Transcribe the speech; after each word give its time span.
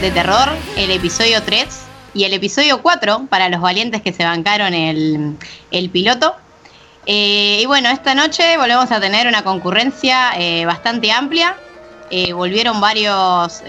de 0.00 0.10
terror, 0.10 0.48
el 0.78 0.90
episodio 0.90 1.42
3 1.42 1.66
y 2.14 2.24
el 2.24 2.32
episodio 2.32 2.80
4 2.80 3.26
para 3.28 3.50
los 3.50 3.60
valientes 3.60 4.00
que 4.00 4.14
se 4.14 4.24
bancaron 4.24 4.72
el, 4.72 5.36
el 5.70 5.90
piloto. 5.90 6.34
Eh, 7.04 7.58
y 7.60 7.66
bueno, 7.66 7.90
esta 7.90 8.14
noche 8.14 8.56
volvemos 8.56 8.90
a 8.90 8.98
tener 8.98 9.26
una 9.26 9.44
concurrencia 9.44 10.32
eh, 10.38 10.64
bastante 10.64 11.12
amplia. 11.12 11.54
Eh, 12.10 12.32
volvieron 12.32 12.80
varios 12.80 13.62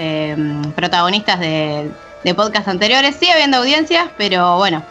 protagonistas 0.75 1.39
de, 1.39 1.91
de 2.23 2.33
podcast 2.33 2.69
anteriores. 2.69 3.17
Sigue 3.17 3.33
habiendo 3.33 3.57
audiencias, 3.57 4.09
pero 4.17 4.57
bueno, 4.57 4.83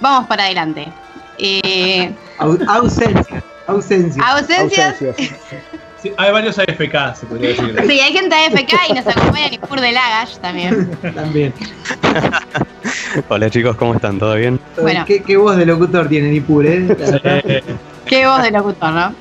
vamos 0.00 0.26
para 0.26 0.44
adelante. 0.44 0.88
ausencia, 2.38 3.44
ausencia. 3.68 4.22
Ausencias. 4.26 4.96
hay 6.16 6.32
varios 6.32 6.58
AFK, 6.58 7.14
se 7.14 7.26
podría 7.26 7.50
decir. 7.50 7.74
Sí, 7.86 8.00
hay 8.00 8.12
gente 8.12 8.34
AFK 8.34 8.74
y 8.90 8.92
nos 8.94 9.06
acompaña 9.06 9.48
Nipur 9.48 9.80
de 9.80 9.92
Lagash 9.92 10.36
también. 10.38 10.90
también. 11.14 11.52
Hola 13.28 13.50
chicos, 13.50 13.76
¿cómo 13.76 13.94
están? 13.94 14.18
¿Todo 14.18 14.34
bien? 14.34 14.60
Bueno. 14.80 15.04
¿Qué, 15.06 15.36
voz 15.36 15.56
de 15.56 15.66
locutor 15.66 16.08
tiene 16.08 16.28
Nipur, 16.28 16.66
eh? 16.66 17.62
Qué 18.06 18.26
voz 18.26 18.42
de 18.42 18.50
locutor, 18.50 18.92
¿no? 18.92 19.14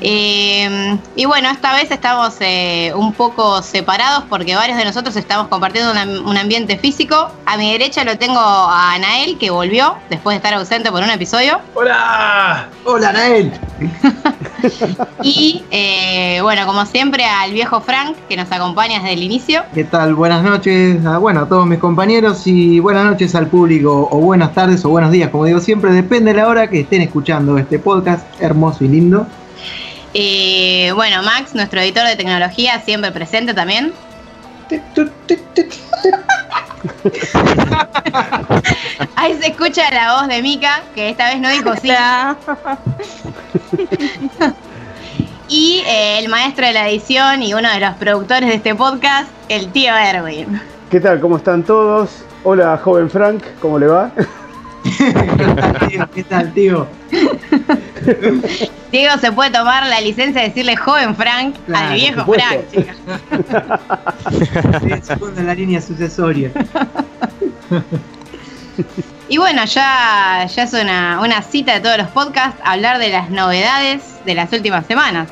Eh, 0.00 0.98
y 1.14 1.24
bueno, 1.24 1.48
esta 1.50 1.74
vez 1.74 1.90
estamos 1.90 2.36
eh, 2.40 2.92
un 2.94 3.12
poco 3.12 3.62
separados 3.62 4.24
porque 4.28 4.54
varios 4.54 4.78
de 4.78 4.84
nosotros 4.84 5.16
estamos 5.16 5.48
compartiendo 5.48 5.92
un 6.24 6.36
ambiente 6.36 6.78
físico. 6.78 7.30
A 7.46 7.56
mi 7.56 7.72
derecha 7.72 8.04
lo 8.04 8.18
tengo 8.18 8.38
a 8.38 8.94
Anael, 8.94 9.38
que 9.38 9.50
volvió 9.50 9.96
después 10.10 10.34
de 10.34 10.36
estar 10.36 10.54
ausente 10.54 10.90
por 10.90 11.02
un 11.02 11.10
episodio. 11.10 11.60
¡Hola! 11.74 12.68
¡Hola, 12.84 13.10
Anael! 13.10 13.52
y 15.22 15.64
eh, 15.70 16.40
bueno, 16.42 16.66
como 16.66 16.86
siempre, 16.86 17.24
al 17.24 17.52
viejo 17.52 17.80
Frank, 17.80 18.16
que 18.28 18.36
nos 18.36 18.50
acompaña 18.52 18.98
desde 19.00 19.14
el 19.14 19.22
inicio. 19.22 19.62
¿Qué 19.74 19.84
tal? 19.84 20.14
Buenas 20.14 20.42
noches 20.42 21.04
a, 21.04 21.18
bueno, 21.18 21.40
a 21.40 21.48
todos 21.48 21.66
mis 21.66 21.78
compañeros 21.78 22.46
y 22.46 22.80
buenas 22.80 23.04
noches 23.04 23.34
al 23.34 23.48
público, 23.48 24.08
o 24.10 24.18
buenas 24.18 24.52
tardes 24.54 24.84
o 24.84 24.90
buenos 24.90 25.10
días, 25.10 25.30
como 25.30 25.44
digo 25.44 25.60
siempre, 25.60 25.92
depende 25.92 26.32
de 26.32 26.38
la 26.38 26.48
hora 26.48 26.68
que 26.68 26.80
estén 26.80 27.02
escuchando 27.02 27.58
este 27.58 27.78
podcast 27.78 28.24
hermoso 28.40 28.84
y 28.84 28.88
lindo. 28.88 29.26
Eh, 30.18 30.92
bueno, 30.94 31.22
Max, 31.22 31.54
nuestro 31.54 31.78
editor 31.78 32.06
de 32.06 32.16
tecnología, 32.16 32.80
siempre 32.80 33.12
presente 33.12 33.52
también. 33.52 33.92
Ahí 39.14 39.36
se 39.38 39.48
escucha 39.48 39.82
la 39.92 40.14
voz 40.14 40.28
de 40.28 40.40
Mika, 40.40 40.84
que 40.94 41.10
esta 41.10 41.28
vez 41.28 41.38
no 41.38 41.50
dijo 41.50 41.76
sí. 41.76 41.90
y 45.48 45.82
eh, 45.86 46.20
el 46.20 46.30
maestro 46.30 46.66
de 46.66 46.72
la 46.72 46.88
edición 46.88 47.42
y 47.42 47.52
uno 47.52 47.70
de 47.70 47.80
los 47.80 47.94
productores 47.96 48.48
de 48.48 48.54
este 48.54 48.74
podcast, 48.74 49.28
el 49.50 49.70
tío 49.70 49.94
Erwin. 49.94 50.62
¿Qué 50.90 50.98
tal? 50.98 51.20
¿Cómo 51.20 51.36
están 51.36 51.62
todos? 51.62 52.24
Hola, 52.42 52.80
joven 52.82 53.10
Frank, 53.10 53.42
¿cómo 53.60 53.78
le 53.78 53.88
va? 53.88 54.10
¿Qué 56.14 56.24
tal, 56.24 56.52
tío? 56.52 56.86
Diego 58.92 59.18
se 59.20 59.32
puede 59.32 59.50
tomar 59.50 59.86
la 59.86 60.00
licencia 60.00 60.42
de 60.42 60.48
decirle 60.48 60.76
joven 60.76 61.14
Frank 61.16 61.56
al 61.74 61.94
viejo 61.94 62.24
Frank, 62.24 62.60
chicas. 62.72 62.96
Segundo 65.02 65.40
en 65.40 65.46
la 65.46 65.54
línea 65.54 65.80
sucesoria. 65.80 66.50
Y 69.28 69.38
bueno, 69.38 69.64
ya, 69.64 70.46
ya 70.46 70.62
es 70.62 70.72
una, 70.72 71.20
una 71.20 71.42
cita 71.42 71.74
de 71.74 71.80
todos 71.80 71.98
los 71.98 72.08
podcasts 72.08 72.60
hablar 72.64 72.98
de 72.98 73.10
las 73.10 73.30
novedades 73.30 74.02
de 74.24 74.34
las 74.34 74.52
últimas 74.52 74.86
semanas. 74.86 75.28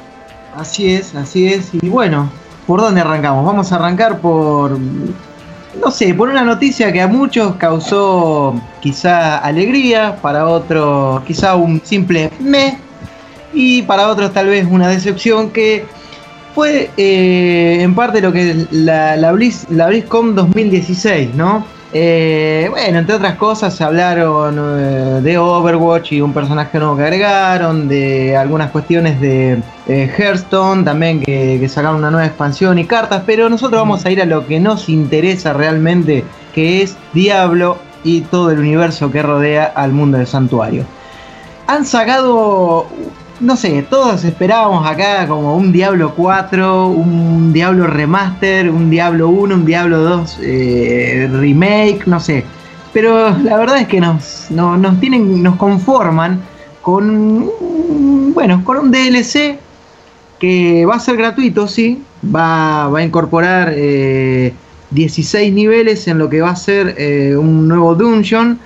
Así 0.56 0.92
es, 0.92 1.14
así 1.14 1.46
es. 1.46 1.70
Y 1.74 1.88
bueno, 1.88 2.30
¿por 2.66 2.80
dónde 2.80 3.02
arrancamos? 3.02 3.44
Vamos 3.44 3.70
a 3.72 3.76
arrancar 3.76 4.18
por 4.18 4.78
no 5.80 5.90
sé, 5.90 6.14
por 6.14 6.28
una 6.28 6.42
noticia 6.42 6.92
que 6.92 7.00
a 7.00 7.08
muchos 7.08 7.56
causó 7.56 8.54
quizá 8.80 9.38
alegría, 9.38 10.16
para 10.20 10.46
otros 10.46 11.22
quizá 11.24 11.54
un 11.56 11.80
simple 11.84 12.30
me, 12.38 12.78
y 13.52 13.82
para 13.82 14.08
otros 14.08 14.32
tal 14.32 14.48
vez 14.48 14.66
una 14.68 14.88
decepción 14.88 15.50
que 15.50 15.86
fue 16.54 16.90
eh, 16.96 17.78
en 17.80 17.94
parte 17.94 18.20
lo 18.20 18.32
que 18.32 18.66
la, 18.70 19.16
la, 19.16 19.32
Blizz, 19.32 19.68
la 19.70 19.88
BlizzCon 19.88 20.34
2016, 20.34 21.34
¿no? 21.34 21.66
Eh, 21.96 22.66
bueno, 22.70 22.98
entre 22.98 23.14
otras 23.14 23.36
cosas 23.36 23.72
se 23.72 23.84
hablaron 23.84 24.58
eh, 24.58 25.20
de 25.22 25.38
Overwatch 25.38 26.10
y 26.10 26.20
un 26.20 26.32
personaje 26.32 26.76
nuevo 26.80 26.96
que 26.96 27.04
agregaron, 27.04 27.86
de 27.86 28.36
algunas 28.36 28.72
cuestiones 28.72 29.20
de 29.20 29.62
eh, 29.86 30.12
Hearthstone 30.18 30.82
también 30.82 31.20
que, 31.20 31.68
sacaron 31.68 31.98
una 31.98 32.10
nueva 32.10 32.26
expansión 32.26 32.80
y 32.80 32.84
cartas, 32.84 33.22
pero 33.24 33.48
nosotros 33.48 33.80
vamos 33.80 34.04
a 34.04 34.10
ir 34.10 34.20
a 34.20 34.24
lo 34.24 34.44
que 34.44 34.58
nos 34.58 34.88
interesa 34.88 35.52
realmente, 35.52 36.24
que 36.52 36.82
es 36.82 36.96
Diablo 37.12 37.78
y 38.02 38.22
todo 38.22 38.50
el 38.50 38.58
universo 38.58 39.12
que 39.12 39.22
rodea 39.22 39.64
al 39.64 39.92
mundo 39.92 40.18
del 40.18 40.26
santuario. 40.26 40.84
Han 41.68 41.86
sacado 41.86 42.88
no 43.40 43.56
sé, 43.56 43.84
todos 43.88 44.24
esperábamos 44.24 44.86
acá 44.86 45.26
como 45.26 45.56
un 45.56 45.72
Diablo 45.72 46.14
4, 46.14 46.88
un 46.88 47.52
Diablo 47.52 47.86
Remaster, 47.86 48.70
un 48.70 48.90
Diablo 48.90 49.28
1, 49.28 49.54
un 49.54 49.64
Diablo 49.64 49.98
2 50.00 50.38
eh, 50.42 51.28
Remake, 51.32 52.02
no 52.06 52.20
sé. 52.20 52.44
Pero 52.92 53.30
la 53.38 53.56
verdad 53.56 53.78
es 53.78 53.88
que 53.88 54.00
nos, 54.00 54.50
nos 54.50 55.00
tienen, 55.00 55.42
nos 55.42 55.56
conforman 55.56 56.40
con, 56.80 57.50
bueno, 58.34 58.62
con 58.64 58.76
un 58.76 58.90
DLC 58.92 59.58
que 60.38 60.86
va 60.86 60.96
a 60.96 61.00
ser 61.00 61.16
gratuito, 61.16 61.66
sí, 61.66 62.02
va, 62.34 62.86
a 62.86 63.02
incorporar 63.02 63.74
16 64.90 65.34
eh, 65.34 65.50
niveles 65.50 66.06
en 66.06 66.18
lo 66.18 66.28
que 66.28 66.40
va 66.40 66.50
a 66.50 66.56
ser 66.56 66.94
eh, 66.98 67.36
un 67.36 67.66
nuevo 67.66 67.94
dungeon 67.94 68.60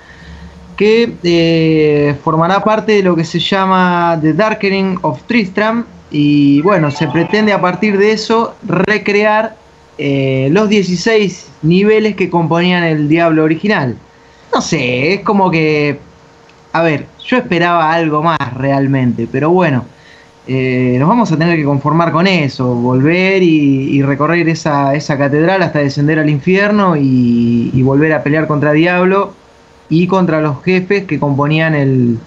que 0.79 1.13
eh, 1.23 2.15
formará 2.23 2.63
parte 2.63 2.93
de 2.93 3.03
lo 3.03 3.13
que 3.13 3.25
se 3.25 3.37
llama 3.37 4.17
The 4.21 4.31
Darkening 4.31 4.97
of 5.01 5.21
Tristram 5.23 5.83
y 6.09 6.61
bueno, 6.61 6.89
se 6.89 7.05
pretende 7.09 7.51
a 7.51 7.59
partir 7.59 7.97
de 7.97 8.13
eso 8.13 8.55
recrear 8.65 9.57
eh, 9.97 10.47
los 10.53 10.69
16 10.69 11.49
niveles 11.63 12.15
que 12.15 12.29
componían 12.29 12.85
el 12.85 13.09
Diablo 13.09 13.43
original. 13.43 13.97
No 14.53 14.61
sé, 14.61 15.15
es 15.15 15.19
como 15.19 15.51
que, 15.51 15.99
a 16.71 16.81
ver, 16.81 17.07
yo 17.25 17.35
esperaba 17.35 17.91
algo 17.91 18.23
más 18.23 18.53
realmente, 18.55 19.27
pero 19.29 19.49
bueno, 19.49 19.83
eh, 20.47 20.95
nos 20.97 21.09
vamos 21.09 21.29
a 21.33 21.37
tener 21.37 21.57
que 21.57 21.65
conformar 21.65 22.13
con 22.13 22.25
eso, 22.25 22.73
volver 22.73 23.43
y, 23.43 24.01
recorrer 24.01 24.47
esa, 24.47 24.93
catedral 25.17 25.61
hasta 25.61 25.79
descender 25.79 26.19
al 26.19 26.29
infierno 26.29 26.95
y, 26.95 27.69
y 27.73 27.81
volver 27.81 28.13
a 28.13 28.23
pelear 28.23 28.47
contra 28.47 28.71
Diablo 28.71 29.33
y 29.89 30.07
contra 30.07 30.41
los 30.41 30.63
jefes 30.63 31.05
que 31.05 31.19
componían 31.19 31.75
el, 31.75 32.19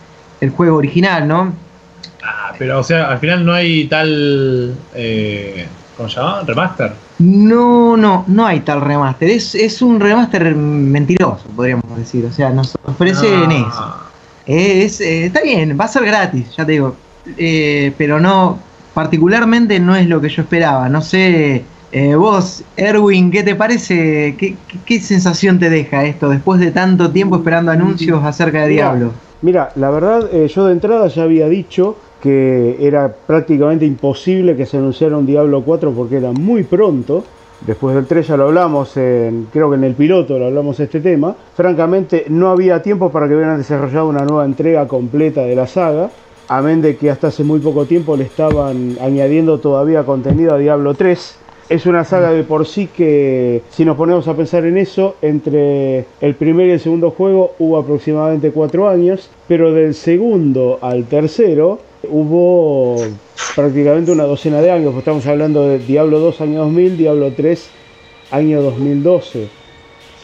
juego 0.57 0.77
original, 0.77 1.29
¿no? 1.29 1.53
Ah, 2.25 2.53
pero 2.59 2.81
o 2.81 2.83
sea, 2.83 3.11
al 3.11 3.19
final 3.19 3.47
no 3.47 3.53
hay 3.53 3.87
tal. 3.87 4.75
Eh, 4.95 5.67
¿Cómo 5.97 6.09
se 6.09 6.17
llama? 6.17 6.43
¿Remaster? 6.45 6.93
No, 7.21 7.97
no, 7.97 8.25
no 8.27 8.47
hay 8.47 8.61
tal 8.61 8.81
remaster. 8.81 9.31
Es, 9.31 9.83
un 9.83 10.01
remaster 10.01 10.55
mentiroso, 10.55 11.45
podríamos 11.55 11.97
decir. 11.97 12.25
O 12.25 12.33
sea, 12.33 12.51
nos 12.51 12.77
ofrecen 12.85 13.51
ah. 13.53 14.11
eso. 14.47 15.05
Eh, 15.05 15.25
está 15.27 15.43
bien, 15.43 15.79
va 15.79 15.85
a 15.85 15.89
ser 15.89 16.05
gratis, 16.05 16.57
ya 16.57 16.67
te 16.67 16.73
digo. 16.73 16.97
Eh, 17.39 17.93
pero 17.97 18.19
no, 18.19 18.59
particularmente 18.95 19.79
no 19.79 19.95
es 19.95 20.09
lo 20.09 20.21
que 20.21 20.29
yo 20.29 20.43
esperaba. 20.43 20.89
No 20.89 21.01
sé 21.01 21.65
eh, 21.93 22.15
vos, 22.15 22.65
Erwin, 22.75 23.31
¿qué 23.31 23.43
te 23.43 23.55
parece? 23.55 24.35
¿Qué, 24.39 25.01
sensación 25.01 25.59
te 25.59 25.69
deja 25.69 26.07
esto 26.07 26.31
después 26.31 26.59
de 26.59 26.71
tanto 26.71 27.11
tiempo 27.11 27.37
esperando 27.37 27.71
anuncios 27.71 28.25
acerca 28.25 28.63
de 28.63 28.69
Diablo? 28.69 29.13
Mira, 29.43 29.73
la 29.77 29.91
verdad, 29.91 30.27
eh, 30.33 30.49
yo 30.49 30.65
de 30.65 30.73
entrada 30.73 31.09
ya 31.09 31.25
había 31.25 31.51
dicho 31.51 31.97
que 32.23 32.79
era 32.81 33.13
prácticamente 33.27 33.85
imposible 33.85 34.57
que 34.57 34.65
se 34.65 34.79
anunciara 34.79 35.19
un 35.19 35.27
Diablo 35.27 35.63
4 35.63 35.93
porque 35.93 36.17
era 36.17 36.33
muy 36.33 36.63
pronto. 36.63 37.25
Después 37.67 37.95
del 37.95 38.07
3 38.07 38.27
ya 38.27 38.37
lo 38.39 38.45
hablamos, 38.45 38.93
creo 38.95 39.71
que 39.71 39.77
en 39.77 39.85
el 39.85 39.95
piloto 39.95 40.39
lo 40.39 40.47
hablamos 40.47 40.81
este 40.81 41.01
tema. 41.01 41.37
Francamente, 41.55 42.25
no 42.29 42.49
había 42.49 42.83
tiempo 42.83 43.11
para 43.13 43.29
que 43.29 43.37
hubieran 43.37 43.59
desarrollado 43.59 44.09
una 44.09 44.25
nueva 44.25 44.47
entrega 44.47 44.89
completa 44.89 45.43
de 45.43 45.55
la 45.55 45.67
saga. 45.67 46.11
Amén 46.49 46.81
de 46.81 46.97
que 46.97 47.11
hasta 47.11 47.29
hace 47.29 47.45
muy 47.45 47.61
poco 47.61 47.85
tiempo 47.85 48.17
le 48.17 48.25
estaban 48.25 48.97
añadiendo 49.01 49.59
todavía 49.59 50.05
contenido 50.05 50.55
a 50.55 50.59
Diablo 50.59 50.95
3 50.95 51.42
es 51.73 51.87
una 51.87 52.05
saga 52.05 52.33
de 52.33 52.45
por 52.45 52.67
sí 52.67 52.87
que, 52.95 53.63
si 53.71 53.87
nos 53.87 53.97
ponemos 53.97 54.29
a 54.29 54.37
pensar 54.37 54.67
en 54.67 54.77
eso, 54.77 55.17
entre 55.23 56.05
el 56.21 56.35
primer 56.35 56.67
y 56.67 56.73
el 56.73 56.81
segundo 56.81 57.11
juego 57.11 57.55
hubo 57.59 57.79
aproximadamente 57.79 58.51
cuatro 58.51 58.91
años, 58.91 59.31
pero 59.49 59.73
del 59.73 59.95
segundo 59.95 60.79
al 60.83 61.05
tercero 61.05 61.81
hubo 62.11 62.97
prácticamente 63.57 64.13
una 64.13 64.25
docena 64.25 64.61
de 64.61 64.71
años. 64.71 64.95
Estamos 64.95 65.27
hablando 65.27 65.67
de 65.67 65.79
Diablo 65.79 66.21
2 66.21 66.43
año 66.43 66.59
2000, 66.59 66.99
Diablo 66.99 67.33
3 67.35 67.71
año 68.33 68.61
2012. 68.61 69.49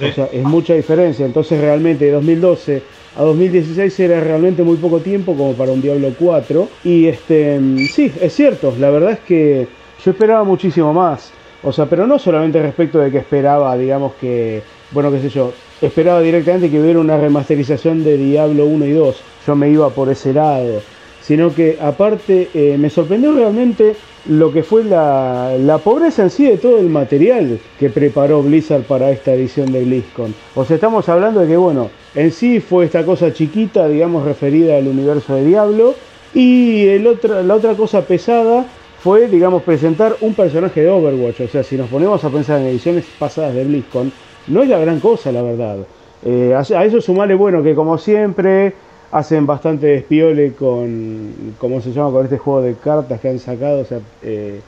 O 0.00 0.12
sea, 0.12 0.28
es 0.30 0.44
mucha 0.44 0.74
diferencia. 0.74 1.24
Entonces 1.24 1.58
realmente 1.58 2.04
de 2.04 2.10
2012 2.10 2.82
a 3.16 3.22
2016 3.22 4.00
era 4.00 4.20
realmente 4.20 4.62
muy 4.62 4.76
poco 4.76 5.00
tiempo 5.00 5.34
como 5.34 5.54
para 5.54 5.72
un 5.72 5.80
Diablo 5.80 6.12
4. 6.18 6.68
Y 6.84 7.06
este, 7.06 7.58
sí, 7.90 8.12
es 8.20 8.34
cierto, 8.34 8.74
la 8.78 8.90
verdad 8.90 9.12
es 9.12 9.20
que 9.20 9.66
yo 10.04 10.10
esperaba 10.10 10.44
muchísimo 10.44 10.92
más. 10.92 11.32
O 11.62 11.72
sea, 11.72 11.87
pero 11.87 12.06
no 12.06 12.19
solamente 12.19 12.62
respecto 12.62 12.99
de 12.99 13.10
que 13.10 13.19
esperaba, 13.19 13.76
digamos 13.76 14.12
que, 14.20 14.62
bueno, 14.93 15.10
qué 15.10 15.20
sé 15.20 15.28
yo, 15.28 15.52
esperaba 15.82 16.20
directamente 16.20 16.70
que 16.70 16.81
hubiera 16.81 17.00
una 17.00 17.19
remasterización 17.19 18.05
de 18.05 18.16
Diablo 18.16 18.66
1 18.66 18.87
y 18.87 18.93
2. 18.93 19.16
Yo 19.46 19.56
me 19.56 19.69
iba 19.69 19.90
por 19.90 20.08
ese 20.08 20.32
lado. 20.32 20.81
Sino 21.22 21.55
que 21.55 21.76
aparte 21.81 22.49
eh, 22.55 22.76
me 22.78 22.88
sorprendió 22.88 23.34
realmente 23.34 23.94
lo 24.28 24.50
que 24.52 24.62
fue 24.62 24.84
la, 24.84 25.56
la, 25.58 25.78
pobreza 25.78 26.22
en 26.22 26.31
sí 26.31 26.44
de 26.44 26.56
todo 26.56 26.78
el 26.78 26.88
material 26.88 27.58
que 27.78 27.90
preparó 27.90 28.43
Blizzard 28.43 28.82
para 28.82 29.10
esta 29.10 29.34
edición 29.34 29.70
de 29.70 29.84
BlizzCon. 29.84 30.34
O 30.55 30.64
sea, 30.64 30.76
estamos 30.76 31.06
hablando 31.08 31.40
de 31.40 31.49
que, 31.49 31.56
bueno, 31.56 31.90
en 32.14 32.32
sí 32.32 32.60
fue 32.60 32.87
esta 32.87 33.05
cosa 33.05 33.32
chiquita, 33.32 33.88
digamos, 33.88 34.25
referida 34.25 34.78
al 34.78 34.88
universo 34.88 35.34
de 35.34 35.44
Diablo. 35.44 35.94
Y 36.34 36.87
el 36.87 37.19
la 37.46 37.55
otra 37.55 37.75
cosa 37.75 38.02
pesada 38.02 38.66
fue, 38.98 39.28
digamos, 39.28 39.62
presentar 39.62 40.16
un 40.20 40.34
personaje 40.34 40.82
de 40.82 40.88
Overwatch. 40.88 41.40
O 41.40 41.48
sea, 41.48 41.62
si 41.62 41.76
nos 41.76 41.88
ponemos 41.88 42.22
a 42.24 42.30
pensar 42.30 42.60
en 42.60 42.66
ediciones 42.66 43.04
pasadas 43.18 43.54
de 43.54 43.64
BlizzCon, 43.64 44.12
no 44.48 44.62
es 44.62 44.68
la 44.68 44.78
gran 44.78 45.00
cosa, 45.00 45.30
la 45.30 45.42
verdad. 45.42 45.78
Eh, 46.24 46.54
a 46.54 46.84
eso 46.84 47.00
sumarle, 47.00 47.34
bueno, 47.34 47.62
que 47.62 47.74
como 47.74 47.96
siempre 47.96 48.72
hacen 49.12 49.46
bastante 49.46 49.86
despiole 49.86 50.52
con, 50.52 51.54
¿cómo 51.58 51.80
se 51.80 51.92
llama? 51.92 52.10
Con 52.10 52.24
este 52.24 52.38
juego 52.38 52.62
de 52.62 52.74
cartas 52.74 53.20
que 53.20 53.28
han 53.28 53.38
sacado, 53.38 53.80
o 53.80 53.84
sea... 53.84 54.00
Eh, 54.22 54.60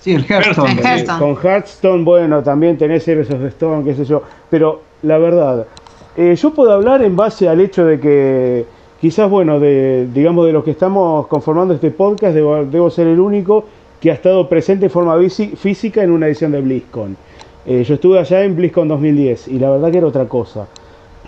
sí, 0.00 0.14
el 0.14 0.24
Hearthstone. 0.24 0.80
con 1.18 1.36
Hearthstone, 1.36 2.04
bueno, 2.04 2.42
también 2.42 2.78
tenés 2.78 3.06
Heroes 3.06 3.30
of 3.30 3.40
the 3.40 3.48
Stone, 3.48 3.84
qué 3.84 3.94
sé 3.94 4.04
yo. 4.04 4.22
Pero 4.50 4.80
la 5.02 5.18
verdad, 5.18 5.66
eh, 6.16 6.34
yo 6.34 6.54
puedo 6.54 6.72
hablar 6.72 7.02
en 7.02 7.14
base 7.14 7.48
al 7.48 7.60
hecho 7.60 7.84
de 7.84 8.00
que 8.00 8.64
quizás, 9.00 9.30
bueno, 9.30 9.60
digamos, 9.60 10.46
de 10.46 10.52
los 10.52 10.64
que 10.64 10.72
estamos 10.72 11.26
conformando 11.26 11.74
este 11.74 11.90
podcast, 11.90 12.34
debo, 12.34 12.64
debo 12.64 12.90
ser 12.90 13.06
el 13.06 13.20
único 13.20 13.64
que 14.00 14.10
ha 14.10 14.14
estado 14.14 14.48
presente 14.48 14.86
en 14.86 14.90
forma 14.90 15.16
física 15.56 16.02
en 16.02 16.10
una 16.10 16.26
edición 16.26 16.52
de 16.52 16.60
BlizzCon. 16.60 17.16
Eh, 17.66 17.82
yo 17.82 17.94
estuve 17.94 18.18
allá 18.18 18.44
en 18.44 18.54
BlizzCon 18.54 18.88
2010 18.88 19.48
y 19.48 19.58
la 19.58 19.70
verdad 19.70 19.90
que 19.90 19.98
era 19.98 20.06
otra 20.06 20.26
cosa. 20.26 20.68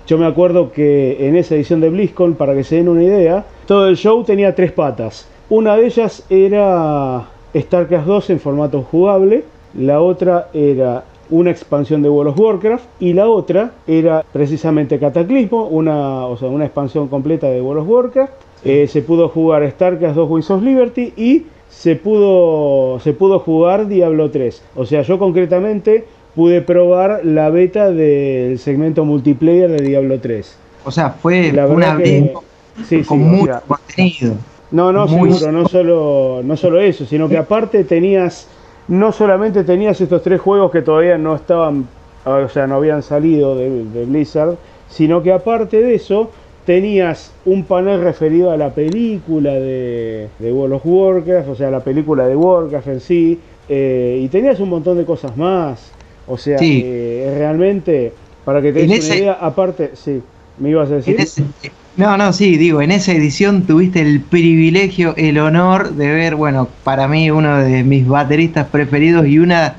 Yo 0.06 0.16
me 0.16 0.26
acuerdo 0.26 0.72
que 0.72 1.28
en 1.28 1.36
esa 1.36 1.54
edición 1.54 1.80
de 1.80 1.90
BlizzCon, 1.90 2.34
para 2.34 2.54
que 2.54 2.64
se 2.64 2.76
den 2.76 2.88
una 2.88 3.02
idea, 3.02 3.44
todo 3.66 3.88
el 3.88 3.96
show 3.96 4.22
tenía 4.24 4.54
tres 4.54 4.72
patas. 4.72 5.28
Una 5.50 5.76
de 5.76 5.86
ellas 5.86 6.24
era 6.30 7.26
StarCraft 7.54 8.06
2 8.06 8.30
en 8.30 8.40
formato 8.40 8.82
jugable, 8.82 9.44
la 9.74 10.00
otra 10.00 10.48
era 10.54 11.04
una 11.30 11.50
expansión 11.50 12.02
de 12.02 12.08
World 12.08 12.32
of 12.32 12.40
Warcraft 12.40 12.84
y 13.00 13.12
la 13.12 13.28
otra 13.28 13.72
era 13.86 14.24
precisamente 14.32 14.98
Cataclismo, 14.98 15.66
una, 15.66 16.26
o 16.26 16.36
sea, 16.36 16.48
una 16.48 16.64
expansión 16.64 17.08
completa 17.08 17.48
de 17.48 17.60
World 17.60 17.82
of 17.82 17.88
Warcraft. 17.88 18.32
Eh, 18.64 18.86
se 18.88 19.02
pudo 19.02 19.28
jugar 19.28 19.68
StarCraft 19.70 20.16
2 20.16 20.30
Wings 20.30 20.50
of 20.50 20.62
Liberty 20.62 21.12
y 21.16 21.46
se 21.70 21.96
pudo, 21.96 22.98
se 23.00 23.12
pudo 23.12 23.38
jugar 23.38 23.86
Diablo 23.86 24.30
3. 24.30 24.62
O 24.76 24.84
sea, 24.84 25.02
yo 25.02 25.18
concretamente 25.18 26.04
pude 26.34 26.62
probar 26.62 27.24
la 27.24 27.50
beta 27.50 27.90
del 27.90 28.58
segmento 28.58 29.04
multiplayer 29.04 29.70
de 29.70 29.84
Diablo 29.84 30.18
3. 30.18 30.56
O 30.84 30.90
sea, 30.90 31.10
fue 31.10 31.52
una 31.68 31.94
beta 31.94 32.40
con 33.06 33.20
mucho 33.20 33.60
contenido. 33.66 34.34
No, 34.70 34.92
no, 34.92 35.08
seguro, 35.08 35.50
no 35.50 35.66
solo, 35.66 36.42
no 36.44 36.56
solo 36.56 36.80
eso, 36.80 37.06
sino 37.06 37.28
que 37.28 37.38
aparte 37.38 37.84
tenías, 37.84 38.46
no 38.88 39.12
solamente 39.12 39.64
tenías 39.64 40.00
estos 40.00 40.22
tres 40.22 40.40
juegos 40.40 40.70
que 40.70 40.82
todavía 40.82 41.18
no 41.18 41.36
estaban, 41.36 41.86
o 42.24 42.48
sea, 42.48 42.66
no 42.66 42.76
habían 42.76 43.02
salido 43.02 43.56
de, 43.56 44.04
Blizzard, 44.06 44.56
sino 44.88 45.22
que 45.22 45.32
aparte 45.32 45.82
de 45.82 45.94
eso, 45.94 46.30
tenías 46.64 47.32
un 47.44 47.64
panel 47.64 48.02
referido 48.02 48.50
a 48.50 48.56
la 48.56 48.70
película 48.70 49.52
de, 49.52 50.28
de 50.38 50.52
World 50.52 50.74
of 50.74 50.82
Warcraft, 50.84 51.48
o 51.48 51.54
sea, 51.54 51.70
la 51.70 51.80
película 51.80 52.26
de 52.26 52.36
Warcraft 52.36 52.88
en 52.88 53.00
sí, 53.00 53.38
eh, 53.68 54.20
y 54.22 54.28
tenías 54.28 54.60
un 54.60 54.70
montón 54.70 54.96
de 54.96 55.04
cosas 55.04 55.36
más. 55.36 55.92
O 56.26 56.36
sea, 56.36 56.58
eh, 56.60 57.34
realmente, 57.38 58.12
para 58.44 58.60
que 58.60 58.72
te 58.72 58.86
des 58.86 59.06
una 59.06 59.16
idea, 59.16 59.32
aparte, 59.40 59.92
sí, 59.94 60.20
me 60.58 60.70
ibas 60.70 60.90
a 60.90 60.96
decir. 60.96 61.16
No, 61.98 62.16
no, 62.16 62.32
sí, 62.32 62.56
digo, 62.56 62.80
en 62.80 62.92
esa 62.92 63.12
edición 63.12 63.64
tuviste 63.64 64.00
el 64.00 64.20
privilegio, 64.20 65.14
el 65.16 65.36
honor 65.38 65.90
de 65.90 66.06
ver, 66.06 66.36
bueno, 66.36 66.68
para 66.84 67.08
mí 67.08 67.30
uno 67.30 67.58
de 67.58 67.82
mis 67.82 68.06
bateristas 68.06 68.68
preferidos 68.68 69.26
y 69.26 69.40
una, 69.40 69.74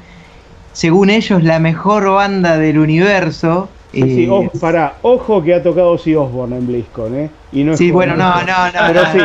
según 0.73 1.09
ellos, 1.09 1.43
la 1.43 1.59
mejor 1.59 2.09
banda 2.11 2.57
del 2.57 2.77
universo, 2.77 3.69
Sí, 3.91 4.27
ojo, 4.29 4.51
para, 4.61 4.97
ojo 5.01 5.41
que 5.41 5.55
ha 5.55 5.63
tocado 5.63 5.97
si 5.97 6.13
Osborne 6.13 6.57
en 6.57 6.67
BlizzCon, 6.67 7.15
¿eh? 7.15 7.29
Y 7.51 7.63
no 7.63 7.75
sí, 7.75 7.89
bueno, 7.89 8.15
no, 8.15 8.35
no, 8.43 8.65
no, 8.67 8.79
pero 8.85 9.05
sí, 9.05 9.19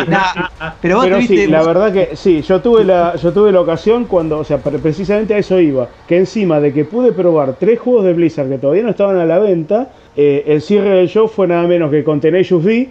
pero, 0.80 0.96
vos 0.96 1.26
sí, 1.26 1.46
la 1.46 1.62
verdad 1.62 1.92
que 1.92 2.16
sí, 2.16 2.40
yo 2.40 2.62
tuve 2.62 2.82
la, 2.82 3.14
yo 3.16 3.30
tuve 3.34 3.52
la 3.52 3.60
ocasión 3.60 4.06
cuando, 4.06 4.38
o 4.38 4.44
sea, 4.44 4.56
precisamente 4.56 5.34
a 5.34 5.38
eso 5.38 5.60
iba, 5.60 5.88
que 6.08 6.16
encima 6.16 6.60
de 6.60 6.72
que 6.72 6.86
pude 6.86 7.12
probar 7.12 7.56
tres 7.60 7.78
juegos 7.78 8.06
de 8.06 8.14
Blizzard 8.14 8.48
que 8.48 8.56
todavía 8.56 8.84
no 8.84 8.90
estaban 8.90 9.18
a 9.18 9.26
la 9.26 9.38
venta, 9.38 9.90
eh, 10.16 10.44
el 10.46 10.62
cierre 10.62 10.90
del 10.90 11.08
show 11.08 11.28
fue 11.28 11.46
nada 11.46 11.66
menos 11.66 11.90
que 11.90 12.04
con 12.04 12.20
Tenacious 12.20 12.64
D, 12.64 12.88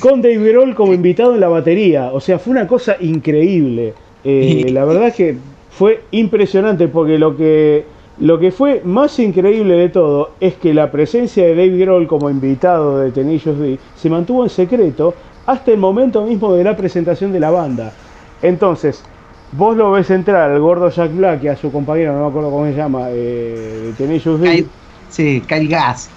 con 0.00 0.22
Dave 0.22 0.52
Grohl 0.52 0.74
como 0.74 0.94
invitado 0.94 1.34
en 1.34 1.40
la 1.40 1.48
batería, 1.48 2.10
o 2.12 2.20
sea, 2.20 2.38
fue 2.38 2.52
una 2.52 2.66
cosa 2.66 2.96
increíble. 3.00 3.94
Eh, 4.24 4.66
la 4.72 4.84
verdad 4.84 5.14
que 5.14 5.36
fue 5.70 6.02
impresionante 6.10 6.88
porque 6.88 7.18
lo 7.18 7.36
que 7.36 7.84
lo 8.18 8.38
que 8.38 8.50
fue 8.50 8.80
más 8.82 9.18
increíble 9.18 9.74
de 9.74 9.90
todo 9.90 10.30
es 10.40 10.54
que 10.54 10.72
la 10.72 10.90
presencia 10.90 11.44
de 11.44 11.54
Dave 11.54 11.76
Grohl 11.76 12.06
como 12.06 12.30
invitado 12.30 13.00
de 13.00 13.10
Tenacious 13.10 13.58
D 13.58 13.78
se 13.94 14.08
mantuvo 14.08 14.42
en 14.44 14.50
secreto 14.50 15.14
hasta 15.44 15.70
el 15.70 15.78
momento 15.78 16.24
mismo 16.24 16.54
de 16.54 16.64
la 16.64 16.74
presentación 16.76 17.30
de 17.32 17.40
la 17.40 17.50
banda. 17.50 17.92
Entonces, 18.40 19.04
vos 19.52 19.76
lo 19.76 19.90
ves 19.92 20.10
entrar 20.10 20.50
al 20.50 20.60
gordo 20.60 20.88
Jack 20.88 21.14
Black 21.14 21.44
y 21.44 21.48
a 21.48 21.56
su 21.56 21.70
compañero, 21.70 22.14
no 22.14 22.22
me 22.22 22.28
acuerdo 22.28 22.50
cómo 22.50 22.64
se 22.64 22.74
llama, 22.74 23.10
eh, 23.10 23.82
de 23.84 23.92
Tenacious 23.92 24.40
D. 24.40 24.66
Sí, 25.10 25.42
Kyle 25.46 25.68
Gas. 25.68 26.10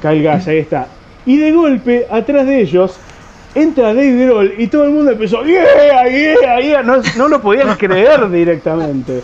Kyle 0.00 0.22
Gas, 0.22 0.48
ahí 0.48 0.58
está. 0.58 0.88
Y 1.26 1.36
de 1.36 1.52
golpe, 1.52 2.06
atrás 2.10 2.46
de 2.46 2.60
ellos, 2.60 2.98
entra 3.54 3.94
Dave 3.94 4.24
Grohl 4.24 4.54
y 4.58 4.66
todo 4.68 4.84
el 4.84 4.90
mundo 4.90 5.10
empezó, 5.12 5.44
¡Yeah, 5.44 6.08
yeah, 6.08 6.60
yeah! 6.60 6.82
No, 6.82 7.02
no 7.16 7.28
lo 7.28 7.40
podían 7.40 7.76
creer 7.76 8.30
directamente. 8.30 9.22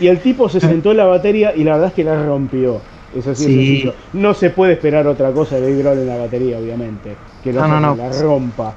Y 0.00 0.08
el 0.08 0.20
tipo 0.20 0.48
se 0.48 0.60
sentó 0.60 0.90
en 0.90 0.98
la 0.98 1.04
batería 1.04 1.54
y 1.54 1.64
la 1.64 1.72
verdad 1.72 1.88
es 1.88 1.94
que 1.94 2.04
la 2.04 2.24
rompió. 2.24 2.80
Es 3.16 3.26
así 3.26 3.90
No 4.14 4.32
se 4.32 4.50
puede 4.50 4.72
esperar 4.72 5.06
otra 5.06 5.32
cosa 5.32 5.56
de 5.56 5.62
Dave 5.62 5.82
Grohl 5.82 5.98
en 5.98 6.08
la 6.08 6.16
batería, 6.16 6.58
obviamente. 6.58 7.16
Que 7.42 7.52
no, 7.52 7.66
la 7.94 8.12
rompa. 8.20 8.74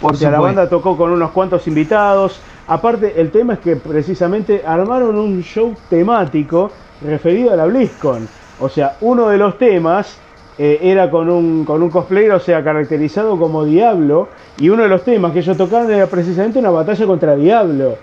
Porque 0.00 0.28
la 0.28 0.40
banda 0.40 0.68
tocó 0.68 0.96
con 0.96 1.12
unos 1.12 1.30
cuantos 1.30 1.66
invitados. 1.68 2.40
Aparte, 2.66 3.14
el 3.20 3.30
tema 3.30 3.54
es 3.54 3.58
que 3.60 3.76
precisamente 3.76 4.62
armaron 4.66 5.16
un 5.16 5.42
show 5.42 5.74
temático 5.88 6.70
referido 7.00 7.52
a 7.52 7.56
la 7.56 7.66
BlizzCon. 7.66 8.28
O 8.62 8.68
sea, 8.68 8.96
uno 9.00 9.28
de 9.28 9.38
los 9.38 9.58
temas 9.58 10.18
eh, 10.56 10.78
era 10.82 11.10
con 11.10 11.28
un, 11.28 11.64
con 11.64 11.82
un 11.82 11.90
cosplayer, 11.90 12.30
o 12.32 12.40
sea, 12.40 12.62
caracterizado 12.62 13.38
como 13.38 13.64
Diablo. 13.64 14.28
Y 14.58 14.68
uno 14.68 14.84
de 14.84 14.88
los 14.88 15.02
temas 15.02 15.32
que 15.32 15.40
ellos 15.40 15.56
tocaban 15.56 15.90
era 15.90 16.06
precisamente 16.06 16.60
una 16.60 16.70
batalla 16.70 17.06
contra 17.06 17.34
Diablo. 17.34 17.96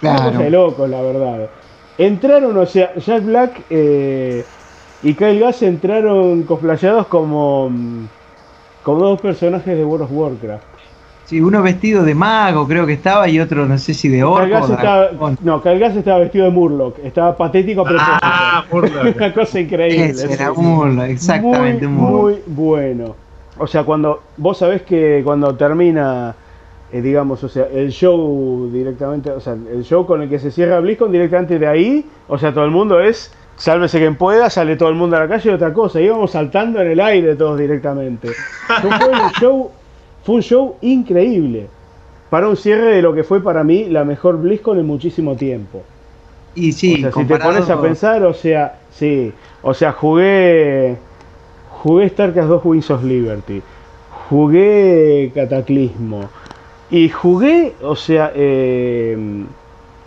Claro. 0.00 0.38
de 0.38 0.50
loco, 0.50 0.86
la 0.86 1.00
verdad. 1.00 1.48
Entraron, 1.96 2.56
o 2.56 2.66
sea, 2.66 2.92
Jack 2.96 3.24
Black 3.24 3.62
eh, 3.70 4.44
y 5.02 5.14
Kyle 5.14 5.38
Gass 5.38 5.62
entraron 5.62 6.42
cosplayados 6.42 7.06
como, 7.06 7.70
mm, 7.70 8.06
como 8.82 9.00
dos 9.00 9.20
personajes 9.20 9.76
de 9.76 9.84
World 9.84 10.04
of 10.04 10.10
Warcraft. 10.12 10.71
Sí, 11.32 11.40
uno 11.40 11.62
vestido 11.62 12.04
de 12.04 12.14
mago 12.14 12.68
creo 12.68 12.84
que 12.84 12.92
estaba 12.92 13.26
y 13.26 13.40
otro 13.40 13.64
no 13.64 13.78
sé 13.78 13.94
si 13.94 14.10
de 14.10 14.22
orco. 14.22 14.68
no, 15.40 15.62
Kyle 15.62 15.78
Gass 15.78 15.96
estaba 15.96 16.18
vestido 16.18 16.44
de 16.44 16.50
Murloc, 16.50 16.98
estaba 17.02 17.34
patético 17.34 17.84
pero 17.84 18.00
ah, 18.02 18.62
Murloc. 18.70 19.16
una 19.16 19.32
cosa 19.32 19.58
increíble. 19.58 20.12
era 20.28 20.52
Murloc, 20.52 21.06
exactamente 21.06 21.88
muy, 21.88 22.34
Muy 22.34 22.42
bueno. 22.48 23.16
O 23.56 23.66
sea, 23.66 23.82
cuando 23.84 24.20
vos 24.36 24.58
sabés 24.58 24.82
que 24.82 25.22
cuando 25.24 25.54
termina 25.54 26.34
eh, 26.92 27.00
digamos, 27.00 27.42
o 27.42 27.48
sea, 27.48 27.66
el 27.72 27.92
show 27.92 28.68
directamente, 28.70 29.30
o 29.30 29.40
sea, 29.40 29.54
el 29.54 29.84
show 29.84 30.04
con 30.04 30.20
el 30.20 30.28
que 30.28 30.38
se 30.38 30.50
cierra 30.50 30.80
BlizzCon 30.80 31.10
directamente 31.10 31.58
de 31.58 31.66
ahí, 31.66 32.06
o 32.28 32.36
sea, 32.36 32.52
todo 32.52 32.66
el 32.66 32.72
mundo 32.72 33.00
es, 33.00 33.32
sálvese 33.56 34.00
quien 34.00 34.16
pueda, 34.16 34.50
sale 34.50 34.76
todo 34.76 34.90
el 34.90 34.96
mundo 34.96 35.16
a 35.16 35.20
la 35.20 35.28
calle 35.28 35.50
y 35.50 35.54
otra 35.54 35.72
cosa, 35.72 35.98
íbamos 35.98 36.32
saltando 36.32 36.82
en 36.82 36.90
el 36.90 37.00
aire 37.00 37.36
todos 37.36 37.58
directamente. 37.58 38.28
Fue 38.82 38.90
un 38.90 39.30
show, 39.40 39.70
fue 40.24 40.36
un 40.36 40.42
show 40.42 40.76
increíble, 40.80 41.66
para 42.30 42.48
un 42.48 42.56
cierre 42.56 42.96
de 42.96 43.02
lo 43.02 43.14
que 43.14 43.24
fue 43.24 43.42
para 43.42 43.64
mí 43.64 43.86
la 43.86 44.04
mejor 44.04 44.38
BlizzCon 44.38 44.78
en 44.78 44.86
muchísimo 44.86 45.36
tiempo. 45.36 45.82
Y 46.54 46.72
sí, 46.72 46.94
o 46.94 46.98
sea, 46.98 47.12
si 47.12 47.24
te 47.24 47.38
pones 47.38 47.68
a 47.68 47.80
pensar, 47.80 48.22
o 48.24 48.34
sea, 48.34 48.78
sí, 48.90 49.32
o 49.62 49.74
sea, 49.74 49.92
jugué, 49.92 50.96
jugué 51.70 52.08
StarCraft 52.08 52.48
2 52.48 52.64
Wings 52.64 52.90
of 52.90 53.04
Liberty, 53.04 53.62
jugué 54.28 55.32
Cataclismo, 55.34 56.28
y 56.90 57.08
jugué, 57.08 57.72
o 57.82 57.96
sea, 57.96 58.32
eh, 58.34 59.16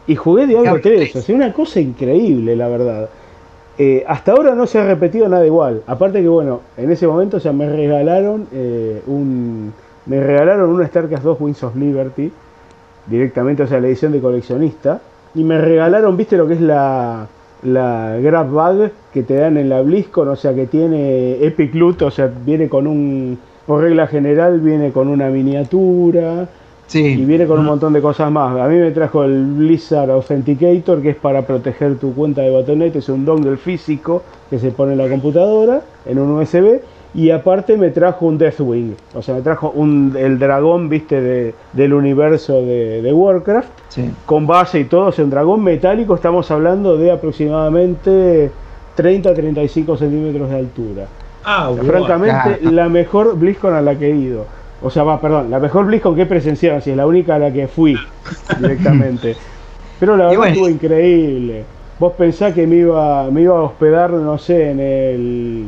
y 0.07 0.15
jugué 0.15 0.45
Diablo 0.45 0.79
3, 0.81 1.15
o 1.15 1.21
sea, 1.21 1.35
una 1.35 1.51
cosa 1.51 1.79
increíble, 1.79 2.55
la 2.55 2.67
verdad. 2.67 3.09
Eh, 3.77 4.05
hasta 4.07 4.31
ahora 4.31 4.55
no 4.55 4.67
se 4.67 4.79
ha 4.79 4.85
repetido 4.85 5.27
nada 5.27 5.45
igual. 5.45 5.81
Aparte 5.87 6.21
que, 6.21 6.27
bueno, 6.27 6.61
en 6.77 6.91
ese 6.91 7.07
momento, 7.07 7.37
o 7.37 7.39
sea, 7.39 7.51
me 7.51 7.69
regalaron 7.69 8.47
eh, 8.53 9.01
un. 9.07 9.73
Me 10.05 10.19
regalaron 10.21 10.69
una 10.69 10.87
StarCraft 10.87 11.23
2 11.23 11.37
Wings 11.41 11.63
of 11.63 11.75
Liberty, 11.75 12.31
directamente, 13.07 13.63
o 13.63 13.67
sea, 13.67 13.79
la 13.79 13.87
edición 13.87 14.11
de 14.11 14.19
coleccionista. 14.19 15.01
y 15.33 15.43
me 15.43 15.59
regalaron, 15.59 16.15
viste 16.15 16.37
lo 16.37 16.47
que 16.47 16.53
es 16.53 16.61
la, 16.61 17.27
la 17.63 18.17
Grab 18.21 18.49
Bag 18.51 18.91
que 19.13 19.23
te 19.23 19.35
dan 19.35 19.57
en 19.57 19.67
la 19.69 19.81
BlizzCon, 19.81 20.29
o 20.29 20.35
sea 20.35 20.53
que 20.53 20.65
tiene 20.67 21.43
Epic 21.45 21.73
Loot, 21.75 22.03
o 22.03 22.11
sea, 22.11 22.31
viene 22.45 22.69
con 22.69 22.87
un, 22.87 23.37
por 23.65 23.81
regla 23.81 24.07
general, 24.07 24.61
viene 24.61 24.91
con 24.91 25.07
una 25.09 25.27
miniatura 25.29 26.43
y 26.43 26.91
Sí. 26.91 27.15
viene 27.25 27.47
con 27.47 27.59
un 27.59 27.65
montón 27.65 27.93
de 27.93 28.01
cosas 28.01 28.31
más. 28.31 28.55
A 28.59 28.67
mí 28.67 28.77
me 28.77 28.91
trajo 28.91 29.23
el 29.23 29.43
Blizzard 29.43 30.09
Authenticator, 30.11 31.01
que 31.01 31.09
es 31.09 31.15
para 31.15 31.41
proteger 31.41 31.95
tu 31.97 32.13
cuenta 32.13 32.41
de 32.41 32.51
Battle.net, 32.51 32.95
es 32.95 33.09
un 33.09 33.25
dongle 33.25 33.57
físico 33.57 34.21
que 34.49 34.59
se 34.59 34.69
pone 34.71 34.91
en 34.93 34.99
la 34.99 35.09
computadora, 35.09 35.81
en 36.05 36.19
un 36.19 36.31
USB. 36.39 36.79
Y 37.15 37.31
aparte 37.31 37.77
me 37.77 37.91
trajo 37.91 38.25
un 38.25 38.37
Deathwing, 38.37 38.93
o 39.15 39.21
sea, 39.21 39.35
me 39.35 39.41
trajo 39.41 39.71
un, 39.73 40.15
el 40.19 40.37
dragón, 40.37 40.89
viste, 40.89 41.21
de- 41.21 41.53
del 41.71 41.93
universo 41.93 42.61
de, 42.61 43.01
de 43.01 43.13
Warcraft 43.13 43.69
Sí. 43.87 44.11
con 44.25 44.45
base 44.45 44.81
y 44.81 44.83
todo, 44.85 45.09
es 45.09 45.19
un 45.19 45.29
dragón 45.29 45.63
metálico, 45.63 46.15
estamos 46.15 46.51
hablando 46.51 46.97
de 46.97 47.11
aproximadamente 47.11 48.51
30-35 48.97 49.97
centímetros 49.97 50.49
de 50.49 50.55
altura. 50.57 51.05
Ah, 51.43 51.69
O 51.69 51.75
sea, 51.75 51.83
wow. 51.83 51.91
francamente, 51.91 52.35
Ah. 52.65 52.71
la 52.71 52.89
mejor 52.89 53.37
BlizzCon 53.37 53.73
a 53.75 53.81
la 53.81 53.95
que 53.97 54.07
he 54.11 54.15
ido. 54.15 54.45
O 54.81 54.89
sea, 54.89 55.03
va, 55.03 55.19
perdón, 55.21 55.49
la 55.49 55.59
mejor 55.59 55.85
BlizzCon 55.85 56.15
que 56.15 56.23
he 56.23 56.25
presenciado, 56.25 56.81
si 56.81 56.91
es 56.91 56.97
la 56.97 57.07
única 57.07 57.35
a 57.35 57.39
la 57.39 57.51
que 57.53 57.67
fui 57.67 57.95
directamente. 58.59 59.35
Pero 59.99 60.17
la 60.17 60.25
Y 60.25 60.27
verdad 60.27 60.37
bueno. 60.39 60.51
estuvo 60.53 60.69
increíble. 60.69 61.63
Vos 61.97 62.13
pensás 62.17 62.53
que 62.53 62.67
me 62.67 62.75
iba, 62.77 63.29
me 63.31 63.41
iba 63.43 63.57
a 63.57 63.61
hospedar, 63.61 64.11
no 64.11 64.37
sé, 64.37 64.71
en 64.71 64.79
el, 64.81 65.65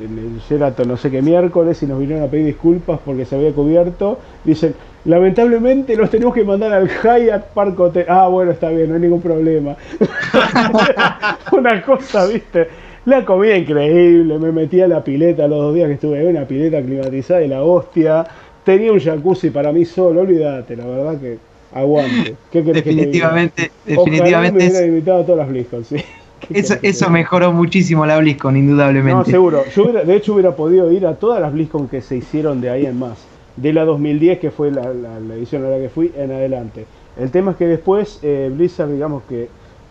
en 0.00 0.18
el 0.18 0.38
Sheraton, 0.48 0.88
no 0.88 0.96
sé 0.96 1.10
qué 1.10 1.22
miércoles, 1.22 1.82
y 1.82 1.86
nos 1.86 1.98
vinieron 1.98 2.24
a 2.24 2.28
pedir 2.30 2.46
disculpas 2.46 3.00
porque 3.04 3.24
se 3.24 3.36
había 3.36 3.52
cubierto. 3.52 4.18
Dicen, 4.44 4.74
lamentablemente 5.04 5.96
los 5.96 6.10
tenemos 6.10 6.34
que 6.34 6.44
mandar 6.44 6.72
al 6.72 6.88
Hyatt 6.88 7.46
Park 7.54 7.78
Hotel. 7.80 8.06
Ah, 8.08 8.28
bueno, 8.28 8.52
está 8.52 8.70
bien, 8.70 8.88
no 8.88 8.94
hay 8.94 9.00
ningún 9.00 9.20
problema. 9.22 9.76
Una 11.52 11.82
cosa, 11.82 12.26
viste. 12.26 12.68
La 13.06 13.24
comida 13.24 13.56
increíble, 13.56 14.38
me 14.38 14.52
metí 14.52 14.80
a 14.80 14.88
la 14.88 15.02
pileta 15.02 15.48
los 15.48 15.58
dos 15.60 15.74
días 15.74 15.88
que 15.88 15.94
estuve 15.94 16.26
una 16.26 16.44
pileta 16.44 16.82
climatizada 16.82 17.42
y 17.42 17.48
la 17.48 17.62
hostia. 17.62 18.26
Tenía 18.64 18.92
un 18.92 19.00
jacuzzi 19.00 19.48
para 19.50 19.72
mí 19.72 19.84
solo, 19.86 20.20
olvídate, 20.20 20.76
la 20.76 20.84
verdad 20.86 21.18
que 21.18 21.38
aguante. 21.72 22.34
¿Qué 22.52 22.62
querés 22.62 22.82
que? 22.82 22.90
Definitivamente, 22.90 23.70
Ojalá 23.96 23.96
me 23.96 23.96
definitivamente 24.12 24.66
es- 24.66 24.86
invitado 24.86 25.20
a 25.22 25.24
todas 25.24 25.38
las 25.38 25.48
BlizzCon, 25.48 25.84
sí. 25.84 25.96
¿Qué 26.40 26.58
eso, 26.58 26.74
eso 26.82 27.10
mejoró 27.10 27.52
muchísimo 27.52 28.06
la 28.06 28.18
BlizzCon, 28.18 28.54
No, 28.54 28.58
indudablemente. 28.60 29.30
seguro. 29.30 29.64
Yo 29.74 29.82
hubiera- 29.84 30.04
de 30.04 30.16
hecho, 30.16 30.34
hubiera 30.34 30.52
podido 30.56 30.90
ir 30.92 31.06
a 31.06 31.14
todas 31.14 31.40
las 31.40 31.52
BlizzCon 31.52 31.88
que 31.88 32.00
se 32.00 32.16
hicieron 32.16 32.60
de 32.60 32.70
ahí 32.70 32.86
en 32.86 32.98
más. 32.98 33.18
De 33.56 33.72
la 33.72 33.84
2010, 33.84 34.38
que 34.38 34.50
fue 34.50 34.70
la, 34.70 34.82
la- 34.94 35.18
la 35.20 35.34
edición 35.34 35.64
a 35.64 35.68
la 35.68 35.78
que 35.78 35.88
fui, 35.88 36.12
en 36.16 36.30
adelante. 36.30 36.86
El 37.18 37.30
tema 37.30 37.50
es 37.52 37.56
que 37.56 37.66
después 37.66 38.20
eh, 38.22 38.50
Blizzard, 38.54 38.90
digamos 38.92 39.24
que 39.28 39.48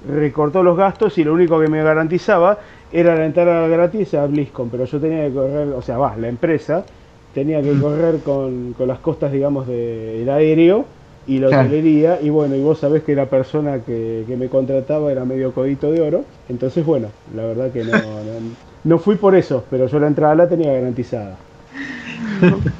recortó 0.09 0.63
los 0.63 0.77
gastos 0.77 1.17
y 1.17 1.23
lo 1.23 1.33
único 1.33 1.59
que 1.59 1.67
me 1.67 1.83
garantizaba 1.83 2.59
era 2.93 3.15
la 3.15 3.25
entrada 3.25 3.67
gratis 3.67 4.13
a 4.13 4.25
BlizzCon. 4.25 4.69
Pero 4.69 4.85
yo 4.85 4.99
tenía 4.99 5.27
que 5.27 5.33
correr, 5.33 5.67
o 5.69 5.81
sea, 5.81 5.97
va, 5.97 6.15
la 6.15 6.29
empresa 6.29 6.85
tenía 7.33 7.61
que 7.61 7.77
correr 7.79 8.19
con, 8.23 8.73
con 8.77 8.87
las 8.87 8.99
costas, 8.99 9.31
digamos, 9.33 9.67
del 9.67 10.29
aéreo 10.29 10.85
y 11.27 11.39
la 11.39 11.47
hotelería. 11.47 12.19
Y 12.21 12.29
bueno, 12.29 12.55
y 12.55 12.61
vos 12.61 12.79
sabés 12.79 13.03
que 13.03 13.15
la 13.15 13.25
persona 13.27 13.79
que, 13.85 14.23
que 14.27 14.37
me 14.37 14.47
contrataba 14.47 15.11
era 15.11 15.25
medio 15.25 15.51
codito 15.53 15.91
de 15.91 16.01
oro. 16.01 16.23
Entonces, 16.49 16.85
bueno, 16.85 17.09
la 17.35 17.45
verdad 17.45 17.71
que 17.71 17.83
no, 17.83 17.91
no, 17.97 18.55
no 18.83 18.99
fui 18.99 19.15
por 19.15 19.35
eso, 19.35 19.63
pero 19.69 19.87
yo 19.87 19.99
la 19.99 20.07
entrada 20.07 20.35
la 20.35 20.47
tenía 20.49 20.71
garantizada. 20.73 21.37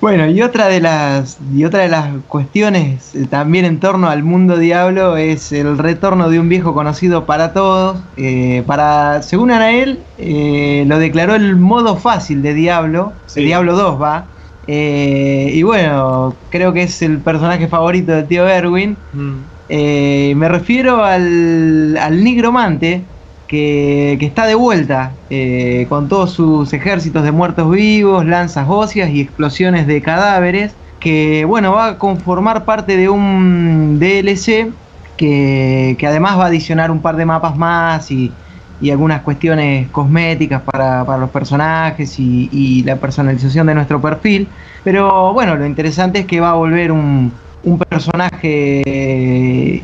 Bueno, 0.02 0.28
y 0.28 0.42
otra 0.42 0.68
de 0.68 0.80
las 0.80 1.38
y 1.54 1.66
otra 1.66 1.82
de 1.82 1.90
las 1.90 2.10
cuestiones 2.28 3.16
eh, 3.16 3.26
también 3.30 3.66
en 3.66 3.80
torno 3.80 4.10
al 4.10 4.24
mundo 4.24 4.58
Diablo 4.58 5.18
es 5.18 5.52
el 5.52 5.78
retorno 5.78 6.30
de 6.30 6.40
un 6.40 6.50
viejo 6.50 6.74
conocido 6.74 7.26
para 7.26 7.54
todos. 7.54 8.00
Eh, 8.18 8.64
para, 8.66 9.22
según 9.24 9.52
Anael, 9.52 10.00
eh, 10.18 10.86
lo 10.88 11.00
declaró 11.00 11.36
el 11.36 11.56
modo 11.56 11.98
fácil 11.98 12.42
de 12.42 12.54
Diablo, 12.54 13.14
Sí. 13.26 13.42
de 13.42 13.48
Diablo 13.48 13.76
2 13.76 14.02
va. 14.02 14.26
Eh, 14.68 15.52
y 15.54 15.64
bueno, 15.64 16.36
creo 16.50 16.74
que 16.74 16.84
es 16.84 17.02
el 17.02 17.20
personaje 17.20 17.68
favorito 17.68 18.12
del 18.12 18.28
tío 18.28 18.48
Erwin. 18.48 18.98
Mm. 19.14 19.36
Eh, 19.70 20.34
me 20.36 20.50
refiero 20.50 21.04
al, 21.04 21.98
al 21.98 22.24
nigromante 22.24 23.04
que, 23.48 24.18
que 24.20 24.26
está 24.26 24.46
de 24.46 24.56
vuelta 24.56 25.14
eh, 25.30 25.86
con 25.90 26.08
todos 26.10 26.32
sus 26.32 26.72
ejércitos 26.74 27.24
de 27.24 27.32
muertos 27.32 27.72
vivos, 27.72 28.26
lanzas 28.26 28.66
óseas 28.70 29.10
y 29.10 29.22
explosiones 29.22 29.88
de 29.88 30.02
cadáveres. 30.02 30.76
Que 31.00 31.46
bueno, 31.46 31.74
va 31.74 31.88
a 31.88 31.98
conformar 31.98 32.66
parte 32.66 32.98
de 32.98 33.08
un 33.08 34.00
DLC 34.00 34.74
que, 35.16 35.96
que 35.98 36.08
además 36.08 36.38
va 36.38 36.44
a 36.44 36.48
adicionar 36.48 36.92
un 36.92 37.02
par 37.02 37.16
de 37.16 37.26
mapas 37.26 37.56
más 37.56 38.12
y, 38.12 38.34
y 38.80 38.92
algunas 38.92 39.22
cuestiones 39.22 39.90
cosméticas 39.90 40.62
para, 40.62 41.04
para 41.06 41.20
los 41.20 41.30
personajes 41.30 42.20
y, 42.20 42.50
y 42.52 42.84
la 42.84 42.96
personalización 42.96 43.68
de 43.68 43.76
nuestro 43.76 44.02
perfil. 44.02 44.48
Pero 44.84 45.34
bueno, 45.34 45.56
lo 45.56 45.66
interesante 45.66 46.20
es 46.20 46.26
que 46.26 46.40
va 46.40 46.52
a 46.52 46.54
volver 46.54 46.92
un, 46.92 47.32
un 47.64 47.78
personaje 47.80 48.84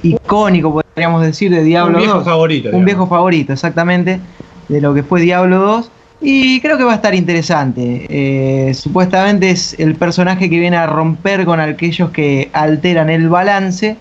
icónico, 0.01 0.71
podríamos 0.71 1.21
decir, 1.23 1.51
de 1.51 1.63
Diablo 1.63 1.97
un 1.97 2.03
viejo 2.03 2.17
2. 2.17 2.25
favorito. 2.25 2.67
Un 2.67 2.71
digamos. 2.71 2.85
viejo 2.85 3.07
favorito, 3.07 3.53
exactamente, 3.53 4.19
de 4.69 4.81
lo 4.81 4.93
que 4.93 5.03
fue 5.03 5.21
Diablo 5.21 5.59
2. 5.59 5.91
Y 6.21 6.61
creo 6.61 6.77
que 6.77 6.85
va 6.85 6.93
a 6.93 6.95
estar 6.95 7.13
interesante. 7.13 8.05
Eh, 8.09 8.73
supuestamente 8.73 9.49
es 9.49 9.77
el 9.77 9.95
personaje 9.95 10.49
que 10.49 10.57
viene 10.57 10.77
a 10.77 10.87
romper 10.87 11.43
con 11.43 11.59
aquellos 11.59 12.11
que 12.11 12.49
alteran 12.53 13.09
el 13.09 13.27
balance. 13.27 13.97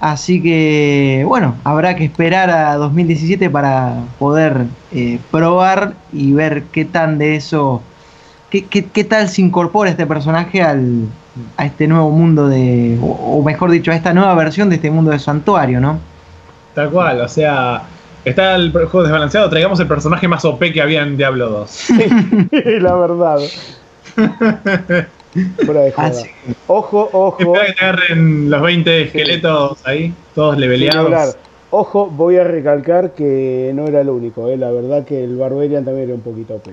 Así 0.00 0.40
que, 0.42 1.24
bueno, 1.26 1.56
habrá 1.64 1.96
que 1.96 2.04
esperar 2.04 2.50
a 2.50 2.76
2017 2.76 3.50
para 3.50 3.94
poder 4.18 4.66
eh, 4.92 5.18
probar 5.32 5.94
y 6.12 6.32
ver 6.32 6.64
qué 6.70 6.84
tan 6.84 7.18
de 7.18 7.34
eso, 7.34 7.82
qué, 8.50 8.64
qué- 8.66 8.84
qué 8.84 9.02
tal 9.04 9.28
se 9.28 9.42
incorpora 9.42 9.90
este 9.90 10.06
personaje 10.06 10.62
al, 10.62 11.06
a 11.56 11.66
este 11.66 11.88
nuevo 11.88 12.10
mundo 12.10 12.46
de, 12.48 12.96
o, 13.02 13.06
o 13.06 13.42
mejor 13.42 13.72
dicho, 13.72 13.90
a 13.90 13.96
esta 13.96 14.14
nueva 14.14 14.34
versión 14.36 14.68
de 14.68 14.76
este 14.76 14.90
mundo 14.90 15.10
de 15.10 15.18
santuario, 15.18 15.80
¿no? 15.80 15.98
Tal 16.76 16.90
cual, 16.90 17.20
o 17.20 17.28
sea, 17.28 17.82
está 18.24 18.54
el 18.54 18.70
juego 18.70 19.02
desbalanceado, 19.02 19.50
traigamos 19.50 19.80
el 19.80 19.88
personaje 19.88 20.28
más 20.28 20.44
OP 20.44 20.72
que 20.72 20.80
había 20.80 21.02
en 21.02 21.16
Diablo 21.16 21.48
2. 21.50 21.86
la 22.80 22.94
verdad. 22.94 23.38
Fuera 25.64 25.80
de 25.82 25.92
joda. 25.92 26.08
Así 26.08 26.30
Ojo, 26.66 27.08
ojo. 27.12 27.36
Espera 27.38 27.66
que 27.66 27.72
te 27.72 27.84
agarren 27.84 28.50
los 28.50 28.62
20 28.62 29.02
esqueletos 29.02 29.78
ahí, 29.86 30.12
todos 30.34 30.58
leveleados. 30.58 31.36
Ojo, 31.70 32.06
voy 32.06 32.36
a 32.36 32.44
recalcar 32.44 33.12
que 33.12 33.72
no 33.74 33.86
era 33.86 34.00
el 34.00 34.08
único, 34.08 34.48
eh. 34.48 34.56
la 34.56 34.70
verdad 34.70 35.04
que 35.04 35.22
el 35.22 35.36
Barbarian 35.36 35.84
también 35.84 36.06
era 36.06 36.14
un 36.14 36.22
poquito 36.22 36.54
OP. 36.54 36.68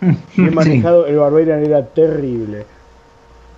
Bien 0.00 0.18
Sí. 0.34 0.40
manejado, 0.42 1.06
el 1.06 1.16
Barbarian 1.16 1.64
era 1.64 1.84
terrible. 1.86 2.64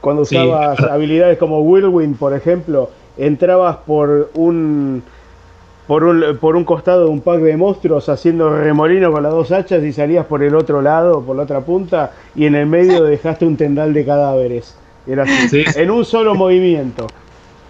Cuando 0.01 0.23
usabas 0.23 0.81
habilidades 0.81 1.39
como 1.39 1.61
Whirlwind, 1.61 2.17
por 2.17 2.35
ejemplo, 2.35 2.91
entrabas 3.17 3.77
por 3.87 4.31
un 4.35 5.03
por 5.87 6.03
un 6.05 6.39
por 6.39 6.57
un 6.57 6.65
costado 6.65 7.05
de 7.05 7.11
un 7.11 7.21
pack 7.21 7.41
de 7.41 7.57
monstruos 7.57 8.09
haciendo 8.09 8.49
remolino 8.57 9.13
con 9.13 9.23
las 9.23 9.33
dos 9.33 9.53
hachas 9.53 9.83
y 9.83 9.93
salías 9.93 10.25
por 10.27 10.43
el 10.43 10.55
otro 10.55 10.81
lado, 10.83 11.23
por 11.23 11.37
la 11.37 11.43
otra 11.43 11.61
punta, 11.61 12.13
y 12.35 12.47
en 12.47 12.55
el 12.55 12.67
medio 12.67 13.03
dejaste 13.05 13.45
un 13.45 13.57
tendal 13.57 13.93
de 13.93 14.05
cadáveres. 14.05 14.75
Era 15.07 15.25
así, 15.25 15.49
Sí. 15.49 15.65
en 15.77 15.91
un 15.91 16.05
solo 16.05 16.35
movimiento. 16.35 17.07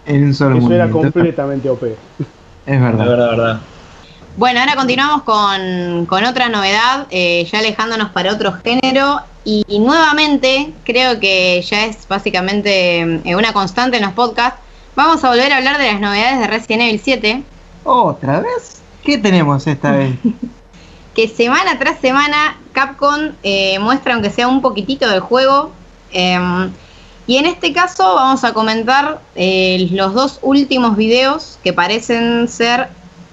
En 0.06 0.24
un 0.24 0.34
solo 0.34 0.58
Eso 0.58 0.72
era 0.72 0.88
completamente 0.88 1.68
OP. 1.68 1.82
Es 2.66 2.80
La 2.80 2.86
verdad. 2.90 3.06
verdad, 3.08 3.30
verdad. 3.30 3.60
Bueno, 4.36 4.60
ahora 4.60 4.74
continuamos 4.76 5.22
con, 5.22 6.06
con 6.06 6.24
otra 6.24 6.48
novedad, 6.48 7.06
eh, 7.10 7.44
ya 7.50 7.58
alejándonos 7.60 8.10
para 8.10 8.32
otro 8.32 8.52
género. 8.52 9.20
Y, 9.44 9.62
y 9.68 9.78
nuevamente, 9.80 10.72
creo 10.84 11.20
que 11.20 11.60
ya 11.62 11.84
es 11.86 12.06
básicamente 12.08 13.00
eh, 13.24 13.36
una 13.36 13.52
constante 13.52 13.96
en 13.98 14.02
los 14.04 14.12
podcasts. 14.12 14.58
Vamos 14.96 15.22
a 15.24 15.28
volver 15.30 15.52
a 15.52 15.58
hablar 15.58 15.78
de 15.78 15.86
las 15.92 16.00
novedades 16.00 16.38
de 16.40 16.46
Resident 16.46 16.82
Evil 16.82 17.00
7, 17.02 17.42
¿Otra 17.84 18.40
vez? 18.40 18.82
¿Qué 19.04 19.18
tenemos 19.18 19.66
esta 19.66 19.92
vez? 19.92 20.16
que 21.14 21.28
semana 21.28 21.78
tras 21.78 22.00
semana 22.00 22.58
Capcom 22.72 23.32
eh, 23.42 23.78
muestra 23.78 24.14
aunque 24.14 24.30
sea 24.30 24.48
un 24.48 24.60
poquitito 24.60 25.08
del 25.08 25.20
juego. 25.20 25.70
eh, 26.12 26.70
y 27.26 27.38
en 27.38 27.46
este 27.46 27.72
caso 27.72 28.14
vamos 28.14 28.44
a 28.44 28.52
comentar 28.52 29.20
eh, 29.34 29.88
los 29.92 30.12
dos 30.14 30.38
últimos 30.42 30.96
videos 30.96 31.58
que 31.64 31.72
parecen 31.72 32.48
ser, 32.48 32.88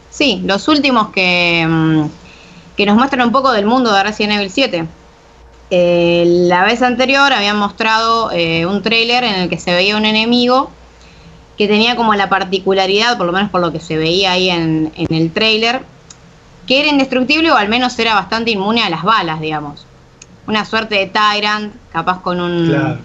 sí, 0.10 0.42
los 0.46 0.68
últimos 0.70 1.10
que, 1.10 1.66
mm, 1.68 2.06
que 2.78 2.86
nos 2.86 2.96
muestran 2.96 3.28
un 3.28 3.34
poco 3.34 3.52
del 3.52 3.66
mundo 3.66 3.92
de 3.94 4.04
Resident 4.04 4.34
Evil 4.34 4.50
7. 4.50 4.88
Eh, 5.72 6.24
la 6.26 6.64
vez 6.64 6.82
anterior 6.82 7.34
habían 7.34 7.58
mostrado 7.58 8.32
eh, 8.32 8.66
un 8.66 8.82
tráiler 8.82 9.24
en 9.24 9.36
el 9.36 9.50
que 9.50 9.58
se 9.58 9.74
veía 9.74 9.98
un 9.98 10.06
enemigo 10.06 10.72
que 11.58 11.68
tenía 11.68 11.96
como 11.96 12.16
la 12.16 12.30
particularidad, 12.30 13.18
por 13.18 13.26
lo 13.26 13.32
menos 13.32 13.50
por 13.50 13.62
lo 13.62 13.72
que 13.72 13.80
se 13.80 13.98
veía 13.98 14.32
ahí 14.32 14.50
en, 14.50 14.92
en 14.96 15.14
el 15.14 15.32
tráiler, 15.32 15.82
que 16.68 16.80
era 16.80 16.90
indestructible 16.90 17.52
o 17.52 17.56
al 17.56 17.70
menos 17.70 17.98
era 18.00 18.16
bastante 18.16 18.52
inmune 18.52 18.84
a 18.84 18.90
las 18.90 19.04
balas, 19.04 19.42
digamos. 19.42 19.86
Una 20.48 20.66
suerte 20.66 20.96
de 20.96 21.08
Tyrant, 21.08 21.74
capaz 21.92 22.22
con 22.22 22.40
un... 22.40 22.68
Claro. 22.68 22.98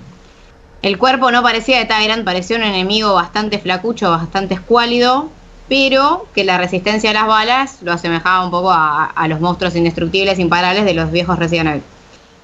El 0.83 0.99
cuerpo 0.99 1.31
no 1.31 1.43
parecía 1.43 1.79
de 1.79 1.85
Tyrant, 1.87 2.25
parecía 2.25 2.57
un 2.57 2.63
enemigo 2.63 3.13
bastante 3.15 3.59
flacucho, 3.59 4.11
bastante 4.11 4.55
escuálido, 4.55 5.31
pero 5.69 6.27
que 6.35 6.45
la 6.45 6.59
resistencia 6.59 7.11
a 7.11 7.15
las 7.15 7.27
balas 7.27 7.79
lo 7.83 7.93
asemejaba 7.93 8.45
un 8.45 8.51
poco 8.51 8.71
a, 8.71 9.07
a 9.07 9.29
los 9.29 9.41
monstruos 9.41 9.75
indestructibles, 9.75 10.39
imparables 10.39 10.85
de 10.85 10.95
los 10.95 11.11
viejos 11.11 11.39
Resident 11.39 11.69
Evil. 11.69 11.83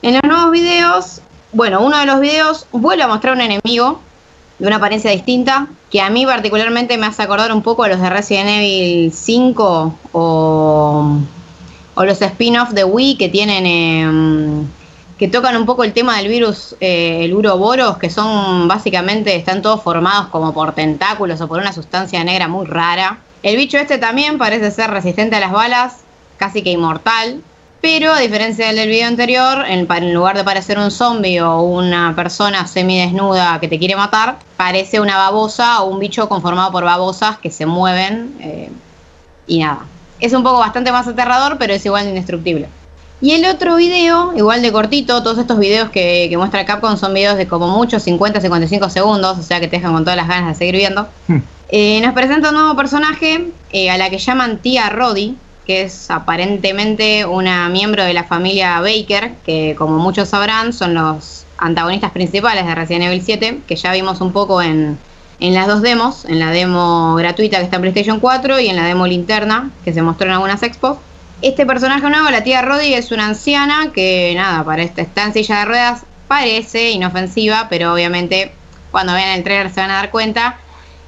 En 0.03 0.15
los 0.15 0.23
nuevos 0.25 0.51
videos, 0.51 1.21
bueno, 1.53 1.81
uno 1.81 1.99
de 1.99 2.07
los 2.07 2.21
videos 2.21 2.67
vuelve 2.73 3.05
a 3.05 3.09
mostrar 3.09 3.35
un 3.35 3.43
enemigo 3.43 4.01
de 4.63 4.69
una 4.69 4.77
apariencia 4.77 5.11
distinta, 5.11 5.67
que 5.91 6.01
a 6.01 6.09
mí 6.09 6.25
particularmente 6.25 6.97
me 6.97 7.07
hace 7.07 7.21
acordar 7.21 7.53
un 7.53 7.63
poco 7.63 7.83
a 7.83 7.89
los 7.89 8.01
de 8.01 8.09
Resident 8.09 8.49
Evil 8.49 9.13
5 9.13 9.99
o, 10.13 11.19
o 11.97 12.05
los 12.05 12.23
spin-off 12.23 12.71
de 12.71 12.85
Wii 12.85 13.19
que 13.19 13.29
tienen... 13.29 13.67
em, 13.67 14.67
que 15.19 15.27
tocan 15.29 15.57
un 15.57 15.67
poco 15.67 15.85
el 15.85 15.93
tema 15.93 16.17
del 16.19 16.29
virus, 16.29 16.77
eh, 16.81 17.25
el 17.25 17.35
uroboros, 17.35 17.99
que 17.99 18.11
son 18.11 18.67
básicamente, 18.67 19.35
están 19.37 19.63
todos 19.63 19.83
formados 19.83 20.29
como 20.29 20.53
por 20.53 20.75
tentáculos 20.75 21.41
o 21.41 21.49
por 21.49 21.61
una 21.61 21.73
sustancia 21.73 22.23
negra 22.25 22.47
muy 22.49 22.67
rara. 22.67 23.19
El 23.43 23.57
bicho 23.57 23.79
este 23.79 23.99
también 23.99 24.39
parece 24.39 24.71
ser 24.71 24.91
resistente 24.91 25.37
a 25.37 25.41
las 25.41 25.53
balas, 25.53 25.99
casi 26.39 26.63
que 26.63 26.71
inmortal, 26.71 27.43
pero 27.83 28.13
a 28.13 28.21
diferencia 28.21 28.73
del 28.73 28.89
video 28.89 29.09
anterior, 29.09 29.65
en 29.67 30.15
lugar 30.15 30.37
de 30.37 30.45
parecer 30.45 30.79
un 30.79 30.93
zombie 30.93 31.41
o 31.41 31.63
una 31.63 32.15
persona 32.15 32.65
semidesnuda 32.69 33.59
que 33.59 33.67
te 33.67 33.77
quiere 33.77 33.97
matar, 33.97 34.39
parece 34.57 35.01
una 35.01 35.17
babosa 35.17 35.83
o 35.83 35.91
un 35.91 35.99
bicho 35.99 36.29
conformado 36.29 36.71
por 36.71 36.85
babosas 36.85 37.39
que 37.39 37.51
se 37.51 37.67
mueven 37.67 38.37
eh, 38.39 38.71
y 39.49 39.59
nada. 39.59 39.81
Es 40.21 40.33
un 40.33 40.45
poco 40.45 40.61
bastante 40.61 40.93
más 40.93 41.09
aterrador, 41.09 41.59
pero 41.59 41.75
es 41.75 41.85
igual 41.85 42.05
de 42.05 42.11
indestructible. 42.11 42.69
Y 43.21 43.33
el 43.33 43.45
otro 43.47 43.75
video, 43.75 44.33
igual 44.37 44.63
de 44.63 44.71
cortito, 44.71 45.21
todos 45.25 45.39
estos 45.39 45.59
videos 45.59 45.91
que, 45.91 46.29
que 46.31 46.37
muestra 46.37 46.65
Capcom 46.65 46.97
son 46.97 47.13
videos 47.13 47.37
de 47.37 47.49
como 47.49 47.67
mucho 47.67 47.97
50-55 47.97 48.91
segundos, 48.91 49.39
o 49.39 49.43
sea 49.43 49.59
que 49.59 49.67
te 49.67 49.79
dejan 49.79 49.93
con 49.93 50.05
todas 50.05 50.17
las 50.17 50.29
ganas 50.29 50.51
de 50.51 50.55
seguir 50.55 50.77
viendo. 50.77 51.09
Hmm. 51.27 51.39
Eh, 51.69 52.01
nos 52.01 52.15
presenta 52.15 52.51
un 52.51 52.55
nuevo 52.55 52.77
personaje 52.77 53.49
eh, 53.73 53.91
a 53.91 53.99
la 53.99 54.09
que 54.09 54.19
llaman 54.19 54.59
Tía 54.59 54.89
Roddy, 54.89 55.37
que 55.67 55.83
es 55.83 56.11
aparentemente 56.11 57.25
una 57.25 57.69
miembro 57.69 58.05
de 58.05 58.15
la 58.15 58.25
familia 58.25 58.81
Baker, 58.81 59.35
que 59.45 59.75
como 59.79 59.99
muchos 59.99 60.29
sabrán 60.29 60.73
son 60.73 60.95
los 60.95 61.45
antagonistas 61.59 62.11
principales 62.11 62.67
de 62.67 62.75
Resident 62.75 63.05
Evil 63.05 63.23
7, 63.23 63.61
que 63.67 63.77
ya 63.77 63.93
vimos 63.93 64.21
un 64.21 64.33
poco 64.33 64.61
en, 64.61 64.99
en 65.39 65.55
las 65.55 65.67
dos 65.67 65.83
demos, 65.83 66.25
en 66.25 66.41
la 66.41 66.51
demo 66.51 67.15
gratuita 67.15 67.59
que 67.59 67.65
está 67.65 67.77
en 67.77 67.83
PlayStation 67.83 68.21
4 68.21 68.61
y 68.61 68.69
en 68.69 68.77
la 68.77 68.85
demo 68.85 69.07
linterna 69.07 69.71
que 69.85 69.93
se 69.93 70.03
mostró 70.03 70.27
en 70.27 70.33
algunas 70.35 70.63
expos. 70.63 70.99
Este 71.41 71.67
personaje 71.67 72.09
nuevo, 72.09 72.31
la 72.31 72.45
tía 72.45 72.63
Roddy, 72.63 72.95
es 72.95 73.11
una 73.11 73.27
anciana 73.27 73.91
que, 73.93 74.33
nada, 74.37 74.65
para 74.65 74.83
esta 74.83 75.03
está 75.03 75.29
de 75.29 75.65
ruedas, 75.65 76.05
parece 76.29 76.93
inofensiva, 76.93 77.67
pero 77.69 77.93
obviamente 77.93 78.53
cuando 78.93 79.15
vean 79.15 79.31
el 79.31 79.43
trailer 79.43 79.73
se 79.73 79.81
van 79.81 79.91
a 79.91 79.95
dar 79.95 80.11
cuenta. 80.11 80.59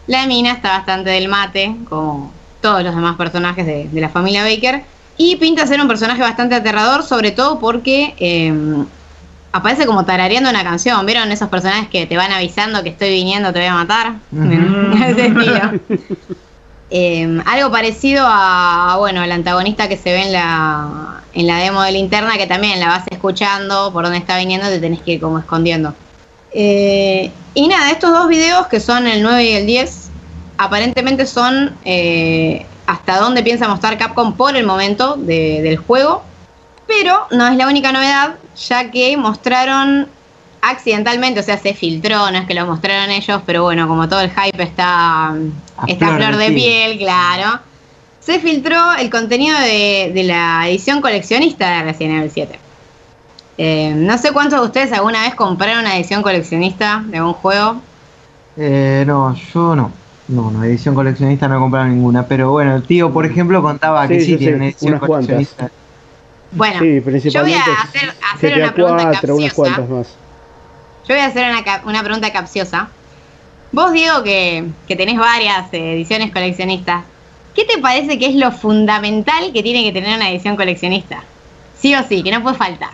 La 0.07 0.27
mina 0.27 0.53
está 0.53 0.71
bastante 0.71 1.11
del 1.11 1.29
mate, 1.29 1.77
como 1.89 2.33
todos 2.65 2.83
los 2.83 2.95
demás 2.95 3.17
personajes 3.17 3.67
de, 3.67 3.89
de 3.93 4.01
la 4.01 4.09
familia 4.09 4.43
Baker. 4.43 4.83
Y 5.19 5.37
pinta 5.37 5.67
ser 5.67 5.83
un 5.83 5.87
personaje 5.87 6.23
bastante 6.23 6.55
aterrador, 6.55 7.03
sobre 7.03 7.31
todo 7.31 7.59
porque 7.59 8.15
eh, 8.19 8.53
aparece 9.53 9.85
como 9.85 10.07
tarareando 10.07 10.49
una 10.49 10.65
canción. 10.65 11.05
¿Vieron 11.05 11.31
esos 11.31 11.51
personajes 11.51 11.89
que 11.91 12.07
te 12.07 12.17
van 12.17 12.33
avisando 12.33 12.83
que 12.83 12.89
estoy 12.89 13.11
viniendo, 13.11 13.53
te 13.53 13.59
voy 13.59 13.69
a 13.69 13.75
matar? 13.75 14.15
Ujú. 14.33 14.97
Ese 15.05 15.27
estilo. 15.27 15.81
Eh, 16.91 17.43
algo 17.45 17.71
parecido 17.71 18.25
a, 18.27 18.97
bueno, 18.99 19.21
al 19.21 19.31
antagonista 19.31 19.89
que 19.89 19.99
se 19.99 20.11
ve 20.11 20.23
en 20.23 20.33
la, 20.33 21.21
en 21.35 21.47
la 21.47 21.59
demo 21.59 21.83
de 21.83 21.93
linterna, 21.93 22.39
que 22.39 22.47
también 22.47 22.81
la 22.81 22.89
vas 22.89 23.05
escuchando 23.11 23.93
por 23.93 24.05
donde 24.05 24.19
está 24.19 24.39
viniendo, 24.39 24.69
te 24.69 24.79
tenés 24.79 25.01
que 25.03 25.13
ir 25.13 25.21
como 25.21 25.39
escondiendo. 25.39 25.95
Eh, 26.53 27.31
y 27.53 27.69
nada, 27.69 27.91
estos 27.91 28.11
dos 28.11 28.27
videos, 28.29 28.69
que 28.69 28.81
son 28.81 29.07
el 29.07 29.23
9 29.23 29.45
y 29.45 29.53
el 29.53 29.67
10, 29.67 30.04
aparentemente 30.59 31.27
son 31.27 31.75
eh, 31.85 32.67
hasta 32.87 33.19
dónde 33.19 33.43
piensa 33.43 33.69
mostrar 33.69 33.97
Capcom 33.99 34.35
por 34.35 34.57
el 34.57 34.65
momento 34.67 35.17
de- 35.17 35.61
del 35.63 35.77
juego. 35.79 36.23
Pero 36.87 37.27
no 37.31 37.47
es 37.47 37.57
la 37.57 37.67
única 37.67 37.93
novedad, 37.93 38.35
ya 38.69 38.91
que 38.91 39.17
mostraron 39.17 40.07
accidentalmente, 40.61 41.41
o 41.41 41.43
sea, 41.43 41.59
se 41.59 41.75
filtró, 41.75 42.31
no 42.31 42.39
es 42.39 42.47
que 42.47 42.55
lo 42.55 42.67
mostraron 42.67 43.11
ellos, 43.11 43.41
pero 43.47 43.63
bueno, 43.63 43.87
como 43.89 44.09
todo 44.09 44.21
el 44.21 44.31
hype 44.31 44.63
está, 44.63 45.29
A 45.29 45.37
está 45.87 46.17
flor 46.17 46.37
de 46.37 46.47
piel. 46.49 46.55
piel, 46.55 46.99
claro. 46.99 47.61
Se 48.21 48.39
filtró 48.41 48.93
el 48.95 49.11
contenido 49.11 49.59
de, 49.61 50.13
de 50.15 50.23
la 50.25 50.67
edición 50.69 51.01
coleccionista 51.03 51.71
de 51.71 51.83
Resident 51.85 52.19
Evil 52.19 52.31
7. 52.33 52.59
Eh, 53.59 53.93
no 53.95 54.17
sé 54.19 54.33
cuántos 54.33 54.61
de 54.61 54.67
ustedes 54.67 54.93
alguna 54.93 55.23
vez 55.23 55.35
compraron 55.35 55.81
una 55.81 55.97
edición 55.97 56.23
coleccionista 56.23 57.03
de 57.07 57.19
algún 57.19 57.35
juego. 57.35 57.81
Eh, 58.57 59.05
no, 59.07 59.35
yo 59.35 59.77
no. 59.77 59.93
No, 60.29 60.51
no, 60.51 60.65
edición 60.65 60.95
coleccionista 60.95 61.49
no 61.49 61.57
he 61.57 61.59
comprado 61.59 61.87
ninguna. 61.87 62.27
Pero 62.27 62.51
bueno, 62.51 62.77
el 62.77 62.83
tío, 62.83 63.13
por 63.13 63.27
ejemplo, 63.27 63.61
contaba 63.63 64.09
que 64.09 64.21
Sí, 64.21 64.37
tiene 64.37 64.69
edición 64.69 64.95
unas 64.95 65.01
cuantas. 65.07 65.27
coleccionista. 65.35 65.71
Bueno, 66.53 66.79
sí, 66.81 67.31
yo 67.31 67.43
voy 67.43 67.53
a 67.53 67.63
hacer, 67.83 68.15
hacer 68.33 68.51
GTA 68.53 68.59
una 68.65 68.73
pregunta 68.75 69.05
4, 69.05 69.37
unas 69.37 69.49
capciosa. 69.49 69.55
cuantas 69.55 69.89
más. 69.91 70.17
Yo 71.09 71.15
voy 71.15 71.19
a 71.25 71.27
hacer 71.27 71.47
una, 71.51 71.83
una 71.85 72.03
pregunta 72.03 72.33
capciosa. 72.33 72.89
Vos, 73.73 73.93
Diego, 73.93 74.23
que, 74.23 74.65
que 74.87 74.95
tenés 74.97 75.19
varias 75.19 75.67
ediciones 75.73 76.31
coleccionistas, 76.33 77.05
¿qué 77.55 77.65
te 77.65 77.79
parece 77.79 78.19
que 78.21 78.27
es 78.27 78.37
lo 78.37 78.53
fundamental 78.53 79.53
que 79.53 79.63
tiene 79.65 79.83
que 79.83 79.93
tener 79.93 80.17
una 80.17 80.31
edición 80.31 80.55
coleccionista? 80.57 81.25
Sí 81.77 81.93
o 81.95 82.03
sí, 82.05 82.23
que 82.23 82.31
no 82.31 82.41
puede 82.43 82.57
faltar. 82.57 82.91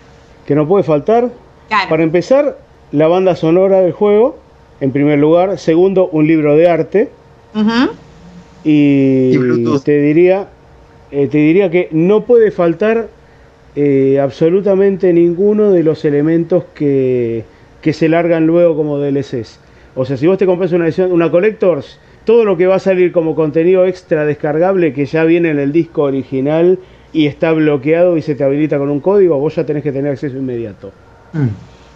Que 0.46 0.54
no 0.54 0.66
puede 0.66 0.82
faltar, 0.82 1.28
Claro. 1.68 1.88
para 1.90 2.02
empezar, 2.02 2.58
la 2.92 3.08
banda 3.08 3.36
sonora 3.36 3.82
del 3.82 3.92
juego, 3.92 4.38
en 4.80 4.90
primer 4.90 5.18
lugar. 5.18 5.58
Segundo, 5.58 6.08
un 6.10 6.26
libro 6.26 6.56
de 6.56 6.68
arte. 6.68 7.12
Y, 8.64 9.36
te 9.84 10.00
diría, 10.00 10.48
eh, 11.10 11.28
te 11.28 11.38
diría 11.38 11.70
que 11.70 11.88
no 11.92 12.24
puede 12.24 12.50
faltar 12.50 13.08
eh, 13.76 14.20
absolutamente 14.20 15.12
ninguno 15.12 15.70
de 15.70 15.82
los 15.82 16.04
elementos 16.04 16.64
que, 16.74 17.44
que 17.80 17.92
se 17.92 18.08
largan 18.08 18.46
luego 18.46 18.76
como 18.76 18.98
DLCs. 18.98 19.58
O 19.94 20.04
sea, 20.04 20.16
si 20.16 20.26
vos 20.26 20.38
te 20.38 20.46
compras 20.46 20.72
una 20.72 20.84
edición, 20.84 21.12
una 21.12 21.30
Collectors, 21.30 21.98
todo 22.24 22.44
lo 22.44 22.56
que 22.56 22.66
va 22.66 22.76
a 22.76 22.80
salir 22.80 23.12
como 23.12 23.34
contenido 23.34 23.86
extra 23.86 24.24
descargable 24.24 24.92
que 24.92 25.06
ya 25.06 25.24
viene 25.24 25.50
en 25.50 25.58
el 25.58 25.72
disco 25.72 26.02
original 26.02 26.78
y 27.12 27.26
está 27.26 27.52
bloqueado 27.52 28.16
y 28.16 28.22
se 28.22 28.34
te 28.34 28.44
habilita 28.44 28.78
con 28.78 28.90
un 28.90 29.00
código, 29.00 29.38
vos 29.38 29.56
ya 29.56 29.64
tenés 29.64 29.82
que 29.82 29.92
tener 29.92 30.12
acceso 30.12 30.36
inmediato. 30.36 30.92
Mm. 31.32 31.48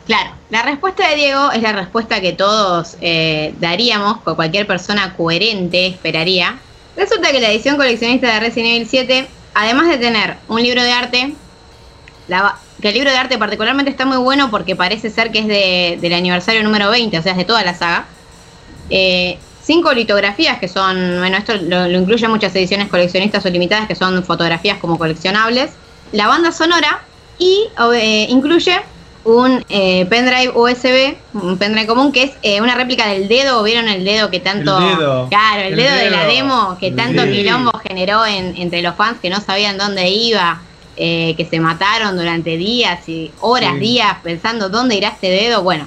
Claro, 0.07 0.31
la 0.51 0.63
respuesta 0.63 1.09
de 1.09 1.17
Diego 1.17 1.51
es 1.53 1.63
la 1.63 1.73
respuesta 1.73 2.21
que 2.21 2.33
todos 2.35 2.97
eh, 3.01 3.55
daríamos, 3.59 4.19
o 4.25 4.37
cualquier 4.37 4.67
persona 4.67 5.15
coherente 5.17 5.87
esperaría. 5.87 6.59
Resulta 6.95 7.31
que 7.33 7.41
la 7.41 7.51
edición 7.51 7.77
coleccionista 7.77 8.27
de 8.35 8.41
Resident 8.41 8.75
Evil 8.75 8.89
7, 8.89 9.27
además 9.55 9.89
de 9.89 9.97
tener 9.97 10.37
un 10.49 10.63
libro 10.63 10.83
de 10.83 10.93
arte, 10.93 11.35
la 12.29 12.57
que 12.81 12.89
el 12.89 12.95
libro 12.95 13.11
de 13.11 13.17
arte 13.17 13.39
particularmente 13.39 13.91
está 13.91 14.05
muy 14.05 14.19
bueno 14.19 14.51
porque 14.51 14.77
parece 14.77 15.09
ser 15.09 15.31
que 15.31 15.39
es 15.39 15.47
de- 15.47 15.99
del 16.01 16.13
aniversario 16.13 16.63
número 16.63 16.91
20, 16.91 17.19
o 17.19 17.23
sea, 17.23 17.33
es 17.33 17.39
de 17.39 17.45
toda 17.45 17.63
la 17.65 17.75
saga. 17.75 18.07
Eh, 18.91 19.39
cinco 19.63 19.93
litografías 19.95 20.59
que 20.59 20.69
son, 20.69 21.17
bueno, 21.19 21.39
esto 21.39 21.55
lo, 21.57 21.89
lo 21.89 21.99
incluyen 21.99 22.31
muchas 22.31 22.55
ediciones 22.55 22.89
coleccionistas 22.89 23.45
o 23.47 23.49
limitadas 23.49 23.89
que 23.89 23.95
son 23.95 24.23
fotografías 24.25 24.79
como 24.79 24.99
coleccionables. 24.99 25.71
La 26.13 26.27
banda 26.29 26.53
sonora 26.53 27.07
y 27.39 27.69
eh, 27.95 28.27
incluye 28.29 28.81
un 29.25 29.65
eh, 29.71 30.05
pendrive 30.07 30.51
USB, 30.55 31.17
un 31.35 31.57
pendrive 31.59 31.87
común 31.87 32.13
que 32.13 32.25
es 32.25 32.33
eh, 32.43 32.61
una 32.61 32.75
réplica 32.75 33.07
del 33.09 33.27
dedo, 33.27 33.63
¿vieron 33.63 33.89
el 33.89 34.05
dedo 34.05 34.31
que 34.31 34.41
tanto... 34.41 34.79
El 34.79 34.99
dedo. 34.99 35.29
Claro, 35.31 35.63
el, 35.63 35.69
El 35.73 35.77
dedo, 35.77 35.97
de 35.97 36.11
la 36.11 36.25
demo 36.27 36.77
que 36.79 36.91
tanto 36.93 37.23
Sí. 37.25 37.31
quilombo 37.33 37.73
generó 37.87 38.27
en- 38.27 38.55
entre 38.57 38.83
los 38.83 38.95
fans 38.97 39.19
que 39.21 39.31
no 39.31 39.41
sabían 39.41 39.79
dónde 39.79 40.09
iba, 40.11 40.61
eh, 40.97 41.35
que 41.37 41.45
se 41.47 41.59
mataron 41.59 42.17
durante 42.17 42.57
días 42.59 43.09
y 43.09 43.33
horas, 43.41 43.73
Sí. 43.75 43.79
días 43.81 44.17
pensando 44.23 44.69
dónde 44.69 44.97
irá 44.97 45.09
este 45.09 45.29
dedo. 45.31 45.63
Bueno, 45.63 45.87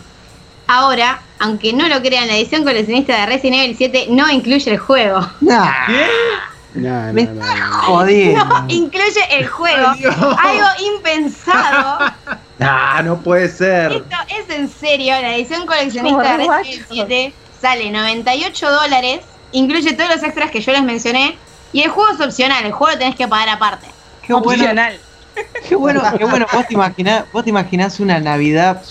ahora, 0.68 1.22
aunque 1.40 1.74
no 1.74 1.88
lo 1.88 2.02
crean, 2.02 2.28
la 2.28 2.36
edición 2.38 2.64
coleccionista 2.64 3.20
de 3.20 3.26
Resident 3.28 3.62
Evil 3.64 3.78
7 3.78 4.08
no 4.10 4.30
incluye 4.32 4.72
el 4.72 4.78
juego. 4.80 5.20
Nah, 5.42 5.72
Nah, 6.74 7.12
Me 7.12 7.24
nah, 7.24 7.34
nah, 7.34 7.56
nah. 7.56 7.82
jodiendo. 7.84 8.46
No 8.46 8.66
incluye 8.68 9.22
el 9.32 9.48
juego. 9.48 9.88
Ay. 10.38 10.60
Algo 10.60 10.68
impensado. 10.96 12.12
Nah, 12.60 13.02
no 13.04 13.20
puede 13.20 13.50
ser. 13.50 13.92
Esto 13.92 14.16
es 14.30 14.56
en 14.56 14.70
serio. 14.70 15.14
La 15.22 15.36
edición 15.36 15.66
coleccionista 15.66 16.38
de 16.38 16.46
Como 16.46 16.58
Resident 16.58 16.86
Evil 16.90 17.08
7 17.08 17.34
sale 17.62 17.92
98 17.92 18.72
dólares. 18.72 19.22
Incluye 19.52 19.94
todos 19.94 20.10
los 20.10 20.24
extras 20.24 20.52
que 20.52 20.62
yo 20.62 20.72
les 20.72 20.84
mencioné. 20.84 21.38
Y 21.72 21.82
el 21.82 21.90
juego 21.90 22.14
es 22.14 22.22
opcional. 22.22 22.66
El 22.66 22.72
juego 22.72 22.94
lo 22.94 23.00
tenés 23.00 23.16
que 23.16 23.28
pagar 23.28 23.50
aparte. 23.50 23.88
Qué 24.22 24.34
bueno, 24.34 24.64
Opcional. 24.64 25.00
qué 25.70 25.76
bueno, 25.76 26.02
qué 26.18 26.26
bueno. 26.26 26.46
Vos 26.52 26.68
te 26.68 26.74
imaginás, 26.74 27.26
vos 27.32 27.44
te 27.44 27.50
imaginás 27.50 28.00
una 28.00 28.20
Navidad, 28.20 28.82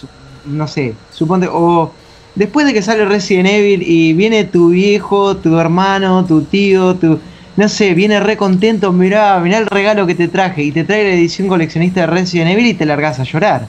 no 0.47 0.67
sé, 0.67 0.95
suponte, 1.13 1.49
o 1.51 1.93
después 2.35 2.67
de 2.67 2.73
que 2.73 2.81
sale 2.81 3.05
Resident 3.05 3.49
Evil 3.49 3.83
y 3.83 4.15
viene 4.15 4.45
tu 4.45 4.71
viejo, 4.71 5.37
tu 5.37 5.59
hermano, 5.59 6.25
tu 6.25 6.43
tío, 6.43 6.95
tu, 6.95 7.21
no 7.57 7.69
sé, 7.69 7.95
viene 7.95 8.21
re 8.21 8.37
contento, 8.37 8.93
mirá, 8.93 9.39
mirá 9.41 9.59
el 9.59 9.67
regalo 9.67 10.07
que 10.07 10.15
te 10.15 10.29
traje 10.29 10.63
y 10.63 10.73
te 10.73 10.85
trae 10.85 11.05
la 11.05 11.11
edición 11.11 11.49
coleccionista 11.49 12.01
de 12.01 12.07
Resident 12.07 12.51
Evil 12.51 12.67
y 12.67 12.75
te 12.75 12.85
largás 12.85 13.19
a 13.19 13.25
llorar. 13.25 13.67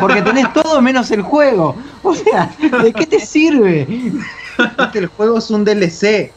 Porque 0.00 0.20
tenés 0.22 0.52
todo 0.54 0.80
menos 0.82 1.10
el 1.10 1.22
juego. 1.22 1.74
O 2.02 2.14
sea, 2.14 2.50
¿de 2.82 2.92
qué 2.92 3.06
te 3.06 3.20
sirve? 3.20 3.86
Este, 4.78 4.98
el 4.98 5.06
juego 5.06 5.38
es 5.38 5.50
un 5.50 5.64
DLC. 5.64 6.30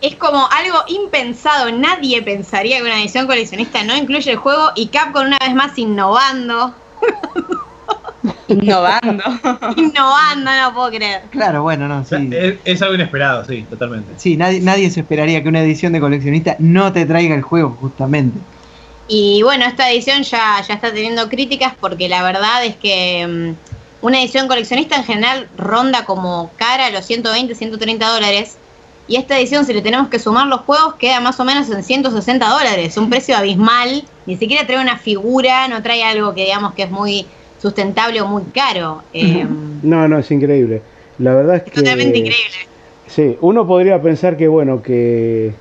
es 0.00 0.14
como 0.16 0.48
algo 0.50 0.78
impensado. 0.88 1.72
Nadie 1.72 2.22
pensaría 2.22 2.78
que 2.78 2.84
una 2.84 3.00
edición 3.00 3.26
coleccionista 3.26 3.82
no 3.82 3.96
incluye 3.96 4.30
el 4.30 4.36
juego 4.36 4.70
y 4.76 4.86
Capcom 4.88 5.26
una 5.26 5.38
vez 5.38 5.54
más 5.54 5.76
innovando. 5.76 6.74
Innovando. 8.48 9.24
innovando, 9.76 10.50
no 10.50 10.74
puedo 10.74 10.90
creer. 10.90 11.22
Claro, 11.30 11.62
bueno, 11.62 11.88
no, 11.88 12.04
sí. 12.04 12.30
Es, 12.32 12.56
es 12.64 12.82
algo 12.82 12.94
inesperado, 12.94 13.44
sí, 13.44 13.66
totalmente. 13.68 14.12
Sí, 14.16 14.36
nadie, 14.36 14.60
nadie 14.60 14.90
se 14.90 15.00
esperaría 15.00 15.42
que 15.42 15.48
una 15.48 15.62
edición 15.62 15.92
de 15.92 16.00
coleccionista 16.00 16.56
no 16.58 16.92
te 16.92 17.06
traiga 17.06 17.34
el 17.34 17.42
juego, 17.42 17.76
justamente. 17.80 18.38
Y 19.08 19.42
bueno, 19.42 19.64
esta 19.64 19.90
edición 19.90 20.22
ya, 20.22 20.62
ya 20.66 20.74
está 20.74 20.92
teniendo 20.92 21.28
críticas 21.28 21.74
porque 21.80 22.08
la 22.08 22.22
verdad 22.22 22.64
es 22.64 22.76
que 22.76 23.26
mm, 23.26 24.04
una 24.04 24.20
edición 24.20 24.48
coleccionista 24.48 24.96
en 24.96 25.04
general 25.04 25.48
ronda 25.56 26.04
como 26.04 26.50
cara 26.56 26.86
a 26.86 26.90
los 26.90 27.04
120, 27.04 27.54
130 27.54 28.08
dólares. 28.08 28.56
Y 29.08 29.16
esta 29.16 29.38
edición, 29.38 29.64
si 29.64 29.72
le 29.72 29.82
tenemos 29.82 30.08
que 30.08 30.18
sumar 30.18 30.48
los 30.48 30.62
juegos, 30.62 30.94
queda 30.94 31.20
más 31.20 31.38
o 31.38 31.44
menos 31.44 31.70
en 31.70 31.84
160 31.84 32.48
dólares. 32.48 32.96
Un 32.96 33.08
precio 33.08 33.36
abismal. 33.36 34.04
Ni 34.26 34.36
siquiera 34.36 34.66
trae 34.66 34.80
una 34.80 34.98
figura, 34.98 35.68
no 35.68 35.80
trae 35.80 36.02
algo 36.02 36.34
que 36.34 36.44
digamos 36.44 36.74
que 36.74 36.82
es 36.82 36.90
muy 36.90 37.26
sustentable 37.58 38.20
o 38.20 38.26
muy 38.26 38.44
caro. 38.44 39.02
Eh, 39.12 39.46
No, 39.82 40.08
no, 40.08 40.18
es 40.18 40.30
increíble. 40.30 40.82
La 41.18 41.34
verdad 41.34 41.56
es 41.56 41.62
que... 41.64 41.70
totalmente 41.70 42.18
increíble. 42.18 42.56
Sí, 43.06 43.36
uno 43.40 43.66
podría 43.66 44.00
pensar 44.00 44.36
que, 44.36 44.48
bueno, 44.48 44.82
que 44.82 45.52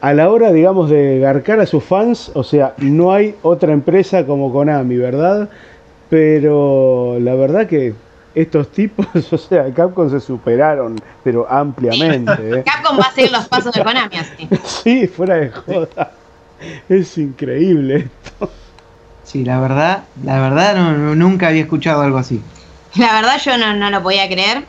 a 0.00 0.12
la 0.12 0.30
hora, 0.30 0.52
digamos, 0.52 0.90
de 0.90 1.18
garcar 1.18 1.60
a 1.60 1.66
sus 1.66 1.84
fans, 1.84 2.30
o 2.34 2.42
sea, 2.42 2.74
no 2.78 3.12
hay 3.12 3.34
otra 3.42 3.72
empresa 3.72 4.24
como 4.26 4.52
Konami, 4.52 4.96
¿verdad? 4.96 5.48
Pero 6.08 7.18
la 7.20 7.34
verdad 7.34 7.66
que 7.66 7.94
estos 8.34 8.68
tipos, 8.70 9.06
o 9.32 9.38
sea, 9.38 9.72
Capcom 9.72 10.10
se 10.10 10.20
superaron, 10.20 10.96
pero 11.24 11.50
ampliamente. 11.50 12.58
¿eh? 12.58 12.62
Capcom 12.66 12.98
va 12.98 13.04
a 13.04 13.12
seguir 13.12 13.32
los 13.32 13.48
pasos 13.48 13.74
de 13.74 13.82
Konami 13.82 14.16
así. 14.16 14.48
Sí, 14.64 15.06
fuera 15.06 15.36
de 15.36 15.50
joda. 15.50 16.12
Es 16.88 17.18
increíble 17.18 18.08
esto. 18.24 18.50
Sí, 19.26 19.44
la 19.44 19.58
verdad, 19.60 20.04
la 20.24 20.40
verdad 20.40 20.76
no, 20.76 21.14
nunca 21.14 21.48
había 21.48 21.62
escuchado 21.62 22.02
algo 22.02 22.18
así. 22.18 22.40
La 22.94 23.12
verdad 23.12 23.38
yo 23.44 23.58
no, 23.58 23.74
no 23.74 23.90
lo 23.90 24.02
podía 24.02 24.26
creer. 24.28 24.64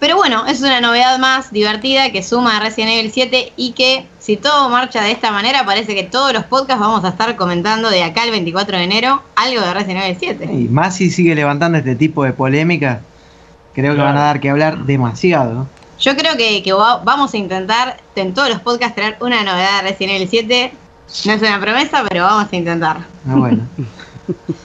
Pero 0.00 0.16
bueno, 0.16 0.46
es 0.46 0.60
una 0.60 0.80
novedad 0.82 1.18
más 1.18 1.50
divertida 1.50 2.10
que 2.12 2.22
suma 2.22 2.58
a 2.58 2.60
Resident 2.60 2.92
Evil 2.92 3.10
7 3.12 3.52
y 3.56 3.72
que 3.72 4.06
si 4.18 4.36
todo 4.36 4.68
marcha 4.68 5.02
de 5.02 5.12
esta 5.12 5.30
manera 5.30 5.64
parece 5.64 5.94
que 5.94 6.02
todos 6.02 6.32
los 6.34 6.44
podcasts 6.44 6.80
vamos 6.80 7.04
a 7.04 7.08
estar 7.08 7.34
comentando 7.36 7.88
de 7.88 8.02
acá 8.02 8.24
el 8.24 8.30
24 8.32 8.76
de 8.76 8.84
enero 8.84 9.22
algo 9.36 9.62
de 9.62 9.72
Resident 9.72 10.04
Evil 10.04 10.16
7. 10.18 10.44
Y 10.52 10.68
más 10.68 10.96
si 10.96 11.10
sigue 11.10 11.34
levantando 11.34 11.78
este 11.78 11.94
tipo 11.96 12.24
de 12.24 12.32
polémica, 12.34 13.00
creo 13.72 13.94
que 13.94 14.02
van 14.02 14.18
a 14.18 14.22
dar 14.24 14.40
que 14.40 14.50
hablar 14.50 14.78
demasiado. 14.84 15.66
Yo 15.98 16.14
creo 16.16 16.36
que, 16.36 16.62
que 16.62 16.72
va- 16.72 16.98
vamos 16.98 17.32
a 17.32 17.36
intentar 17.38 17.96
en 18.16 18.34
todos 18.34 18.50
los 18.50 18.60
podcasts 18.60 18.96
traer 18.96 19.16
una 19.20 19.42
novedad 19.42 19.82
de 19.84 19.90
Resident 19.90 20.16
Evil 20.16 20.28
7. 20.28 20.72
No 21.24 21.32
es 21.32 21.42
una 21.42 21.60
promesa, 21.60 22.02
pero 22.08 22.24
vamos 22.24 22.52
a 22.52 22.56
intentar. 22.56 22.98
Ah, 23.28 23.34
bueno. 23.36 23.66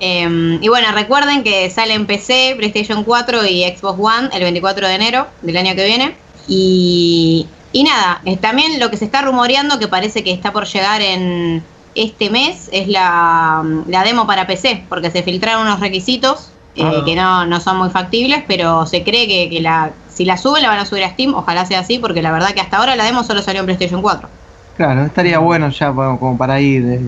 Eh, 0.00 0.58
y 0.60 0.68
bueno, 0.68 0.92
recuerden 0.92 1.42
que 1.42 1.68
sale 1.70 1.94
en 1.94 2.06
PC, 2.06 2.54
PlayStation 2.56 3.02
4 3.02 3.44
y 3.46 3.64
Xbox 3.64 3.98
One 3.98 4.28
el 4.32 4.42
24 4.42 4.86
de 4.86 4.94
enero 4.94 5.26
del 5.42 5.56
año 5.56 5.74
que 5.74 5.84
viene. 5.84 6.16
Y, 6.46 7.48
y 7.72 7.82
nada, 7.82 8.20
eh, 8.24 8.36
también 8.36 8.78
lo 8.78 8.90
que 8.90 8.96
se 8.96 9.04
está 9.06 9.22
rumoreando, 9.22 9.80
que 9.80 9.88
parece 9.88 10.22
que 10.22 10.30
está 10.32 10.52
por 10.52 10.66
llegar 10.66 11.00
en 11.02 11.64
este 11.96 12.30
mes, 12.30 12.68
es 12.70 12.86
la, 12.86 13.64
la 13.88 14.04
demo 14.04 14.24
para 14.24 14.46
PC, 14.46 14.84
porque 14.88 15.10
se 15.10 15.24
filtraron 15.24 15.62
unos 15.66 15.80
requisitos 15.80 16.50
eh, 16.76 16.82
Ah. 16.84 17.02
que 17.04 17.16
no, 17.16 17.44
no 17.46 17.60
son 17.60 17.78
muy 17.78 17.90
factibles, 17.90 18.44
pero 18.46 18.86
se 18.86 19.02
cree 19.02 19.26
que, 19.26 19.50
que 19.50 19.60
la, 19.60 19.90
si 20.08 20.24
la 20.24 20.36
suben 20.38 20.62
la 20.62 20.68
van 20.68 20.78
a 20.78 20.86
subir 20.86 21.02
a 21.02 21.10
Steam, 21.10 21.34
ojalá 21.34 21.66
sea 21.66 21.80
así, 21.80 21.98
porque 21.98 22.22
la 22.22 22.30
verdad 22.30 22.54
que 22.54 22.60
hasta 22.60 22.76
ahora 22.76 22.94
la 22.94 23.02
demo 23.04 23.24
solo 23.24 23.42
salió 23.42 23.60
en 23.60 23.66
PlayStation 23.66 24.00
4. 24.00 24.28
Claro, 24.78 25.04
estaría 25.06 25.40
bueno 25.40 25.70
ya 25.70 25.92
como 25.92 26.18
como 26.20 26.38
para 26.38 26.60
ir, 26.60 26.84
eh, 26.86 27.00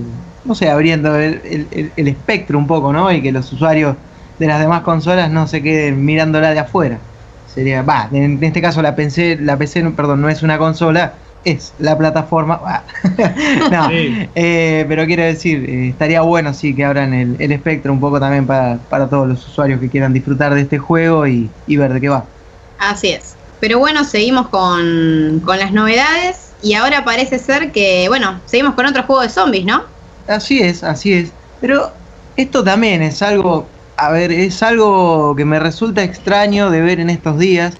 no 0.42 0.54
sé, 0.56 0.68
abriendo 0.70 1.14
el, 1.16 1.40
el- 1.44 1.68
el- 1.70 1.92
el 1.96 2.08
espectro 2.08 2.58
un 2.58 2.66
poco, 2.66 2.92
¿no? 2.92 3.12
Y 3.12 3.22
que 3.22 3.30
los 3.30 3.52
usuarios 3.52 3.96
de 4.38 4.46
las 4.48 4.58
demás 4.60 4.82
consolas 4.82 5.30
no 5.30 5.46
se 5.46 5.62
queden 5.62 6.04
mirándola 6.04 6.50
de 6.50 6.58
afuera. 6.58 7.06
Sería, 7.44 7.82
va, 7.82 8.08
en, 8.12 8.24
en 8.24 8.44
este 8.44 8.60
caso 8.60 8.82
la 8.82 8.96
PC, 8.96 9.36
la 9.40 9.56
PC, 9.56 9.82
no- 9.84 9.94
perdón, 9.94 10.20
no 10.20 10.28
es 10.28 10.42
una 10.42 10.58
consola, 10.58 11.20
es 11.44 11.74
la 11.78 11.96
plataforma. 11.96 12.60
no, 13.70 13.88
Sí. 13.88 14.30
eh, 14.34 14.84
pero 14.88 15.06
quiero 15.06 15.22
decir, 15.22 15.64
eh, 15.68 15.88
estaría 15.90 16.22
bueno 16.22 16.52
sí 16.54 16.74
que 16.74 16.84
abran 16.84 17.14
el, 17.14 17.36
el 17.40 17.52
espectro 17.52 17.92
un 17.92 18.00
poco 18.00 18.18
también 18.18 18.46
para, 18.48 18.82
para 18.88 19.08
todos 19.08 19.28
los 19.28 19.46
usuarios 19.46 19.78
que 19.80 19.88
quieran 19.90 20.12
disfrutar 20.12 20.54
de 20.54 20.62
este 20.62 20.78
juego 20.78 21.26
y, 21.28 21.54
y 21.66 21.76
ver 21.76 21.92
de 21.92 22.00
qué 22.00 22.08
va. 22.08 22.34
Así 22.78 23.10
es. 23.10 23.38
Pero 23.60 23.78
bueno, 23.78 24.04
seguimos 24.04 24.48
con, 24.48 25.40
con 25.44 25.58
las 25.58 25.72
novedades 25.72 26.49
y 26.62 26.74
ahora 26.74 27.04
parece 27.04 27.38
ser 27.38 27.72
que, 27.72 28.06
bueno, 28.08 28.40
seguimos 28.46 28.74
con 28.74 28.86
otro 28.86 29.02
juego 29.04 29.22
de 29.22 29.28
zombies, 29.28 29.64
¿no? 29.64 29.82
Así 30.26 30.60
es, 30.60 30.84
así 30.84 31.12
es. 31.12 31.32
Pero 31.60 31.90
esto 32.36 32.62
también 32.64 33.02
es 33.02 33.22
algo, 33.22 33.66
a 33.96 34.10
ver, 34.10 34.32
es 34.32 34.62
algo 34.62 35.34
que 35.36 35.44
me 35.44 35.58
resulta 35.58 36.02
extraño 36.02 36.70
de 36.70 36.80
ver 36.80 37.00
en 37.00 37.10
estos 37.10 37.38
días. 37.38 37.74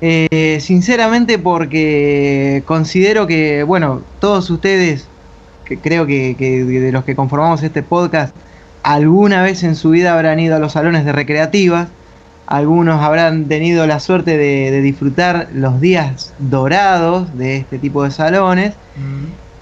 Eh, 0.00 0.58
sinceramente 0.60 1.38
porque 1.38 2.62
considero 2.66 3.26
que, 3.26 3.62
bueno, 3.62 4.02
todos 4.20 4.50
ustedes, 4.50 5.06
que 5.64 5.78
creo 5.78 6.06
que, 6.06 6.36
que 6.38 6.64
de 6.64 6.92
los 6.92 7.04
que 7.04 7.16
conformamos 7.16 7.62
este 7.62 7.82
podcast, 7.82 8.34
alguna 8.82 9.42
vez 9.42 9.62
en 9.62 9.74
su 9.74 9.90
vida 9.90 10.12
habrán 10.12 10.38
ido 10.38 10.54
a 10.54 10.58
los 10.58 10.72
salones 10.72 11.04
de 11.04 11.12
recreativas, 11.12 11.88
algunos 12.46 13.02
habrán 13.02 13.46
tenido 13.46 13.86
la 13.86 14.00
suerte 14.00 14.36
de, 14.36 14.70
de 14.70 14.80
disfrutar 14.80 15.48
los 15.52 15.80
días 15.80 16.32
dorados 16.38 17.36
de 17.36 17.56
este 17.56 17.78
tipo 17.78 18.04
de 18.04 18.10
salones. 18.10 18.74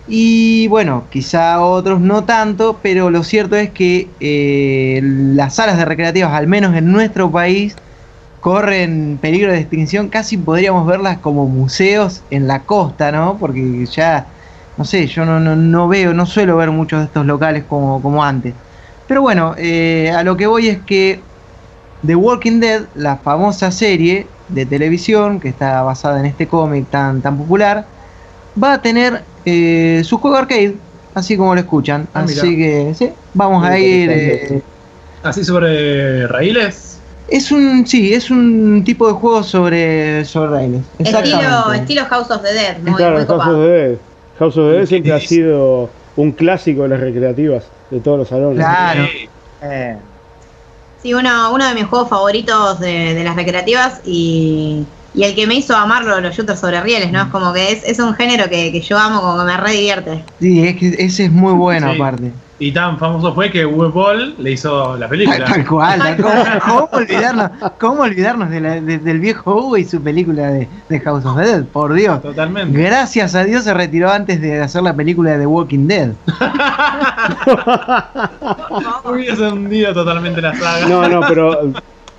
Y 0.07 0.69
bueno, 0.69 1.05
quizá 1.11 1.63
otros 1.63 1.99
no 2.01 2.25
tanto, 2.25 2.79
pero 2.83 3.09
lo 3.09 3.25
cierto 3.25 3.57
es 3.57 3.71
que 3.71 4.09
eh, 4.21 5.01
las 5.03 5.55
salas 5.55 5.79
de 5.79 5.87
recreativas, 5.87 6.33
al 6.33 6.47
menos 6.47 6.77
en 6.77 6.93
nuestro 6.93 7.31
país, 7.31 7.75
corren 8.41 9.19
peligro 9.21 9.51
de 9.51 9.61
extinción. 9.61 10.09
Casi 10.11 10.37
podríamos 10.37 10.87
verlas 10.87 11.19
como 11.19 11.47
museos 11.47 12.23
en 12.31 12.47
la 12.47 12.61
costa, 12.65 13.13
¿no? 13.13 13.39
Porque 13.39 13.87
ya, 13.87 14.27
no 14.77 14.85
sé, 14.85 15.07
yo 15.07 15.25
no, 15.25 15.41
no, 15.41 15.57
no 15.57 15.89
veo, 15.89 16.13
no 16.13 16.27
suelo 16.27 16.59
ver 16.59 16.71
muchos 16.71 16.99
de 17.01 17.07
estos 17.07 17.25
locales 17.25 17.65
como, 17.67 18.03
como 18.03 18.23
antes. 18.23 18.53
Pero 19.07 19.23
bueno, 19.23 19.55
eh, 19.57 20.13
a 20.15 20.23
lo 20.23 20.37
que 20.37 20.47
voy 20.47 20.69
es 20.69 20.83
que 20.83 21.21
The 22.07 22.15
Walking 22.15 22.61
Dead, 22.61 22.83
la 22.95 23.17
famosa 23.17 23.71
serie 23.71 24.27
de 24.49 24.67
televisión 24.67 25.41
que 25.41 25.49
está 25.49 25.83
basada 25.83 26.21
en 26.21 26.27
este 26.27 26.47
cómic 26.47 26.87
tan, 26.91 27.23
tan 27.23 27.37
popular, 27.39 27.87
va 28.63 28.75
a 28.75 28.83
tener 28.83 29.23
eh, 29.47 30.03
su 30.05 30.19
juego 30.19 30.37
arcade, 30.37 30.75
así 31.15 31.37
como 31.37 31.55
lo 31.55 31.61
escuchan. 31.61 32.07
Ah, 32.15 32.21
así 32.21 32.35
mirá. 32.51 32.59
que 32.89 32.95
sí, 32.95 33.11
vamos 33.33 33.61
Muy 33.63 33.69
a 33.71 33.79
ir. 33.79 34.11
eh, 34.13 34.63
Así 35.23 35.43
sobre 35.43 36.27
raíles. 36.27 36.99
es 37.29 37.51
un, 37.51 37.87
sí, 37.87 38.13
es 38.13 38.31
un 38.31 38.83
tipo 38.85 39.07
de 39.07 39.15
juego 39.15 39.43
sobre, 39.43 40.25
sobre 40.27 40.51
raíles. 40.51 40.83
Estilo, 40.99 41.73
estilo 41.73 42.05
House 42.05 42.31
of 42.31 42.43
the 42.43 42.53
Dead, 42.53 42.79
muy, 42.83 42.95
claro, 42.95 43.17
muy 43.17 43.27
House 43.27 43.47
of 43.47 43.55
the 43.55 43.61
Dead. 43.63 43.97
House 44.39 44.57
of 44.59 44.71
the 44.71 44.77
Dead 44.79 44.87
siempre 44.87 45.13
ha 45.15 45.21
sido 45.21 45.89
un 46.17 46.33
clásico 46.33 46.83
de 46.83 46.89
las 46.91 47.01
recreativas 47.01 47.65
de 47.91 48.01
todos 48.01 48.19
los 48.19 48.29
salones. 48.29 48.59
Claro. 48.59 49.05
Sí. 49.11 49.29
Eh, 49.63 49.97
Sí, 51.05 51.13
uno, 51.13 51.53
uno 51.53 51.69
de 51.69 51.75
mis 51.75 51.85
juegos 51.85 52.09
favoritos 52.09 52.81
de, 52.81 53.13
de 53.15 53.23
las 53.25 53.37
recreativas 53.37 54.01
y, 54.07 54.89
y 55.13 55.25
el 55.25 55.35
que 55.35 55.47
me 55.47 55.55
hizo 55.57 55.77
amarlo, 55.77 56.19
los 56.21 56.35
shooters 56.35 56.59
sobre 56.61 56.81
rieles, 56.81 57.13
¿no? 57.13 57.21
Es 57.21 57.29
como 57.29 57.53
que 57.53 57.73
es, 57.73 57.85
es 57.85 57.99
un 57.99 58.15
género 58.15 58.49
que, 58.49 58.73
que 58.73 58.81
yo 58.81 58.99
amo, 58.99 59.21
como 59.21 59.39
que 59.39 59.45
me 59.45 59.57
re 59.59 59.73
divierte. 59.73 60.25
sí, 60.41 60.67
es 60.67 60.77
que 60.77 60.89
ese 61.05 61.27
es 61.27 61.31
muy 61.31 61.53
bueno 61.53 61.89
Sí. 61.89 61.95
aparte. 61.97 62.33
Y 62.61 62.71
tan 62.71 62.97
famoso 62.99 63.35
fue 63.35 63.51
que 63.51 63.67
Uwe 63.67 63.89
Boll 63.89 64.37
le 64.39 64.53
hizo 64.53 64.97
la 64.97 65.09
película. 65.09 65.45
Tal 65.45 65.67
cual, 65.67 65.99
tal 65.99 66.17
cual. 66.23 66.61
¿Cómo 66.65 66.89
olvidarnos, 66.93 67.51
cómo 67.81 68.03
olvidarnos 68.03 68.49
de 68.51 68.61
la- 68.61 68.81
de- 68.81 68.99
del 68.99 69.19
viejo 69.19 69.57
Hugo 69.57 69.77
y 69.77 69.85
su 69.85 70.01
película 70.01 70.53
de, 70.53 70.69
de 70.89 71.01
House 71.01 71.25
of 71.27 71.37
the 71.37 71.43
Dead? 71.43 71.65
Por 71.65 71.93
Dios. 71.95 72.23
Totalmente. 72.23 72.81
Gracias 72.81 73.35
a 73.35 73.43
Dios 73.43 73.65
se 73.65 73.75
retiró 73.75 74.09
antes 74.09 74.41
de 74.41 74.61
hacer 74.61 74.85
la 74.85 74.95
película 74.95 75.33
de 75.33 75.41
The 75.41 75.47
Walking 75.47 75.89
Dead. 75.89 76.11
Hubiese 79.05 79.49
hundido 79.49 79.93
totalmente 79.93 80.41
la 80.41 80.55
saga. 80.55 80.87
No, 80.89 81.09
no, 81.09 81.21
pero 81.27 81.73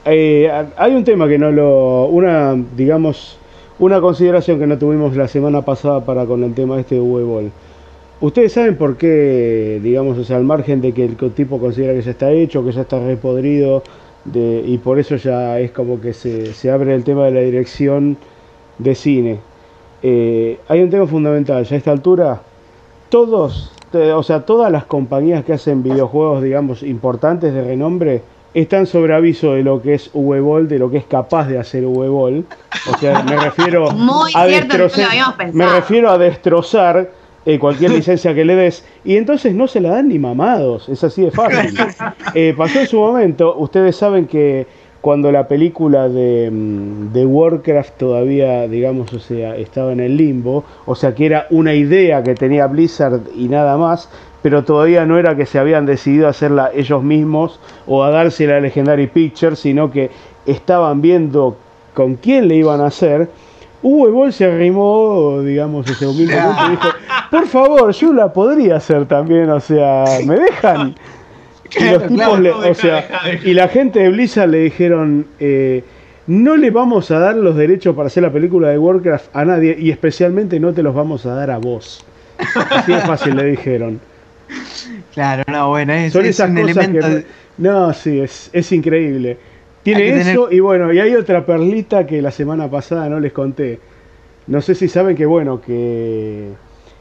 eh, 0.05 0.51
hay 0.77 0.95
un 0.95 1.03
tema 1.03 1.27
que 1.27 1.37
no 1.37 1.51
lo. 1.51 2.05
Una, 2.07 2.53
digamos, 2.75 3.37
una 3.79 3.99
consideración 4.01 4.59
que 4.59 4.67
no 4.67 4.77
tuvimos 4.77 5.15
la 5.15 5.27
semana 5.27 5.61
pasada 5.61 6.01
para 6.01 6.25
con 6.25 6.43
el 6.43 6.53
tema 6.53 6.79
este 6.79 6.95
de 6.95 7.01
Uwe 7.01 7.51
Ustedes 8.21 8.53
saben 8.53 8.77
por 8.77 8.97
qué, 8.97 9.79
digamos, 9.83 10.17
o 10.17 10.23
sea, 10.23 10.37
al 10.37 10.45
margen 10.45 10.81
de 10.81 10.93
que 10.93 11.03
el 11.03 11.15
tipo 11.33 11.59
considera 11.59 11.93
que 11.93 12.01
ya 12.01 12.11
está 12.11 12.31
hecho, 12.31 12.63
que 12.63 12.71
ya 12.71 12.81
está 12.81 12.99
repodrido, 12.99 13.83
de, 14.23 14.63
y 14.65 14.77
por 14.77 14.99
eso 14.99 15.17
ya 15.17 15.59
es 15.59 15.71
como 15.71 15.99
que 15.99 16.13
se, 16.13 16.53
se 16.53 16.71
abre 16.71 16.95
el 16.95 17.03
tema 17.03 17.25
de 17.25 17.31
la 17.31 17.41
dirección 17.41 18.17
de 18.77 18.95
cine. 18.95 19.39
Eh, 20.01 20.59
hay 20.67 20.81
un 20.81 20.89
tema 20.89 21.07
fundamental, 21.07 21.63
ya 21.65 21.75
a 21.75 21.77
esta 21.77 21.91
altura, 21.91 22.41
todos, 23.09 23.71
o 23.93 24.23
sea, 24.23 24.41
todas 24.45 24.71
las 24.71 24.85
compañías 24.85 25.43
que 25.43 25.53
hacen 25.53 25.83
videojuegos, 25.83 26.41
digamos, 26.41 26.83
importantes 26.83 27.53
de 27.53 27.63
renombre, 27.63 28.21
están 28.53 28.87
sobre 28.87 29.13
aviso 29.13 29.53
de 29.53 29.63
lo 29.63 29.81
que 29.81 29.95
es 29.95 30.09
V-Ball, 30.13 30.69
de 30.69 30.79
lo 30.79 30.89
que 30.89 30.97
es 30.97 31.05
capaz 31.05 31.47
de 31.49 31.59
hacer 31.59 31.85
V-Ball. 31.85 32.45
O 32.93 32.97
sea, 32.97 33.21
me 33.23 33.35
refiero 33.35 33.91
Muy 33.91 34.31
a 34.33 34.47
cierto, 34.47 34.77
no 34.77 34.77
lo 34.77 34.83
destrozar. 34.85 35.09
habíamos 35.09 35.35
pensado. 35.35 35.57
Me 35.57 35.75
refiero 35.75 36.09
a 36.09 36.17
destrozar 36.17 37.09
eh, 37.45 37.59
cualquier 37.59 37.91
licencia 37.99 38.33
que 38.33 38.45
le 38.45 38.55
des. 38.55 38.85
Y 39.03 39.17
entonces 39.17 39.53
no 39.53 39.67
se 39.67 39.81
la 39.81 39.89
dan 39.91 40.09
ni 40.09 40.19
mamados. 40.19 40.89
Es 40.89 41.03
así 41.03 41.23
de 41.23 41.31
fácil. 41.31 41.77
Eh, 42.33 42.53
pasó 42.57 42.79
en 42.79 42.87
su 42.87 42.97
momento. 42.97 43.55
Ustedes 43.57 43.95
saben 43.95 44.25
que 44.27 44.67
cuando 44.99 45.31
la 45.31 45.47
película 45.47 46.09
de, 46.09 46.49
mm, 46.51 47.13
de 47.13 47.25
Warcraft 47.25 47.97
todavía, 47.97 48.67
digamos, 48.67 49.13
o 49.13 49.19
sea, 49.19 49.55
estaba 49.55 49.93
en 49.93 49.99
el 49.99 50.17
limbo, 50.17 50.65
o 50.85 50.95
sea, 50.95 51.13
que 51.13 51.27
era 51.27 51.47
una 51.51 51.73
idea 51.75 52.23
que 52.23 52.33
tenía 52.33 52.67
Blizzard 52.67 53.21
y 53.37 53.47
nada 53.47 53.77
más, 53.77 54.09
pero 54.41 54.63
todavía 54.63 55.05
no 55.05 55.17
era 55.17 55.35
que 55.35 55.45
se 55.45 55.59
habían 55.59 55.85
decidido 55.85 56.27
a 56.27 56.31
hacerla 56.31 56.71
ellos 56.73 57.03
mismos 57.03 57.59
o 57.87 58.03
a 58.03 58.09
dársela 58.09 58.57
a 58.57 58.59
Legendary 58.59 59.07
Pictures, 59.07 59.59
sino 59.59 59.91
que 59.91 60.09
estaban 60.45 61.01
viendo 61.01 61.55
con 61.93 62.15
quién 62.15 62.47
le 62.47 62.55
iban 62.55 62.81
a 62.81 62.87
hacer. 62.87 63.29
Uwe 63.87 64.09
Boll 64.09 64.33
se 64.33 64.45
arrimó, 64.45 65.41
digamos, 65.43 65.87
ese 65.87 66.07
humildemente 66.07 66.61
y 66.67 66.69
dijo, 66.71 66.87
por 67.29 67.47
favor, 67.47 67.91
yo 67.93 68.13
la 68.13 68.33
podría 68.33 68.77
hacer 68.77 69.05
también, 69.05 69.47
o 69.49 69.59
sea, 69.59 70.05
¿me 70.25 70.35
dejan? 70.39 70.95
Y 71.77 71.83
los 71.85 72.03
tipos, 72.03 72.15
claro, 72.15 72.37
le- 72.39 72.49
no, 72.51 72.57
o 72.59 72.73
sea, 72.73 72.95
deja, 72.95 73.19
deja. 73.27 73.47
y 73.49 73.53
la 73.53 73.67
gente 73.67 73.99
de 73.99 74.09
Blizzard 74.09 74.49
le 74.49 74.59
dijeron, 74.59 75.25
eh, 75.39 75.83
no 76.27 76.55
le 76.55 76.71
vamos 76.71 77.11
a 77.11 77.19
dar 77.19 77.35
los 77.35 77.55
derechos 77.57 77.95
para 77.95 78.07
hacer 78.07 78.23
la 78.23 78.31
película 78.31 78.69
de 78.69 78.77
Warcraft 78.79 79.35
a 79.35 79.43
nadie 79.45 79.75
y 79.77 79.91
especialmente 79.91 80.59
no 80.59 80.73
te 80.73 80.81
los 80.83 80.95
vamos 80.95 81.25
a 81.25 81.33
dar 81.35 81.51
a 81.51 81.57
vos. 81.57 82.05
Así 82.69 82.91
de 82.93 82.99
fácil 83.01 83.35
le 83.35 83.45
dijeron. 83.45 83.99
Claro, 85.13 85.43
no, 85.51 85.69
bueno, 85.69 85.93
es, 85.93 86.13
Son 86.13 86.23
es 86.23 86.29
esas 86.31 86.49
un 86.49 86.55
cosas 86.61 86.77
elemento. 86.77 87.07
que... 87.07 87.25
No, 87.57 87.93
sí, 87.93 88.19
es, 88.21 88.49
es 88.53 88.71
increíble. 88.71 89.37
Tiene 89.85 90.19
eso 90.19 90.51
y 90.51 90.59
bueno, 90.59 90.91
y 90.91 90.99
hay 90.99 91.15
otra 91.15 91.45
perlita 91.45 92.07
que 92.07 92.21
la 92.21 92.31
semana 92.31 92.69
pasada 92.69 93.07
no 93.07 93.19
les 93.19 93.31
conté. 93.31 93.79
No 94.47 94.59
sé 94.61 94.73
si 94.75 94.87
saben 94.87 95.15
que 95.15 95.25
bueno, 95.27 95.61
que 95.61 96.49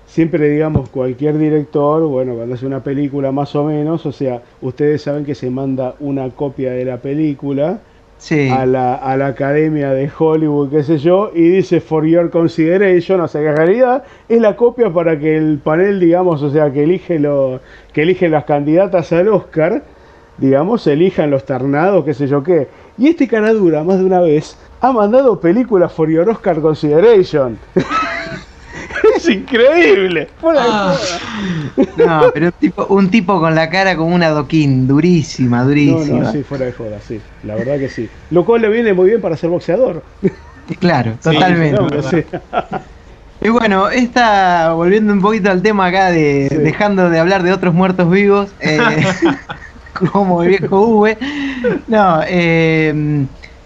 siempre 0.06 0.48
digamos 0.50 0.90
cualquier 0.90 1.38
director, 1.38 2.02
bueno, 2.06 2.34
cuando 2.34 2.54
hace 2.54 2.66
una 2.66 2.82
película 2.84 3.32
más 3.32 3.56
o 3.56 3.64
menos, 3.64 4.04
o 4.04 4.12
sea, 4.12 4.42
ustedes 4.60 5.00
saben 5.02 5.24
que 5.24 5.34
se 5.34 5.48
manda 5.50 5.94
una 5.98 6.28
copia 6.30 6.72
de 6.72 6.84
la 6.84 6.98
película 6.98 7.80
Sí. 8.18 8.48
a 8.48 8.64
la, 8.64 8.94
a 8.94 9.16
la 9.16 9.26
academia 9.28 9.90
de 9.90 10.10
Hollywood, 10.16 10.70
qué 10.70 10.82
sé 10.82 10.98
yo, 10.98 11.30
y 11.34 11.48
dice 11.48 11.80
for 11.80 12.06
your 12.06 12.30
consideration, 12.30 13.20
o 13.20 13.28
sea 13.28 13.40
que 13.42 13.48
en 13.48 13.56
realidad 13.56 14.04
es 14.28 14.40
la 14.40 14.56
copia 14.56 14.88
para 14.90 15.18
que 15.18 15.36
el 15.36 15.58
panel, 15.58 16.00
digamos, 16.00 16.42
o 16.42 16.50
sea, 16.50 16.70
que 16.72 16.84
elige 16.84 17.18
lo, 17.18 17.60
que 17.92 18.02
elige 18.02 18.28
las 18.28 18.44
candidatas 18.44 19.12
al 19.12 19.28
Oscar, 19.28 19.82
digamos, 20.38 20.86
elijan 20.86 21.30
los 21.30 21.44
ternados, 21.44 22.04
qué 22.04 22.14
sé 22.14 22.26
yo 22.26 22.42
qué. 22.42 22.68
Y 22.98 23.08
este 23.08 23.26
caradura, 23.28 23.82
más 23.84 23.98
de 23.98 24.04
una 24.04 24.20
vez, 24.20 24.56
ha 24.80 24.92
mandado 24.92 25.40
películas 25.40 25.92
for 25.92 26.08
your 26.10 26.28
Oscar 26.28 26.60
consideration. 26.60 27.58
es 29.16 29.28
increíble. 29.28 30.28
Fuera 30.40 30.62
de 30.62 30.68
Ah. 30.70 30.96
joda. 31.76 31.86
No, 31.96 32.30
pero 32.32 32.46
un 32.46 32.52
tipo, 32.52 32.86
un 32.86 33.10
tipo 33.10 33.40
con 33.40 33.54
la 33.54 33.68
cara 33.70 33.96
como 33.96 34.14
una 34.14 34.28
doquín, 34.30 34.86
durísima, 34.86 35.64
durísima. 35.64 36.20
no, 36.24 36.32
sí, 36.32 36.42
fuera 36.42 36.66
de 36.66 36.72
joda, 36.72 36.98
sí. 37.06 37.20
La 37.44 37.54
verdad 37.54 37.78
que 37.78 37.88
sí. 37.88 38.08
Lo 38.30 38.44
cual 38.44 38.62
le 38.62 38.68
viene 38.68 38.92
muy 38.94 39.08
bien 39.08 39.20
para 39.20 39.36
ser 39.36 39.50
boxeador. 39.50 40.02
Claro, 40.80 41.12
Sí, 41.20 41.30
totalmente. 41.32 41.80
No, 41.80 42.02
sí. 42.02 42.24
Y 43.42 43.48
bueno, 43.50 43.90
esta, 43.90 44.72
volviendo 44.72 45.12
un 45.12 45.20
poquito 45.20 45.50
al 45.50 45.60
tema 45.60 45.86
acá 45.86 46.10
de 46.10 46.46
Sí. 46.50 46.56
dejando 46.56 47.10
de 47.10 47.18
hablar 47.18 47.42
de 47.42 47.52
otros 47.52 47.74
muertos 47.74 48.10
vivos, 48.10 48.50
eh, 48.60 48.78
como 50.12 50.42
el 50.42 50.48
viejo 50.50 50.80
V. 50.98 51.16
No, 51.88 52.20
eh, 52.26 53.24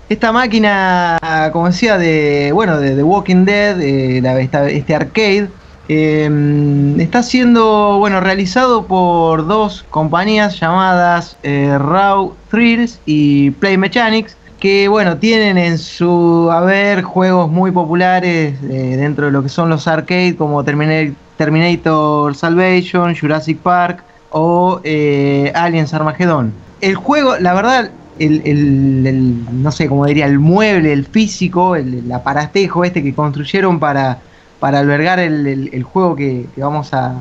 esta 0.08 0.32
máquina, 0.32 1.18
como 1.52 1.66
decía, 1.66 1.98
de 1.98 2.50
bueno, 2.52 2.78
de 2.78 2.96
The 2.96 3.02
Walking 3.02 3.44
Dead, 3.44 3.80
eh, 3.80 4.22
este 4.70 4.94
arcade, 4.94 5.48
eh, 5.88 6.94
está 6.98 7.22
siendo 7.22 7.98
bueno 7.98 8.20
realizado 8.20 8.86
por 8.86 9.46
dos 9.46 9.84
compañías 9.90 10.58
llamadas 10.60 11.36
Raw 11.42 12.34
Thrills 12.50 13.00
y 13.06 13.50
Play 13.52 13.78
Mechanics 13.78 14.36
que 14.60 14.88
bueno 14.88 15.16
tienen 15.16 15.56
en 15.56 15.78
su 15.78 16.50
haber 16.50 17.02
juegos 17.02 17.50
muy 17.50 17.70
populares 17.70 18.60
dentro 18.60 19.26
de 19.26 19.32
lo 19.32 19.42
que 19.42 19.48
son 19.48 19.70
los 19.70 19.86
arcade 19.86 20.36
como 20.36 20.62
Termina- 20.64 21.14
Terminator 21.38 22.34
Salvation, 22.34 23.16
Jurassic 23.16 23.58
Park 23.58 24.04
o 24.30 24.80
eh, 24.84 25.52
Aliens 25.54 25.94
Armageddon. 25.94 26.52
El 26.80 26.94
juego, 26.96 27.36
la 27.38 27.54
verdad, 27.54 27.90
el, 28.18 28.42
el- 28.44 29.62
no 29.62 29.72
sé 29.72 29.88
cómo 29.88 30.06
diría, 30.06 30.26
el 30.26 30.38
mueble, 30.38 30.92
el 30.92 31.06
físico, 31.06 31.76
el, 31.76 32.10
aparatejo 32.12 32.84
este 32.84 33.02
que 33.02 33.14
construyeron 33.14 33.78
para, 33.80 34.18
para 34.60 34.80
albergar 34.80 35.18
el, 35.18 35.82
juego 35.82 36.14
que, 36.16 36.46
que 36.54 36.60
vamos 36.60 36.92
a, 36.94 37.14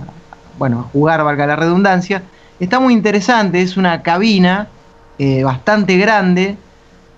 bueno, 0.57 0.79
a 0.79 0.83
jugar, 0.83 1.23
valga 1.23 1.47
la 1.47 1.55
redundancia, 1.55 2.23
está 2.59 2.79
muy 2.79 2.93
interesante, 2.93 3.61
es 3.61 3.77
una 3.77 4.01
cabina 4.01 4.67
eh, 5.19 5.43
bastante 5.43 5.97
grande 5.97 6.57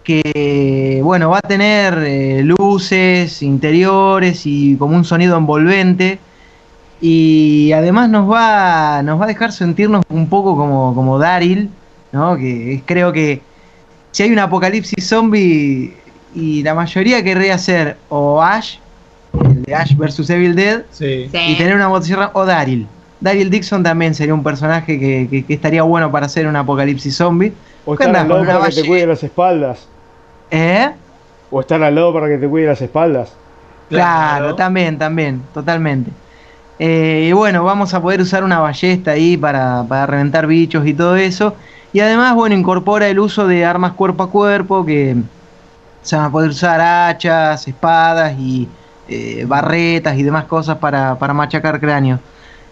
que 0.04 1.02
bueno 1.04 1.30
va 1.30 1.39
a 1.39 1.41
tener 1.41 1.93
eh, 1.99 2.41
luces 2.43 3.41
interiores 3.43 4.45
y 4.45 4.75
como 4.78 4.95
un 4.95 5.06
sonido 5.06 5.38
envolvente 5.38 6.19
y 7.01 7.71
además 7.71 8.09
nos 8.09 8.29
va 8.29 9.01
nos 9.03 9.19
va 9.19 9.23
a 9.25 9.27
dejar 9.27 9.51
sentirnos 9.51 10.03
un 10.09 10.27
poco 10.29 10.55
como 10.57 10.93
como 10.93 11.17
Daryl 11.17 11.69
no 12.12 12.35
que 12.38 12.73
es- 12.75 12.81
creo 12.85 13.12
que 13.13 13.41
si 14.12 14.23
hay 14.23 14.31
un 14.31 14.39
apocalipsis 14.39 15.07
zombie 15.07 15.93
y 16.35 16.62
la 16.63 16.73
mayoría 16.73 17.23
querría 17.23 17.57
ser 17.57 17.97
o 18.09 18.41
Ash 18.41 18.77
el 19.45 19.63
de 19.63 19.75
Ash 19.75 19.95
vs 19.95 20.29
Evil 20.29 20.55
Dead 20.55 20.81
Sí. 20.91 21.29
Y 21.33 21.55
tener 21.57 21.75
una 21.75 21.88
motosierra 21.88 22.31
o 22.33 22.45
Daryl 22.45 22.88
Daryl 23.21 23.49
Dixon 23.49 23.83
también 23.83 24.13
sería 24.15 24.33
un 24.33 24.43
personaje 24.43 24.99
que, 24.99 25.27
que- 25.29 25.45
que 25.45 25.53
estaría 25.53 25.83
bueno 25.83 26.12
para 26.12 26.25
hacer 26.25 26.47
un 26.47 26.55
apocalipsis 26.55 27.15
zombie 27.15 27.53
O 27.85 27.95
¿Qué 27.95 28.03
estar 28.03 28.07
andás 28.07 28.38
al 28.38 28.45
lado 28.45 28.59
para 28.59 28.69
que 28.69 28.81
te 28.81 28.88
cuide 28.88 29.07
las 29.07 29.23
espaldas. 29.23 29.88
¿eh? 30.51 30.91
O 31.51 31.62
estar 31.62 31.81
al 31.81 31.95
lado 31.95 32.13
para 32.13 32.27
que 32.27 32.38
te 32.38 32.47
cuide 32.47 32.67
las 32.67 32.81
espaldas. 32.81 33.31
Claro, 33.89 34.39
Claro. 34.39 34.55
también, 34.55 34.97
también, 34.97 35.41
totalmente. 35.53 36.12
Eh, 36.79 37.27
y 37.29 37.33
bueno, 37.33 37.63
vamos 37.63 37.93
a 37.93 38.01
poder 38.01 38.21
usar 38.21 38.43
una 38.43 38.59
ballesta 38.59 39.11
ahí 39.11 39.35
para, 39.37 39.83
para 39.87 40.05
reventar 40.05 40.47
bichos 40.47 40.87
y 40.87 40.93
todo 40.93 41.15
eso. 41.17 41.55
Y 41.91 41.99
además, 41.99 42.35
bueno, 42.35 42.55
incorpora 42.55 43.07
el 43.09 43.19
uso 43.19 43.47
de 43.47 43.65
armas 43.65 43.93
cuerpo 43.93 44.23
a 44.23 44.31
cuerpo, 44.31 44.85
que 44.85 45.15
se 46.01 46.15
van 46.15 46.25
a 46.25 46.31
poder 46.31 46.51
usar 46.51 46.79
hachas, 46.79 47.67
espadas 47.67 48.33
y 48.39 48.67
eh, 49.07 49.43
barretas 49.47 50.17
y 50.17 50.23
demás 50.23 50.45
cosas 50.45 50.77
para, 50.77 51.17
para 51.19 51.33
machacar 51.33 51.79
cráneos. 51.79 52.19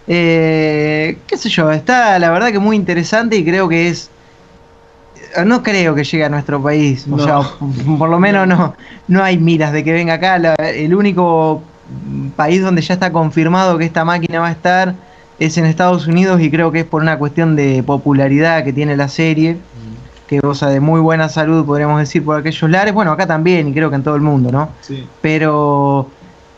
Eh, 0.07 1.17
qué 1.27 1.37
sé 1.37 1.49
yo, 1.49 1.69
está 1.71 2.17
la 2.17 2.31
verdad 2.31 2.51
que 2.51 2.59
muy 2.59 2.77
interesante 2.77 3.35
y 3.35 3.43
creo 3.43 3.67
que 3.67 3.89
es... 3.89 4.09
No 5.45 5.61
creo 5.61 5.93
que 5.93 6.03
llegue 6.03 6.23
a 6.23 6.29
nuestro 6.29 6.61
país, 6.63 7.05
o 7.11 7.19
sea, 7.19 7.39
por 7.97 8.09
lo 8.09 8.19
menos 8.19 8.47
no, 8.47 8.73
no 9.07 9.23
hay 9.23 9.37
miras 9.37 9.73
de 9.73 9.83
que 9.83 9.91
venga 9.91 10.13
acá. 10.13 10.37
La- 10.39 10.55
el 10.55 10.95
único 10.95 11.61
país 12.35 12.61
donde 12.61 12.81
ya 12.81 12.93
está 12.93 13.11
confirmado 13.11 13.77
que 13.77 13.85
esta 13.85 14.03
máquina 14.05 14.39
va 14.39 14.47
a 14.47 14.51
estar 14.51 14.93
es 15.39 15.57
en 15.57 15.65
Estados 15.65 16.07
Unidos 16.07 16.41
y 16.41 16.49
creo 16.49 16.71
que 16.71 16.79
es 16.79 16.85
por 16.85 17.01
una 17.01 17.17
cuestión 17.19 17.55
de 17.55 17.83
popularidad 17.83 18.63
que 18.63 18.73
tiene 18.73 18.97
la 18.97 19.07
serie, 19.07 19.57
que 20.27 20.39
goza 20.39 20.69
de 20.69 20.79
muy 20.79 20.99
buena 20.99 21.29
salud, 21.29 21.65
podríamos 21.65 21.99
decir, 21.99 22.25
por 22.25 22.37
aquellos 22.39 22.69
lares. 22.69 22.93
Bueno, 22.93 23.11
acá 23.11 23.27
también 23.27 23.67
y 23.67 23.73
creo 23.73 23.89
que 23.89 23.95
en 23.97 24.03
todo 24.03 24.15
el 24.15 24.21
mundo, 24.21 24.51
¿no? 24.51 24.69
Sí. 24.81 25.07
Pero 25.21 26.09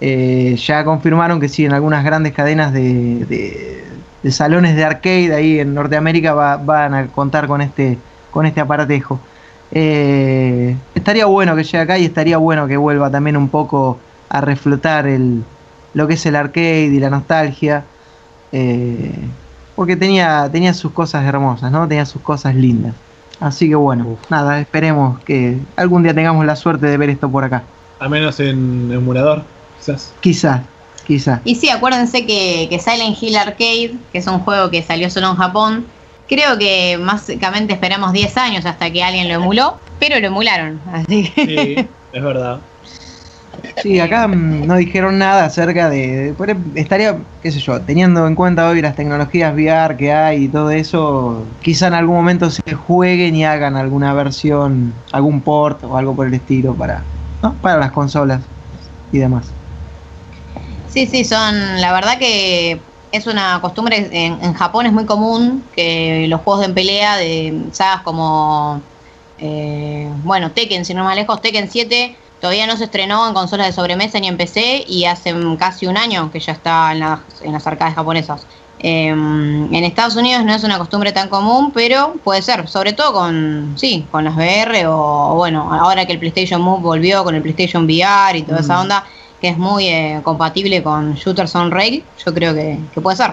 eh, 0.02 0.56
ya 0.58 0.84
confirmaron 0.86 1.40
que 1.42 1.50
sí, 1.50 1.66
en 1.66 1.74
algunas 1.74 2.04
grandes 2.06 2.34
cadenas 2.34 2.72
de, 2.74 3.26
de- 3.26 3.84
de 4.24 4.32
salones 4.32 4.76
de 4.76 4.84
arcade 4.86 5.34
ahí 5.36 5.60
en 5.60 5.74
Norteamérica 5.74 6.34
va- 6.34 6.58
van 6.58 6.94
a 6.94 7.08
contar 7.08 7.48
con 7.48 7.62
este, 7.62 7.98
con 8.32 8.46
este 8.46 8.60
aparatejo. 8.62 9.20
Eh, 9.72 10.76
estaría 10.96 11.26
bueno 11.26 11.56
que 11.56 11.64
llegue 11.64 11.80
acá 11.80 11.98
y 11.98 12.06
estaría 12.06 12.38
bueno 12.38 12.68
que 12.68 12.76
vuelva 12.78 13.10
también 13.12 13.38
un 13.38 13.50
poco 13.50 14.00
a 14.30 14.42
reflotar 14.42 15.08
el, 15.08 15.44
lo 15.94 16.08
que 16.08 16.14
es 16.16 16.26
el 16.26 16.36
arcade 16.36 16.86
y 16.86 17.00
la 17.00 17.10
nostalgia. 17.10 17.84
eh, 18.52 19.14
porque 19.76 19.96
tenía, 19.96 20.50
tenía 20.52 20.74
sus 20.74 20.92
cosas 20.92 21.24
hermosas, 21.26 21.72
¿no? 21.72 21.88
Tenía 21.88 22.06
sus 22.06 22.22
cosas 22.22 22.54
lindas. 22.54 22.94
Así 23.40 23.70
que 23.70 23.76
bueno, 23.76 24.06
Uf. 24.10 24.20
nada, 24.30 24.60
esperemos 24.60 25.20
que 25.24 25.58
algún 25.78 26.04
día 26.04 26.14
tengamos 26.14 26.46
la 26.46 26.58
suerte 26.58 26.88
de 26.88 26.98
ver 26.98 27.10
esto 27.10 27.30
por 27.32 27.46
acá. 27.46 27.64
Al 28.00 28.10
menos 28.10 28.40
en 28.42 28.92
emulador, 28.92 29.44
quizás. 29.78 30.14
Quizás, 30.20 30.62
quizás. 31.06 31.40
Y 31.46 31.56
sí, 31.56 31.70
acuérdense 31.70 32.26
que, 32.26 32.68
que 32.70 32.80
Silent 32.80 33.18
Hill 33.22 33.38
Arcade, 33.38 33.96
que 34.12 34.18
es 34.18 34.28
un 34.28 34.40
juego 34.40 34.70
que 34.70 34.84
salió 34.84 35.10
solo 35.10 35.30
en 35.30 35.36
Japón, 35.38 35.86
creo 36.28 36.58
que 36.58 36.98
básicamente 36.98 37.72
esperamos 37.74 38.12
10 38.12 38.36
años 38.38 38.66
hasta 38.66 38.92
que 38.92 39.02
alguien 39.02 39.30
lo 39.30 39.36
emuló, 39.36 39.80
pero 40.00 40.20
lo 40.20 40.28
emularon. 40.28 40.82
Así 40.92 41.30
que 41.32 41.46
Sí, 41.46 41.90
es 42.12 42.24
verdad. 42.24 42.60
Sí, 43.82 44.00
acá 44.00 44.28
mm, 44.28 44.66
no 44.66 44.76
dijeron 44.76 45.18
nada 45.18 45.46
acerca 45.46 45.90
de, 45.90 46.36
Estaría, 46.76 47.18
qué 47.42 47.52
sé 47.52 47.60
yo, 47.60 47.82
teniendo 47.82 48.28
en 48.28 48.36
cuenta 48.36 48.68
hoy 48.68 48.82
las 48.82 48.96
tecnologías 48.96 49.54
VR 49.54 49.96
que 49.98 50.12
hay 50.12 50.46
y 50.46 50.48
todo 50.50 50.70
eso, 50.72 51.46
quizá 51.62 51.88
en 51.88 51.94
algún 51.94 52.16
momento 52.16 52.50
se 52.50 52.62
jueguen 52.74 53.36
y 53.36 53.46
hagan 53.46 53.76
alguna 53.76 54.14
versión, 54.14 54.94
algún 55.12 55.42
port 55.42 55.84
o 55.84 55.98
algo 55.98 56.16
por 56.16 56.28
el 56.28 56.34
estilo 56.34 56.74
para, 56.76 57.04
para 57.62 57.78
las 57.78 57.92
consolas 57.92 58.42
y 59.12 59.20
demás. 59.20 59.46
Sí, 60.88 61.06
sí, 61.06 61.24
son. 61.24 61.80
La 61.80 61.94
verdad 61.94 62.18
que 62.18 62.82
es 63.12 63.28
una 63.28 63.60
costumbre. 63.62 64.10
En, 64.12 64.44
en 64.44 64.54
Japón 64.54 64.86
es 64.86 64.92
muy 64.92 65.06
común 65.06 65.64
que 65.74 66.26
los 66.28 66.42
juegos 66.42 66.68
de 66.68 66.74
pelea 66.74 67.16
de 67.18 67.70
sagas 67.72 68.02
como. 68.02 68.82
eh, 69.38 70.10
bueno, 70.24 70.52
Tekken, 70.52 70.84
si 70.84 70.94
no 70.94 71.04
más 71.04 71.16
lejos, 71.16 71.42
Tekken 71.42 71.70
7 71.70 72.18
todavía 72.40 72.68
no 72.68 72.78
se 72.78 72.86
estrenó 72.86 73.28
en 73.28 73.34
consolas 73.34 73.68
de 73.68 73.74
sobremesa 73.74 74.20
ni 74.20 74.28
en 74.28 74.38
PC 74.38 74.86
y 74.88 75.06
hace 75.06 75.34
casi 75.58 75.88
un 75.88 75.98
año 75.98 76.32
que 76.32 76.40
ya 76.40 76.54
está 76.54 76.92
en 76.92 77.00
las, 77.02 77.20
en 77.42 77.54
las 77.54 77.66
arcades 77.68 77.96
japonesas. 77.96 78.46
Eh, 78.82 79.08
en 79.10 79.74
Estados 79.84 80.16
Unidos 80.16 80.46
no 80.46 80.54
es 80.56 80.64
una 80.64 80.78
costumbre 80.78 81.12
tan 81.12 81.28
común, 81.28 81.72
pero 81.74 82.14
puede 82.24 82.42
ser, 82.42 82.68
sobre 82.70 82.94
todo 82.94 83.12
con, 83.14 83.74
sí, 83.78 84.08
con 84.10 84.24
las 84.24 84.36
VR 84.38 84.86
o, 84.88 85.34
o 85.34 85.36
bueno, 85.36 85.74
ahora 85.74 86.06
que 86.06 86.14
el 86.14 86.20
PlayStation 86.20 86.62
Move 86.62 86.82
volvió 86.82 87.24
con 87.26 87.36
el 87.36 87.42
PlayStation 87.42 87.84
VR 87.86 88.38
y 88.38 88.44
toda 88.44 88.62
esa 88.62 88.78
Mm. 88.78 88.82
onda, 88.82 89.06
que 89.42 89.50
es 89.50 89.58
muy 89.58 89.88
eh, 89.88 90.22
compatible 90.24 90.82
con 90.84 91.14
Shooters 91.16 91.56
on 91.56 91.72
Rail, 91.72 92.10
yo 92.26 92.34
creo 92.34 92.54
que, 92.54 92.88
que 92.94 93.02
puede 93.02 93.18
ser. 93.18 93.32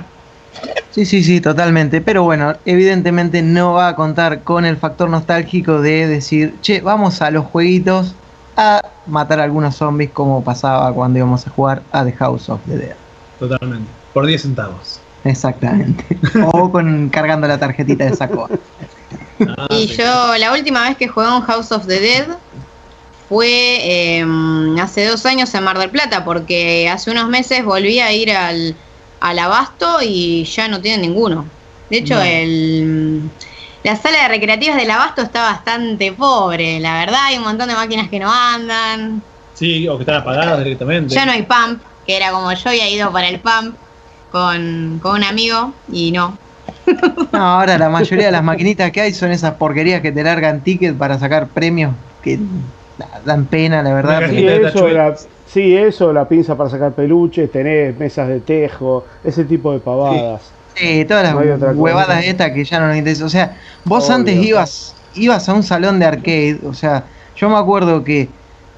Sí, 0.91 1.05
sí, 1.05 1.23
sí, 1.23 1.41
totalmente. 1.41 2.01
Pero 2.01 2.23
bueno, 2.25 2.55
evidentemente 2.65 3.43
no 3.43 3.75
va 3.75 3.89
a 3.89 3.97
contar 3.97 4.43
con 4.43 4.65
el 4.65 4.79
factor 4.79 5.11
nostálgico 5.11 5.81
de 5.81 6.07
decir, 6.09 6.61
che, 6.61 6.81
vamos 6.81 7.21
a 7.23 7.31
los 7.31 7.45
jueguitos 7.47 8.17
a 8.57 8.83
matar 9.07 9.41
algunos 9.41 9.77
zombies 9.77 10.11
como 10.11 10.43
pasaba 10.43 10.93
cuando 10.93 11.19
íbamos 11.19 11.47
a 11.47 11.51
jugar 11.51 11.83
a 11.93 12.05
The 12.05 12.13
House 12.13 12.49
of 12.49 12.61
the 12.67 12.77
Dead. 12.79 12.97
Totalmente. 13.39 13.89
Por 14.15 14.27
10 14.27 14.43
centavos. 14.43 15.01
Exactamente. 15.25 16.05
o 16.53 16.71
con 16.71 17.09
cargando 17.11 17.47
la 17.47 17.59
tarjetita 17.59 18.05
de 18.05 18.15
saco. 18.17 18.49
Ah, 19.41 19.67
Y 19.71 19.89
sí. 19.89 19.97
yo 19.99 20.37
la 20.39 20.53
última 20.53 20.83
vez 20.89 20.97
que 20.97 21.09
jugué 21.09 21.29
un 21.29 21.43
House 21.43 21.71
of 21.73 21.87
the 21.87 22.01
Dead 22.01 22.27
fue 23.29 23.49
eh, 23.51 24.27
hace 24.81 25.05
dos 25.07 25.27
años 25.27 25.53
en 25.55 25.65
Mar 25.65 25.79
del 25.79 25.91
Plata, 25.91 26.25
porque 26.25 26.89
hace 26.89 27.11
unos 27.11 27.29
meses 27.29 27.65
volví 27.65 27.99
a 27.99 28.13
ir 28.13 28.31
al, 28.31 28.75
al 29.21 29.39
Abasto 29.39 29.99
y 30.03 30.45
ya 30.45 30.69
no 30.69 30.81
tienen 30.81 31.03
ninguno. 31.03 31.45
De 31.91 31.99
hecho, 31.99 32.15
No. 32.15 32.23
el, 32.23 33.31
la 33.87 33.95
sala 33.95 34.23
de 34.23 34.29
recreativas 34.29 34.77
del 34.77 34.91
Abasto 34.91 35.23
está 35.23 35.43
bastante 35.43 36.11
pobre, 36.11 36.81
la 36.81 36.95
verdad, 36.95 37.21
hay 37.27 37.39
un 37.39 37.45
montón 37.45 37.69
de 37.69 37.75
máquinas 37.75 38.09
que 38.09 38.19
no 38.19 38.29
andan. 38.29 39.23
Sí, 39.55 39.87
o 39.87 39.97
que 39.97 40.03
están 40.03 40.17
apagadas 40.17 40.59
directamente. 40.59 41.15
Ya 41.15 41.25
no 41.25 41.31
hay 41.31 41.43
pump, 41.45 41.81
que 42.05 42.17
era 42.17 42.33
como 42.33 42.53
yo 42.53 42.69
había 42.69 42.91
ido 42.91 43.13
para 43.13 43.29
el 43.29 43.39
pump 43.39 43.77
con, 44.33 44.99
con 45.01 45.15
un 45.15 45.23
amigo 45.23 45.73
y 45.93 46.11
no. 46.11 46.37
No, 47.33 47.39
ahora 47.39 47.79
la 47.79 47.89
mayoría 47.89 48.27
de 48.27 48.33
las 48.33 48.43
maquinitas 48.43 48.91
que 48.91 49.03
hay 49.03 49.13
son 49.15 49.31
esas 49.31 49.55
porquerías 49.55 50.01
que 50.01 50.11
te 50.11 50.25
largan 50.25 50.63
ticket 50.63 50.97
para 50.97 51.17
sacar 51.21 51.47
premios 51.47 51.93
que 52.23 52.41
dan 53.25 53.47
pena, 53.47 53.85
la 53.85 53.95
verdad. 53.95 54.29
Sí, 54.29 54.49
eso, 54.49 54.59
la, 54.59 54.73
tachuelas. 54.73 55.29
sí, 55.47 55.77
eso, 55.77 56.13
la 56.13 56.27
pinza 56.27 56.57
para 56.57 56.71
sacar 56.71 56.93
peluches, 56.93 57.53
tenés 57.53 57.97
mesas 57.97 58.27
de 58.27 58.41
tejo, 58.41 59.07
ese 59.23 59.45
tipo 59.45 59.73
de 59.73 59.79
pavadas. 59.79 60.43
Sí, 60.43 60.56
todas 61.09 61.25
las 61.25 61.35
No 61.35 61.81
huevadas 61.81 62.25
estas 62.25 62.51
que 62.53 62.65
ya 62.65 62.81
no 62.81 62.89
nos 62.89 62.97
interesan. 62.97 63.27
O 63.27 63.31
sea, 63.31 63.57
vos 63.85 64.05
Obvio. 64.05 64.17
antes 64.17 64.37
ibas, 64.45 64.95
ibas 65.15 65.49
a 65.49 65.55
un 65.55 65.63
salón 65.63 65.99
de 65.99 66.07
arcade, 66.07 66.61
o 66.65 66.75
sea, 66.75 67.05
yo 67.35 67.49
me 67.49 67.57
acuerdo 67.57 68.05
que 68.05 68.29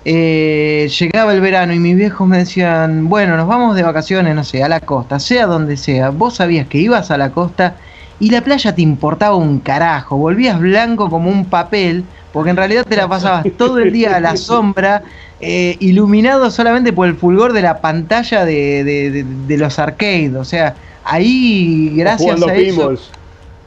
eh, 0.04 0.88
llegaba 0.98 1.32
el 1.34 1.40
verano 1.40 1.72
y 1.74 1.78
mis 1.78 1.96
viejos 1.96 2.26
me 2.26 2.38
decían, 2.38 3.08
bueno, 3.08 3.36
nos 3.36 3.46
vamos 3.48 3.74
de 3.76 3.82
vacaciones, 3.82 4.34
no 4.34 4.44
sé, 4.44 4.62
a 4.62 4.68
la 4.68 4.80
costa, 4.80 5.18
sea 5.20 5.46
donde 5.46 5.76
sea. 5.76 6.10
Vos 6.10 6.36
sabías 6.36 6.66
que 6.68 6.78
ibas 6.78 7.10
a 7.10 7.18
la 7.18 7.30
costa 7.32 7.76
y 8.18 8.30
la 8.30 8.40
playa 8.42 8.74
te 8.74 8.82
importaba 8.82 9.36
un 9.36 9.60
carajo, 9.60 10.16
volvías 10.16 10.58
blanco 10.58 11.10
como 11.10 11.28
un 11.30 11.50
papel, 11.50 12.04
porque 12.32 12.50
en 12.50 12.56
realidad 12.56 12.84
te 12.88 12.96
la 12.96 13.08
pasabas 13.08 13.44
todo 13.58 13.78
el 13.78 13.92
día 13.92 14.16
a 14.16 14.20
la 14.20 14.36
sombra, 14.36 15.02
eh, 15.40 15.76
iluminado 15.80 16.50
solamente 16.50 16.92
por 16.92 17.06
el 17.08 17.16
fulgor 17.16 17.52
de 17.52 17.62
la 17.62 17.80
pantalla 17.80 18.44
de, 18.44 18.84
de- 18.84 19.10
de- 19.10 19.24
de 19.24 19.56
los 19.58 19.78
arcades. 19.78 20.34
O 20.34 20.44
sea, 20.44 20.74
ahí, 21.08 21.92
gracias 21.96 22.40
jugando 22.40 22.48
a 22.48 22.54
eso. 22.54 22.76
pinballs. 22.76 23.10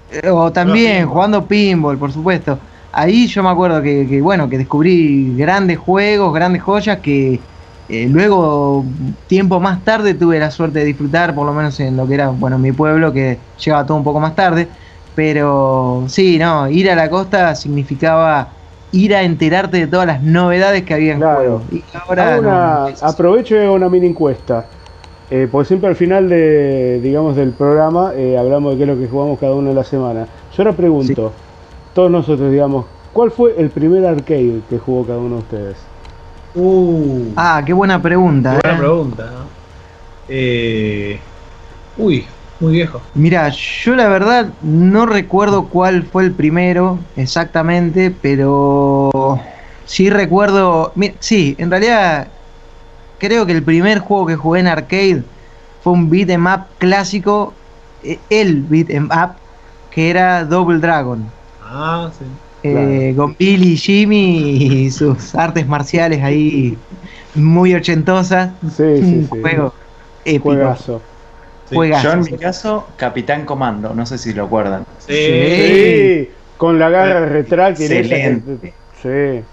Eh, 0.09 0.29
O 0.29 0.51
también 0.51 0.97
pinball. 0.99 1.13
jugando 1.13 1.47
pinball, 1.47 1.97
por 1.97 2.11
supuesto. 2.11 2.59
Ahí 2.91 3.27
yo 3.27 3.41
me 3.43 3.49
acuerdo 3.49 3.81
que, 3.81 4.05
que, 4.07 4.21
bueno, 4.21 4.49
que 4.49 4.57
descubrí 4.57 5.35
grandes 5.35 5.77
juegos, 5.77 6.33
grandes 6.33 6.61
joyas 6.61 6.99
que 6.99 7.39
eh, 7.87 8.07
luego, 8.09 8.85
tiempo 9.27 9.59
más 9.59 9.83
tarde, 9.83 10.13
tuve 10.13 10.39
la 10.39 10.51
suerte 10.51 10.79
de 10.79 10.85
disfrutar, 10.85 11.33
por 11.35 11.45
lo 11.45 11.53
menos 11.53 11.79
en 11.79 11.97
lo 11.97 12.07
que 12.07 12.13
era, 12.15 12.29
bueno, 12.29 12.57
mi 12.57 12.71
pueblo, 12.71 13.11
que 13.13 13.39
llegaba 13.63 13.85
todo 13.85 13.97
un 13.97 14.03
poco 14.03 14.19
más 14.19 14.35
tarde. 14.35 14.67
Pero 15.13 16.05
sí, 16.07 16.37
no, 16.37 16.69
ir 16.69 16.89
a 16.89 16.95
la 16.95 17.09
costa 17.09 17.53
significaba 17.55 18.57
ir 18.91 19.13
a 19.15 19.23
enterarte 19.23 19.77
de 19.77 19.87
todas 19.87 20.07
las 20.07 20.21
novedades 20.23 20.83
que 20.83 20.93
había 20.93 21.13
en 21.13 21.19
Claro. 21.19 21.35
juego. 21.35 21.67
Y 21.71 21.83
ahora 21.93 22.39
no, 22.41 22.85
aprovecho 23.01 23.55
una 23.73 23.89
mini 23.89 24.07
encuesta. 24.07 24.65
Eh, 25.31 25.47
porque 25.49 25.69
siempre 25.69 25.87
al 25.89 25.95
final 25.95 26.27
de, 26.27 26.99
digamos, 27.01 27.37
del 27.37 27.51
programa 27.51 28.11
eh, 28.15 28.37
hablamos 28.37 28.73
de 28.73 28.77
qué 28.77 28.83
es 28.83 28.89
lo 28.89 29.01
que 29.01 29.07
jugamos 29.07 29.39
cada 29.39 29.53
uno 29.55 29.69
en 29.69 29.75
la 29.77 29.85
semana. 29.85 30.27
Yo 30.55 30.63
ahora 30.63 30.73
pregunto, 30.75 31.31
todos 31.93 32.11
nosotros, 32.11 32.51
digamos, 32.51 32.85
¿cuál 33.13 33.31
fue 33.31 33.55
el 33.57 33.69
primer 33.69 34.05
arcade 34.05 34.59
que 34.69 34.77
jugó 34.77 35.05
cada 35.05 35.19
uno 35.19 35.35
de 35.37 35.41
ustedes? 35.41 35.77
Uh, 36.53 37.27
Ah, 37.37 37.63
qué 37.65 37.71
buena 37.71 38.01
pregunta. 38.01 38.59
qué 38.61 38.67
buena 38.67 38.77
eh. 38.77 38.81
pregunta. 38.81 39.23
¿no? 39.23 39.45
Eh, 40.27 41.19
uy, 41.97 42.25
muy 42.59 42.73
viejo. 42.73 43.01
Mira, 43.13 43.47
yo 43.49 43.95
la 43.95 44.09
verdad 44.09 44.49
no 44.61 45.05
recuerdo 45.05 45.67
cuál 45.67 46.03
fue 46.03 46.23
el 46.23 46.33
primero 46.33 46.99
exactamente, 47.15 48.13
pero 48.21 49.39
sí 49.85 50.09
recuerdo. 50.09 50.91
Sí, 51.19 51.55
en 51.57 51.71
realidad 51.71 52.27
creo 53.21 53.45
que 53.45 53.51
el 53.51 53.61
primer 53.63 53.99
juego 53.99 54.25
que 54.25 54.35
jugué 54.35 54.61
en 54.61 54.67
arcade 54.67 55.23
fue 55.83 55.93
un 55.93 56.09
beat 56.09 56.29
'em 56.31 56.45
up 56.47 56.61
clásico, 56.79 57.53
eh, 58.03 58.17
el 58.31 58.63
beat 58.63 58.89
'em 58.89 59.05
up, 59.05 59.35
que 59.91 60.09
era 60.09 60.43
Double 60.43 60.79
Dragon. 60.79 61.23
Ah, 61.61 62.09
sí. 62.17 62.25
eh, 62.63 63.13
Con 63.15 63.35
Billy 63.37 63.73
y 63.73 63.77
Jimmy 63.77 64.37
y 64.85 64.91
sus 64.91 65.35
artes 65.35 65.67
marciales 65.67 66.21
ahí 66.23 66.77
muy 67.35 67.73
ochentosas. 67.75 68.51
Sí, 68.63 68.97
sí, 68.97 69.01
un 69.03 69.29
sí. 69.31 69.39
juego 69.41 69.73
épico. 70.25 70.49
Juegazo. 70.49 71.01
Sí. 71.69 71.75
Juegazo. 71.75 72.03
Yo 72.03 72.13
en 72.13 72.19
mi 72.21 72.37
caso, 72.37 72.87
Capitán 72.97 73.45
Comando, 73.45 73.93
no 73.93 74.05
sé 74.05 74.17
si 74.17 74.33
lo 74.33 74.45
acuerdan. 74.45 74.83
Sí. 74.99 75.13
Sí, 75.13 76.29
con 76.57 76.79
la 76.79 76.89
garra 76.89 77.25
retráctil. 77.27 77.91
Excelente. 77.91 78.73
Sí. 79.01 79.43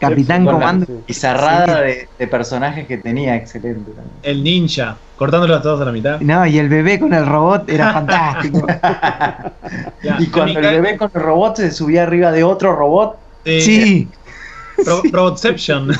Capitán 0.00 0.44
Comando. 0.44 0.86
Sí. 0.86 0.92
Pizarrada 1.06 1.82
de, 1.82 2.08
de 2.18 2.26
personajes 2.26 2.86
que 2.86 2.98
tenía, 2.98 3.36
excelente 3.36 3.92
también. 3.92 4.10
El 4.22 4.42
ninja, 4.42 4.96
cortándolos 5.16 5.62
todos 5.62 5.80
a 5.80 5.84
la 5.84 5.92
mitad. 5.92 6.20
No, 6.20 6.44
y 6.46 6.58
el 6.58 6.68
bebé 6.68 6.98
con 6.98 7.12
el 7.14 7.26
robot 7.26 7.68
era 7.70 7.92
fantástico. 8.00 8.66
Ya, 10.02 10.16
Y 10.18 10.26
cuando 10.28 10.58
el 10.58 10.66
bebé 10.66 10.96
con 10.96 11.10
el 11.14 11.20
robot 11.20 11.56
se 11.58 11.70
subía 11.70 12.02
arriba 12.02 12.32
de 12.32 12.42
otro 12.42 12.74
robot, 12.74 13.16
Sí. 13.44 13.60
Sí, 13.60 14.08
Ro- 14.84 15.02
Robotception. 15.12 15.90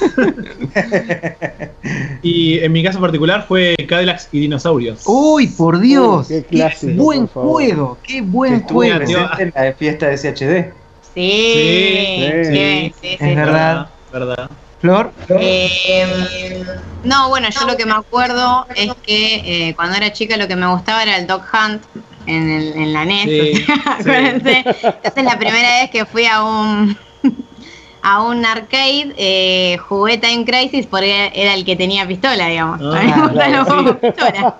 y 2.23 2.59
en 2.59 2.73
mi 2.73 2.83
caso 2.83 3.01
particular 3.01 3.45
fue 3.47 3.75
Cadillacs 3.89 4.29
y 4.33 4.41
Dinosaurios. 4.41 5.03
Uy, 5.07 5.47
por 5.49 5.79
Dios. 5.81 6.29
Uy, 6.31 6.45
qué 6.51 6.95
buen 6.97 7.27
por 7.29 7.45
juego. 7.47 7.99
Qué 8.03 8.15
que 8.15 8.23
buen 8.23 8.63
juego. 8.63 9.05
tío. 9.05 9.19
presente 9.19 9.43
en 9.43 9.53
la 9.55 9.63
de 9.63 9.73
fiesta 9.75 10.07
de 10.09 10.17
SHD. 10.19 10.73
Sí, 11.15 11.53
Sí, 11.53 12.15
sí, 12.17 12.45
sí. 12.45 12.95
sí, 13.01 13.09
sí, 13.09 13.17
Es 13.21 13.37
verdad. 13.37 13.91
verdad. 14.11 14.47
Flor. 14.81 15.13
Eh, 15.39 16.65
no, 17.05 17.29
bueno, 17.29 17.49
yo 17.51 17.67
lo 17.67 17.77
que 17.77 17.85
me 17.87 17.93
acuerdo 17.93 18.67
es 18.75 18.93
que 19.03 19.69
eh, 19.69 19.75
cuando 19.75 19.97
era 19.97 20.13
chica 20.13 20.37
lo 20.37 20.49
que 20.49 20.57
me 20.57 20.67
gustaba 20.69 21.03
era 21.03 21.17
el 21.17 21.27
Dog 21.27 21.43
Hunt 21.53 21.83
en, 22.27 22.49
el- 22.51 22.73
en 22.75 22.93
la 22.93 23.03
NES. 23.05 23.25
Sí, 23.31 23.65
acuérdense. 23.87 24.65
Esa 25.03 25.21
es 25.21 25.25
la 25.25 25.39
primera 25.39 25.81
vez 25.81 25.91
que 25.91 26.07
fui 26.07 26.25
a 26.27 26.43
un 26.45 26.97
a 28.03 28.23
un 28.23 28.45
arcade, 28.47 29.13
eh, 29.19 29.77
jugué 29.89 30.17
Time 30.19 30.45
Crisis 30.47 30.87
porque 30.87 31.31
era 31.35 31.53
el 31.55 31.65
que 31.67 31.77
tenía 31.77 32.07
pistola, 32.07 32.47
digamos. 32.47 32.81
Ah, 32.83 33.01
a 33.01 33.03
mí 33.05 33.13
me 33.13 33.23
gustan 33.29 33.53
los 33.53 33.69
juegos 33.69 33.97
pistola. 33.99 34.57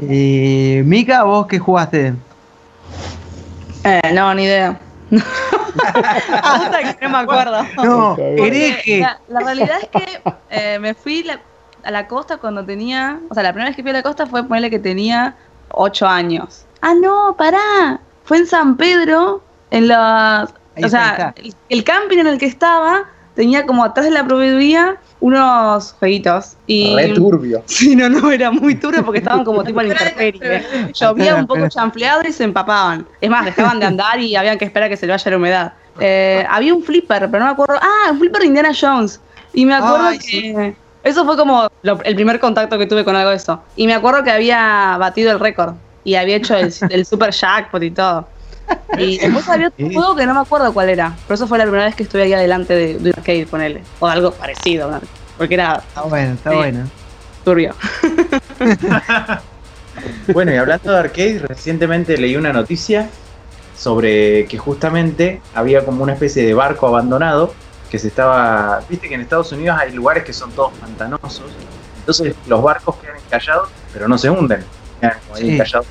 Eh, 0.00 0.82
Mika, 0.84 1.22
¿vos 1.24 1.46
qué 1.46 1.58
jugaste? 1.58 2.14
Eh, 3.84 4.00
no, 4.12 4.34
ni 4.34 4.44
idea. 4.44 4.80
Puta 5.10 6.78
que 6.98 7.04
no 7.06 7.10
me 7.10 7.18
acuerdo. 7.18 7.62
No, 7.82 8.16
hereje. 8.18 9.00
La, 9.00 9.20
la 9.28 9.40
realidad 9.40 9.76
es 9.82 9.88
que 9.88 10.22
eh, 10.50 10.78
me 10.78 10.94
fui 10.94 11.22
la- 11.22 11.40
a 11.84 11.90
la 11.90 12.06
costa 12.08 12.36
cuando 12.38 12.64
tenía. 12.64 13.18
O 13.30 13.34
sea, 13.34 13.42
la 13.42 13.52
primera 13.52 13.68
vez 13.70 13.76
que 13.76 13.82
fui 13.82 13.90
a 13.90 13.94
la 13.94 14.02
costa 14.02 14.26
fue 14.26 14.44
ponerle 14.44 14.70
que 14.70 14.78
tenía 14.78 15.34
8 15.70 16.06
años. 16.06 16.66
Ah, 16.82 16.94
no, 16.94 17.34
pará. 17.36 18.00
Fue 18.24 18.38
en 18.38 18.46
San 18.46 18.76
Pedro, 18.76 19.42
en 19.70 19.88
las. 19.88 20.52
Ahí 20.76 20.84
o 20.84 20.88
sea, 20.88 21.34
el, 21.36 21.54
el 21.68 21.84
camping 21.84 22.18
en 22.18 22.26
el 22.28 22.38
que 22.38 22.46
estaba 22.46 23.04
tenía 23.34 23.66
como 23.66 23.84
atrás 23.84 24.04
de 24.06 24.12
la 24.12 24.24
proveeduría 24.24 24.96
unos 25.20 25.94
jueguitos. 25.98 26.56
Y 26.66 26.94
Re 26.96 27.08
turbio. 27.10 27.62
Sí, 27.66 27.94
no, 27.94 28.08
no, 28.08 28.30
era 28.32 28.50
muy 28.50 28.74
turbio 28.74 29.04
porque 29.04 29.18
estaban 29.18 29.44
como 29.44 29.62
tipo 29.64 29.80
en 29.80 29.88
la 29.88 29.94
intemperie. 29.94 30.62
Llovía 30.94 31.36
un 31.36 31.46
poco 31.46 31.68
champleado 31.68 32.22
y 32.26 32.32
se 32.32 32.44
empapaban. 32.44 33.06
Es 33.20 33.30
más, 33.30 33.44
dejaban 33.44 33.78
de 33.80 33.86
andar 33.86 34.18
y 34.20 34.34
habían 34.36 34.58
que 34.58 34.64
esperar 34.64 34.86
a 34.86 34.88
que 34.90 34.96
se 34.96 35.06
le 35.06 35.12
vaya 35.12 35.30
la 35.30 35.36
humedad. 35.36 35.72
Eh, 35.98 36.44
había 36.48 36.74
un 36.74 36.82
flipper, 36.82 37.30
pero 37.30 37.40
no 37.40 37.46
me 37.46 37.52
acuerdo. 37.52 37.74
Ah, 37.80 38.10
un 38.10 38.18
flipper 38.18 38.40
de 38.40 38.46
Indiana 38.46 38.70
Jones. 38.78 39.20
Y 39.52 39.66
me 39.66 39.74
acuerdo 39.74 40.06
Ay, 40.06 40.18
que. 40.18 40.74
Eso 41.02 41.24
fue 41.24 41.36
como 41.36 41.68
lo- 41.82 42.02
el 42.04 42.14
primer 42.14 42.38
contacto 42.40 42.78
que 42.78 42.86
tuve 42.86 43.04
con 43.04 43.16
algo 43.16 43.30
de 43.30 43.36
eso. 43.36 43.62
Y 43.76 43.86
me 43.86 43.94
acuerdo 43.94 44.22
que 44.22 44.30
había 44.30 44.96
batido 44.98 45.32
el 45.32 45.40
récord. 45.40 45.74
Y 46.04 46.14
había 46.14 46.36
hecho 46.36 46.56
el, 46.56 46.72
el 46.90 47.04
super 47.06 47.30
jackpot 47.30 47.82
y 47.82 47.90
todo. 47.90 48.28
Y 48.98 49.18
después 49.22 49.48
había 49.48 49.68
otro 49.68 49.86
juego 49.90 50.16
que 50.16 50.26
no 50.26 50.34
me 50.34 50.40
acuerdo 50.40 50.72
cuál 50.72 50.88
era. 50.90 51.14
Pero 51.26 51.34
eso 51.36 51.46
fue 51.46 51.58
la 51.58 51.64
primera 51.64 51.84
vez 51.86 51.94
que 51.94 52.02
estuve 52.04 52.22
ahí 52.22 52.32
adelante 52.32 52.74
de, 52.74 52.94
de 52.98 53.10
un 53.10 53.14
arcade, 53.16 53.46
ponele. 53.46 53.82
O 54.00 54.06
algo 54.06 54.32
parecido, 54.32 54.90
¿no? 54.90 55.00
Porque 55.38 55.54
era 55.54 55.76
Está 55.86 56.02
bueno, 56.02 56.34
está 56.34 56.50
Sí. 56.50 56.56
bueno. 56.56 56.90
turbio. 57.44 57.74
Bueno, 60.32 60.52
y 60.54 60.56
hablando 60.56 60.92
de 60.92 60.98
arcade, 60.98 61.40
recientemente 61.40 62.16
leí 62.16 62.36
una 62.36 62.52
noticia 62.52 63.08
sobre 63.76 64.46
que 64.46 64.56
justamente 64.56 65.42
había 65.54 65.84
como 65.84 66.02
una 66.02 66.12
especie 66.14 66.44
de 66.46 66.54
barco 66.54 66.86
abandonado 66.86 67.52
que 67.90 67.98
se 67.98 68.08
estaba. 68.08 68.80
Viste 68.88 69.08
que 69.08 69.14
en 69.14 69.20
Estados 69.22 69.52
Unidos 69.52 69.76
hay 69.78 69.92
lugares 69.92 70.24
que 70.24 70.32
son 70.32 70.52
todos 70.52 70.72
pantanosos, 70.74 71.42
entonces 71.98 72.34
los 72.46 72.62
barcos 72.62 72.96
quedan 72.96 73.16
encallados, 73.16 73.68
pero 73.92 74.08
no 74.08 74.16
se 74.16 74.30
hunden, 74.30 74.64
quedan 75.00 75.18
como 75.26 75.34
ahí 75.36 75.42
Sí. 75.42 75.54
encallados. 75.54 75.86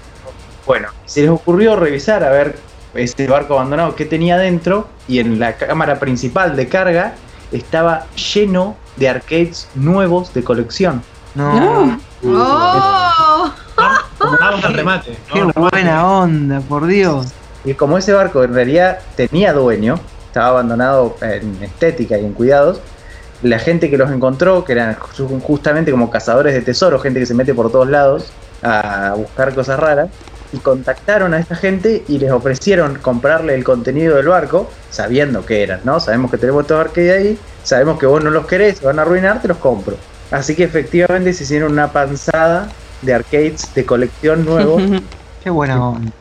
Bueno, 0.65 0.87
se 1.05 1.21
les 1.21 1.29
ocurrió 1.29 1.75
revisar 1.75 2.23
a 2.23 2.29
ver 2.29 2.57
ese 2.93 3.27
barco 3.27 3.53
abandonado 3.55 3.95
qué 3.95 4.05
tenía 4.05 4.37
dentro 4.37 4.87
y 5.07 5.19
en 5.19 5.39
la 5.39 5.53
cámara 5.57 5.99
principal 5.99 6.55
de 6.55 6.67
carga 6.67 7.13
estaba 7.51 8.05
lleno 8.33 8.75
de 8.97 9.09
arcades 9.09 9.67
nuevos 9.75 10.33
de 10.33 10.43
colección. 10.43 11.01
No. 11.35 11.99
¡Oh! 12.25 13.51
Vamos 14.19 14.63
al 14.65 14.73
remate. 14.73 15.17
Qué 15.31 15.39
Vamos 15.39 15.47
al 15.47 15.53
remate. 15.55 15.75
buena 15.77 16.07
onda, 16.07 16.59
por 16.61 16.85
Dios. 16.85 17.27
Y 17.65 17.73
como 17.73 17.97
ese 17.97 18.13
barco 18.13 18.43
en 18.43 18.53
realidad 18.53 18.99
tenía 19.15 19.53
dueño, 19.53 19.99
estaba 20.27 20.47
abandonado 20.47 21.15
en 21.21 21.61
estética 21.63 22.17
y 22.17 22.25
en 22.25 22.33
cuidados, 22.33 22.79
la 23.41 23.59
gente 23.59 23.89
que 23.89 23.97
los 23.97 24.11
encontró, 24.11 24.63
que 24.65 24.73
eran 24.73 24.95
ju- 24.97 25.41
justamente 25.41 25.91
como 25.91 26.09
cazadores 26.09 26.53
de 26.53 26.61
tesoros, 26.61 27.01
gente 27.01 27.19
que 27.19 27.25
se 27.25 27.33
mete 27.33 27.53
por 27.53 27.71
todos 27.71 27.87
lados 27.89 28.31
a 28.61 29.13
buscar 29.15 29.53
cosas 29.55 29.79
raras, 29.79 30.09
y 30.51 30.57
contactaron 30.57 31.33
a 31.33 31.39
esta 31.39 31.55
gente 31.55 32.03
y 32.07 32.17
les 32.19 32.31
ofrecieron 32.31 32.95
comprarle 32.95 33.53
el 33.55 33.63
contenido 33.63 34.15
del 34.17 34.27
barco, 34.27 34.69
sabiendo 34.89 35.45
que 35.45 35.63
eran, 35.63 35.81
¿no? 35.83 35.99
Sabemos 35.99 36.31
que 36.31 36.37
tenemos 36.37 36.61
estos 36.63 36.79
arcades 36.79 37.17
ahí, 37.17 37.39
sabemos 37.63 37.99
que 37.99 38.05
vos 38.05 38.23
no 38.23 38.29
los 38.31 38.45
querés, 38.47 38.77
se 38.79 38.85
van 38.85 38.99
a 38.99 39.03
arruinar, 39.03 39.41
te 39.41 39.47
los 39.47 39.57
compro. 39.57 39.95
Así 40.31 40.55
que 40.55 40.63
efectivamente 40.63 41.33
se 41.33 41.43
hicieron 41.43 41.71
una 41.71 41.91
panzada 41.91 42.67
de 43.01 43.13
arcades 43.13 43.73
de 43.73 43.85
colección 43.85 44.45
nuevos 44.45 44.81
Qué 45.43 45.49
buena 45.49 45.89
onda. 45.89 46.11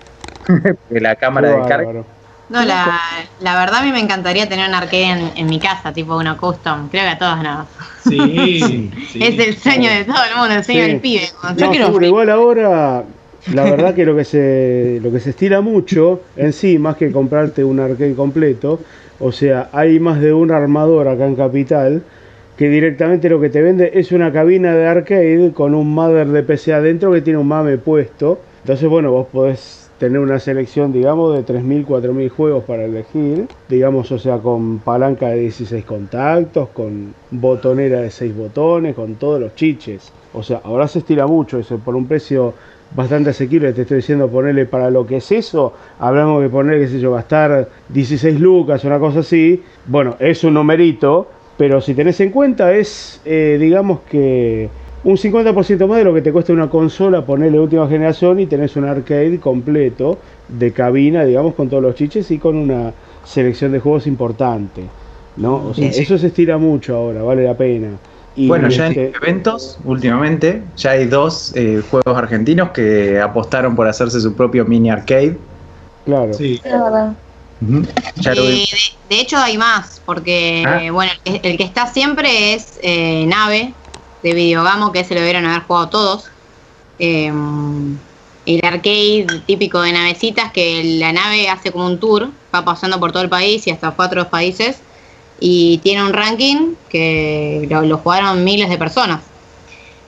de 0.90 1.00
la 1.00 1.16
cámara 1.16 1.50
de 1.50 1.68
carga. 1.68 2.02
No, 2.48 2.64
la, 2.64 2.98
la 3.40 3.58
verdad 3.60 3.80
a 3.80 3.82
mí 3.82 3.92
me 3.92 4.00
encantaría 4.00 4.48
tener 4.48 4.66
un 4.68 4.74
arcade 4.74 5.04
en, 5.10 5.32
en 5.36 5.46
mi 5.46 5.58
casa, 5.60 5.92
tipo 5.92 6.16
uno 6.16 6.38
custom. 6.38 6.88
Creo 6.88 7.02
que 7.02 7.10
a 7.10 7.18
todos 7.18 7.42
nos. 7.42 7.66
Sí, 8.08 8.90
sí. 9.12 9.20
es 9.22 9.38
el 9.38 9.58
sueño 9.58 9.90
de 9.90 10.04
todo 10.06 10.16
el 10.30 10.36
mundo, 10.36 10.54
el 10.54 10.64
sueño 10.64 10.84
Sí. 10.84 10.90
del 10.92 11.00
pibe. 11.00 11.28
Yo 11.56 11.66
No, 11.66 11.70
quiero 11.70 11.88
flip. 11.92 12.04
igual 12.04 12.30
ahora, 12.30 13.02
la 13.54 13.64
verdad 13.64 13.94
que 13.94 14.04
lo 14.04 14.16
que 14.16 14.24
se 14.24 15.00
lo 15.02 15.10
que 15.10 15.20
se 15.20 15.30
estira 15.30 15.60
mucho 15.60 16.20
en 16.36 16.52
sí, 16.52 16.78
más 16.78 16.96
que 16.96 17.10
comprarte 17.12 17.64
un 17.64 17.80
arcade 17.80 18.14
completo, 18.14 18.80
o 19.20 19.32
sea, 19.32 19.68
hay 19.72 19.98
más 20.00 20.20
de 20.20 20.32
un 20.32 20.50
armador 20.50 21.08
acá 21.08 21.26
en 21.26 21.34
Capital 21.34 22.02
que 22.56 22.68
directamente 22.68 23.28
lo 23.28 23.40
que 23.40 23.50
te 23.50 23.62
vende 23.62 23.92
es 23.94 24.10
una 24.10 24.32
cabina 24.32 24.74
de 24.74 24.86
arcade 24.86 25.52
con 25.54 25.74
un 25.74 25.94
mother 25.94 26.26
de 26.26 26.42
PC 26.42 26.74
adentro 26.74 27.12
que 27.12 27.22
tiene 27.22 27.38
un 27.38 27.46
mame 27.46 27.78
puesto. 27.78 28.40
Entonces, 28.62 28.88
bueno, 28.88 29.12
vos 29.12 29.28
podés 29.32 29.88
tener 29.98 30.18
una 30.18 30.38
selección, 30.38 30.92
digamos, 30.92 31.36
de 31.36 31.44
3.000, 31.44 31.86
4.000 31.86 32.28
juegos 32.30 32.64
para 32.64 32.84
elegir. 32.84 33.46
Digamos, 33.68 34.10
o 34.10 34.18
sea, 34.18 34.38
con 34.38 34.78
palanca 34.78 35.28
de 35.28 35.40
16 35.40 35.84
contactos, 35.84 36.68
con 36.70 37.14
botonera 37.30 38.00
de 38.00 38.10
6 38.10 38.36
botones, 38.36 38.94
con 38.96 39.14
todos 39.14 39.40
los 39.40 39.54
chiches. 39.54 40.12
O 40.32 40.42
sea, 40.42 40.60
ahora 40.64 40.88
se 40.88 41.00
estira 41.00 41.26
mucho 41.26 41.58
eso, 41.58 41.78
por 41.78 41.94
un 41.94 42.06
precio 42.06 42.54
bastante 42.94 43.30
asequible, 43.30 43.72
te 43.72 43.82
estoy 43.82 43.98
diciendo 43.98 44.28
ponerle 44.28 44.66
para 44.66 44.90
lo 44.90 45.06
que 45.06 45.16
es 45.16 45.30
eso, 45.32 45.74
hablamos 45.98 46.42
de 46.42 46.48
poner, 46.48 46.80
qué 46.80 46.88
sé 46.88 47.00
yo, 47.00 47.12
gastar 47.12 47.68
16 47.88 48.40
lucas, 48.40 48.84
una 48.84 48.98
cosa 48.98 49.20
así, 49.20 49.62
bueno, 49.86 50.16
es 50.18 50.42
un 50.44 50.54
numerito, 50.54 51.28
pero 51.56 51.80
si 51.80 51.94
tenés 51.94 52.20
en 52.20 52.30
cuenta 52.30 52.72
es, 52.74 53.20
eh, 53.24 53.58
digamos 53.60 54.00
que 54.10 54.68
un 55.04 55.16
50% 55.16 55.86
más 55.86 55.98
de 55.98 56.04
lo 56.04 56.14
que 56.14 56.22
te 56.22 56.32
cuesta 56.32 56.52
una 56.52 56.68
consola 56.68 57.24
ponerle 57.24 57.60
última 57.60 57.86
generación 57.88 58.40
y 58.40 58.46
tenés 58.46 58.74
un 58.76 58.84
arcade 58.84 59.38
completo 59.38 60.18
de 60.48 60.72
cabina, 60.72 61.24
digamos, 61.24 61.54
con 61.54 61.68
todos 61.68 61.82
los 61.82 61.94
chiches 61.94 62.30
y 62.30 62.38
con 62.38 62.56
una 62.56 62.92
selección 63.24 63.70
de 63.72 63.80
juegos 63.80 64.06
importante, 64.06 64.82
¿no? 65.36 65.68
O 65.68 65.74
sea, 65.74 65.88
Sí, 65.88 65.92
sí. 65.94 66.02
eso 66.02 66.18
se 66.18 66.28
estira 66.28 66.58
mucho 66.58 66.96
ahora, 66.96 67.22
vale 67.22 67.44
la 67.44 67.54
pena. 67.56 67.88
Y, 68.38 68.46
Bueno, 68.46 68.68
ya 68.68 68.86
en 68.86 68.92
este, 68.92 69.16
eventos, 69.20 69.78
últimamente, 69.82 70.62
ya 70.76 70.92
hay 70.92 71.06
dos 71.06 71.52
eh, 71.56 71.82
juegos 71.90 72.16
argentinos 72.16 72.70
que 72.70 73.20
apostaron 73.20 73.74
por 73.74 73.88
hacerse 73.88 74.20
su 74.20 74.32
propio 74.36 74.64
mini 74.64 74.90
arcade. 74.90 75.36
claro. 76.04 76.32
Sí. 76.32 76.60
Ya 76.62 78.34
lo 78.36 78.42
Eh, 78.44 78.50
vi. 78.50 78.60
de, 78.60 78.66
de 79.16 79.20
hecho 79.20 79.36
hay 79.38 79.58
más, 79.58 80.00
porque 80.04 80.62
Ah. 80.64 80.84
eh, 80.84 80.90
bueno, 80.90 81.10
el 81.24 81.40
que, 81.40 81.48
el 81.50 81.56
que 81.58 81.64
está 81.64 81.88
siempre 81.92 82.54
es 82.54 82.78
eh, 82.80 83.26
Nave 83.26 83.74
de 84.22 84.34
Videogamo, 84.34 84.92
que 84.92 85.02
se 85.02 85.14
lo 85.14 85.20
debieron 85.20 85.44
haber 85.46 85.62
jugado 85.62 85.88
todos. 85.88 86.24
Eh, 87.00 87.32
el 88.46 88.60
arcade 88.64 89.26
típico 89.46 89.82
de 89.82 89.92
navecitas, 89.92 90.52
que 90.52 90.82
la 91.00 91.12
nave 91.12 91.48
hace 91.48 91.72
como 91.72 91.86
un 91.86 91.98
tour, 91.98 92.30
va 92.54 92.64
pasando 92.64 92.98
por 93.00 93.10
todo 93.12 93.22
el 93.24 93.28
país 93.28 93.66
y 93.66 93.70
hasta 93.70 93.94
otros 93.98 94.26
países. 94.28 94.80
Y 95.40 95.78
tiene 95.78 96.02
un 96.04 96.12
ranking 96.12 96.74
que 96.88 97.66
lo, 97.70 97.82
lo 97.82 97.98
jugaron 97.98 98.42
miles 98.44 98.68
de 98.68 98.78
personas. 98.78 99.20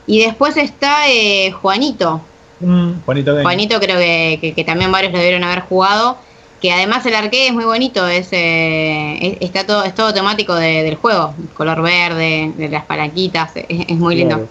Y 0.06 0.20
después 0.20 0.56
está 0.56 1.08
eh, 1.08 1.50
Juanito, 1.52 2.22
Mm, 2.62 3.00
Juanito 3.06 3.32
Game. 3.32 3.42
Juanito 3.44 3.80
creo 3.80 3.96
que, 3.98 4.36
que- 4.38 4.52
que 4.52 4.64
también 4.64 4.92
varios 4.92 5.12
lo 5.12 5.18
debieron 5.18 5.44
haber 5.44 5.60
jugado. 5.60 6.18
Que 6.60 6.70
además 6.72 7.06
el 7.06 7.14
arcade 7.14 7.46
es 7.46 7.52
muy 7.54 7.64
bonito, 7.64 8.06
es, 8.06 8.28
eh, 8.32 9.16
es- 9.18 9.36
está 9.48 9.64
todo, 9.64 9.82
es 9.84 9.94
todo 9.94 10.12
temático 10.12 10.54
de- 10.54 10.82
del 10.82 10.96
juego, 10.96 11.32
color 11.54 11.80
verde, 11.80 12.52
de 12.54 12.68
las 12.68 12.84
palanquitas, 12.84 13.52
es, 13.56 13.64
es 13.88 13.96
muy 13.96 14.14
lindo. 14.16 14.34
Claro. 14.36 14.50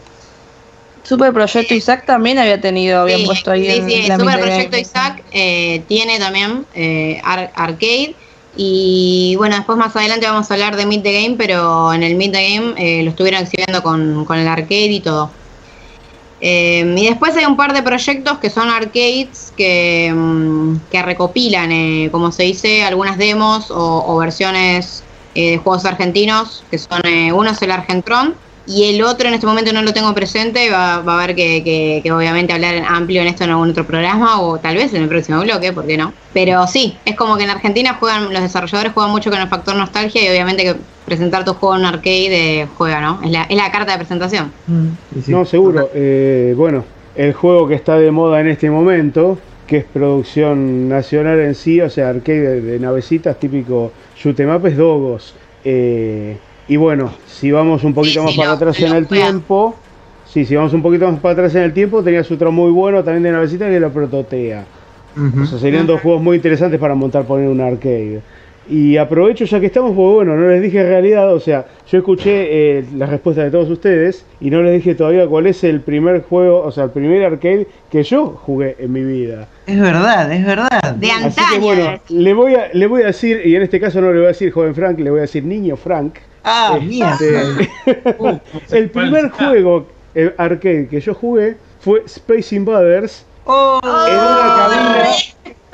Super 1.03 1.33
Proyecto 1.33 1.73
Isaac 1.75 2.05
también 2.07 2.39
había 2.39 2.59
tenido, 2.59 3.01
habían 3.01 3.19
Sí, 3.19 3.25
puesto 3.27 3.51
ahí 3.51 3.65
sí, 3.65 3.77
en 3.77 3.89
sí, 3.89 3.93
el 3.95 4.07
la 4.07 4.17
Super 4.17 4.39
Proyecto. 4.41 4.77
Isaac 4.77 5.23
eh, 5.31 5.83
tiene 5.87 6.17
también 6.19 6.65
eh, 6.73 7.21
ar- 7.23 7.51
arcade. 7.55 8.15
Y 8.55 9.35
bueno, 9.37 9.55
después 9.55 9.77
más 9.77 9.95
adelante 9.95 10.25
vamos 10.25 10.49
a 10.49 10.53
hablar 10.53 10.75
de 10.75 10.85
Meet 10.85 11.03
the 11.03 11.23
Game, 11.23 11.35
pero 11.37 11.93
en 11.93 12.03
el 12.03 12.15
Meet 12.15 12.31
the 12.31 12.55
Game 12.55 12.73
eh, 12.77 13.03
lo 13.03 13.11
estuvieron 13.11 13.41
exhibiendo 13.41 13.81
con, 13.83 14.25
con 14.25 14.37
el 14.37 14.47
arcade 14.47 14.91
y 14.91 14.99
todo. 14.99 15.31
Eh, 16.41 16.95
y 16.97 17.05
después 17.07 17.35
hay 17.35 17.45
un 17.45 17.57
par 17.57 17.73
de 17.73 17.83
proyectos 17.83 18.37
que 18.39 18.49
son 18.49 18.69
arcades 18.69 19.53
que, 19.57 20.11
mm, 20.13 20.77
que 20.89 21.01
recopilan, 21.03 21.71
eh, 21.71 22.09
como 22.11 22.31
se 22.31 22.43
dice, 22.43 22.83
algunas 22.83 23.17
demos 23.17 23.71
o, 23.71 24.05
o 24.07 24.17
versiones 24.17 25.03
eh, 25.35 25.51
de 25.51 25.57
juegos 25.57 25.85
argentinos, 25.85 26.63
que 26.71 26.77
son, 26.77 27.05
eh, 27.05 27.31
uno 27.31 27.51
es 27.51 27.61
el 27.61 27.71
Argentron 27.71 28.35
y 28.69 28.85
el 28.93 29.01
otro 29.03 29.27
en 29.27 29.33
este 29.33 29.47
momento 29.47 29.73
no 29.73 29.81
lo 29.81 29.91
tengo 29.93 30.13
presente, 30.13 30.69
va, 30.69 31.01
va 31.01 31.13
a 31.13 31.23
haber 31.23 31.35
que, 31.35 31.63
que- 31.63 32.01
que 32.03 32.11
obviamente 32.11 32.53
hablar 32.53 32.75
en 32.75 32.85
amplio 32.85 33.21
en 33.21 33.27
esto 33.27 33.43
en 33.43 33.49
algún 33.49 33.71
otro 33.71 33.85
programa 33.85 34.39
o 34.41 34.59
tal 34.59 34.75
vez 34.75 34.93
en 34.93 35.01
el 35.03 35.09
próximo 35.09 35.41
bloque, 35.41 35.73
¿por 35.73 35.85
qué 35.87 35.97
no? 35.97 36.13
Pero 36.33 36.67
sí, 36.67 36.95
es 37.05 37.15
como 37.15 37.35
que 37.35 37.43
en 37.45 37.49
Argentina 37.49 37.95
juegan, 37.99 38.31
los 38.31 38.41
desarrolladores 38.41 38.93
juegan 38.93 39.11
mucho 39.11 39.29
con 39.31 39.39
el 39.41 39.47
factor 39.47 39.75
nostalgia 39.75 40.23
y 40.23 40.29
obviamente 40.29 40.63
que 40.63 40.75
presentar 41.05 41.43
tu 41.43 41.53
juego 41.53 41.73
en 41.75 41.81
un 41.81 41.87
arcade 41.87 42.61
eh, 42.61 42.67
juega, 42.77 43.01
¿no? 43.01 43.19
Es 43.23 43.31
la, 43.31 43.43
es 43.43 43.57
la 43.57 43.71
carta 43.71 43.93
de 43.93 43.97
presentación. 43.97 44.51
Sí, 45.15 45.21
sí. 45.23 45.31
No, 45.31 45.43
seguro. 45.45 45.89
Eh, 45.95 46.53
bueno, 46.55 46.85
el 47.15 47.33
juego 47.33 47.67
que 47.67 47.73
está 47.73 47.97
de 47.97 48.11
moda 48.11 48.39
en 48.39 48.47
este 48.49 48.69
momento, 48.69 49.39
que 49.65 49.77
es 49.77 49.85
producción 49.85 50.87
nacional 50.87 51.39
en 51.39 51.55
sí, 51.55 51.81
o 51.81 51.89
sea, 51.89 52.09
arcade 52.09 52.39
de, 52.41 52.61
de 52.61 52.79
navecitas, 52.79 53.39
típico 53.39 53.91
shoot 54.15 54.39
'em 54.39 54.55
up, 54.55 54.65
es 54.67 54.77
Dogos. 54.77 55.33
Eh, 55.65 56.37
y 56.69 56.77
bueno, 56.77 57.11
si 57.27 57.51
vamos 57.51 57.83
un 57.83 57.93
poquito 57.93 58.21
Sí, 58.21 58.25
más 58.25 58.35
para 58.37 58.47
lo- 58.49 58.55
atrás 58.55 58.79
en 58.79 58.91
lo 58.91 58.97
el 58.97 59.07
tiempo, 59.07 59.75
sí, 60.25 60.45
si 60.45 60.55
vamos 60.55 60.73
un 60.73 60.81
poquito 60.81 61.09
más 61.11 61.19
para 61.19 61.33
atrás 61.33 61.55
en 61.55 61.63
el 61.63 61.73
tiempo, 61.73 62.01
tenías 62.03 62.29
otro 62.31 62.51
muy 62.51 62.71
bueno 62.71 63.03
también 63.03 63.23
de 63.23 63.31
navecitas 63.31 63.67
que 63.69 63.75
es 63.75 63.81
la 63.81 63.89
Prototea. 63.89 64.65
O 65.41 65.45
sea, 65.45 65.59
serían 65.59 65.85
dos 65.87 65.99
juegos 66.01 66.21
muy 66.21 66.37
interesantes 66.37 66.79
para 66.79 66.95
montar, 66.95 67.25
poner 67.25 67.49
un 67.49 67.59
arcade. 67.59 68.21
Y 68.69 68.97
aprovecho 68.97 69.45
ya 69.45 69.59
que 69.59 69.65
estamos, 69.65 69.93
porque 69.95 70.13
bueno, 70.17 70.35
no 70.37 70.47
les 70.47 70.61
dije 70.61 70.79
en 70.79 70.87
realidad, 70.87 71.33
o 71.33 71.39
sea, 71.39 71.65
yo 71.91 71.97
escuché 71.97 72.77
eh, 72.77 72.85
las 72.95 73.09
respuestas 73.09 73.45
de 73.45 73.51
todos 73.51 73.67
ustedes 73.71 74.23
y 74.39 74.51
no 74.51 74.61
les 74.61 74.73
dije 74.75 74.93
todavía 74.93 75.25
cuál 75.25 75.47
es 75.47 75.63
el 75.63 75.81
primer 75.81 76.21
juego, 76.21 76.61
o 76.61 76.71
sea, 76.71 76.83
el 76.83 76.89
primer 76.91 77.23
arcade 77.25 77.65
que 77.91 78.03
yo 78.03 78.27
jugué 78.27 78.75
en 78.77 78.93
mi 78.93 79.03
vida. 79.03 79.47
Es 79.65 79.79
verdad, 79.79 80.31
es 80.31 80.45
verdad. 80.45 80.69
De 80.97 81.11
Así 81.11 81.23
antaño. 81.25 81.47
que 81.53 81.59
bueno, 81.59 81.99
le 82.09 82.33
voy, 82.35 82.53
a, 82.53 82.69
le 82.71 82.85
voy 82.85 83.01
a 83.01 83.07
decir, 83.07 83.41
y 83.43 83.55
en 83.55 83.63
este 83.63 83.79
caso 83.79 83.99
no 84.01 84.11
le 84.11 84.17
voy 84.19 84.25
a 84.25 84.29
decir 84.29 84.51
joven 84.51 84.75
Frank, 84.75 84.99
le 84.99 85.09
voy 85.09 85.17
a 85.17 85.21
decir 85.23 85.43
niño 85.43 85.75
Frank. 85.75 86.13
Ah, 86.51 86.79
Este, 86.81 86.87
mierda. 86.87 87.19
el 88.71 88.89
primer 88.89 89.29
juego 89.29 89.85
eh, 90.15 90.33
arcade 90.37 90.87
que 90.89 90.99
yo 90.99 91.13
jugué 91.13 91.57
fue 91.79 92.01
Space 92.05 92.55
Invaders 92.55 93.23
Oh, 93.45 93.79
en 93.83 94.15
una 94.15 94.55
cabina. 94.57 95.05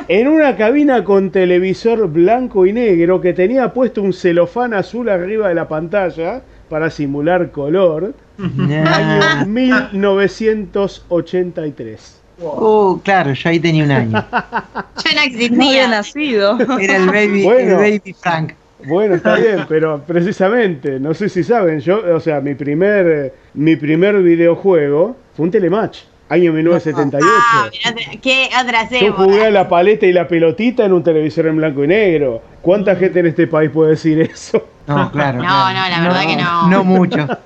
En 0.08 0.28
una 0.28 0.56
cabina 0.56 1.04
con 1.04 1.30
televisor 1.32 2.08
blanco 2.08 2.66
y 2.66 2.74
negro 2.74 3.20
que 3.22 3.34
tenía 3.34 3.74
puesto 3.74 4.02
un 4.02 4.14
celofán 4.14 4.74
azul 4.74 5.10
arriba 5.10 5.50
de 5.50 5.56
la 5.56 5.68
pantalla 5.68 6.42
para 6.70 6.90
simular 6.90 7.52
color. 7.52 8.14
nah. 8.38 9.42
Año 9.42 9.46
1983. 9.48 12.22
Oh, 12.42 13.00
claro, 13.04 13.34
yo 13.34 13.50
ahí 13.50 13.60
tenía 13.60 13.84
un 13.86 13.92
año. 13.92 14.26
Yo 14.32 14.40
no 15.50 15.56
No 15.58 15.64
había 15.66 15.88
nacido. 15.88 16.58
Era 16.80 16.98
el 16.98 17.08
baby, 17.08 17.44
Bueno. 17.44 17.80
el 17.82 18.00
baby 18.00 18.14
Frank. 18.20 18.54
Bueno, 18.86 19.16
está 19.16 19.36
bien, 19.36 19.66
pero 19.68 20.02
precisamente, 20.06 21.00
no 21.00 21.14
sé 21.14 21.30
si 21.30 21.44
saben, 21.44 21.80
yo, 21.80 22.02
o 22.16 22.20
sea, 22.20 22.40
mi 22.40 22.56
primer, 22.56 23.08
eh, 23.08 23.34
mi 23.54 23.76
primer 23.76 24.22
videojuego 24.22 25.16
fue 25.36 25.46
un 25.46 25.52
telematch, 25.52 26.00
año 26.30 26.54
1978. 26.54 27.26
Ah, 27.28 27.70
mirá, 27.72 28.22
¿qué 28.22 28.50
otra 28.62 28.88
Yo 28.90 29.14
jugué 29.14 29.48
a 29.48 29.52
la 29.52 29.68
paleta 29.68 30.06
y 30.06 30.14
la 30.14 30.28
pelotita 30.28 30.86
en 30.86 30.94
un 30.94 31.04
televisor 31.04 31.48
en 31.48 31.58
blanco 31.58 31.84
y 31.84 31.88
negro. 31.88 32.42
¿Cuánta 32.62 32.96
gente 32.96 33.20
en 33.20 33.28
este 33.28 33.48
país 33.48 33.72
puede 33.72 33.92
decir 33.92 34.20
eso? 34.22 34.64
No, 34.88 35.12
claro. 35.12 35.38
No, 35.42 35.44
claro. 35.44 35.80
no, 35.80 35.90
la 35.90 36.02
verdad 36.02 36.28
que 36.28 36.36
no. 36.36 36.68
No 36.70 36.84
mucho. 36.84 37.28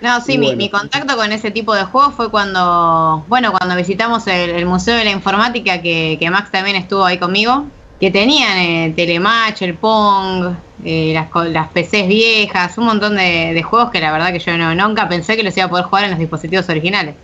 No, 0.00 0.20
sí, 0.20 0.38
mi, 0.38 0.46
bueno. 0.46 0.58
mi 0.58 0.70
contacto 0.70 1.16
con 1.16 1.32
ese 1.32 1.50
tipo 1.50 1.74
de 1.74 1.82
juegos 1.82 2.14
fue 2.14 2.30
cuando, 2.30 3.24
bueno, 3.26 3.50
cuando 3.50 3.74
visitamos 3.74 4.28
el, 4.28 4.50
el 4.50 4.64
Museo 4.64 4.96
de 4.96 5.02
la 5.02 5.10
Informática, 5.10 5.82
que, 5.82 6.16
que 6.20 6.30
Max 6.30 6.52
también 6.52 6.76
estuvo 6.76 7.04
ahí 7.04 7.18
conmigo, 7.18 7.66
que 7.98 8.10
tenían 8.10 8.58
eh, 8.58 8.92
Telematch, 8.96 9.62
el 9.62 9.78
Pong, 9.78 10.56
eh, 10.84 11.12
las, 11.14 11.28
co- 11.30 11.44
las 11.44 11.68
PCs 11.70 12.06
viejas, 12.08 12.78
un 12.78 12.86
montón 12.86 13.16
de, 13.16 13.52
de 13.54 13.62
juegos 13.62 13.90
que 13.90 14.00
la 14.00 14.12
verdad 14.12 14.32
que 14.32 14.38
yo 14.38 14.56
no, 14.56 14.74
nunca 14.74 15.08
pensé 15.08 15.36
que 15.36 15.42
los 15.42 15.56
iba 15.56 15.66
a 15.66 15.70
poder 15.70 15.84
jugar 15.86 16.04
en 16.04 16.10
los 16.10 16.18
dispositivos 16.18 16.68
originales. 16.68 17.16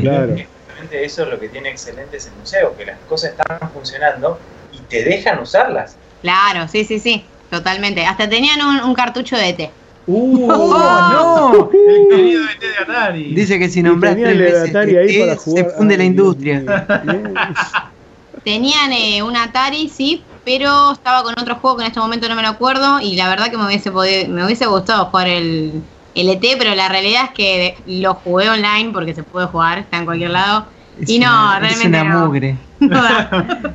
Claro. 0.00 0.34
Justamente 0.36 1.04
eso 1.04 1.22
es 1.22 1.28
lo 1.28 1.40
que 1.40 1.48
tiene 1.48 1.70
excelente 1.70 2.18
ese 2.18 2.30
museo, 2.32 2.76
que 2.76 2.84
las 2.84 2.98
cosas 3.00 3.30
están 3.30 3.70
funcionando 3.72 4.38
y 4.70 4.82
te 4.82 5.02
dejan 5.02 5.38
usarlas. 5.40 5.96
Claro, 6.20 6.68
sí, 6.68 6.84
sí, 6.84 6.98
sí, 6.98 7.24
totalmente. 7.48 8.04
Hasta 8.04 8.28
tenían 8.28 8.60
un, 8.60 8.80
un 8.80 8.94
cartucho 8.94 9.36
de 9.36 9.44
E 9.44 9.48
ET. 9.50 9.70
¡Uh! 10.06 10.48
¡Oh, 10.50 11.08
no! 11.10 11.70
El 11.70 12.08
querido 12.08 12.42
ET 12.44 12.66
de 12.66 12.76
Atari. 12.78 13.34
Dice 13.34 13.58
que 13.58 13.68
si 13.68 13.82
nombras 13.82 14.12
tenía 14.14 14.26
tres 14.26 14.38
el 14.38 14.38
de 14.38 14.44
veces 14.52 14.70
Atari 14.70 14.96
ahí 14.96 15.08
ET, 15.08 15.20
para 15.20 15.36
jugar. 15.36 15.64
se 15.64 15.76
funde 15.76 15.96
la 15.96 16.02
Ay, 16.02 16.08
industria. 16.08 16.62
Tenían 18.48 18.94
eh, 18.94 19.22
un 19.22 19.36
Atari, 19.36 19.90
sí, 19.90 20.24
pero 20.42 20.92
estaba 20.92 21.22
con 21.22 21.38
otro 21.38 21.56
juego 21.56 21.76
que 21.76 21.82
en 21.82 21.88
este 21.88 22.00
momento 22.00 22.30
no 22.30 22.34
me 22.34 22.40
lo 22.40 22.48
acuerdo 22.48 22.98
y 22.98 23.14
la 23.14 23.28
verdad 23.28 23.50
que 23.50 23.58
me 23.58 23.66
hubiese 23.66 23.92
podido, 23.92 24.26
me 24.30 24.42
hubiese 24.42 24.64
gustado 24.64 25.04
jugar 25.10 25.28
el, 25.28 25.82
el 26.14 26.28
ET, 26.30 26.56
pero 26.58 26.74
la 26.74 26.88
realidad 26.88 27.24
es 27.24 27.30
que 27.32 27.82
lo 27.84 28.14
jugué 28.14 28.48
online 28.48 28.90
porque 28.94 29.14
se 29.14 29.22
puede 29.22 29.48
jugar, 29.48 29.80
está 29.80 29.98
en 29.98 30.06
cualquier 30.06 30.30
lado. 30.30 30.66
Es 31.00 31.08
Y 31.10 31.18
no, 31.18 31.26
una- 31.26 31.58
realmente 31.60 31.96
Es 31.98 32.02
una 32.02 32.04
no. 32.04 32.26
mugre. 32.26 32.56
No. 32.80 33.00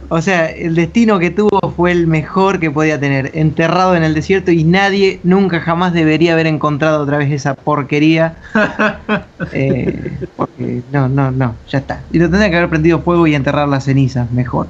O 0.07 0.21
sea, 0.21 0.45
el 0.49 0.76
destino 0.76 1.19
que 1.19 1.30
tuvo 1.30 1.74
fue 1.76 1.91
el 1.91 2.07
mejor 2.07 2.59
que 2.61 2.71
podía 2.71 2.97
tener. 2.99 3.32
Enterrado 3.34 3.95
en 3.97 4.03
el 4.03 4.13
desierto 4.13 4.49
y 4.51 4.63
nadie 4.63 5.19
nunca 5.24 5.59
jamás 5.59 5.91
debería 5.91 6.32
haber 6.34 6.47
encontrado 6.47 7.03
otra 7.03 7.17
vez 7.17 7.30
esa 7.32 7.53
porquería. 7.53 8.36
Eh, 9.51 10.17
porque 10.38 10.82
no, 10.91 11.09
no, 11.09 11.30
no, 11.32 11.55
ya 11.67 11.80
está. 11.80 12.01
Y 12.11 12.17
lo 12.19 12.30
tendría 12.30 12.49
que 12.49 12.55
haber 12.57 12.69
prendido 12.69 13.01
fuego 13.01 13.28
y 13.28 13.36
enterrar 13.36 13.67
las 13.67 13.84
cenizas, 13.84 14.32
mejor. 14.32 14.67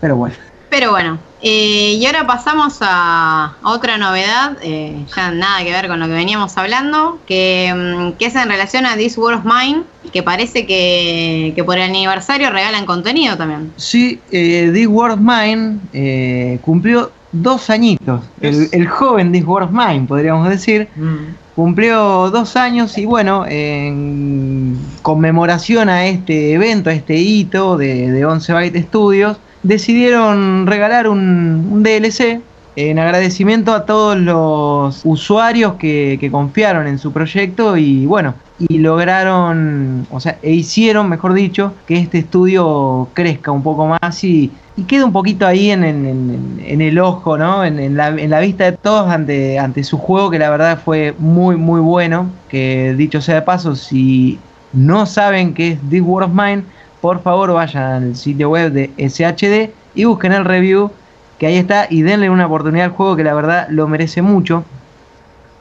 Pero 0.00 0.16
bueno. 0.16 0.34
Pero 0.74 0.90
bueno, 0.90 1.18
eh, 1.40 1.98
y 2.00 2.04
ahora 2.04 2.26
pasamos 2.26 2.78
a 2.80 3.54
otra 3.62 3.96
novedad, 3.96 4.56
eh, 4.60 5.04
ya 5.14 5.30
nada 5.30 5.62
que 5.62 5.70
ver 5.70 5.86
con 5.86 6.00
lo 6.00 6.08
que 6.08 6.12
veníamos 6.14 6.58
hablando, 6.58 7.20
que, 7.28 7.72
mm, 7.72 8.18
que 8.18 8.26
es 8.26 8.34
en 8.34 8.48
relación 8.48 8.84
a 8.84 8.96
This 8.96 9.16
War 9.16 9.34
of 9.34 9.44
Mine, 9.44 9.84
que 10.12 10.24
parece 10.24 10.66
que, 10.66 11.52
que 11.54 11.62
por 11.62 11.76
el 11.76 11.84
aniversario 11.84 12.50
regalan 12.50 12.86
contenido 12.86 13.36
también. 13.36 13.72
Sí, 13.76 14.18
eh, 14.32 14.72
This 14.74 14.88
War 14.88 15.12
of 15.12 15.20
Mine 15.20 15.78
eh, 15.92 16.58
cumplió 16.60 17.12
dos 17.30 17.70
añitos. 17.70 18.22
El, 18.40 18.68
el 18.72 18.88
joven 18.88 19.30
This 19.30 19.44
War 19.44 19.62
of 19.62 19.70
Mine, 19.70 20.06
podríamos 20.08 20.48
decir. 20.48 20.88
Mm. 20.96 21.36
Cumplió 21.54 22.32
dos 22.32 22.56
años 22.56 22.98
y 22.98 23.04
bueno, 23.04 23.44
en 23.46 24.76
conmemoración 25.02 25.88
a 25.88 26.04
este 26.06 26.54
evento, 26.54 26.90
a 26.90 26.94
este 26.94 27.14
hito 27.14 27.76
de, 27.76 28.10
de 28.10 28.24
11 28.24 28.52
Byte 28.52 28.82
Studios, 28.82 29.36
decidieron 29.64 30.66
regalar 30.66 31.08
un, 31.08 31.82
DLC 31.82 32.40
en 32.76 32.98
agradecimiento 32.98 33.72
a 33.72 33.84
todos 33.86 34.16
los 34.18 35.00
usuarios 35.04 35.74
que, 35.74 36.16
que 36.20 36.30
confiaron 36.30 36.86
en 36.86 36.98
su 36.98 37.12
proyecto 37.12 37.76
y 37.76 38.04
bueno, 38.06 38.34
y 38.58 38.78
lograron, 38.78 40.06
o 40.10 40.20
sea, 40.20 40.38
e 40.42 40.52
hicieron, 40.52 41.08
mejor 41.08 41.34
dicho, 41.34 41.72
que 41.86 41.98
este 41.98 42.18
estudio 42.18 43.08
crezca 43.14 43.50
un 43.52 43.62
poco 43.62 43.86
más 43.86 44.22
y, 44.24 44.50
y 44.76 44.82
quede 44.84 45.04
un 45.04 45.12
poquito 45.12 45.46
ahí 45.46 45.70
en, 45.70 45.84
en- 45.84 46.60
en- 46.64 46.80
el 46.80 46.98
ojo, 46.98 47.36
¿no? 47.38 47.64
En, 47.64 47.96
la, 47.96 48.08
en 48.08 48.30
la 48.30 48.40
vista 48.40 48.64
de 48.64 48.72
todos 48.72 49.08
ante, 49.08 49.58
ante 49.58 49.84
su 49.84 49.98
juego, 49.98 50.30
que 50.30 50.38
la 50.38 50.50
verdad 50.50 50.80
fue 50.84 51.14
muy, 51.18 51.56
muy 51.56 51.80
bueno. 51.80 52.26
Que 52.48 52.94
dicho 52.96 53.20
sea 53.20 53.36
de 53.36 53.42
paso, 53.42 53.74
si 53.76 54.38
no 54.72 55.06
saben 55.06 55.54
qué 55.54 55.72
es 55.72 55.78
This 55.88 56.02
War 56.04 56.24
of 56.24 56.32
Mine, 56.32 56.64
por 57.04 57.22
favor 57.22 57.52
vayan 57.52 57.82
al 57.82 58.16
sitio 58.16 58.48
web 58.48 58.72
de 58.72 58.90
SHD 58.96 59.74
y 59.94 60.04
busquen 60.04 60.32
el 60.32 60.42
review, 60.42 60.90
que 61.38 61.46
ahí 61.46 61.56
está, 61.56 61.86
y 61.90 62.00
denle 62.00 62.30
una 62.30 62.46
oportunidad 62.46 62.86
al 62.86 62.92
juego, 62.92 63.14
que 63.14 63.22
la 63.22 63.34
verdad 63.34 63.66
lo 63.68 63.86
merece 63.86 64.22
mucho. 64.22 64.64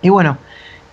Y 0.02 0.08
bueno, 0.08 0.38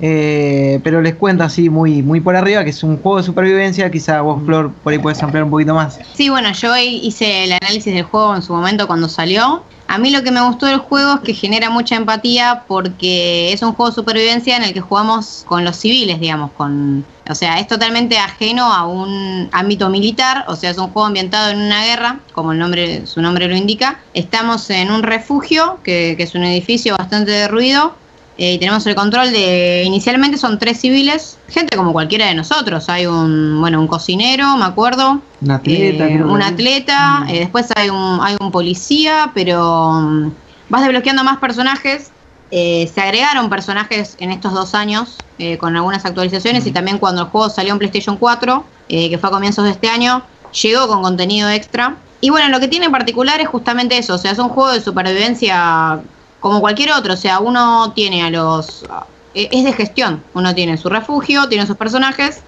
eh, 0.00 0.80
pero 0.82 1.02
les 1.02 1.14
cuento 1.14 1.44
así 1.44 1.70
muy, 1.70 2.02
muy 2.02 2.20
por 2.20 2.34
arriba, 2.34 2.64
que 2.64 2.70
es 2.70 2.82
un 2.82 2.96
juego 2.96 3.18
de 3.18 3.22
supervivencia, 3.22 3.88
quizá 3.92 4.22
vos, 4.22 4.42
Flor, 4.44 4.72
por 4.82 4.92
ahí 4.92 4.98
puedes 4.98 5.22
ampliar 5.22 5.44
un 5.44 5.50
poquito 5.50 5.72
más. 5.72 6.00
Sí, 6.14 6.30
bueno, 6.30 6.50
yo 6.50 6.76
hice 6.76 7.44
el 7.44 7.52
análisis 7.52 7.94
del 7.94 8.02
juego 8.02 8.34
en 8.34 8.42
su 8.42 8.52
momento 8.52 8.88
cuando 8.88 9.08
salió. 9.08 9.62
A 9.90 9.98
mí 9.98 10.10
lo 10.10 10.22
que 10.22 10.30
me 10.30 10.40
gustó 10.40 10.66
del 10.66 10.78
juego 10.78 11.14
es 11.14 11.20
que 11.22 11.34
genera 11.34 11.68
mucha 11.68 11.96
empatía 11.96 12.62
porque 12.68 13.52
es 13.52 13.60
un 13.60 13.72
juego 13.72 13.90
de 13.90 13.96
supervivencia 13.96 14.56
en 14.56 14.62
el 14.62 14.72
que 14.72 14.80
jugamos 14.80 15.42
con 15.48 15.64
los 15.64 15.74
civiles, 15.74 16.20
digamos, 16.20 16.52
con, 16.52 17.04
o 17.28 17.34
sea, 17.34 17.58
es 17.58 17.66
totalmente 17.66 18.16
ajeno 18.16 18.72
a 18.72 18.86
un 18.86 19.48
ámbito 19.50 19.88
militar, 19.88 20.44
o 20.46 20.54
sea, 20.54 20.70
es 20.70 20.78
un 20.78 20.90
juego 20.90 21.06
ambientado 21.06 21.50
en 21.50 21.58
una 21.58 21.84
guerra, 21.84 22.20
como 22.32 22.52
el 22.52 22.60
nombre, 22.60 23.04
su 23.04 23.20
nombre 23.20 23.48
lo 23.48 23.56
indica. 23.56 23.98
Estamos 24.14 24.70
en 24.70 24.92
un 24.92 25.02
refugio, 25.02 25.80
que, 25.82 26.14
que 26.16 26.22
es 26.22 26.36
un 26.36 26.44
edificio 26.44 26.96
bastante 26.96 27.32
derruido, 27.32 27.96
y 28.42 28.58
tenemos 28.58 28.86
el 28.86 28.94
control 28.94 29.32
de, 29.32 29.82
inicialmente 29.84 30.38
son 30.38 30.58
tres 30.58 30.80
civiles, 30.80 31.36
gente 31.48 31.76
como 31.76 31.92
cualquiera 31.92 32.26
de 32.26 32.34
nosotros, 32.34 32.88
hay 32.88 33.06
un, 33.06 33.60
bueno, 33.60 33.78
un 33.80 33.86
cocinero, 33.86 34.56
me 34.56 34.64
acuerdo, 34.64 35.20
Un 35.42 35.50
atleta, 35.50 36.08
eh, 36.08 36.22
un 36.22 36.42
atleta, 36.42 37.20
Mm. 37.20 37.28
eh, 37.28 37.38
después 37.40 37.66
hay 37.76 37.90
un, 37.90 38.18
hay 38.22 38.36
un 38.40 38.50
policía, 38.50 39.30
pero 39.34 39.92
mm, 39.92 40.32
vas 40.70 40.82
desbloqueando 40.82 41.22
más 41.24 41.38
personajes. 41.38 42.10
Eh, 42.52 42.90
se 42.92 43.00
agregaron 43.00 43.48
personajes 43.48 44.16
en 44.18 44.32
estos 44.32 44.52
dos 44.52 44.74
años 44.74 45.16
eh, 45.38 45.56
con 45.56 45.76
algunas 45.76 46.04
actualizaciones 46.04 46.66
y 46.66 46.72
también 46.72 46.98
cuando 46.98 47.22
el 47.22 47.28
juego 47.28 47.48
salió 47.48 47.72
en 47.72 47.78
PlayStation 47.78 48.16
4, 48.16 48.64
eh, 48.88 49.08
que 49.08 49.18
fue 49.18 49.28
a 49.28 49.32
comienzos 49.32 49.64
de 49.64 49.70
este 49.70 49.88
año, 49.88 50.22
llegó 50.62 50.88
con 50.88 51.00
contenido 51.02 51.48
extra. 51.48 51.94
Y 52.20 52.30
bueno, 52.30 52.48
lo 52.48 52.58
que 52.58 52.66
tiene 52.68 52.86
en 52.86 52.92
particular 52.92 53.40
es 53.40 53.48
justamente 53.48 53.96
eso, 53.98 54.14
o 54.14 54.18
sea, 54.18 54.32
es 54.32 54.38
un 54.38 54.48
juego 54.48 54.72
de 54.72 54.80
supervivencia 54.80 56.00
como 56.40 56.60
cualquier 56.60 56.92
otro, 56.92 57.14
o 57.14 57.16
sea, 57.16 57.38
uno 57.40 57.92
tiene 57.94 58.22
a 58.22 58.30
los... 58.30 58.86
eh, 59.34 59.48
Es 59.52 59.64
de 59.64 59.72
gestión, 59.72 60.24
uno 60.32 60.54
tiene 60.54 60.76
su 60.78 60.88
refugio, 60.88 61.48
tiene 61.48 61.66
sus 61.66 61.76
personajes, 61.76 62.44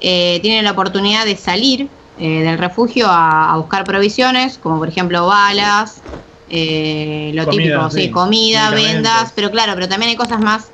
eh, 0.00 0.40
tiene 0.42 0.62
la 0.62 0.72
oportunidad 0.72 1.24
de 1.24 1.36
salir 1.36 1.90
eh, 2.16 2.42
del 2.42 2.58
refugio 2.58 3.06
a, 3.08 3.52
a 3.52 3.56
buscar 3.58 3.84
provisiones, 3.86 4.58
como 4.58 4.78
por 4.78 4.88
ejemplo 4.88 5.26
balas, 5.26 6.02
eh, 6.48 7.30
lo 7.34 7.44
Comida, 7.44 7.62
típico, 7.64 7.90
sí, 7.90 8.02
sí. 8.04 8.10
comida, 8.10 8.70
vendas, 8.70 9.32
pero 9.34 9.50
claro, 9.50 9.74
pero 9.74 9.88
también 9.88 10.10
hay 10.10 10.16
cosas 10.16 10.40
más 10.40 10.72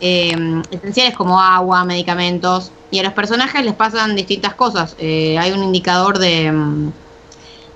eh, 0.00 0.36
esenciales 0.70 1.14
como 1.16 1.40
agua, 1.40 1.84
medicamentos, 1.84 2.72
y 2.90 2.98
a 2.98 3.02
los 3.04 3.12
personajes 3.12 3.64
les 3.64 3.74
pasan 3.74 4.16
distintas 4.16 4.54
cosas. 4.54 4.96
Hay 4.98 5.52
un 5.52 5.62
indicador 5.62 6.18
de, 6.18 6.50
mm, 6.50 6.92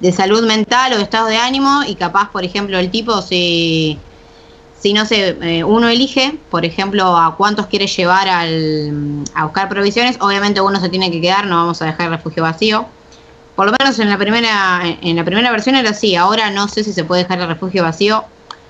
de 0.01 0.12
salud 0.12 0.45
mental 0.47 0.93
o 0.93 0.97
de 0.97 1.03
estado 1.03 1.28
de 1.28 1.37
ánimo, 1.37 1.82
y 1.87 1.97
capaz, 1.97 2.30
por 2.32 2.45
ejemplo, 2.45 2.78
el 2.78 2.91
tipo 2.91 3.22
si 3.22 4.07
si 4.85 4.93
no 4.93 5.07
sé, 5.07 5.35
eh, 5.41 5.64
uno 5.64 5.89
elige, 5.89 6.37
por 6.51 6.66
ejemplo, 6.66 7.16
a 7.16 7.37
cuántos 7.37 7.68
quiere 7.68 7.87
llevar 7.87 8.28
al, 8.28 9.24
a 9.35 9.45
buscar 9.45 9.70
provisiones, 9.70 10.18
obviamente 10.20 10.61
uno 10.61 10.78
se 10.78 10.91
tiene 10.91 11.11
que 11.11 11.22
quedar, 11.22 11.47
no 11.47 11.57
vamos 11.57 11.80
a 11.80 11.87
dejar 11.87 12.09
el 12.09 12.12
refugio 12.18 12.43
vacío. 12.43 12.85
Por 13.57 13.64
lo 13.64 13.72
menos 13.80 13.99
en 13.99 14.11
la 14.11 14.18
primera, 14.18 14.82
en 15.01 15.16
la 15.16 15.24
primera 15.24 15.51
versión 15.51 15.74
era 15.74 15.89
así, 15.89 16.16
ahora 16.16 16.51
no 16.51 16.68
sé 16.68 16.85
si 16.85 16.93
se 16.93 17.03
puede 17.03 17.22
dejar 17.22 17.41
el 17.41 17.49
refugio 17.49 17.82
vacío. 17.82 18.24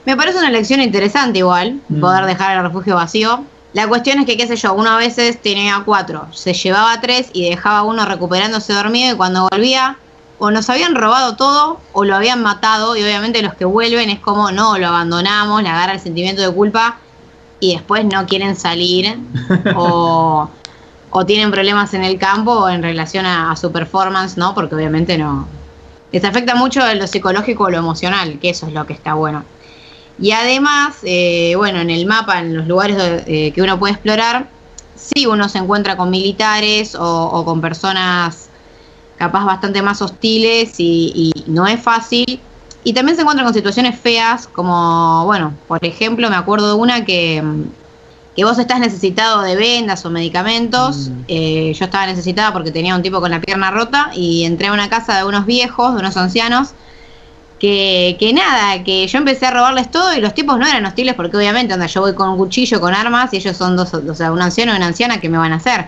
Me 0.04 0.16
parece 0.16 0.38
una 0.38 0.50
elección 0.50 0.80
interesante 0.80 1.40
igual, 1.40 1.80
Mm. 1.88 1.98
poder 2.00 2.26
dejar 2.26 2.58
el 2.58 2.62
refugio 2.62 2.94
vacío. 2.94 3.42
La 3.72 3.88
cuestión 3.88 4.20
es 4.20 4.26
que, 4.26 4.36
qué 4.36 4.46
sé 4.46 4.54
yo, 4.54 4.72
uno 4.72 4.90
a 4.90 4.98
veces 4.98 5.42
tenía 5.42 5.82
cuatro, 5.84 6.28
se 6.32 6.52
llevaba 6.54 7.00
tres 7.00 7.30
y 7.32 7.50
dejaba 7.50 7.82
uno 7.82 8.06
recuperándose 8.06 8.72
dormido 8.72 9.14
y 9.14 9.16
cuando 9.16 9.48
volvía 9.50 9.96
o 10.38 10.50
nos 10.50 10.68
habían 10.68 10.94
robado 10.94 11.36
todo 11.36 11.80
o 11.92 12.04
lo 12.04 12.16
habían 12.16 12.42
matado 12.42 12.96
y 12.96 13.02
obviamente 13.02 13.42
los 13.42 13.54
que 13.54 13.64
vuelven 13.64 14.10
es 14.10 14.20
como 14.20 14.50
no, 14.50 14.78
lo 14.78 14.88
abandonamos, 14.88 15.62
le 15.62 15.68
agarra 15.68 15.92
el 15.92 16.00
sentimiento 16.00 16.42
de 16.42 16.52
culpa 16.52 16.98
y 17.60 17.74
después 17.74 18.04
no 18.04 18.26
quieren 18.26 18.56
salir 18.56 19.18
o, 19.76 20.48
o 21.10 21.26
tienen 21.26 21.50
problemas 21.50 21.94
en 21.94 22.04
el 22.04 22.18
campo 22.18 22.52
o 22.52 22.68
en 22.68 22.82
relación 22.82 23.26
a, 23.26 23.52
a 23.52 23.56
su 23.56 23.70
performance, 23.70 24.36
¿no? 24.36 24.54
Porque 24.54 24.74
obviamente 24.74 25.16
no. 25.16 25.46
Les 26.10 26.24
afecta 26.24 26.54
mucho 26.54 26.80
lo 26.94 27.06
psicológico 27.06 27.64
o 27.64 27.70
lo 27.70 27.78
emocional, 27.78 28.38
que 28.40 28.50
eso 28.50 28.66
es 28.66 28.72
lo 28.72 28.86
que 28.86 28.92
está 28.92 29.14
bueno. 29.14 29.44
Y 30.18 30.30
además, 30.30 30.98
eh, 31.02 31.54
bueno, 31.56 31.80
en 31.80 31.90
el 31.90 32.06
mapa, 32.06 32.38
en 32.38 32.56
los 32.56 32.66
lugares 32.66 32.96
eh, 33.26 33.52
que 33.52 33.62
uno 33.62 33.78
puede 33.78 33.94
explorar, 33.94 34.48
sí 34.94 35.26
uno 35.26 35.48
se 35.48 35.58
encuentra 35.58 35.96
con 35.96 36.10
militares 36.10 36.94
o, 36.94 37.24
o 37.24 37.44
con 37.44 37.60
personas 37.60 38.48
capaz 39.16 39.44
bastante 39.44 39.82
más 39.82 40.02
hostiles 40.02 40.74
y, 40.78 41.32
y 41.34 41.50
no 41.50 41.66
es 41.66 41.80
fácil. 41.80 42.40
Y 42.86 42.92
también 42.92 43.16
se 43.16 43.22
encuentra 43.22 43.44
con 43.44 43.54
situaciones 43.54 43.98
feas, 43.98 44.46
como, 44.46 45.24
bueno, 45.24 45.54
por 45.66 45.82
ejemplo, 45.84 46.28
me 46.28 46.36
acuerdo 46.36 46.68
de 46.68 46.74
una 46.74 47.04
que, 47.06 47.42
que 48.36 48.44
vos 48.44 48.58
estás 48.58 48.78
necesitado 48.78 49.40
de 49.40 49.56
vendas 49.56 50.04
o 50.04 50.10
medicamentos. 50.10 51.10
Eh, 51.26 51.72
yo 51.74 51.84
estaba 51.86 52.06
necesitada 52.06 52.52
porque 52.52 52.70
tenía 52.70 52.94
un 52.94 53.02
tipo 53.02 53.20
con 53.20 53.30
la 53.30 53.40
pierna 53.40 53.70
rota 53.70 54.10
y 54.14 54.44
entré 54.44 54.66
a 54.66 54.72
una 54.72 54.90
casa 54.90 55.16
de 55.16 55.24
unos 55.24 55.46
viejos, 55.46 55.94
de 55.94 56.00
unos 56.00 56.16
ancianos, 56.18 56.72
que, 57.58 58.16
que 58.18 58.34
nada, 58.34 58.84
que 58.84 59.06
yo 59.06 59.16
empecé 59.16 59.46
a 59.46 59.52
robarles 59.52 59.90
todo 59.90 60.14
y 60.14 60.20
los 60.20 60.34
tipos 60.34 60.58
no 60.58 60.66
eran 60.66 60.84
hostiles 60.84 61.14
porque 61.14 61.38
obviamente, 61.38 61.74
yo 61.88 62.00
voy 62.02 62.14
con 62.14 62.28
un 62.28 62.36
cuchillo, 62.36 62.80
con 62.82 62.92
armas 62.92 63.32
y 63.32 63.36
ellos 63.38 63.56
son 63.56 63.76
dos, 63.76 63.94
o 63.94 64.14
sea, 64.14 64.30
un 64.30 64.42
anciano 64.42 64.74
y 64.74 64.76
una 64.76 64.88
anciana 64.88 65.20
que 65.20 65.30
me 65.30 65.38
van 65.38 65.52
a 65.52 65.56
hacer. 65.56 65.86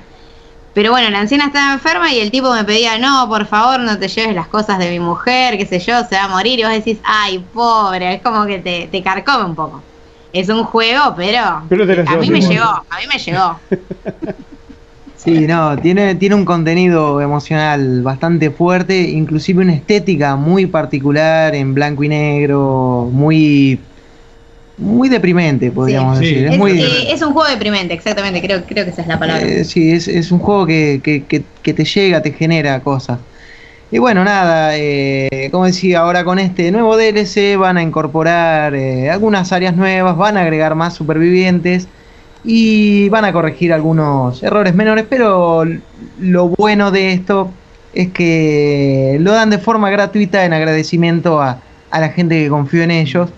Pero 0.77 0.91
bueno, 0.91 1.09
la 1.09 1.20
anciana 1.20 1.47
estaba 1.47 1.72
enferma 1.72 2.12
y 2.12 2.20
el 2.20 2.31
tipo 2.31 2.53
me 2.53 2.62
pedía, 2.62 2.99
no, 2.99 3.27
por 3.31 3.47
favor, 3.47 3.81
no 3.81 3.99
te 3.99 4.09
lleves 4.09 4.35
las 4.35 4.47
cosas 4.47 4.79
de 4.79 4.91
mi 4.91 5.01
mujer, 5.01 5.57
qué 5.57 5.64
sé 5.64 5.79
yo, 5.79 6.05
se 6.05 6.16
va 6.16 6.24
a 6.24 6.29
morir. 6.29 6.59
Y 6.59 6.64
vos 6.64 6.72
decís, 6.72 6.99
ay, 7.03 7.43
pobre, 7.55 8.16
es 8.16 8.20
como 8.20 8.45
que 8.45 8.59
te, 8.59 8.87
te 8.93 9.03
carcome 9.03 9.47
un 9.47 9.55
poco. 9.55 9.83
Es 10.35 10.51
un 10.51 10.64
juego, 10.64 11.14
pero, 11.16 11.62
Pero 11.70 11.87
te 11.87 12.05
a 12.07 12.16
mí 12.16 12.29
me 12.29 12.43
llegó, 12.43 12.66
a 12.66 12.99
mí 13.01 13.07
me 13.11 13.18
llegó. 13.18 13.59
Sí, 15.16 15.47
no, 15.47 15.79
tiene, 15.79 16.14
tiene 16.16 16.35
un 16.35 16.45
contenido 16.45 17.22
emocional 17.22 18.03
bastante 18.03 18.51
fuerte, 18.51 19.01
inclusive 19.01 19.62
una 19.62 19.72
estética 19.72 20.37
muy 20.37 20.66
particular 20.66 21.55
en 21.55 21.72
blanco 21.72 22.05
y 22.05 22.11
negro, 22.11 23.09
muy 23.11 23.81
muy 24.79 25.09
deprimente, 25.09 25.70
podríamos 25.70 26.18
Sí. 26.18 26.24
decir. 26.27 26.47
Es, 26.47 26.53
Es, 26.53 26.59
muy, 26.59 26.81
eh, 26.81 27.12
es 27.12 27.22
un 27.22 27.33
juego 27.33 27.49
deprimente, 27.49 27.95
exactamente, 27.95 28.43
creo, 28.43 28.64
creo 28.66 28.85
que 28.85 28.91
esa 28.91 29.03
es 29.03 29.09
la 29.09 29.18
palabra. 29.18 29.43
eh, 29.47 29.64
sí, 29.64 29.91
es, 29.93 30.07
es 30.09 30.31
un 30.31 30.39
juego 30.39 30.66
que, 30.66 31.01
que- 31.03 31.24
que- 31.27 31.45
que 31.62 31.74
te 31.74 31.85
llega, 31.85 32.20
te 32.22 32.33
genera 32.33 32.81
cosas. 32.83 33.18
Y 33.91 33.99
bueno, 33.99 34.24
nada, 34.24 34.77
eh, 34.77 35.49
como 35.53 35.64
decía, 35.66 36.01
ahora 36.01 36.24
con 36.24 36.39
este 36.41 36.70
nuevo 36.72 36.97
DLC 36.97 37.57
van 37.57 37.77
a 37.79 37.83
incorporar 37.83 38.74
eh, 38.74 39.09
algunas 39.11 39.53
áreas 39.53 39.77
nuevas, 39.77 40.16
van 40.16 40.37
a 40.37 40.43
agregar 40.43 40.74
más 40.74 40.95
supervivientes 40.95 41.87
y 42.45 43.09
van 43.09 43.24
a 43.24 43.33
corregir 43.33 43.72
algunos 43.72 44.43
errores 44.43 44.74
menores, 44.74 45.07
pero 45.09 45.64
lo 46.18 46.49
bueno 46.59 46.91
de 46.91 47.12
esto 47.12 47.51
es 47.93 48.12
que 48.12 49.16
lo 49.20 49.33
dan 49.33 49.51
de 49.51 49.59
forma 49.59 49.89
gratuita 49.91 50.45
en 50.45 50.53
agradecimiento 50.53 51.41
a, 51.41 51.62
a 51.91 52.01
la 52.01 52.09
gente 52.11 52.43
que 52.43 52.49
confió 52.51 52.83
en 52.83 52.91
ellos 52.91 53.31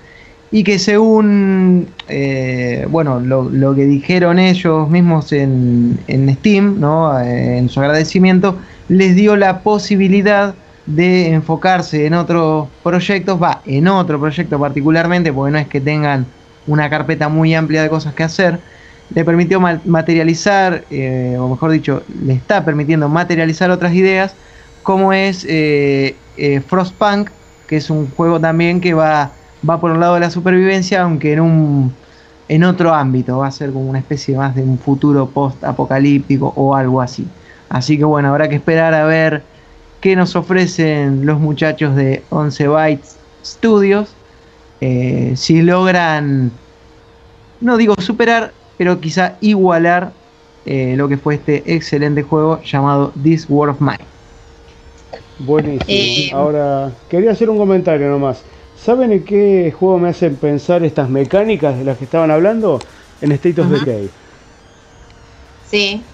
y 0.50 0.64
que 0.64 0.78
según 0.78 1.96
eh, 2.06 2.86
bueno 2.88 3.20
lo, 3.20 3.50
lo 3.50 3.74
que 3.74 3.84
dijeron 3.84 4.38
ellos 4.38 4.88
mismos 4.88 5.32
en, 5.32 6.02
en 6.06 6.34
Steam, 6.36 6.80
¿no? 6.80 7.18
Eh, 7.20 7.58
en 7.58 7.68
su 7.68 7.80
agradecimiento, 7.80 8.60
les 8.86 9.14
dio 9.14 9.36
la 9.36 9.62
posibilidad 9.62 10.58
de 10.86 11.28
enfocarse 11.32 12.06
en 12.06 12.14
otros 12.14 12.70
proyectos, 12.82 13.40
va, 13.42 13.60
en 13.66 13.88
otro 13.88 14.18
proyecto 14.20 14.58
particularmente, 14.58 15.32
porque 15.32 15.52
no 15.52 15.58
es 15.58 15.68
que 15.68 15.80
tengan 15.82 16.34
una 16.64 16.88
carpeta 16.90 17.28
muy 17.28 17.54
amplia 17.54 17.82
de 17.82 17.90
cosas 17.90 18.14
que 18.14 18.22
hacer, 18.22 18.62
le 19.10 19.24
permitió 19.24 19.60
ma- 19.60 19.82
materializar, 19.84 20.86
eh, 20.90 21.36
o 21.38 21.48
mejor 21.50 21.70
dicho, 21.72 22.04
le 22.08 22.32
está 22.34 22.64
permitiendo 22.64 23.08
materializar 23.10 23.70
otras 23.70 23.92
ideas, 23.94 24.38
como 24.82 25.12
es 25.12 25.46
Frostpunk, 26.66 27.30
que 27.66 27.76
es 27.76 27.90
un 27.90 28.10
juego 28.10 28.40
también 28.40 28.80
que 28.80 28.94
va, 28.94 29.37
va 29.68 29.80
por 29.80 29.92
el 29.92 30.00
lado 30.00 30.14
de 30.14 30.20
la 30.20 30.30
supervivencia, 30.30 31.02
aunque 31.02 31.32
en 31.32 31.40
un 31.40 31.92
en 32.48 32.64
otro 32.64 32.94
ámbito, 32.94 33.38
va 33.38 33.46
a 33.46 33.50
ser 33.50 33.72
como 33.72 33.88
una 33.90 33.98
especie 33.98 34.34
más 34.36 34.54
de 34.54 34.62
un 34.62 34.78
futuro 34.78 35.28
post-apocalíptico 35.28 36.52
o 36.56 36.74
algo 36.74 37.02
así. 37.02 37.26
Así 37.68 37.98
que 37.98 38.04
bueno, 38.04 38.28
habrá 38.30 38.48
que 38.48 38.54
esperar 38.54 38.94
a 38.94 39.04
ver 39.04 39.42
qué 40.00 40.16
nos 40.16 40.34
ofrecen 40.34 41.26
los 41.26 41.38
muchachos 41.38 41.94
de 41.94 42.22
11 42.30 42.68
Bytes 42.68 43.16
Studios, 43.44 44.14
eh, 44.80 45.34
si 45.36 45.60
logran, 45.60 46.50
no 47.60 47.76
digo 47.76 47.94
superar, 48.00 48.52
pero 48.78 49.00
quizá 49.00 49.36
igualar 49.40 50.12
eh, 50.64 50.94
lo 50.96 51.08
que 51.08 51.18
fue 51.18 51.34
este 51.34 51.74
excelente 51.74 52.22
juego 52.22 52.62
llamado 52.62 53.12
This 53.22 53.46
War 53.48 53.68
of 53.68 53.80
Mine. 53.80 53.98
Buenísimo. 55.40 55.84
Eh, 55.86 56.30
Ahora, 56.32 56.92
quería 57.08 57.32
hacer 57.32 57.50
un 57.50 57.58
comentario 57.58 58.08
nomás. 58.08 58.42
¿Saben 58.82 59.12
en 59.12 59.24
qué 59.24 59.72
juego 59.76 59.98
me 59.98 60.08
hacen 60.08 60.36
pensar 60.36 60.84
estas 60.84 61.10
mecánicas 61.10 61.76
de 61.76 61.84
las 61.84 61.98
que 61.98 62.04
estaban 62.04 62.30
hablando? 62.30 62.78
En 63.20 63.32
State 63.32 63.60
of. 63.60 63.68
Decay. 63.70 64.08
Sí. 65.70 66.04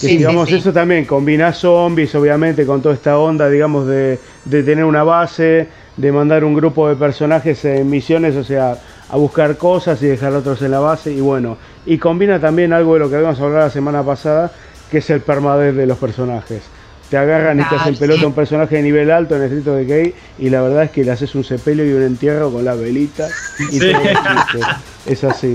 Que 0.00 0.08
Sí, 0.08 0.16
digamos, 0.16 0.48
sí, 0.48 0.54
sí. 0.54 0.60
eso 0.60 0.72
también 0.72 1.04
combina 1.06 1.52
zombies, 1.52 2.14
obviamente, 2.14 2.66
con 2.66 2.82
toda 2.82 2.94
esta 2.94 3.18
onda, 3.18 3.48
digamos, 3.48 3.86
de, 3.86 4.18
de 4.44 4.62
tener 4.62 4.84
una 4.84 5.02
base, 5.02 5.68
de 5.96 6.12
mandar 6.12 6.44
un 6.44 6.54
grupo 6.54 6.88
de 6.88 6.96
personajes 6.96 7.64
en 7.64 7.88
misiones, 7.88 8.36
o 8.36 8.44
sea, 8.44 8.78
a 9.08 9.16
buscar 9.16 9.56
cosas 9.56 10.02
y 10.02 10.06
dejar 10.06 10.34
otros 10.34 10.60
en 10.62 10.72
la 10.72 10.80
base, 10.80 11.12
y 11.12 11.20
bueno, 11.20 11.56
y 11.86 11.96
combina 11.98 12.38
también 12.38 12.74
algo 12.74 12.94
de 12.94 13.00
lo 13.00 13.08
que 13.08 13.16
habíamos 13.16 13.40
hablado 13.40 13.64
la 13.64 13.70
semana 13.70 14.02
pasada, 14.02 14.52
que 14.90 14.98
es 14.98 15.08
el 15.10 15.20
permadeath 15.22 15.74
de 15.74 15.86
los 15.86 15.98
personajes. 15.98 16.62
Te 17.10 17.16
agarran 17.16 17.58
y 17.58 17.64
te 17.64 17.74
hacen 17.74 17.96
pelota 17.96 18.26
un 18.26 18.34
personaje 18.34 18.76
de 18.76 18.82
nivel 18.82 19.10
alto 19.10 19.34
en 19.36 19.42
Street 19.44 19.66
of 19.66 19.76
Decay, 19.78 20.14
y 20.38 20.50
la 20.50 20.60
verdad 20.60 20.84
es 20.84 20.90
que 20.90 21.04
le 21.04 21.10
haces 21.12 21.34
un 21.34 21.42
sepelio 21.42 21.86
y 21.86 21.92
un 21.92 22.02
entierro 22.02 22.52
con 22.52 22.64
la 22.64 22.74
velita, 22.74 23.28
y 23.72 23.78
Sí. 23.78 23.92
todo 23.92 24.02
existe. 24.02 24.66
Es 25.06 25.24
así. 25.24 25.54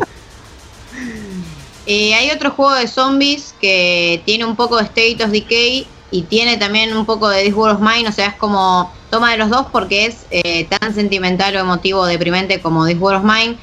Eh, 1.86 2.14
hay 2.16 2.32
otro 2.32 2.52
juego 2.52 2.74
de 2.76 2.88
zombies 2.88 3.54
que 3.60 4.22
tiene 4.26 4.46
un 4.46 4.56
poco 4.56 4.78
de 4.78 4.84
State 4.84 5.18
of 5.24 5.32
Decay 5.32 5.86
y 6.12 6.22
tiene 6.24 6.58
también 6.58 6.96
un 6.96 7.06
poco 7.06 7.28
de 7.30 7.44
This 7.44 7.54
War 7.54 7.76
of 7.76 7.82
Mine, 7.82 8.08
o 8.08 8.12
sea, 8.12 8.28
es 8.28 8.36
como 8.36 8.92
toma 9.12 9.32
de 9.32 9.38
los 9.38 9.50
dos 9.50 9.68
porque 9.72 10.06
es 10.06 10.26
eh, 10.32 10.66
tan 10.80 10.96
sentimental 10.96 11.56
o 11.56 11.60
emotivo, 11.60 12.06
deprimente 12.06 12.62
como 12.62 12.88
This 12.88 12.98
War 13.00 13.16
of 13.18 13.24
Mine 13.24 13.58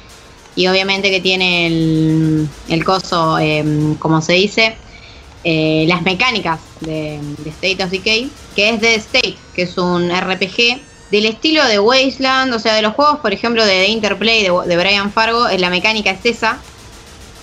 y 0.55 0.67
obviamente 0.67 1.09
que 1.09 1.19
tiene 1.19 1.65
el, 1.67 2.47
el 2.69 2.83
coso, 2.85 3.39
eh, 3.39 3.65
como 3.99 4.21
se 4.21 4.33
dice, 4.33 4.75
eh, 5.43 5.85
las 5.87 6.01
mecánicas 6.03 6.59
de, 6.81 7.19
de 7.39 7.49
State 7.49 7.83
of 7.83 7.89
Decay, 7.91 8.29
que 8.55 8.69
es 8.69 8.81
Dead 8.81 8.93
State, 8.95 9.37
que 9.55 9.63
es 9.63 9.77
un 9.77 10.09
RPG 10.11 10.81
del 11.11 11.25
estilo 11.25 11.65
de 11.65 11.79
Wasteland, 11.79 12.53
o 12.53 12.59
sea, 12.59 12.73
de 12.75 12.81
los 12.81 12.93
juegos, 12.93 13.19
por 13.19 13.33
ejemplo, 13.33 13.65
de 13.65 13.71
The 13.71 13.87
Interplay 13.89 14.43
de, 14.43 14.51
de 14.67 14.77
Brian 14.77 15.11
Fargo, 15.11 15.47
eh, 15.49 15.57
la 15.59 15.69
mecánica 15.69 16.11
es 16.11 16.25
esa, 16.25 16.57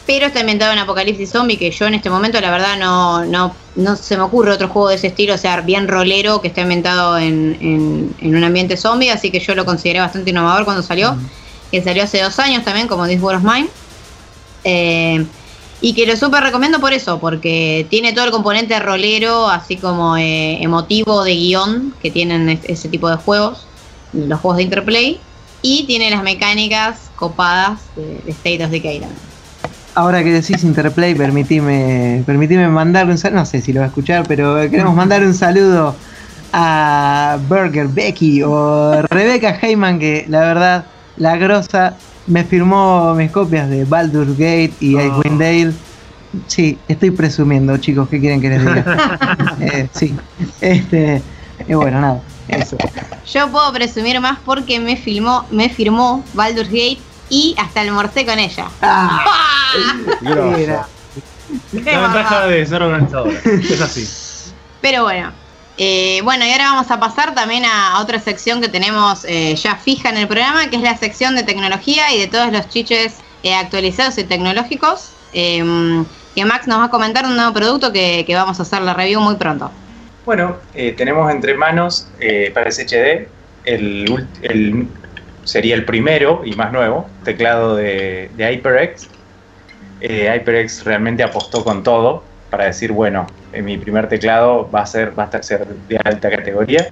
pero 0.07 0.27
está 0.27 0.41
inventado 0.41 0.73
en 0.73 0.79
Apocalipsis 0.79 1.31
Zombie, 1.31 1.59
que 1.59 1.71
yo 1.71 1.87
en 1.87 1.93
este 1.95 2.09
momento 2.09 2.41
la 2.41 2.51
verdad 2.51 2.79
no, 2.79 3.27
no, 3.27 3.55
no 3.77 3.95
se 3.97 4.17
me 4.17 4.23
ocurre 4.23 4.53
otro 4.53 4.69
juego 4.69 4.89
de 4.89 4.95
ese 4.95 5.09
estilo, 5.09 5.35
o 5.35 5.39
sea, 5.39 5.61
bien 5.61 5.87
rolero, 5.87 6.41
que 6.41 6.49
está 6.49 6.63
inventado 6.63 7.19
en, 7.19 7.59
en- 7.61 8.15
en 8.21 8.35
un 8.37 8.43
ambiente 8.43 8.79
zombie, 8.79 9.11
así 9.11 9.31
que 9.31 9.39
yo 9.41 9.55
lo 9.55 9.67
consideré 9.67 10.01
bastante 10.01 10.31
innovador 10.31 10.65
cuando 10.65 10.83
salió, 10.83 11.15
que 11.71 11.83
salió 11.83 12.05
hace 12.05 12.23
dos 12.23 12.39
años 12.39 12.65
también, 12.65 12.89
como 12.89 13.07
This 13.07 13.21
War 13.21 13.37
of 13.37 13.43
Mine. 13.43 13.69
Eh, 14.65 15.27
y 15.81 15.95
que 15.95 16.07
lo 16.07 16.17
súper 16.17 16.43
recomiendo 16.43 16.81
por 16.81 16.93
eso, 16.93 17.21
porque 17.21 17.87
tiene 17.89 18.13
todo 18.13 18.25
el 18.25 18.31
componente 18.31 18.79
rolero, 18.81 19.49
así 19.49 19.77
como 19.77 20.17
eh, 20.17 20.63
emotivo 20.63 21.23
de 21.25 21.35
guion 21.35 21.95
que 22.03 22.11
tienen 22.11 22.49
es- 22.49 22.65
ese 22.65 22.89
tipo 22.89 23.09
de 23.09 23.17
juegos, 23.17 23.67
los 24.13 24.41
juegos 24.41 24.57
de 24.57 24.63
Interplay, 24.65 25.21
y 25.63 25.85
tiene 25.87 26.11
las 26.11 26.23
mecánicas 26.23 27.11
copadas 27.17 27.81
de, 27.97 28.21
de 28.25 28.31
State 28.33 28.65
of 28.65 28.71
Decay 28.71 29.01
también. 29.01 29.29
Ahora 29.95 30.23
que 30.23 30.31
decís 30.31 30.63
Interplay, 30.63 31.15
permitime, 31.15 32.23
permitime 32.25 32.69
mandarle 32.69 33.13
un 33.13 33.19
saludo, 33.19 33.41
no 33.41 33.47
sé 33.47 33.61
si 33.61 33.73
lo 33.73 33.81
va 33.81 33.87
a 33.87 33.89
escuchar, 33.89 34.25
pero 34.29 34.57
queremos 34.71 34.95
mandar 34.95 35.23
un 35.25 35.35
saludo 35.35 35.97
a 36.53 37.39
Burger 37.49 37.89
Becky 37.89 38.43
o 38.43 39.03
Rebecca 39.11 39.59
Heyman, 39.61 39.99
que 39.99 40.25
la 40.29 40.41
verdad, 40.41 40.87
la 41.17 41.37
grosa, 41.37 41.97
me 42.29 42.45
firmó 42.45 43.15
mis 43.15 43.31
copias 43.31 43.69
de 43.69 43.85
Baldur's 43.85 44.33
Gate 44.33 44.73
y 44.81 44.97
Ah. 44.97 45.05
Icewind 45.07 45.41
Dale. 45.41 45.73
Sí, 46.47 46.79
estoy 46.89 47.11
presumiendo, 47.11 47.77
chicos, 47.79 48.09
¿qué 48.09 48.21
quieren 48.21 48.41
que 48.41 48.51
les 48.51 48.61
diga? 48.61 49.37
Eh, 49.61 49.89
sí, 49.95 50.15
este, 50.61 51.23
y 51.67 51.75
bueno, 51.75 52.01
nada, 52.01 52.21
eso. 52.49 52.77
Yo 53.33 53.49
puedo 53.49 53.73
presumir 53.73 54.21
más 54.21 54.39
porque 54.45 54.79
me 54.79 54.97
filmó, 54.97 55.47
me 55.51 55.69
firmó 55.71 56.23
Baldur's 56.35 56.69
Gate 56.69 56.99
y 57.31 57.55
hasta 57.59 57.81
almorcé 57.81 58.25
con 58.27 58.39
ella. 58.39 58.67
Ah, 58.83 59.25
La 61.73 62.01
ventaja 62.01 62.47
de 62.47 62.67
ser 62.67 62.83
organizadora. 62.83 63.33
Es 63.45 63.81
así. 63.81 64.07
Pero 64.83 65.03
bueno. 65.05 65.33
Eh, 65.79 66.21
bueno, 66.25 66.45
y 66.45 66.51
ahora 66.51 66.73
vamos 66.73 66.91
a 66.91 66.99
pasar 66.99 67.35
también 67.35 67.65
a, 67.65 68.01
otra 68.01 68.19
sección 68.19 68.61
que 68.61 68.69
tenemos 68.69 69.25
eh, 69.25 69.55
ya 69.55 69.77
fija 69.77 70.11
en 70.11 70.17
el 70.17 70.27
programa, 70.27 70.69
que 70.71 70.77
es 70.77 70.83
la 70.83 70.97
sección 70.97 71.37
de 71.37 71.45
tecnología 71.45 72.13
y 72.13 72.19
de 72.19 72.27
todos 72.27 72.53
los 72.53 72.69
chiches 72.69 73.17
eh, 73.45 73.55
actualizados 73.55 74.19
y 74.19 74.25
tecnológicos. 74.25 75.13
eh, 75.33 76.05
que 76.35 76.45
Max 76.45 76.69
nos 76.69 76.79
va 76.79 76.85
a 76.85 76.91
comentar 76.91 77.25
un 77.25 77.35
nuevo 77.37 77.53
producto 77.53 77.93
que, 77.93 78.25
vamos 78.31 78.61
a 78.61 78.63
hacer 78.63 78.83
la 78.83 78.95
review 78.95 79.21
muy 79.21 79.35
pronto. 79.37 79.71
Bueno, 80.25 80.57
tenemos 80.97 81.33
entre 81.33 81.55
manos 81.55 82.07
para 82.55 82.71
SHD 82.71 83.27
el, 83.65 84.29
el- 84.43 84.87
sería 85.43 85.75
el 85.75 85.85
primero 85.85 86.43
y 86.45 86.55
más 86.55 86.71
nuevo 86.73 87.09
teclado 87.25 87.75
de, 87.75 88.31
HyperX. 88.37 89.09
HyperX 90.01 90.85
realmente 90.85 91.23
apostó 91.25 91.65
con 91.65 91.83
todo 91.83 92.23
para 92.51 92.67
decir, 92.67 92.93
bueno, 92.93 93.27
eh, 93.53 93.63
mi 93.63 93.79
primer 93.79 94.09
teclado 94.09 94.71
va 94.71 94.83
a 94.83 94.87
ser 94.87 95.19
va 95.19 95.25
a 95.25 95.43
ser 95.43 95.67
de 95.67 95.99
alta 96.05 96.31
categoría. 96.31 96.89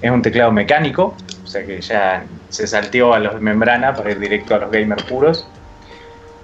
Es 0.00 0.10
un 0.10 0.22
teclado 0.22 0.52
mecánico, 0.52 1.14
o 1.42 1.46
sea 1.46 1.64
que 1.64 1.80
ya 1.80 2.24
se 2.48 2.66
salteó 2.66 3.14
a 3.14 3.18
los 3.18 3.34
de 3.34 3.40
membrana 3.40 3.94
para 3.94 4.10
ir 4.10 4.18
directo 4.18 4.54
a 4.54 4.58
los 4.58 4.70
gamers 4.70 5.02
puros. 5.04 5.46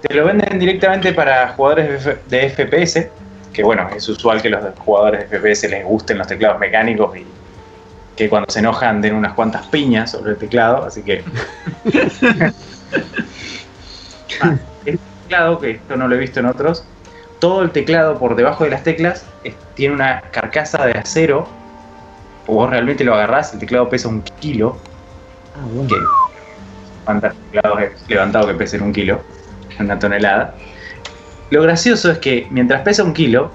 Te 0.01 0.13
lo 0.15 0.25
venden 0.25 0.57
directamente 0.57 1.13
para 1.13 1.49
jugadores 1.49 2.09
de 2.27 2.49
FPS, 2.49 3.07
que 3.53 3.63
bueno, 3.63 3.87
es 3.95 4.09
usual 4.09 4.41
que 4.41 4.49
los 4.49 4.63
jugadores 4.79 5.29
de 5.29 5.37
FPS 5.37 5.69
les 5.69 5.85
gusten 5.85 6.17
los 6.17 6.27
teclados 6.27 6.59
mecánicos 6.59 7.15
y 7.17 7.25
que 8.15 8.27
cuando 8.27 8.51
se 8.51 8.59
enojan 8.59 9.01
den 9.01 9.13
unas 9.13 9.33
cuantas 9.33 9.67
piñas 9.67 10.11
sobre 10.11 10.31
el 10.31 10.37
teclado, 10.37 10.83
así 10.85 11.03
que... 11.03 11.23
Ah, 14.39 14.57
este 14.85 14.99
teclado, 15.23 15.59
que 15.59 15.71
esto 15.71 15.95
no 15.95 16.07
lo 16.07 16.15
he 16.15 16.19
visto 16.19 16.39
en 16.39 16.47
otros, 16.47 16.83
todo 17.41 17.63
el 17.63 17.71
teclado 17.71 18.17
por 18.19 18.35
debajo 18.35 18.63
de 18.63 18.69
las 18.69 18.83
teclas 18.83 19.25
es- 19.43 19.55
tiene 19.73 19.95
una 19.95 20.21
carcasa 20.31 20.85
de 20.85 20.93
acero, 20.93 21.49
o 22.47 22.53
vos 22.55 22.69
realmente 22.69 23.03
lo 23.03 23.13
agarrás, 23.15 23.53
el 23.53 23.59
teclado 23.59 23.89
pesa 23.89 24.07
un 24.07 24.21
kilo, 24.39 24.77
Ah, 25.53 25.65
bueno. 25.65 25.89
que 25.89 25.95
cuántos 27.03 27.33
teclados 27.51 27.79
he 27.81 28.13
levantado 28.13 28.47
que 28.47 28.53
pesen 28.53 28.83
un 28.83 28.93
kilo, 28.93 29.21
una 29.79 29.97
tonelada. 29.99 30.55
Lo 31.49 31.63
gracioso 31.63 32.11
es 32.11 32.19
que 32.19 32.47
mientras 32.51 32.81
pesa 32.83 33.03
un 33.03 33.13
kilo, 33.13 33.51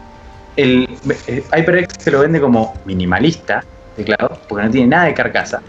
el 0.56 0.84
eh, 1.28 1.42
HyperX 1.56 1.94
se 1.98 2.10
lo 2.10 2.20
vende 2.20 2.40
como 2.40 2.74
minimalista 2.84 3.64
teclado, 3.94 4.38
porque 4.48 4.64
no 4.64 4.70
tiene 4.70 4.88
nada 4.88 5.04
de 5.04 5.14
carcasa. 5.14 5.62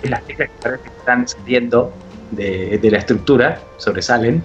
Es 0.00 0.10
las 0.10 0.24
teclas 0.24 0.48
que 0.48 0.54
parece 0.62 0.82
que 0.84 0.90
están 0.96 1.26
saliendo 1.26 1.92
de, 2.30 2.78
de 2.78 2.90
la 2.90 2.98
estructura, 2.98 3.60
sobresalen. 3.78 4.42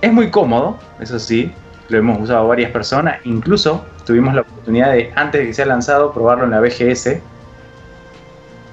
Es 0.00 0.12
muy 0.12 0.30
cómodo, 0.30 0.78
eso 1.00 1.18
sí, 1.18 1.52
lo 1.90 1.98
hemos 1.98 2.20
usado 2.20 2.46
varias 2.48 2.70
personas, 2.70 3.18
incluso 3.24 3.84
tuvimos 4.06 4.34
la 4.34 4.42
oportunidad 4.42 4.92
de, 4.92 5.12
antes 5.14 5.40
de 5.40 5.46
que 5.48 5.54
sea 5.54 5.66
lanzado, 5.66 6.12
probarlo 6.12 6.44
en 6.44 6.50
la 6.52 6.60
BGS, 6.60 7.20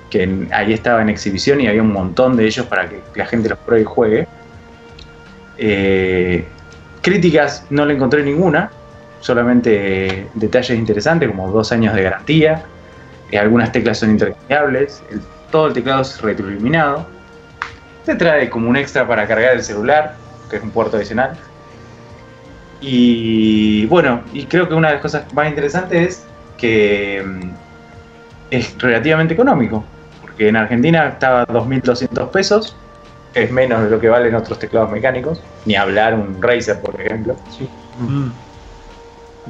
que 0.10 0.24
en- 0.24 0.50
ahí 0.54 0.72
estaba 0.74 1.02
en 1.02 1.10
exhibición 1.10 1.60
y 1.60 1.68
había 1.68 1.82
un 1.82 1.92
montón 1.92 2.38
de 2.38 2.46
ellos 2.46 2.66
para 2.68 2.88
que 2.88 3.02
la 3.16 3.26
gente 3.26 3.50
los 3.50 3.58
pruebe 3.60 3.82
y 3.82 3.86
juegue. 3.86 4.28
Eh, 5.58 6.48
críticas 7.02 7.66
no 7.70 7.86
le 7.86 7.96
encontré 7.96 8.24
ninguna, 8.24 8.72
solamente 9.20 10.28
detalles 10.36 10.78
interesantes 10.78 11.28
como 11.30 11.52
dos 11.52 11.72
años 11.72 11.94
de 11.96 12.04
garantía, 12.04 12.64
eh, 13.32 13.38
algunas 13.40 13.72
teclas 13.72 13.98
son 14.00 14.12
intercambiables, 14.12 15.02
todo 15.52 15.68
el 15.68 15.74
teclado 15.74 16.02
es 16.04 16.22
retroiluminado, 16.22 17.08
te 18.06 18.16
trae 18.16 18.50
como 18.50 18.70
un 18.70 18.78
extra 18.78 19.08
para 19.08 19.28
cargar 19.28 19.54
el 19.56 19.64
celular, 19.64 20.16
que 20.50 20.58
es 20.58 20.64
un 20.64 20.72
puerto 20.72 20.96
adicional. 20.98 21.38
Y 22.80 23.86
bueno, 23.88 24.22
y 24.34 24.46
creo 24.46 24.68
que 24.68 24.76
una 24.76 24.90
de 24.90 24.94
las 24.96 25.02
cosas 25.02 25.34
más 25.34 25.50
interesantes 25.50 26.10
es 26.10 26.26
que 26.58 27.24
mm, 27.26 27.50
es 28.52 28.78
relativamente 28.78 29.34
económico, 29.34 29.84
porque 30.22 30.50
en 30.50 30.56
Argentina 30.56 31.08
estaba 31.08 31.42
a 31.42 31.48
2.200 31.48 32.30
pesos, 32.30 32.76
que 33.34 33.44
es 33.44 33.52
menos 33.52 33.84
de 33.84 33.90
lo 33.90 34.00
que 34.00 34.10
valen 34.10 34.36
otros 34.36 34.60
teclados 34.60 34.92
mecánicos, 34.92 35.42
ni 35.66 35.76
hablar 35.76 36.14
un 36.14 36.42
Razer, 36.42 36.80
por 36.82 37.00
ejemplo. 37.02 37.36
Mm. 38.00 38.28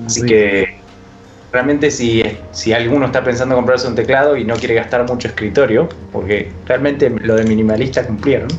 Así 0.06 0.22
que 0.26 0.80
realmente 1.52 1.90
si, 1.92 2.24
si 2.52 2.74
alguno 2.74 3.08
está 3.08 3.24
pensando 3.24 3.56
comprarse 3.56 3.88
un 3.88 3.96
teclado 3.96 4.38
y 4.38 4.44
no 4.44 4.56
quiere 4.56 4.76
gastar 4.76 5.08
mucho 5.08 5.28
escritorio, 5.28 5.90
porque 6.12 6.52
realmente 6.66 7.10
lo 7.10 7.36
de 7.36 7.44
minimalista 7.44 8.06
cumplieron, 8.06 8.50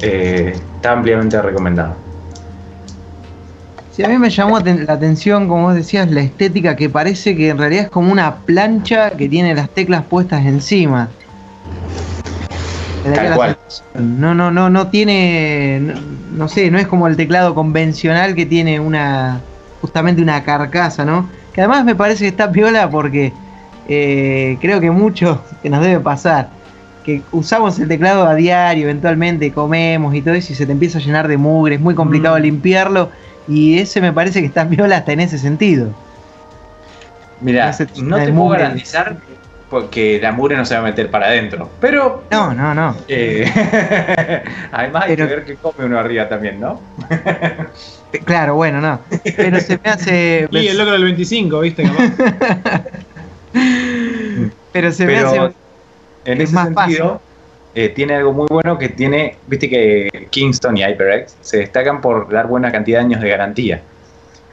eh, 0.00 0.54
está 0.76 0.92
ampliamente 0.92 1.40
recomendado. 1.40 1.96
Sí, 3.92 4.02
a 4.02 4.08
mí 4.08 4.16
me 4.16 4.30
llamó 4.30 4.58
la 4.58 4.92
atención, 4.94 5.48
como 5.48 5.64
vos 5.64 5.74
decías, 5.74 6.10
la 6.10 6.22
estética 6.22 6.74
que 6.76 6.88
parece 6.88 7.36
que 7.36 7.50
en 7.50 7.58
realidad 7.58 7.84
es 7.84 7.90
como 7.90 8.10
una 8.10 8.36
plancha 8.36 9.10
que 9.10 9.28
tiene 9.28 9.54
las 9.54 9.68
teclas 9.68 10.04
puestas 10.04 10.46
encima. 10.46 11.10
Tal 13.02 13.34
cual. 13.34 13.58
No, 13.98 14.34
no, 14.34 14.50
no, 14.50 14.70
no 14.70 14.88
tiene, 14.88 15.80
no, 15.80 15.94
no 16.36 16.48
sé, 16.48 16.70
no 16.70 16.78
es 16.78 16.86
como 16.86 17.06
el 17.06 17.16
teclado 17.16 17.54
convencional 17.54 18.34
que 18.34 18.46
tiene 18.46 18.80
una, 18.80 19.40
justamente 19.82 20.22
una 20.22 20.42
carcasa, 20.42 21.04
¿no? 21.04 21.28
Que 21.52 21.60
además 21.60 21.84
me 21.84 21.94
parece 21.94 22.24
que 22.24 22.28
está 22.28 22.50
piola 22.50 22.88
porque 22.88 23.32
eh, 23.88 24.56
creo 24.60 24.80
que 24.80 24.90
mucho 24.90 25.42
que 25.62 25.68
nos 25.68 25.82
debe 25.82 26.00
pasar, 26.00 26.48
que 27.04 27.22
usamos 27.32 27.78
el 27.78 27.88
teclado 27.88 28.24
a 28.24 28.34
diario, 28.34 28.84
eventualmente 28.84 29.52
comemos 29.52 30.14
y 30.14 30.22
todo 30.22 30.34
eso 30.34 30.52
y 30.52 30.56
se 30.56 30.64
te 30.64 30.72
empieza 30.72 30.98
a 30.98 31.02
llenar 31.02 31.28
de 31.28 31.36
mugre, 31.36 31.74
es 31.74 31.80
muy 31.80 31.94
complicado 31.94 32.38
Mm. 32.38 32.42
limpiarlo 32.42 33.10
y 33.48 33.78
ese 33.78 34.00
me 34.00 34.12
parece 34.12 34.40
que 34.40 34.46
está 34.46 34.68
piola 34.68 34.96
hasta 34.98 35.12
en 35.12 35.20
ese 35.20 35.38
sentido. 35.38 35.88
Mira, 37.40 37.74
no 37.96 38.16
te 38.18 38.32
puedo 38.32 38.48
garantizar 38.50 39.16
porque 39.68 40.18
la 40.22 40.32
mugre 40.32 40.54
no 40.56 40.64
se 40.66 40.74
va 40.74 40.80
a 40.80 40.84
meter 40.84 41.10
para 41.10 41.26
adentro, 41.26 41.70
pero 41.80 42.24
No, 42.30 42.52
no, 42.54 42.74
no. 42.74 42.94
eh, 43.08 43.50
además 44.70 45.04
hay 45.06 45.16
Pero- 45.16 45.28
que 45.28 45.34
ver 45.34 45.44
que 45.46 45.56
come 45.56 45.86
uno 45.86 45.98
arriba 45.98 46.28
también, 46.28 46.60
¿no? 46.60 46.80
Claro, 48.24 48.54
bueno, 48.54 48.80
no. 48.82 49.00
Pero 49.36 49.58
se 49.60 49.80
me 49.82 49.90
hace. 49.90 50.46
Y 50.52 50.68
el 50.68 50.76
logro 50.76 50.92
del 50.92 51.04
25, 51.04 51.60
¿viste? 51.60 51.90
Pero 54.72 54.92
se 54.92 55.06
me 55.06 55.14
Pero 55.16 55.28
hace. 55.28 55.54
en 56.26 56.40
es 56.40 56.44
ese 56.44 56.54
más 56.54 56.64
sentido, 56.74 57.20
eh, 57.74 57.88
tiene 57.90 58.14
algo 58.16 58.32
muy 58.32 58.46
bueno 58.50 58.78
que 58.78 58.88
tiene, 58.90 59.36
viste 59.46 59.68
que 59.68 60.26
Kingston 60.30 60.76
y 60.76 60.82
HyperX 60.84 61.36
se 61.40 61.58
destacan 61.58 62.00
por 62.00 62.30
dar 62.30 62.46
buena 62.46 62.70
cantidad 62.70 62.98
de 63.00 63.04
años 63.06 63.20
de 63.20 63.28
garantía. 63.28 63.80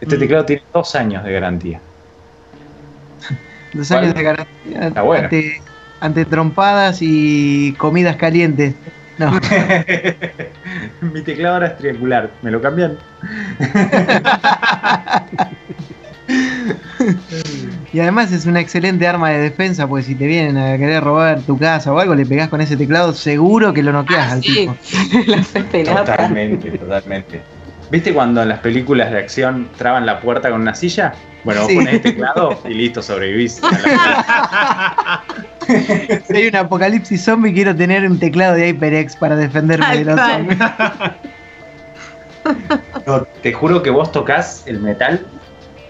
Este 0.01 0.15
Mm. 0.15 0.19
teclado 0.19 0.45
tiene 0.45 0.63
dos 0.73 0.95
años 0.95 1.23
de 1.23 1.31
garantía. 1.33 1.79
Dos 3.73 3.91
años 3.91 4.13
de 4.15 4.23
garantía 4.23 4.87
Está 4.87 5.01
bueno. 5.01 5.25
ante, 5.25 5.61
ante 5.99 6.25
trompadas 6.25 6.99
y 7.01 7.73
comidas 7.77 8.15
calientes. 8.15 8.73
No. 9.17 9.31
Mi 11.01 11.21
teclado 11.21 11.55
ahora 11.55 11.67
es 11.67 11.77
triangular, 11.77 12.29
¿me 12.41 12.51
lo 12.51 12.61
cambian? 12.61 12.97
Y 17.91 17.99
además 17.99 18.31
es 18.31 18.45
una 18.45 18.59
excelente 18.59 19.07
arma 19.07 19.29
de 19.31 19.39
defensa, 19.39 19.87
porque 19.87 20.03
si 20.03 20.15
te 20.15 20.27
vienen 20.27 20.57
a 20.57 20.77
querer 20.77 21.03
robar 21.03 21.41
tu 21.41 21.57
casa 21.57 21.91
o 21.91 21.97
algo, 21.99 22.13
le 22.13 22.25
pegás 22.25 22.47
con 22.49 22.61
ese 22.61 22.77
teclado, 22.77 23.13
seguro 23.13 23.73
que 23.73 23.81
lo 23.81 23.91
noqueas 23.91 24.27
Ah, 24.29 24.33
al 24.33 24.43
sí. 24.43 24.55
tipo. 24.55 24.77
Totalmente, 25.95 26.77
totalmente. 26.77 27.41
¿Viste 27.89 28.13
cuando 28.13 28.43
en 28.43 28.49
las 28.49 28.59
películas 28.59 29.09
de 29.11 29.17
acción 29.17 29.71
traban 29.75 30.05
la 30.05 30.19
puerta 30.21 30.51
con 30.51 30.61
una 30.61 30.75
silla? 30.75 31.13
Bueno, 31.43 31.61
vos 31.61 31.69
Sí. 31.71 31.75
ponés 31.77 31.95
el 31.95 32.01
teclado 32.01 32.61
y 32.65 32.73
listo, 32.75 33.01
sobrevivís. 33.01 33.59
Si 36.27 36.35
hay 36.35 36.47
un 36.47 36.55
apocalipsis 36.55 37.23
zombie, 37.23 37.53
quiero 37.53 37.75
tener 37.75 38.03
un 38.09 38.17
teclado 38.19 38.55
de 38.55 38.69
HyperX 38.69 39.15
para 39.15 39.35
defenderme 39.35 39.97
de 39.99 40.05
los 40.05 40.15
cual. 40.15 40.31
zombies. 40.37 40.59
No, 43.05 43.23
te 43.43 43.53
juro 43.53 43.83
que 43.83 43.91
vos 43.91 44.11
tocas 44.11 44.63
el 44.65 44.79
metal 44.79 45.27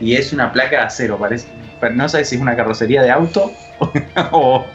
y 0.02 0.16
es 0.16 0.34
una 0.34 0.52
placa 0.52 0.78
de 0.78 0.84
acero, 0.84 1.18
parece. 1.18 1.47
Pero 1.80 1.96
No 1.96 2.08
sabes 2.10 2.30
si 2.30 2.36
es 2.36 2.42
una 2.42 2.56
carrocería 2.56 3.02
de 3.02 3.12
auto 3.12 3.54
o. 4.32 4.72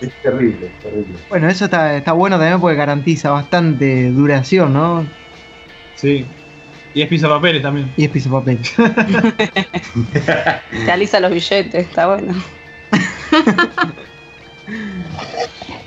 es 0.00 0.20
terrible, 0.22 0.68
terrible. 0.82 1.18
Bueno, 1.28 1.48
eso 1.48 1.64
está, 1.66 1.96
está 1.96 2.12
bueno 2.12 2.38
también 2.38 2.60
porque 2.60 2.76
garantiza 2.76 3.30
bastante 3.30 4.10
duración, 4.10 4.72
¿no? 4.72 5.06
Sí. 5.94 6.26
Y 6.94 7.02
es 7.02 7.08
pizza 7.08 7.28
papeles 7.28 7.62
también. 7.62 7.92
Y 7.96 8.04
es 8.04 8.10
piso 8.10 8.30
papel. 8.30 8.58
Te 10.70 10.90
alisa 10.90 11.20
los 11.20 11.30
billetes, 11.30 11.86
está 11.86 12.06
bueno. 12.14 12.34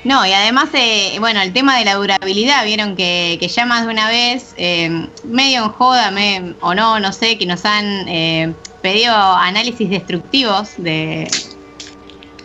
No, 0.04 0.26
y 0.26 0.32
además, 0.32 0.70
eh, 0.74 1.16
bueno, 1.20 1.40
el 1.42 1.52
tema 1.52 1.78
de 1.78 1.84
la 1.84 1.94
durabilidad, 1.94 2.64
vieron 2.64 2.96
que, 2.96 3.36
que 3.38 3.46
ya 3.48 3.66
más 3.66 3.86
de 3.86 3.92
una 3.92 4.08
vez, 4.08 4.52
eh, 4.56 4.90
medio 5.22 5.64
en 5.64 5.68
joda 5.70 6.10
me- 6.10 6.56
o 6.60 6.74
no, 6.74 6.98
no 6.98 7.12
sé, 7.12 7.38
que 7.38 7.46
nos 7.46 7.64
han 7.64 7.84
eh, 8.08 8.56
pedido 8.82 9.14
análisis 9.14 9.88
destructivos 9.88 10.74
de, 10.76 11.30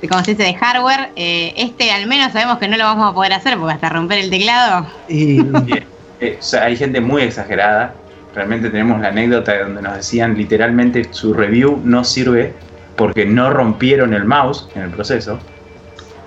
de, 0.02 0.08
¿cómo 0.08 0.24
se 0.24 0.32
dice?, 0.32 0.44
de 0.44 0.54
hardware. 0.54 1.10
Eh, 1.16 1.54
este 1.58 1.92
al 1.92 2.08
menos 2.08 2.32
sabemos 2.32 2.60
que 2.60 2.68
no 2.68 2.78
lo 2.78 2.84
vamos 2.84 3.10
a 3.10 3.14
poder 3.14 3.34
hacer 3.34 3.58
porque 3.58 3.74
hasta 3.74 3.90
romper 3.90 4.20
el 4.20 4.30
teclado. 4.30 4.88
Y 5.10 5.42
Eh, 6.20 6.38
o 6.40 6.44
sea, 6.44 6.64
hay 6.64 6.76
gente 6.76 7.00
muy 7.02 7.24
exagerada. 7.24 7.94
Realmente 8.34 8.70
tenemos 8.70 9.02
la 9.02 9.10
anécdota 9.10 9.58
donde 9.60 9.82
nos 9.82 9.96
decían 9.96 10.38
literalmente 10.38 11.08
su 11.12 11.34
review 11.34 11.82
no 11.84 12.04
sirve 12.04 12.54
porque 12.96 13.26
no 13.26 13.50
rompieron 13.50 14.14
el 14.14 14.26
mouse 14.26 14.68
en 14.76 14.84
el 14.84 14.90
proceso. 14.90 15.40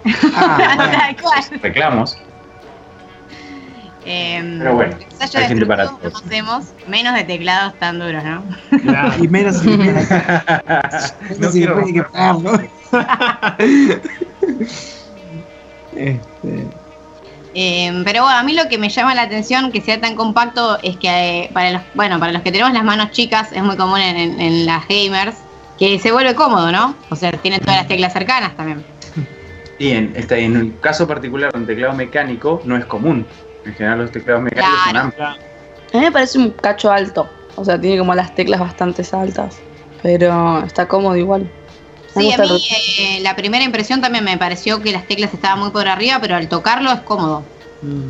ah, 0.34 0.74
bueno. 0.76 1.62
Reclamos. 1.62 2.16
Eh, 4.04 4.56
Pero 4.58 4.74
bueno, 4.74 4.96
ensayo 5.10 5.38
hay 5.38 5.42
de 5.42 5.48
gente 5.48 5.66
para 5.66 5.82
estructura 5.84 6.10
todo. 6.10 6.20
conocemos, 6.22 6.64
menos 6.88 7.14
de 7.14 7.24
teclados 7.24 7.78
tan 7.78 7.98
duros, 7.98 8.24
¿no? 8.24 8.44
Claro. 8.82 9.12
Y 9.22 9.28
menos 9.28 9.62
no 11.38 11.50
si 11.50 11.58
quiero 11.58 11.76
después 11.76 11.86
hay 11.86 11.92
que 11.92 12.02
pagarlo. 12.04 12.60
Este, 15.92 16.66
Eh, 17.52 18.02
pero 18.04 18.22
bueno, 18.22 18.38
a 18.38 18.42
mí 18.44 18.52
lo 18.54 18.68
que 18.68 18.78
me 18.78 18.88
llama 18.88 19.12
la 19.14 19.22
atención 19.22 19.72
que 19.72 19.80
sea 19.80 20.00
tan 20.00 20.14
compacto 20.14 20.78
es 20.82 20.96
que 20.96 21.08
eh, 21.08 21.50
para 21.52 21.70
los, 21.72 21.82
bueno, 21.94 22.20
para 22.20 22.30
los 22.32 22.42
que 22.42 22.52
tenemos 22.52 22.72
las 22.72 22.84
manos 22.84 23.10
chicas 23.10 23.50
es 23.52 23.62
muy 23.62 23.76
común 23.76 23.98
en, 24.00 24.16
en- 24.16 24.40
en 24.40 24.66
las 24.66 24.86
gamers 24.86 25.34
que 25.76 25.98
se 25.98 26.12
vuelve 26.12 26.34
cómodo, 26.36 26.70
¿no? 26.70 26.94
O 27.10 27.16
sea, 27.16 27.32
tiene 27.32 27.58
todas 27.58 27.76
las 27.78 27.88
teclas 27.88 28.12
cercanas 28.12 28.56
también. 28.56 28.84
Y 29.78 29.90
en, 29.90 30.14
en 30.14 30.56
el 30.56 30.78
caso 30.78 31.08
particular, 31.08 31.50
un 31.54 31.66
teclado 31.66 31.94
mecánico 31.94 32.60
no 32.66 32.76
es 32.76 32.84
común. 32.84 33.26
En 33.64 33.74
general, 33.74 33.98
los 33.98 34.12
teclados 34.12 34.42
mecánicos 34.42 34.80
son 34.86 34.96
amplios. 34.96 35.38
A 35.92 35.96
mí 35.96 36.04
me 36.04 36.12
parece 36.12 36.38
un 36.38 36.50
cacho 36.50 36.90
alto. 36.90 37.28
O 37.56 37.64
sea, 37.64 37.80
tiene 37.80 37.98
como 37.98 38.14
las 38.14 38.34
teclas 38.34 38.60
bastante 38.60 39.04
altas. 39.12 39.58
Pero 40.02 40.62
está 40.64 40.86
cómodo 40.88 41.16
igual. 41.16 41.50
Me 42.14 42.22
Sí, 42.22 42.32
a 42.32 42.38
mí 42.38 42.62
eh, 42.98 43.20
la 43.20 43.36
primera 43.36 43.62
impresión 43.64 44.00
también 44.00 44.24
me 44.24 44.36
pareció 44.36 44.80
que 44.80 44.92
las 44.92 45.06
teclas 45.06 45.32
estaban 45.34 45.58
muy 45.60 45.70
por 45.70 45.86
arriba, 45.86 46.18
pero 46.20 46.36
al 46.36 46.48
tocarlo 46.48 46.90
es 46.90 47.00
cómodo. 47.00 47.44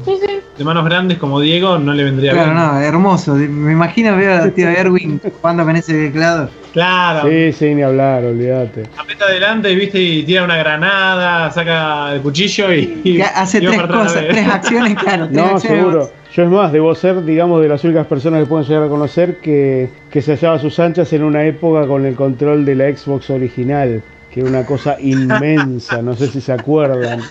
Sí, 0.04 0.12
sí. 0.20 0.40
De 0.58 0.64
manos 0.64 0.84
grandes 0.84 1.16
como 1.18 1.40
Diego 1.40 1.78
no 1.78 1.92
le 1.94 2.04
vendría 2.04 2.32
claro, 2.32 2.52
bien. 2.52 2.62
no, 2.64 2.80
hermoso. 2.80 3.34
Me 3.34 3.72
imagino 3.72 4.16
veo 4.16 4.42
a 4.42 4.48
tío 4.50 4.68
Erwin 4.68 5.20
jugando 5.40 5.64
con 5.64 5.76
ese 5.76 5.92
teclado. 6.08 6.50
Claro. 6.72 7.28
Sí, 7.28 7.52
sí, 7.52 7.74
ni 7.74 7.82
hablar, 7.82 8.24
olvídate. 8.24 8.84
Aprieta 8.98 9.24
adelante, 9.26 9.74
viste, 9.74 10.00
y 10.00 10.22
tira 10.24 10.44
una 10.44 10.56
granada, 10.56 11.50
saca 11.50 12.12
el 12.14 12.20
cuchillo 12.20 12.72
y, 12.72 13.00
y- 13.04 13.20
hace 13.20 13.58
y 13.58 13.66
tres 13.66 13.82
cosas, 13.82 14.14
la 14.22 14.28
tres 14.28 14.48
acciones, 14.48 14.94
claro. 14.96 15.24
tres 15.32 15.36
No, 15.36 15.44
acciones. 15.56 15.62
seguro. 15.80 16.12
Yo 16.32 16.44
es 16.44 16.48
más, 16.48 16.70
debo 16.72 16.94
ser, 16.94 17.24
digamos, 17.24 17.60
de 17.60 17.68
las 17.68 17.82
únicas 17.82 18.06
personas 18.06 18.40
que 18.42 18.46
pueden 18.46 18.64
llegar 18.66 18.84
a 18.84 18.88
conocer 18.88 19.38
que, 19.38 19.88
que 20.12 20.22
se 20.22 20.36
hallaba 20.36 20.56
a 20.56 20.58
sus 20.60 20.78
anchas 20.78 21.12
en 21.12 21.24
una 21.24 21.44
época 21.44 21.88
con 21.88 22.06
el 22.06 22.14
control 22.14 22.64
de 22.64 22.76
la 22.76 22.84
Xbox 22.96 23.30
original, 23.30 24.00
que 24.32 24.40
era 24.40 24.48
una 24.48 24.64
cosa 24.64 24.96
inmensa, 25.00 26.00
no 26.02 26.14
sé 26.14 26.28
si 26.28 26.40
se 26.40 26.52
acuerdan. 26.52 27.22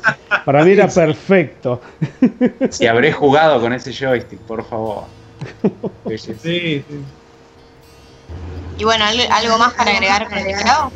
Para 0.46 0.64
mí 0.64 0.72
era 0.72 0.88
perfecto. 0.88 1.82
Si 2.70 2.88
habré 2.88 3.14
jugado 3.14 3.62
con 3.62 3.74
ese 3.74 3.94
joystick, 3.94 4.40
por 4.40 4.68
favor. 4.68 5.06
Sí, 6.18 6.34
sí. 6.42 6.86
Y 8.78 8.84
bueno, 8.84 9.06
¿algo, 9.06 9.58
más 9.58 9.74
para 9.74 9.92
agregar 9.92 10.28
con 10.28 10.38
el 10.38 10.46
teclado? 10.46 10.92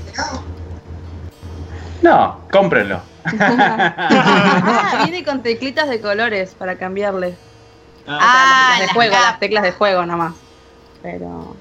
No, 2.01 2.39
cómprenlo. 2.51 3.01
ah, 3.25 5.01
viene 5.03 5.23
con 5.23 5.41
teclitas 5.41 5.89
de 5.89 6.01
colores 6.01 6.53
para 6.57 6.77
cambiarle. 6.77 7.35
Ah, 8.05 8.19
Ah, 8.21 8.69
las 8.71 8.79
de 8.79 8.85
las 8.87 8.95
juego, 8.95 9.11
cap. 9.13 9.21
las 9.23 9.39
teclas 9.39 9.63
de 9.63 9.71
juego 9.71 10.05
nomás. 10.05 10.33
Pero. 11.01 11.55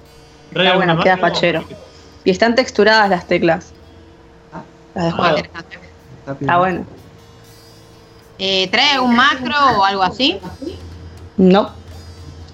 ¿trae 0.53 0.67
está 0.67 0.77
bueno, 0.77 0.95
más, 0.97 1.05
queda 1.05 1.17
fachero. 1.17 1.65
Y 2.25 2.31
están 2.31 2.55
texturadas 2.57 3.09
las 3.11 3.27
teclas. 3.27 3.73
Las 4.95 5.05
de 5.17 5.23
Ah. 5.23 5.29
Interesante. 5.37 5.79
Está 6.41 6.59
bueno. 6.59 6.87
Eh, 8.39 8.69
¿Trae 8.71 8.93
algún 8.93 9.15
macro 9.17 9.55
o 9.79 9.85
algo 9.85 10.03
así? 10.03 10.39
No. 11.37 11.75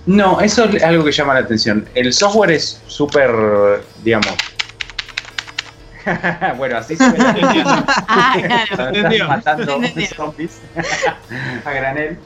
No, 0.07 0.41
eso 0.41 0.65
es 0.65 0.83
algo 0.83 1.05
que 1.05 1.13
llama 1.13 1.35
la 1.35 1.41
atención. 1.41 1.87
El 1.95 2.13
software 2.13 2.53
es 2.53 2.81
súper, 2.87 3.31
digamos. 4.03 4.29
bueno, 6.57 6.79
así 6.79 6.97
se 6.97 7.11
ve. 7.11 7.19
Ah, 8.09 8.37
claro. 8.43 8.89
Entendió. 8.95 9.29
matando 9.29 9.81
zombies 10.17 10.61
a 11.65 11.71
granel. 11.73 12.19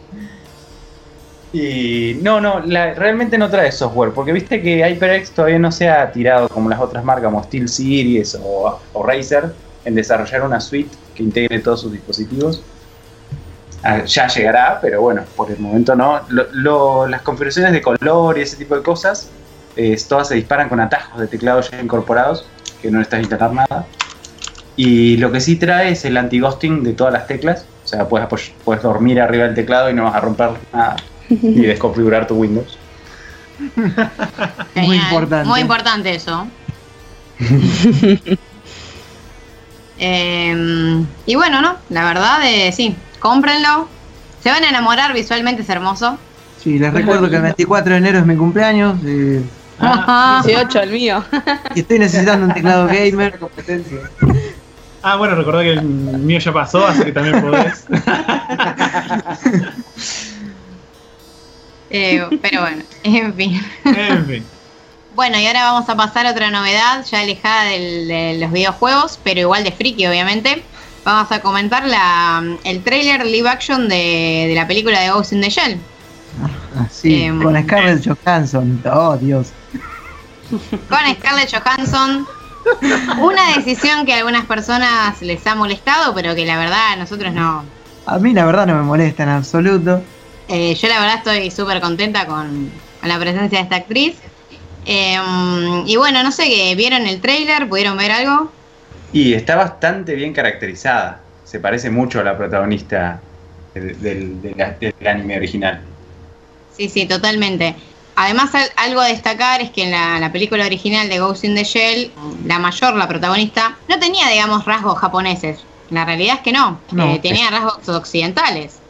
Y 1.52 2.18
no, 2.22 2.40
no, 2.40 2.60
la- 2.60 2.94
realmente 2.94 3.36
no 3.36 3.50
trae 3.50 3.70
software, 3.72 4.12
porque 4.12 4.32
viste 4.32 4.62
que 4.62 4.78
HyperX 4.88 5.32
todavía 5.32 5.58
no 5.58 5.70
se 5.70 5.88
ha 5.88 6.10
tirado 6.10 6.48
como 6.48 6.70
las 6.70 6.80
otras 6.80 7.04
marcas, 7.04 7.24
como 7.26 7.42
Steel 7.44 7.68
Series 7.68 8.38
o, 8.42 8.80
o 8.92 9.02
Razer, 9.02 9.52
en 9.84 9.94
desarrollar 9.94 10.42
una 10.42 10.60
suite 10.60 10.90
que 11.14 11.22
integre 11.22 11.58
todos 11.60 11.80
sus 11.82 11.92
dispositivos. 11.92 12.62
Ah, 13.84 14.04
ya 14.04 14.28
llegará, 14.28 14.78
pero 14.80 15.00
bueno, 15.00 15.22
por 15.36 15.50
el 15.50 15.58
momento 15.58 15.96
no. 15.96 16.20
Lo- 16.28 16.46
lo- 16.52 17.06
las 17.08 17.22
configuraciones 17.22 17.72
de 17.72 17.82
color 17.82 18.38
y 18.38 18.42
ese 18.42 18.56
tipo 18.56 18.76
de 18.76 18.82
cosas, 18.82 19.28
eh, 19.76 19.96
todas 20.08 20.28
se 20.28 20.36
disparan 20.36 20.68
con 20.68 20.78
atajos 20.80 21.20
de 21.20 21.26
teclado 21.26 21.60
ya 21.62 21.80
incorporados, 21.80 22.44
que 22.80 22.90
no 22.90 22.98
necesitas 22.98 23.20
instalar 23.22 23.52
nada. 23.52 23.86
Y 24.76 25.16
lo 25.18 25.32
que 25.32 25.40
sí 25.40 25.56
trae 25.56 25.90
es 25.92 26.04
el 26.04 26.16
anti-ghosting 26.16 26.82
de 26.84 26.92
todas 26.92 27.12
las 27.12 27.26
teclas. 27.26 27.66
O 27.84 27.88
sea, 27.88 28.08
puedes, 28.08 28.28
puedes 28.64 28.82
dormir 28.82 29.20
arriba 29.20 29.44
del 29.44 29.54
teclado 29.54 29.90
y 29.90 29.94
no 29.94 30.04
vas 30.04 30.14
a 30.14 30.20
romper 30.20 30.50
nada. 30.72 30.96
Y 31.28 31.62
desconfigurar 31.62 32.26
tu 32.26 32.34
Windows. 32.36 32.78
Muy 34.76 34.96
importante. 34.96 35.48
Muy 35.48 35.60
importante 35.60 36.14
eso. 36.14 36.46
Eh, 40.05 41.05
y 41.26 41.34
bueno, 41.36 41.62
¿no? 41.62 41.76
La 41.90 42.05
verdad, 42.05 42.40
eh, 42.44 42.72
sí, 42.72 42.96
cómprenlo. 43.20 43.86
Se 44.42 44.50
van 44.50 44.64
a 44.64 44.68
enamorar, 44.68 45.12
visualmente 45.14 45.62
es 45.62 45.68
hermoso. 45.68 46.18
Sí, 46.61 46.76
les 46.78 46.92
recuerdo 46.92 47.30
que 47.30 47.36
el 47.36 47.42
24 47.42 47.92
de 47.92 47.98
enero 47.98 48.18
es 48.18 48.26
mi 48.26 48.34
cumpleaños 48.36 48.98
eh, 49.07 49.42
Ah, 49.78 50.42
18 50.44 50.80
el 50.80 50.90
mío. 50.90 51.24
y 51.76 51.80
estoy 51.80 52.00
necesitando 52.00 52.46
un 52.46 52.53
teclado 52.55 52.86
gamer. 52.92 53.38
ah, 55.03 55.16
bueno, 55.16 55.36
recordá 55.36 55.62
que 55.62 55.72
el 55.74 55.82
mío 55.82 56.40
ya 56.40 56.53
pasó, 56.53 56.84
así 56.84 57.05
que 57.05 57.12
también 57.12 57.40
podés. 57.40 57.84
Eh, 61.94 62.26
pero 62.40 62.62
bueno, 62.62 62.82
en 63.05 63.34
fin. 63.34 63.61
en 63.84 64.26
fin. 64.26 64.44
Bueno, 65.14 65.38
y 65.38 65.46
ahora 65.46 65.64
vamos 65.72 65.88
a 65.88 65.96
pasar 65.96 66.26
a 66.26 66.30
otra 66.30 66.50
novedad, 66.50 67.04
ya 67.10 67.20
alejada 67.20 67.64
del- 67.64 68.08
de 68.08 68.38
los 68.40 68.50
videojuegos, 68.50 69.20
pero 69.22 69.40
igual 69.40 69.62
de 69.64 69.72
friki, 69.72 70.06
obviamente. 70.06 70.64
Vamos 71.04 71.30
a 71.32 71.40
comentar 71.40 71.84
la, 71.86 72.42
el 72.64 72.82
trailer 72.82 73.26
live 73.26 73.48
action 73.48 73.88
de, 73.88 74.46
de 74.48 74.54
la 74.54 74.66
película 74.66 75.00
de 75.00 75.10
Ghost 75.10 75.32
in 75.32 75.40
the 75.42 75.50
Shell. 75.50 75.80
Así, 76.78 77.24
Em, 77.24 77.42
con 77.42 77.60
Scarlett 77.62 78.06
Johansson. 78.06 78.82
Oh, 78.90 79.16
Dios. 79.18 79.48
con 80.88 81.14
Scarlett 81.14 81.50
Johansson. 81.52 82.26
Una 83.20 83.56
decisión 83.56 84.06
que 84.06 84.14
a 84.14 84.18
algunas 84.18 84.46
personas 84.46 85.20
les 85.20 85.44
ha 85.46 85.54
molestado, 85.56 86.14
pero 86.14 86.34
que 86.34 86.46
la 86.46 86.56
verdad 86.56 86.92
a 86.92 86.96
nosotros 86.96 87.32
no. 87.32 87.64
A 88.06 88.18
mí 88.18 88.32
la 88.32 88.46
verdad 88.46 88.66
no 88.66 88.76
me 88.76 88.82
molesta 88.82 89.24
en 89.24 89.28
absoluto. 89.30 90.02
Eh, 90.48 90.74
yo 90.74 90.88
la 90.88 91.00
verdad 91.00 91.16
estoy 91.18 91.50
súper 91.50 91.80
contenta 91.80 92.26
con, 92.26 92.70
con 93.00 93.08
la 93.08 93.18
presencia 93.18 93.58
de 93.58 93.64
esta 93.64 93.76
actriz. 93.76 94.20
Eh, 94.84 95.16
y 95.86 95.96
bueno, 95.96 96.22
no 96.22 96.32
sé, 96.32 96.44
¿qué? 96.44 96.74
¿vieron 96.74 97.06
el 97.06 97.20
trailer? 97.20 97.68
¿Pudieron 97.68 97.96
ver 97.96 98.10
algo? 98.12 98.52
Y 99.12 99.34
está 99.34 99.56
bastante 99.56 100.14
bien 100.14 100.32
caracterizada. 100.32 101.24
Se 101.44 101.60
parece 101.60 101.90
mucho 101.90 102.20
a 102.20 102.24
la 102.24 102.36
protagonista 102.36 103.22
del, 103.74 104.54
anime 105.04 105.36
original. 105.36 105.84
Sí, 106.70 106.88
sí, 106.88 107.06
totalmente. 107.06 107.76
Además, 108.14 108.54
al- 108.54 108.70
algo 108.76 109.00
a 109.00 109.06
destacar 109.06 109.60
es 109.60 109.70
que 109.70 109.84
en 109.84 109.90
la, 109.90 110.18
la 110.18 110.32
película 110.32 110.64
original 110.66 111.08
de 111.08 111.18
Ghost 111.18 111.44
in 111.44 111.54
the 111.54 111.64
Shell, 111.64 112.12
la 112.44 112.58
mayor, 112.58 112.94
la 112.96 113.08
protagonista, 113.08 113.78
no 113.88 113.98
tenía, 113.98 114.28
digamos, 114.28 114.64
rasgos 114.64 114.98
japoneses. 114.98 115.66
La 115.90 116.04
realidad 116.04 116.36
es 116.36 116.40
que 116.40 116.52
no, 116.52 116.80
No. 116.92 117.14
Eh, 117.14 117.20
tenía 117.22 117.50
rasgos 117.50 117.88
occidentales. 117.88 118.80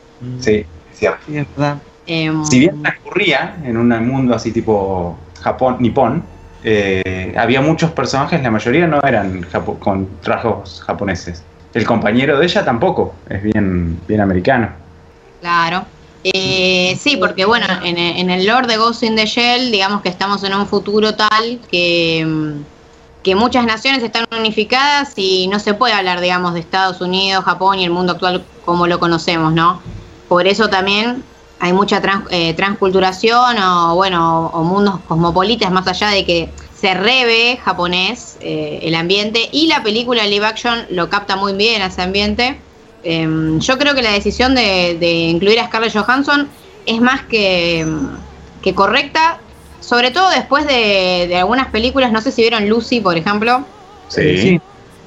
Sí, 0.40 0.64
es 0.90 0.96
cierto. 0.96 1.24
Sí, 1.26 1.36
es 1.36 1.46
verdad. 1.54 1.82
Em, 2.06 2.44
Si 2.44 2.58
bien 2.60 2.80
transcurría 2.82 3.60
en 3.64 3.76
un 3.76 3.88
mundo 4.06 4.34
así 4.34 4.52
tipo 4.52 5.18
Japón, 5.42 5.76
nipón, 5.80 6.22
eh, 6.64 7.34
había 7.36 7.60
muchos 7.60 7.90
personajes, 7.90 8.42
la 8.42 8.50
mayoría 8.50 8.86
no 8.86 9.00
eran 9.02 9.46
con 9.80 10.08
rasgos 10.22 10.82
japoneses. 10.86 11.42
El 11.74 11.84
compañero 11.84 12.38
de 12.38 12.46
ella 12.46 12.64
tampoco, 12.64 13.14
es 13.28 13.42
bien, 13.42 13.98
bien 14.06 14.20
americano. 14.20 14.68
Claro. 15.40 15.84
Eh, 16.24 16.96
sí, 17.00 17.16
porque 17.16 17.44
bueno, 17.44 17.66
en, 17.82 17.98
en 17.98 18.30
el 18.30 18.46
lore 18.46 18.68
de 18.68 18.76
Ghost 18.76 19.02
in 19.02 19.16
the 19.16 19.26
Shell, 19.26 19.72
digamos 19.72 20.02
que 20.02 20.08
estamos 20.08 20.44
en 20.44 20.54
un 20.54 20.66
futuro 20.66 21.14
tal 21.14 21.60
que, 21.68 22.24
mm, 22.24 22.62
que 23.24 23.34
muchas 23.34 23.64
naciones 23.64 24.02
están 24.04 24.26
unificadas 24.30 25.14
y 25.16 25.48
no 25.48 25.58
se 25.58 25.74
puede 25.74 25.94
hablar, 25.94 26.20
digamos, 26.20 26.54
de 26.54 26.60
Estados 26.60 27.00
Unidos, 27.00 27.44
Japón 27.44 27.80
y 27.80 27.84
el 27.84 27.90
mundo 27.90 28.12
actual 28.12 28.44
como 28.64 28.86
lo 28.86 29.00
conocemos, 29.00 29.52
¿no? 29.52 29.80
Por 30.28 30.46
eso 30.46 30.68
también 30.68 31.24
hay 31.62 31.72
mucha 31.72 32.00
trans- 32.02 32.26
eh, 32.30 32.54
transculturación 32.54 33.56
o, 33.58 33.94
bueno, 33.94 34.48
o, 34.48 34.60
o 34.60 34.64
mundos 34.64 34.98
cosmopolitas, 35.06 35.70
más 35.70 35.86
allá 35.86 36.08
de 36.08 36.24
que 36.24 36.48
se 36.76 36.92
reve 36.92 37.56
japonés 37.64 38.36
eh, 38.40 38.80
el 38.82 38.96
ambiente 38.96 39.48
y 39.52 39.68
la 39.68 39.80
película 39.84 40.26
live 40.26 40.44
action 40.44 40.76
lo 40.90 41.08
capta 41.08 41.36
muy 41.36 41.52
bien 41.52 41.80
ese 41.80 42.02
ambiente. 42.02 42.58
Em, 43.04 43.60
yo 43.60 43.78
creo 43.78 43.94
que 43.94 44.02
la 44.02 44.10
decisión 44.10 44.56
de, 44.56 44.96
de 44.98 45.12
incluir 45.28 45.60
a 45.60 45.66
Scarlett 45.68 45.96
Johansson 45.96 46.48
es 46.84 47.00
más 47.00 47.22
que, 47.22 47.86
que 48.60 48.74
correcta, 48.74 49.38
sobre 49.80 50.10
todo 50.10 50.30
después 50.30 50.66
de, 50.66 51.26
de 51.28 51.36
algunas 51.36 51.68
películas, 51.68 52.10
no 52.10 52.20
sé 52.20 52.32
si 52.32 52.42
vieron 52.42 52.68
Lucy, 52.68 53.00
por 53.00 53.16
ejemplo. 53.16 53.64
Sí. 54.08 54.36
Sí. 54.36 54.60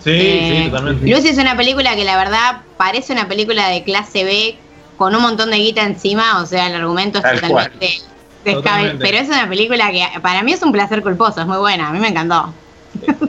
Sí, 0.06 0.12
Eh, 0.14 0.62
sí, 0.64 0.70
totalmente. 0.70 1.08
Lucy 1.08 1.28
es 1.30 1.38
una 1.38 1.58
película 1.58 1.96
que 1.96 2.06
la 2.06 2.16
verdad 2.16 2.62
parece 2.78 3.12
una 3.12 3.28
película 3.28 3.68
de 3.70 3.84
clase 3.84 4.24
B 4.24 4.56
con 4.98 5.16
un 5.16 5.22
montón 5.22 5.52
de 5.52 5.58
guita 5.58 5.84
encima, 5.84 6.42
o 6.42 6.46
sea, 6.46 6.68
el 6.68 6.76
argumento 6.76 7.18
es 7.20 7.24
Tal 7.24 7.42
totalmente 7.42 7.88
descabe- 8.44 8.54
Totalmente. 8.62 9.04
Pero 9.06 9.18
es 9.18 9.28
una 9.28 9.50
película 9.50 9.92
que 9.92 10.06
para 10.22 10.44
mí 10.44 10.54
es 10.54 10.62
un 10.62 10.72
placer 10.72 11.02
culposo, 11.02 11.42
es 11.42 11.48
muy 11.48 11.58
buena, 11.58 11.90
a 11.90 11.92
mí 11.92 12.00
me 12.00 12.10
encantó. 12.10 12.54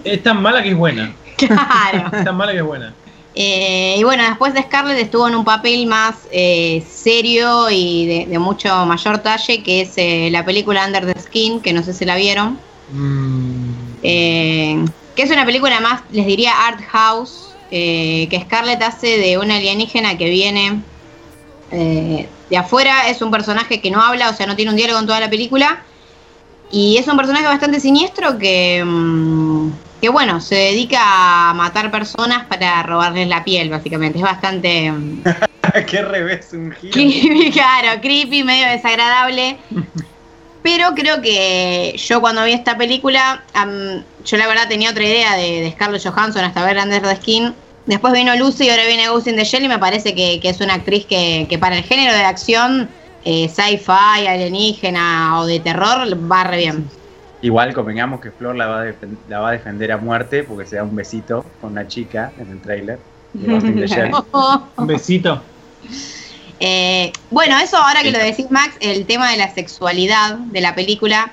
Es 0.04 0.22
tan 0.22 0.42
mala 0.42 0.62
que 0.62 0.70
es 0.70 0.76
buena. 0.76 1.12
Claro. 1.36 2.10
Es 2.16 2.24
tan 2.24 2.36
mala 2.36 2.52
que 2.52 2.58
es 2.58 2.64
buena. 2.64 2.94
Eh, 3.34 3.96
y 3.98 4.02
bueno, 4.04 4.22
después 4.24 4.54
de 4.54 4.62
Scarlett 4.62 4.98
estuvo 4.98 5.28
en 5.28 5.34
un 5.34 5.44
papel 5.44 5.86
más 5.86 6.14
eh, 6.32 6.82
serio 6.90 7.68
y 7.70 8.06
de, 8.06 8.26
de 8.26 8.38
mucho 8.38 8.86
mayor 8.86 9.18
talle, 9.18 9.62
que 9.62 9.82
es 9.82 9.92
eh, 9.96 10.28
la 10.32 10.44
película 10.46 10.86
Under 10.86 11.04
the 11.12 11.20
Skin, 11.20 11.60
que 11.60 11.74
no 11.74 11.82
sé 11.82 11.92
si 11.92 12.04
la 12.06 12.16
vieron. 12.16 12.58
Mm, 12.90 13.70
Eh, 14.02 14.84
que 15.14 15.22
es 15.22 15.30
una 15.30 15.44
película 15.44 15.80
más, 15.80 16.02
les 16.10 16.26
diría, 16.26 16.52
art 16.66 16.80
house, 16.90 17.48
eh, 17.70 18.26
que 18.30 18.40
Scarlett 18.40 18.82
hace 18.82 19.18
de 19.18 19.36
una 19.38 19.56
alienígena 19.56 20.16
que 20.16 20.30
viene 20.30 20.80
eh, 21.70 22.28
de 22.50 22.56
afuera, 22.56 23.08
es 23.08 23.22
un 23.22 23.30
personaje 23.30 23.80
que 23.80 23.90
no 23.90 24.00
habla, 24.02 24.30
o 24.30 24.34
sea, 24.34 24.46
no 24.46 24.56
tiene 24.56 24.70
un 24.70 24.76
diálogo 24.76 25.00
en 25.00 25.06
toda 25.06 25.20
la 25.20 25.30
película, 25.30 25.82
y 26.70 26.96
es 26.96 27.06
un 27.08 27.16
personaje 27.16 27.46
bastante 27.46 27.80
siniestro 27.80 28.38
que, 28.38 28.82
mm, 28.84 29.70
que 30.00 30.08
bueno, 30.08 30.40
se 30.40 30.56
dedica 30.56 31.50
a 31.50 31.54
matar 31.54 31.90
personas 31.90 32.44
para 32.46 32.82
robarles 32.82 33.28
la 33.28 33.44
piel, 33.44 33.70
básicamente, 33.70 34.18
es 34.18 34.24
bastante... 34.24 34.90
mm, 34.92 35.22
Qué 35.86 36.02
revés, 36.02 36.52
un 36.52 36.72
giro. 36.72 36.92
creepy, 36.92 37.50
claro, 37.52 38.00
creepy, 38.00 38.44
medio 38.44 38.68
desagradable. 38.68 39.58
Pero 40.62 40.94
creo 40.94 41.20
que 41.20 41.94
yo 41.96 42.20
cuando 42.20 42.44
vi 42.44 42.52
esta 42.52 42.76
película, 42.76 43.42
yo 44.24 44.36
la 44.36 44.46
verdad 44.48 44.68
tenía 44.68 44.90
otra 44.90 45.04
idea 45.04 45.36
de, 45.36 45.60
de 45.60 45.72
Scarlett 45.72 46.02
Johansson 46.04 46.44
hasta 46.44 46.64
ver 46.64 46.78
Under 46.78 47.02
the 47.02 47.16
Skin. 47.16 47.54
Después 47.86 48.12
vino 48.12 48.34
Lucy 48.36 48.64
y 48.64 48.70
ahora 48.70 48.86
viene 48.86 49.08
Ghost 49.08 49.28
in 49.28 49.36
the 49.36 49.44
Shell 49.44 49.64
y 49.64 49.68
me 49.68 49.78
parece 49.78 50.14
que, 50.14 50.40
que 50.40 50.48
es 50.48 50.60
una 50.60 50.74
actriz 50.74 51.06
que, 51.06 51.46
que 51.48 51.58
para 51.58 51.76
el 51.76 51.84
género 51.84 52.12
de 52.12 52.24
acción, 52.24 52.88
eh, 53.24 53.48
sci-fi, 53.48 54.26
alienígena 54.26 55.40
o 55.40 55.46
de 55.46 55.60
terror, 55.60 55.98
va 56.30 56.44
re 56.44 56.58
bien. 56.58 56.88
Igual 57.42 57.74
convengamos 57.74 58.20
que 58.20 58.30
Flor 58.30 58.56
la 58.56 58.66
va, 58.66 58.82
a 58.82 58.94
la 59.28 59.40
va 59.40 59.50
a 59.50 59.52
defender 59.52 59.92
a 59.92 59.98
muerte 59.98 60.42
porque 60.42 60.66
se 60.66 60.76
da 60.76 60.82
un 60.82 60.96
besito 60.96 61.44
con 61.60 61.72
una 61.72 61.86
chica 61.86 62.32
en 62.38 62.50
el 62.50 62.60
tráiler. 62.60 62.98
Shell. 63.34 64.10
un 64.76 64.86
besito. 64.86 65.42
Eh, 66.58 67.12
bueno, 67.30 67.58
eso 67.58 67.76
ahora 67.76 68.02
que 68.02 68.10
lo 68.10 68.18
decís, 68.18 68.50
Max, 68.50 68.76
el 68.80 69.06
tema 69.06 69.30
de 69.30 69.36
la 69.36 69.52
sexualidad 69.52 70.36
de 70.36 70.60
la 70.60 70.74
película 70.74 71.32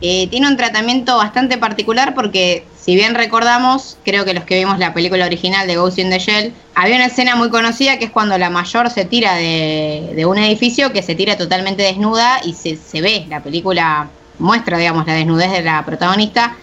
eh, 0.00 0.28
tiene 0.28 0.46
un 0.46 0.56
tratamiento 0.56 1.16
bastante 1.16 1.58
particular 1.58 2.14
porque, 2.14 2.64
si 2.80 2.94
bien 2.94 3.14
recordamos, 3.14 3.98
creo 4.04 4.24
que 4.24 4.32
los 4.32 4.44
que 4.44 4.58
vimos 4.58 4.78
la 4.78 4.94
película 4.94 5.26
original 5.26 5.66
de 5.66 5.76
Ghost 5.76 5.98
in 5.98 6.08
the 6.08 6.18
Shell, 6.18 6.54
había 6.74 6.96
una 6.96 7.06
escena 7.06 7.36
muy 7.36 7.50
conocida 7.50 7.98
que 7.98 8.06
es 8.06 8.10
cuando 8.10 8.38
la 8.38 8.48
mayor 8.48 8.88
se 8.88 9.04
tira 9.04 9.34
de, 9.34 10.12
de 10.16 10.24
un 10.24 10.38
edificio 10.38 10.90
que 10.92 11.02
se 11.02 11.14
tira 11.14 11.36
totalmente 11.36 11.82
desnuda 11.82 12.40
y 12.42 12.54
se, 12.54 12.76
se 12.76 13.02
ve, 13.02 13.26
la 13.28 13.42
película 13.42 14.08
muestra, 14.38 14.78
digamos, 14.78 15.06
la 15.06 15.12
desnudez 15.12 15.52
de 15.52 15.62
la 15.62 15.84
protagonista. 15.84 16.56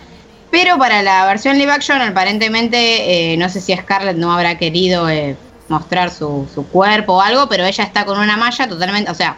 Pero 0.50 0.78
para 0.80 1.04
la 1.04 1.26
versión 1.28 1.58
live 1.58 1.72
action, 1.72 2.02
aparentemente, 2.02 3.34
eh, 3.34 3.38
no 3.38 3.48
sé 3.50 3.62
si 3.62 3.76
Scarlett 3.76 4.18
no 4.18 4.32
habrá 4.32 4.58
querido 4.58 5.08
eh, 5.10 5.36
mostrar 5.68 6.10
su, 6.10 6.48
su 6.52 6.68
cuerpo 6.68 7.18
o 7.18 7.22
algo, 7.22 7.48
pero 7.48 7.66
ella 7.66 7.84
está 7.84 8.06
con 8.06 8.18
una 8.18 8.38
malla 8.38 8.68
totalmente, 8.68 9.12
o 9.12 9.16
sea, 9.16 9.38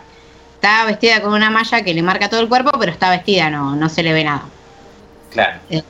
está 0.56 0.86
vestida 0.86 1.22
con 1.22 1.34
una 1.34 1.50
malla 1.50 1.82
que 1.82 1.94
le 1.94 2.04
marca 2.04 2.30
todo 2.30 2.40
el 2.40 2.48
cuerpo, 2.48 2.72
pero 2.80 2.92
está 2.92 3.10
vestida, 3.10 3.50
no, 3.50 3.76
no 3.76 3.90
se 3.90 4.04
le 4.04 4.14
ve 4.14 4.24
nada. 4.24 4.44
Claro. 5.32 5.60
Eh, 5.70 5.84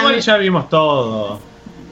Igual 0.00 0.20
ya 0.20 0.36
vimos 0.36 0.68
todo. 0.68 1.40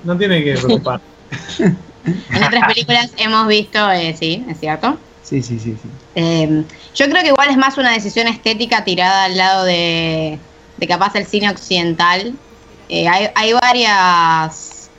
No 0.04 0.16
tiene 0.16 0.42
que 0.42 0.54
preocupar. 0.54 1.00
en 1.60 2.42
otras 2.44 2.64
películas 2.66 3.10
hemos 3.16 3.46
visto, 3.46 3.90
eh, 3.90 4.16
sí, 4.18 4.44
es 4.48 4.58
cierto. 4.60 4.96
Sí, 5.22 5.42
sí, 5.42 5.58
sí, 5.58 5.76
sí. 5.80 5.88
Eh, 6.14 6.64
yo 6.94 7.08
creo 7.08 7.22
que 7.22 7.28
igual 7.28 7.50
es 7.50 7.56
más 7.56 7.78
una 7.78 7.92
decisión 7.92 8.26
estética 8.26 8.82
tirada 8.84 9.24
al 9.24 9.36
lado 9.36 9.64
de, 9.64 10.38
de 10.76 10.86
capaz 10.88 11.14
el 11.16 11.26
cine 11.26 11.50
occidental. 11.50 12.32
Eh, 12.88 13.06
hay, 13.06 13.28
hay 13.34 13.52
varias. 13.52 14.90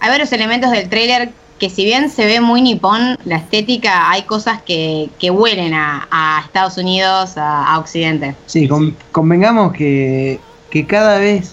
Hay 0.00 0.08
varios 0.10 0.32
elementos 0.32 0.70
del 0.70 0.88
tráiler 0.88 1.30
que 1.58 1.68
si 1.68 1.84
bien 1.84 2.08
se 2.08 2.24
ve 2.24 2.40
muy 2.40 2.62
nipón 2.62 3.18
la 3.24 3.36
estética, 3.36 4.10
hay 4.10 4.22
cosas 4.22 4.62
que, 4.62 5.10
que 5.18 5.30
huelen 5.30 5.74
a, 5.74 6.08
a 6.10 6.42
Estados 6.46 6.78
Unidos, 6.78 7.36
a, 7.36 7.74
a 7.74 7.78
Occidente. 7.78 8.34
Sí, 8.46 8.66
con- 8.66 8.96
convengamos 9.12 9.72
que, 9.74 10.40
que 10.70 10.86
cada 10.86 11.18
vez 11.18 11.52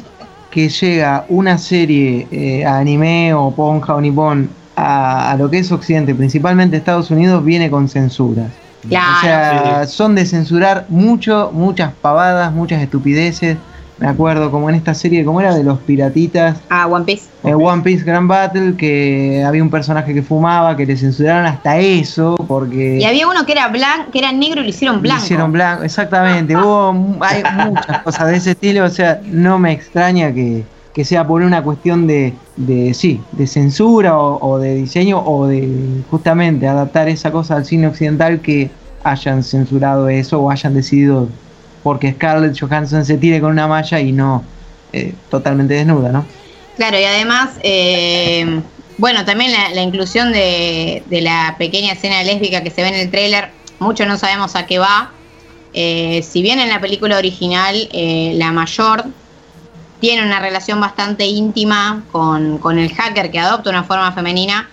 que 0.58 0.70
llega 0.70 1.24
una 1.30 1.60
serie 1.60 2.28
eh, 2.32 2.66
anime 2.66 3.32
o 3.32 3.51
ponja 3.51 3.93
o 3.93 4.01
nipón 4.01 4.49
a, 4.76 5.30
a 5.30 5.38
lo 5.38 5.51
que 5.51 5.60
es 5.60 5.72
Occidente, 5.72 6.16
principalmente 6.16 6.78
Estados 6.78 7.12
Unidos, 7.12 7.45
viene 7.45 7.70
con 7.70 7.88
censuras. 7.88 8.49
Claro. 8.89 9.18
o 9.18 9.22
sea, 9.22 9.86
son 9.86 10.16
de 10.16 10.26
censurar 10.26 10.88
mucho, 10.89 11.51
muchas 11.53 11.93
pavadas, 12.01 12.51
muchas 12.51 12.82
estupideces. 12.82 13.55
Me 14.00 14.08
acuerdo 14.08 14.52
como 14.52 14.70
en 14.70 14.76
esta 14.76 14.93
serie, 14.93 15.26
como 15.26 15.41
era 15.41 15.56
de 15.56 15.64
los 15.64 15.80
piratitas, 15.80 16.58
Ah, 16.70 16.86
One 16.88 17.06
Piece. 17.06 17.26
eh, 17.43 17.54
One 17.56 17.82
Piece 17.82 18.04
Grand 18.04 18.30
Battle, 18.30 18.76
que 18.78 19.43
había 19.43 19.64
un 19.64 19.72
personaje 19.72 20.14
que 20.14 20.22
fumaba, 20.22 20.78
que 20.78 20.86
le 20.86 20.95
censuraron 20.95 21.45
hasta 21.48 21.80
eso, 21.80 22.36
porque... 22.48 23.00
Y 23.02 23.04
había 23.06 23.28
uno 23.28 23.43
que 23.45 23.54
era 23.54 23.68
blanco, 23.70 24.12
que 24.12 24.20
era 24.20 24.32
negro 24.32 24.62
y 24.62 24.66
lo 24.66 24.70
hicieron 24.70 25.02
blanco. 25.02 25.24
Hicieron 25.24 25.52
blanco, 25.52 25.84
exactamente. 25.84 26.56
Hubo 26.58 27.18
hay 27.22 27.41
muchas 27.72 28.04
cosas 28.04 28.28
de 28.28 28.36
ese 28.38 28.52
estilo, 28.52 28.86
o 28.86 28.89
sea, 28.89 29.20
no 29.26 29.58
me 29.58 29.72
extraña 29.72 30.32
que, 30.32 30.64
que 30.93 31.04
sea 31.04 31.26
por 31.26 31.41
una 31.41 31.64
cuestión 31.64 32.06
de, 32.06 32.34
de 32.56 32.93
sí, 32.93 33.20
de 33.32 33.48
censura 33.48 34.16
o, 34.18 34.38
o 34.48 34.60
de 34.60 34.76
diseño 34.76 35.20
o 35.26 35.48
de 35.48 36.04
justamente 36.12 36.68
adaptar 36.68 37.10
esa 37.10 37.32
cosa 37.32 37.56
al 37.56 37.66
cine 37.66 37.88
occidental 37.88 38.41
que 38.41 38.70
hayan 39.04 39.41
censurado 39.41 40.08
eso 40.10 40.39
o 40.41 40.52
hayan 40.52 40.74
decidido 40.76 41.30
porque 41.84 42.14
Scarlett 42.14 42.60
Johansson 42.60 43.06
se 43.06 43.18
tire 43.18 43.40
con 43.40 43.52
una 43.52 43.68
malla 43.68 44.00
y 44.00 44.12
no 44.12 44.44
eh, 44.94 45.14
totalmente 45.30 45.74
desnuda, 45.74 46.12
¿no? 46.12 46.26
Claro, 46.76 47.00
y 47.00 47.04
además, 47.04 47.52
eh, 47.64 48.62
bueno, 48.98 49.26
también 49.26 49.52
la, 49.52 49.82
inclusión 49.82 50.32
de, 50.32 51.04
de 51.08 51.22
la 51.22 51.56
pequeña 51.58 51.94
escena 51.94 52.24
lésbica 52.24 52.62
que 52.62 52.70
se 52.70 52.82
ve 52.82 52.90
en 52.90 52.96
el 52.96 53.10
tráiler, 53.10 53.50
muchos 53.80 54.08
no 54.08 54.18
sabemos 54.18 54.56
a 54.56 54.66
qué 54.66 54.80
va. 54.80 55.12
Eh, 55.74 56.24
si 56.24 56.42
bien 56.42 56.60
en 56.60 56.70
la 56.70 56.80
película 56.80 57.18
original 57.18 57.88
eh, 57.92 58.34
la 58.36 58.52
mayor 58.52 59.06
tiene 60.00 60.24
una 60.24 60.40
relación 60.40 60.80
bastante 60.80 61.26
íntima 61.26 62.04
con, 62.12 62.58
con 62.58 62.80
el 62.80 62.94
hacker 62.94 63.32
que 63.32 63.40
adopta 63.40 63.70
una 63.70 63.84
forma 63.84 64.12
femenina, 64.12 64.70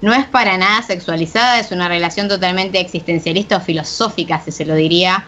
no 0.00 0.14
es 0.14 0.26
para 0.26 0.56
nada 0.56 0.82
sexualizada, 0.82 1.58
es 1.58 1.72
una 1.72 1.88
relación 1.88 2.28
totalmente 2.28 2.78
existencialista 2.78 3.56
o 3.56 3.60
filosófica, 3.60 4.40
si 4.44 4.52
se 4.52 4.64
lo 4.64 4.74
diría. 4.74 5.24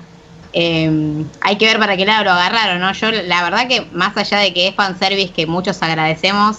Eh, 0.53 1.24
hay 1.40 1.57
que 1.57 1.66
ver 1.66 1.78
para 1.78 1.96
qué 1.96 2.05
lado 2.05 2.24
lo 2.24 2.32
agarraron, 2.32 2.80
¿no? 2.80 2.92
Yo 2.92 3.11
la 3.12 3.42
verdad 3.42 3.68
que 3.68 3.86
más 3.92 4.16
allá 4.16 4.38
de 4.38 4.53
que 4.53 4.68
es 4.68 4.74
fanservice 4.74 5.32
que 5.32 5.46
muchos 5.46 5.82
agradecemos, 5.82 6.59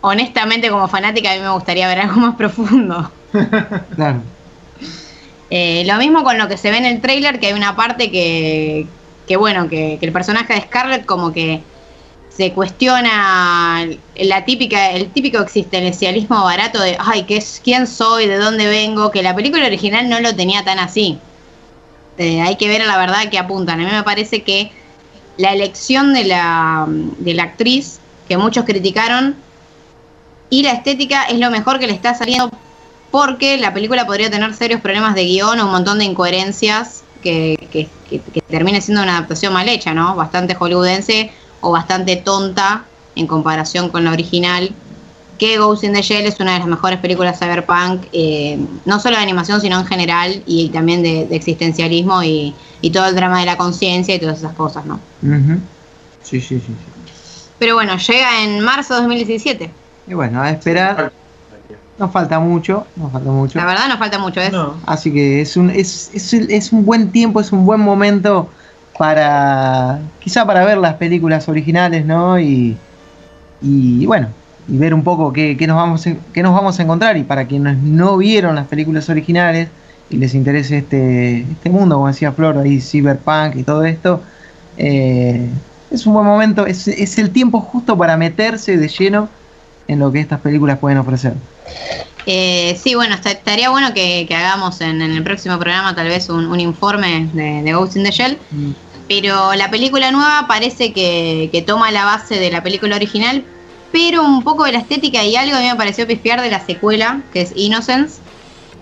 honestamente 0.00 0.68
como 0.70 0.86
fanática 0.88 1.32
a 1.32 1.34
mí 1.34 1.40
me 1.40 1.50
gustaría 1.50 1.88
ver 1.88 2.00
algo 2.00 2.16
más 2.20 2.36
profundo. 2.36 3.10
Claro. 3.96 4.22
Eh, 5.50 5.84
lo 5.86 5.96
mismo 5.98 6.22
con 6.24 6.38
lo 6.38 6.48
que 6.48 6.56
se 6.56 6.70
ve 6.70 6.78
en 6.78 6.86
el 6.86 7.00
tráiler, 7.00 7.38
que 7.38 7.48
hay 7.48 7.52
una 7.52 7.76
parte 7.76 8.10
que, 8.10 8.86
que 9.26 9.36
bueno, 9.36 9.68
que, 9.68 9.98
que 10.00 10.06
el 10.06 10.12
personaje 10.12 10.54
de 10.54 10.60
Scarlett 10.62 11.04
como 11.04 11.32
que 11.32 11.62
se 12.36 12.52
cuestiona 12.52 13.86
la 14.16 14.44
típica, 14.44 14.90
el 14.90 15.12
típico 15.12 15.38
existencialismo 15.38 16.42
barato 16.42 16.80
de, 16.80 16.96
ay, 16.98 17.24
¿qué 17.24 17.36
es, 17.36 17.60
¿quién 17.62 17.86
soy? 17.86 18.26
¿De 18.26 18.38
dónde 18.38 18.66
vengo? 18.66 19.10
Que 19.10 19.22
la 19.22 19.34
película 19.36 19.66
original 19.66 20.08
no 20.08 20.20
lo 20.20 20.34
tenía 20.34 20.64
tan 20.64 20.78
así. 20.80 21.20
Eh, 22.18 22.40
hay 22.40 22.56
que 22.56 22.68
ver 22.68 22.82
a 22.82 22.86
la 22.86 22.96
verdad 22.98 23.28
que 23.30 23.38
apuntan. 23.38 23.80
A 23.80 23.84
mí 23.84 23.90
me 23.90 24.02
parece 24.02 24.42
que 24.42 24.70
la 25.36 25.52
elección 25.52 26.12
de 26.14 26.24
la, 26.24 26.86
de 26.88 27.34
la 27.34 27.42
actriz, 27.44 27.98
que 28.28 28.36
muchos 28.38 28.64
criticaron, 28.64 29.36
y 30.50 30.62
la 30.62 30.72
estética 30.72 31.24
es 31.24 31.38
lo 31.38 31.50
mejor 31.50 31.78
que 31.78 31.86
le 31.86 31.92
está 31.94 32.14
saliendo 32.14 32.50
porque 33.10 33.56
la 33.58 33.72
película 33.72 34.06
podría 34.06 34.30
tener 34.30 34.54
serios 34.54 34.80
problemas 34.80 35.14
de 35.14 35.24
guion 35.24 35.58
o 35.60 35.66
un 35.66 35.72
montón 35.72 35.98
de 35.98 36.04
incoherencias 36.04 37.02
que, 37.22 37.56
que, 37.70 37.88
que- 38.08 38.20
que 38.20 38.40
termine 38.42 38.80
siendo 38.80 39.02
una 39.02 39.16
adaptación 39.18 39.52
mal 39.52 39.68
hecha, 39.68 39.94
¿no? 39.94 40.14
Bastante 40.14 40.54
hollywoodense 40.54 41.32
o 41.60 41.70
bastante 41.70 42.16
tonta 42.16 42.84
en 43.16 43.26
comparación 43.26 43.88
con 43.88 44.04
la 44.04 44.12
original. 44.12 44.74
Que 45.38 45.58
Ghost 45.58 45.84
in 45.84 45.92
the 45.92 46.02
Shell 46.02 46.26
es 46.26 46.38
una 46.40 46.54
de 46.54 46.58
las 46.60 46.68
mejores 46.68 46.98
películas 47.00 47.38
cyberpunk, 47.38 48.04
eh, 48.12 48.58
no 48.84 49.00
solo 49.00 49.16
de 49.16 49.22
animación, 49.22 49.60
sino 49.60 49.78
en 49.80 49.86
general, 49.86 50.42
y 50.46 50.68
también 50.70 51.02
de, 51.02 51.26
de 51.26 51.36
existencialismo 51.36 52.22
y, 52.22 52.54
y 52.80 52.90
todo 52.90 53.06
el 53.06 53.14
drama 53.14 53.40
de 53.40 53.46
la 53.46 53.56
conciencia 53.56 54.14
y 54.14 54.18
todas 54.18 54.38
esas 54.38 54.54
cosas, 54.54 54.84
¿no? 54.86 55.00
Sí, 56.22 56.40
sí, 56.40 56.40
sí, 56.40 56.60
sí. 56.60 56.74
Pero 57.58 57.74
bueno, 57.74 57.96
llega 57.96 58.42
en 58.42 58.60
marzo 58.60 58.94
de 58.94 59.00
2017. 59.00 59.70
Y 60.06 60.14
bueno, 60.14 60.42
a 60.42 60.50
esperar. 60.50 61.12
Nos 61.96 62.10
falta 62.10 62.40
mucho, 62.40 62.86
nos 62.96 63.12
falta 63.12 63.30
mucho. 63.30 63.58
La 63.58 63.66
verdad 63.66 63.88
nos 63.88 63.98
falta 63.98 64.18
mucho, 64.18 64.40
¿ves? 64.40 64.50
No. 64.50 64.74
Así 64.84 65.12
que 65.12 65.40
es 65.40 65.56
un, 65.56 65.70
es, 65.70 66.10
es, 66.12 66.32
es 66.32 66.72
un 66.72 66.84
buen 66.84 67.12
tiempo, 67.12 67.40
es 67.40 67.52
un 67.52 67.64
buen 67.64 67.80
momento 67.80 68.48
para 68.98 70.00
quizá 70.18 70.44
para 70.44 70.64
ver 70.64 70.78
las 70.78 70.94
películas 70.94 71.48
originales, 71.48 72.04
¿no? 72.04 72.38
Y, 72.40 72.76
y 73.62 74.06
bueno, 74.06 74.28
y 74.68 74.76
ver 74.78 74.94
un 74.94 75.02
poco 75.04 75.32
qué, 75.32 75.56
qué 75.56 75.66
nos 75.66 75.76
vamos, 75.76 76.06
a- 76.06 76.14
qué 76.32 76.42
nos 76.42 76.54
vamos 76.54 76.78
a 76.78 76.82
encontrar. 76.82 77.16
Y 77.16 77.22
para 77.24 77.46
quienes 77.46 77.76
no 77.78 78.16
vieron 78.16 78.54
las 78.54 78.66
películas 78.66 79.08
originales 79.08 79.68
y 80.10 80.16
les 80.16 80.34
interese 80.34 80.78
este, 80.78 81.40
este 81.40 81.70
mundo, 81.70 81.96
como 81.96 82.08
decía 82.08 82.32
Flor, 82.32 82.58
ahí 82.58 82.80
cyberpunk 82.80 83.56
y 83.56 83.62
todo 83.62 83.84
esto, 83.84 84.22
eh, 84.76 85.48
es 85.90 86.06
un 86.06 86.14
buen 86.14 86.26
momento, 86.26 86.66
es, 86.66 86.88
es 86.88 87.18
el 87.18 87.30
tiempo 87.30 87.60
justo 87.60 87.96
para 87.96 88.16
meterse 88.16 88.76
de 88.76 88.88
lleno 88.88 89.28
en 89.86 89.98
lo 89.98 90.10
que 90.10 90.20
estas 90.20 90.40
películas 90.40 90.78
pueden 90.78 90.98
ofrecer. 90.98 91.34
Eh, 92.26 92.78
sí, 92.82 92.94
bueno, 92.94 93.16
estaría 93.16 93.68
bueno 93.68 93.92
que, 93.92 94.24
que 94.26 94.34
hagamos 94.34 94.80
en, 94.80 95.02
en 95.02 95.12
el 95.12 95.22
próximo 95.22 95.58
programa 95.58 95.94
tal 95.94 96.08
vez 96.08 96.30
un, 96.30 96.46
un 96.46 96.58
informe 96.58 97.28
de, 97.34 97.62
de 97.62 97.72
Ghost 97.74 97.96
in 97.96 98.04
the 98.04 98.10
Shell. 98.10 98.38
Pero 99.06 99.52
la 99.54 99.70
película 99.70 100.10
nueva 100.10 100.46
parece 100.48 100.94
que, 100.94 101.50
que 101.52 101.60
toma 101.60 101.90
la 101.90 102.06
base 102.06 102.36
de 102.36 102.50
la 102.50 102.62
película 102.62 102.96
original, 102.96 103.44
pero 103.94 104.24
un 104.24 104.42
poco 104.42 104.64
de 104.64 104.72
la 104.72 104.78
estética 104.80 105.22
y 105.24 105.36
algo 105.36 105.54
a 105.56 105.60
mí 105.60 105.66
me 105.68 105.76
pareció 105.76 106.04
pispiar 106.04 106.40
de 106.40 106.50
la 106.50 106.58
secuela, 106.58 107.22
que 107.32 107.42
es 107.42 107.52
Innocence. 107.54 108.22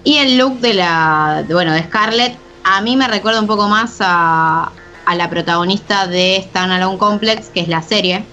Y 0.02 0.16
el 0.16 0.38
look 0.38 0.60
de 0.60 0.72
la, 0.72 1.44
de- 1.46 1.52
bueno, 1.52 1.72
de 1.74 1.82
Scarlett, 1.82 2.38
a 2.64 2.80
mí 2.80 2.96
me 2.96 3.06
recuerda 3.06 3.38
un 3.40 3.46
poco 3.46 3.68
más 3.68 3.98
a, 4.00 4.72
a 5.04 5.14
la 5.14 5.28
protagonista 5.28 6.06
de 6.06 6.42
Standalone 6.48 6.96
Complex, 6.96 7.50
que 7.50 7.60
es 7.60 7.68
la 7.68 7.82
serie, 7.82 8.24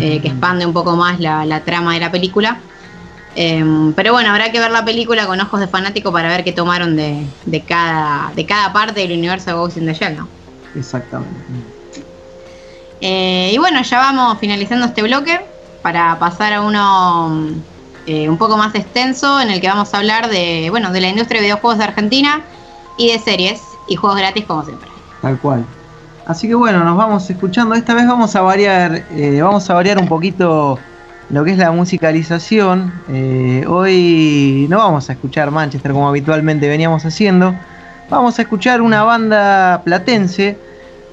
eh, 0.00 0.22
que 0.22 0.28
expande 0.28 0.64
un 0.64 0.72
poco 0.72 0.96
más 0.96 1.20
la, 1.20 1.44
la 1.44 1.64
trama 1.64 1.92
de 1.92 2.00
la 2.00 2.10
película. 2.10 2.62
Em, 3.34 3.92
pero 3.92 4.12
bueno, 4.14 4.30
habrá 4.30 4.50
que 4.50 4.58
ver 4.58 4.70
la 4.70 4.86
película 4.86 5.26
con 5.26 5.38
ojos 5.38 5.60
de 5.60 5.68
fanático 5.68 6.10
para 6.12 6.28
ver 6.28 6.44
qué 6.44 6.52
tomaron 6.52 6.96
de, 6.96 7.26
de 7.44 7.64
cada, 7.66 8.32
de 8.34 8.46
cada 8.46 8.72
parte 8.72 9.00
del 9.00 9.12
universo 9.18 9.50
de 9.50 9.56
Ghost 9.56 9.76
in 9.76 9.84
the 9.84 9.92
Shell, 9.92 10.16
¿no? 10.16 10.30
Exactamente. 10.72 11.52
Eh, 13.00 13.50
y 13.52 13.58
bueno, 13.58 13.82
ya 13.82 13.98
vamos 13.98 14.38
finalizando 14.40 14.86
este 14.86 15.02
bloque 15.02 15.55
para 15.86 16.18
pasar 16.18 16.52
a 16.52 16.62
uno 16.62 17.46
eh, 18.08 18.28
un 18.28 18.36
poco 18.38 18.56
más 18.56 18.74
extenso 18.74 19.40
en 19.40 19.50
el 19.50 19.60
que 19.60 19.68
vamos 19.68 19.94
a 19.94 19.98
hablar 19.98 20.28
de, 20.28 20.66
bueno, 20.68 20.90
de 20.90 21.00
la 21.00 21.06
industria 21.06 21.40
de 21.40 21.46
videojuegos 21.46 21.78
de 21.78 21.84
Argentina 21.84 22.40
y 22.98 23.12
de 23.12 23.20
series 23.20 23.62
y 23.86 23.94
juegos 23.94 24.18
gratis 24.18 24.44
como 24.46 24.64
siempre. 24.64 24.88
Tal 25.22 25.38
cual. 25.38 25.64
Así 26.26 26.48
que 26.48 26.56
bueno, 26.56 26.82
nos 26.82 26.96
vamos 26.96 27.30
escuchando. 27.30 27.76
Esta 27.76 27.94
vez 27.94 28.04
vamos 28.04 28.34
a 28.34 28.40
variar, 28.40 29.04
eh, 29.12 29.40
vamos 29.40 29.70
a 29.70 29.74
variar 29.74 29.98
un 29.98 30.08
poquito 30.08 30.76
lo 31.30 31.44
que 31.44 31.52
es 31.52 31.58
la 31.58 31.70
musicalización. 31.70 32.92
Eh, 33.08 33.64
hoy 33.68 34.66
no 34.68 34.78
vamos 34.78 35.08
a 35.08 35.12
escuchar 35.12 35.52
Manchester 35.52 35.92
como 35.92 36.08
habitualmente 36.08 36.68
veníamos 36.68 37.04
haciendo. 37.04 37.54
Vamos 38.10 38.40
a 38.40 38.42
escuchar 38.42 38.82
una 38.82 39.04
banda 39.04 39.82
platense, 39.84 40.58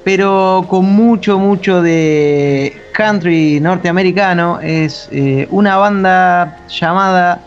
pero 0.04 0.66
con 0.68 0.84
mucho, 0.84 1.38
mucho 1.38 1.82
de 1.82 2.76
country 2.92 3.58
norteamericano. 3.60 4.60
Es 4.60 5.08
eh, 5.10 5.48
una 5.50 5.76
banda 5.76 6.58
llamada 6.68 7.40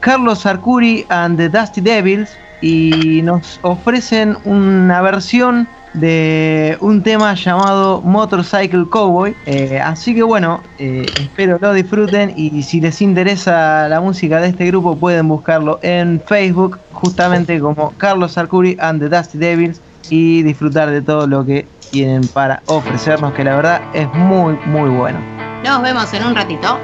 Carlos 0.00 0.46
Arcuri 0.46 1.04
and 1.08 1.36
the 1.36 1.48
Dusty 1.48 1.80
Devils 1.80 2.30
y 2.62 3.20
nos 3.22 3.58
ofrecen 3.62 4.36
una 4.44 5.02
versión 5.02 5.68
de 5.92 6.76
un 6.80 7.02
tema 7.02 7.34
llamado 7.34 8.00
Motorcycle 8.02 8.86
Cowboy. 8.90 9.34
Eh, 9.46 9.80
así 9.80 10.14
que 10.14 10.22
bueno, 10.22 10.62
eh, 10.78 11.06
espero 11.20 11.58
lo 11.60 11.72
disfruten 11.72 12.32
y 12.36 12.62
si 12.62 12.80
les 12.80 13.00
interesa 13.00 13.88
la 13.88 14.00
música 14.00 14.40
de 14.40 14.48
este 14.48 14.66
grupo 14.66 14.96
pueden 14.96 15.28
buscarlo 15.28 15.78
en 15.82 16.20
Facebook 16.26 16.78
justamente 16.92 17.60
como 17.60 17.92
Carlos 17.96 18.36
Arcuri 18.38 18.76
and 18.80 19.00
the 19.00 19.08
Dusty 19.08 19.38
Devils 19.38 19.80
y 20.10 20.42
disfrutar 20.42 20.90
de 20.90 21.02
todo 21.02 21.26
lo 21.26 21.44
que 21.44 21.66
tienen 21.94 22.26
para 22.26 22.60
ofrecernos 22.66 23.32
que 23.34 23.44
la 23.44 23.54
verdad 23.54 23.80
es 23.94 24.12
muy 24.14 24.54
muy 24.66 24.90
bueno. 24.90 25.20
Nos 25.62 25.80
vemos 25.80 26.12
en 26.12 26.26
un 26.26 26.34
ratito. 26.34 26.76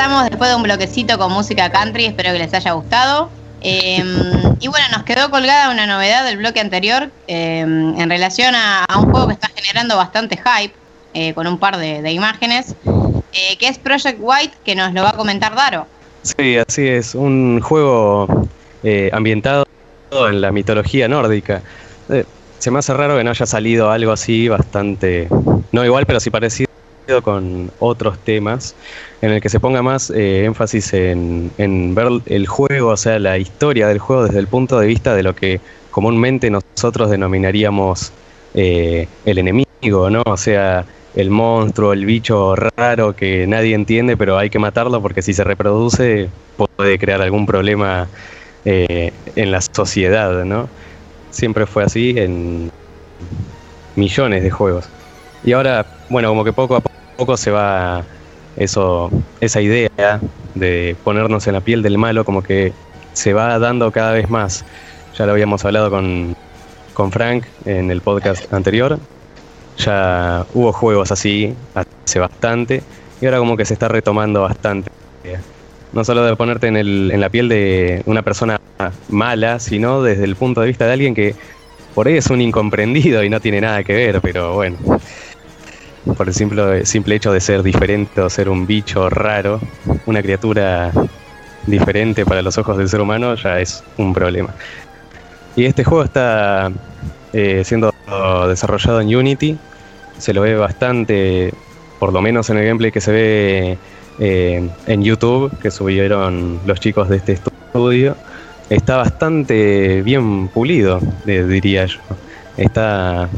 Regresamos 0.00 0.30
después 0.30 0.48
de 0.48 0.56
un 0.56 0.62
bloquecito 0.62 1.18
con 1.18 1.30
música 1.30 1.70
country, 1.70 2.06
espero 2.06 2.32
que 2.32 2.38
les 2.38 2.54
haya 2.54 2.72
gustado. 2.72 3.28
Eh, 3.60 4.02
y 4.58 4.68
bueno, 4.68 4.86
nos 4.92 5.02
quedó 5.02 5.30
colgada 5.30 5.70
una 5.70 5.86
novedad 5.86 6.24
del 6.24 6.38
bloque 6.38 6.58
anterior 6.58 7.10
eh, 7.28 7.60
en 7.60 8.08
relación 8.08 8.54
a, 8.54 8.86
un 8.96 9.10
juego 9.10 9.26
que 9.26 9.34
está 9.34 9.50
generando 9.54 9.98
bastante 9.98 10.38
hype, 10.38 10.74
eh, 11.12 11.34
con 11.34 11.46
un 11.46 11.58
par 11.58 11.76
de, 11.76 12.10
imágenes, 12.12 12.74
eh, 13.32 13.58
que 13.58 13.68
es 13.68 13.76
Project 13.76 14.16
White, 14.18 14.54
que 14.64 14.74
nos 14.74 14.94
lo 14.94 15.02
va 15.02 15.10
a 15.10 15.16
comentar 15.16 15.54
Daro. 15.54 15.86
Sí, 16.22 16.56
así 16.56 16.88
es, 16.88 17.14
un 17.14 17.60
juego 17.60 18.48
eh, 18.82 19.10
ambientado 19.12 19.66
en 20.10 20.40
la 20.40 20.50
mitología 20.50 21.08
nórdica. 21.08 21.60
Se 22.58 22.70
me 22.70 22.78
hace 22.78 22.94
raro 22.94 23.18
que 23.18 23.24
no 23.24 23.30
haya 23.30 23.46
salido 23.46 23.90
algo 23.90 24.12
así 24.12 24.48
bastante, 24.48 25.28
no 25.72 25.84
igual, 25.84 26.06
pero 26.06 26.20
sí 26.20 26.30
parecido 26.30 26.70
con 27.22 27.70
otros 27.80 28.18
temas, 28.18 28.74
en 29.20 29.32
el 29.32 29.40
que 29.40 29.48
se 29.48 29.60
ponga 29.60 29.82
más 29.82 30.10
eh, 30.10 30.44
énfasis 30.44 30.94
en, 30.94 31.50
en 31.58 31.94
ver 31.94 32.08
el 32.26 32.46
juego, 32.46 32.90
o 32.90 32.96
sea, 32.96 33.18
la 33.18 33.38
historia 33.38 33.88
del 33.88 33.98
juego 33.98 34.24
desde 34.24 34.38
el 34.38 34.46
punto 34.46 34.78
de 34.78 34.86
vista 34.86 35.14
de 35.14 35.22
lo 35.22 35.34
que 35.34 35.60
comúnmente 35.90 36.50
nosotros 36.50 37.10
denominaríamos 37.10 38.12
eh, 38.54 39.08
el 39.24 39.38
enemigo, 39.38 40.10
¿no? 40.10 40.22
O 40.26 40.36
sea, 40.36 40.84
el 41.14 41.30
monstruo, 41.30 41.92
el 41.92 42.06
bicho 42.06 42.54
raro 42.76 43.14
que 43.14 43.46
nadie 43.46 43.74
entiende, 43.74 44.16
pero 44.16 44.38
hay 44.38 44.50
que 44.50 44.58
matarlo 44.58 45.02
porque 45.02 45.22
si 45.22 45.34
se 45.34 45.44
reproduce 45.44 46.28
puede 46.56 46.98
crear 46.98 47.20
algún 47.20 47.46
problema 47.46 48.08
eh, 48.64 49.12
en 49.36 49.50
la 49.50 49.60
sociedad, 49.60 50.44
¿no? 50.44 50.68
Siempre 51.30 51.66
fue 51.66 51.84
así 51.84 52.14
en 52.16 52.70
millones 53.96 54.42
de 54.42 54.50
juegos. 54.50 54.88
Y 55.44 55.52
ahora, 55.52 55.86
bueno, 56.08 56.28
como 56.28 56.44
que 56.44 56.52
poco 56.52 56.76
a 56.76 56.80
poco 57.20 57.36
se 57.36 57.50
va 57.50 58.02
eso, 58.56 59.10
esa 59.42 59.60
idea 59.60 60.20
de 60.54 60.96
ponernos 61.04 61.46
en 61.46 61.52
la 61.52 61.60
piel 61.60 61.82
del 61.82 61.98
malo, 61.98 62.24
como 62.24 62.42
que 62.42 62.72
se 63.12 63.34
va 63.34 63.58
dando 63.58 63.92
cada 63.92 64.12
vez 64.12 64.30
más. 64.30 64.64
Ya 65.18 65.26
lo 65.26 65.32
habíamos 65.32 65.62
hablado 65.66 65.90
con, 65.90 66.34
con 66.94 67.12
Frank 67.12 67.44
en 67.66 67.90
el 67.90 68.00
podcast 68.00 68.50
anterior. 68.54 68.98
Ya 69.76 70.46
hubo 70.54 70.72
juegos 70.72 71.12
así 71.12 71.54
hace 71.74 72.18
bastante 72.20 72.82
y 73.20 73.26
ahora 73.26 73.36
como 73.38 73.54
que 73.54 73.66
se 73.66 73.74
está 73.74 73.88
retomando 73.88 74.40
bastante. 74.40 74.90
No 75.92 76.04
solo 76.04 76.24
de 76.24 76.34
ponerte 76.36 76.68
en, 76.68 76.76
el, 76.78 77.10
en 77.12 77.20
la 77.20 77.28
piel 77.28 77.50
de 77.50 78.02
una 78.06 78.22
persona 78.22 78.58
mala, 79.10 79.60
sino 79.60 80.02
desde 80.02 80.24
el 80.24 80.36
punto 80.36 80.62
de 80.62 80.68
vista 80.68 80.86
de 80.86 80.92
alguien 80.94 81.14
que 81.14 81.34
por 81.94 82.08
ahí 82.08 82.16
es 82.16 82.30
un 82.30 82.40
incomprendido 82.40 83.22
y 83.24 83.28
no 83.28 83.40
tiene 83.40 83.60
nada 83.60 83.82
que 83.84 83.92
ver, 83.92 84.20
pero 84.22 84.54
bueno, 84.54 84.78
por 86.16 86.28
el 86.28 86.34
simple, 86.34 86.86
simple 86.86 87.16
hecho 87.16 87.32
de 87.32 87.40
ser 87.40 87.62
diferente 87.62 88.20
o 88.20 88.30
ser 88.30 88.48
un 88.48 88.66
bicho 88.66 89.10
raro, 89.10 89.60
una 90.06 90.22
criatura 90.22 90.92
diferente 91.66 92.24
para 92.24 92.42
los 92.42 92.56
ojos 92.58 92.78
del 92.78 92.88
ser 92.88 93.00
humano, 93.00 93.34
ya 93.34 93.60
es 93.60 93.84
un 93.96 94.12
problema. 94.14 94.54
Y 95.56 95.64
este 95.64 95.84
juego 95.84 96.04
está 96.04 96.70
eh, 97.32 97.62
siendo 97.64 97.92
desarrollado 98.48 99.00
en 99.00 99.14
Unity, 99.14 99.58
se 100.18 100.32
lo 100.32 100.42
ve 100.42 100.56
bastante, 100.56 101.52
por 101.98 102.12
lo 102.12 102.20
menos 102.20 102.50
en 102.50 102.58
el 102.58 102.66
gameplay 102.66 102.90
que 102.92 103.00
se 103.00 103.12
ve 103.12 103.78
eh, 104.18 104.68
en 104.86 105.02
YouTube, 105.02 105.56
que 105.60 105.70
subieron 105.70 106.60
los 106.66 106.80
chicos 106.80 107.08
de 107.08 107.16
este 107.16 107.32
estudio, 107.32 108.16
está 108.68 108.96
bastante 108.96 110.02
bien 110.02 110.48
pulido, 110.48 111.00
diría 111.24 111.86
yo. 111.86 112.00
Está 112.56 113.28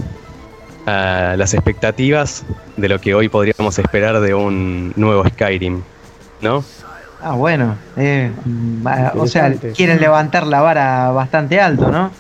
a 0.87 1.35
las 1.37 1.55
expectativas 1.55 2.45
de 2.77 2.89
lo 2.89 3.01
que 3.01 3.15
hoy 3.15 3.29
podríamos 3.29 3.79
esperar 3.79 4.21
de 4.21 4.35
un 4.35 4.93
nuevo 4.97 5.27
Skyrim, 5.29 5.83
¿no? 6.41 6.65
Ah, 7.23 7.33
bueno. 7.33 7.77
eh, 7.97 8.33
o 9.15 9.27
sea, 9.27 9.53
quieren 9.77 10.01
levantar 10.01 10.47
la 10.47 10.61
vara 10.61 11.11
bastante 11.13 11.61
alto, 11.61 11.91
¿no? 11.91 12.11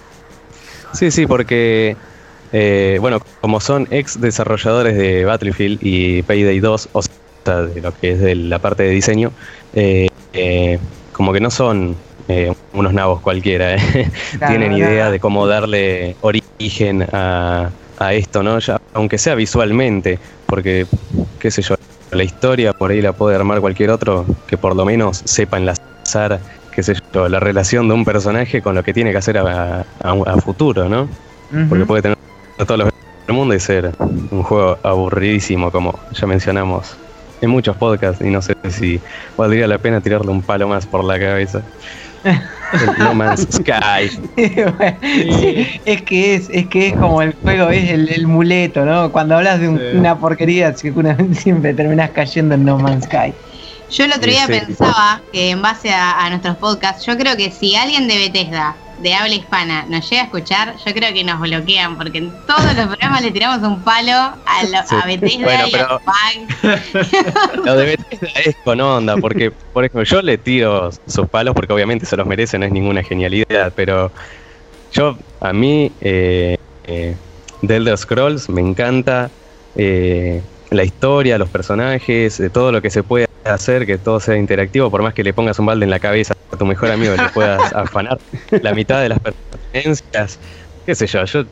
Sí, 0.92 1.10
sí, 1.10 1.26
porque, 1.26 1.96
eh, 2.52 2.98
bueno, 3.00 3.18
como 3.40 3.60
son 3.60 3.88
ex 3.90 4.20
desarrolladores 4.20 4.96
de 4.96 5.24
Battlefield 5.24 5.78
y 5.82 6.22
Payday 6.22 6.60
2, 6.60 6.88
o 6.92 7.02
sea, 7.02 7.62
de 7.62 7.80
lo 7.80 7.92
que 7.92 8.12
es 8.12 8.20
de 8.20 8.34
la 8.36 8.58
parte 8.60 8.84
de 8.84 8.90
diseño, 8.90 9.32
eh, 9.74 10.08
eh, 10.32 10.78
como 11.12 11.32
que 11.32 11.40
no 11.40 11.50
son 11.50 11.96
eh, 12.28 12.52
unos 12.72 12.92
nabos 12.92 13.20
cualquiera, 13.20 13.74
eh. 13.74 14.10
Claro, 14.38 14.52
tienen 14.52 14.72
idea 14.72 15.10
de 15.10 15.18
cómo 15.18 15.46
darle 15.46 16.16
origen 16.20 17.06
a, 17.12 17.70
a 18.08 18.14
esto, 18.14 18.42
¿no? 18.42 18.58
Ya, 18.58 18.76
aunque 18.94 19.18
sea 19.18 19.34
visualmente, 19.34 20.18
porque, 20.46 20.86
qué 21.38 21.50
sé 21.50 21.62
yo, 21.62 21.74
la 22.10 22.24
historia 22.24 22.72
por 22.72 22.90
ahí 22.90 23.00
la 23.00 23.12
puede 23.14 23.36
armar 23.36 23.60
cualquier 23.60 23.90
otro 23.90 24.26
que 24.46 24.58
por 24.58 24.76
lo 24.76 24.84
menos 24.84 25.22
sepa 25.24 25.56
enlazar, 25.58 26.42
qué 26.70 26.82
sé 26.82 26.94
yo, 27.14 27.28
la 27.28 27.40
relación 27.40 27.88
de 27.88 27.94
un 27.94 28.04
personaje 28.04 28.60
con 28.62 28.74
lo 28.74 28.82
que 28.82 28.92
tiene 28.92 29.12
que 29.12 29.18
hacer 29.18 29.38
a, 29.38 29.80
a- 29.80 29.84
a 30.26 30.36
futuro, 30.38 30.88
¿no? 30.88 31.08
Porque 31.68 31.86
puede 31.86 32.02
tener 32.02 32.16
todos 32.66 32.78
los 32.78 32.90
del 33.26 33.36
mundo 33.36 33.54
y 33.54 33.60
ser 33.60 33.92
un 33.98 34.42
juego 34.42 34.78
aburridísimo, 34.82 35.70
como 35.70 36.04
ya 36.10 36.26
mencionamos 36.26 36.98
en 37.40 37.50
muchos 37.50 37.76
podcasts, 37.76 38.24
y 38.24 38.30
no 38.30 38.40
sé 38.42 38.52
si 38.70 39.02
valdría 39.36 39.66
la 39.66 39.78
pena 39.78 40.00
tirarle 40.00 40.30
un 40.30 40.42
palo 40.42 40.68
más 40.68 40.86
por 40.86 41.04
la 41.04 41.18
cabeza. 41.18 41.64
El 42.24 42.98
no 42.98 43.14
Man's 43.14 43.46
Sky. 43.50 44.08
Sí, 45.02 45.80
es 45.84 46.02
que 46.02 46.34
es, 46.34 46.48
es 46.50 46.66
que 46.68 46.88
es 46.88 46.94
como 46.94 47.20
el 47.22 47.34
juego, 47.42 47.68
es 47.70 47.90
el, 47.90 48.08
el 48.08 48.26
muleto, 48.26 48.84
¿no? 48.84 49.12
Cuando 49.12 49.36
hablas 49.36 49.60
de 49.60 49.68
un- 49.68 49.78
Sí. 49.78 49.96
una 49.96 50.18
porquería, 50.18 50.72
siempre 51.32 51.74
terminás 51.74 52.10
cayendo 52.10 52.54
en 52.54 52.64
No 52.64 52.78
Man's 52.78 53.04
Sky. 53.04 53.34
Yo 53.90 54.04
el 54.04 54.12
otro 54.12 54.30
día 54.30 54.46
Sí. 54.46 54.52
pensaba 54.52 55.22
que 55.32 55.50
en 55.50 55.60
base 55.60 55.90
a, 55.92 56.24
a 56.24 56.30
nuestros 56.30 56.56
podcasts, 56.56 57.04
yo 57.04 57.16
creo 57.18 57.36
que 57.36 57.50
si 57.50 57.74
alguien 57.76 58.08
de 58.08 58.16
Bethesda, 58.16 58.76
de 59.02 59.14
habla 59.14 59.34
hispana, 59.34 59.84
nos 59.88 60.08
llega 60.08 60.22
a 60.22 60.24
escuchar, 60.26 60.74
yo 60.84 60.92
creo 60.94 61.12
que 61.12 61.24
nos 61.24 61.40
bloquean, 61.40 61.96
porque 61.96 62.18
en 62.18 62.32
todos 62.46 62.64
los 62.76 62.86
programas 62.86 63.22
le 63.22 63.30
tiramos 63.32 63.66
un 63.68 63.82
palo 63.82 64.12
a, 64.12 64.62
lo- 64.70 64.86
Sí. 64.88 64.94
a 65.02 65.06
Bethesda 65.06 65.44
Bueno, 65.44 65.64
y 65.66 65.74
a 65.74 65.78
pero- 65.78 66.00
Spag. 66.00 67.56
Lo 67.64 67.76
de 67.76 67.84
Bethesda 67.84 68.28
es 68.44 68.56
con 68.64 68.80
onda, 68.80 69.16
porque, 69.16 69.50
por 69.50 69.84
ejemplo, 69.84 70.04
yo 70.04 70.22
le 70.22 70.38
tiro 70.38 70.90
sus 71.06 71.28
palos 71.28 71.54
porque 71.54 71.72
obviamente 71.72 72.06
se 72.06 72.16
los 72.16 72.26
merece, 72.26 72.58
no 72.58 72.66
es 72.66 72.72
ninguna 72.72 73.02
genialidad, 73.02 73.72
pero 73.74 74.12
yo, 74.92 75.16
a 75.40 75.52
mí, 75.52 75.90
eh, 76.00 76.56
eh, 76.84 77.16
The 77.66 77.76
Elder 77.76 77.98
Scrolls 77.98 78.48
me 78.48 78.60
encanta 78.60 79.30
eh, 79.74 80.42
la 80.70 80.84
historia, 80.84 81.38
los 81.38 81.48
personajes, 81.48 82.38
eh, 82.40 82.50
todo 82.50 82.70
lo 82.72 82.80
que 82.82 82.90
se 82.90 83.02
puede 83.02 83.26
hacer, 83.44 83.86
que 83.86 83.98
todo 83.98 84.20
sea 84.20 84.36
interactivo, 84.36 84.90
por 84.90 85.02
más 85.02 85.14
que 85.14 85.24
le 85.24 85.32
pongas 85.34 85.58
un 85.58 85.66
balde 85.66 85.84
en 85.84 85.90
la 85.90 85.98
cabeza 85.98 86.32
a 86.52 86.56
tu 86.56 86.64
mejor 86.66 86.90
amigo 86.90 87.14
y 87.14 87.18
le 87.18 87.28
puedas 87.30 87.60
afanar 87.74 88.18
la 88.50 88.72
mitad 88.74 89.00
de 89.02 89.08
las 89.08 89.18
pertenencias, 89.20 90.38
qué 90.86 90.94
sé 90.94 91.06
yo, 91.06 91.24
yo 91.24 91.44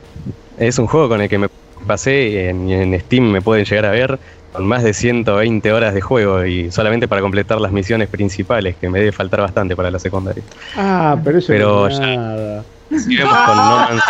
es 0.57 0.77
un 0.79 0.87
juego 0.87 1.09
con 1.09 1.21
el 1.21 1.29
que 1.29 1.37
me 1.37 1.47
pasé 1.87 2.49
en, 2.49 2.69
en 2.69 2.99
Steam 3.01 3.31
me 3.31 3.41
pueden 3.41 3.65
llegar 3.65 3.85
a 3.85 3.91
ver 3.91 4.19
con 4.51 4.67
más 4.67 4.83
de 4.83 4.93
120 4.93 5.71
horas 5.71 5.93
de 5.93 6.01
juego 6.01 6.45
y 6.45 6.69
solamente 6.71 7.07
para 7.07 7.21
completar 7.21 7.59
las 7.61 7.71
misiones 7.71 8.09
principales, 8.09 8.75
que 8.77 8.89
me 8.89 8.99
debe 8.99 9.11
faltar 9.11 9.41
bastante 9.41 9.75
para 9.75 9.89
la 9.89 9.97
secundaria. 9.99 10.43
Ah, 10.75 11.17
pero 11.23 11.37
eso 11.39 11.47
Pero 11.47 11.81
no 11.81 11.87
es 11.87 11.99
ya- 11.99 12.15
nada. 12.15 12.65
Sigamos 12.91 13.37
con 13.47 13.55
No 13.55 13.77
Man's 13.77 14.03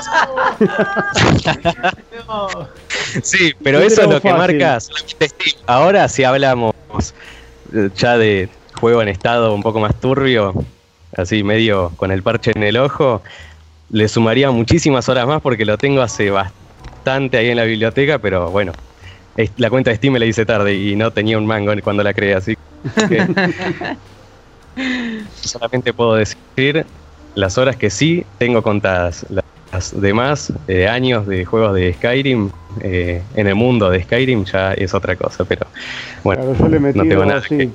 Sí, 3.24 3.52
pero 3.64 3.80
eso 3.80 4.02
es 4.02 4.08
lo 4.10 4.22
que 4.22 4.30
fácil. 4.30 4.58
marca 4.58 4.80
solamente 4.80 5.30
Steam. 5.30 5.56
Ahora 5.68 6.08
si 6.10 6.24
hablamos 6.24 6.74
ya 7.96 8.18
de 8.18 8.50
juego 8.76 9.02
en 9.02 9.08
estado 9.08 9.54
un 9.54 9.62
poco 9.62 9.80
más 9.80 10.00
turbio, 10.00 10.54
así 11.16 11.44
medio 11.44 11.92
con 11.98 12.12
el 12.12 12.24
parche 12.24 12.52
en 12.56 12.64
el 12.64 12.78
ojo, 12.78 13.22
le 13.90 14.08
sumaría 14.08 14.52
muchísimas 14.52 15.10
horas 15.10 15.28
más 15.28 15.42
porque 15.42 15.66
lo 15.66 15.78
tengo 15.78 16.02
hace 16.02 16.30
bastante 16.30 17.38
ahí 17.38 17.50
en 17.50 17.58
la 17.58 17.64
biblioteca, 17.64 18.20
pero 18.20 18.50
bueno, 18.50 18.72
la 19.58 19.70
cuenta 19.70 19.92
de 19.92 19.98
Steam 19.98 20.14
me 20.14 20.20
la 20.20 20.26
hice 20.26 20.46
tarde 20.46 20.74
y 20.74 20.96
no 20.96 21.12
tenía 21.12 21.38
un 21.38 21.46
mango 21.46 21.74
cuando 21.84 22.04
la 22.04 22.14
creé, 22.14 22.36
así 22.36 22.56
que 23.10 23.28
solamente 25.42 25.94
puedo 25.94 26.16
decir 26.16 26.86
las 27.36 27.58
horas 27.58 27.76
que 27.76 27.90
sí 27.90 28.26
tengo 28.38 28.62
contadas. 28.62 29.26
Las 29.30 30.00
demás 30.00 30.54
eh, 30.68 30.88
años 30.88 31.28
de 31.28 31.46
juegos 31.46 31.74
de 31.76 31.94
Skyrim 31.94 32.52
eh, 32.80 33.22
en 33.36 33.48
el 33.48 33.56
mundo 33.56 33.90
de 33.90 34.04
Skyrim 34.04 34.46
ya 34.46 34.74
es 34.74 34.94
otra 34.94 35.16
cosa, 35.16 35.44
pero 35.46 35.68
bueno, 36.24 36.44
Claro, 36.44 36.58
yo 36.60 36.68
le 36.70 36.80
metí 36.80 37.00
no 37.00 37.06
tengo 37.06 37.26
nada 37.26 37.42
sí, 37.42 37.58
que- 37.58 37.70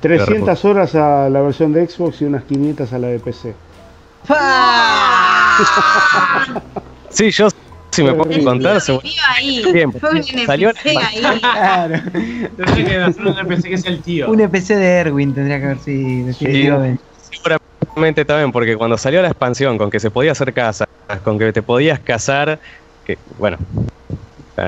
300 0.00 0.64
horas 0.66 0.94
a 0.94 1.30
la 1.30 1.40
versión 1.40 1.72
de 1.72 1.86
Xbox 1.88 2.20
y 2.20 2.26
unas 2.26 2.44
500 2.44 2.92
a 2.92 2.98
la 2.98 3.06
de 3.08 3.18
PC. 3.20 3.54
Sí, 7.10 7.30
yo 7.30 7.48
si 7.90 8.02
me 8.02 8.12
puedo 8.12 8.42
contar, 8.42 8.82
ahí. 9.36 9.62
Fue 10.00 10.10
un 10.10 10.22
salió 10.46 10.70
NPC 10.70 10.96
ahí. 10.98 11.20
Claro. 11.40 12.00
Tendría 12.56 12.84
que 12.84 12.96
hacer 12.96 13.26
un 13.26 13.38
NPC 13.38 13.62
que 13.62 13.74
es 13.74 13.86
el 13.86 14.02
tío. 14.02 14.30
Un 14.30 14.40
EPC 14.40 14.74
de 14.74 14.86
Erwin 14.86 15.32
tendría 15.32 15.58
que 15.60 15.64
haber 15.64 15.78
sido. 15.78 16.26
definitivamente. 16.26 17.02
Seguramente 17.30 18.24
también, 18.24 18.50
porque 18.50 18.76
cuando 18.76 18.98
salió 18.98 19.22
la 19.22 19.28
expansión 19.28 19.78
con 19.78 19.90
que 19.90 20.00
se 20.00 20.10
podía 20.10 20.32
hacer 20.32 20.52
casas, 20.52 20.88
con 21.22 21.38
que 21.38 21.52
te 21.52 21.62
podías 21.62 22.00
casar, 22.00 22.58
que 23.04 23.16
bueno, 23.38 23.58
ah, 23.60 24.03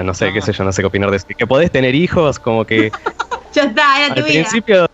no 0.04 0.14
sé, 0.14 0.32
qué 0.32 0.40
sé 0.42 0.52
yo, 0.52 0.64
no 0.64 0.72
sé 0.72 0.82
qué 0.82 0.86
opinar 0.86 1.10
de 1.10 1.16
eso, 1.18 1.26
que 1.36 1.46
podés 1.46 1.70
tener 1.70 1.94
hijos, 1.94 2.38
como 2.38 2.64
que 2.64 2.90
Ya 3.52 3.62
está, 3.64 3.98
era 4.04 4.14
al 4.14 4.20
tu 4.20 4.26
vida. 4.28 4.42
principio 4.42 4.86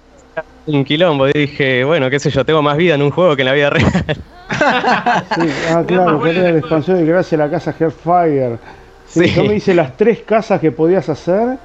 un 0.66 0.84
quilombo. 0.84 1.28
Y 1.28 1.32
dije, 1.32 1.82
bueno, 1.84 2.08
qué 2.10 2.18
sé 2.20 2.30
yo, 2.30 2.44
tengo 2.44 2.62
más 2.62 2.76
vida 2.76 2.94
en 2.94 3.02
un 3.02 3.10
juego 3.10 3.34
que 3.36 3.42
en 3.42 3.46
la 3.46 3.52
vida 3.54 3.70
real. 3.70 3.90
Sí, 4.52 5.48
ah, 5.70 5.82
claro, 5.86 6.18
tenés 6.20 6.42
la 6.52 6.58
expansión 6.58 7.00
y 7.02 7.06
gracias 7.06 7.40
a 7.40 7.44
la 7.46 7.50
casa 7.50 7.74
Hellfire. 7.78 8.58
Sí, 9.06 9.24
Sí. 9.28 9.34
Yo 9.34 9.44
me 9.44 9.54
hice 9.56 9.74
las 9.74 9.96
tres 9.96 10.20
casas 10.20 10.60
que 10.60 10.70
podías 10.72 11.08
hacer. 11.08 11.56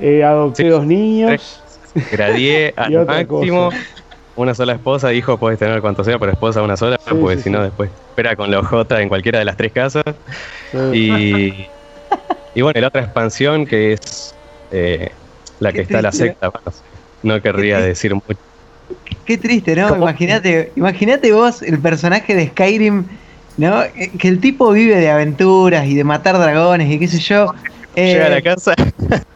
eh, 0.00 0.22
adopté 0.22 0.64
Sí, 0.64 0.68
dos 0.68 0.86
niños. 0.86 1.62
Gradié 2.12 2.74
al 2.76 3.06
máximo. 3.06 3.70
cosa. 3.70 3.78
Una 4.36 4.54
sola 4.54 4.74
esposa, 4.74 5.12
hijo, 5.14 5.38
puedes 5.38 5.58
tener 5.58 5.80
cuanto 5.80 6.04
sea, 6.04 6.18
pero 6.18 6.30
esposa 6.32 6.60
una 6.62 6.76
sola, 6.76 6.98
Sí, 7.08 7.14
porque 7.18 7.38
sí, 7.38 7.44
si 7.44 7.50
no 7.50 7.58
sí. 7.60 7.64
después 7.64 7.90
espera 8.10 8.36
con 8.36 8.50
la 8.50 8.60
OJ 8.60 8.92
en 9.00 9.08
cualquiera 9.08 9.38
de 9.38 9.46
las 9.46 9.56
tres 9.56 9.72
casas. 9.72 10.04
Sí. 10.72 10.78
Y, 10.92 11.66
y 12.56 12.62
bueno, 12.62 12.78
y 12.78 12.80
la 12.82 12.88
otra 12.88 13.02
expansión 13.02 13.66
que 13.66 13.92
es 13.92 14.34
eh, 14.72 15.10
la 15.60 15.70
que 15.70 15.76
Qué 15.78 15.82
está 15.82 16.02
la 16.02 16.10
secta. 16.10 16.48
bueno, 16.48 16.72
no 17.22 17.40
querría 17.40 17.78
decir 17.80 18.14
mucho. 18.14 18.40
Qué 19.24 19.36
triste, 19.38 19.76
¿no? 19.76 19.94
Imagínate, 19.96 20.72
imagínate 20.76 21.32
vos 21.32 21.62
el 21.62 21.78
personaje 21.78 22.34
de 22.34 22.48
Skyrim, 22.48 23.04
¿no? 23.58 23.82
Eh, 23.82 24.10
Que 24.18 24.28
el 24.28 24.40
tipo 24.40 24.72
vive 24.72 24.96
de 24.96 25.10
aventuras 25.10 25.86
y 25.86 25.94
de 25.94 26.04
matar 26.04 26.38
dragones 26.38 26.90
y 26.90 26.98
qué 26.98 27.08
sé 27.08 27.18
yo. 27.18 27.52
Eh, 27.94 28.12
Llega 28.14 28.26
a 28.26 28.30
la 28.30 28.42
casa. 28.42 28.74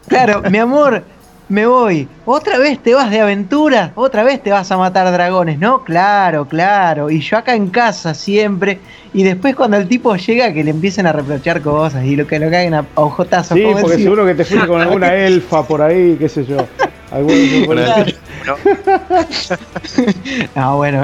Claro, 0.07 0.41
mi 0.49 0.57
amor, 0.57 1.03
me 1.51 1.65
voy. 1.65 2.07
¿Otra 2.25 2.57
vez 2.57 2.79
te 2.79 2.93
vas 2.93 3.11
de 3.11 3.19
aventura? 3.19 3.91
¿Otra 3.95 4.23
vez 4.23 4.41
te 4.41 4.51
vas 4.51 4.71
a 4.71 4.77
matar 4.77 5.11
dragones? 5.11 5.59
No, 5.59 5.83
claro, 5.83 6.47
claro. 6.47 7.11
Y 7.11 7.19
yo 7.19 7.37
acá 7.37 7.55
en 7.55 7.67
casa 7.67 8.13
siempre. 8.13 8.79
Y 9.13 9.23
después 9.23 9.55
cuando 9.55 9.75
el 9.75 9.87
tipo 9.87 10.15
llega 10.15 10.53
que 10.53 10.63
le 10.63 10.71
empiecan 10.71 11.07
a 11.07 11.11
reprochar 11.11 11.61
cosas 11.61 12.05
y 12.05 12.15
lo 12.15 12.25
que 12.25 12.39
lo 12.39 12.49
caigan 12.49 12.73
a, 12.73 12.85
ojotazos. 12.95 13.57
Sí, 13.57 13.63
porque 13.63 13.89
decir, 13.89 14.05
seguro 14.05 14.25
que 14.25 14.33
te 14.33 14.45
fuiste 14.45 14.65
con 14.65 14.79
alguna 14.79 15.13
elfa 15.25 15.67
por 15.67 15.81
ahí, 15.81 16.15
qué 16.17 16.29
sé 16.29 16.45
yo. 16.45 16.65
Alguno 17.11 17.35
que 17.35 17.63
por 17.65 17.75
Bueno. 17.75 18.05
No, 20.55 20.77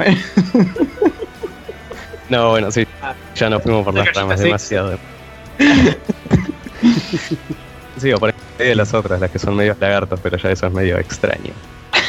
No, 2.30 2.50
bueno, 2.50 2.70
sí. 2.70 2.86
Ya 3.34 3.50
nos 3.50 3.62
fuimos 3.62 3.84
por 3.84 3.94
las 3.94 4.14
ramas 4.14 4.40
demasiado. 4.40 4.98
Sí, 7.98 8.12
o 8.12 8.18
por 8.18 8.30
ahí 8.30 8.34
de 8.68 8.74
las 8.74 8.94
otras, 8.94 9.20
las 9.20 9.30
que 9.30 9.38
son 9.38 9.56
medio 9.56 9.76
lagartos, 9.80 10.18
pero 10.22 10.36
ya 10.36 10.50
eso 10.50 10.66
es 10.66 10.72
medio 10.72 10.98
extraño. 10.98 11.52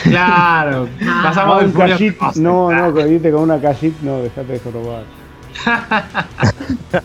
Claro, 0.04 0.88
Ah, 1.02 1.22
pasamos 1.24 1.60
de 1.60 1.66
un 1.66 1.74
Furia 1.74 1.98
callit, 1.98 2.18
Cross. 2.18 2.38
no, 2.38 2.72
no, 2.72 2.94
que 2.94 3.04
viste 3.06 3.32
con 3.32 3.42
una 3.42 3.60
callit, 3.60 4.00
no, 4.02 4.22
dejate 4.22 4.54
de 4.54 4.60
jorobar. 4.60 5.04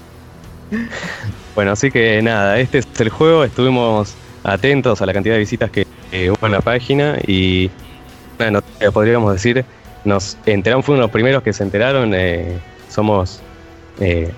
Bueno, 1.55 1.73
así 1.73 1.91
que 1.91 2.21
nada, 2.23 2.59
este 2.59 2.79
es 2.79 2.89
el 2.99 3.09
juego. 3.11 3.45
Estuvimos 3.45 4.15
atentos 4.43 5.01
a 5.01 5.07
la 5.07 5.13
cantidad 5.13 5.35
de 5.35 5.39
visitas 5.41 5.71
que 5.71 5.87
eh, 6.11 6.31
hubo 6.31 6.47
en 6.47 6.53
la 6.53 6.61
página 6.61 7.17
y 7.27 7.71
una 8.39 8.51
noticia, 8.51 8.91
podríamos 8.91 9.33
decir, 9.33 9.65
nos 10.05 10.37
enteramos, 10.47 10.85
fuimos 10.85 11.03
los 11.03 11.11
primeros 11.11 11.43
que 11.43 11.53
se 11.53 11.63
enteraron. 11.63 12.13
eh, 12.15 12.59
somos 12.89 13.41
eh, 14.01 14.33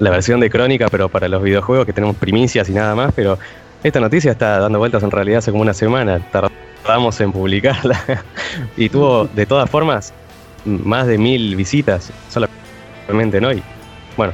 la 0.00 0.10
versión 0.10 0.40
de 0.40 0.50
crónica, 0.50 0.88
pero 0.90 1.08
para 1.08 1.28
los 1.28 1.42
videojuegos 1.42 1.86
que 1.86 1.92
tenemos 1.92 2.16
primicias 2.16 2.68
y 2.68 2.72
nada 2.72 2.94
más. 2.94 3.12
Pero 3.14 3.38
esta 3.84 4.00
noticia 4.00 4.32
está 4.32 4.58
dando 4.58 4.78
vueltas 4.78 5.02
en 5.02 5.10
realidad 5.10 5.38
hace 5.38 5.50
como 5.52 5.62
una 5.62 5.74
semana. 5.74 6.20
Tardamos 6.32 7.20
en 7.20 7.30
publicarla 7.32 8.00
y 8.76 8.88
tuvo 8.88 9.26
de 9.26 9.46
todas 9.46 9.70
formas 9.70 10.12
más 10.64 11.06
de 11.06 11.16
mil 11.18 11.56
visitas 11.56 12.10
solamente 13.06 13.40
no 13.40 13.50
y 13.52 13.62
bueno 14.16 14.32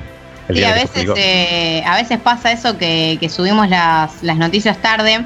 el 0.48 0.56
día 0.56 0.70
a 0.70 0.74
veces, 0.74 1.06
eh, 1.16 1.82
a 1.86 1.96
veces 1.96 2.18
pasa 2.20 2.52
eso 2.52 2.78
que, 2.78 3.16
que 3.20 3.28
subimos 3.28 3.68
las, 3.68 4.22
las 4.22 4.36
noticias 4.36 4.80
tarde, 4.80 5.24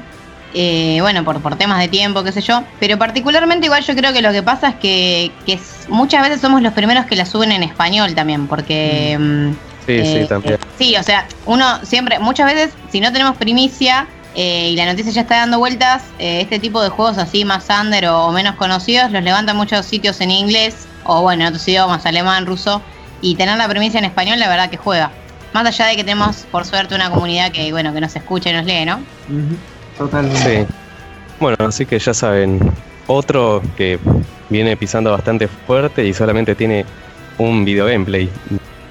eh, 0.55 0.97
bueno, 1.01 1.23
por, 1.23 1.39
por 1.41 1.55
temas 1.57 1.79
de 1.79 1.87
tiempo, 1.87 2.23
qué 2.23 2.31
sé 2.31 2.41
yo, 2.41 2.63
pero 2.79 2.97
particularmente 2.97 3.67
igual 3.67 3.83
yo 3.83 3.95
creo 3.95 4.13
que 4.13 4.21
lo 4.23 4.31
que 4.31 4.41
pasa 4.41 4.69
es 4.69 4.75
que, 4.75 5.31
que 5.45 5.53
es- 5.53 5.85
muchas 5.89 6.23
veces 6.23 6.41
somos 6.41 6.61
los 6.63 6.73
primeros 6.73 7.05
que 7.05 7.15
las 7.15 7.29
suben 7.29 7.51
en 7.51 7.61
español 7.63 8.15
también, 8.15 8.47
porque... 8.47 9.15
mm, 9.19 9.70
Sí, 9.85 9.93
eh, 9.93 10.21
sí, 10.21 10.27
también. 10.27 10.55
eh, 10.55 10.57
sí, 10.77 10.95
o 10.95 11.03
sea, 11.03 11.27
uno 11.45 11.83
siempre, 11.85 12.19
muchas 12.19 12.45
veces, 12.45 12.73
si 12.91 12.99
no 12.99 13.11
tenemos 13.11 13.35
primicia 13.37 14.07
eh, 14.35 14.69
y 14.69 14.75
la 14.75 14.85
noticia 14.85 15.11
ya 15.11 15.21
está 15.21 15.37
dando 15.37 15.59
vueltas, 15.59 16.03
eh, 16.19 16.41
este 16.41 16.59
tipo 16.59 16.81
de 16.81 16.89
juegos 16.89 17.17
así 17.17 17.43
más 17.45 17.67
under 17.69 18.07
o, 18.07 18.27
o 18.27 18.31
menos 18.31 18.55
conocidos 18.55 19.11
los 19.11 19.23
levantan 19.23 19.57
muchos 19.57 19.85
sitios 19.85 20.21
en 20.21 20.31
inglés 20.31 20.87
o 21.03 21.21
bueno, 21.21 21.43
en 21.43 21.47
otros 21.49 21.67
idiomas, 21.67 22.05
alemán, 22.05 22.45
ruso, 22.45 22.81
y 23.21 23.35
tener 23.35 23.57
la 23.57 23.67
primicia 23.67 23.97
en 23.97 24.05
español, 24.05 24.39
la 24.39 24.47
verdad 24.47 24.69
que 24.69 24.77
juega. 24.77 25.11
Más 25.53 25.65
allá 25.65 25.87
de 25.87 25.95
que 25.95 26.03
tenemos, 26.03 26.45
por 26.51 26.65
suerte, 26.65 26.95
una 26.95 27.09
comunidad 27.09 27.51
que, 27.51 27.71
bueno, 27.71 27.93
que 27.93 27.99
nos 27.99 28.15
escucha 28.15 28.51
y 28.51 28.53
nos 28.53 28.65
lee, 28.65 28.85
¿no? 28.85 29.01
Totalmente. 29.97 30.65
Sí. 30.65 30.73
Bueno, 31.39 31.57
así 31.59 31.85
que 31.85 31.99
ya 31.99 32.13
saben, 32.13 32.59
otro 33.07 33.61
que 33.75 33.99
viene 34.49 34.77
pisando 34.77 35.11
bastante 35.11 35.47
fuerte 35.47 36.05
y 36.05 36.13
solamente 36.13 36.55
tiene 36.55 36.85
un 37.37 37.65
video 37.65 37.87
gameplay. 37.87 38.29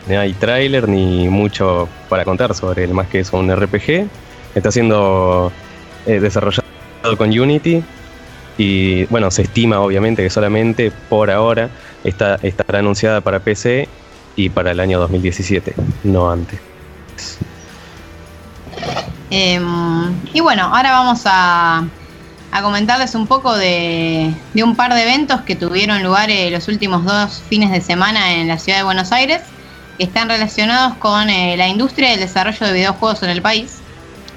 No 0.07 0.21
hay 0.21 0.33
tráiler 0.33 0.89
ni 0.89 1.29
mucho 1.29 1.89
para 2.09 2.25
contar 2.25 2.55
sobre 2.55 2.85
él, 2.85 2.95
más 2.95 3.09
que 3.09 3.21
es 3.21 3.33
un 3.33 3.55
RPG. 3.55 4.09
Está 4.55 4.73
siendo 4.73 5.53
eh, 6.07 6.21
desarrollado 6.21 6.65
con 7.17 7.31
Unity 7.31 7.83
y 8.59 9.05
bueno, 9.07 9.31
se 9.31 9.43
estima 9.43 9.81
obviamente 9.81 10.23
que 10.23 10.31
solamente 10.31 10.93
por 11.09 11.31
ahora 11.31 11.71
está, 12.05 12.39
estará 12.43 12.81
anunciada 12.81 13.21
para 13.21 13.41
PC 13.41 13.89
y 14.37 14.49
para 14.51 14.73
el 14.73 14.81
año 14.81 14.99
2017, 15.01 15.75
no 16.05 16.31
antes. 16.31 16.61
Em, 19.31 20.15
y 20.33 20.41
bueno, 20.41 20.65
ahora 20.75 20.91
vamos 20.91 21.23
a, 21.25 21.85
comentarles 22.63 23.15
un 23.15 23.27
poco 23.27 23.57
de, 23.57 24.35
de 24.53 24.63
un 24.65 24.75
par 24.75 24.93
de 24.93 25.03
eventos 25.03 25.41
que 25.43 25.55
tuvieron 25.55 26.03
lugar 26.03 26.31
eh, 26.31 26.51
los 26.51 26.69
últimos 26.69 27.05
dos 27.05 27.43
fines 27.49 27.71
de 27.71 27.81
semana 27.81 28.35
en 28.35 28.49
la 28.49 28.59
ciudad 28.59 28.79
de 28.79 28.85
Buenos 28.85 29.13
Aires, 29.13 29.41
que 30.01 30.05
están 30.07 30.31
relacionados 30.31 30.97
con 30.97 31.29
eh, 31.29 31.59
la 31.59 31.69
industria 31.69 32.09
y 32.09 32.15
el 32.15 32.21
desarrollo 32.21 32.67
de 32.67 32.73
videojuegos 32.73 33.23
en 33.23 33.29
el 33.29 33.43
país. 33.43 33.77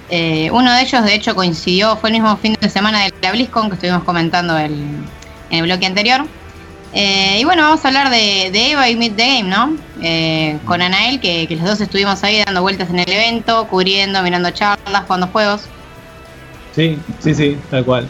Eh, 0.09 0.49
uno 0.51 0.69
de 0.73 0.81
ellos, 0.81 1.05
de 1.05 1.15
hecho, 1.15 1.35
coincidió, 1.35 1.95
fue 1.95 2.09
el 2.09 2.15
mismo 2.15 2.35
fin 2.35 2.53
de 2.59 2.69
semana 2.69 3.01
de 3.01 3.13
la 3.21 3.31
BlizzCon 3.31 3.69
que 3.69 3.75
estuvimos 3.75 4.03
comentando 4.03 4.57
el- 4.57 4.73
en 4.73 5.59
el 5.59 5.61
bloque 5.63 5.85
anterior. 5.85 6.25
Eh, 6.93 7.37
y 7.39 7.45
bueno, 7.45 7.61
vamos 7.63 7.85
a 7.85 7.87
hablar 7.87 8.09
de, 8.09 8.71
Eva 8.71 8.89
y 8.89 8.97
Meet 8.97 9.15
the 9.15 9.25
Game, 9.25 9.43
¿no? 9.49 9.73
Con 10.65 10.81
Anael, 10.81 11.21
que, 11.21 11.47
que 11.47 11.55
los 11.55 11.63
dos 11.63 11.79
estuvimos 11.79 12.21
ahí 12.25 12.43
dando 12.45 12.61
vueltas 12.61 12.89
en 12.89 12.99
el 12.99 13.09
evento, 13.09 13.65
cubriendo, 13.69 14.21
mirando 14.21 14.51
charlas, 14.51 15.03
jugando 15.07 15.27
juegos. 15.27 15.61
Sí, 16.75 16.99
sí, 17.19 17.33
sí, 17.33 17.57
tal 17.71 17.85
cual. 17.85 18.09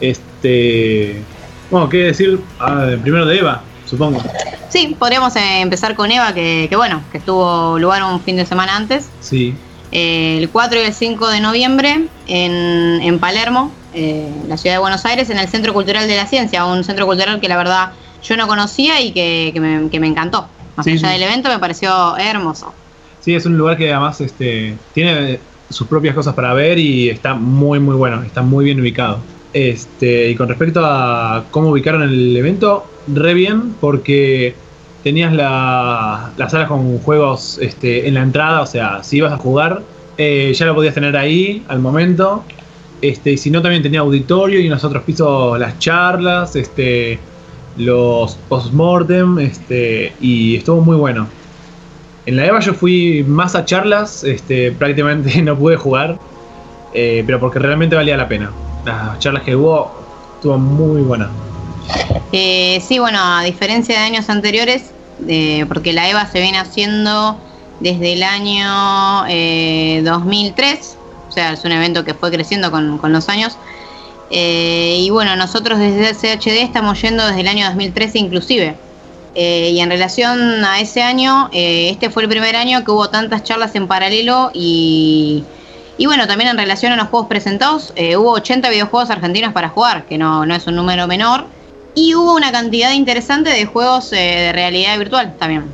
Este. 0.00 1.22
Bueno, 1.70 1.90
¿qué 1.90 1.98
decir 1.98 2.40
Ah, 2.58 2.86
primero 3.02 3.26
de 3.26 3.40
Eva? 3.40 3.62
Supongo. 3.88 4.20
Sí, 4.68 4.94
podríamos 4.98 5.34
eh, 5.36 5.60
empezar 5.60 5.94
con 5.94 6.10
Eva, 6.10 6.32
que, 6.34 6.66
que 6.68 6.76
bueno, 6.76 7.00
que 7.10 7.20
tuvo 7.20 7.78
lugar 7.78 8.02
un 8.04 8.20
fin 8.20 8.36
de 8.36 8.44
semana 8.46 8.76
antes, 8.76 9.08
Sí. 9.20 9.54
eh, 9.92 10.38
el 10.38 10.50
4 10.50 10.78
y 10.80 10.82
el 10.84 10.92
5 10.92 11.28
de 11.28 11.40
noviembre 11.40 12.06
en, 12.26 13.00
en 13.02 13.18
Palermo, 13.18 13.72
eh, 13.94 14.30
la 14.46 14.56
ciudad 14.58 14.76
de 14.76 14.80
Buenos 14.80 15.04
Aires, 15.06 15.30
en 15.30 15.38
el 15.38 15.48
Centro 15.48 15.72
Cultural 15.72 16.06
de 16.06 16.16
la 16.16 16.26
Ciencia, 16.26 16.66
un 16.66 16.84
centro 16.84 17.06
cultural 17.06 17.40
que 17.40 17.48
la 17.48 17.56
verdad 17.56 17.92
yo 18.22 18.36
no 18.36 18.46
conocía 18.46 19.00
y 19.00 19.12
que, 19.12 19.50
que 19.54 19.60
me, 19.60 19.88
que 19.88 20.00
me 20.00 20.06
encantó. 20.06 20.46
Más 20.76 20.84
Sí, 20.84 20.92
allá 20.92 21.08
sí. 21.08 21.12
del 21.14 21.22
evento 21.22 21.48
me 21.48 21.58
pareció 21.58 22.16
hermoso. 22.18 22.74
Sí, 23.20 23.34
es 23.34 23.46
un 23.46 23.56
lugar 23.56 23.76
que 23.76 23.90
además 23.92 24.20
este, 24.20 24.76
tiene 24.92 25.40
sus 25.70 25.86
propias 25.88 26.14
cosas 26.14 26.34
para 26.34 26.52
ver 26.54 26.78
y 26.78 27.08
está 27.10 27.34
muy, 27.34 27.78
muy 27.80 27.94
bueno. 27.96 28.22
Está 28.22 28.42
muy 28.42 28.64
bien 28.66 28.80
ubicado. 28.80 29.18
Este, 29.52 30.30
y 30.30 30.34
con 30.34 30.48
respecto 30.48 30.80
a 30.84 31.44
cómo 31.50 31.70
ubicaron 31.70 32.02
el 32.02 32.36
evento, 32.36 32.86
re 33.06 33.34
bien, 33.34 33.74
porque 33.80 34.54
tenías 35.02 35.32
la, 35.32 36.32
las 36.36 36.52
salas 36.52 36.68
con 36.68 36.98
juegos 36.98 37.58
este, 37.62 38.08
en 38.08 38.14
la 38.14 38.22
entrada, 38.22 38.60
o 38.60 38.66
sea, 38.66 39.02
si 39.02 39.18
ibas 39.18 39.32
a 39.32 39.38
jugar, 39.38 39.82
eh, 40.18 40.52
ya 40.54 40.66
lo 40.66 40.74
podías 40.74 40.94
tener 40.94 41.16
ahí 41.16 41.64
al 41.68 41.78
momento. 41.78 42.44
Este, 43.00 43.32
y 43.32 43.36
si 43.36 43.50
no, 43.50 43.62
también 43.62 43.82
tenía 43.82 44.00
auditorio 44.00 44.60
y 44.60 44.64
en 44.64 44.70
los 44.70 44.84
otros 44.84 45.04
pisos 45.04 45.58
las 45.58 45.78
charlas, 45.78 46.56
este, 46.56 47.18
los 47.76 48.34
postmortem, 48.48 49.38
este, 49.38 50.12
y 50.20 50.56
estuvo 50.56 50.80
muy 50.80 50.96
bueno. 50.96 51.28
En 52.26 52.36
la 52.36 52.44
EVA 52.46 52.60
yo 52.60 52.74
fui 52.74 53.24
más 53.26 53.54
a 53.54 53.64
charlas, 53.64 54.24
este, 54.24 54.72
prácticamente 54.72 55.40
no 55.42 55.56
pude 55.56 55.76
jugar, 55.76 56.18
eh, 56.92 57.22
pero 57.24 57.38
porque 57.40 57.60
realmente 57.60 57.96
valía 57.96 58.16
la 58.16 58.28
pena. 58.28 58.50
Las 58.84 59.18
charlas 59.18 59.42
que 59.42 59.56
hubo 59.56 59.90
estuvo 60.36 60.58
muy 60.58 61.02
buena. 61.02 61.30
Eh, 62.32 62.82
sí, 62.86 62.98
bueno, 62.98 63.18
a 63.20 63.42
diferencia 63.42 63.98
de 63.98 64.04
años 64.04 64.28
anteriores, 64.28 64.90
eh, 65.26 65.64
porque 65.68 65.92
la 65.92 66.08
EVA 66.08 66.26
se 66.26 66.40
viene 66.40 66.58
haciendo 66.58 67.36
desde 67.80 68.12
el 68.12 68.22
año 68.22 69.24
eh, 69.28 70.02
2003, 70.04 70.96
o 71.28 71.32
sea, 71.32 71.52
es 71.52 71.64
un 71.64 71.72
evento 71.72 72.04
que 72.04 72.14
fue 72.14 72.30
creciendo 72.30 72.70
con, 72.70 72.98
con 72.98 73.12
los 73.12 73.28
años. 73.28 73.56
Eh, 74.30 74.98
y 75.00 75.10
bueno, 75.10 75.34
nosotros 75.36 75.78
desde 75.78 76.14
CHD 76.14 76.62
estamos 76.62 77.00
yendo 77.00 77.26
desde 77.26 77.40
el 77.40 77.48
año 77.48 77.66
2013 77.66 78.18
inclusive. 78.18 78.76
Y 79.34 79.78
en 79.78 79.88
relación 79.88 80.64
a 80.64 80.80
ese 80.80 81.00
año, 81.00 81.48
este 81.52 82.10
fue 82.10 82.24
el 82.24 82.28
primer 82.28 82.56
año 82.56 82.82
que 82.84 82.90
hubo 82.90 83.08
tantas 83.08 83.44
charlas 83.44 83.72
en 83.76 83.86
paralelo 83.86 84.50
y, 84.52 85.44
y 85.98 86.06
bueno, 86.06 86.28
también 86.28 86.48
en 86.48 86.56
relación 86.56 86.92
a 86.92 86.96
los 86.96 87.08
juegos 87.08 87.28
presentados, 87.28 87.92
eh, 87.96 88.16
hubo 88.16 88.30
80 88.30 88.70
videojuegos 88.70 89.10
argentinos 89.10 89.52
para 89.52 89.68
jugar, 89.68 90.04
que 90.04 90.16
no, 90.16 90.46
no 90.46 90.54
es 90.54 90.64
un 90.68 90.76
número 90.76 91.08
menor. 91.08 91.46
Y 91.96 92.14
hubo 92.14 92.36
una 92.36 92.52
cantidad 92.52 92.92
interesante 92.92 93.50
de 93.50 93.66
juegos 93.66 94.12
eh, 94.12 94.16
de 94.16 94.52
realidad 94.52 94.96
virtual 94.96 95.34
también. 95.36 95.64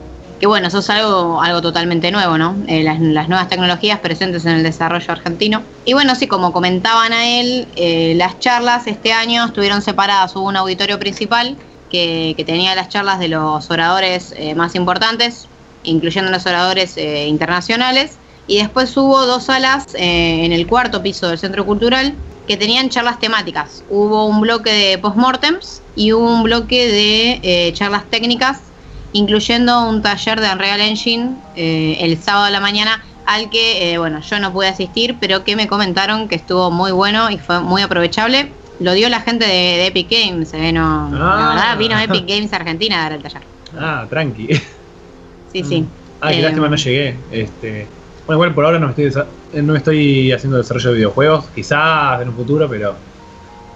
Que 0.41 0.47
bueno, 0.47 0.69
eso 0.69 0.79
es 0.79 0.89
algo, 0.89 1.43
algo 1.43 1.61
totalmente 1.61 2.11
nuevo, 2.11 2.39
¿no? 2.39 2.57
Eh, 2.67 2.83
las, 2.83 2.99
nuevas 3.29 3.49
tecnologías 3.51 3.99
presentes 3.99 4.47
en 4.47 4.53
el 4.53 4.63
desarrollo 4.63 5.13
argentino. 5.13 5.63
Y 5.85 5.93
bueno, 5.93 6.15
sí, 6.15 6.27
como 6.27 6.55
comentaban 6.55 7.13
a 7.13 7.27
él, 7.27 7.69
las 8.17 8.39
charlas 8.39 8.87
este 8.87 9.13
año 9.13 9.45
estuvieron 9.45 9.83
separadas. 9.83 10.35
Hubo 10.37 10.49
un 10.49 10.57
auditorio 10.57 10.99
principal 10.99 11.59
que, 11.91 12.33
que 12.35 12.45
tenía 12.47 12.75
las 12.75 12.89
charlas 12.89 13.19
de 13.19 13.29
los 13.29 13.71
oradores 13.71 14.35
más 14.57 14.75
importantes, 14.75 15.49
incluyendo 15.83 16.31
los 16.31 16.47
oradores 16.47 16.97
internacionales. 16.97 18.17
Y 18.47 18.59
después 18.59 18.95
hubo 18.97 19.25
dos 19.27 19.45
salas 19.45 19.85
eh, 19.95 20.45
en 20.45 20.53
el 20.53 20.67
cuarto 20.67 21.03
piso 21.03 21.29
del 21.29 21.39
Centro 21.39 21.65
Cultural 21.65 22.15
que 22.47 22.57
tenían 22.57 22.91
charlas 22.91 23.19
temáticas. 23.19 23.83
Hubo 23.89 24.27
un 24.27 24.41
bloque 24.43 24.71
de 24.71 24.99
postmortems 24.99 25.81
y 25.97 26.13
hubo 26.13 26.31
un 26.31 26.43
bloque 26.43 26.87
de 26.89 27.41
eh, 27.43 27.73
charlas 27.73 28.05
técnicas, 28.11 28.59
incluyendo 29.15 29.89
un 29.89 30.03
taller 30.03 30.41
de 30.41 30.51
Unreal 30.53 30.81
Engine 30.81 31.31
eh, 31.57 31.97
el 32.01 32.21
sábado 32.21 32.45
a 32.47 32.51
la 32.51 32.61
mañana, 32.61 33.03
al 33.27 33.49
que, 33.49 33.93
eh, 33.93 33.99
bueno, 33.99 34.21
yo 34.21 34.39
no 34.41 34.53
pude 34.53 34.69
asistir, 34.69 35.17
pero 35.19 35.43
que 35.45 35.57
me 35.57 35.67
comentaron 35.67 36.29
que 36.29 36.35
estuvo 36.35 36.71
muy 36.71 36.93
bueno 36.93 37.31
y 37.31 37.39
fue 37.39 37.61
muy 37.61 37.81
aprovechable. 37.81 38.53
Lo 38.81 38.93
dio 38.93 39.09
la 39.09 39.21
gente 39.21 39.47
de, 39.47 39.53
de 39.53 39.87
Epic 39.87 40.11
Games, 40.11 40.53
eh, 40.53 40.71
no, 40.73 41.09
Ah. 41.15 41.55
la 41.55 41.55
verdad 41.55 41.79
vino 41.79 41.99
Epic 41.99 42.27
Games 42.29 42.53
Argentina 42.53 42.99
a 42.99 43.03
dar 43.05 43.13
el 43.13 43.23
taller. 43.23 43.43
Ah, 43.79 44.05
tranqui. 44.11 44.49
Sí, 45.53 45.63
sí. 45.63 45.85
Ah, 46.21 46.31
qué 46.31 46.43
lástima 46.43 46.69
no 46.69 46.77
llegué. 46.77 47.17
Este, 47.31 47.87
bueno, 48.27 48.39
igual 48.39 48.55
por 48.55 48.65
ahora 48.65 48.79
no 48.79 48.89
estoy, 48.89 49.13
eh, 49.53 49.63
no 49.63 49.75
estoy 49.77 50.33
haciendo 50.33 50.57
desarrollo 50.57 50.91
de 50.91 50.97
videojuegos. 50.97 51.47
Quizás 51.55 52.23
en 52.23 52.29
un 52.29 52.35
futuro, 52.35 52.69
pero. 52.69 52.95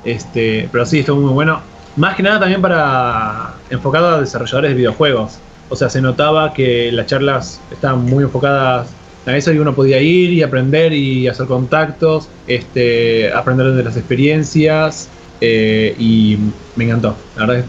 Este, 0.04 0.68
pero 0.72 0.86
sí, 0.86 1.00
estuvo 1.00 1.20
muy 1.20 1.32
bueno. 1.32 1.60
Más 1.96 2.16
que 2.16 2.22
nada 2.22 2.40
también 2.40 2.62
para. 2.62 3.54
enfocado 3.70 4.08
a 4.08 4.20
desarrolladores 4.20 4.70
de 4.70 4.76
videojuegos. 4.76 5.38
O 5.68 5.76
sea, 5.76 5.90
se 5.90 6.00
notaba 6.00 6.54
que 6.54 6.90
las 6.92 7.06
charlas 7.06 7.60
estaban 7.70 8.04
muy 8.04 8.24
enfocadas 8.24 8.88
a 9.26 9.36
eso 9.36 9.52
y 9.52 9.58
uno 9.58 9.74
podía 9.74 10.00
ir 10.00 10.32
y 10.32 10.42
aprender 10.42 10.92
y 10.94 11.28
hacer 11.28 11.46
contactos, 11.46 12.28
este, 12.46 13.30
aprender 13.32 13.72
de 13.72 13.82
las 13.82 13.96
experiencias. 13.96 15.10
eh, 15.40 15.94
y 15.98 16.36
me 16.74 16.84
encantó, 16.84 17.16
la 17.36 17.46
verdad. 17.46 17.64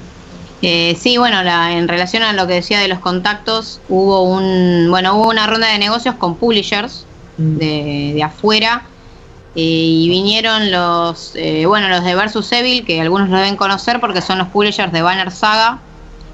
Eh, 0.62 0.96
sí, 1.00 1.18
bueno, 1.18 1.42
la- 1.44 1.78
en 1.78 1.88
relación 1.88 2.22
a 2.24 2.34
lo 2.34 2.46
que 2.48 2.54
decía 2.56 2.80
de 2.80 2.90
los 2.90 3.00
contactos, 3.00 3.82
hubo 3.88 4.24
un, 4.24 4.88
bueno, 4.90 5.16
hubo 5.16 5.30
una 5.30 5.48
ronda 5.48 5.68
de 5.68 5.78
negocios 5.80 6.16
con 6.16 6.38
publishers 6.38 7.08
de, 7.38 8.12
de 8.16 8.24
afuera 8.24 8.92
eh, 9.56 9.62
y 9.62 10.10
vinieron 10.10 10.72
los, 10.72 11.34
eh, 11.36 11.66
bueno, 11.66 11.88
los 11.90 12.04
de 12.04 12.16
Versus 12.16 12.52
Evil, 12.52 12.86
que 12.86 13.00
algunos 13.02 13.30
lo 13.30 13.38
deben 13.38 13.56
conocer 13.58 14.00
porque 14.02 14.22
son 14.22 14.38
los 14.40 14.50
publishers 14.50 14.92
de 14.92 15.02
Banner 15.02 15.32
Saga 15.32 15.82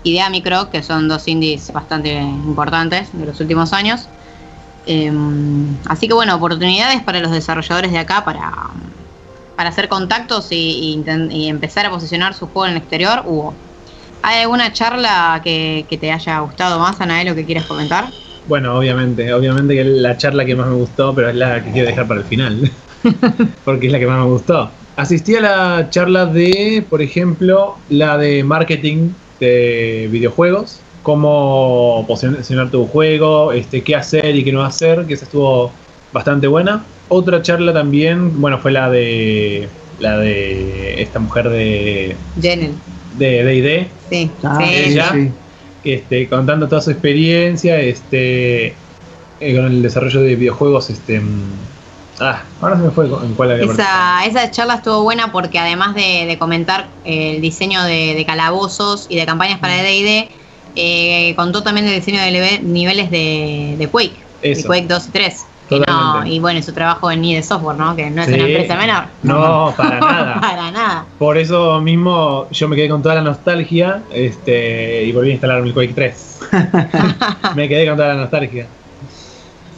y 0.04 0.14
de 0.14 0.22
Amicro, 0.22 0.70
que 0.72 0.84
son 0.84 1.08
dos 1.08 1.28
indies 1.28 1.72
bastante 1.72 2.14
importantes 2.22 3.10
de 3.14 3.26
los 3.28 3.40
últimos 3.40 3.74
años. 3.74 4.10
Eh, 4.86 5.12
así 5.88 6.08
que 6.08 6.14
bueno, 6.16 6.36
oportunidades 6.36 7.04
para 7.04 7.20
los 7.20 7.32
desarrolladores 7.32 7.92
de 7.92 8.00
acá 8.00 8.24
para, 8.26 8.52
para 9.56 9.70
hacer 9.70 9.88
contactos 9.90 10.52
y, 10.52 11.04
y 11.32 11.48
empezar 11.50 11.86
a 11.86 11.90
posicionar 11.92 12.34
su 12.34 12.48
juego 12.48 12.66
en 12.68 12.72
el 12.74 12.78
exterior, 12.78 13.24
hubo. 13.26 13.65
¿Hay 14.28 14.42
alguna 14.42 14.74
charla 14.74 15.40
que, 15.44 15.86
que 15.88 16.00
te 16.00 16.12
haya 16.12 16.40
gustado 16.40 16.80
más, 16.80 17.00
Anael, 17.00 17.30
o 17.30 17.36
que 17.36 17.46
quieras 17.46 17.66
comentar? 17.66 18.06
Bueno, 18.48 18.76
obviamente, 18.76 19.32
obviamente 19.32 19.76
que 19.76 19.82
es 19.82 19.88
la 19.88 20.18
charla 20.18 20.46
que 20.46 20.56
más 20.56 20.66
me 20.68 20.74
gustó, 20.74 21.14
pero 21.14 21.30
es 21.30 21.36
la 21.36 21.64
que 21.64 21.72
quiero 21.72 21.88
dejar 21.88 22.08
para 22.08 22.22
el 22.22 22.26
final. 22.26 22.72
Porque 23.64 23.86
es 23.86 23.92
la 23.92 24.00
que 24.00 24.08
más 24.08 24.18
me 24.18 24.32
gustó. 24.32 24.72
Asistí 24.96 25.36
a 25.36 25.42
la 25.42 25.90
charla 25.92 26.26
de, 26.26 26.84
por 26.90 27.04
ejemplo, 27.04 27.76
la 27.90 28.18
de 28.18 28.44
marketing 28.44 29.10
de 29.40 30.10
videojuegos, 30.12 30.80
cómo 31.04 32.04
posicionar 32.08 32.72
tu 32.72 32.88
juego, 32.88 33.52
este, 33.52 33.84
qué 33.84 33.96
hacer 33.96 34.36
y 34.36 34.44
qué 34.44 34.52
no 34.52 34.64
hacer, 34.64 35.06
que 35.06 35.14
esa 35.14 35.26
estuvo 35.26 35.72
bastante 36.12 36.48
buena. 36.48 36.84
Otra 37.10 37.44
charla 37.44 37.74
también, 37.74 38.42
bueno, 38.42 38.58
fue 38.58 38.72
la 38.72 38.90
de 38.90 39.70
la 40.00 40.18
de 40.18 41.02
esta 41.02 41.20
mujer 41.20 41.50
de 41.50 42.16
Jenel. 42.42 42.72
de 43.18 43.44
D&D, 43.44 43.88
Sí, 44.10 44.32
Ah, 44.44 44.60
sí. 44.64 44.74
ella. 44.74 45.12
sí. 45.14 45.32
este, 45.84 46.28
contando 46.28 46.68
toda 46.68 46.82
su 46.82 46.92
experiencia 46.92 47.80
este, 47.80 48.68
eh, 48.68 49.56
con 49.56 49.66
el 49.66 49.82
desarrollo 49.82 50.22
de 50.22 50.36
videojuegos. 50.36 50.90
Este, 50.90 51.20
mm, 51.20 51.44
ah, 52.20 52.44
ahora 52.62 52.78
se 52.78 52.84
me 52.84 52.90
fue 52.92 53.06
en 53.06 53.34
cuál 53.36 53.52
había 53.52 53.66
Esa, 53.66 54.26
esa 54.26 54.52
charla 54.52 54.76
estuvo 54.76 55.04
buena 55.04 55.32
porque 55.32 55.60
además 55.60 55.96
de, 55.96 56.26
de 56.28 56.38
comentar 56.38 56.88
el 57.04 57.42
diseño 57.42 57.84
de, 57.84 58.16
de 58.16 58.26
calabozos 58.26 59.06
y 59.10 59.16
de 59.16 59.26
campañas 59.26 59.60
para 59.60 59.76
D&D, 59.76 60.30
eh, 60.76 61.34
contó 61.36 61.64
también 61.64 61.88
el 61.88 61.96
diseño 61.96 62.22
de 62.22 62.60
niveles 62.64 63.10
de, 63.12 63.76
de 63.78 63.88
Quake, 63.88 64.16
de 64.42 64.52
Eso. 64.52 64.68
Quake 64.68 64.88
2 64.88 65.08
y 65.08 65.12
3. 65.12 65.46
No- 65.70 66.26
y 66.26 66.40
bueno, 66.40 66.62
su 66.62 66.74
trabajo 66.74 67.12
en 67.12 67.24
IDE 67.26 67.42
Software, 67.44 67.78
¿no? 67.78 67.96
Que 67.96 68.10
no 68.10 68.22
es 68.22 68.28
Sí. 68.28 68.34
una 68.36 68.44
empresa 68.46 68.76
menor. 68.76 69.06
No, 69.24 69.74
para 69.78 70.00
nada. 70.00 70.36
para 70.42 70.72
nada. 70.72 71.06
Por 71.18 71.38
eso 71.38 71.82
mismo 71.82 72.48
yo 72.52 72.68
me 72.68 72.76
quedé 72.76 72.90
con 72.90 73.02
toda 73.02 73.16
la 73.16 73.22
nostalgia 73.22 74.02
este, 74.14 75.04
y 75.04 75.12
volví 75.12 75.30
a 75.30 75.34
instalar 75.34 75.64
Quake 75.74 75.94
3. 75.94 76.40
me 77.56 77.68
quedé 77.68 77.88
con 77.88 77.96
toda 77.98 78.10
la 78.10 78.16
nostalgia. 78.22 78.68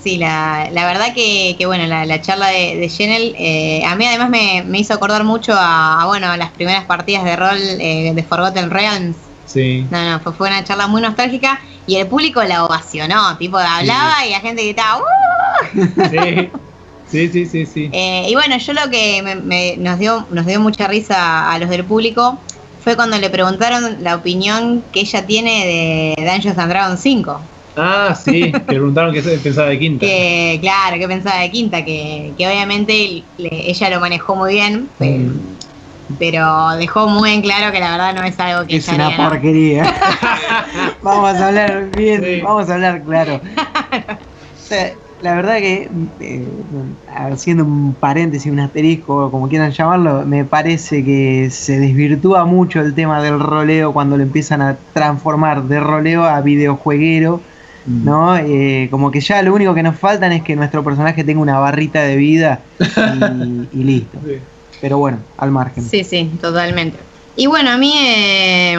Sí, 0.03 0.18
la, 0.18 0.69
la 0.72 0.85
verdad 0.85 1.14
que, 1.14 1.55
que 1.57 1.65
bueno, 1.65 1.85
la, 1.88 2.05
la 2.05 2.22
charla 2.22 2.47
de, 2.47 2.77
de 2.77 3.35
eh, 3.38 3.84
a 3.85 3.95
mí 3.95 4.05
además 4.05 4.30
me, 4.30 4.64
me 4.65 4.80
hizo 4.80 4.93
acordar 4.93 5.23
mucho 5.23 5.53
a, 5.53 6.01
a, 6.01 6.05
bueno, 6.05 6.27
a 6.27 6.38
las 6.38 6.51
primeras 6.51 6.85
partidas 6.85 7.26
de 7.26 7.35
rol 7.35 7.57
eh, 7.57 8.14
de 8.14 8.23
Forgotten 8.23 8.69
Realms. 8.69 9.18
Sí. 9.45 9.85
No, 9.89 10.09
no, 10.09 10.19
fue, 10.19 10.34
fue 10.34 10.47
una 10.49 10.64
charla 10.64 10.88
muy 10.88 11.01
nostálgica 11.01 11.59
y 11.88 11.95
el 11.95 12.07
público 12.07 12.43
la 12.43 12.65
ovacionó, 12.65 13.38
tipo 13.38 13.57
hablaba 13.57 14.26
y 14.27 14.31
la 14.31 14.39
gente 14.41 14.64
gritaba 14.64 14.99
¡Uh! 15.01 15.03
Sí, 17.09 17.30
sí, 17.30 17.45
sí, 17.45 17.65
sí. 17.65 17.89
Eh, 17.93 18.26
y 18.30 18.34
bueno, 18.35 18.57
yo 18.57 18.73
lo 18.73 18.89
que 18.91 19.22
me- 19.23 19.35
me- 19.35 19.77
nos, 19.77 19.97
dio, 19.97 20.27
nos 20.30 20.45
dio 20.45 20.59
mucha 20.59 20.88
risa 20.88 21.51
a 21.51 21.57
los 21.59 21.69
del 21.69 21.85
público 21.85 22.39
fue 22.80 22.95
cuando 22.95 23.18
le 23.18 23.30
preguntaron 23.30 23.97
la 24.03 24.15
opinión 24.15 24.84
que 24.91 25.01
ella 25.01 25.26
tiene 25.26 26.15
de 26.18 26.26
Dungeons 26.26 26.57
and 26.57 26.69
Dragons 26.72 26.99
5. 27.01 27.39
Ah, 27.76 28.15
sí, 28.15 28.51
que 28.51 28.59
preguntaron 28.61 29.14
qué 29.14 29.22
pensaba 29.22 29.69
de 29.69 29.77
Quinta. 29.80 30.05
Que, 30.05 30.57
claro, 30.61 30.97
que 30.97 31.07
pensaba 31.07 31.39
de 31.41 31.51
Quinta, 31.51 31.85
que, 31.85 32.34
que 32.38 32.47
obviamente 32.47 33.23
le- 33.38 33.69
ella 33.69 33.89
lo 33.89 33.99
manejó 33.99 34.35
muy 34.35 34.53
bien, 34.53 34.89
Mm. 34.99 35.56
Pero 36.19 36.69
dejó 36.77 37.07
muy 37.07 37.31
en 37.31 37.41
claro 37.41 37.71
que 37.71 37.79
la 37.79 37.91
verdad 37.91 38.15
no 38.15 38.23
es 38.23 38.39
algo 38.39 38.67
que 38.67 38.77
Es 38.77 38.88
una 38.88 39.15
porquería. 39.15 39.84
vamos 41.01 41.35
a 41.35 41.47
hablar 41.47 41.89
bien, 41.95 42.23
Sí. 42.23 42.41
vamos 42.41 42.69
a 42.69 42.73
hablar 42.75 43.01
claro. 43.03 43.41
La 45.21 45.34
verdad 45.34 45.57
que, 45.57 45.89
eh, 46.19 46.47
haciendo 47.11 47.65
un 47.65 47.95
paréntesis, 47.95 48.51
un 48.51 48.59
asterisco, 48.59 49.31
como 49.31 49.49
quieran 49.49 49.71
llamarlo, 49.71 50.23
me 50.27 50.45
parece 50.45 51.03
que 51.03 51.49
se 51.49 51.79
desvirtúa 51.79 52.45
mucho 52.45 52.81
el 52.81 52.93
tema 52.93 53.19
del 53.23 53.39
roleo 53.39 53.93
cuando 53.93 54.15
lo 54.15 54.21
empiezan 54.21 54.61
a 54.61 54.77
transformar 54.93 55.63
de 55.63 55.79
roleo 55.79 56.23
a 56.23 56.39
videojueguero. 56.41 57.41
¿No? 57.88 58.35
Eh, 58.38 58.89
como 58.91 59.09
que 59.11 59.21
ya 59.21 59.41
lo 59.41 59.55
único 59.55 59.73
que 59.73 59.81
nos 59.81 59.97
faltan 59.97 60.34
es 60.34 60.43
que 60.43 60.57
nuestro 60.57 60.84
personaje 60.84 61.23
tenga 61.23 61.39
una 61.39 61.57
barrita 61.57 62.01
de 62.01 62.17
vida 62.17 62.59
y, 62.79 63.79
y 63.79 63.84
listo. 63.85 64.19
Sí. 64.25 64.34
Pero 64.81 64.97
bueno, 64.97 65.19
al 65.37 65.51
margen. 65.51 65.83
Sí, 65.83 66.03
sí, 66.03 66.29
totalmente. 66.41 66.97
Y 67.35 67.45
bueno, 67.47 67.71
a 67.71 67.77
mí 67.77 67.93
eh, 67.97 68.75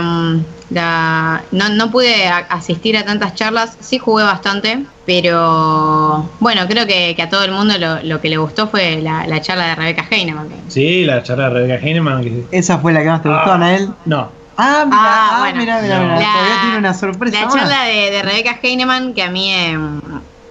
la- 0.70 1.42
no, 1.52 1.68
no 1.70 1.90
pude 1.90 2.26
a- 2.26 2.38
asistir 2.50 2.96
a 2.96 3.04
tantas 3.04 3.34
charlas, 3.34 3.76
sí 3.80 3.98
jugué 3.98 4.24
bastante, 4.24 4.84
pero 5.06 6.28
bueno, 6.40 6.62
creo 6.68 6.86
que, 6.86 7.14
que 7.14 7.22
a 7.22 7.28
todo 7.30 7.44
el 7.44 7.52
mundo 7.52 7.74
lo, 7.78 8.02
lo 8.02 8.20
que 8.20 8.28
le 8.28 8.36
gustó 8.36 8.68
fue 8.68 9.00
la, 9.00 9.26
la 9.26 9.40
charla 9.40 9.68
de 9.68 9.74
Rebeca 9.76 10.06
Heinemann. 10.10 10.48
Sí, 10.68 11.04
la 11.04 11.22
charla 11.22 11.44
de 11.48 11.54
Rebecca 11.54 11.86
Heinemann. 11.86 12.22
que- 12.22 12.44
Esa 12.50 12.78
fue 12.78 12.92
la 12.92 13.00
que 13.02 13.08
más 13.08 13.22
te 13.22 13.28
gustó, 13.28 13.50
Ah. 13.52 13.54
Anael. 13.54 13.88
No, 14.04 14.36
Ah, 14.60 14.82
mira, 14.86 14.98
Ah, 15.00 15.30
ah, 15.34 15.38
bueno. 15.38 15.58
mira, 15.60 15.80
mira, 15.80 16.00
mira. 16.00 16.14
La- 16.18 16.32
Todavía 16.32 16.60
tiene 16.62 16.78
una 16.78 16.92
sorpresa 16.94 17.38
La 17.38 17.44
más. 17.46 17.54
charla 17.54 17.82
de, 17.84 18.10
de 18.10 18.22
Rebeca 18.22 18.58
Heinemann, 18.60 19.14
que 19.14 19.22
a 19.22 19.30
mí 19.30 19.52
eh, 19.54 19.78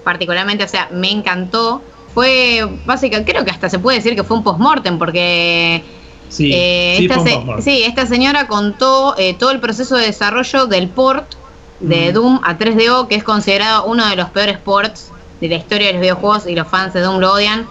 particularmente, 0.06 0.64
o 0.64 0.68
sea, 0.70 0.88
me 0.94 1.12
encantó, 1.12 1.82
fue 2.18 2.68
básica, 2.84 3.24
creo 3.24 3.46
que 3.46 3.52
hasta 3.52 3.70
se 3.70 3.78
puede 3.78 3.98
decir 3.98 4.16
que 4.16 4.24
fue 4.24 4.38
un 4.38 4.44
postmortem, 4.44 4.98
porque 4.98 5.84
sí, 6.30 6.50
eh, 6.52 6.96
sí, 6.98 7.06
esta, 7.06 7.20
se- 7.24 7.62
sí, 7.62 7.84
esta 7.84 8.08
señora 8.08 8.48
contó 8.48 9.14
eh, 9.20 9.36
todo 9.38 9.52
el 9.52 9.60
proceso 9.60 9.96
de 9.96 10.08
desarrollo 10.08 10.66
del 10.66 10.88
port 10.90 11.36
de 11.80 12.10
Mm. 12.10 12.14
Doom 12.16 12.40
a 12.44 12.58
3DO, 12.58 13.08
que 13.08 13.14
es 13.14 13.24
considerado 13.24 13.86
uno 13.86 14.08
de 14.10 14.16
los 14.16 14.32
peores 14.32 14.58
ports 14.58 15.12
de 15.40 15.48
la 15.48 15.58
historia 15.58 15.86
de 15.88 15.94
los 15.94 16.02
videojuegos 16.02 16.48
y 16.48 16.56
los 16.56 16.68
fans 16.68 16.92
de 16.96 17.02
Doom 17.02 17.20
lo 17.20 17.34
odian. 17.34 17.68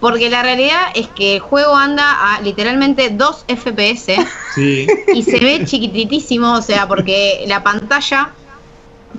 Porque 0.00 0.30
la 0.30 0.42
realidad 0.42 0.80
es 0.96 1.06
que 1.06 1.34
el 1.36 1.40
juego 1.40 1.76
anda 1.76 2.34
a 2.34 2.40
literalmente 2.40 3.10
2 3.10 3.44
FPS 3.46 4.16
Sí, 4.56 4.84
y 5.14 5.22
se 5.22 5.38
ve 5.38 5.64
chiquititísimo, 5.64 6.54
o 6.54 6.60
sea, 6.62 6.88
porque 6.88 7.44
la 7.46 7.62
pantalla 7.62 8.30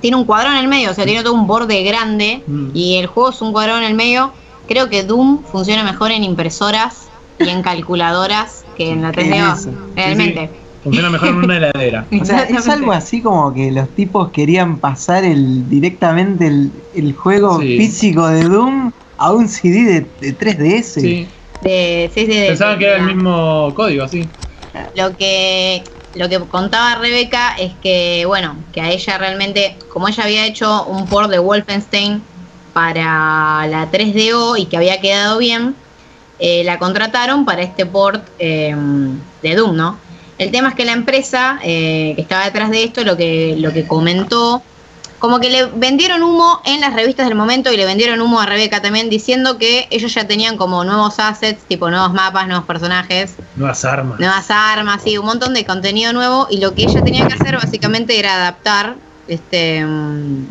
tiene 0.01 0.17
un 0.17 0.25
cuadrado 0.25 0.55
en 0.57 0.61
el 0.63 0.67
medio, 0.67 0.91
o 0.91 0.93
sea, 0.93 1.05
tiene 1.05 1.23
todo 1.23 1.33
un 1.35 1.47
borde 1.47 1.81
grande 1.83 2.43
Mm. 2.45 2.71
y 2.73 2.97
el 2.97 3.07
juego 3.07 3.29
es 3.29 3.41
un 3.41 3.53
cuadrado 3.53 3.77
en 3.77 3.85
el 3.85 3.93
medio. 3.93 4.33
Creo 4.67 4.89
que 4.89 5.03
Doom 5.03 5.43
funciona 5.43 5.83
mejor 5.83 6.11
en 6.11 6.23
impresoras 6.23 7.07
y 7.39 7.49
en 7.49 7.61
calculadoras 7.61 8.65
que 8.75 8.89
en 8.91 9.01
la 9.01 9.11
3DO, 9.11 9.57
eso. 9.57 9.71
realmente. 9.95 10.49
Funciona 10.83 11.09
mejor 11.09 11.29
en 11.29 11.35
una 11.37 11.57
heladera. 11.57 12.05
O 12.21 12.23
sea, 12.25 12.43
es 12.43 12.67
algo 12.69 12.91
así 12.91 13.21
como 13.21 13.53
que 13.53 13.71
los 13.71 13.89
tipos 13.89 14.29
querían 14.31 14.77
pasar 14.77 15.25
el 15.25 15.67
directamente 15.69 16.47
el, 16.47 16.71
el 16.95 17.13
juego 17.13 17.59
Sí. 17.59 17.77
físico 17.77 18.27
de 18.27 18.43
Doom 18.43 18.91
a 19.17 19.31
un 19.33 19.49
CD 19.49 19.83
de, 19.83 20.31
de 20.31 20.37
3DS. 20.37 20.83
Sí. 21.01 21.27
De, 21.61 22.09
sí, 22.13 22.21
sí, 22.21 22.27
de- 22.27 22.47
Pensaban 22.47 22.79
que 22.79 22.85
era 22.85 22.97
el 22.97 23.15
mismo 23.15 23.73
código, 23.75 24.03
así. 24.03 24.29
Lo 24.95 25.17
que, 25.17 25.83
lo 26.15 26.29
que 26.29 26.39
contaba 26.41 26.95
Rebeca 26.95 27.55
es 27.57 27.73
que, 27.81 28.23
bueno, 28.27 28.55
que 28.71 28.79
a 28.81 28.91
ella 28.91 29.17
realmente, 29.17 29.75
como 29.91 30.07
ella 30.07 30.23
había 30.23 30.45
hecho 30.45 30.85
un 30.85 31.07
port 31.07 31.29
de 31.31 31.39
Wolfenstein 31.39 32.21
para 32.77 33.65
la 33.65 33.89
3DO 33.91 34.59
y 34.59 34.67
que 34.67 34.77
había 34.77 35.01
quedado 35.01 35.39
bien, 35.39 35.73
eh, 36.37 36.63
la 36.63 36.77
contrataron 36.77 37.43
para 37.43 37.63
este 37.63 37.87
port 37.87 38.23
eh, 38.37 38.75
de 39.41 39.55
Doom, 39.55 39.75
¿no? 39.75 39.97
El 40.37 40.51
tema 40.51 40.69
es 40.69 40.75
que 40.75 40.85
la 40.85 40.91
empresa 40.91 41.59
eh, 41.63 42.13
que 42.15 42.21
estaba 42.21 42.45
detrás 42.45 42.69
de 42.69 42.83
esto, 42.83 43.03
lo 43.03 43.17
que, 43.17 43.55
lo 43.57 43.73
que 43.73 43.87
comentó, 43.87 44.61
como 45.17 45.39
que 45.39 45.49
le 45.49 45.65
vendieron 45.65 46.21
humo 46.21 46.61
en 46.65 46.79
las 46.79 46.93
revistas 46.93 47.27
del 47.27 47.35
momento 47.35 47.73
y 47.73 47.77
le 47.77 47.85
vendieron 47.87 48.21
humo 48.21 48.39
a 48.39 48.45
Rebeca 48.45 48.79
también, 48.79 49.09
diciendo 49.09 49.57
que 49.57 49.87
ellos 49.89 50.13
ya 50.13 50.27
tenían 50.27 50.55
como 50.55 50.83
nuevos 50.83 51.17
assets, 51.17 51.63
tipo 51.63 51.89
nuevos 51.89 52.13
mapas, 52.13 52.47
nuevos 52.47 52.67
personajes, 52.67 53.37
Nuevas 53.55 53.83
armas. 53.85 54.19
nuevas 54.19 54.51
armas, 54.51 55.01
sí, 55.03 55.17
un 55.17 55.25
montón 55.25 55.55
de 55.55 55.65
contenido 55.65 56.13
nuevo 56.13 56.45
y 56.51 56.59
lo 56.59 56.75
que 56.75 56.83
ella 56.83 57.03
tenía 57.03 57.27
que 57.27 57.33
hacer 57.33 57.55
básicamente 57.55 58.19
era 58.19 58.35
adaptar 58.35 58.93
este 59.27 59.83
mm, 59.83 60.45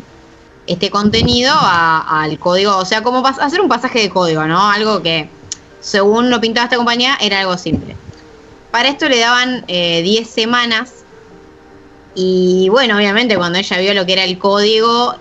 este 0.67 0.89
contenido 0.89 1.53
al 1.59 2.37
código, 2.39 2.77
o 2.77 2.85
sea, 2.85 3.01
como 3.01 3.23
pas- 3.23 3.39
hacer 3.39 3.61
un 3.61 3.69
pasaje 3.69 3.99
de 3.99 4.09
código, 4.09 4.45
¿no? 4.45 4.69
Algo 4.69 5.01
que 5.01 5.29
según 5.79 6.29
lo 6.29 6.39
pintaba 6.41 6.65
esta 6.65 6.75
compañía 6.77 7.17
era 7.21 7.39
algo 7.39 7.57
simple. 7.57 7.95
Para 8.71 8.89
esto 8.89 9.07
le 9.09 9.19
daban 9.19 9.63
eh, 9.67 10.01
10 10.03 10.29
semanas 10.29 11.05
y 12.15 12.67
bueno, 12.69 12.97
obviamente 12.97 13.37
cuando 13.37 13.59
ella 13.59 13.79
vio 13.79 13.93
lo 13.93 14.05
que 14.05 14.13
era 14.13 14.23
el 14.23 14.37
código 14.37 15.15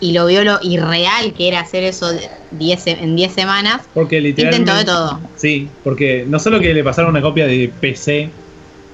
y 0.00 0.12
lo 0.12 0.26
vio 0.26 0.44
lo 0.44 0.58
irreal 0.62 1.32
que 1.34 1.48
era 1.48 1.60
hacer 1.60 1.82
eso 1.84 2.08
de 2.12 2.28
10 2.52 2.82
se- 2.82 2.90
en 2.92 3.16
10 3.16 3.32
semanas, 3.32 3.82
Porque 3.94 4.20
literalmente. 4.20 4.70
intentó 4.72 4.78
de 4.78 4.84
todo. 4.84 5.20
Sí, 5.36 5.68
porque 5.82 6.24
no 6.28 6.38
solo 6.38 6.60
que 6.60 6.74
le 6.74 6.84
pasaron 6.84 7.10
una 7.10 7.22
copia 7.22 7.46
de 7.46 7.72
PC 7.80 8.30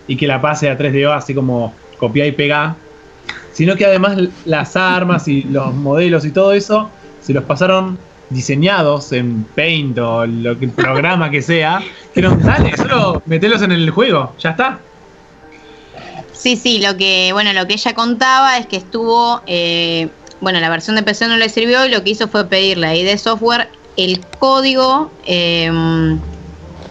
y 0.06 0.16
que 0.16 0.26
la 0.26 0.40
pase 0.40 0.70
a 0.70 0.78
3DO 0.78 1.12
así 1.12 1.34
como 1.34 1.74
copia 1.98 2.26
y 2.26 2.32
pega, 2.32 2.76
sino 3.60 3.76
que 3.76 3.84
además 3.84 4.16
las 4.46 4.74
armas 4.74 5.28
y 5.28 5.42
los 5.42 5.74
modelos 5.74 6.24
y 6.24 6.30
todo 6.30 6.54
eso 6.54 6.88
se 7.20 7.34
los 7.34 7.44
pasaron 7.44 7.98
diseñados 8.30 9.12
en 9.12 9.44
Paint 9.54 9.98
o 9.98 10.24
lo 10.24 10.58
que 10.58 10.64
el 10.64 10.70
programa 10.70 11.30
que 11.30 11.42
sea. 11.42 11.82
Dijeron, 12.14 12.42
dale, 12.42 12.74
solo 12.74 13.22
metelos 13.26 13.60
en 13.60 13.72
el 13.72 13.90
juego, 13.90 14.34
ya 14.38 14.52
está. 14.52 14.78
Sí, 16.32 16.56
sí, 16.56 16.80
lo 16.80 16.96
que, 16.96 17.34
bueno, 17.34 17.52
lo 17.52 17.66
que 17.66 17.74
ella 17.74 17.92
contaba 17.94 18.56
es 18.56 18.64
que 18.64 18.76
estuvo, 18.76 19.42
eh, 19.46 20.08
bueno, 20.40 20.58
la 20.58 20.70
versión 20.70 20.96
de 20.96 21.02
PC 21.02 21.28
no 21.28 21.36
le 21.36 21.50
sirvió 21.50 21.84
y 21.84 21.90
lo 21.90 22.02
que 22.02 22.12
hizo 22.12 22.28
fue 22.28 22.46
pedirle 22.46 22.86
a 22.86 22.96
ID 22.96 23.14
Software 23.18 23.68
el 23.98 24.24
código 24.38 25.10
eh, 25.26 25.70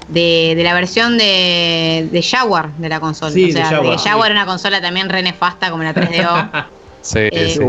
de, 0.10 0.53
de 0.56 0.64
la 0.64 0.73
versión 0.73 1.18
de, 1.18 2.07
de 2.11 2.22
Jaguar 2.23 2.72
de 2.73 2.90
la 2.90 2.99
consola. 2.99 3.31
Sí, 3.31 3.44
o 3.44 3.48
de 3.48 3.53
sea, 3.53 3.65
Jaguar, 3.65 3.91
de 3.91 3.98
sí. 3.99 4.07
Jaguar 4.10 4.31
era 4.31 4.40
una 4.41 4.45
consola 4.49 4.81
también 4.81 5.10
re 5.10 5.22
nefasta 5.23 5.69
como 5.72 5.84
la 5.84 5.94
3DO. 5.94 6.65
Sí, 7.02 7.19
Eh, 7.31 7.56
sí. 7.57 7.61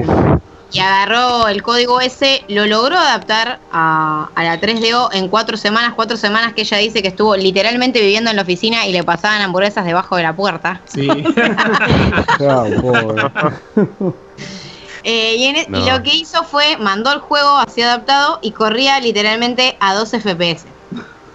y 0.72 0.80
agarró 0.80 1.46
el 1.46 1.62
código 1.62 2.00
ese, 2.00 2.42
lo 2.48 2.66
logró 2.66 2.98
adaptar 2.98 3.60
a, 3.70 4.28
a 4.34 4.42
la 4.44 4.60
3DO 4.60 5.10
en 5.12 5.28
cuatro 5.28 5.56
semanas, 5.56 5.92
cuatro 5.94 6.16
semanas 6.16 6.52
que 6.52 6.62
ella 6.62 6.78
dice 6.78 7.00
que 7.00 7.08
estuvo 7.08 7.36
literalmente 7.36 8.00
viviendo 8.00 8.30
en 8.30 8.36
la 8.36 8.42
oficina 8.42 8.86
y 8.88 8.92
le 8.92 9.04
pasaban 9.04 9.40
hamburguesas 9.40 9.84
debajo 9.84 10.16
de 10.16 10.24
la 10.24 10.34
puerta. 10.34 10.80
Sí. 10.92 11.08
Eh, 15.02 15.36
y, 15.38 15.44
en 15.46 15.56
e- 15.56 15.66
y 15.72 15.90
lo 15.90 16.02
que 16.02 16.14
hizo 16.14 16.44
fue, 16.44 16.76
mandó 16.76 17.10
el 17.12 17.20
juego 17.20 17.56
así 17.56 17.80
adaptado 17.80 18.38
y 18.42 18.52
corría 18.52 19.00
literalmente 19.00 19.76
a 19.80 19.94
12 19.94 20.20
FPS. 20.20 20.66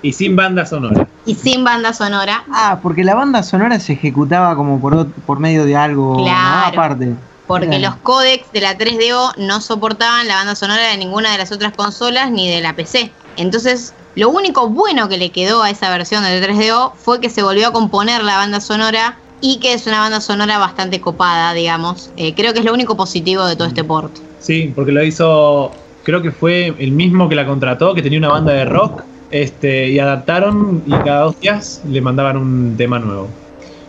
Y 0.06 0.14
sin 0.14 0.36
banda 0.36 0.68
sonora. 0.68 1.08
Y 1.26 1.34
sin 1.34 1.64
banda 1.64 1.92
sonora. 1.92 2.44
Ah, 2.52 2.80
porque 2.84 3.04
la 3.04 3.16
banda 3.16 3.42
sonora 3.42 3.80
se 3.80 3.94
ejecutaba 3.94 4.56
como 4.56 4.80
por, 4.80 5.08
por 5.12 5.40
medio 5.40 5.66
de 5.66 5.76
algo 5.76 6.18
¿no? 6.18 6.24
Claro. 6.26 6.68
aparte. 6.74 7.16
Porque 7.48 7.68
Claro. 7.68 7.82
los 7.82 7.96
códecs 7.98 8.52
de 8.52 8.62
la 8.62 8.78
3DO 8.78 9.34
no 9.38 9.62
soportaban 9.62 10.28
la 10.28 10.36
banda 10.36 10.54
sonora 10.56 10.84
de 10.90 10.98
ninguna 10.98 11.32
de 11.32 11.40
las 11.40 11.52
otras 11.52 11.74
consolas 11.74 12.30
ni 12.30 12.48
de 12.50 12.62
la 12.62 12.74
PC. 12.74 13.12
Entonces, 13.38 13.96
lo 14.16 14.30
único 14.30 14.70
bueno 14.70 15.10
que 15.10 15.18
le 15.18 15.32
quedó 15.32 15.64
a 15.64 15.72
esa 15.72 15.90
versión 15.90 16.24
de 16.24 16.40
3DO 16.40 16.94
fue 16.96 17.20
que 17.20 17.32
se 17.32 17.42
volvió 17.42 17.70
a 17.70 17.72
componer 17.74 18.24
la 18.24 18.38
banda 18.38 18.62
sonora 18.62 19.18
y 19.42 19.58
que 19.60 19.74
es 19.74 19.88
una 19.88 20.00
banda 20.02 20.22
sonora 20.22 20.60
bastante 20.60 21.02
copada, 21.02 21.54
digamos. 21.54 22.12
Eh, 22.16 22.36
creo 22.36 22.54
que 22.54 22.60
es 22.60 22.66
lo 22.66 22.74
único 22.74 22.96
positivo 22.96 23.44
de 23.46 23.56
todo 23.56 23.68
este 23.68 23.84
port. 23.84 24.16
Sí, 24.40 24.72
porque 24.76 24.92
lo 24.92 25.04
hizo, 25.04 25.72
creo 26.04 26.22
que 26.22 26.32
fue 26.32 26.76
el 26.78 26.92
mismo 26.92 27.28
que 27.28 27.36
la 27.36 27.46
contrató, 27.48 27.96
que 27.96 28.04
tenía 28.04 28.20
una 28.20 28.30
banda 28.30 28.54
de 28.54 28.66
rock, 28.66 29.02
este, 29.44 29.90
y 29.90 30.00
adaptaron 30.00 30.84
y 30.86 30.92
cada 30.92 31.22
dos 31.22 31.40
días 31.40 31.82
le 31.84 32.02
mandaban 32.02 32.38
un 32.38 32.76
tema 32.78 33.00
nuevo. 33.00 33.30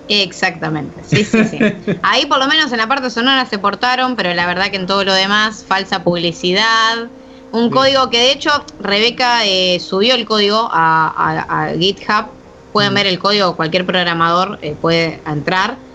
Exactamente, 0.08 1.02
sí, 1.04 1.24
sí, 1.24 1.44
sí. 1.44 1.58
Ahí 2.02 2.26
por 2.26 2.38
lo 2.38 2.46
menos 2.46 2.70
en 2.72 2.78
la 2.78 2.86
parte 2.88 3.10
sonora 3.10 3.44
se 3.46 3.58
portaron, 3.58 4.16
pero 4.16 4.32
la 4.34 4.46
verdad 4.46 4.70
que 4.70 4.76
en 4.76 4.86
todo 4.86 5.04
lo 5.04 5.12
demás, 5.12 5.64
falsa 5.64 6.04
publicidad. 6.04 7.10
Un 7.50 7.68
Sí. 7.68 7.70
código 7.74 8.10
que 8.10 8.18
de 8.18 8.32
hecho 8.32 8.50
Rebeca 8.78 9.44
eh, 9.46 9.80
subió 9.80 10.14
el 10.14 10.24
código 10.24 10.68
a, 10.72 11.08
a- 11.08 11.64
a 11.70 11.74
GitHub. 11.74 12.34
Pueden 12.72 12.92
ver 12.94 13.06
el 13.06 13.18
código, 13.18 13.56
cualquier 13.56 13.86
programador 13.86 14.58
eh, 14.60 14.76
puede 14.76 15.22
entrar. 15.24 15.85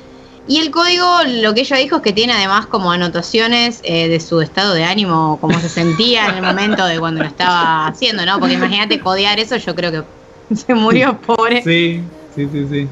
Y 0.47 0.57
el 0.57 0.71
código, 0.71 1.05
lo 1.41 1.53
que 1.53 1.61
ella 1.61 1.77
dijo 1.77 1.97
es 1.97 2.01
que 2.01 2.13
tiene 2.13 2.33
además 2.33 2.65
como 2.65 2.91
anotaciones 2.91 3.79
eh, 3.83 4.07
de 4.07 4.19
su 4.19 4.41
estado 4.41 4.73
de 4.73 4.83
ánimo, 4.83 5.37
cómo 5.39 5.59
se 5.59 5.69
sentía 5.69 6.27
en 6.27 6.35
el 6.35 6.41
momento 6.41 6.85
de 6.85 6.99
cuando 6.99 7.21
lo 7.21 7.27
estaba 7.27 7.87
haciendo, 7.87 8.25
¿no? 8.25 8.39
Porque 8.39 8.55
imagínate 8.55 8.99
codear 8.99 9.39
eso, 9.39 9.57
yo 9.57 9.75
creo 9.75 9.91
que 9.91 10.55
se 10.55 10.73
murió 10.73 11.17
pobre. 11.21 11.61
Sí, 11.61 12.01
sí, 12.35 12.47
sí, 12.51 12.67
sí. 12.69 12.87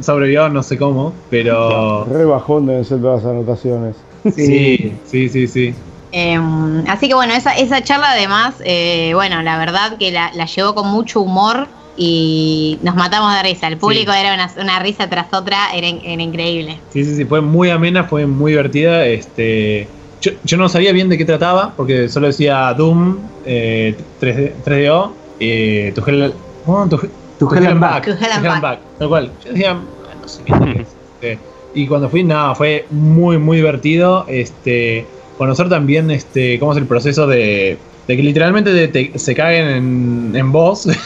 Sobrevivió 0.00 0.48
no 0.48 0.62
sé 0.62 0.78
cómo, 0.78 1.12
pero 1.28 2.04
Re 2.04 2.24
bajón 2.24 2.66
deben 2.66 2.84
ser 2.84 3.00
todas 3.00 3.24
las 3.24 3.32
anotaciones. 3.32 3.96
sí, 4.34 4.92
sí, 5.04 5.28
sí, 5.28 5.48
sí. 5.48 5.74
Eh, 6.12 6.40
así 6.88 7.08
que 7.08 7.14
bueno, 7.14 7.34
esa, 7.34 7.52
esa 7.56 7.82
charla 7.82 8.12
además, 8.12 8.54
eh, 8.64 9.10
bueno, 9.14 9.42
la 9.42 9.58
verdad 9.58 9.98
que 9.98 10.10
la, 10.10 10.30
la 10.34 10.46
llevó 10.46 10.74
con 10.74 10.88
mucho 10.88 11.20
humor 11.20 11.66
y 12.00 12.78
nos 12.82 12.94
matamos 12.94 13.34
de 13.34 13.42
risa. 13.42 13.66
El 13.66 13.76
público 13.78 14.12
Sí. 14.12 14.18
era 14.20 14.34
una, 14.34 14.50
una 14.62 14.78
risa 14.78 15.10
tras 15.10 15.32
otra, 15.34 15.70
era, 15.74 15.88
era 15.88 16.22
increíble. 16.22 16.80
Sí, 16.92 17.04
sí, 17.04 17.16
sí, 17.16 17.24
fue 17.24 17.40
muy 17.40 17.70
amena, 17.70 18.04
fue 18.04 18.24
muy 18.26 18.52
divertida. 18.52 19.04
Este, 19.06 19.88
yo, 20.20 20.30
yo 20.44 20.56
no 20.56 20.68
sabía 20.68 20.92
bien 20.92 21.08
de 21.08 21.18
qué 21.18 21.24
trataba, 21.24 21.74
porque 21.76 22.08
solo 22.08 22.28
decía 22.28 22.72
Doom, 22.74 23.18
eh, 23.44 23.96
3D, 24.20 24.54
3DO, 24.64 25.16
eh, 25.40 25.92
tu 25.94 26.02
Hell, 26.06 26.34
oh, 26.66 26.86
tu, 26.88 26.98
Tu 27.38 27.54
Hell 27.54 27.66
and 27.66 27.80
Back. 27.80 28.04
Tu 28.04 28.10
and 28.24 28.62
Back. 28.62 28.80
Tal 28.98 29.08
cual. 29.08 29.32
Yo 29.44 29.52
decía, 29.52 29.70
"Ah, 29.72 30.14
no 30.20 30.28
sé 30.28 30.44
qué 30.44 30.52
es". 30.82 30.96
Este, 31.20 31.38
y 31.74 31.86
cuando 31.86 32.08
fui, 32.08 32.22
nada, 32.24 32.54
fue 32.54 32.86
muy, 32.90 33.38
muy 33.38 33.56
divertido. 33.58 34.24
Este, 34.28 35.06
conocer 35.36 35.68
también 35.68 36.10
este, 36.12 36.58
cómo 36.60 36.72
es 36.72 36.78
el 36.78 36.86
proceso 36.86 37.26
de, 37.26 37.78
de 38.06 38.16
que 38.16 38.22
literalmente 38.22 38.72
te- 38.72 38.88
te- 38.88 39.18
se 39.18 39.34
caguen 39.34 39.66
en, 39.68 40.36
en 40.36 40.52
vos. 40.52 40.88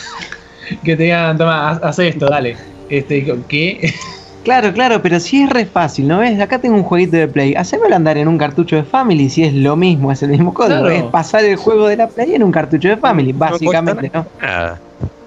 que 0.78 0.96
te 0.96 1.04
digan, 1.04 1.38
toma, 1.38 1.70
haz, 1.70 1.98
esto, 1.98 2.26
dale. 2.26 2.56
Este, 2.88 3.24
¿qué? 3.48 3.92
Claro, 4.44 4.72
claro, 4.72 5.00
pero 5.02 5.20
si 5.20 5.42
es 5.42 5.50
re 5.50 5.66
fácil, 5.66 6.08
¿no 6.08 6.18
ves? 6.18 6.40
Acá 6.40 6.58
tengo 6.58 6.74
un 6.74 6.82
jueguito 6.82 7.16
de 7.16 7.28
Play. 7.28 7.54
Hacémelo 7.54 7.94
andar 7.94 8.18
en 8.18 8.26
un 8.26 8.38
cartucho 8.38 8.74
de 8.74 8.82
Family 8.82 9.30
si 9.30 9.44
es 9.44 9.54
lo 9.54 9.76
mismo, 9.76 10.10
es 10.10 10.22
el 10.22 10.30
mismo 10.30 10.52
código. 10.52 10.80
Claro. 10.80 10.90
Es 10.90 11.04
pasar 11.04 11.44
el 11.44 11.56
juego 11.56 11.86
de 11.86 11.96
la 11.96 12.08
Play 12.08 12.34
en 12.34 12.42
un 12.42 12.50
cartucho 12.50 12.88
de 12.88 12.96
Family, 12.96 13.32
básicamente, 13.32 14.10
¿no? 14.12 14.26
Nada. 14.40 14.80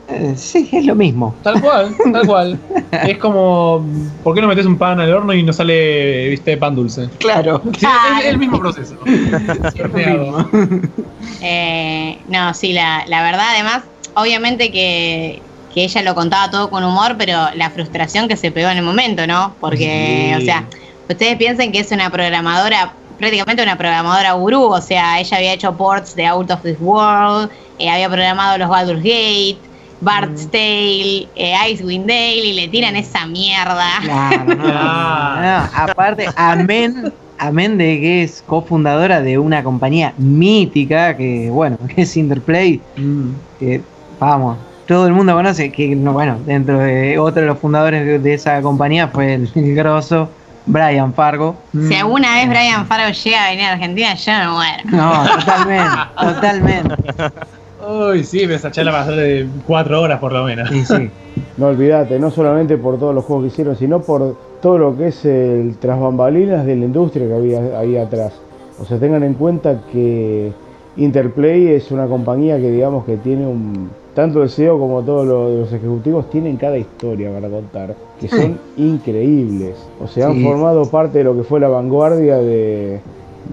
Eh, 0.08 0.34
sí, 0.36 0.70
es 0.72 0.86
lo 0.86 0.96
mismo. 0.96 1.34
Tal 1.42 1.62
cual, 1.62 1.96
tal 2.12 2.28
cual. 2.28 2.60
Es 2.92 3.18
como, 3.18 3.86
¿por 4.24 4.36
qué 4.36 4.42
no 4.42 4.48
metes 4.48 4.66
un 4.66 4.78
pan 4.78 5.00
al 5.00 5.12
horno 5.14 5.34
y 5.34 5.44
no 5.44 5.52
sale, 5.52 6.30
viste, 6.30 6.58
pan 6.58 6.76
dulce? 6.76 7.10
Claro. 7.18 7.62
Sí, 7.78 7.88
es 8.20 8.26
el 8.26 8.38
mismo 8.38 8.60
proceso. 8.60 8.96
Eh, 11.42 12.18
no, 12.28 12.54
sí, 12.54 12.74
la, 12.74 13.04
la 13.08 13.22
verdad 13.22 13.46
además, 13.54 13.84
obviamente 14.16 14.72
que, 14.72 15.42
que 15.74 15.84
ella 15.84 16.02
lo 16.02 16.16
contaba 16.16 16.50
todo 16.50 16.70
con 16.70 16.84
humor, 16.84 17.16
pero 17.18 17.50
la 17.56 17.70
frustración 17.70 18.28
que 18.28 18.36
se 18.38 18.52
pegó 18.52 18.70
en 18.70 18.78
el 18.78 18.84
momento, 18.84 19.28
¿no? 19.28 19.56
Porque, 19.60 20.34
Sí. 20.38 20.42
o 20.42 20.46
sea, 20.46 20.66
ustedes 21.10 21.36
piensen 21.38 21.72
que 21.72 21.80
es 21.80 21.92
una 21.92 22.10
programadora, 22.10 22.94
prácticamente 23.20 23.62
una 23.64 23.78
programadora 23.78 24.34
gurú, 24.34 24.64
o 24.64 24.82
sea, 24.82 25.20
ella 25.20 25.38
había 25.38 25.54
hecho 25.54 25.76
ports 25.76 26.16
de 26.16 26.26
Out 26.26 26.52
of 26.52 26.62
This 26.64 26.78
World, 26.80 27.50
eh, 27.80 27.90
había 27.90 28.10
programado 28.10 28.58
los 28.58 28.70
Baldur's 28.70 29.04
Gate, 29.04 29.58
Bart's 30.02 30.50
Tale, 30.52 31.28
eh, 31.36 31.56
Icewind 31.72 32.06
Dale, 32.08 32.36
y 32.46 32.54
le 32.54 32.68
tiran 32.68 32.96
esa 32.96 33.26
mierda. 33.28 33.88
Claro, 34.04 34.44
no, 34.46 34.64
Claro. 34.64 35.42
no, 35.42 35.70
Aparte, 35.92 36.28
amén, 36.36 37.14
amén 37.38 37.78
de 37.78 38.00
que 38.02 38.24
es 38.24 38.44
cofundadora 38.46 39.22
de 39.22 39.38
una 39.38 39.64
compañía 39.64 40.14
mítica 40.18 41.16
que, 41.18 41.50
bueno, 41.50 41.78
que 41.94 42.02
es 42.04 42.16
Interplay, 42.18 42.82
Mm. 42.98 43.30
que, 43.60 43.82
vamos, 44.20 44.58
todo 44.88 45.08
el 45.08 45.14
mundo 45.14 45.34
conoce, 45.34 45.72
que 45.72 45.96
no, 45.96 46.14
bueno, 46.14 46.38
dentro 46.46 46.80
de 46.80 47.18
otro 47.18 47.42
de 47.42 47.48
los 47.48 47.58
fundadores 47.60 48.06
de, 48.06 48.20
de 48.20 48.34
esa 48.34 48.62
compañía 48.62 49.08
fue 49.08 49.34
el, 49.36 49.50
el 49.56 49.76
grosso 49.76 50.30
Brian 50.66 51.14
Fargo. 51.14 51.56
Si 51.88 51.94
alguna 51.96 52.36
vez 52.36 52.50
Brian 52.50 52.86
Fargo 52.88 53.12
llega 53.12 53.46
a 53.46 53.50
venir 53.50 53.66
a 53.66 53.74
Argentina, 53.74 54.16
yo 54.16 54.32
me 54.32 54.48
muero. 54.50 54.84
No, 54.92 55.30
totalmente, 55.40 55.98
totalmente. 56.20 56.96
Uy, 57.88 58.24
sí, 58.24 58.44
esa 58.44 58.72
charla 58.72 58.92
va 58.92 59.02
a 59.02 59.06
ser 59.06 59.16
de 59.16 59.48
cuatro 59.68 60.02
horas 60.02 60.20
por 60.20 60.34
lo 60.34 60.44
menos. 60.44 60.72
Y 60.72 60.86
sí. 60.86 61.10
No 61.58 61.68
olvídate, 61.68 62.20
no 62.20 62.32
solamente 62.32 62.78
por 62.78 63.00
todos 63.00 63.16
los 63.16 63.24
juegos 63.24 63.46
que 63.46 63.48
hicieron, 63.48 63.78
sino 63.78 64.02
por 64.02 64.38
todo 64.62 64.78
lo 64.78 64.98
que 64.98 65.08
es 65.08 65.24
el 65.24 65.76
tras 65.80 66.00
bambalinas 66.00 66.66
de 66.66 66.76
la 66.76 66.86
industria 66.86 67.28
que 67.28 67.34
había 67.34 67.80
ahí 67.80 67.98
atrás. 67.98 68.34
O 68.80 68.86
sea, 68.86 68.98
tengan 69.00 69.24
en 69.24 69.36
cuenta 69.36 69.82
que 69.92 70.52
Interplay 70.98 71.68
es 71.70 71.92
una 71.92 72.08
compañía 72.08 72.58
que 72.58 72.72
digamos 72.72 73.06
que 73.06 73.16
tiene 73.18 73.48
un 73.48 73.90
tanto 74.16 74.42
el 74.42 74.50
CEO 74.50 74.80
como 74.80 75.02
todos 75.04 75.28
los, 75.28 75.60
los 75.60 75.74
ejecutivos 75.74 76.30
tienen 76.30 76.56
cada 76.58 76.78
historia 76.78 77.30
para 77.32 77.50
contar, 77.50 77.96
que 78.20 78.28
son 78.28 78.58
increíbles. 78.78 79.76
O 80.02 80.08
sea, 80.08 80.28
han 80.28 80.36
Sí. 80.36 80.44
formado 80.44 80.86
parte 80.90 81.20
de 81.20 81.24
lo 81.26 81.36
que 81.36 81.44
fue 81.44 81.60
la 81.60 81.68
vanguardia 81.68 82.38
de, 82.38 83.00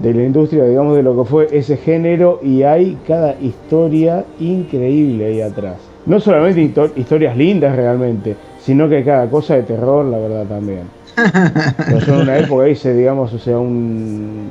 de 0.01 0.15
la 0.15 0.23
industria, 0.23 0.65
digamos, 0.65 0.97
de 0.97 1.03
lo 1.03 1.17
que 1.17 1.29
fue 1.29 1.49
ese 1.53 1.77
género 1.77 2.39
y 2.43 2.63
hay 2.63 2.97
cada 3.07 3.35
historia 3.41 4.25
increíble 4.41 5.27
ahí 5.27 5.41
atrás. 5.41 5.77
No 6.07 6.19
solamente 6.21 6.63
histo- 6.63 6.91
historias 6.97 7.37
lindas 7.37 7.77
realmente, 7.77 8.37
sino 8.61 8.89
que 8.89 9.05
cada 9.05 9.29
cosa 9.29 9.57
de 9.57 9.63
terror, 9.65 10.05
la 10.05 10.19
verdad 10.19 10.47
también. 10.47 10.83
Pero 11.89 11.99
yo 11.99 12.15
en 12.15 12.21
una 12.23 12.39
época 12.39 12.69
hice, 12.69 12.95
digamos, 12.95 13.33
o 13.35 13.39
sea, 13.39 13.59
un, 13.59 14.51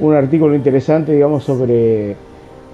un 0.00 0.14
artículo 0.14 0.54
interesante, 0.54 1.12
digamos, 1.12 1.44
sobre 1.44 2.16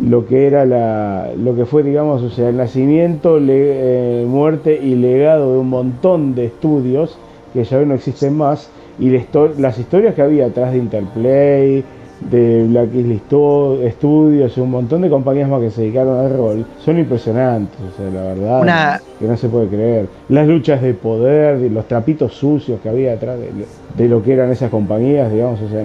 lo 0.00 0.26
que 0.26 0.46
era 0.46 0.64
la, 0.66 1.30
lo 1.36 1.54
que 1.54 1.64
fue, 1.66 1.82
digamos, 1.82 2.22
o 2.22 2.30
sea, 2.30 2.48
el 2.48 2.56
nacimiento, 2.56 3.38
le- 3.38 4.22
eh, 4.22 4.26
muerte 4.26 4.78
y 4.82 4.94
legado 4.96 5.52
de 5.52 5.58
un 5.60 5.68
montón 5.68 6.34
de 6.34 6.46
estudios 6.46 7.16
que 7.52 7.64
ya 7.64 7.78
hoy 7.78 7.86
no 7.86 7.94
existen 7.94 8.36
más 8.36 8.68
y 8.98 9.10
la 9.10 9.22
las 9.58 9.78
historias 9.78 10.14
que 10.14 10.22
había 10.22 10.46
atrás 10.46 10.72
de 10.72 10.78
Interplay, 10.78 11.84
de 12.30 12.64
Black 12.68 12.94
Isle 12.94 13.90
Studios 13.92 14.56
un 14.58 14.70
montón 14.70 15.02
de 15.02 15.10
compañías 15.10 15.48
más 15.48 15.60
que 15.60 15.70
se 15.70 15.82
dedicaron 15.82 16.18
al 16.24 16.32
rol 16.36 16.64
son 16.84 16.98
impresionantes, 16.98 17.78
o 17.80 17.96
sea, 17.96 18.10
la 18.10 18.22
verdad 18.34 18.62
Una- 18.62 19.00
que 19.18 19.26
no 19.26 19.36
se 19.36 19.48
puede 19.48 19.68
creer. 19.68 20.06
Las 20.28 20.46
luchas 20.48 20.82
de 20.82 20.94
poder, 20.94 21.58
de 21.58 21.70
los 21.70 21.86
trapitos 21.86 22.34
sucios 22.34 22.80
que 22.80 22.88
había 22.88 23.12
atrás 23.12 23.38
de, 23.38 23.50
de 23.96 24.08
lo 24.08 24.22
que 24.22 24.32
eran 24.32 24.50
esas 24.50 24.70
compañías, 24.70 25.30
digamos, 25.32 25.60
o 25.60 25.68
sea, 25.68 25.84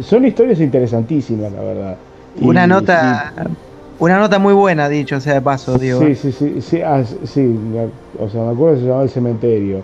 son 0.00 0.24
historias 0.24 0.60
interesantísimas, 0.60 1.52
la 1.52 1.60
verdad. 1.62 1.96
Y- 2.40 2.44
Una 2.46 2.66
nota, 2.66 3.32
una 3.98 4.18
nota 4.18 4.38
muy 4.38 4.54
buena, 4.54 4.88
dicho 4.88 5.20
sea 5.20 5.34
de 5.34 5.40
paso, 5.40 5.78
digo. 5.78 6.00
Sí, 6.00 6.14
sí, 6.14 6.32
sí, 6.32 6.60
sí, 6.60 6.80
ah, 6.82 7.02
sí, 7.24 7.40
me- 7.40 8.24
o 8.24 8.28
sea, 8.28 8.42
me 8.42 8.52
acuerdo 8.52 8.74
que 8.74 8.80
se 8.80 8.86
llamaba 8.86 9.02
El 9.04 9.10
Cementerio. 9.10 9.78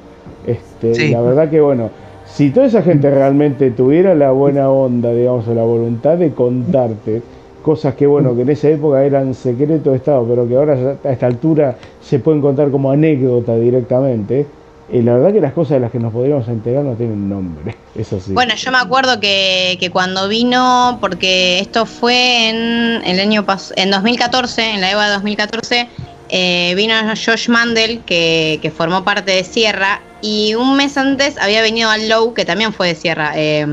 Este, 0.47 0.95
Sí. 0.95 1.11
La 1.11 1.21
verdad 1.21 1.49
que, 1.51 1.61
bueno, 1.61 1.91
si 2.27 2.51
toda 2.51 2.67
esa 2.67 2.83
gente 2.83 3.11
realmente 3.11 3.71
tuviera 3.71 4.15
la 4.15 4.31
buena 4.33 4.71
onda, 4.71 5.13
digamos, 5.13 5.47
o 5.49 5.55
la 5.55 5.63
voluntad 5.63 6.17
de 6.17 6.33
contarte 6.33 7.23
cosas 7.63 7.95
que, 7.95 8.07
bueno, 8.07 8.35
que 8.35 8.43
en 8.43 8.51
esa 8.51 8.69
época 8.69 9.05
eran 9.05 9.35
secreto 9.35 9.91
de 9.91 9.97
Estado, 9.97 10.25
pero 10.29 10.49
que 10.49 10.57
ahora 10.57 10.97
a 11.05 11.13
esta 11.13 11.27
altura 11.27 11.77
se 12.01 12.19
pueden 12.19 12.41
contar 12.41 12.71
como 12.71 12.91
anécdota 12.91 13.55
directamente, 13.57 14.47
eh, 14.93 15.03
la 15.03 15.15
verdad 15.15 15.33
que 15.33 15.41
las 15.41 15.53
cosas 15.53 15.73
de 15.73 15.81
las 15.81 15.91
que 15.91 15.99
nos 15.99 16.13
podríamos 16.13 16.47
enterar 16.49 16.85
no 16.85 16.95
tienen 16.95 17.29
nombre, 17.29 17.77
eso 17.95 18.19
sí. 18.21 18.33
Bueno, 18.33 18.55
yo 18.55 18.71
me 18.73 18.79
acuerdo 18.79 19.21
que, 19.21 19.77
que 19.81 19.91
cuando 19.91 20.29
vino, 20.29 20.99
porque 21.01 21.59
esto 21.61 21.87
fue 21.87 22.49
en 22.49 23.03
el 23.05 23.21
año 23.21 23.45
pas- 23.47 23.73
en 23.77 23.91
2014, 23.91 24.75
en 24.75 24.81
la 24.81 24.91
EVA 24.91 25.07
de 25.07 25.13
2014, 25.15 25.89
eh, 26.33 26.75
vino 26.77 26.95
Josh 27.15 27.49
Mandel, 27.49 28.03
que, 28.05 28.59
que 28.63 28.71
formó 28.71 29.03
parte 29.05 29.33
de 29.33 29.45
Sierra, 29.45 30.01
y 30.23 30.55
un 30.55 30.77
mes 30.77 30.99
antes 30.99 31.39
había 31.39 31.63
venido 31.63 31.89
Al 31.89 32.09
Low, 32.09 32.35
que 32.35 32.45
también 32.45 32.73
fue 32.75 32.89
de 32.89 32.95
Sierra, 32.95 33.33
eh, 33.37 33.65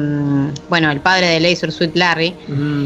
bueno, 0.70 0.90
el 0.92 1.02
padre 1.02 1.28
de 1.28 1.40
Laser 1.42 1.72
Sweet 1.74 1.96
Larry. 1.96 2.34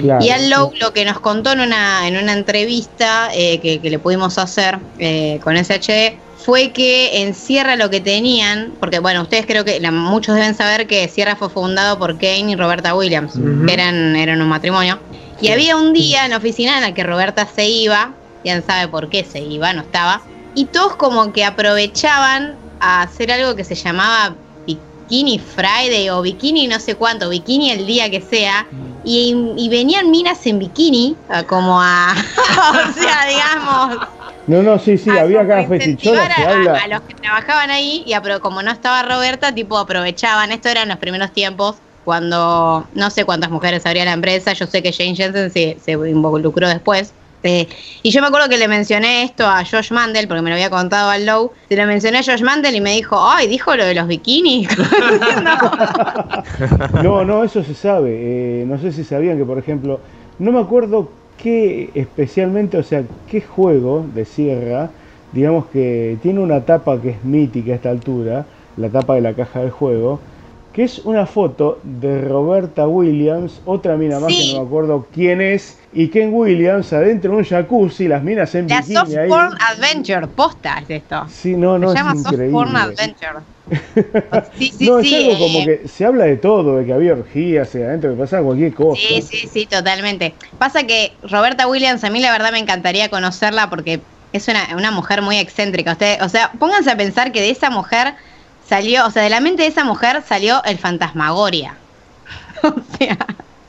Claro, 0.01 0.25
Y 0.25 0.29
Al 0.29 0.41
sí. 0.41 0.49
Low 0.49 0.71
lo 0.81 0.91
que 0.93 1.05
nos 1.05 1.19
contó 1.19 1.51
en 1.53 1.59
una, 1.61 2.07
en 2.07 2.17
una 2.17 2.33
entrevista 2.33 3.29
eh, 3.35 3.59
que, 3.59 3.79
que 3.79 3.89
le 3.91 3.99
pudimos 3.99 4.37
hacer 4.39 4.79
eh, 4.97 5.39
con 5.43 5.55
SHD 5.55 6.17
fue 6.43 6.72
que 6.72 7.22
en 7.22 7.34
Sierra 7.35 7.76
lo 7.76 7.89
que 7.89 8.01
tenían, 8.01 8.73
porque 8.80 8.99
bueno, 8.99 9.22
ustedes 9.22 9.45
creo 9.45 9.63
que 9.63 9.80
la- 9.80 9.91
muchos 9.91 10.35
deben 10.35 10.55
saber 10.55 10.88
que 10.88 11.07
Sierra 11.07 11.35
fue 11.35 11.49
fundado 11.49 11.99
por 11.99 12.13
Kane 12.18 12.51
y 12.51 12.55
Roberta 12.55 12.95
Williams, 12.95 13.34
que 13.68 13.73
eran, 13.73 14.15
eran 14.15 14.41
un 14.41 14.47
matrimonio. 14.49 14.99
Y 15.39 15.49
había 15.49 15.76
un 15.76 15.93
día 15.93 16.26
en 16.26 16.31
la 16.31 16.38
oficina 16.38 16.77
en 16.77 16.84
el 16.84 16.93
que 16.93 17.03
Roberta 17.03 17.47
se 17.47 17.68
iba, 17.68 18.13
ya 18.43 18.61
sabe 18.61 18.88
por 18.88 19.09
qué 19.09 19.23
se 19.23 19.39
iba, 19.41 19.72
no 19.73 19.81
estaba, 19.81 20.22
y 20.55 20.65
todos 20.65 20.95
como 20.95 21.31
que 21.31 21.43
aprovechaban 21.45 22.55
a 22.80 23.03
hacer 23.03 23.31
algo 23.31 23.55
que 23.55 23.63
se 23.63 23.76
llamaba 23.76 24.35
Bikini 24.65 25.39
Friday 25.39 26.09
o 26.09 26.22
Bikini 26.22 26.68
no 26.68 26.80
sé 26.80 26.95
cuánto, 26.95 27.30
Bikini 27.30 27.72
el 27.72 27.85
día 27.85 28.09
que 28.09 28.22
sea, 28.22 28.68
y, 29.03 29.35
y 29.57 29.69
venían 29.69 30.11
minas 30.11 30.45
en 30.45 30.59
bikini, 30.59 31.15
como 31.47 31.81
a, 31.81 32.13
o 32.72 32.93
sea, 32.99 33.26
digamos, 33.27 33.97
No, 34.51 34.61
no, 34.61 34.77
sí, 34.79 34.97
sí, 34.97 35.09
a 35.09 35.21
había 35.21 35.47
que 35.47 35.53
a, 35.53 36.51
habla... 36.51 36.81
a 36.83 36.87
los 36.89 37.01
que 37.01 37.15
trabajaban 37.15 37.71
ahí, 37.71 38.03
y 38.05 38.11
apro- 38.11 38.41
como 38.41 38.61
no 38.61 38.71
estaba 38.71 39.01
Roberta, 39.03 39.55
tipo 39.55 39.77
aprovechaban, 39.77 40.51
esto 40.51 40.67
eran 40.67 40.89
los 40.89 40.97
primeros 40.97 41.31
tiempos, 41.31 41.77
cuando 42.03 42.85
no 42.93 43.09
sé 43.09 43.23
cuántas 43.23 43.49
mujeres 43.49 43.85
habría 43.85 44.05
la 44.05 44.13
empresa, 44.13 44.53
yo 44.53 44.67
sé 44.67 44.83
que 44.83 44.91
Jane 44.91 45.15
Jensen 45.15 45.51
se, 45.51 45.77
se 45.79 45.91
involucró 45.93 46.67
después. 46.67 47.13
eh, 47.43 47.67
y 48.03 48.11
yo 48.11 48.21
me 48.21 48.27
acuerdo 48.27 48.49
que 48.49 48.57
le 48.57 48.67
mencioné 48.67 49.23
esto 49.23 49.47
a 49.47 49.63
Josh 49.63 49.91
Mandel, 49.91 50.27
porque 50.27 50.41
me 50.41 50.49
lo 50.49 50.55
había 50.55 50.69
contado 50.69 51.09
al 51.09 51.25
Low. 51.25 51.51
Se 51.69 51.75
lo 51.75 51.85
mencioné 51.87 52.19
a 52.19 52.23
Josh 52.23 52.41
Mandel 52.43 52.75
y 52.75 52.81
me 52.81 52.91
dijo, 52.93 53.17
ay, 53.19 53.47
dijo 53.47 53.75
lo 53.75 53.85
de 53.85 53.95
los 53.95 54.07
bikinis. 54.07 54.67
No, 57.03 57.23
no, 57.23 57.43
eso 57.43 57.63
se 57.63 57.73
sabe. 57.73 58.61
Eh, 58.61 58.65
no 58.65 58.77
sé 58.77 58.91
si 58.91 59.03
sabían 59.03 59.37
que, 59.37 59.45
por 59.45 59.57
ejemplo, 59.57 59.99
no 60.39 60.51
me 60.51 60.59
acuerdo 60.59 61.09
qué 61.41 61.91
especialmente, 61.95 62.77
o 62.77 62.84
sea, 62.84 63.03
qué 63.27 63.41
juego 63.41 64.05
de 64.13 64.26
Sierra, 64.26 64.89
digamos 65.31 65.65
que 65.68 66.18
tiene 66.22 66.39
una 66.39 66.61
tapa 66.65 67.01
que 67.01 67.09
es 67.09 67.23
mítica 67.23 67.72
a 67.73 67.76
esta 67.76 67.89
altura, 67.89 68.45
la 68.77 68.89
tapa 68.89 69.15
de 69.15 69.22
la 69.22 69.34
caja 69.34 69.61
del 69.61 69.72
juego, 69.72 70.19
que 70.73 70.84
es 70.84 70.99
una 70.99 71.26
foto 71.26 71.80
de 71.84 72.22
Roberta 72.22 72.88
Williams, 72.88 73.61
otra 73.65 73.97
mina 73.97 74.19
más 74.19 74.31
Sí. 74.34 74.51
que 74.51 74.53
no 74.57 74.61
me 74.61 74.68
acuerdo 74.68 75.07
quién 75.13 75.41
es, 75.41 75.77
y 75.91 76.07
Ken 76.07 76.34
Williams 76.34 76.93
adentro 76.93 77.31
de 77.31 77.38
un 77.39 77.43
jacuzzi, 77.43 78.07
las 78.07 78.23
minas 78.23 78.55
en 78.55 78.68
La 78.68 78.77
bikini 78.80 78.95
Soft 78.95 79.18
ahí. 79.18 79.30
Porn 79.30 79.53
Adventure, 79.69 80.27
posta 80.27 80.80
es 80.80 80.89
esto. 80.89 81.26
Sí, 81.27 81.57
no, 81.57 81.77
no, 81.77 81.89
Se 81.89 81.97
es 81.97 81.99
llama 81.99 82.15
Soft 82.15 82.31
increíble. 82.34 82.53
Porn 82.53 82.76
Adventure. 82.77 83.39
Sí, 84.57 84.72
sí, 84.77 84.85
no, 84.85 85.02
sí. 85.02 85.07
es 85.07 85.14
algo 85.14 85.38
como 85.38 85.61
eh, 85.61 85.65
que 85.65 85.88
se 85.88 86.06
habla 86.06 86.26
de 86.26 86.38
todo, 86.38 86.77
de 86.77 86.85
que 86.85 86.93
había 86.93 87.14
orgías, 87.14 87.73
y 87.76 87.80
adentro 87.81 88.11
que 88.11 88.18
pasaba 88.18 88.43
cualquier 88.43 88.73
cosa. 88.73 89.02
Sí, 89.07 89.22
sí, 89.22 89.48
sí, 89.48 89.68
totalmente. 89.68 90.38
Pasa 90.57 90.84
que 90.85 91.18
Roberta 91.22 91.68
Williams, 91.68 92.03
a 92.03 92.10
mí 92.10 92.19
la 92.19 92.31
verdad 92.31 92.52
me 92.52 92.60
encantaría 92.60 93.10
conocerla 93.10 93.69
porque 93.69 94.07
es 94.31 94.48
una, 94.48 94.76
una 94.76 94.91
mujer 94.91 95.22
muy 95.22 95.38
excéntrica. 95.38 95.93
Ustedes, 95.93 96.22
o 96.22 96.30
sea, 96.30 96.52
pónganse 96.60 96.91
a 96.91 96.98
pensar 96.98 97.31
que 97.31 97.41
de 97.41 97.49
esa 97.52 97.69
mujer 97.69 98.15
salió, 98.60 99.06
o 99.07 99.11
sea, 99.11 99.23
de 99.23 99.30
la 99.30 99.39
mente 99.41 99.64
de 99.64 99.69
esa 99.69 99.85
mujer 99.85 100.23
salió 100.23 100.64
el 100.65 100.77
fantasmagoria. 100.80 101.84
o 102.64 102.81
sea, 102.98 103.18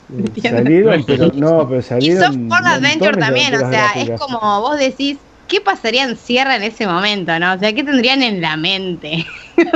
Eh, 0.09 0.33
Salieron, 0.37 1.05
pero 1.05 1.31
no, 1.33 1.67
pero 1.69 1.81
y 1.81 1.83
salieron. 1.83 2.25
Soft 2.25 2.39
Porn 2.49 2.67
Adventure 2.67 3.17
también, 3.17 3.55
o 3.55 3.63
sea, 3.63 3.95
gráficas. 3.95 4.09
es 4.09 4.13
como 4.15 4.61
vos 4.61 4.79
decís, 4.79 5.25
¿qué 5.49 5.61
pasaría 5.61 6.05
en 6.05 6.17
Sierra 6.17 6.57
en 6.57 6.63
ese 6.63 6.87
momento, 6.87 7.39
no? 7.39 7.55
O 7.55 7.59
sea, 7.59 7.73
¿qué 7.73 7.83
tendrían 7.85 8.23
en 8.23 8.41
la 8.41 8.57
mente? 8.57 9.27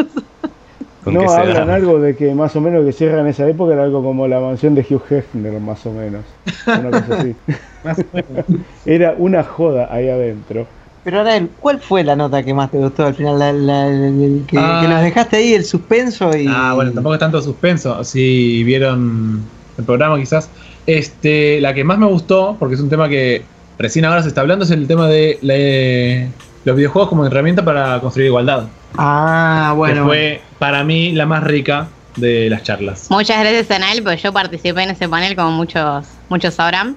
¿Con 1.05 1.14
No, 1.14 1.30
hablan 1.30 1.70
algo 1.70 2.01
de 2.01 2.16
que 2.16 2.34
más 2.34 2.56
o 2.56 2.60
menos 2.60 2.84
que 2.84 2.93
cierra 2.93 3.20
en 3.20 3.28
esa 3.28 3.48
época 3.48 3.74
era 3.74 3.84
algo 3.84 4.02
como 4.02 4.26
la 4.26 4.40
mansión 4.40 4.74
de 4.74 4.80
Hugh 4.88 5.02
Hefner, 5.09 5.52
más 5.60 5.86
o 5.86 5.93
menos. 5.93 6.24
Una 6.66 6.90
cosa 6.90 7.20
así. 7.20 7.36
Era 8.86 9.14
una 9.16 9.44
joda 9.44 9.88
ahí 9.93 10.09
adentro. 10.09 10.66
Pero 11.05 11.18
ahora, 11.18 11.40
¿cuál 11.60 11.78
fue 11.78 12.02
la 12.02 12.16
nota 12.16 12.43
que 12.43 12.52
más 12.52 12.72
te 12.72 12.78
gustó 12.78 13.06
al 13.06 13.14
final? 13.14 13.38
La, 13.38 13.52
la- 13.52 13.86
el- 13.86 14.43
que, 14.48 14.59
Ah. 14.59 14.80
que 14.82 14.88
nos 14.88 15.01
dejaste 15.02 15.36
ahí 15.36 15.55
el 15.55 15.64
suspenso 15.64 16.36
y. 16.36 16.47
Ah, 16.48 16.72
bueno, 16.74 16.90
tampoco 16.90 17.14
es 17.14 17.20
tanto 17.20 17.40
suspenso. 17.40 18.02
Si 18.02 18.64
vieron 18.64 19.43
el 19.78 19.84
programa, 19.84 20.18
quizás. 20.18 20.51
Este, 20.86 21.60
la 21.60 21.72
que 21.74 21.84
más 21.84 21.98
me 21.98 22.06
gustó, 22.06 22.56
porque 22.59 22.74
es 22.74 22.80
un 22.80 22.88
tema 22.88 23.09
que 23.09 23.43
recién 23.78 24.05
ahora 24.05 24.23
se 24.23 24.28
está 24.28 24.40
hablando, 24.40 24.65
es 24.65 24.70
el 24.70 24.86
tema 24.86 25.09
de 25.09 25.39
la- 25.43 26.28
los 26.65 26.77
videojuegos 26.77 27.09
como 27.09 27.24
herramienta 27.27 27.65
para 27.65 28.01
construir 28.01 28.27
igualdad. 28.28 28.65
Ah, 28.98 29.69
que 29.73 29.77
bueno. 29.77 30.07
fue 30.07 30.40
para 30.59 30.82
mí 30.85 31.12
la 31.12 31.27
más 31.27 31.43
rica 31.44 31.89
de 32.16 32.48
las 32.51 32.62
charlas. 32.62 33.07
Muchas 33.11 33.39
gracias, 33.40 33.70
Anael, 33.70 34.03
porque 34.03 34.19
yo 34.19 34.32
participé 34.32 34.82
en 34.82 34.90
ese 34.90 35.09
panel, 35.09 35.36
como 35.36 35.51
muchos, 35.51 36.07
muchos 36.28 36.55
sabrán. 36.55 36.97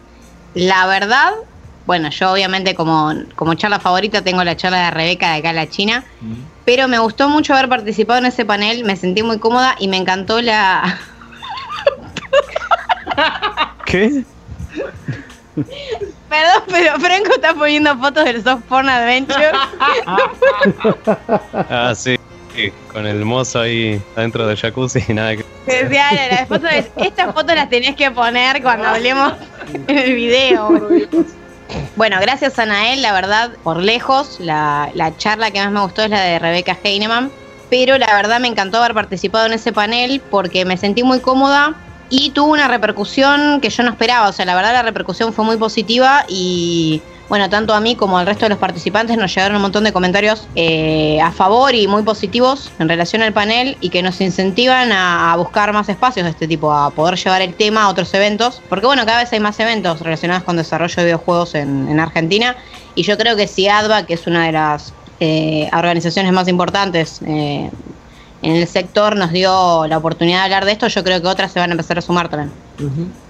La 0.55 0.87
verdad, 0.87 1.29
bueno, 1.85 2.09
yo 2.09 2.31
obviamente 2.31 2.73
como, 2.73 3.13
como 3.35 3.53
charla 3.55 3.79
favorita 3.79 4.21
tengo 4.23 4.43
la 4.43 4.55
charla 4.55 4.85
de 4.85 4.91
Rebeca 4.91 5.33
de 5.33 5.39
acá 5.39 5.49
en 5.51 5.55
la 5.57 5.69
China, 5.69 6.03
pero 6.65 6.87
me 6.87 6.97
gustó 6.99 7.29
mucho 7.29 7.53
haber 7.53 7.67
participado 7.69 8.19
en 8.19 8.25
ese 8.27 8.45
panel, 8.45 8.83
me 8.85 8.95
sentí 8.95 9.21
muy 9.23 9.39
cómoda 9.39 9.75
y 9.79 9.87
me 9.87 9.97
encantó 9.97 10.41
la... 10.41 10.97
¿Qué? 13.85 14.23
Perdón, 16.29 16.63
pero 16.67 16.99
Franco 16.99 17.31
está 17.33 17.53
poniendo 17.55 17.97
fotos 17.97 18.23
del 18.25 18.43
Soft 18.43 18.63
Porn 18.69 18.87
Adventure. 18.89 19.51
Ah, 21.69 21.93
sí. 21.95 22.17
sí, 22.55 22.71
Con 22.91 23.05
el 23.07 23.25
mozo 23.25 23.61
ahí 23.61 24.01
adentro 24.15 24.45
del 24.47 24.57
jacuzzi 24.57 25.03
y 25.07 25.13
nada 25.15 25.35
que. 25.35 25.45
Que 25.65 25.83
decía, 25.83 26.09
"Ala, 26.09 26.27
las 26.27 26.47
fotos 26.47 26.69
de- 26.69 26.91
estas 26.97 27.33
fotos 27.33 27.55
las 27.55 27.69
tenés 27.69 27.95
que 27.95 28.11
poner 28.11 28.61
cuando 28.61 28.87
hablemos 28.87 29.33
en 29.87 29.97
el 29.97 30.13
video. 30.15 30.69
Bueno, 31.95 32.17
gracias 32.19 32.57
a 32.57 32.65
Nael, 32.65 33.01
la 33.01 33.13
verdad, 33.13 33.51
por 33.63 33.77
lejos, 33.77 34.39
la, 34.39 34.89
la 34.95 35.15
charla 35.17 35.51
que 35.51 35.59
más 35.59 35.71
me 35.71 35.81
gustó 35.81 36.01
es 36.03 36.09
la 36.09 36.21
de 36.21 36.39
Rebeca 36.39 36.75
Heinemann, 36.83 37.31
pero 37.69 37.97
la 37.99 38.07
verdad 38.15 38.39
me 38.39 38.47
encantó 38.47 38.79
haber 38.79 38.95
participado 38.95 39.45
en 39.45 39.53
ese 39.53 39.71
panel 39.71 40.19
porque 40.31 40.65
me 40.65 40.77
sentí 40.77 41.03
muy 41.03 41.19
cómoda 41.19 41.75
y 42.09 42.31
tuvo 42.31 42.51
una 42.51 42.67
repercusión 42.67 43.61
que 43.61 43.69
yo 43.69 43.83
no 43.83 43.91
esperaba, 43.91 44.29
o 44.29 44.33
sea, 44.33 44.45
la 44.45 44.55
verdad 44.55 44.73
la 44.73 44.81
repercusión 44.81 45.33
fue 45.33 45.45
muy 45.45 45.57
positiva 45.57 46.25
y 46.27 47.01
bueno, 47.29 47.47
tanto 47.47 47.75
a 47.75 47.79
mí 47.79 47.95
como 47.95 48.17
al 48.17 48.25
resto 48.25 48.45
de 48.45 48.49
los 48.49 48.57
participantes 48.57 49.15
nos 49.15 49.33
llegaron 49.33 49.57
un 49.57 49.61
montón 49.61 49.83
de 49.83 49.93
comentarios 49.93 50.47
eh, 50.55 51.21
a 51.21 51.31
favor 51.31 51.75
y 51.75 51.87
muy 51.87 52.01
positivos 52.01 52.71
en 52.79 52.89
relación 52.89 53.21
al 53.21 53.33
panel 53.33 53.77
y 53.81 53.89
que 53.89 54.01
nos 54.01 54.19
incentivan 54.19 54.91
a, 54.91 55.35
buscar 55.37 55.71
más 55.71 55.87
espacios 55.89 56.23
de 56.23 56.31
este 56.31 56.47
tipo, 56.47 56.73
a 56.73 56.89
poder 56.89 57.19
llevar 57.19 57.43
el 57.43 57.53
tema 57.53 57.83
a 57.83 57.89
otros 57.89 58.11
eventos, 58.15 58.63
porque 58.67 58.87
bueno, 58.87 59.05
cada 59.05 59.19
vez 59.19 59.31
hay 59.31 59.39
más 59.39 59.59
eventos 59.59 60.01
relacionados 60.01 60.43
con 60.43 60.57
desarrollo 60.57 60.95
de 60.95 61.03
videojuegos 61.03 61.53
en, 61.53 61.87
en 61.87 61.99
Argentina 61.99 62.57
y 62.95 63.03
yo 63.03 63.15
creo 63.15 63.35
que 63.35 63.47
si 63.47 63.67
ADVA, 63.67 64.07
que 64.07 64.15
es 64.15 64.25
una 64.25 64.47
de 64.47 64.51
las 64.51 64.93
eh, 65.21 65.69
organizaciones 65.73 66.31
más 66.31 66.47
importantes 66.47 67.19
eh, 67.27 67.69
en 68.41 68.55
el 68.55 68.67
sector, 68.67 69.15
nos 69.15 69.31
dio 69.31 69.85
la 69.87 69.97
oportunidad 69.97 70.39
de 70.39 70.43
hablar 70.45 70.65
de 70.65 70.71
esto, 70.71 70.87
yo 70.87 71.03
creo 71.03 71.21
que 71.21 71.27
otras 71.27 71.51
se 71.51 71.59
van 71.59 71.71
a 71.71 71.73
empezar 71.73 71.97
a 71.97 72.01
sumar 72.01 72.29
también. 72.29 72.51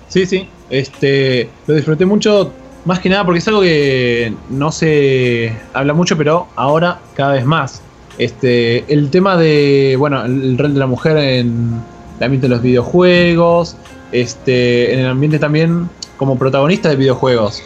Sí, 0.08 0.26
sí. 0.26 0.48
Este, 0.70 1.50
lo 1.68 1.76
disfruté 1.76 2.06
mucho, 2.06 2.52
más 2.86 3.00
que 3.00 3.10
nada 3.10 3.26
porque 3.26 3.40
es 3.40 3.48
algo 3.48 3.62
que 3.62 4.34
no 4.50 4.72
se 4.72 5.54
habla 5.74 5.94
mucho, 5.94 6.18
pero 6.18 6.48
ahora 6.56 7.00
cada 7.16 7.34
vez 7.34 7.46
más. 7.46 7.82
Este, 8.18 8.84
el 8.92 9.10
tema 9.10 9.38
de, 9.38 9.96
bueno, 9.98 10.26
el, 10.26 10.58
rol 10.58 10.74
de 10.74 10.80
la 10.80 10.88
mujer 10.88 11.18
en 11.18 11.82
el 12.18 12.24
ambiente 12.24 12.48
de 12.48 12.50
los 12.50 12.62
videojuegos, 12.62 13.78
este, 14.12 14.94
en 14.94 15.00
el 15.00 15.08
ambiente 15.08 15.40
también 15.40 15.90
como 16.18 16.38
protagonista 16.38 16.90
de 16.90 16.98
videojuegos. 16.98 17.64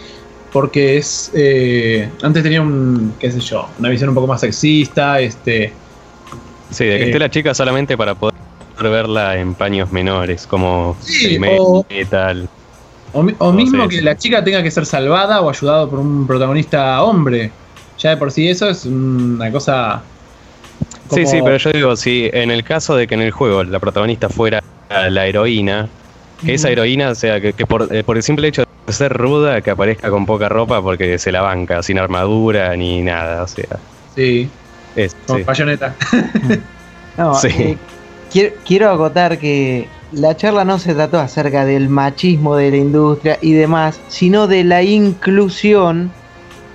Porque 0.52 0.98
es, 0.98 1.32
eh, 1.34 2.08
antes 2.22 2.44
tenía 2.44 2.62
un, 2.62 3.16
qué 3.20 3.32
sé 3.32 3.40
yo, 3.40 3.68
una 3.80 3.90
visión 3.90 4.10
un 4.10 4.16
poco 4.16 4.28
más 4.28 4.42
sexista, 4.42 5.20
este, 5.20 5.74
Sí, 6.74 6.86
de 6.86 6.98
que 6.98 7.04
Eh. 7.04 7.08
esté 7.08 7.20
la 7.20 7.30
chica 7.30 7.54
solamente 7.54 7.98
para 7.98 8.16
poder 8.16 8.34
verla 8.82 9.38
en 9.38 9.54
paños 9.56 9.92
menores, 9.92 10.46
como 10.48 10.98
Sí, 11.02 11.38
o- 11.60 11.86
metal. 11.90 12.48
O, 13.14 13.52
mismo 13.54 13.88
que 13.88 14.02
la 14.02 14.18
chica 14.18 14.44
tenga 14.44 14.64
que 14.64 14.72
ser 14.72 14.86
salvada 14.88 15.40
o 15.42 15.50
ayudado 15.50 15.88
por 15.90 16.00
un 16.00 16.26
protagonista 16.26 17.02
hombre. 17.04 17.52
Ya 18.00 18.10
de 18.12 18.18
por 18.18 18.32
sí 18.32 18.50
eso 18.50 18.68
es 18.70 18.86
una 18.86 19.52
cosa. 19.52 20.02
Sí, 21.12 21.22
como- 21.22 21.28
sí, 21.28 21.40
pero 21.44 21.58
yo 21.58 21.72
digo, 21.72 21.96
si 21.96 22.30
en 22.34 22.50
el 22.50 22.64
caso 22.64 22.96
de 22.96 23.06
que 23.06 23.14
en 23.14 23.22
el 23.22 23.30
juego 23.32 23.64
la 23.64 23.80
protagonista 23.80 24.30
fuera 24.30 24.60
la 24.90 25.28
heroína, 25.28 25.88
que 26.44 26.56
esa 26.56 26.70
heroína, 26.72 27.10
o 27.12 27.16
sea, 27.16 27.40
que, 27.40 27.54
que 27.54 27.66
por, 27.68 27.88
eh, 27.96 28.04
por 28.04 28.18
el 28.18 28.24
simple 28.24 28.48
hecho 28.48 28.64
de 28.88 28.94
ser 28.94 29.14
ruda, 29.14 29.62
que 29.62 29.70
aparezca 29.70 30.10
con 30.10 30.26
poca 30.26 30.50
ropa 30.50 30.82
porque 30.82 31.20
se 31.20 31.32
la 31.32 31.42
banca, 31.42 31.84
sin 31.84 32.00
armadura 32.00 32.76
ni 32.76 33.02
nada, 33.02 33.44
o 33.44 33.48
sea, 33.48 33.80
Sí, 34.16 34.50
es, 34.96 35.16
como 35.26 35.40
sí. 35.40 35.46
bayoneta. 35.46 35.96
No, 37.18 37.36
Sí. 37.36 37.48
eh, 37.50 37.78
quiero, 38.32 38.56
quiero 38.66 38.90
acotar 38.90 39.38
que 39.38 39.88
la 40.14 40.36
charla 40.36 40.66
no 40.66 40.80
se 40.80 40.96
trató 40.96 41.20
acerca 41.20 41.64
del 41.64 41.90
machismo 41.90 42.56
de 42.56 42.72
la 42.72 42.78
industria 42.78 43.38
y 43.42 43.54
demás, 43.54 44.00
sino 44.08 44.48
de 44.48 44.64
la 44.64 44.82
inclusión, 44.82 46.12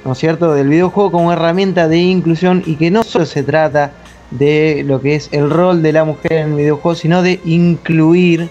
¿no 0.04 0.12
es 0.12 0.18
cierto?, 0.18 0.52
del 0.54 0.68
videojuego 0.68 1.10
como 1.10 1.32
herramienta 1.32 1.88
de 1.88 1.98
inclusión 1.98 2.62
y 2.66 2.76
que 2.76 2.90
no 2.92 3.02
solo 3.02 3.26
se 3.26 3.42
trata 3.42 3.90
de 4.30 4.84
lo 4.86 5.00
que 5.00 5.16
es 5.16 5.28
el 5.32 5.50
rol 5.50 5.82
de 5.82 5.92
la 5.92 6.04
mujer 6.04 6.32
en 6.34 6.50
el 6.50 6.54
videojuego, 6.54 6.94
sino 6.94 7.22
de 7.22 7.40
incluir 7.44 8.48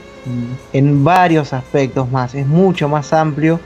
en 0.74 1.04
varios 1.06 1.54
aspectos 1.54 2.12
más. 2.12 2.36
Es 2.36 2.48
mucho 2.48 2.90
más 2.90 3.14
amplio 3.14 3.62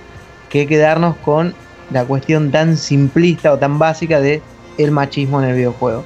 que 0.50 0.68
quedarnos 0.68 1.16
con 1.18 1.56
la 1.92 2.06
cuestión 2.06 2.52
tan 2.52 2.78
simplista 2.78 3.52
o 3.52 3.58
tan 3.58 3.80
básica 3.80 4.20
de 4.22 4.42
el 4.78 4.92
machismo 4.92 5.42
en 5.42 5.50
el 5.50 5.56
videojuego. 5.56 6.04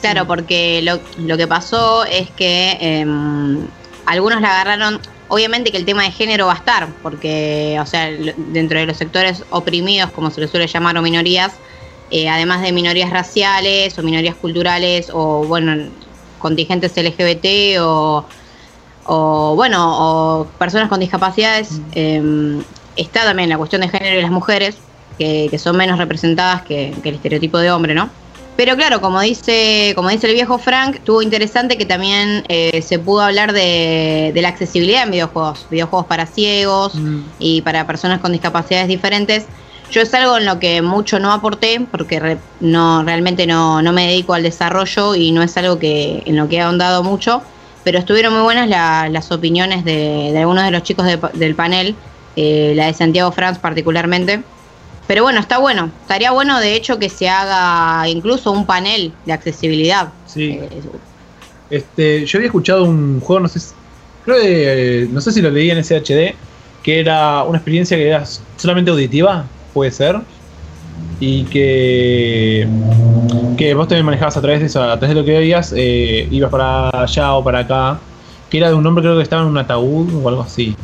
Claro, 0.00 0.26
porque 0.26 0.82
lo, 0.82 1.00
lo 1.18 1.36
que 1.36 1.46
pasó 1.46 2.04
es 2.04 2.30
que 2.30 2.76
em, 2.80 3.66
algunos 4.04 4.40
la 4.40 4.48
agarraron, 4.48 5.00
obviamente 5.28 5.72
que 5.72 5.78
el 5.78 5.84
tema 5.84 6.04
de 6.04 6.12
género 6.12 6.46
va 6.46 6.52
a 6.52 6.56
estar, 6.56 6.88
porque, 7.02 7.78
o 7.80 7.86
sea, 7.86 8.10
dentro 8.36 8.78
de 8.78 8.86
los 8.86 8.96
sectores 8.96 9.42
oprimidos, 9.50 10.10
como 10.12 10.30
se 10.30 10.40
les 10.40 10.50
suele 10.50 10.66
llamar, 10.66 10.96
o 10.96 11.02
minorías, 11.02 11.52
eh, 12.10 12.28
además 12.28 12.62
de 12.62 12.72
minorías 12.72 13.10
raciales 13.10 13.98
o 13.98 14.02
minorías 14.02 14.36
culturales 14.36 15.10
o, 15.12 15.44
bueno, 15.44 15.90
contingentes 16.38 16.96
LGBT 16.96 17.80
o, 17.80 18.24
o 19.06 19.54
bueno, 19.56 19.78
o 19.88 20.46
personas 20.58 20.88
con 20.88 21.00
discapacidades, 21.00 21.80
em, 21.92 22.62
está 22.96 23.24
también 23.24 23.48
la 23.48 23.58
cuestión 23.58 23.80
de 23.82 23.88
género 23.88 24.18
y 24.18 24.22
las 24.22 24.30
mujeres, 24.30 24.76
que, 25.18 25.48
que 25.50 25.58
son 25.58 25.76
menos 25.76 25.98
representadas 25.98 26.62
que, 26.62 26.94
que 27.02 27.08
el 27.10 27.14
estereotipo 27.16 27.58
de 27.58 27.70
hombre, 27.70 27.94
¿no? 27.94 28.10
Pero 28.56 28.74
claro, 28.74 29.02
como 29.02 29.20
dice, 29.20 29.92
como 29.94 30.08
dice 30.08 30.26
el 30.28 30.32
viejo 30.32 30.58
Frank, 30.58 30.96
estuvo 30.96 31.20
interesante 31.20 31.76
que 31.76 31.84
también 31.84 32.42
eh, 32.48 32.80
se 32.80 32.98
pudo 32.98 33.20
hablar 33.20 33.52
de, 33.52 34.32
de 34.34 34.42
la 34.42 34.48
accesibilidad 34.48 35.02
en 35.02 35.10
videojuegos, 35.10 35.66
videojuegos 35.70 36.06
para 36.06 36.24
ciegos 36.26 36.94
y 37.38 37.60
para 37.60 37.86
personas 37.86 38.20
con 38.20 38.32
discapacidades 38.32 38.88
diferentes. 38.88 39.44
Yo 39.90 40.00
es 40.00 40.12
algo 40.14 40.38
en 40.38 40.46
lo 40.46 40.58
que 40.58 40.80
mucho 40.80 41.18
no 41.20 41.32
aporté 41.32 41.86
porque 41.90 42.18
re- 42.18 42.38
no 42.60 43.04
realmente 43.04 43.46
no, 43.46 43.82
no 43.82 43.92
me 43.92 44.06
dedico 44.06 44.32
al 44.32 44.42
desarrollo 44.42 45.14
y 45.14 45.32
no 45.32 45.42
es 45.42 45.54
algo 45.58 45.78
que 45.78 46.22
en 46.24 46.36
lo 46.36 46.48
que 46.48 46.56
he 46.56 46.60
ahondado 46.62 47.02
mucho, 47.02 47.42
pero 47.84 47.98
estuvieron 47.98 48.32
muy 48.32 48.42
buenas 48.42 48.68
la- 48.70 49.08
las 49.10 49.30
opiniones 49.30 49.84
de, 49.84 50.30
de 50.32 50.38
algunos 50.38 50.64
de 50.64 50.70
los 50.70 50.82
chicos 50.82 51.04
de 51.04 51.20
del 51.34 51.54
panel, 51.54 51.94
eh, 52.36 52.72
la 52.74 52.86
de 52.86 52.94
Santiago 52.94 53.30
Franz 53.32 53.58
particularmente. 53.58 54.44
Pero 55.06 55.22
bueno, 55.22 55.40
está 55.40 55.58
bueno. 55.58 55.90
Estaría 56.02 56.32
bueno, 56.32 56.58
de 56.60 56.74
hecho, 56.74 56.98
que 56.98 57.08
se 57.08 57.28
haga 57.28 58.08
incluso 58.08 58.50
un 58.50 58.66
panel 58.66 59.12
de 59.24 59.32
accesibilidad. 59.32 60.08
Sí. 60.26 60.58
Eh, 60.60 60.68
Este, 61.68 62.24
yo 62.26 62.38
había 62.38 62.46
escuchado 62.46 62.84
un 62.84 63.20
juego, 63.20 63.40
no 63.40 63.48
sé, 63.48 63.58
si- 63.58 63.74
creo 64.24 64.40
que, 64.40 65.02
eh, 65.02 65.08
no 65.10 65.20
sé 65.20 65.32
si 65.32 65.42
lo 65.42 65.50
leí 65.50 65.68
en 65.70 65.78
SHD, 65.78 66.34
que 66.84 67.00
era 67.00 67.42
una 67.42 67.58
experiencia 67.58 67.96
que 67.96 68.06
era 68.08 68.24
solamente 68.56 68.92
auditiva, 68.92 69.44
puede 69.74 69.90
ser, 69.90 70.20
y 71.18 71.42
que, 71.44 72.68
que 73.58 73.74
vos 73.74 73.88
también 73.88 74.06
manejabas 74.06 74.36
a 74.36 74.40
través 74.40 74.60
de 74.60 74.66
eso, 74.66 74.80
a 74.80 74.96
través 74.96 75.08
de 75.16 75.20
lo 75.20 75.24
que 75.26 75.38
veías, 75.38 75.72
eh, 75.76 76.28
ibas 76.30 76.50
para 76.52 76.90
allá 76.90 77.34
o 77.34 77.42
para 77.42 77.58
acá, 77.60 77.98
que 78.48 78.58
era 78.58 78.68
de 78.68 78.74
un 78.74 78.86
hombre 78.86 79.02
creo 79.02 79.16
que 79.16 79.24
estaba 79.24 79.42
en 79.42 79.48
un 79.48 79.58
ataúd 79.58 80.08
o 80.22 80.28
algo 80.28 80.42
así. 80.42 80.76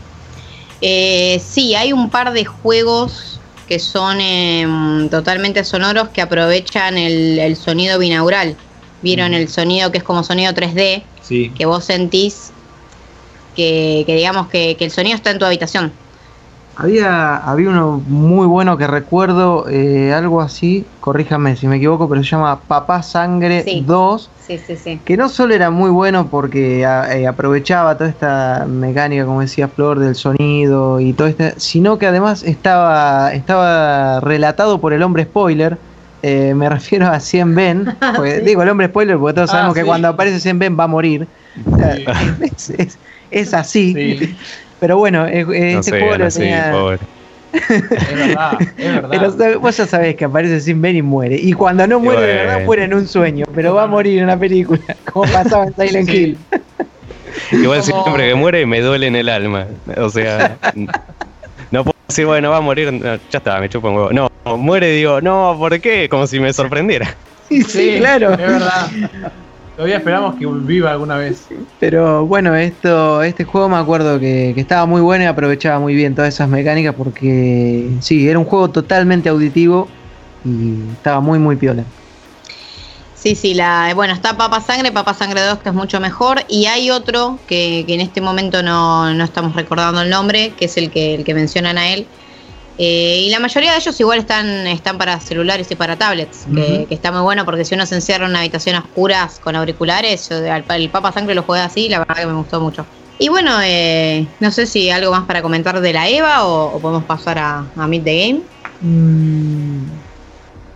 Eh, 0.80 1.40
sí, 1.44 1.76
hay 1.76 1.92
un 1.92 2.10
par 2.10 2.32
de 2.32 2.44
juegos 2.44 3.31
que 3.68 3.78
son 3.78 4.20
em, 4.20 5.09
totalmente 5.09 5.64
sonoros 5.64 6.09
que 6.10 6.20
aprovechan 6.20 6.98
el, 6.98 7.39
el 7.39 7.56
sonido 7.56 7.98
binaural. 7.98 8.56
Vieron 9.02 9.34
el 9.34 9.48
sonido 9.48 9.90
que 9.90 9.98
es 9.98 10.05
como 10.05 10.22
sonido 10.22 10.52
3D, 10.52 11.02
Sí. 11.22 11.51
que 11.56 11.66
vos 11.66 11.84
sentís 11.84 12.52
que, 13.56 14.05
que 14.06 14.14
digamos 14.14 14.48
que, 14.48 14.76
que 14.76 14.84
el 14.84 14.90
sonido 14.90 15.16
está 15.16 15.30
en 15.30 15.39
tu 15.39 15.44
habitación. 15.44 15.93
Había, 16.74 17.36
había 17.36 17.68
uno 17.68 18.02
muy 18.06 18.46
bueno 18.46 18.78
que 18.78 18.86
recuerdo, 18.86 19.68
eh, 19.68 20.12
algo 20.14 20.40
así, 20.40 20.88
corríjame 21.00 21.54
si 21.56 21.68
me 21.68 21.76
equivoco, 21.76 22.08
pero 22.08 22.22
se 22.22 22.30
llama 22.30 22.66
Papá 22.66 23.02
Sangre 23.02 23.62
Sí. 23.62 23.84
2, 23.86 24.32
Sí, 24.34 24.58
sí, 24.58 24.76
sí. 24.78 25.02
que 25.04 25.18
no 25.18 25.28
solo 25.28 25.52
era 25.54 25.70
muy 25.70 25.90
bueno 25.90 26.30
porque 26.30 26.86
a- 26.86 27.14
eh, 27.16 27.26
aprovechaba 27.26 27.98
toda 27.98 28.08
esta 28.08 28.64
mecánica, 28.66 29.26
como 29.26 29.42
decía 29.42 29.68
Flor, 29.68 29.98
del 29.98 30.14
sonido 30.14 30.98
y 30.98 31.12
todo 31.12 31.28
este, 31.28 31.60
sino 31.60 31.98
que 31.98 32.06
además 32.06 32.42
estaba, 32.42 33.34
estaba 33.34 34.20
relatado 34.20 34.80
por 34.80 34.94
el 34.94 35.02
hombre 35.02 35.24
spoiler. 35.24 35.82
eh, 36.22 36.54
me 36.54 36.68
refiero 36.70 37.06
a 37.08 37.20
Cien 37.20 37.54
Ben, 37.54 37.84
porque 38.16 38.40
digo 38.40 38.62
el 38.62 38.68
hombre 38.70 38.86
spoiler 38.86 39.18
porque 39.18 39.34
todos 39.34 39.50
Ah, 39.50 39.52
sabemos 39.54 39.74
que 39.74 39.84
cuando 39.84 40.08
aparece 40.08 40.40
Cien 40.40 40.58
Ben 40.58 40.76
va 40.78 40.84
a 40.84 40.88
morir. 40.88 41.28
Es, 42.40 42.70
es- 42.70 42.98
es 43.30 43.52
así. 43.54 43.94
Pero 44.82 44.96
bueno, 44.98 45.28
eh, 45.28 45.42
eh, 45.42 45.44
No 45.74 45.78
este 45.78 45.82
sé, 45.92 46.00
juego 46.00 46.16
lo 46.18 46.28
tenía. 46.28 46.70
pobre. 46.72 46.98
es 47.52 48.16
verdad, 48.16 48.59
es 48.76 48.76
verdad. 48.76 49.34
Pero 49.38 49.60
vos 49.60 49.76
ya 49.76 49.86
sabés 49.86 50.16
que 50.16 50.24
aparece 50.24 50.60
sin 50.60 50.82
ver 50.82 50.96
y 50.96 51.02
muere. 51.02 51.36
Y 51.36 51.52
cuando 51.52 51.86
no 51.86 52.00
muere 52.00 52.20
de 52.22 52.34
verdad, 52.34 52.64
muere 52.64 52.82
en 52.84 52.94
un 52.94 53.06
sueño. 53.06 53.44
Pero 53.54 53.74
va 53.76 53.84
a 53.84 53.86
morir 53.86 54.18
en 54.18 54.24
una 54.24 54.36
película, 54.36 54.80
como 55.12 55.30
pasaba 55.30 55.66
en 55.66 55.74
Silent 55.76 56.10
Sí. 56.10 56.16
Hill. 56.16 56.38
Igual 57.62 57.80
Como- 57.82 58.02
siempre 58.02 58.28
que 58.28 58.34
muere 58.34 58.66
me 58.66 58.80
duele 58.80 59.06
en 59.06 59.14
el 59.14 59.28
alma. 59.28 59.68
O 59.98 60.09
sea, 60.10 60.59
no 61.70 61.84
puedo 61.84 61.94
decir, 62.09 62.26
bueno, 62.26 62.50
va 62.50 62.56
a 62.56 62.60
morir, 62.60 62.92
no, 62.92 63.04
ya 63.14 63.38
está, 63.38 63.60
me 63.60 63.68
chupa 63.68 63.88
un 63.88 63.94
huevo. 63.94 64.10
No, 64.12 64.28
muere, 64.59 64.90
digo, 64.90 65.20
no, 65.20 65.54
¿por 65.60 65.80
qué? 65.80 66.09
Como 66.09 66.26
si 66.26 66.40
me 66.40 66.52
sorprendiera. 66.52 67.14
Sí, 67.48 67.62
sí, 67.62 67.94
claro. 67.98 68.32
Es 68.32 68.38
verdad. 68.38 68.90
Todavía 69.82 69.98
esperamos 69.98 70.36
que 70.36 70.46
viva 70.46 70.92
alguna 70.92 71.16
vez. 71.16 71.48
Pero 71.80 72.24
bueno, 72.24 72.54
esto, 72.54 73.20
este 73.24 73.42
juego 73.42 73.68
me 73.68 73.78
acuerdo 73.78 74.20
que, 74.20 74.52
que 74.54 74.60
estaba 74.60 74.86
muy 74.86 75.00
bueno 75.00 75.24
y 75.24 75.26
aprovechaba 75.26 75.80
muy 75.80 75.96
bien 75.96 76.14
todas 76.14 76.32
esas 76.32 76.48
mecánicas 76.48 76.94
porque 76.94 77.88
sí, 77.98 78.28
era 78.28 78.38
un 78.38 78.44
juego 78.44 78.70
totalmente 78.70 79.28
auditivo 79.28 79.88
y 80.44 80.92
estaba 80.92 81.18
muy 81.18 81.40
muy 81.40 81.56
piola. 81.56 81.82
Sí, 83.16 83.34
sí, 83.34 83.54
la, 83.54 83.90
bueno, 83.96 84.14
está 84.14 84.36
Papa 84.36 84.60
Sangre, 84.60 84.92
Papa 84.92 85.14
Sangre 85.14 85.40
2, 85.40 85.59
que 85.59 85.70
es 85.70 85.74
mucho 85.74 85.98
mejor, 85.98 86.44
y 86.46 86.66
hay 86.66 86.92
otro 86.92 87.40
que, 87.48 87.82
que 87.84 87.94
en 87.94 88.02
este 88.02 88.20
momento 88.20 88.62
no, 88.62 89.12
no 89.12 89.24
estamos 89.24 89.56
recordando 89.56 90.02
el 90.02 90.10
nombre, 90.10 90.52
que 90.56 90.66
es 90.66 90.76
el 90.76 90.92
que, 90.92 91.16
el 91.16 91.24
que 91.24 91.34
mencionan 91.34 91.76
a 91.76 91.88
él. 91.92 92.06
Eh, 92.78 93.24
y 93.26 93.30
la 93.30 93.38
mayoría 93.38 93.72
de 93.72 93.78
ellos 93.78 93.98
igual 94.00 94.18
están, 94.18 94.66
están 94.66 94.96
para 94.98 95.20
celulares 95.20 95.70
y 95.70 95.76
para 95.76 95.96
tablets, 95.96 96.46
que, 96.54 96.86
está 96.90 97.12
muy 97.12 97.20
bueno 97.20 97.44
porque 97.44 97.64
si 97.64 97.74
uno 97.74 97.84
se 97.84 97.96
encierra 97.96 98.24
en 98.24 98.30
una 98.30 98.40
habitación 98.40 98.76
a 98.76 98.80
oscuras 98.80 99.38
con 99.40 99.56
auriculares, 99.56 100.28
yo 100.28 100.36
el 100.36 100.88
Papa 100.88 101.12
Sangre 101.12 101.34
lo 101.34 101.42
jugué 101.42 101.60
así, 101.60 101.88
la 101.88 101.98
verdad 101.98 102.16
que 102.16 102.26
me 102.26 102.32
gustó 102.32 102.60
mucho. 102.60 102.86
Y 103.18 103.28
bueno, 103.28 103.60
eh, 103.62 104.26
no 104.40 104.50
sé 104.50 104.66
si 104.66 104.90
algo 104.90 105.12
más 105.12 105.24
para 105.26 105.42
comentar 105.42 105.80
de 105.80 105.92
la 105.92 106.08
EVA 106.08 106.44
o, 106.44 106.76
o 106.76 106.80
podemos 106.80 107.04
pasar 107.04 107.38
a, 107.38 107.64
a 107.76 107.86
Meet 107.86 108.04
the 108.04 108.26
Game. 108.26 108.40
Mm, 108.80 109.84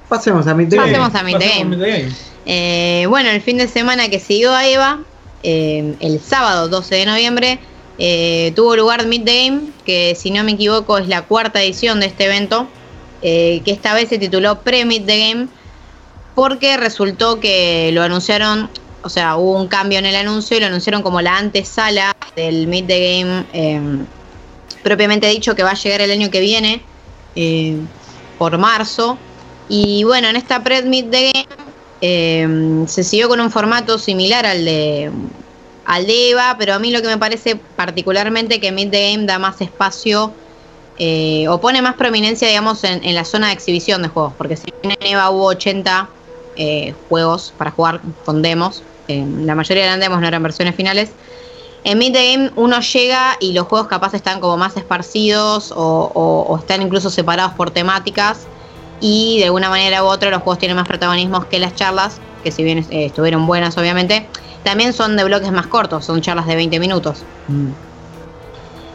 Pasemos 0.08 0.46
a 0.46 0.54
mi 0.54 0.70
Sí. 0.70 0.76
Pasemos 0.76 1.14
a 1.14 1.22
Meet 1.22 1.38
the 1.38 1.44
pasemos 1.44 1.58
Game. 1.58 1.76
Meet 1.76 1.80
the 1.80 2.02
Game. 2.02 2.12
Eh, 2.46 3.06
bueno, 3.08 3.30
el 3.30 3.40
fin 3.40 3.58
de 3.58 3.66
semana 3.66 4.08
que 4.08 4.20
siguió 4.20 4.54
a 4.54 4.66
Eva, 4.66 5.00
eh, 5.42 5.94
el 6.00 6.20
sábado 6.20 6.68
12 6.68 6.94
de 6.94 7.06
noviembre, 7.06 7.58
eh, 7.98 8.52
tuvo 8.54 8.76
lugar 8.76 9.04
the 9.08 9.18
Game, 9.18 9.70
que 9.84 10.14
si 10.14 10.30
no 10.30 10.44
me 10.44 10.52
equivoco 10.52 10.98
es 10.98 11.08
la 11.08 11.22
cuarta 11.22 11.62
edición 11.62 12.00
de 12.00 12.06
este 12.06 12.24
evento, 12.26 12.68
eh, 13.22 13.62
que 13.64 13.70
esta 13.70 13.94
vez 13.94 14.08
se 14.08 14.18
tituló 14.18 14.60
Pre-Meet 14.60 15.06
the 15.06 15.18
Game, 15.18 15.48
porque 16.34 16.76
resultó 16.76 17.40
que 17.40 17.90
lo 17.92 18.02
anunciaron, 18.02 18.68
o 19.02 19.08
sea, 19.08 19.36
hubo 19.36 19.58
un 19.58 19.68
cambio 19.68 19.98
en 19.98 20.06
el 20.06 20.16
anuncio 20.16 20.56
y 20.56 20.60
lo 20.60 20.66
anunciaron 20.66 21.02
como 21.02 21.22
la 21.22 21.38
antesala 21.38 22.14
del 22.34 22.66
Meet 22.66 22.86
the 22.86 23.18
Game, 23.18 23.44
eh, 23.54 23.80
propiamente 24.82 25.28
dicho 25.28 25.54
que 25.54 25.62
va 25.62 25.70
a 25.70 25.74
llegar 25.74 26.02
el 26.02 26.10
año 26.10 26.30
que 26.30 26.40
viene, 26.40 26.82
por 28.38 28.56
marzo. 28.58 29.18
Y 29.68 30.04
bueno, 30.04 30.28
en 30.28 30.36
esta 30.36 30.62
Pre-Meet 30.62 31.10
the 31.10 31.32
Game 32.00 32.86
se 32.86 33.04
siguió 33.04 33.28
con 33.28 33.40
un 33.40 33.50
formato 33.50 33.98
similar 33.98 34.44
al 34.44 34.64
de 34.64 35.10
al 35.86 36.06
de 36.06 36.30
Eva, 36.30 36.56
pero 36.58 36.74
a 36.74 36.78
mí 36.78 36.90
lo 36.90 37.00
que 37.02 37.08
me 37.08 37.18
parece 37.18 37.56
particularmente 37.56 38.60
que 38.60 38.72
Meet 38.72 38.90
the 38.90 39.12
Game 39.12 39.26
da 39.26 39.38
más 39.38 39.60
espacio 39.60 40.36
eh, 40.96 41.46
o 41.48 41.60
pone 41.60 41.82
más 41.82 41.96
prominencia, 41.96 42.48
digamos, 42.48 42.84
en, 42.84 43.14
la 43.14 43.24
zona 43.24 43.48
de 43.48 43.54
exhibición 43.54 44.02
de 44.02 44.08
juegos, 44.08 44.34
porque 44.38 44.56
si 44.56 44.64
en 44.82 44.94
Eva 45.00 45.30
hubo 45.30 45.46
80 45.46 46.16
eh, 46.54 46.92
juegos 47.08 47.52
para 47.56 47.70
jugar 47.72 48.02
con 48.24 48.42
demos, 48.42 48.86
eh, 49.08 49.24
la 49.28 49.54
mayoría 49.54 49.84
eran 49.84 50.00
demos, 50.00 50.20
no 50.20 50.26
eran 50.28 50.42
versiones 50.42 50.74
finales. 50.76 51.16
En 51.84 51.98
Meet 51.98 52.12
the 52.14 52.32
Game 52.32 52.50
uno 52.56 52.80
llega 52.80 53.36
y 53.40 53.52
los 53.52 53.66
juegos 53.66 53.88
capaz 53.88 54.14
están 54.14 54.40
como 54.40 54.56
más 54.56 54.76
esparcidos 54.76 55.70
o, 55.72 55.76
o- 56.14 56.42
o 56.48 56.58
están 56.58 56.82
incluso 56.82 57.10
separados 57.10 57.54
por 57.54 57.70
temáticas 57.70 58.50
y 58.98 59.38
de 59.38 59.44
alguna 59.46 59.70
manera 59.70 60.02
u 60.02 60.06
otra 60.06 60.30
los 60.30 60.42
juegos 60.42 60.58
tienen 60.58 60.76
más 60.76 60.86
protagonismos 60.88 61.46
que 61.46 61.58
las 61.58 61.74
charlas, 61.74 62.22
que 62.42 62.50
si 62.52 62.64
bien 62.64 62.78
eh, 62.78 63.06
estuvieron 63.06 63.46
buenas 63.46 63.76
obviamente, 63.78 64.30
también 64.66 64.92
son 64.92 65.16
de 65.16 65.24
bloques 65.24 65.50
más 65.52 65.68
cortos, 65.68 66.04
son 66.04 66.20
charlas 66.20 66.46
de 66.46 66.56
20 66.56 66.78
minutos. 66.80 67.24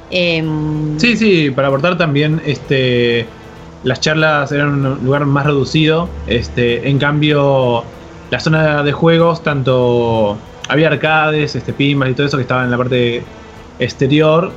Em, 0.09 0.99
Sí, 0.99 1.15
sí, 1.15 1.49
para 1.51 1.69
aportar 1.69 1.97
también, 1.97 2.41
este, 2.45 3.27
las 3.83 4.01
charlas 4.01 4.51
eran 4.51 4.85
un 4.85 5.03
lugar 5.03 5.25
más 5.25 5.45
reducido. 5.45 6.09
Este, 6.27 6.89
en 6.89 6.99
cambio, 6.99 7.85
la 8.29 8.39
zona 8.39 8.83
de 8.83 8.91
juegos, 8.91 9.41
tanto 9.43 10.37
había 10.67 10.87
arcades, 10.89 11.55
este, 11.55 11.73
pinball 11.73 12.11
y 12.11 12.13
todo 12.13 12.27
eso 12.27 12.37
que 12.37 12.41
estaba 12.43 12.63
en 12.65 12.71
la 12.71 12.77
parte 12.77 13.23
exterior 13.79 14.53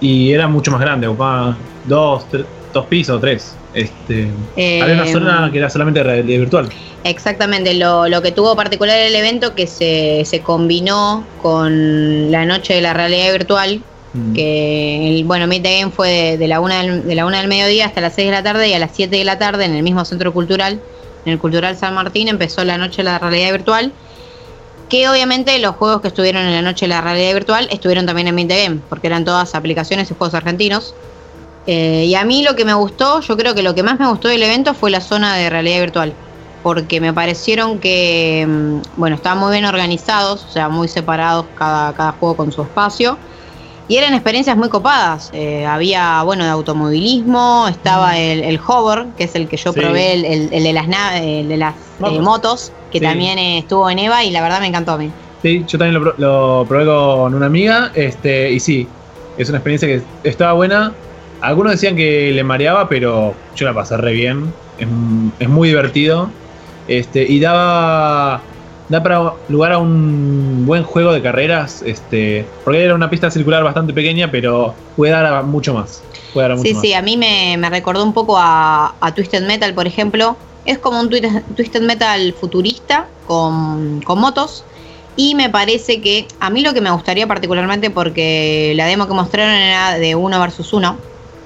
y 0.00 0.30
era 0.32 0.46
mucho 0.46 0.70
más 0.70 0.80
grande, 0.80 1.08
ocupaba 1.08 1.56
dos, 1.84 2.28
tre- 2.30 2.46
dos 2.72 2.86
pisos, 2.86 3.20
tres. 3.20 3.56
Este, 3.80 4.28
em, 4.56 4.82
había 4.82 4.94
una 4.94 5.06
zona 5.06 5.48
que 5.52 5.58
era 5.58 5.70
solamente 5.70 6.02
realidad 6.02 6.40
virtual. 6.40 6.68
Exactamente, 7.04 7.74
lo, 7.74 8.08
lo 8.08 8.22
que 8.22 8.32
tuvo 8.32 8.56
particular 8.56 8.98
el 8.98 9.14
evento 9.14 9.54
que 9.54 9.66
se, 9.66 10.22
se 10.24 10.40
combinó 10.40 11.24
con 11.40 12.30
la 12.30 12.44
noche 12.44 12.74
de 12.74 12.80
la 12.80 12.92
realidad 12.92 13.32
virtual, 13.32 13.82
Mm. 14.12 14.34
que 14.34 15.08
el, 15.10 15.24
bueno, 15.24 15.46
Meet 15.46 15.62
the 15.62 15.80
Game 15.80 15.92
fue 15.92 16.08
de, 16.08 16.38
de 16.38 16.48
la 16.48 16.60
una 16.60 16.82
del, 16.82 17.06
de 17.06 17.14
la 17.14 17.26
una 17.26 17.38
del 17.38 17.48
mediodía 17.48 17.86
hasta 17.86 18.00
las 18.00 18.14
6 18.14 18.28
de 18.28 18.32
la 18.32 18.42
tarde 18.42 18.68
y 18.68 18.72
a 18.72 18.78
las 18.78 18.92
7 18.94 19.14
de 19.14 19.24
la 19.24 19.38
tarde 19.38 19.64
en 19.64 19.74
el 19.74 19.82
mismo 19.82 20.04
centro 20.04 20.32
cultural, 20.32 20.80
en 21.24 21.32
el 21.32 21.38
Cultural 21.38 21.76
San 21.76 21.94
Martín, 21.94 22.28
empezó 22.28 22.64
la 22.64 22.78
noche 22.78 22.98
de 22.98 23.04
la 23.04 23.18
realidad 23.18 23.52
virtual. 23.52 23.92
Que 24.88 25.06
obviamente 25.06 25.58
los 25.58 25.76
juegos 25.76 26.00
que 26.00 26.08
estuvieron 26.08 26.46
en 26.46 26.52
la 26.52 26.62
noche 26.62 26.86
de 26.86 26.88
la 26.88 27.02
realidad 27.02 27.34
virtual 27.34 27.68
estuvieron 27.70 28.06
también 28.06 28.28
en 28.28 28.34
Meet 28.34 28.48
the 28.48 28.62
Game, 28.62 28.80
porque 28.88 29.08
eran 29.08 29.24
todas 29.26 29.54
aplicaciones 29.54 30.10
y 30.10 30.14
juegos 30.14 30.34
argentinos. 30.34 30.94
Eh, 31.70 32.06
y 32.06 32.14
a 32.14 32.24
mí 32.24 32.42
lo 32.42 32.56
que 32.56 32.64
me 32.64 32.72
gustó, 32.72 33.20
yo 33.20 33.36
creo 33.36 33.54
que 33.54 33.62
lo 33.62 33.74
que 33.74 33.82
más 33.82 33.98
me 34.00 34.08
gustó 34.08 34.28
del 34.28 34.42
evento 34.42 34.72
fue 34.72 34.90
la 34.90 35.02
zona 35.02 35.36
de 35.36 35.50
realidad 35.50 35.80
virtual. 35.80 36.16
Porque 36.62 36.98
me 37.00 37.12
parecieron 37.12 37.78
que, 37.78 38.46
mm, 38.48 38.80
bueno, 38.96 39.16
estaban 39.16 39.38
muy 39.38 39.52
bien 39.52 39.66
organizados, 39.66 40.44
o 40.46 40.48
sea, 40.48 40.70
muy 40.70 40.88
separados 40.88 41.50
cada, 41.54 41.92
cada 41.92 42.12
juego 42.12 42.36
con 42.36 42.52
su 42.52 42.62
espacio. 42.62 43.20
Y 43.86 43.96
eran 43.96 44.14
experiencias 44.14 44.56
muy 44.56 44.68
copadas. 44.70 45.28
Eh, 45.32 45.66
había, 45.66 46.22
bueno, 46.22 46.44
de 46.44 46.50
automovilismo, 46.50 47.66
estaba 47.68 48.18
el, 48.18 48.44
el 48.44 48.58
hover, 48.66 49.08
que 49.16 49.24
es 49.24 49.34
el 49.34 49.46
que 49.48 49.56
yo 49.58 49.72
Sí. 49.72 49.80
probé, 49.80 50.14
el, 50.14 50.24
el- 50.24 50.52
el 50.52 50.62
de 50.64 50.72
las, 50.72 50.86
de 50.88 51.56
las 51.58 51.74
eh, 52.00 52.20
Motos. 52.20 52.72
que 52.90 52.98
Sí. 52.98 53.04
también 53.04 53.38
estuvo 53.38 53.88
en 53.90 53.98
EVA 53.98 54.24
y 54.24 54.30
la 54.30 54.40
verdad 54.40 54.60
me 54.60 54.66
encantó 54.68 54.92
a 54.92 54.98
mí. 54.98 55.12
Sí, 55.42 55.64
yo 55.66 55.78
también 55.78 56.02
lo, 56.02 56.14
lo 56.16 56.66
probé 56.66 56.86
con 56.86 57.34
una 57.34 57.46
amiga, 57.46 57.92
este, 57.94 58.50
y 58.52 58.60
sí, 58.60 58.88
es 59.36 59.48
una 59.50 59.58
experiencia 59.58 59.86
que 59.88 60.28
estaba 60.28 60.54
buena. 60.54 60.96
Algunos 61.40 61.72
decían 61.72 61.96
que 61.96 62.32
le 62.32 62.44
mareaba, 62.44 62.88
pero 62.88 63.34
yo 63.54 63.66
la 63.66 63.74
pasé 63.74 63.96
re 63.96 64.12
bien. 64.12 64.52
Es, 64.78 64.88
es 65.38 65.48
muy 65.48 65.68
divertido. 65.68 66.30
Este, 66.86 67.22
y 67.30 67.40
daba. 67.40 68.42
Da 68.88 69.02
para 69.02 69.34
lugar 69.48 69.72
a 69.72 69.78
un 69.78 70.64
buen 70.64 70.82
juego 70.82 71.12
de 71.12 71.20
carreras. 71.22 71.82
Este. 71.82 72.46
Porque 72.64 72.82
era 72.84 72.94
una 72.94 73.10
pista 73.10 73.30
circular 73.30 73.62
bastante 73.62 73.92
pequeña, 73.92 74.30
pero 74.30 74.74
puede 74.96 75.12
dar 75.12 75.26
a 75.26 75.42
mucho 75.42 75.74
más. 75.74 76.02
Puede 76.32 76.44
dar 76.48 76.52
a 76.52 76.56
mucho 76.56 76.68
Sí, 76.68 76.74
más. 76.74 76.82
sí, 76.82 76.94
a 76.94 77.02
mí 77.02 77.16
me, 77.16 77.56
me 77.58 77.68
recordó 77.70 78.02
un 78.02 78.14
poco 78.14 78.36
a, 78.38 78.94
a 79.00 79.14
Twisted 79.14 79.46
Metal, 79.46 79.74
por 79.74 79.86
ejemplo. 79.86 80.36
Es 80.64 80.78
como 80.78 81.00
un 81.00 81.08
Twisted, 81.10 81.42
Twisted 81.54 81.82
Metal 81.82 82.34
futurista 82.40 83.06
con, 83.26 84.00
con 84.02 84.18
motos. 84.20 84.64
Y 85.16 85.34
me 85.34 85.50
parece 85.50 86.00
que 86.00 86.26
a 86.40 86.48
mí 86.48 86.62
lo 86.62 86.72
que 86.72 86.80
me 86.80 86.90
gustaría 86.92 87.26
particularmente, 87.26 87.90
porque 87.90 88.72
la 88.76 88.86
demo 88.86 89.06
que 89.08 89.14
mostraron 89.14 89.52
era 89.52 89.98
de 89.98 90.14
uno 90.14 90.38
versus 90.40 90.72
uno, 90.72 90.96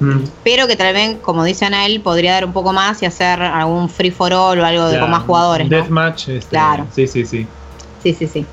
Mm, 0.02 0.24
pero 0.42 0.66
que 0.66 0.74
tal 0.74 0.92
vez, 0.92 1.18
como 1.22 1.44
dice 1.44 1.64
Anael, 1.64 2.00
podría 2.00 2.32
dar 2.32 2.44
un 2.44 2.52
poco 2.52 2.72
más 2.72 3.00
y 3.02 3.06
hacer 3.06 3.40
algún 3.40 3.88
free 3.88 4.10
for 4.10 4.32
all 4.32 4.58
o 4.58 4.64
algo 4.64 4.88
de 4.88 4.98
con 4.98 5.10
más 5.10 5.22
jugadores. 5.22 5.70
¿no? 5.70 5.76
Deathmatch. 5.76 6.28
Este, 6.28 6.50
Claro. 6.50 6.86
Sí, 6.92 7.06
sí, 7.06 7.24
sí. 7.24 7.46
Sí, 8.02 8.12
sí, 8.12 8.26
sí. 8.26 8.46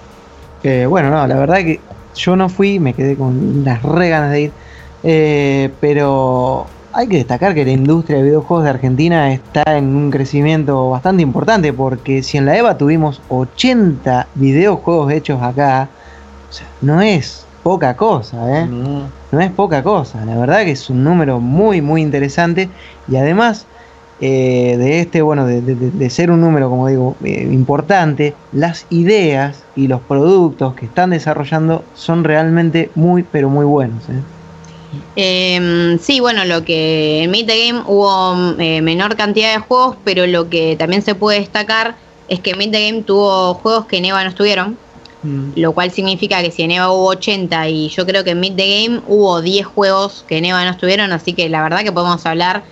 Eh, 0.63 0.85
bueno, 0.85 1.09
no, 1.09 1.25
la 1.25 1.35
verdad 1.35 1.57
que 1.57 1.81
yo 2.15 2.35
no 2.35 2.49
fui, 2.49 2.79
me 2.79 2.93
quedé 2.93 3.15
con 3.15 3.61
unas 3.61 3.81
re 3.81 4.09
ganas 4.09 4.31
de 4.31 4.41
ir. 4.41 4.51
Eh, 5.01 5.73
pero 5.79 6.67
hay 6.93 7.07
que 7.07 7.17
destacar 7.17 7.55
que 7.55 7.65
la 7.65 7.71
industria 7.71 8.17
de 8.17 8.25
videojuegos 8.25 8.65
de 8.65 8.69
Argentina 8.69 9.33
está 9.33 9.63
en 9.75 9.95
un 9.95 10.11
crecimiento 10.11 10.89
bastante 10.91 11.23
importante, 11.23 11.73
porque 11.73 12.21
si 12.21 12.37
en 12.37 12.45
la 12.45 12.57
EVA 12.57 12.77
tuvimos 12.77 13.21
80 13.29 14.27
videojuegos 14.35 15.11
hechos 15.11 15.41
acá, 15.41 15.89
o 16.47 16.53
sea, 16.53 16.67
no 16.81 17.01
es 17.01 17.48
poca 17.69 17.95
cosa, 17.95 18.37
¿eh? 18.61 18.65
No. 18.65 19.03
no 19.31 19.39
es 19.39 19.51
poca 19.51 19.83
cosa. 19.83 20.25
La 20.25 20.35
verdad 20.35 20.63
que 20.63 20.71
es 20.71 20.89
un 20.89 21.03
número 21.03 21.39
muy, 21.39 21.81
muy 21.83 22.01
interesante. 22.01 22.67
Y 23.07 23.15
además 23.15 23.67
eh, 24.21 24.75
de 24.79 25.01
este, 25.01 25.21
bueno, 25.21 25.45
de, 25.45 25.61
de- 25.61 25.75
de- 25.75 25.91
de 25.91 26.09
ser 26.09 26.31
un 26.31 26.41
número, 26.41 26.67
como 26.67 26.87
digo, 26.87 27.15
eh, 27.23 27.47
importante, 27.51 28.33
las 28.53 28.87
ideas 28.89 29.61
y 29.75 29.87
los 29.87 30.01
productos 30.01 30.73
que 30.73 30.87
están 30.87 31.11
desarrollando 31.11 31.83
son 31.93 32.23
realmente 32.23 32.89
muy, 32.95 33.21
pero 33.21 33.49
muy 33.49 33.65
buenos. 33.65 34.01
¿eh? 34.09 34.19
Eh, 35.15 35.97
sí, 36.01 36.19
bueno, 36.19 36.45
lo 36.45 36.65
que 36.65 37.21
en 37.23 37.29
Meet 37.29 37.45
the 37.47 37.67
Game 37.67 37.83
hubo 37.85 38.35
eh, 38.57 38.81
menor 38.81 39.15
cantidad 39.15 39.53
de 39.53 39.59
juegos, 39.59 39.95
pero 40.03 40.25
lo 40.25 40.49
que 40.49 40.75
también 40.75 41.03
se 41.03 41.13
puede 41.13 41.39
destacar 41.39 41.93
es 42.29 42.39
que 42.39 42.55
Meet 42.55 42.71
the 42.71 42.89
Game 42.89 43.03
tuvo 43.03 43.53
juegos 43.53 43.85
que 43.85 43.97
en 43.97 44.05
EVA 44.05 44.23
no 44.23 44.29
estuvieron, 44.29 44.75
Mm. 45.21 45.51
lo 45.57 45.73
cual 45.73 45.91
significa 45.91 46.41
que 46.41 46.49
si 46.49 46.61
en 46.63 46.71
EVA 46.71 46.91
hubo 46.91 47.07
80 47.07 47.67
y 47.67 47.89
yo 47.89 48.05
creo 48.05 48.23
que 48.23 48.29
en 48.31 48.39
Meet 48.39 48.55
the 48.55 48.83
Game 48.85 49.01
hubo 49.07 49.41
10 49.41 49.65
juegos 49.65 50.23
que 50.27 50.37
en 50.37 50.45
EVA 50.45 50.63
no 50.63 50.71
estuvieron, 50.71 51.11
así 51.11 51.33
que 51.33 51.49
la 51.49 51.61
verdad 51.61 51.79
que 51.83 51.91
podemos 51.91 52.25
hablar 52.25 52.63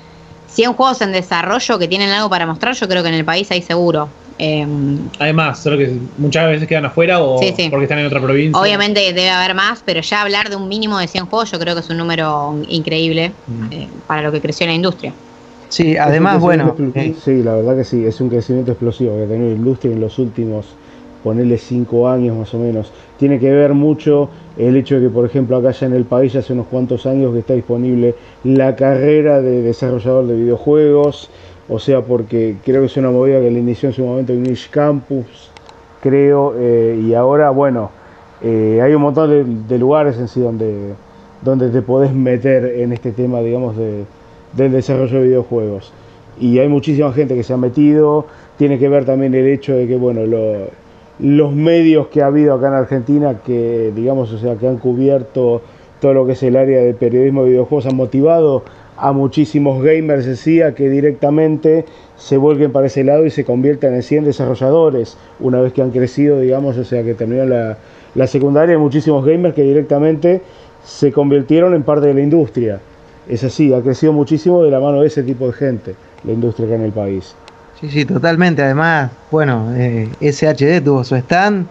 100 0.48 0.74
juegos 0.74 1.02
en 1.02 1.12
desarrollo 1.12 1.78
que 1.78 1.88
tienen 1.90 2.10
algo 2.10 2.30
para 2.30 2.46
mostrar, 2.46 2.74
yo 2.74 2.88
creo 2.88 3.04
que 3.04 3.10
en 3.10 3.16
el 3.16 3.26
país 3.26 3.52
hay 3.52 3.62
seguro. 3.62 4.08
Eh, 4.40 4.66
Además, 5.20 5.62
solo 5.62 5.78
que 5.78 5.92
muchas 6.20 6.48
veces 6.48 6.68
quedan 6.68 6.86
afuera 6.86 7.20
o 7.22 7.40
Sí, 7.40 7.54
sí. 7.58 7.68
porque 7.70 7.84
están 7.86 8.00
en 8.00 8.06
otra 8.06 8.22
provincia. 8.22 8.62
obviamente 8.62 9.02
debe 9.02 9.30
haber 9.32 9.54
más, 9.56 9.82
pero 9.86 10.00
ya 10.02 10.22
hablar 10.22 10.50
de 10.50 10.56
un 10.56 10.70
mínimo 10.70 11.00
de 11.00 11.08
100 11.08 11.26
juegos 11.26 11.52
yo 11.52 11.60
creo 11.60 11.74
que 11.74 11.82
es 11.82 11.90
un 11.90 11.98
número 11.98 12.56
increíble 12.70 13.32
Mm. 13.48 13.74
eh, 13.74 13.88
para 14.06 14.22
lo 14.22 14.32
que 14.32 14.40
creció 14.40 14.66
la 14.68 14.74
industria. 14.74 15.12
Sí, 15.70 15.98
además, 15.98 16.40
bueno, 16.40 16.74
eh, 16.96 17.14
Sí, 17.26 17.44
la 17.44 17.56
verdad 17.56 17.76
que 17.76 17.84
sí, 17.84 18.06
es 18.06 18.22
un 18.22 18.30
crecimiento 18.30 18.72
explosivo 18.72 19.18
que 19.18 19.24
ha 19.24 19.28
tenido 19.28 19.50
la 19.50 19.56
industria 19.56 19.92
en 19.92 20.00
los 20.00 20.18
últimos 20.18 20.66
ponerle 21.28 21.58
5 21.58 22.08
años 22.08 22.38
más 22.38 22.54
o 22.54 22.60
menos. 22.60 22.92
Tiene 23.18 23.38
que 23.40 23.52
ver 23.52 23.74
mucho 23.74 24.30
el 24.58 24.76
hecho 24.78 24.96
de 24.96 25.02
que, 25.02 25.10
por 25.10 25.26
ejemplo, 25.26 25.58
acá 25.58 25.72
ya 25.72 25.88
en 25.88 25.94
el 25.94 26.06
país 26.06 26.36
hace 26.36 26.54
unos 26.54 26.68
cuantos 26.68 27.06
años 27.06 27.34
que 27.34 27.40
está 27.40 27.54
disponible 27.54 28.16
la 28.44 28.76
carrera 28.76 29.42
de 29.42 29.62
desarrollador 29.62 30.26
de 30.28 30.36
videojuegos, 30.36 31.30
o 31.70 31.80
sea, 31.80 32.02
porque 32.02 32.56
creo 32.64 32.80
que 32.82 32.86
es 32.88 32.96
una 32.98 33.12
movida 33.12 33.42
que 33.42 33.52
le 33.52 33.60
inició 33.60 33.90
en 33.90 33.94
su 33.96 34.06
momento 34.06 34.32
en 34.32 34.44
Niche 34.44 34.70
Campus, 34.72 35.26
creo, 36.02 36.54
eh, 36.58 36.98
y 37.06 37.14
ahora, 37.14 37.50
bueno, 37.50 37.90
eh, 38.42 38.80
hay 38.82 38.94
un 38.94 39.02
montón 39.02 39.30
de, 39.30 39.44
de 39.68 39.78
lugares 39.80 40.18
en 40.18 40.28
sí 40.30 40.40
donde, 40.40 40.94
donde 41.42 41.70
te 41.70 41.82
podés 41.82 42.14
meter 42.14 42.64
en 42.80 42.94
este 42.94 43.12
tema, 43.12 43.42
digamos, 43.42 43.76
de, 43.76 44.06
del 44.54 44.72
desarrollo 44.72 45.20
de 45.20 45.28
videojuegos. 45.28 45.92
Y 46.40 46.60
hay 46.60 46.68
muchísima 46.70 47.12
gente 47.12 47.36
que 47.36 47.44
se 47.44 47.54
ha 47.54 47.58
metido, 47.58 48.26
tiene 48.58 48.80
que 48.80 48.88
ver 48.90 49.06
también 49.06 49.34
el 49.34 49.48
hecho 49.48 49.74
de 49.76 49.88
que, 49.88 49.98
bueno, 49.98 50.26
lo- 50.26 50.87
los 51.20 51.54
medios 51.54 52.08
que 52.08 52.22
ha 52.22 52.28
habido 52.28 52.54
acá 52.54 52.68
en 52.68 52.74
Argentina, 52.74 53.40
que, 53.44 53.92
digamos, 53.96 54.32
o 54.32 54.38
sea, 54.38 54.56
que 54.56 54.68
han 54.68 54.78
cubierto 54.78 55.62
todo 56.00 56.14
lo 56.14 56.26
que 56.26 56.34
es 56.34 56.44
el 56.44 56.56
área 56.56 56.80
de 56.80 56.94
periodismo 56.94 57.44
de 57.44 57.52
videojuegos, 57.52 57.88
han 57.88 57.96
motivado 57.96 58.64
a 58.98 59.12
muchísimos 59.12 59.84
gamers, 59.84 60.26
decía, 60.26 60.76
que 60.76 60.90
directamente 60.90 61.86
se 62.18 62.38
vuelquen 62.38 62.72
para 62.72 62.88
ese 62.88 63.04
lado 63.04 63.26
y 63.26 63.32
se 63.32 63.46
conviertan 63.46 63.94
en 63.94 64.04
100 64.04 64.26
desarrolladores, 64.26 65.18
una 65.40 65.62
vez 65.62 65.74
que 65.74 65.82
han 65.82 65.92
crecido, 65.92 66.40
digamos, 66.40 66.78
o 66.78 66.84
sea, 66.84 67.04
que 67.04 67.14
terminaron 67.14 67.50
la, 67.50 67.78
la 68.16 68.28
secundaria, 68.28 68.76
hay 68.76 68.82
muchísimos 68.82 69.26
gamers 69.26 69.56
que 69.56 69.64
directamente 69.64 70.42
se 70.84 71.12
convirtieron 71.12 71.74
en 71.74 71.84
parte 71.84 72.08
de 72.08 72.14
la 72.14 72.22
industria. 72.22 72.80
Es 73.28 73.44
así, 73.44 73.74
ha 73.74 73.82
crecido 73.82 74.14
muchísimo 74.14 74.64
de 74.64 74.72
la 74.72 74.80
mano 74.80 75.02
de 75.02 75.08
ese 75.08 75.22
tipo 75.22 75.48
de 75.48 75.54
gente, 75.54 75.96
la 76.24 76.34
industria 76.34 76.68
acá 76.68 76.76
en 76.76 76.84
el 76.84 76.92
país. 76.92 77.36
Sí, 77.80 77.90
sí, 77.90 78.06
totalmente. 78.06 78.62
Además, 78.64 79.12
bueno, 79.32 79.72
eh, 79.76 80.10
SHD 80.20 80.84
tuvo 80.84 81.04
su 81.04 81.16
stand. 81.16 81.68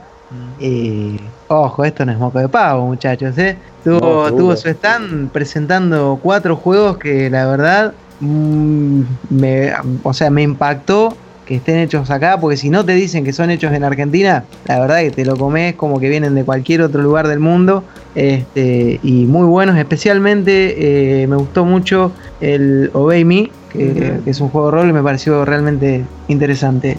Y 0.59 1.21
ojo, 1.49 1.85
esto 1.85 2.05
no 2.05 2.13
es 2.13 2.19
moco 2.19 2.39
de 2.39 2.49
pavo, 2.49 2.87
muchachos, 2.87 3.37
¿eh? 3.39 3.57
Tuvo, 3.85 4.29
No, 4.29 4.37
tuvo 4.37 4.57
su 4.57 4.69
stand 4.69 5.31
presentando 5.31 6.19
cuatro 6.21 6.57
juegos 6.57 6.99
que 6.99 7.31
la 7.31 7.47
verdad, 7.47 7.93
mm, 8.21 9.03
me, 9.31 9.73
o 10.03 10.13
sea, 10.13 10.31
me 10.31 10.43
impactó 10.43 11.17
que 11.47 11.57
estén 11.57 11.79
hechos 11.79 12.11
acá, 12.11 12.39
porque 12.41 12.57
si 12.57 12.71
no 12.71 12.85
te 12.85 12.93
dicen 12.95 13.25
que 13.25 13.33
son 13.33 13.51
hechos 13.51 13.73
en 13.73 13.85
Argentina, 13.85 14.45
la 14.65 14.81
verdad 14.81 14.99
que 14.99 15.13
te 15.13 15.25
lo 15.25 15.37
comes 15.37 15.77
como 15.77 16.01
que 16.01 16.09
vienen 16.09 16.35
de 16.35 16.45
cualquier 16.45 16.83
otro 16.83 17.03
lugar 17.03 17.29
del 17.29 17.39
mundo. 17.39 17.85
Este, 18.17 18.99
y 19.03 19.27
muy 19.27 19.47
buenos, 19.47 19.77
especialmente 19.77 21.23
eh, 21.23 21.27
me 21.29 21.37
gustó 21.37 21.65
mucho 21.65 22.11
el 22.41 22.91
Obey 22.95 23.25
Me, 23.25 23.51
que, 23.77 24.21
que 24.25 24.31
es 24.31 24.41
un 24.41 24.49
juego 24.51 24.67
de 24.71 24.73
rol 24.73 24.91
y 24.91 24.93
me 24.93 25.03
pareció 25.03 25.45
realmente 25.45 26.07
interesante. 26.29 26.99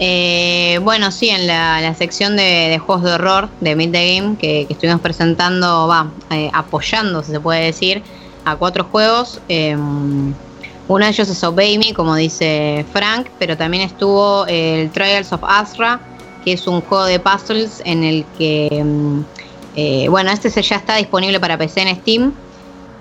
Eh, 0.00 0.78
bueno, 0.82 1.10
sí, 1.10 1.28
en 1.28 1.46
la, 1.46 1.80
la 1.80 1.94
sección 1.94 2.36
de, 2.36 2.42
de 2.70 2.78
juegos 2.78 3.04
de 3.04 3.12
horror 3.12 3.50
de 3.60 3.74
Meet 3.74 3.92
the 3.92 4.16
Game 4.16 4.36
que, 4.36 4.66
que 4.66 4.72
estuvimos 4.74 5.00
presentando, 5.00 5.88
va, 5.88 6.14
eh, 6.30 6.50
apoyando, 6.52 7.22
si 7.22 7.32
se 7.32 7.40
puede 7.40 7.64
decir, 7.64 8.04
a 8.44 8.56
cuatro 8.56 8.84
juegos. 8.84 9.40
eh, 9.48 9.76
uno 10.90 11.04
de 11.04 11.10
ellos 11.10 11.28
es 11.28 11.44
Obey 11.44 11.78
Me, 11.78 11.92
como 11.92 12.14
dice 12.16 12.86
Frank, 12.92 13.28
pero 13.38 13.56
también 13.56 13.82
estuvo 13.82 14.46
el 14.46 14.90
Trials 14.90 15.32
of 15.32 15.40
Asra, 15.42 16.00
que 16.40 16.52
es 16.54 16.66
un 16.66 16.80
juego 16.80 17.04
de 17.04 17.20
puzzles 17.20 17.82
en 17.84 18.04
el 18.04 18.24
que, 18.32 18.82
mm, 18.84 19.20
eh, 19.74 20.08
bueno, 20.08 20.30
este 20.30 20.48
se- 20.50 20.62
ya 20.62 20.76
está 20.76 20.96
disponible 20.96 21.40
para 21.40 21.58
PC 21.58 21.82
en 21.82 21.96
Steam. 22.00 22.32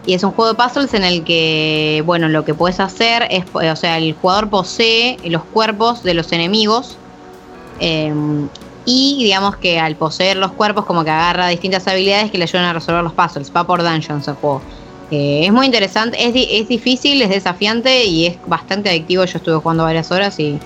Y 0.08 0.16
es 0.16 0.24
un 0.24 0.32
juego 0.32 0.54
de 0.54 0.58
puzzles 0.58 0.94
en 0.96 1.04
el 1.04 1.24
que, 1.24 2.02
bueno, 2.06 2.30
lo 2.30 2.44
que 2.44 2.56
puedes 2.56 2.80
hacer 2.80 3.28
es, 3.30 3.44
o 3.54 3.76
sea, 3.76 4.00
el 4.00 4.14
jugador 4.14 4.50
posee 4.50 5.20
los 5.26 5.44
cuerpos 5.44 6.02
de 6.02 6.16
los 6.16 6.32
enemigos. 6.32 6.98
eh, 7.80 8.12
y 8.90 9.22
digamos 9.22 9.58
que 9.58 9.82
al 9.82 9.98
poseer 9.98 10.38
los 10.38 10.54
cuerpos, 10.54 10.86
como 10.86 11.04
que 11.04 11.10
agarra 11.12 11.50
distintas 11.50 11.86
habilidades 11.90 12.32
que 12.32 12.38
le 12.38 12.46
ayudan 12.46 12.64
a 12.64 12.72
resolver 12.72 13.04
los 13.04 13.12
puzzles. 13.12 13.52
Va 13.54 13.68
por 13.68 13.84
dungeons 13.84 14.30
el 14.30 14.36
juego. 14.36 14.62
Eh, 15.12 15.46
es 15.46 15.52
muy 15.52 15.66
interesante, 15.66 16.18
es, 16.26 16.34
es 16.34 16.70
difícil, 16.70 17.22
es 17.22 17.30
desafiante 17.30 18.06
y 18.06 18.28
es 18.28 18.38
bastante 18.48 18.90
adictivo. 18.90 19.26
Yo 19.26 19.40
estuve 19.40 19.58
jugando 19.58 19.84
varias 19.84 20.10
horas 20.10 20.40
y 20.40 20.58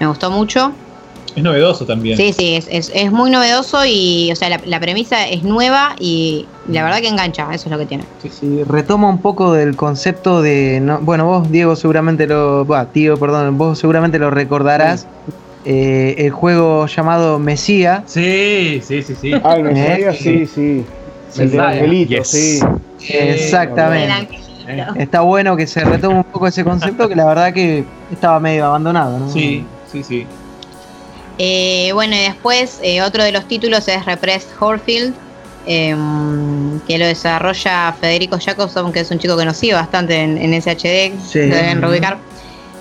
me 0.00 0.08
gustó 0.08 0.32
mucho. 0.32 0.72
Es 1.36 1.42
novedoso 1.42 1.86
también. 1.86 2.16
Sí, 2.16 2.32
sí, 2.32 2.54
es, 2.56 2.66
es, 2.70 2.90
es 2.94 3.12
muy 3.12 3.30
novedoso 3.30 3.84
y, 3.86 4.30
o 4.32 4.36
sea, 4.36 4.48
la, 4.50 4.60
la 4.64 4.80
premisa 4.80 5.28
es 5.28 5.42
nueva 5.44 5.94
y 5.98 6.46
la 6.68 6.82
verdad 6.84 7.00
que 7.00 7.08
engancha, 7.08 7.44
eso 7.52 7.66
es 7.66 7.70
lo 7.72 7.78
que 7.78 7.86
tiene. 7.86 8.04
Sí, 8.28 8.62
retoma 8.64 9.08
un 9.08 9.18
poco 9.18 9.52
del 9.52 9.76
concepto 9.76 10.42
de. 10.42 10.80
no- 10.82 10.98
bueno, 11.00 11.26
vos, 11.26 11.50
Diego, 11.50 11.76
seguramente 11.76 12.26
lo. 12.26 12.64
bah, 12.64 12.86
tío, 12.86 13.16
perdón, 13.18 13.56
vos 13.58 13.78
seguramente 13.78 14.18
lo 14.18 14.30
recordarás. 14.30 15.06
eh, 15.64 16.14
el 16.18 16.30
juego 16.30 16.86
llamado 16.86 17.38
Mesía. 17.38 18.02
Sí, 18.06 18.80
sí, 18.82 19.02
sí, 19.02 19.14
sí. 19.14 19.32
Ah, 19.44 19.56
el 19.56 19.66
Eh, 19.66 19.72
Mesías, 19.72 20.16
sí, 20.18 20.46
sí. 20.46 20.84
El 21.38 21.60
Angelito, 21.60 22.16
yes. 22.16 22.28
sí. 22.28 22.58
Exactamente. 23.08 24.28
Está 24.96 25.20
bueno 25.22 25.56
que 25.56 25.66
se 25.66 25.84
retome 25.84 26.16
un 26.18 26.24
poco 26.24 26.46
ese 26.46 26.64
concepto 26.64 27.08
que 27.08 27.16
la 27.16 27.26
verdad 27.26 27.52
que 27.52 27.84
estaba 28.12 28.38
medio 28.40 28.66
abandonado, 28.66 29.18
¿no? 29.18 29.30
Sí, 29.30 29.64
sí, 29.90 30.02
sí. 30.02 30.26
Eh, 31.42 31.90
bueno, 31.94 32.14
y 32.16 32.18
después 32.18 32.78
eh, 32.82 33.00
otro 33.00 33.24
de 33.24 33.32
los 33.32 33.48
títulos 33.48 33.88
es 33.88 34.04
Repressed 34.04 34.50
Horfield, 34.60 35.14
em, 35.66 36.78
que 36.80 36.98
lo 36.98 37.06
desarrolla 37.06 37.94
Federico 37.98 38.36
Jacobson, 38.38 38.92
que 38.92 39.00
es 39.00 39.10
un 39.10 39.18
chico 39.18 39.38
que 39.38 39.46
nos 39.46 39.56
sigue 39.56 39.72
bastante 39.72 40.16
en, 40.20 40.36
en 40.36 40.52
SHD, 40.52 41.12
Sí. 41.26 41.46
lo 41.46 41.56
deben 41.56 41.80
reubicar. 41.80 42.18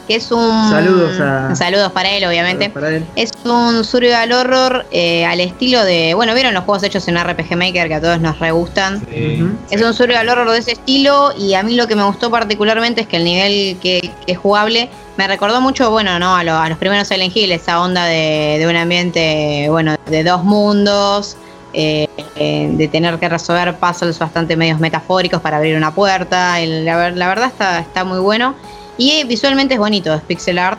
Que 0.10 0.16
es 0.16 0.32
un. 0.32 0.70
Saludos 0.72 1.20
a- 1.20 1.56
Saludos 1.56 1.92
para 1.92 2.10
él, 2.10 2.26
obviamente. 2.26 2.72
Para 2.72 2.90
él. 2.90 3.06
Es 3.16 3.30
un 3.46 3.84
survival 3.86 4.32
horror 4.32 4.88
eh, 4.92 5.24
al 5.24 5.40
estilo 5.40 5.84
de. 5.86 6.16
Bueno, 6.16 6.34
¿vieron 6.34 6.56
los 6.56 6.64
juegos 6.64 6.82
hechos 6.82 7.08
en 7.08 7.16
RPG 7.16 7.56
Maker 7.56 7.88
que 7.88 7.94
a 7.94 8.02
todos 8.02 8.20
nos 8.20 8.40
re 8.40 8.50
gustan? 8.50 9.06
Sí. 9.08 9.48
Es 9.70 9.80
un 9.84 9.94
survival 9.94 10.28
horror 10.30 10.50
de 10.50 10.58
ese 10.58 10.72
estilo 10.72 11.32
y 11.38 11.54
a 11.54 11.62
mí 11.62 11.76
lo 11.76 11.88
que 11.88 11.96
me 11.96 12.04
gustó 12.04 12.32
particularmente 12.32 13.02
es 13.02 13.08
que 13.08 13.18
el 13.18 13.24
nivel 13.24 13.78
que, 13.80 14.12
que 14.26 14.32
es 14.32 14.38
jugable 14.40 14.90
me 15.16 15.28
recordó 15.28 15.62
mucho, 15.62 15.92
bueno, 15.92 16.18
no, 16.18 16.36
a, 16.36 16.44
lo- 16.44 16.58
a 16.58 16.68
los 16.70 16.80
primeros 16.80 17.08
Silent 17.08 17.38
Hill, 17.38 17.52
esa 17.52 17.80
onda 17.80 18.06
de, 18.06 18.56
de 18.58 18.66
un 18.68 18.76
ambiente, 18.78 19.68
bueno, 19.70 19.96
de 20.08 20.24
dos 20.24 20.44
mundos, 20.44 21.38
eh, 21.74 22.08
eh, 22.36 22.68
de 22.74 22.88
tener 22.88 23.20
que 23.20 23.30
resolver 23.30 23.76
puzzles 23.76 24.18
bastante 24.18 24.56
medios 24.56 24.80
metafóricos 24.80 25.40
para 25.40 25.58
abrir 25.58 25.76
una 25.78 25.94
puerta. 25.94 26.60
el- 26.62 26.84
la, 26.84 27.12
la 27.12 27.28
verdad 27.28 27.50
está, 27.50 27.78
está 27.80 28.04
muy 28.04 28.18
bueno 28.18 28.56
y 29.00 29.12
eh, 29.12 29.24
visualmente 29.26 29.74
es 29.74 29.80
bonito, 29.80 30.14
es 30.14 30.22
pixel 30.22 30.60
art. 30.60 30.78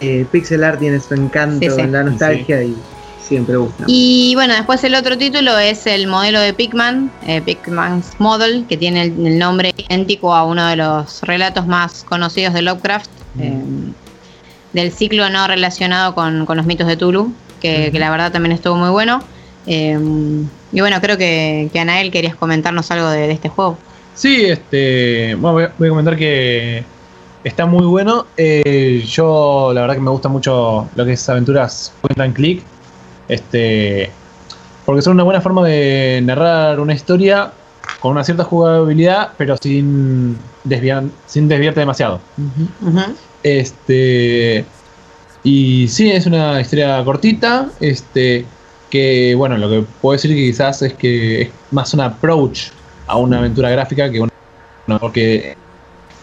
Eh, 0.00 0.26
Pixel 0.30 0.62
Art 0.62 0.78
tiene 0.78 1.00
su 1.00 1.14
encanto 1.14 1.64
Sí, 1.64 1.70
sí. 1.74 1.80
en 1.80 1.92
la 1.92 2.02
nostalgia 2.02 2.62
y 2.62 2.76
siempre 3.22 3.56
gusta. 3.56 3.84
Y 3.86 4.34
bueno, 4.34 4.52
después 4.52 4.84
el 4.84 4.94
otro 4.94 5.16
título 5.16 5.58
es 5.58 5.86
el 5.86 6.06
modelo 6.06 6.38
de 6.40 6.52
Pigman, 6.52 7.10
eh, 7.26 7.40
Pigman's 7.40 8.12
Model, 8.18 8.66
que 8.68 8.76
tiene 8.76 9.04
el, 9.04 9.26
el 9.26 9.38
nombre 9.38 9.72
idéntico 9.76 10.34
a 10.34 10.44
uno 10.44 10.66
de 10.66 10.76
los 10.76 11.22
relatos 11.22 11.66
más 11.66 12.04
conocidos 12.04 12.52
de 12.52 12.60
Lovecraft, 12.60 13.08
eh, 13.40 13.54
del 14.74 14.92
ciclo 14.92 15.30
no 15.30 15.46
relacionado 15.46 16.14
con, 16.14 16.44
con 16.44 16.58
los 16.58 16.66
mitos 16.66 16.86
de 16.86 16.96
Tulu, 16.98 17.32
que, 17.60 17.90
que 17.90 17.98
la 17.98 18.10
verdad 18.10 18.30
también 18.30 18.52
estuvo 18.52 18.74
muy 18.76 18.90
bueno. 18.90 19.22
Eh, 19.66 19.98
y 20.72 20.80
bueno, 20.80 21.00
creo 21.00 21.16
que, 21.16 21.70
que 21.72 21.80
Anael 21.80 22.10
querías 22.10 22.36
comentarnos 22.36 22.90
algo 22.90 23.08
de, 23.08 23.28
de 23.28 23.32
este 23.32 23.48
juego. 23.48 23.78
Sí, 24.14 24.44
este. 24.44 25.34
Bueno, 25.36 25.52
voy 25.54 25.62
a, 25.64 25.72
voy 25.78 25.88
a 25.88 25.90
comentar 25.90 26.16
que 26.16 26.84
está 27.44 27.66
muy 27.66 27.86
bueno. 27.86 28.26
Eh, 28.36 29.04
yo, 29.06 29.72
la 29.74 29.82
verdad, 29.82 29.94
que 29.94 30.00
me 30.00 30.10
gusta 30.10 30.28
mucho 30.28 30.88
lo 30.94 31.04
que 31.04 31.12
es 31.12 31.28
aventuras 31.28 31.92
point 32.00 32.20
and 32.20 32.34
click. 32.34 32.62
Este. 33.28 34.10
Porque 34.84 35.02
son 35.02 35.14
una 35.14 35.22
buena 35.22 35.40
forma 35.40 35.66
de 35.66 36.20
narrar 36.24 36.80
una 36.80 36.94
historia 36.94 37.52
con 38.00 38.12
una 38.12 38.24
cierta 38.24 38.44
jugabilidad, 38.44 39.30
pero 39.36 39.56
sin, 39.56 40.38
desviar, 40.64 41.04
sin 41.26 41.48
desviarte 41.48 41.80
demasiado. 41.80 42.20
Este. 43.42 44.64
Y 45.44 45.88
sí, 45.88 46.10
es 46.10 46.26
una 46.26 46.60
historia 46.60 47.02
cortita. 47.04 47.68
Este. 47.80 48.44
Que 48.90 49.34
bueno, 49.34 49.58
lo 49.58 49.68
que 49.68 49.84
puedo 50.00 50.14
decir 50.14 50.30
que 50.30 50.46
quizás 50.46 50.80
es 50.80 50.94
que 50.94 51.42
es 51.42 51.50
más 51.70 51.92
un 51.92 52.00
approach 52.00 52.70
a 53.06 53.18
una 53.18 53.38
aventura 53.38 53.68
gráfica 53.70 54.10
que 54.10 54.20
una. 54.20 54.98
porque 54.98 55.56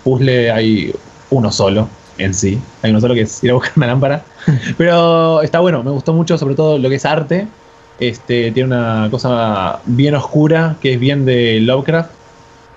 puzzle 0.05 0.51
hay 0.51 0.93
uno 1.31 1.51
solo 1.51 1.89
en 2.17 2.33
sí. 2.33 2.57
Hay 2.81 2.91
uno 2.91 3.01
solo 3.01 3.13
que 3.13 3.21
es 3.21 3.43
ir 3.43 3.51
a 3.51 3.55
buscar 3.55 3.73
una 3.75 3.87
lámpara. 3.87 4.23
Pero 4.77 5.41
está 5.41 5.59
bueno, 5.59 5.83
me 5.83 5.91
gustó 5.91 6.13
mucho, 6.13 6.37
sobre 6.37 6.55
todo 6.55 6.77
lo 6.77 6.87
que 6.87 6.95
es 6.95 7.05
arte. 7.05 7.47
Este, 7.99 8.51
tiene 8.51 8.67
una 8.67 9.09
cosa 9.11 9.79
bien 9.85 10.15
oscura, 10.15 10.77
que 10.81 10.93
es 10.93 10.99
bien 10.99 11.25
de 11.25 11.59
Lovecraft. 11.61 12.11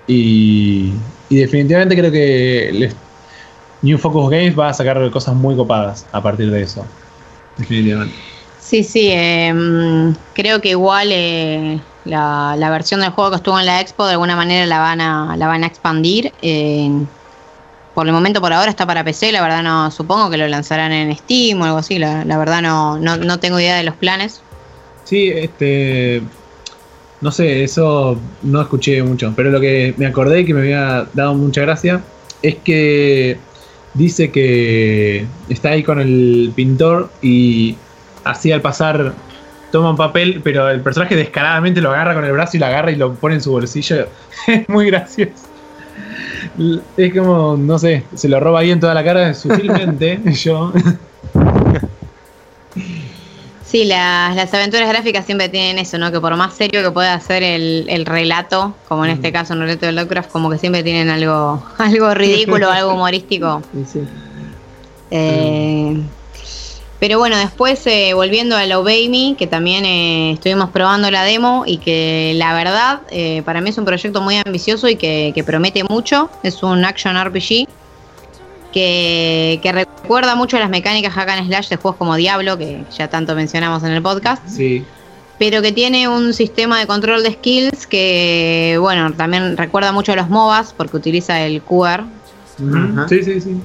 Y, 0.07 0.91
y 1.29 1.35
definitivamente 1.37 1.95
creo 1.95 2.11
que 2.11 2.71
les- 2.73 2.95
New 3.81 3.97
Focus 3.97 4.29
Games 4.29 4.57
va 4.59 4.69
a 4.69 4.73
sacar 4.73 5.09
cosas 5.11 5.35
muy 5.35 5.55
copadas 5.55 6.05
a 6.11 6.21
partir 6.21 6.51
de 6.51 6.63
eso. 6.63 6.83
Definitivamente. 7.57 8.15
Sí, 8.59 8.83
sí, 8.83 9.09
eh, 9.11 9.53
mm, 9.53 10.13
creo 10.33 10.59
que 10.61 10.69
igual 10.69 11.09
eh, 11.11 11.79
la, 12.05 12.55
la 12.57 12.69
versión 12.69 12.99
del 13.01 13.11
juego 13.11 13.29
que 13.31 13.37
estuvo 13.37 13.59
en 13.59 13.65
la 13.65 13.79
expo 13.81 14.05
de 14.05 14.13
alguna 14.13 14.35
manera 14.35 14.65
la 14.65 14.79
van 14.79 15.01
a, 15.01 15.35
la 15.37 15.47
van 15.47 15.63
a 15.63 15.67
expandir. 15.67 16.31
eh, 16.41 16.89
por 17.99 18.07
el 18.07 18.13
momento, 18.13 18.39
por 18.39 18.53
ahora 18.53 18.69
está 18.69 18.87
para 18.87 19.03
PC, 19.03 19.33
la 19.33 19.41
verdad 19.41 19.61
no, 19.61 19.91
supongo 19.91 20.29
que 20.29 20.37
lo 20.37 20.47
lanzarán 20.47 20.93
en 20.93 21.13
Steam 21.17 21.59
o 21.59 21.65
algo 21.65 21.79
así, 21.79 21.99
la, 21.99 22.23
verdad 22.37 22.61
no, 22.61 22.97
no, 22.97 23.17
no 23.17 23.39
tengo 23.41 23.59
idea 23.59 23.75
de 23.75 23.83
los 23.83 23.93
planes. 23.93 24.41
Sí, 25.03 25.27
este. 25.27 26.21
No 27.19 27.29
sé, 27.33 27.61
eso 27.61 28.17
no 28.41 28.61
escuché 28.61 29.03
mucho. 29.03 29.33
Pero 29.35 29.51
lo 29.51 29.59
que 29.59 29.93
me 29.97 30.05
acordé 30.05 30.45
que 30.45 30.53
me 30.53 30.61
había 30.61 31.07
dado 31.13 31.33
mucha 31.33 31.59
gracia 31.59 32.01
es 32.41 32.55
que 32.63 33.37
dice 33.95 34.31
que 34.31 35.25
está 35.49 35.71
ahí 35.71 35.83
con 35.83 35.99
el 35.99 36.53
pintor 36.55 37.11
y 37.21 37.75
así 38.23 38.53
al 38.53 38.61
pasar 38.61 39.13
toma 39.73 39.89
un 39.89 39.97
papel, 39.97 40.39
pero 40.41 40.69
el 40.69 40.79
personaje 40.79 41.17
descaradamente 41.17 41.81
lo 41.81 41.89
agarra 41.89 42.13
con 42.13 42.23
el 42.23 42.31
brazo 42.31 42.55
y 42.55 42.61
lo 42.61 42.65
agarra 42.67 42.91
y 42.91 42.95
lo 42.95 43.13
pone 43.15 43.35
en 43.35 43.41
su 43.41 43.51
bolsillo. 43.51 44.07
Es 44.47 44.69
muy 44.69 44.85
gracioso. 44.85 45.48
Es 46.97 47.13
como, 47.13 47.55
no 47.57 47.79
sé, 47.79 48.03
se 48.15 48.27
lo 48.27 48.39
roba 48.39 48.59
ahí 48.59 48.71
en 48.71 48.79
toda 48.79 48.93
la 48.93 49.03
cara 49.03 49.33
sutilmente. 49.33 50.19
yo. 50.33 50.73
Sí, 53.65 53.85
las, 53.85 54.35
las 54.35 54.51
aventuras 54.53 54.89
gráficas 54.89 55.25
siempre 55.25 55.47
tienen 55.47 55.77
eso, 55.77 55.99
¿no? 55.99 56.11
Que 56.11 56.19
por 56.19 56.35
más 56.35 56.55
serio 56.55 56.81
que 56.81 56.89
pueda 56.89 57.19
ser 57.19 57.43
el, 57.43 57.85
el 57.87 58.05
relato, 58.05 58.73
como 58.87 59.05
en 59.05 59.11
este 59.11 59.31
caso 59.31 59.53
un 59.53 59.59
relato 59.59 59.85
de 59.85 59.91
Lovecraft, 59.91 60.31
como 60.31 60.49
que 60.49 60.57
siempre 60.57 60.81
tienen 60.81 61.09
algo, 61.09 61.63
algo 61.77 62.13
ridículo, 62.15 62.71
algo 62.71 62.93
humorístico. 62.93 63.61
Sí, 63.73 63.85
sí. 63.93 63.99
Eh, 65.11 66.01
pero 66.99 67.17
bueno, 67.17 67.37
después 67.37 67.85
eh, 67.87 68.13
volviendo 68.13 68.57
a 68.57 68.77
Obey 68.77 69.07
Me, 69.07 69.35
que 69.37 69.47
también 69.47 69.85
eh, 69.85 70.33
estuvimos 70.33 70.69
probando 70.69 71.09
la 71.09 71.23
demo 71.23 71.63
y 71.65 71.77
que 71.77 72.33
la 72.35 72.53
verdad 72.53 73.01
eh, 73.09 73.41
para 73.45 73.61
mí 73.61 73.69
es 73.69 73.77
un 73.77 73.85
proyecto 73.85 74.19
muy 74.21 74.35
ambicioso 74.35 74.89
y 74.89 74.95
que, 74.97 75.31
que 75.33 75.43
promete 75.43 75.83
mucho. 75.85 76.29
Es 76.43 76.61
un 76.61 76.83
action 76.83 77.15
RPG 77.23 77.67
que, 78.73 79.59
que 79.63 79.71
recuerda 79.71 80.35
mucho 80.35 80.57
a 80.57 80.59
las 80.59 80.69
mecánicas 80.69 81.13
hack 81.13 81.29
and 81.29 81.47
slash 81.47 81.69
de 81.69 81.77
juegos 81.77 81.97
como 81.97 82.15
Diablo, 82.15 82.57
que 82.57 82.83
ya 82.95 83.07
tanto 83.09 83.33
mencionamos 83.33 83.83
en 83.83 83.91
el 83.91 84.01
podcast 84.01 84.45
Sí. 84.47 84.83
pero 85.39 85.61
que 85.61 85.71
tiene 85.71 86.07
un 86.09 86.33
sistema 86.33 86.79
de 86.79 86.85
control 86.85 87.23
de 87.23 87.31
skills 87.31 87.87
que, 87.87 88.77
bueno, 88.79 89.13
también 89.13 89.55
recuerda 89.57 89.91
mucho 89.93 90.11
a 90.11 90.15
los 90.17 90.29
MOBAs 90.29 90.73
porque 90.73 90.97
utiliza 90.97 91.39
el 91.41 91.61
QR. 91.61 92.03
Ujú. 92.59 93.07
Sí, 93.07 93.23
sí, 93.23 93.39
sí. 93.41 93.55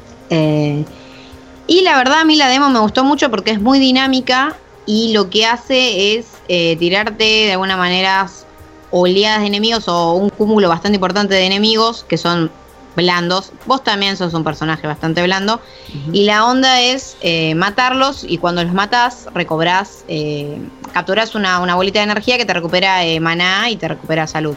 Y 1.67 1.83
la 1.83 1.97
verdad 1.97 2.21
a 2.21 2.25
mí 2.25 2.37
la 2.37 2.49
demo 2.49 2.69
me 2.69 2.79
gustó 2.79 3.05
mucho 3.05 3.31
porque 3.31 3.51
es 3.51 3.61
muy 3.61 3.79
dinámica 3.79 4.57
y 4.87 5.13
lo 5.13 5.31
que 5.31 5.47
hace 5.47 6.17
es 6.17 6.27
eh, 6.49 6.77
tirarte 6.77 7.25
de 7.25 7.53
alguna 7.53 7.77
manera 7.77 8.29
oleadas 8.91 9.41
de 9.41 9.47
enemigos 9.47 9.89
o 9.89 10.13
un 10.13 10.31
cúmulo 10.31 10.69
bastante 10.69 10.97
importante 10.97 11.35
de 11.35 11.47
enemigos 11.47 12.05
que 12.09 12.17
son 12.17 12.51
blandos. 12.95 13.53
Vos 13.67 13.83
también 13.83 14.17
sos 14.17 14.35
un 14.35 14.45
personaje 14.45 14.87
bastante 14.87 15.23
blando. 15.23 15.61
Y 16.13 16.25
la 16.25 16.47
onda 16.47 16.81
es 16.81 17.17
eh, 17.21 17.55
matarlos 17.55 18.25
y 18.27 18.39
cuando 18.39 18.63
los 18.63 18.73
matás 18.73 19.29
recobrás, 19.35 20.05
eh, 20.09 20.59
capturás 20.93 21.35
una, 21.35 21.61
una 21.61 21.75
bolita 21.75 21.99
de 22.01 22.05
energía 22.05 22.37
que 22.37 22.45
te 22.45 22.53
recupera 22.53 23.05
eh, 23.05 23.21
maná 23.21 23.71
y 23.71 23.77
te 23.77 23.89
recupera 23.89 24.27
salud. 24.27 24.57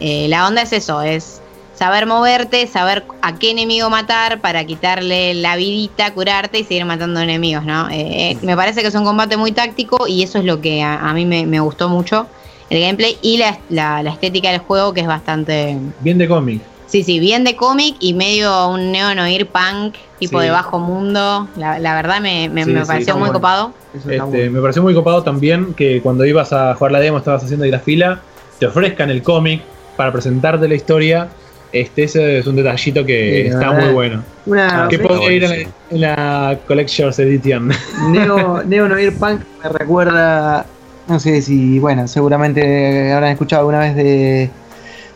La 0.00 0.46
onda 0.46 0.62
es 0.62 0.72
eso, 0.72 1.02
es 1.02 1.42
saber 1.80 2.04
moverte, 2.04 2.66
saber 2.66 3.04
a 3.22 3.38
qué 3.38 3.52
enemigo 3.52 3.88
matar 3.88 4.42
para 4.42 4.66
quitarle 4.66 5.32
la 5.32 5.56
vidita, 5.56 6.12
curarte 6.12 6.58
y 6.58 6.64
seguir 6.64 6.84
matando 6.84 7.20
enemigos, 7.20 7.64
¿no? 7.64 7.88
Eh, 7.88 8.32
eh, 8.32 8.38
me 8.42 8.54
parece 8.54 8.82
que 8.82 8.88
es 8.88 8.94
un 8.94 9.04
combate 9.04 9.38
muy 9.38 9.52
táctico 9.52 10.06
y 10.06 10.22
eso 10.22 10.36
es 10.38 10.44
lo 10.44 10.60
que 10.60 10.82
a, 10.82 10.96
a 11.08 11.14
mí 11.14 11.24
me, 11.24 11.46
me 11.46 11.58
gustó 11.58 11.88
mucho, 11.88 12.26
el 12.68 12.82
gameplay 12.82 13.16
y 13.22 13.38
la, 13.38 13.56
la- 13.70 14.02
la 14.02 14.10
estética 14.10 14.50
del 14.50 14.60
juego 14.60 14.92
que 14.92 15.00
es 15.00 15.06
bastante... 15.06 15.78
Bien 16.00 16.18
de 16.18 16.28
cómic. 16.28 16.60
Sí, 16.86 17.02
sí, 17.02 17.18
bien 17.18 17.44
de 17.44 17.56
cómic 17.56 17.96
y 17.98 18.12
medio 18.12 18.68
un 18.68 18.92
neo-noir 18.92 19.46
punk, 19.46 19.94
tipo 20.18 20.38
Sí. 20.38 20.44
de 20.44 20.50
bajo 20.50 20.78
mundo. 20.78 21.48
La, 21.56 21.78
la 21.78 21.94
verdad 21.94 22.20
me, 22.20 22.50
me- 22.50 22.64
Sí, 22.64 22.72
me 22.72 22.82
sí, 22.82 22.86
pareció 22.88 23.14
muy 23.14 23.20
bueno. 23.20 23.32
copado. 23.34 23.72
Este, 23.94 24.18
bueno. 24.20 24.50
me 24.52 24.60
pareció 24.60 24.82
muy 24.82 24.92
copado 24.92 25.22
también 25.22 25.72
que 25.72 26.02
cuando 26.02 26.26
ibas 26.26 26.52
a 26.52 26.74
jugar 26.74 26.92
la 26.92 27.00
demo, 27.00 27.16
estabas 27.16 27.42
haciendo 27.42 27.64
ahí 27.64 27.70
la 27.70 27.78
fila, 27.80 28.20
te 28.58 28.66
ofrezcan 28.66 29.08
el 29.08 29.22
cómic 29.22 29.62
para 29.96 30.12
presentarte 30.12 30.68
la 30.68 30.74
historia. 30.74 31.28
Este, 31.72 32.04
ese 32.04 32.38
es 32.38 32.46
un 32.46 32.56
detallito 32.56 33.04
que 33.04 33.46
está 33.46 33.70
verdad. 33.70 33.84
muy 33.84 33.92
bueno. 33.94 34.22
Una 34.46 34.88
que 34.88 34.96
sí. 34.96 35.02
podría 35.02 35.32
ir 35.32 35.44
en 35.44 35.50
la, 35.50 35.56
en 35.90 36.00
la 36.00 36.58
Collector's 36.66 37.18
Edition. 37.20 37.70
Neo, 38.10 38.62
Neo 38.64 38.88
Noir 38.88 39.16
Punk 39.16 39.40
me 39.62 39.68
recuerda, 39.70 40.66
no 41.08 41.20
sé 41.20 41.40
si, 41.42 41.78
bueno, 41.78 42.08
seguramente 42.08 43.12
habrán 43.12 43.30
escuchado 43.32 43.60
alguna 43.60 43.78
vez 43.80 43.94
de, 43.94 44.50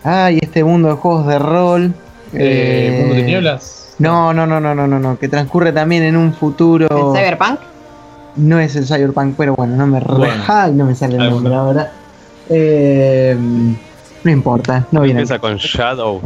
ay, 0.04 0.38
este 0.40 0.62
mundo 0.62 0.88
de 0.88 0.94
juegos 0.94 1.26
de 1.26 1.38
rol. 1.38 1.94
Eh, 2.32 2.96
Mundo 3.00 3.14
de 3.14 3.20
Tinieblas. 3.22 3.94
No, 3.98 4.32
no, 4.32 4.46
no, 4.46 4.60
no, 4.60 4.74
no, 4.74 4.86
no, 4.86 4.98
no, 4.98 5.18
que 5.18 5.28
transcurre 5.28 5.72
también 5.72 6.02
en 6.04 6.16
un 6.16 6.32
futuro. 6.34 6.86
¿El 7.14 7.18
Cyberpunk? 7.20 7.60
No 8.36 8.58
es 8.58 8.74
el 8.76 8.86
Cyberpunk, 8.86 9.34
pero 9.36 9.54
bueno, 9.54 9.76
no 9.76 9.86
me 9.86 10.00
re- 10.00 10.14
Bueno. 10.14 10.42
ay, 10.48 10.72
no 10.72 10.84
me 10.84 10.94
sale 10.94 11.16
el 11.16 11.30
nombre 11.30 11.54
ahora. 11.54 11.92
Eh, 12.48 13.36
no 14.24 14.30
importa, 14.30 14.86
no 14.90 15.02
viene. 15.02 15.20
Empieza 15.20 15.38
con 15.38 15.56
Shadow. 15.56 16.20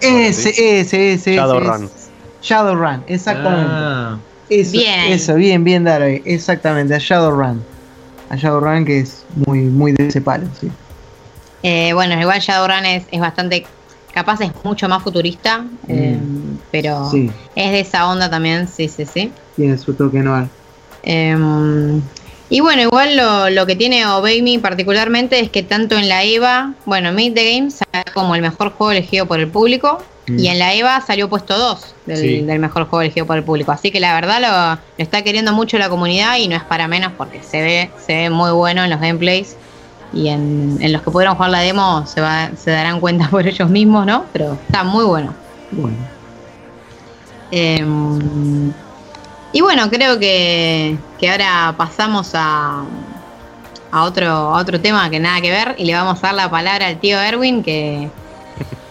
Ese, 0.00 0.80
ese, 0.80 1.12
ese, 1.14 1.34
Shadowrun. 1.36 1.84
ese. 1.84 1.94
Shadowrun, 2.42 3.04
exactamente. 3.06 3.66
Ah, 3.70 4.18
Eso, 4.48 4.72
Bien 4.72 5.12
eso, 5.12 5.34
bien, 5.34 5.62
bien 5.64 5.86
ahí. 5.88 6.22
Exactamente, 6.24 6.94
a 6.94 6.98
Shadowrun. 6.98 7.62
A 8.30 8.36
Shadowrun 8.36 8.84
que 8.84 9.00
es 9.00 9.24
muy, 9.46 9.60
muy 9.60 9.92
de 9.92 10.06
ese 10.08 10.20
palo, 10.20 10.46
sí. 10.60 10.70
Eh, 11.62 11.92
bueno, 11.92 12.18
igual 12.20 12.40
Shadowrun 12.40 12.86
es, 12.86 13.04
es 13.10 13.20
bastante, 13.20 13.66
capaz 14.14 14.40
es 14.40 14.50
mucho 14.64 14.88
más 14.88 15.02
futurista, 15.02 15.64
eh, 15.88 16.18
pero 16.70 17.00
Mm. 17.06 17.10
Sí, 17.10 17.30
es 17.56 17.72
de 17.72 17.80
esa 17.80 18.08
onda 18.08 18.30
también, 18.30 18.66
sí, 18.68 18.88
sí, 18.88 19.04
sí. 19.04 19.32
tiene 19.56 19.76
su 19.76 19.92
toque 19.94 20.20
noir. 20.20 20.46
Eh, 21.02 21.36
y 22.50 22.60
bueno, 22.60 22.82
igual 22.82 23.16
lo, 23.16 23.48
lo 23.48 23.64
que 23.64 23.76
tiene 23.76 24.04
Obey 24.06 24.42
Me 24.42 24.58
particularmente 24.58 25.40
es 25.40 25.48
que 25.50 25.62
tanto 25.62 25.96
en 25.96 26.08
la 26.08 26.24
EVA, 26.24 26.74
bueno, 26.84 27.12
Meet 27.12 27.34
the 27.34 27.54
Game 27.54 27.70
salió 27.70 28.12
como 28.12 28.34
el 28.34 28.42
mejor 28.42 28.72
juego 28.72 28.90
elegido 28.92 29.24
por 29.26 29.40
el 29.40 29.48
público 29.48 30.02
Mm. 30.26 30.38
y 30.38 30.48
en 30.48 30.58
la 30.58 30.74
EVA 30.74 31.00
salió 31.00 31.28
puesto 31.30 31.56
2 31.58 31.94
del, 32.04 32.16
Sí. 32.18 32.40
del 32.42 32.58
mejor 32.58 32.84
juego 32.84 33.00
elegido 33.00 33.24
por 33.26 33.38
el 33.38 33.42
público. 33.42 33.72
Así 33.72 33.90
que 33.90 34.00
la 34.00 34.12
verdad 34.14 34.40
lo, 34.40 34.80
lo 34.98 35.02
está 35.02 35.22
queriendo 35.22 35.52
mucho 35.54 35.78
la 35.78 35.88
comunidad 35.88 36.36
y 36.36 36.46
no 36.46 36.54
es 36.56 36.62
para 36.62 36.86
menos 36.88 37.12
porque 37.16 37.42
se 37.42 37.62
ve, 37.62 37.90
se 38.06 38.14
ve 38.14 38.30
muy 38.30 38.52
bueno 38.52 38.84
en 38.84 38.90
los 38.90 39.00
gameplays 39.00 39.56
y 40.12 40.28
en, 40.28 40.76
en 40.80 40.92
los 40.92 41.00
que 41.02 41.10
pudieron 41.10 41.34
jugar 41.36 41.50
la 41.50 41.60
demo 41.60 42.06
se, 42.06 42.20
va, 42.20 42.50
se 42.54 42.70
darán 42.70 43.00
cuenta 43.00 43.28
por 43.30 43.46
ellos 43.46 43.70
mismos, 43.70 44.04
¿no? 44.06 44.26
Pero 44.32 44.58
está 44.66 44.84
muy 44.84 45.04
bueno. 45.04 45.34
Bueno, 45.72 45.96
Eh, 47.50 47.82
y 49.52 49.60
bueno, 49.60 49.90
creo 49.90 50.18
que, 50.18 50.96
que 51.18 51.30
ahora 51.30 51.74
pasamos 51.76 52.32
a, 52.34 52.84
a, 53.90 54.04
otro, 54.04 54.50
otro 54.50 54.80
tema 54.80 55.10
que 55.10 55.18
nada 55.18 55.40
que 55.40 55.50
ver 55.50 55.74
y 55.76 55.84
le 55.84 55.94
vamos 55.94 56.22
a 56.22 56.28
dar 56.28 56.34
la 56.34 56.50
palabra 56.50 56.86
al 56.86 56.98
tío 57.00 57.20
Erwin 57.20 57.62
que, 57.62 58.08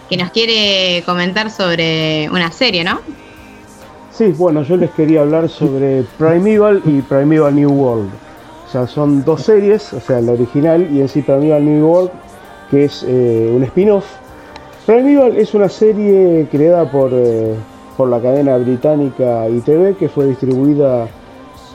que 0.08 0.16
nos 0.16 0.30
quiere 0.30 1.02
comentar 1.06 1.50
sobre 1.50 2.28
una 2.30 2.50
serie, 2.52 2.84
¿no? 2.84 2.98
Sí, 4.12 4.34
bueno, 4.36 4.62
yo 4.62 4.76
les 4.76 4.90
quería 4.90 5.22
hablar 5.22 5.48
sobre 5.48 6.02
Primeval 6.18 6.82
y 6.84 7.00
Primeval 7.00 7.54
New 7.54 7.70
World. 7.70 8.10
O 8.66 8.70
sea, 8.70 8.86
son 8.86 9.24
dos 9.24 9.42
series, 9.42 9.92
o 9.94 10.00
sea, 10.00 10.20
la 10.20 10.32
original 10.32 10.86
y 10.92 11.00
en 11.00 11.08
sí 11.08 11.22
Primeval 11.22 11.64
New 11.64 11.86
World, 11.86 12.10
que 12.70 12.84
es 12.84 13.02
eh, 13.08 13.50
un 13.54 13.62
spin-off. 13.64 14.04
Primeval 14.84 15.36
es 15.36 15.54
una 15.54 15.68
serie 15.68 16.46
creada 16.50 16.90
por, 16.90 17.10
eh, 17.14 17.54
por 17.96 18.08
la 18.08 18.20
cadena 18.20 18.56
británica 18.56 19.48
ITV, 19.48 19.96
que 19.96 20.08
fue 20.08 20.26
distribuida 20.26 21.08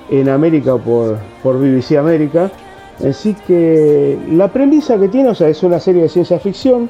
en 0.09 0.29
América 0.29 0.77
por, 0.77 1.17
por 1.43 1.59
BBC 1.59 1.97
América. 1.97 2.51
Así 3.07 3.35
que 3.47 4.17
la 4.31 4.47
premisa 4.47 4.97
que 4.97 5.09
tiene, 5.09 5.29
o 5.29 5.35
sea, 5.35 5.49
es 5.49 5.61
una 5.63 5.79
serie 5.79 6.03
de 6.03 6.09
ciencia 6.09 6.39
ficción 6.39 6.89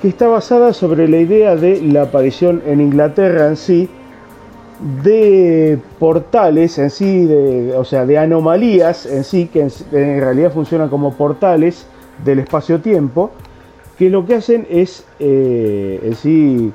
que 0.00 0.08
está 0.08 0.28
basada 0.28 0.72
sobre 0.72 1.08
la 1.08 1.18
idea 1.18 1.56
de 1.56 1.82
la 1.82 2.02
aparición 2.02 2.62
en 2.66 2.80
Inglaterra 2.80 3.48
en 3.48 3.56
sí 3.56 3.88
de 5.02 5.78
portales 5.98 6.78
en 6.78 6.90
sí, 6.90 7.28
o 7.76 7.84
sea, 7.84 8.06
de 8.06 8.18
anomalías 8.18 9.06
en 9.06 9.24
sí, 9.24 9.48
que 9.52 9.62
en, 9.62 9.70
en 9.92 10.20
realidad 10.20 10.52
funcionan 10.52 10.88
como 10.88 11.14
portales 11.14 11.86
del 12.24 12.38
espacio-tiempo, 12.40 13.30
que 13.98 14.10
lo 14.10 14.24
que 14.24 14.36
hacen 14.36 14.66
es 14.70 15.04
eh, 15.18 16.00
en 16.02 16.14
sí 16.14 16.72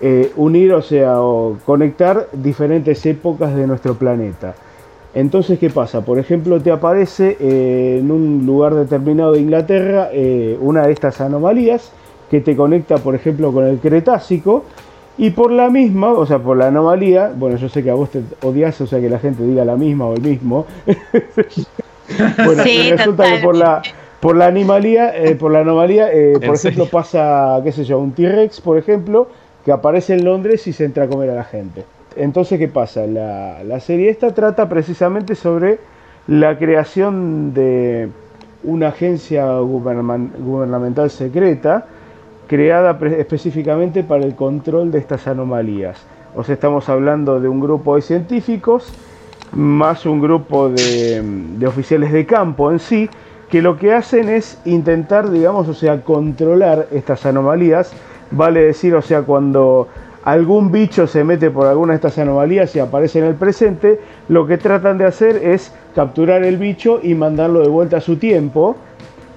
eh, 0.00 0.32
unir, 0.36 0.72
o 0.72 0.82
sea, 0.82 1.20
o 1.20 1.56
conectar 1.64 2.28
diferentes 2.32 3.04
épocas 3.06 3.54
de 3.54 3.66
nuestro 3.66 3.94
planeta. 3.94 4.54
Entonces, 5.14 5.58
¿qué 5.58 5.70
pasa? 5.70 6.02
Por 6.02 6.18
ejemplo, 6.18 6.60
te 6.60 6.70
aparece 6.70 7.36
eh, 7.40 7.98
en 8.00 8.10
un 8.10 8.44
lugar 8.46 8.74
determinado 8.74 9.32
de 9.32 9.40
Inglaterra 9.40 10.10
eh, 10.12 10.56
una 10.60 10.86
de 10.86 10.92
estas 10.92 11.20
anomalías 11.20 11.90
que 12.30 12.40
te 12.40 12.54
conecta, 12.54 12.98
por 12.98 13.14
ejemplo, 13.14 13.52
con 13.52 13.66
el 13.66 13.78
Cretácico, 13.78 14.64
y 15.16 15.30
por 15.30 15.50
la 15.50 15.68
misma, 15.68 16.12
o 16.12 16.24
sea, 16.26 16.38
por 16.38 16.56
la 16.56 16.68
anomalía, 16.68 17.32
bueno, 17.34 17.56
yo 17.56 17.68
sé 17.68 17.82
que 17.82 17.90
a 17.90 17.94
vos 17.94 18.10
te 18.10 18.22
odias, 18.42 18.80
o 18.80 18.86
sea, 18.86 19.00
que 19.00 19.08
la 19.10 19.18
gente 19.18 19.42
diga 19.42 19.64
la 19.64 19.76
misma 19.76 20.06
o 20.06 20.14
el 20.14 20.22
mismo. 20.22 20.64
bueno, 22.44 22.62
Sí, 22.62 22.90
resulta 22.92 23.24
que 23.28 23.38
por 23.38 23.56
la, 23.56 23.82
por 24.20 24.36
la 24.36 24.46
anomalía, 24.46 25.16
eh, 25.16 25.34
por 25.34 25.50
la 25.50 25.60
anomalía, 25.60 26.12
eh, 26.12 26.34
por 26.34 26.44
¿En 26.44 26.54
ejemplo, 26.54 26.84
serio? 26.84 26.88
pasa, 26.90 27.60
qué 27.64 27.72
sé 27.72 27.84
yo, 27.84 27.98
un 27.98 28.12
T-Rex, 28.12 28.60
por 28.60 28.78
ejemplo, 28.78 29.28
que 29.68 29.72
aparece 29.72 30.14
en 30.14 30.24
Londres 30.24 30.66
y 30.66 30.72
se 30.72 30.86
entra 30.86 31.04
a 31.04 31.08
comer 31.08 31.28
a 31.28 31.34
la 31.34 31.44
gente. 31.44 31.84
Entonces, 32.16 32.58
¿qué 32.58 32.68
pasa? 32.68 33.06
La, 33.06 33.62
la 33.64 33.80
serie 33.80 34.08
esta 34.08 34.32
trata 34.32 34.66
precisamente 34.66 35.34
sobre 35.34 35.78
la 36.26 36.56
creación 36.56 37.52
de 37.52 38.08
una 38.64 38.88
agencia 38.88 39.58
gubernamental 39.58 41.10
secreta 41.10 41.84
creada 42.46 42.98
específicamente 43.18 44.02
para 44.04 44.24
el 44.24 44.34
control 44.34 44.90
de 44.90 45.00
estas 45.00 45.28
anomalías. 45.28 45.98
O 46.34 46.42
sea, 46.44 46.54
estamos 46.54 46.88
hablando 46.88 47.38
de 47.38 47.50
un 47.50 47.60
grupo 47.60 47.96
de 47.96 48.00
científicos 48.00 48.90
más 49.52 50.06
un 50.06 50.22
grupo 50.22 50.70
de, 50.70 51.20
de 51.22 51.66
oficiales 51.66 52.10
de 52.10 52.24
campo 52.24 52.72
en 52.72 52.78
sí, 52.78 53.10
que 53.50 53.60
lo 53.60 53.76
que 53.76 53.92
hacen 53.92 54.30
es 54.30 54.58
intentar, 54.64 55.28
digamos, 55.30 55.68
o 55.68 55.74
sea, 55.74 56.00
controlar 56.04 56.88
estas 56.90 57.26
anomalías. 57.26 57.92
Vale 58.30 58.62
decir, 58.62 58.94
o 58.94 59.02
sea, 59.02 59.22
cuando 59.22 59.88
algún 60.24 60.70
bicho 60.70 61.06
se 61.06 61.24
mete 61.24 61.50
por 61.50 61.66
alguna 61.66 61.92
de 61.92 61.96
estas 61.96 62.18
anomalías 62.18 62.74
y 62.76 62.80
aparece 62.80 63.20
en 63.20 63.24
el 63.24 63.34
presente, 63.34 64.00
lo 64.28 64.46
que 64.46 64.58
tratan 64.58 64.98
de 64.98 65.06
hacer 65.06 65.36
es 65.36 65.72
capturar 65.94 66.44
el 66.44 66.58
bicho 66.58 67.00
y 67.02 67.14
mandarlo 67.14 67.60
de 67.60 67.68
vuelta 67.68 67.96
a 67.96 68.00
su 68.00 68.16
tiempo 68.16 68.76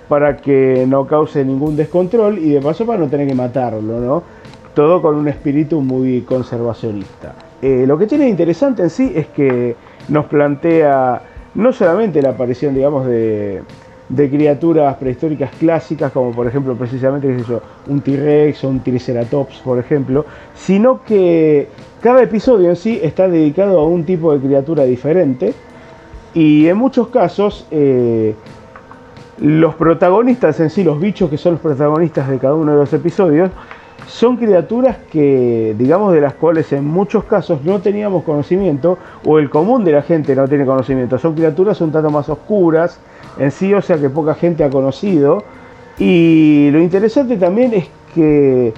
para 0.09 0.35
que 0.37 0.85
no 0.87 1.07
cause 1.07 1.45
ningún 1.45 1.77
descontrol 1.77 2.37
y 2.37 2.51
de 2.51 2.59
paso 2.59 2.85
para 2.85 2.99
no 2.99 3.07
tener 3.07 3.27
que 3.27 3.35
matarlo, 3.35 3.99
¿no? 3.99 4.23
Todo 4.73 5.01
con 5.01 5.15
un 5.15 5.27
espíritu 5.29 5.79
muy 5.79 6.21
conservacionista. 6.21 7.33
Eh, 7.61 7.85
lo 7.87 7.97
que 7.97 8.07
tiene 8.07 8.27
interesante 8.27 8.83
en 8.83 8.89
sí 8.89 9.13
es 9.15 9.27
que 9.27 9.75
nos 10.09 10.25
plantea 10.25 11.21
no 11.55 11.71
solamente 11.71 12.21
la 12.21 12.31
aparición, 12.31 12.73
digamos, 12.73 13.05
de, 13.05 13.61
de 14.11 14.29
criaturas 14.29 14.97
prehistóricas 14.97 15.51
clásicas, 15.57 16.11
como 16.11 16.31
por 16.31 16.45
ejemplo 16.45 16.75
precisamente 16.75 17.27
qué 17.27 17.57
un 17.87 18.01
T-Rex 18.01 18.63
o 18.65 18.69
un 18.69 18.81
Triceratops, 18.81 19.59
por 19.59 19.79
ejemplo, 19.79 20.25
sino 20.53 21.01
que 21.03 21.69
cada 22.01 22.21
episodio 22.21 22.69
en 22.69 22.75
sí 22.75 22.99
está 23.01 23.29
dedicado 23.29 23.79
a 23.79 23.87
un 23.87 24.03
tipo 24.03 24.33
de 24.33 24.45
criatura 24.45 24.83
diferente 24.83 25.53
y 26.33 26.67
en 26.67 26.75
muchos 26.75 27.07
casos 27.07 27.65
eh, 27.71 28.35
los 29.39 29.75
protagonistas 29.75 30.59
en 30.59 30.69
sí, 30.69 30.83
los 30.83 30.99
bichos 30.99 31.29
que 31.29 31.37
son 31.37 31.53
los 31.53 31.61
protagonistas 31.61 32.27
de 32.27 32.37
cada 32.37 32.55
uno 32.55 32.73
de 32.73 32.79
los 32.79 32.91
episodios, 32.91 33.49
son 34.07 34.35
criaturas 34.35 34.97
que, 35.09 35.73
digamos, 35.77 36.13
de 36.13 36.19
las 36.19 36.33
cuales 36.33 36.73
en 36.73 36.85
muchos 36.85 37.23
casos 37.23 37.63
no 37.63 37.79
teníamos 37.79 38.23
conocimiento, 38.23 38.97
o 39.25 39.39
el 39.39 39.49
común 39.49 39.85
de 39.85 39.93
la 39.93 40.01
gente 40.01 40.35
no 40.35 40.47
tiene 40.47 40.65
conocimiento. 40.65 41.17
Son 41.17 41.33
criaturas 41.33 41.79
un 41.79 41.91
tanto 41.91 42.09
más 42.09 42.27
oscuras 42.27 42.99
en 43.37 43.51
sí, 43.51 43.73
o 43.73 43.81
sea 43.81 43.97
que 43.97 44.09
poca 44.09 44.35
gente 44.35 44.63
ha 44.63 44.69
conocido. 44.69 45.43
Y 45.97 46.69
lo 46.71 46.79
interesante 46.81 47.37
también 47.37 47.73
es 47.73 47.89
que 48.15 48.73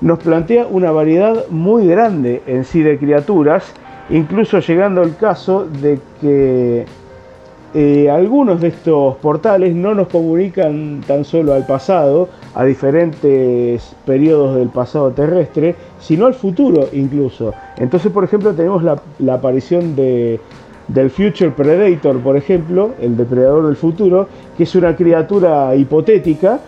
nos 0.00 0.18
plantea 0.18 0.66
una 0.66 0.90
variedad 0.90 1.48
muy 1.48 1.86
grande 1.86 2.42
en 2.46 2.64
sí 2.64 2.82
de 2.82 2.98
criaturas, 2.98 3.64
incluso 4.10 4.58
llegando 4.60 5.02
al 5.02 5.16
caso 5.16 5.66
de 5.66 5.98
que 6.20 6.84
eh, 7.76 8.08
algunos 8.08 8.60
de 8.60 8.68
estos 8.68 9.16
portales 9.16 9.74
no 9.74 9.94
nos 9.94 10.08
comunican 10.08 11.00
tan 11.06 11.24
solo 11.24 11.54
al 11.54 11.66
pasado, 11.66 12.28
a 12.54 12.64
diferentes 12.64 13.96
periodos 14.06 14.56
del 14.56 14.68
pasado 14.68 15.10
terrestre, 15.10 15.74
sino 15.98 16.26
al 16.26 16.34
futuro 16.34 16.88
incluso. 16.92 17.52
Entonces, 17.78 18.12
por 18.12 18.24
ejemplo, 18.24 18.54
tenemos 18.54 18.82
la, 18.84 19.00
la 19.18 19.34
aparición 19.34 19.96
de, 19.96 20.38
del 20.88 21.10
Future 21.10 21.50
Predator, 21.50 22.18
por 22.20 22.36
ejemplo, 22.36 22.90
el 23.00 23.16
depredador 23.16 23.66
del 23.66 23.76
futuro, 23.76 24.28
que 24.56 24.64
es 24.64 24.74
una 24.74 24.94
criatura 24.94 25.74
hipotética 25.74 26.60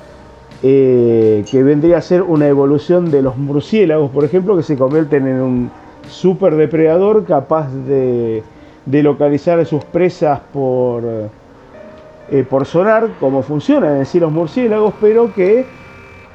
eh, 0.62 1.44
que 1.50 1.62
vendría 1.62 1.98
a 1.98 2.00
ser 2.00 2.22
una 2.22 2.48
evolución 2.48 3.10
de 3.10 3.22
los 3.22 3.36
murciélagos, 3.36 4.10
por 4.10 4.24
ejemplo, 4.24 4.56
que 4.56 4.62
se 4.62 4.76
convierten 4.76 5.26
en 5.26 5.40
un 5.40 5.70
super 6.08 6.56
depredador 6.56 7.24
capaz 7.24 7.70
de, 7.86 8.42
de 8.86 9.02
localizar 9.02 9.60
a 9.60 9.64
sus 9.64 9.84
presas 9.84 10.40
por, 10.52 11.02
eh, 12.30 12.44
por 12.48 12.64
sonar, 12.64 13.08
como 13.20 13.42
funcionan 13.42 13.98
en 13.98 14.06
sí 14.06 14.18
los 14.18 14.32
murciélagos, 14.32 14.94
pero 15.00 15.32
que 15.34 15.66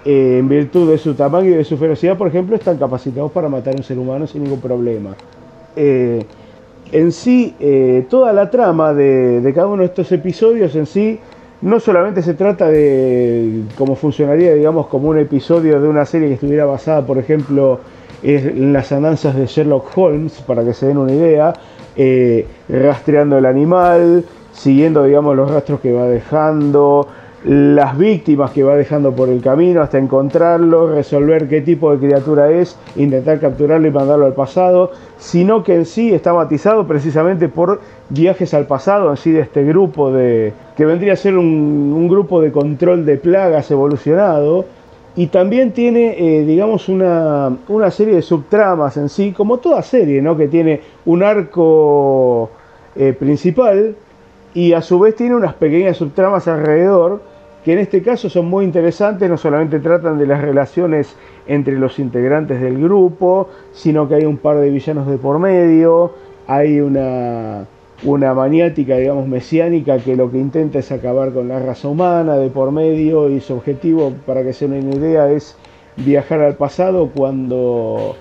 eh, 0.06 0.38
en 0.40 0.48
virtud 0.48 0.90
de 0.90 0.98
su 0.98 1.16
tamaño 1.16 1.49
y 1.49 1.53
de 1.53 1.64
su 1.64 1.78
ferocidad, 1.78 2.18
por 2.18 2.28
ejemplo, 2.28 2.56
están 2.56 2.78
capacitados 2.78 3.32
para 3.32 3.49
matar 3.49 3.74
a 3.74 3.78
un 3.78 3.84
ser 3.84 3.98
humano 3.98 4.28
sin 4.28 4.44
ningún 4.44 4.62
problema. 4.62 5.16
En 6.92 7.12
sí, 7.12 7.56
eh, 7.60 8.06
toda 8.10 8.34
la 8.34 8.50
trama 8.50 8.94
de, 8.94 9.52
cada 9.56 9.68
uno 9.68 9.82
de 9.82 9.88
estos 9.88 10.12
episodios 10.12 10.76
en 10.76 10.86
sí, 10.86 11.20
no 11.62 11.80
solamente 11.80 12.22
se 12.22 12.34
trata 12.34 12.68
de 12.68 13.64
cómo 13.78 13.96
funcionaría, 13.96 14.54
digamos, 14.54 14.88
como 14.88 15.10
un 15.10 15.20
episodio 15.20 15.80
de 15.80 15.88
una 15.88 16.06
serie 16.06 16.28
que 16.28 16.34
estuviera 16.36 16.66
basada, 16.66 17.06
por 17.06 17.18
ejemplo, 17.18 17.80
en 18.24 18.74
las 18.74 18.92
andanzas 18.92 19.36
de 19.36 19.46
Sherlock 19.46 19.96
Holmes, 19.96 20.42
para 20.42 20.64
que 20.64 20.74
se 20.74 20.88
den 20.88 20.98
una 20.98 21.14
idea, 21.14 21.54
eh, 21.96 22.46
rastreando 22.68 23.38
el 23.38 23.46
animal, 23.46 24.26
siguiendo, 24.54 25.04
digamos, 25.04 25.36
los 25.36 25.52
rastros 25.52 25.80
que 25.80 25.94
va 25.94 26.08
dejando, 26.08 27.08
las 27.44 27.98
víctimas 27.98 28.52
que 28.52 28.64
va 28.64 28.76
dejando 28.76 29.14
por 29.14 29.30
el 29.30 29.42
camino 29.42 29.82
hasta 29.82 29.98
encontrarlo, 29.98 30.94
resolver 30.94 31.48
qué 31.48 31.62
tipo 31.62 31.92
de 31.92 31.98
criatura 31.98 32.52
es, 32.52 32.78
intentar 32.96 33.40
capturarlo 33.40 33.88
y 33.88 33.92
mandarlo 33.92 34.26
al 34.26 34.34
pasado, 34.34 34.92
sino 35.18 35.64
que 35.64 35.76
en 35.76 35.86
sí 35.86 36.14
está 36.14 36.34
matizado 36.34 36.86
precisamente 36.86 37.50
por 37.50 37.82
viajes 38.10 38.54
al 38.54 38.68
pasado, 38.68 39.10
en 39.10 39.18
sí 39.18 39.32
de 39.32 39.42
este 39.42 39.64
grupo 39.64 40.12
de 40.12 40.54
que 40.78 40.86
vendría 40.86 41.14
a 41.14 41.16
ser 41.16 41.38
un, 41.38 41.94
un 41.96 42.08
grupo 42.08 42.42
de 42.42 42.52
control 42.52 43.06
de 43.06 43.18
plagas 43.18 43.72
evolucionado, 43.72 44.66
y 45.16 45.28
también 45.28 45.72
tiene, 45.72 46.16
eh, 46.18 46.46
digamos, 46.46 46.88
una, 46.88 47.58
una 47.68 47.92
serie 47.92 48.16
de 48.16 48.22
subtramas 48.22 48.96
en 48.96 49.10
sí, 49.10 49.34
como 49.34 49.58
toda 49.58 49.82
serie, 49.82 50.22
¿no? 50.22 50.38
Que 50.38 50.48
tiene 50.48 50.82
un 51.06 51.22
arco 51.22 52.50
eh, 52.96 53.14
principal 53.14 53.96
y 54.54 54.74
a 54.74 54.82
su 54.82 55.00
vez 55.00 55.16
tiene 55.16 55.36
unas 55.36 55.54
pequeñas 55.54 55.98
subtramas 55.98 56.48
alrededor, 56.48 57.22
que 57.64 57.74
en 57.74 57.80
este 57.80 58.02
caso 58.02 58.30
son 58.30 58.48
muy 58.48 58.66
interesantes, 58.66 59.30
no 59.30 59.38
solamente 59.38 59.80
tratan 59.80 60.18
de 60.18 60.26
las 60.26 60.42
relaciones 60.42 61.16
entre 61.48 61.78
los 61.78 62.00
integrantes 62.00 62.60
del 62.62 62.82
grupo, 62.82 63.50
sino 63.72 64.08
que 64.08 64.16
hay 64.16 64.26
un 64.26 64.38
par 64.38 64.58
de 64.58 64.70
villanos 64.70 65.08
de 65.08 65.18
por 65.18 65.38
medio, 65.40 66.12
hay 66.48 66.80
una, 66.80 67.66
una 68.04 68.34
maniática, 68.34 68.98
digamos, 68.98 69.28
mesiánica 69.28 70.00
que 70.00 70.16
lo 70.16 70.32
que 70.32 70.40
intenta 70.40 70.80
es 70.80 70.92
acabar 70.92 71.34
con 71.34 71.48
la 71.48 71.60
raza 71.60 71.88
humana 71.88 72.36
de 72.38 72.50
por 72.50 72.72
medio 72.72 73.30
y 73.30 73.40
su 73.42 73.54
objetivo, 73.54 74.14
para 74.26 74.44
que 74.44 74.54
se 74.54 74.68
den 74.68 74.88
una 74.88 74.96
idea, 74.96 75.32
es 75.32 75.56
viajar 75.98 76.42
al 76.42 76.56
pasado 76.56 77.12
cuando, 77.14 78.16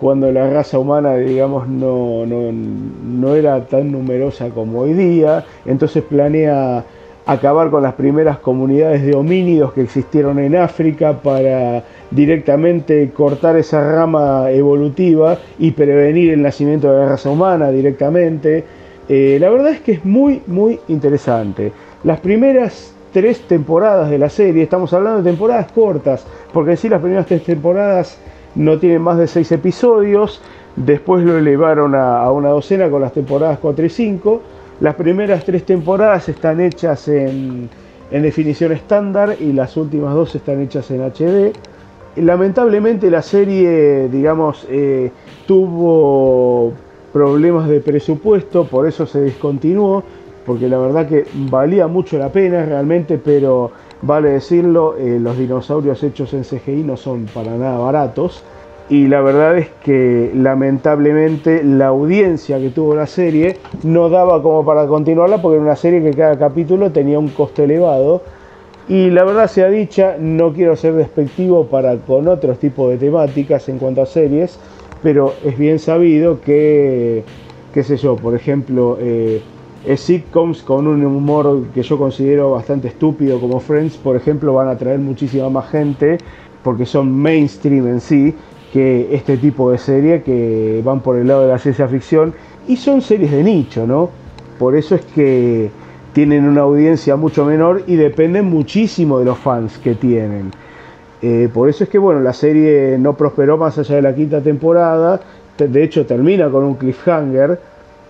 cuando 0.00 0.32
la 0.32 0.50
raza 0.50 0.80
humana, 0.80 1.14
digamos, 1.16 1.68
no, 1.68 2.26
no, 2.26 2.50
no 2.52 3.34
era 3.36 3.66
tan 3.66 3.92
numerosa 3.92 4.48
como 4.50 4.80
hoy 4.80 4.94
día. 4.94 5.44
Entonces 5.64 6.02
planea 6.02 6.84
acabar 7.26 7.70
con 7.70 7.82
las 7.82 7.94
primeras 7.94 8.38
comunidades 8.38 9.02
de 9.02 9.14
homínidos 9.14 9.72
que 9.72 9.82
existieron 9.82 10.38
en 10.38 10.56
África 10.56 11.20
para 11.22 11.84
directamente 12.10 13.10
cortar 13.10 13.56
esa 13.56 13.84
rama 13.84 14.50
evolutiva 14.50 15.38
y 15.58 15.70
prevenir 15.72 16.32
el 16.32 16.42
nacimiento 16.42 16.90
de 16.90 16.98
la 16.98 17.08
raza 17.10 17.30
humana 17.30 17.70
directamente. 17.70 18.64
Eh, 19.08 19.38
la 19.40 19.50
verdad 19.50 19.72
es 19.72 19.80
que 19.80 19.92
es 19.92 20.04
muy, 20.04 20.42
muy 20.46 20.80
interesante. 20.88 21.72
Las 22.04 22.20
primeras 22.20 22.94
tres 23.12 23.40
temporadas 23.42 24.10
de 24.10 24.18
la 24.18 24.28
serie, 24.28 24.62
estamos 24.62 24.92
hablando 24.92 25.22
de 25.22 25.30
temporadas 25.30 25.70
cortas, 25.72 26.26
porque 26.52 26.72
en 26.72 26.76
sí 26.76 26.88
las 26.88 27.00
primeras 27.00 27.26
tres 27.26 27.44
temporadas 27.44 28.18
no 28.54 28.78
tienen 28.78 29.02
más 29.02 29.18
de 29.18 29.26
seis 29.26 29.50
episodios, 29.52 30.40
después 30.76 31.24
lo 31.24 31.36
elevaron 31.38 31.94
a, 31.94 32.30
una 32.30 32.50
docena 32.50 32.88
con 32.90 33.02
las 33.02 33.12
temporadas 33.12 33.58
4 33.60 33.86
y 33.86 33.90
5. 33.90 34.42
Las 34.80 34.94
primeras 34.94 35.44
tres 35.44 35.64
temporadas 35.64 36.26
están 36.30 36.58
hechas 36.58 37.06
en, 37.08 37.68
en 38.10 38.22
definición 38.22 38.72
estándar 38.72 39.36
y 39.38 39.52
las 39.52 39.76
últimas 39.76 40.14
dos 40.14 40.34
están 40.34 40.62
hechas 40.62 40.90
en 40.90 41.02
HD. 41.02 41.52
Lamentablemente 42.16 43.10
la 43.10 43.20
serie, 43.20 44.08
digamos, 44.08 44.66
eh, 44.70 45.10
tuvo 45.46 46.72
problemas 47.12 47.68
de 47.68 47.80
presupuesto, 47.80 48.64
por 48.64 48.86
eso 48.88 49.04
se 49.04 49.22
discontinuó, 49.22 50.02
porque 50.46 50.66
la 50.66 50.78
verdad 50.78 51.06
que 51.06 51.26
valía 51.50 51.86
mucho 51.86 52.18
la 52.18 52.30
pena 52.30 52.64
realmente, 52.64 53.18
pero 53.18 53.70
vale 54.00 54.30
decirlo, 54.30 54.96
eh, 54.96 55.18
los 55.20 55.36
dinosaurios 55.36 56.02
hechos 56.02 56.32
en 56.32 56.42
CGI 56.42 56.84
no 56.84 56.96
son 56.96 57.26
para 57.26 57.54
nada 57.56 57.78
baratos. 57.78 58.42
Y 58.90 59.06
la 59.06 59.20
verdad 59.20 59.56
es 59.56 59.68
que 59.84 60.32
lamentablemente 60.34 61.62
la 61.62 61.86
audiencia 61.86 62.58
que 62.58 62.70
tuvo 62.70 62.96
la 62.96 63.06
serie 63.06 63.58
no 63.84 64.08
daba 64.08 64.42
como 64.42 64.64
para 64.64 64.88
continuarla 64.88 65.40
porque 65.40 65.58
era 65.58 65.64
una 65.64 65.76
serie 65.76 66.02
que 66.02 66.10
cada 66.10 66.36
capítulo 66.36 66.90
tenía 66.90 67.20
un 67.20 67.28
costo 67.28 67.62
elevado. 67.62 68.22
Y 68.88 69.10
la 69.10 69.22
verdad 69.22 69.46
sea 69.46 69.68
dicha, 69.68 70.16
no 70.18 70.52
quiero 70.52 70.74
ser 70.74 70.94
despectivo 70.94 71.66
para 71.66 71.96
con 71.98 72.26
otros 72.26 72.58
tipos 72.58 72.90
de 72.90 72.98
temáticas 72.98 73.68
en 73.68 73.78
cuanto 73.78 74.02
a 74.02 74.06
series, 74.06 74.58
pero 75.04 75.34
es 75.44 75.56
bien 75.56 75.78
sabido 75.78 76.40
que, 76.40 77.22
qué 77.72 77.84
sé 77.84 77.96
yo, 77.96 78.16
por 78.16 78.34
ejemplo, 78.34 78.98
eh, 79.00 79.40
sitcoms 79.94 80.64
con 80.64 80.88
un 80.88 81.06
humor 81.06 81.66
que 81.72 81.84
yo 81.84 81.96
considero 81.96 82.50
bastante 82.50 82.88
estúpido 82.88 83.38
como 83.38 83.60
Friends, 83.60 83.96
por 83.98 84.16
ejemplo, 84.16 84.52
van 84.52 84.66
a 84.66 84.76
traer 84.76 84.98
muchísima 84.98 85.48
más 85.48 85.70
gente 85.70 86.18
porque 86.64 86.84
son 86.84 87.12
mainstream 87.12 87.86
en 87.86 88.00
sí 88.00 88.34
que 88.72 89.14
este 89.14 89.36
tipo 89.36 89.70
de 89.70 89.78
serie 89.78 90.22
que 90.22 90.80
van 90.84 91.00
por 91.00 91.16
el 91.16 91.26
lado 91.28 91.42
de 91.42 91.48
la 91.48 91.58
ciencia 91.58 91.88
ficción 91.88 92.32
y 92.68 92.76
son 92.76 93.02
series 93.02 93.32
de 93.32 93.42
nicho, 93.42 93.86
¿no? 93.86 94.10
Por 94.58 94.76
eso 94.76 94.94
es 94.94 95.02
que 95.14 95.70
tienen 96.12 96.46
una 96.46 96.62
audiencia 96.62 97.16
mucho 97.16 97.44
menor 97.44 97.82
y 97.86 97.96
dependen 97.96 98.44
muchísimo 98.46 99.18
de 99.18 99.24
los 99.24 99.38
fans 99.38 99.78
que 99.78 99.94
tienen. 99.94 100.50
Eh, 101.22 101.48
por 101.52 101.68
eso 101.68 101.84
es 101.84 101.90
que 101.90 101.98
bueno, 101.98 102.20
la 102.20 102.32
serie 102.32 102.96
no 102.98 103.14
prosperó 103.14 103.56
más 103.58 103.78
allá 103.78 103.96
de 103.96 104.02
la 104.02 104.14
quinta 104.14 104.40
temporada, 104.40 105.20
Te- 105.56 105.68
de 105.68 105.82
hecho 105.82 106.06
termina 106.06 106.48
con 106.48 106.64
un 106.64 106.74
cliffhanger, 106.74 107.58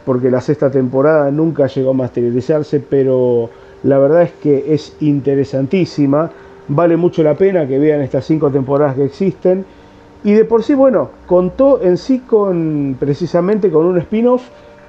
porque 0.05 0.31
la 0.31 0.41
sexta 0.41 0.71
temporada 0.71 1.31
nunca 1.31 1.67
llegó 1.67 1.91
a 1.91 1.95
materializarse, 1.95 2.81
pero 2.81 3.51
la 3.83 3.99
verdad 3.99 4.23
es 4.23 4.33
que 4.43 4.73
es 4.75 4.97
interesantísima, 5.01 6.31
vale 6.69 6.97
mucho 6.97 7.23
la 7.23 7.35
pena 7.35 7.67
que 7.67 7.79
vean 7.79 8.01
estas 8.01 8.25
cinco 8.25 8.51
temporadas 8.51 8.95
que 8.95 9.05
existen, 9.05 9.65
y 10.25 10.33
de 10.33 10.45
por 10.45 10.63
sí, 10.63 10.75
bueno, 10.75 11.11
contó 11.27 11.81
en 11.83 11.97
sí 11.97 12.21
con 12.21 12.97
precisamente 12.99 13.71
con 13.71 13.87
un 13.87 13.99
spin-off 13.99 14.43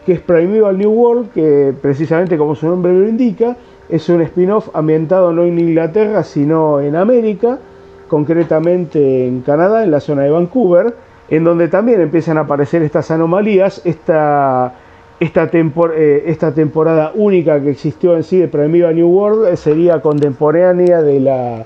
que 0.06 0.14
es 0.14 0.20
Primeval 0.20 0.78
New 0.78 0.92
World, 0.92 1.32
que 1.32 1.74
precisamente 1.80 2.38
como 2.38 2.56
su 2.56 2.68
nombre 2.68 2.92
lo 2.92 3.08
indica, 3.08 3.56
es 3.88 4.10
un 4.10 4.22
spin-off 4.22 4.70
ambientado 4.74 5.32
no 5.32 5.44
en 5.44 5.60
Inglaterra, 5.60 6.24
sino 6.24 6.80
en 6.82 6.96
América, 6.96 7.60
concretamente 8.08 9.28
en 9.28 9.42
Canadá, 9.42 9.84
en 9.84 9.92
la 9.92 10.00
zona 10.00 10.24
de 10.24 10.32
Vancouver, 10.32 10.96
en 11.30 11.44
donde 11.44 11.68
también 11.68 12.02
empiezan 12.02 12.38
a 12.38 12.42
aparecer 12.42 12.82
estas 12.82 13.10
anomalías, 13.12 13.82
esta, 13.86 14.74
esta, 15.20 15.50
tempor- 15.50 15.94
eh, 15.96 16.24
esta 16.26 16.54
temporada 16.54 17.12
única 17.16 17.62
que 17.62 17.70
existió 17.70 18.16
en 18.18 18.24
sí 18.24 18.38
de 18.38 18.48
Primeval 18.48 18.96
New 18.96 19.08
World 19.08 19.48
eh, 19.48 19.56
sería 19.56 20.02
contemporánea 20.02 21.02
de 21.02 21.20
la, 21.20 21.66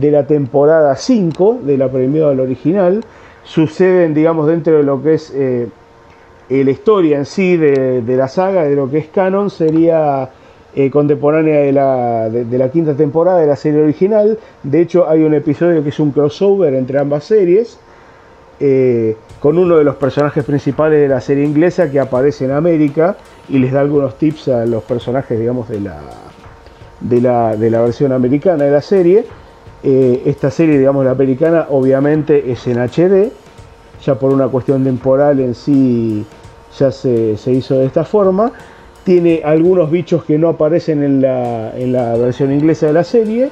de 0.00 0.10
la 0.10 0.26
temporada 0.26 0.94
5 0.94 1.60
de 1.62 1.78
la 1.78 1.88
Primeval 1.88 2.40
original. 2.40 3.02
Suceden, 3.42 4.14
digamos, 4.14 4.46
dentro 4.46 4.76
de 4.76 4.82
lo 4.82 5.02
que 5.02 5.14
es 5.14 5.32
eh, 5.34 5.68
la 6.48 6.70
historia 6.70 7.18
en 7.18 7.24
sí 7.24 7.56
de, 7.56 8.02
de 8.02 8.16
la 8.16 8.28
saga, 8.28 8.64
de 8.64 8.76
lo 8.76 8.90
que 8.90 8.98
es 8.98 9.06
canon, 9.06 9.50
sería 9.50 10.30
eh, 10.74 10.90
contemporánea 10.90 11.60
de 11.60 11.72
la, 11.72 12.28
de, 12.28 12.44
de 12.44 12.58
la 12.58 12.70
quinta 12.70 12.94
temporada 12.94 13.40
de 13.40 13.46
la 13.46 13.56
serie 13.56 13.82
original. 13.82 14.38
De 14.62 14.80
hecho, 14.80 15.08
hay 15.08 15.22
un 15.22 15.34
episodio 15.34 15.82
que 15.82 15.88
es 15.88 15.98
un 15.98 16.10
crossover 16.10 16.74
entre 16.74 16.98
ambas 16.98 17.24
series, 17.24 17.78
eh, 18.60 19.16
con 19.40 19.58
uno 19.58 19.76
de 19.76 19.84
los 19.84 19.96
personajes 19.96 20.44
principales 20.44 21.00
de 21.00 21.08
la 21.08 21.20
serie 21.20 21.44
inglesa 21.44 21.90
que 21.90 22.00
aparece 22.00 22.46
en 22.46 22.52
América 22.52 23.16
y 23.48 23.58
les 23.58 23.72
da 23.72 23.80
algunos 23.80 24.18
tips 24.18 24.48
a 24.48 24.66
los 24.66 24.82
personajes, 24.82 25.38
digamos, 25.38 25.68
de 25.68 25.80
la, 25.80 25.98
de 27.00 27.20
la, 27.20 27.56
de 27.56 27.70
la 27.70 27.82
versión 27.82 28.12
americana 28.12 28.64
de 28.64 28.70
la 28.70 28.80
serie. 28.80 29.24
Eh, 29.88 30.22
esta 30.26 30.50
serie, 30.50 30.80
digamos, 30.80 31.04
la 31.04 31.12
americana, 31.12 31.68
obviamente 31.70 32.50
es 32.50 32.66
en 32.66 32.78
HD, 32.78 33.30
ya 34.04 34.16
por 34.16 34.32
una 34.32 34.48
cuestión 34.48 34.82
temporal 34.82 35.38
en 35.38 35.54
sí 35.54 36.26
ya 36.76 36.90
se, 36.90 37.36
se 37.36 37.52
hizo 37.52 37.76
de 37.76 37.86
esta 37.86 38.04
forma. 38.04 38.50
Tiene 39.04 39.42
algunos 39.44 39.88
bichos 39.88 40.24
que 40.24 40.38
no 40.38 40.48
aparecen 40.48 41.04
en 41.04 41.22
la, 41.22 41.72
en 41.78 41.92
la 41.92 42.16
versión 42.16 42.50
inglesa 42.52 42.86
de 42.88 42.94
la 42.94 43.04
serie. 43.04 43.50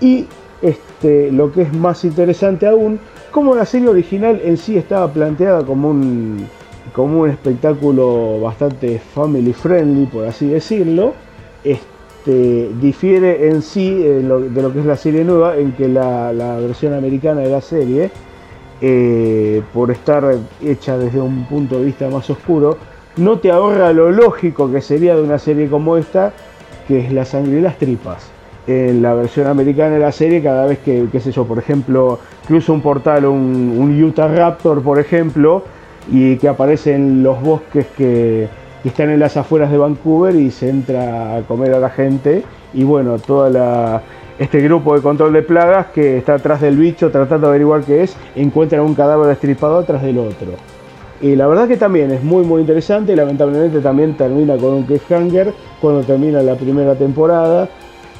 Y 0.00 0.26
este, 0.60 1.30
lo 1.30 1.52
que 1.52 1.62
es 1.62 1.72
más 1.72 2.04
interesante 2.04 2.66
aún, 2.66 2.98
como 3.30 3.54
la 3.54 3.64
serie 3.64 3.88
original 3.88 4.40
en 4.44 4.56
sí 4.56 4.76
estaba 4.76 5.12
planteada 5.12 5.64
como 5.64 5.90
un, 5.90 6.48
como 6.94 7.20
un 7.20 7.30
espectáculo 7.30 8.40
bastante 8.40 8.98
family 8.98 9.52
friendly, 9.52 10.06
por 10.06 10.24
así 10.24 10.48
decirlo, 10.48 11.14
este, 11.62 11.95
difiere 12.32 13.48
en 13.48 13.62
sí 13.62 13.94
de 13.94 14.22
lo 14.22 14.72
que 14.72 14.80
es 14.80 14.86
la 14.86 14.96
serie 14.96 15.24
nueva, 15.24 15.56
en 15.56 15.72
que 15.72 15.88
la, 15.88 16.32
la 16.32 16.56
versión 16.56 16.92
americana 16.94 17.40
de 17.40 17.50
la 17.50 17.60
serie, 17.60 18.10
eh, 18.80 19.62
por 19.72 19.90
estar 19.90 20.34
hecha 20.62 20.98
desde 20.98 21.20
un 21.20 21.44
punto 21.46 21.78
de 21.78 21.84
vista 21.84 22.08
más 22.08 22.28
oscuro, 22.28 22.76
no 23.16 23.38
te 23.38 23.50
ahorra 23.50 23.92
lo 23.92 24.10
lógico 24.10 24.70
que 24.70 24.80
sería 24.80 25.14
de 25.14 25.22
una 25.22 25.38
serie 25.38 25.68
como 25.68 25.96
esta, 25.96 26.32
que 26.86 26.98
es 26.98 27.12
la 27.12 27.24
sangre 27.24 27.58
y 27.58 27.62
las 27.62 27.78
tripas. 27.78 28.30
En 28.66 29.00
la 29.00 29.14
versión 29.14 29.46
americana 29.46 29.94
de 29.94 30.00
la 30.00 30.12
serie, 30.12 30.42
cada 30.42 30.66
vez 30.66 30.80
que, 30.80 31.06
qué 31.10 31.20
sé 31.20 31.30
yo, 31.30 31.44
por 31.44 31.58
ejemplo, 31.58 32.18
cruza 32.46 32.72
un 32.72 32.82
portal 32.82 33.24
un, 33.26 33.76
un 33.78 34.02
Utah 34.02 34.28
Raptor, 34.28 34.82
por 34.82 34.98
ejemplo, 34.98 35.62
y 36.10 36.36
que 36.36 36.48
aparece 36.48 36.94
en 36.94 37.22
los 37.22 37.40
bosques 37.40 37.86
que, 37.96 38.48
que 38.82 38.88
están 38.88 39.10
en 39.10 39.20
las 39.20 39.36
afueras 39.36 39.70
de 39.70 39.78
Vancouver 39.78 40.34
y 40.34 40.50
se 40.50 40.68
entra 40.68 41.36
a 41.36 41.42
comer 41.42 41.74
a 41.74 41.80
la 41.80 41.90
gente. 41.90 42.42
Y 42.74 42.84
bueno, 42.84 43.18
toda 43.18 43.50
la, 43.50 44.02
este 44.38 44.60
grupo 44.60 44.94
de 44.94 45.02
control 45.02 45.32
de 45.32 45.42
plagas 45.42 45.86
que 45.86 46.18
está 46.18 46.34
atrás 46.34 46.60
del 46.60 46.76
bicho 46.76 47.10
tratando 47.10 47.46
de 47.46 47.52
averiguar 47.52 47.82
qué 47.82 48.02
es, 48.02 48.16
encuentran 48.34 48.82
un 48.82 48.94
cadáver 48.94 49.28
destripado 49.28 49.78
atrás 49.78 50.02
del 50.02 50.18
otro. 50.18 50.52
Y 51.20 51.34
la 51.34 51.46
verdad 51.46 51.66
que 51.66 51.78
también 51.78 52.10
es 52.10 52.22
muy 52.22 52.44
muy 52.44 52.60
interesante, 52.60 53.16
lamentablemente 53.16 53.80
también 53.80 54.14
termina 54.14 54.56
con 54.56 54.74
un 54.74 54.82
cliffhanger 54.82 55.54
cuando 55.80 56.02
termina 56.02 56.42
la 56.42 56.56
primera 56.56 56.94
temporada. 56.94 57.68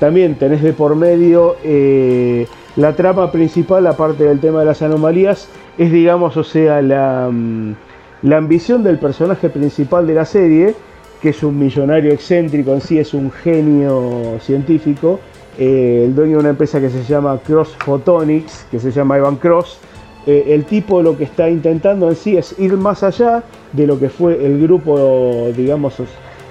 También 0.01 0.35
tenés 0.37 0.63
de 0.63 0.73
por 0.73 0.95
medio 0.97 1.57
eh, 1.63 2.47
la 2.77 2.95
trama 2.95 3.31
principal, 3.31 3.87
aparte 3.87 4.25
del 4.25 4.41
tema 4.41 4.61
de 4.61 4.67
las 4.67 4.83
anomalías, 4.83 5.49
es 5.77 5.93
digamos, 5.93 6.37
o 6.37 6.45
sea, 6.45 6.81
la, 6.81 7.29
mm, 7.31 7.75
la 8.23 8.39
ambición 8.39 8.83
del 8.83 8.99
personaje 8.99 9.49
principal 9.49 10.07
de 10.07 10.15
la 10.15 10.25
serie, 10.25 10.75
que 11.21 11.31
es 11.31 11.43
un 11.43 11.59
millonario 11.59 12.13
excéntrico 12.13 12.73
en 12.75 12.81
sí, 12.81 12.99
es 12.99 13.15
un 13.15 13.31
genio 13.31 14.39
científico, 14.41 15.21
eh, 15.59 16.03
el 16.07 16.15
dueño 16.15 16.33
de 16.33 16.41
una 16.41 16.51
empresa 16.51 16.81
que 16.81 16.91
se 16.91 17.03
llama 17.05 17.39
Cross 17.47 17.77
Photonics, 17.85 18.67
que 18.71 18.79
se 18.79 18.91
llama 18.91 19.17
Evan 19.17 19.37
Cross, 19.37 19.79
eh, 20.27 20.45
el 20.49 20.65
tipo 20.65 21.03
lo 21.03 21.17
que 21.17 21.25
está 21.25 21.49
intentando 21.49 22.09
en 22.09 22.17
sí 22.17 22.37
es 22.37 22.59
ir 22.59 22.77
más 22.77 23.03
allá 23.03 23.45
de 23.73 23.87
lo 23.87 23.99
que 23.99 24.09
fue 24.09 24.45
el 24.45 24.61
grupo, 24.61 25.49
digamos, 25.57 26.01
os- 26.01 26.09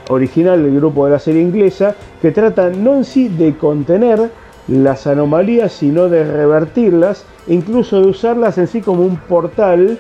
original, 0.10 0.64
el 0.64 0.76
grupo 0.76 1.06
de 1.06 1.12
la 1.12 1.20
serie 1.20 1.42
inglesa, 1.42 1.96
que 2.22 2.32
trata 2.32 2.70
no 2.70 2.96
en 2.96 3.04
sí 3.04 3.28
de 3.28 3.56
contener 3.58 4.30
las 4.68 5.08
anomalías, 5.08 5.72
sino 5.74 6.10
de 6.10 6.24
revertirlas, 6.24 7.26
incluso 7.48 8.02
de 8.02 8.08
usarlas 8.08 8.58
en 8.58 8.68
sí 8.68 8.82
como 8.82 9.04
un 9.04 9.18
portal 9.18 10.00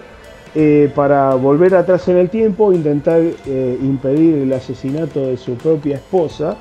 eh, 0.57 0.89
para 0.95 1.35
volver 1.35 1.75
atrás 1.75 2.07
en 2.07 2.15
el 2.15 2.29
tiempo, 2.29 2.71
intentar 2.71 3.19
eh, 3.19 3.77
impedir 3.81 4.35
el 4.35 4.53
asesinato 4.53 5.27
de 5.27 5.35
su 5.35 5.55
propia 5.55 5.95
esposa 5.95 6.55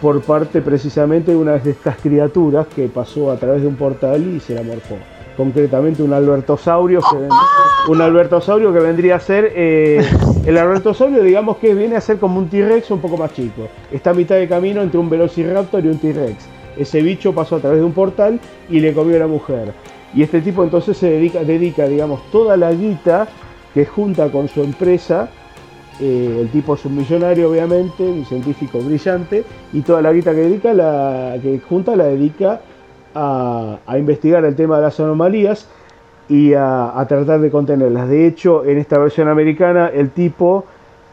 por 0.00 0.20
parte 0.22 0.60
precisamente 0.60 1.30
de 1.30 1.36
una 1.36 1.56
de 1.56 1.70
estas 1.70 1.96
criaturas 1.98 2.66
que 2.66 2.88
pasó 2.88 3.30
a 3.30 3.36
través 3.36 3.62
de 3.62 3.68
un 3.68 3.76
portal 3.76 4.26
y 4.26 4.40
se 4.40 4.54
la 4.54 4.62
morfó. 4.64 4.96
Concretamente 5.36 6.02
un 6.02 6.12
albertosaurio 6.12 7.00
que, 7.00 7.92
un 7.92 8.02
albertosaurio 8.02 8.72
que 8.72 8.80
vendría 8.80 9.14
a 9.14 9.20
ser 9.20 9.52
eh, 9.54 10.04
el 10.44 10.58
albertosaurio 10.58 11.22
digamos 11.22 11.58
que 11.58 11.74
viene 11.74 11.94
a 11.94 12.00
ser 12.00 12.18
como 12.18 12.40
un 12.40 12.48
T-Rex 12.48 12.90
un 12.90 13.00
poco 13.00 13.16
más 13.16 13.32
chico. 13.34 13.68
Está 13.92 14.10
a 14.10 14.14
mitad 14.14 14.34
de 14.34 14.48
camino 14.48 14.82
entre 14.82 14.98
un 14.98 15.08
Velociraptor 15.08 15.84
y 15.84 15.88
un 15.88 15.98
T-Rex. 15.98 16.44
Ese 16.76 17.02
bicho 17.02 17.32
pasó 17.32 17.56
a 17.56 17.60
través 17.60 17.78
de 17.78 17.84
un 17.84 17.92
portal 17.92 18.40
y 18.68 18.80
le 18.80 18.92
comió 18.92 19.14
a 19.14 19.20
la 19.20 19.26
mujer. 19.28 19.72
Y 20.14 20.22
este 20.22 20.40
tipo 20.40 20.64
entonces 20.64 20.96
se 20.96 21.10
dedica, 21.10 21.44
dedica 21.44 21.86
digamos, 21.86 22.20
toda 22.30 22.56
la 22.56 22.72
guita 22.72 23.28
que 23.74 23.84
junta 23.84 24.30
con 24.30 24.48
su 24.48 24.62
empresa 24.62 25.28
eh, 26.00 26.38
el 26.40 26.48
tipo 26.50 26.74
es 26.74 26.84
un 26.84 26.96
millonario, 26.96 27.50
obviamente, 27.50 28.04
un 28.04 28.24
científico 28.24 28.78
brillante, 28.78 29.44
y 29.72 29.80
toda 29.80 30.00
la 30.00 30.12
guita 30.12 30.32
que 30.32 30.42
dedica, 30.42 30.72
la, 30.72 31.36
que 31.42 31.58
junta, 31.58 31.96
la 31.96 32.04
dedica 32.04 32.60
a, 33.14 33.78
a 33.84 33.98
investigar 33.98 34.44
el 34.44 34.54
tema 34.54 34.76
de 34.76 34.82
las 34.82 35.00
anomalías 35.00 35.68
y 36.28 36.54
a, 36.54 36.98
a 36.98 37.06
tratar 37.08 37.40
de 37.40 37.50
contenerlas. 37.50 38.08
De 38.08 38.26
hecho, 38.26 38.64
en 38.64 38.78
esta 38.78 38.98
versión 38.98 39.28
americana, 39.28 39.88
el 39.88 40.10
tipo 40.10 40.64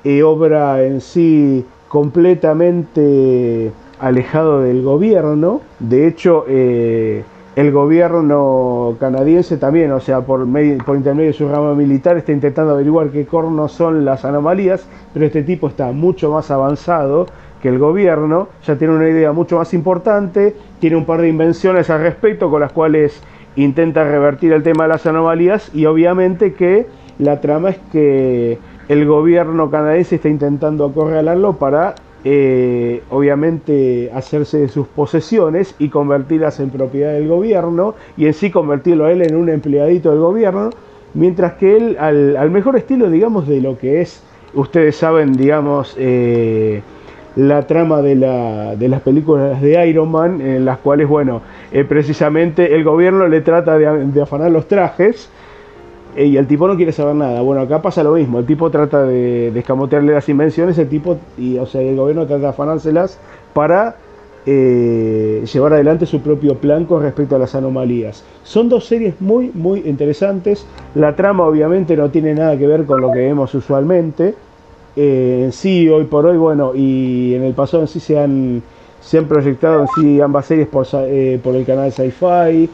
eh, 0.03 0.21
obra 0.21 0.83
en 0.83 1.01
sí 1.01 1.65
completamente 1.87 3.71
alejado 3.99 4.61
del 4.61 4.83
gobierno. 4.83 5.61
De 5.79 6.07
hecho, 6.07 6.45
eh, 6.47 7.23
el 7.55 7.71
gobierno 7.71 8.95
canadiense 8.99 9.57
también, 9.57 9.91
o 9.91 9.99
sea, 10.01 10.21
por, 10.21 10.45
medio- 10.45 10.77
por 10.83 10.97
intermedio 10.97 11.31
de 11.31 11.37
su 11.37 11.47
rama 11.47 11.73
militar, 11.73 12.17
está 12.17 12.31
intentando 12.33 12.73
averiguar 12.73 13.09
qué 13.09 13.25
cornos 13.25 13.71
son 13.71 14.03
las 14.03 14.25
anomalías, 14.25 14.85
pero 15.13 15.25
este 15.25 15.43
tipo 15.43 15.67
está 15.67 15.91
mucho 15.93 16.31
más 16.31 16.51
avanzado 16.51 17.27
que 17.61 17.69
el 17.69 17.79
gobierno, 17.79 18.49
ya 18.65 18.75
tiene 18.77 18.93
una 18.95 19.07
idea 19.09 19.31
mucho 19.31 19.57
más 19.57 19.73
importante, 19.73 20.53
tiene 20.79 20.97
un 20.97 21.05
par 21.05 21.21
de 21.21 21.29
invenciones 21.29 21.89
al 21.89 22.01
respecto 22.01 22.49
con 22.49 22.59
las 22.61 22.73
cuales 22.73 23.21
intenta 23.55 24.03
revertir 24.03 24.51
el 24.51 24.61
tema 24.61 24.83
de 24.83 24.89
las 24.89 25.05
anomalías 25.05 25.73
y 25.73 25.85
obviamente 25.85 26.53
que 26.53 26.87
la 27.19 27.39
trama 27.39 27.69
es 27.69 27.77
que 27.91 28.59
el 28.89 29.05
gobierno 29.07 29.71
canadiense 29.71 30.15
está 30.15 30.27
intentando 30.27 30.85
acorralarlo 30.85 31.53
para 31.53 31.95
eh, 32.25 33.03
obviamente 33.09 34.11
hacerse 34.13 34.57
de 34.59 34.67
sus 34.67 34.87
posesiones 34.87 35.75
y 35.79 35.89
convertirlas 35.89 36.59
en 36.59 36.71
propiedad 36.71 37.13
del 37.13 37.27
gobierno 37.27 37.95
y 38.17 38.25
en 38.25 38.33
sí 38.33 38.51
convertirlo 38.51 39.05
a 39.05 39.11
él 39.11 39.21
en 39.21 39.35
un 39.35 39.47
empleadito 39.49 40.09
del 40.11 40.19
gobierno, 40.19 40.71
mientras 41.13 41.53
que 41.53 41.77
él 41.77 41.97
al, 41.99 42.35
al 42.35 42.51
mejor 42.51 42.75
estilo 42.77 43.09
digamos 43.09 43.47
de 43.47 43.61
lo 43.61 43.77
que 43.77 44.01
es, 44.01 44.23
ustedes 44.55 44.95
saben 44.97 45.37
digamos 45.37 45.95
eh, 45.99 46.81
la 47.35 47.67
trama 47.67 48.01
de, 48.01 48.15
la- 48.15 48.75
de 48.75 48.87
las 48.89 49.01
películas 49.01 49.61
de 49.61 49.87
Iron 49.87 50.09
Man, 50.09 50.41
en 50.41 50.63
las 50.65 50.77
cuales, 50.79 51.07
bueno, 51.07 51.41
eh, 51.71 51.83
precisamente 51.83 52.75
el 52.75 52.83
gobierno 52.83 53.27
le 53.27 53.41
trata 53.41 53.77
de, 53.77 54.21
afanar 54.21 54.51
los 54.51 54.67
trajes 54.67 55.29
y 56.17 56.37
el 56.37 56.47
tipo 56.47 56.67
no 56.67 56.75
quiere 56.75 56.91
saber 56.91 57.15
nada. 57.15 57.41
Bueno, 57.41 57.61
acá 57.61 57.81
pasa 57.81 58.03
lo 58.03 58.13
mismo, 58.13 58.39
el 58.39 58.45
tipo 58.45 58.69
trata 58.69 59.03
de, 59.03 59.51
de 59.51 59.59
escamotearle 59.59 60.13
las 60.13 60.27
invenciones, 60.29 60.77
el 60.77 60.87
tipo, 60.87 61.17
y, 61.37 61.57
o 61.57 61.65
sea, 61.65 61.81
el 61.81 61.95
gobierno 61.95 62.25
trata 62.25 62.41
de 62.41 62.47
afanárselas 62.47 63.19
para 63.53 63.95
eh, 64.45 65.43
llevar 65.51 65.73
adelante 65.73 66.05
su 66.05 66.21
propio 66.21 66.55
plan 66.55 66.85
con 66.85 67.01
respecto 67.01 67.35
a 67.35 67.39
las 67.39 67.55
anomalías. 67.55 68.23
Son 68.43 68.69
dos 68.69 68.85
series 68.85 69.19
muy, 69.19 69.51
muy 69.53 69.79
interesantes. 69.85 70.65
La 70.93 71.15
trama 71.15 71.45
obviamente 71.45 71.97
no 71.97 72.09
tiene 72.09 72.33
nada 72.35 72.57
que 72.57 72.67
ver 72.67 72.85
con 72.85 73.01
lo 73.01 73.11
que 73.11 73.19
vemos 73.19 73.53
usualmente. 73.55 74.35
Eh, 74.95 75.49
sí, 75.51 75.89
hoy 75.89 76.05
por 76.05 76.25
hoy, 76.25 76.37
bueno, 76.37 76.73
y 76.75 77.33
en 77.33 77.43
el 77.43 77.53
pasado 77.53 77.83
en 77.83 77.87
sí 77.87 77.99
se 77.99 78.19
han, 78.19 78.61
se 79.01 79.17
han 79.17 79.25
proyectado 79.25 79.81
en 79.81 79.87
sí 79.95 80.21
ambas 80.21 80.45
series 80.45 80.67
por, 80.67 80.85
eh, 80.93 81.39
por 81.43 81.55
el 81.55 81.65
canal 81.65 81.91
Sci-Fi. 81.91 82.69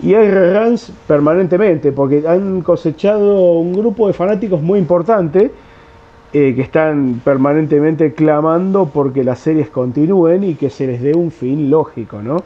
Y 0.00 0.14
hay 0.14 0.30
reruns 0.30 0.92
permanentemente, 1.06 1.92
porque 1.92 2.24
han 2.26 2.62
cosechado 2.62 3.58
un 3.58 3.72
grupo 3.72 4.06
de 4.06 4.12
fanáticos 4.12 4.62
muy 4.62 4.78
importante 4.78 5.50
eh, 6.32 6.52
que 6.54 6.62
están 6.62 7.20
permanentemente 7.24 8.12
clamando 8.12 8.90
porque 8.92 9.24
las 9.24 9.38
series 9.38 9.70
continúen 9.70 10.44
y 10.44 10.54
que 10.54 10.70
se 10.70 10.86
les 10.86 11.02
dé 11.02 11.14
un 11.14 11.30
fin 11.30 11.70
lógico, 11.70 12.22
¿no? 12.22 12.42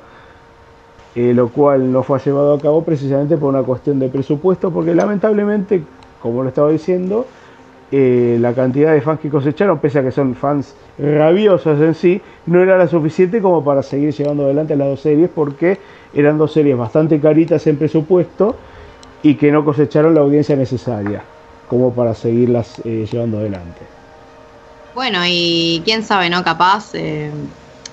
Eh, 1.15 1.35
lo 1.35 1.49
cual 1.49 1.93
no 1.93 2.03
fue 2.03 2.19
llevado 2.21 2.55
a 2.55 2.61
cabo 2.61 2.83
precisamente 2.85 3.37
por 3.37 3.51
una 3.51 3.63
cuestión 3.63 3.99
de 3.99 4.09
presupuesto, 4.09 4.71
porque 4.71 4.95
lamentablemente, 4.95 5.83
como 6.23 6.43
lo 6.43 6.49
estaba 6.49 6.71
diciendo, 6.71 7.27
eh, 7.91 8.39
la 8.41 8.55
cantidad 8.55 8.95
de 8.95 9.03
fans 9.03 9.21
que 9.21 9.29
cosecharon, 9.29 9.79
pese 9.79 9.99
a 9.99 10.03
que 10.03 10.13
son 10.13 10.35
fans 10.35 10.75
rabiosos 10.99 11.79
en 11.79 11.95
sí, 11.95 12.23
no 12.47 12.63
era 12.63 12.79
la 12.79 12.89
suficiente 12.89 13.43
como 13.43 13.63
para 13.63 13.83
seguir 13.83 14.15
llevando 14.15 14.45
adelante 14.45 14.75
las 14.77 14.89
dos 14.89 15.01
series, 15.01 15.29
porque 15.29 15.79
eran 16.15 16.39
dos 16.39 16.53
series 16.53 16.77
bastante 16.77 17.21
caritas 17.21 17.67
en 17.67 17.77
presupuesto 17.77 18.57
y 19.23 19.35
que 19.35 19.51
no 19.53 19.65
cosecharon 19.65 20.15
la 20.15 20.21
audiencia 20.21 20.57
necesaria 20.57 21.23
como 21.69 21.93
para 21.93 22.15
seguirlas 22.15 22.81
eh, 22.85 23.07
llevando 23.11 23.39
adelante. 23.39 23.81
Bueno, 24.95 25.21
y 25.27 25.81
quién 25.85 26.03
sabe, 26.03 26.29
¿no? 26.29 26.45
Capaz 26.45 26.91
eh, 26.95 27.31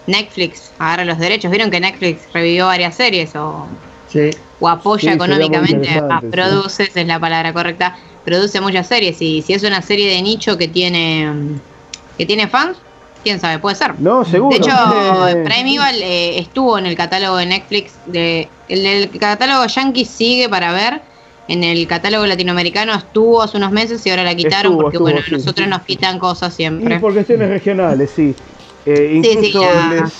Netflix 0.08 0.72
agarra 0.80 1.06
los 1.06 1.18
derechos. 1.18 1.50
¿Vieron 1.50 1.72
que 1.72 1.80
Netflix 1.80 2.22
revivió 2.34 2.66
varias 2.66 2.96
series 2.96 3.36
o, 3.36 3.68
Sí. 4.10 4.32
o 4.60 4.68
apoya 4.68 5.12
Sí, 5.12 5.16
económicamente? 5.16 5.90
Ah, 6.10 6.20
sí. 6.22 6.28
produce, 6.28 6.90
es 6.94 7.08
la 7.08 7.20
palabra 7.20 7.54
correcta. 7.54 7.96
Produce 8.26 8.60
muchas 8.60 8.88
series 8.88 9.22
y 9.22 9.42
si 9.42 9.54
es 9.54 9.64
una 9.64 9.82
serie 9.82 10.14
de 10.14 10.22
nicho 10.22 10.58
que 10.58 10.68
tiene 10.68 11.32
que 12.18 12.26
tiene 12.26 12.48
fans, 12.50 12.78
quién 13.24 13.40
sabe, 13.40 13.60
puede 13.60 13.76
ser. 13.76 14.00
No, 14.00 14.24
seguro. 14.26 14.50
De 14.52 14.58
hecho, 14.58 14.72
tiene- 15.34 15.44
Prime 15.44 15.70
Evil 15.76 16.02
eh, 16.04 16.40
estuvo 16.40 16.78
en 16.78 16.86
el 16.86 16.96
catálogo 16.96 17.38
de 17.38 17.46
Netflix. 17.46 17.94
De, 18.06 18.48
el 18.68 18.84
del 18.84 19.20
catálogo 19.20 19.66
Yankee 19.68 20.06
sigue 20.06 20.50
para 20.50 20.72
ver. 20.74 21.02
En 21.48 21.64
el 21.64 21.88
catálogo 21.88 22.28
latinoamericano 22.28 22.94
estuvo 22.94 23.42
hace 23.42 23.58
unos 23.58 23.72
meses 23.72 24.06
y 24.06 24.10
ahora 24.12 24.24
la 24.24 24.36
quitaron 24.36 24.74
Estuvo, 24.74 24.82
porque, 24.84 24.98
estuvo, 24.98 25.10
bueno, 25.10 25.22
sí. 25.26 25.32
nosotros 25.32 25.68
nos 25.68 25.82
quitan 25.82 26.20
cosas 26.20 26.54
Y 26.54 26.58
siempre. 26.58 27.00
por 27.00 27.12
cuestiones 27.12 27.50
regionales, 27.50 28.12
sí. 28.16 28.36
Eh, 28.86 29.20
Sí, 29.24 29.24
sí, 29.24 29.48
incluso 29.48 29.62
ya. 29.64 29.90
les, 29.90 30.14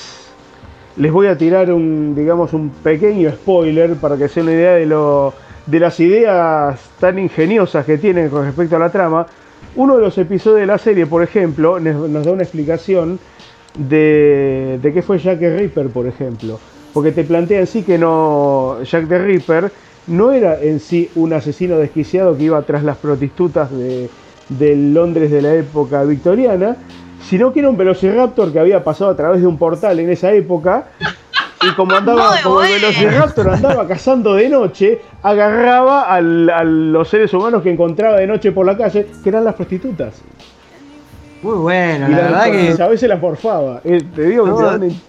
les 0.98 1.12
voy 1.12 1.28
a 1.28 1.38
tirar 1.38 1.72
un, 1.72 2.16
digamos, 2.16 2.52
un 2.54 2.72
pequeño 2.72 3.30
spoiler 3.32 3.94
para 3.98 4.18
que 4.18 4.28
se 4.28 4.40
den 4.40 4.48
una 4.50 4.54
idea 4.58 4.72
de 4.74 4.86
lo 4.88 5.34
de 5.68 5.80
las 5.80 6.00
ideas 6.00 6.80
tan 7.00 7.20
ingeniosas 7.20 7.86
que 7.86 8.00
tienen 8.00 8.30
con 8.30 8.46
respecto 8.46 8.76
a 8.78 8.80
la 8.80 8.92
trama. 8.92 9.28
Uno 9.76 9.96
de 9.96 10.02
los 10.02 10.18
episodios 10.18 10.62
de 10.62 10.66
la 10.66 10.78
serie, 10.78 11.06
por 11.06 11.24
ejemplo, 11.24 11.80
nos, 11.80 12.26
da 12.26 12.32
una 12.32 12.44
explicación 12.44 13.20
de, 13.78 14.80
de 14.82 14.94
qué 14.94 15.02
fue 15.02 15.20
Jack 15.20 15.40
the 15.40 15.58
Ripper, 15.58 15.90
por 15.90 16.08
ejemplo. 16.08 16.60
Porque 16.94 17.12
te 17.12 17.24
plantea 17.24 17.60
en 17.60 17.68
sí 17.68 17.84
que 17.84 17.98
no 17.98 18.82
Jack 18.84 19.08
the 19.08 19.20
Ripper 19.20 19.72
no 20.08 20.32
era 20.32 20.60
en 20.60 20.80
sí 20.80 21.10
un 21.16 21.34
asesino 21.34 21.78
desquiciado 21.78 22.36
que 22.36 22.44
iba 22.44 22.62
tras 22.64 22.84
las 22.84 22.98
prostitutas 22.98 23.72
de, 23.72 24.10
del 24.50 24.94
Londres 24.94 25.32
de 25.32 25.42
la 25.42 25.54
época 25.54 26.04
victoriana, 26.04 26.78
sino 27.24 27.54
que 27.54 27.60
era 27.60 27.70
un 27.70 27.78
velociraptor 27.78 28.52
que 28.52 28.60
había 28.60 28.84
pasado 28.84 29.12
a 29.12 29.16
través 29.16 29.42
de 29.42 29.48
un 29.48 29.58
portal 29.58 30.00
en 30.00 30.10
esa 30.10 30.34
época. 30.34 30.88
Y 31.62 31.72
como 31.76 31.96
andaba, 31.96 32.32
Muy 32.32 32.42
como 32.42 32.56
velociraptor 32.60 33.50
andaba 33.50 33.86
cazando 33.88 34.36
de 34.36 34.48
noche, 34.50 35.02
agarraba 35.24 36.04
al- 36.04 36.50
a 36.50 36.64
los 36.64 37.10
seres 37.10 37.34
humanos 37.34 37.62
que 37.64 37.72
encontraba 37.72 38.18
de 38.18 38.28
noche 38.28 38.52
por 38.54 38.66
la 38.66 38.78
calle, 38.78 39.08
que 39.22 39.30
eran 39.30 39.44
las 39.44 39.56
prostitutas. 39.56 40.16
Muy 41.42 41.56
bueno, 41.58 42.08
y 42.10 42.12
la 42.12 42.18
verdad 42.22 42.46
que. 42.52 42.84
a 42.84 42.88
veces 42.88 43.10
las 43.10 43.22
morfaba. 43.22 43.82
Eh, 43.84 44.02
te 44.16 44.22
digo 44.24 44.46
que 44.46 44.52
No. 44.52 44.58
te 44.58 44.64
dan 44.64 44.84
en- 44.84 45.02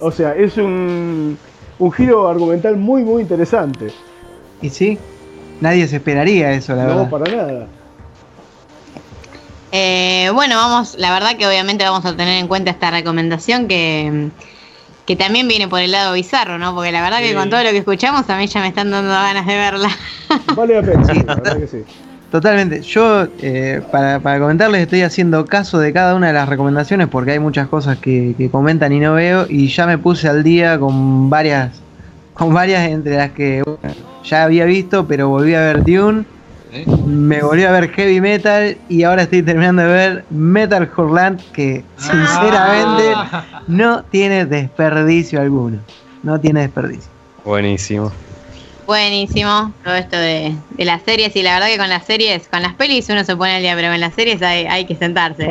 O 0.00 0.10
sea, 0.10 0.34
es 0.34 0.56
un, 0.56 1.36
un 1.78 1.92
giro 1.92 2.28
argumental 2.28 2.76
muy, 2.76 3.02
muy 3.02 3.20
interesante. 3.22 3.88
Y 4.62 4.70
sí, 4.70 4.98
nadie 5.60 5.86
se 5.88 5.96
esperaría 5.96 6.52
eso, 6.52 6.74
la 6.74 6.84
no, 6.84 6.88
verdad. 6.88 7.10
para 7.10 7.36
nada. 7.36 7.66
Eh, 9.72 10.30
bueno, 10.32 10.56
vamos, 10.56 10.94
la 10.98 11.12
verdad 11.12 11.36
que 11.36 11.46
obviamente 11.46 11.84
vamos 11.84 12.04
a 12.06 12.16
tener 12.16 12.38
en 12.38 12.48
cuenta 12.48 12.70
esta 12.70 12.90
recomendación 12.90 13.68
que, 13.68 14.28
que 15.08 15.16
también 15.16 15.48
viene 15.48 15.68
por 15.68 15.80
el 15.80 15.90
lado 15.90 16.12
bizarro, 16.12 16.58
¿no? 16.58 16.74
Porque 16.74 16.92
la 16.92 17.00
verdad 17.00 17.20
que 17.20 17.34
con 17.34 17.48
todo 17.48 17.64
lo 17.64 17.70
que 17.70 17.78
escuchamos 17.78 18.28
a 18.28 18.36
mí 18.36 18.46
ya 18.46 18.60
me 18.60 18.68
están 18.68 18.90
dando 18.90 19.08
ganas 19.08 19.46
de 19.46 19.54
verla. 19.54 19.88
Vale 20.54 20.74
la 20.74 20.82
pena, 20.82 21.04
sí, 21.06 21.22
la 21.26 21.34
verdad 21.34 21.56
que 21.56 21.66
sí. 21.66 21.78
Totalmente. 22.30 22.82
Yo, 22.82 23.26
eh, 23.40 23.80
para, 23.90 24.20
para 24.20 24.38
comentarles, 24.38 24.82
estoy 24.82 25.00
haciendo 25.00 25.46
caso 25.46 25.78
de 25.78 25.94
cada 25.94 26.14
una 26.14 26.26
de 26.26 26.34
las 26.34 26.46
recomendaciones 26.46 27.08
porque 27.08 27.30
hay 27.30 27.38
muchas 27.38 27.68
cosas 27.68 27.96
que, 27.96 28.34
que 28.36 28.50
comentan 28.50 28.92
y 28.92 29.00
no 29.00 29.14
veo. 29.14 29.46
Y 29.48 29.68
ya 29.68 29.86
me 29.86 29.96
puse 29.96 30.28
al 30.28 30.44
día 30.44 30.78
con 30.78 31.30
varias, 31.30 31.80
con 32.34 32.52
varias 32.52 32.86
entre 32.90 33.16
las 33.16 33.30
que 33.30 33.62
bueno, 33.62 33.94
ya 34.24 34.44
había 34.44 34.66
visto, 34.66 35.08
pero 35.08 35.30
volví 35.30 35.54
a 35.54 35.60
ver 35.60 35.84
Dune. 35.84 36.26
¿Eh? 36.78 36.84
Me 37.06 37.42
volví 37.42 37.64
a 37.64 37.72
ver 37.72 37.90
Heavy 37.90 38.20
Metal 38.20 38.76
y 38.88 39.02
ahora 39.02 39.22
estoy 39.22 39.42
terminando 39.42 39.82
de 39.82 39.88
ver 39.88 40.24
Metal 40.30 40.88
Hurlant 40.96 41.40
que 41.52 41.82
sinceramente 41.96 43.12
Ah. 43.14 43.62
no 43.66 44.02
tiene 44.04 44.46
desperdicio 44.46 45.40
alguno. 45.40 45.78
No 46.22 46.38
tiene 46.40 46.60
desperdicio. 46.62 47.10
Buenísimo. 47.44 48.12
Buenísimo, 48.86 49.72
todo 49.84 49.94
esto 49.96 50.16
de, 50.16 50.54
de 50.70 50.84
las 50.86 51.02
series 51.02 51.34
y 51.36 51.42
la 51.42 51.54
verdad 51.54 51.66
que 51.68 51.76
con 51.76 51.90
las 51.90 52.06
series, 52.06 52.48
con 52.48 52.62
las 52.62 52.72
pelis 52.74 53.06
uno 53.10 53.22
se 53.22 53.36
pone 53.36 53.56
al 53.56 53.62
día, 53.62 53.74
pero 53.74 53.88
con 53.90 54.00
las 54.00 54.14
series 54.14 54.40
hay, 54.40 54.64
hay 54.66 54.86
que 54.86 54.94
sentarse. 54.96 55.46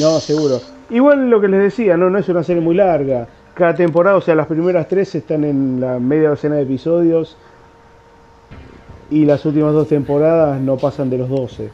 No, 0.00 0.20
seguro. 0.20 0.60
Igual 0.90 1.28
lo 1.28 1.40
que 1.40 1.48
les 1.48 1.60
decía, 1.60 1.96
no, 1.98 2.08
no 2.08 2.18
es 2.18 2.28
una 2.30 2.42
serie 2.42 2.62
muy 2.62 2.74
larga. 2.76 3.26
Cada 3.54 3.74
temporada, 3.74 4.16
o 4.16 4.20
sea, 4.22 4.34
las 4.34 4.46
primeras 4.46 4.88
tres 4.88 5.14
están 5.14 5.44
en 5.44 5.80
la 5.80 5.98
media 5.98 6.30
docena 6.30 6.54
de 6.56 6.62
episodios. 6.62 7.36
Y 9.10 9.24
las 9.24 9.44
últimas 9.44 9.72
dos 9.72 9.88
temporadas 9.88 10.60
no 10.60 10.76
pasan 10.76 11.08
de 11.10 11.18
los 11.18 11.28
12. 11.28 11.70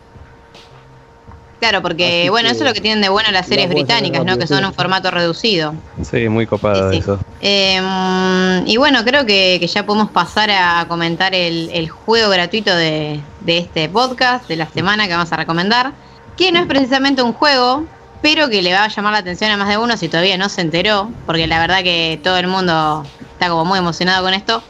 Claro, 1.61 1.81
porque 1.81 2.23
Así 2.23 2.28
bueno, 2.28 2.48
eso 2.51 2.62
es 2.62 2.69
lo 2.69 2.74
que 2.74 2.81
tienen 2.81 3.01
de 3.01 3.09
bueno 3.09 3.31
las 3.31 3.47
series 3.47 3.69
británicas, 3.70 4.23
¿no? 4.24 4.36
Que 4.36 4.47
son 4.47 4.59
sí. 4.59 4.65
un 4.65 4.74
formato 4.74 5.11
reducido. 5.11 5.74
Sí, 6.02 6.28
muy 6.28 6.47
copado 6.47 6.90
Sí, 6.90 6.97
sí. 6.97 7.02
eso. 7.02 7.19
Eh, 7.40 8.62
y 8.66 8.77
bueno, 8.77 9.02
creo 9.05 9.24
que, 9.24 9.56
que 9.59 9.66
ya 9.66 9.86
podemos 9.86 10.11
pasar 10.11 10.51
a 10.51 10.85
comentar 10.89 11.35
el, 11.35 11.70
el 11.73 11.89
juego 11.89 12.31
gratuito 12.31 12.74
de, 12.74 13.20
de 13.40 13.59
este 13.59 13.89
podcast, 13.89 14.47
de 14.47 14.56
la 14.56 14.66
semana 14.69 15.06
que 15.06 15.15
vamos 15.15 15.32
a 15.32 15.36
recomendar, 15.36 15.93
que 16.36 16.52
no 16.52 16.61
es 16.61 16.66
precisamente 16.66 17.23
un 17.23 17.32
juego, 17.32 17.85
pero 18.20 18.51
que 18.51 18.61
le 18.61 18.74
va 18.74 18.85
a 18.85 18.89
llamar 18.89 19.12
la 19.12 19.19
atención 19.20 19.51
a 19.51 19.56
más 19.56 19.69
de 19.69 19.78
uno 19.78 19.97
si 19.97 20.09
todavía 20.09 20.36
no 20.36 20.48
se 20.51 20.61
enteró, 20.61 21.11
porque 21.24 21.47
la 21.47 21.59
verdad 21.61 21.82
que 21.82 22.20
todo 22.23 22.36
el 22.36 22.47
mundo 22.47 23.06
está 23.32 23.48
como 23.48 23.65
muy 23.65 23.78
emocionado 23.78 24.23
con 24.23 24.35
esto. 24.35 24.62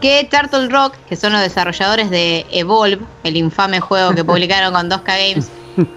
Que 0.00 0.28
Turtle 0.30 0.68
Rock, 0.68 0.94
que 1.08 1.16
son 1.16 1.32
los 1.32 1.40
desarrolladores 1.42 2.10
de 2.10 2.44
Evolve, 2.52 2.98
el 3.24 3.36
infame 3.36 3.80
juego 3.80 4.14
que 4.14 4.24
publicaron 4.24 4.72
con 4.74 4.90
2K 4.90 5.04
Games, 5.30 5.48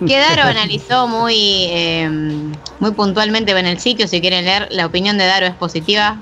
que 0.08 0.18
Daro 0.18 0.44
analizó 0.44 1.08
muy, 1.08 1.36
eh, 1.70 2.10
muy 2.80 2.92
puntualmente 2.92 3.52
en 3.52 3.66
el 3.66 3.80
sitio. 3.80 4.08
Si 4.08 4.22
quieren 4.22 4.46
leer, 4.46 4.68
la 4.72 4.86
opinión 4.86 5.18
de 5.18 5.26
Daro 5.26 5.46
es 5.46 5.56
positiva. 5.56 6.18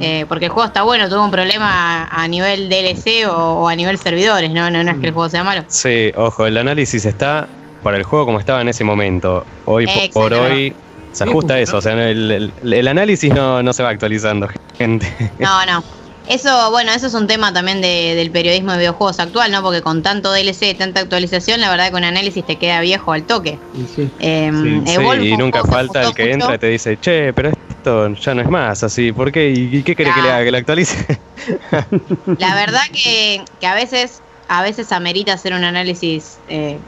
eh, 0.00 0.24
porque 0.28 0.46
el 0.46 0.50
juego 0.50 0.66
está 0.66 0.82
bueno, 0.82 1.08
tuvo 1.10 1.24
un 1.24 1.30
problema 1.30 2.04
a 2.10 2.26
nivel 2.28 2.68
DLC 2.70 3.26
o, 3.28 3.32
o 3.64 3.68
a 3.68 3.76
nivel 3.76 3.98
servidores, 3.98 4.50
¿no? 4.50 4.70
No, 4.70 4.82
no 4.82 4.92
es 4.92 4.98
que 4.98 5.08
el 5.08 5.12
juego 5.12 5.28
sea 5.28 5.44
malo. 5.44 5.62
Sí, 5.68 6.10
ojo, 6.16 6.46
el 6.46 6.56
análisis 6.56 7.04
está 7.04 7.46
para 7.82 7.96
el 7.98 8.02
juego 8.04 8.24
como 8.24 8.38
estaba 8.40 8.60
en 8.62 8.68
ese 8.68 8.82
momento. 8.82 9.44
Hoy 9.66 9.86
po- 9.86 9.92
por 10.14 10.32
hoy 10.52 10.74
se 11.12 11.24
ajusta 11.24 11.54
a 11.54 11.60
eso. 11.60 11.76
O 11.76 11.82
sea, 11.82 11.92
el, 12.08 12.30
el- 12.62 12.72
el 12.72 12.88
análisis 12.88 13.32
no, 13.34 13.62
no 13.62 13.72
se 13.74 13.82
va 13.82 13.90
actualizando, 13.90 14.48
gente. 14.78 15.06
No, 15.38 15.66
no. 15.66 15.84
Eso, 16.26 16.70
bueno, 16.70 16.92
eso 16.92 17.06
es 17.06 17.14
un 17.14 17.26
tema 17.26 17.52
también 17.52 17.80
de- 17.82 18.14
del 18.14 18.30
periodismo 18.30 18.72
de 18.72 18.78
videojuegos 18.78 19.20
actual, 19.20 19.50
¿no? 19.52 19.62
Porque 19.62 19.82
con 19.82 20.02
tanto 20.02 20.32
DLC, 20.32 20.74
tanta 20.74 21.00
actualización, 21.00 21.60
la 21.60 21.70
verdad 21.70 21.90
que 21.90 21.96
un 21.96 22.04
análisis 22.04 22.44
te 22.44 22.56
queda 22.58 22.80
viejo 22.80 23.12
al 23.12 23.24
toque. 23.26 23.58
Y 23.74 23.86
sí. 23.86 24.10
Eh, 24.20 24.50
Sí, 24.52 24.92
Evolve 24.92 25.22
Sí, 25.22 25.28
y 25.28 25.36
nunca 25.36 25.62
falta 25.64 26.02
el 26.02 26.14
que 26.14 26.32
entra 26.32 26.54
y 26.54 26.58
te 26.58 26.68
dice, 26.68 26.98
che, 26.98 27.32
pero 27.34 27.50
esto 27.50 28.14
ya 28.14 28.34
no 28.34 28.42
es 28.42 28.48
más 28.48 28.82
así. 28.82 29.12
¿Por 29.12 29.30
qué? 29.32 29.50
¿Y, 29.50 29.76
y 29.76 29.82
qué 29.82 29.94
querés 29.94 30.14
que 30.14 30.22
le 30.22 30.30
haga? 30.30 30.44
¿Que 30.44 30.50
lo 30.50 30.56
actualice? 30.58 31.22
La 32.38 32.54
verdad 32.54 32.80
que, 32.92 33.44
que 33.60 33.66
a 33.66 33.74
veces 33.74 34.22
a 34.46 34.62
veces 34.62 34.92
amerita 34.92 35.32
hacer 35.32 35.54
un 35.54 35.64
análisis 35.64 36.42
eh, 36.46 36.78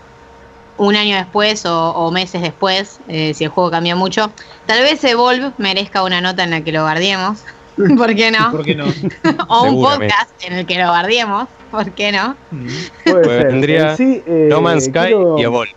un 0.77 0.95
año 0.95 1.17
después 1.17 1.65
o, 1.65 1.91
o 1.95 2.11
meses 2.13 2.43
después, 2.43 2.99
eh, 3.09 3.33
si 3.35 3.45
el 3.45 3.51
juego 3.51 3.71
cambia 3.71 3.97
mucho. 3.97 4.35
Tal 4.67 4.83
vez 4.83 5.03
Evolve 5.05 5.53
merezca 5.57 6.03
una 6.03 6.21
nota 6.21 6.45
en 6.45 6.51
la 6.51 6.63
que 6.63 6.73
lo 6.73 6.83
guardiemos. 6.83 7.45
¿Por 7.97 8.15
qué 8.15 8.31
no? 8.31 8.51
¿Por 8.53 8.65
qué 8.65 8.75
no? 8.75 8.85
o 9.49 9.65
un 9.65 9.83
podcast 9.83 10.31
en 10.47 10.55
el 10.55 10.67
que 10.67 10.79
lo 10.79 10.89
guardiemos, 10.89 11.49
¿por 11.71 11.91
qué 11.93 12.13
no? 12.13 12.35
Mm. 12.51 12.67
Puede 13.05 13.25
Pues 13.25 13.27
ser. 13.27 13.49
tendría 13.49 13.97
sí, 13.97 14.23
eh, 14.27 14.47
No 14.51 14.61
Man's 14.61 14.85
Sky 14.85 14.93
quiero- 14.93 15.39
y 15.39 15.43
Evolve. 15.43 15.73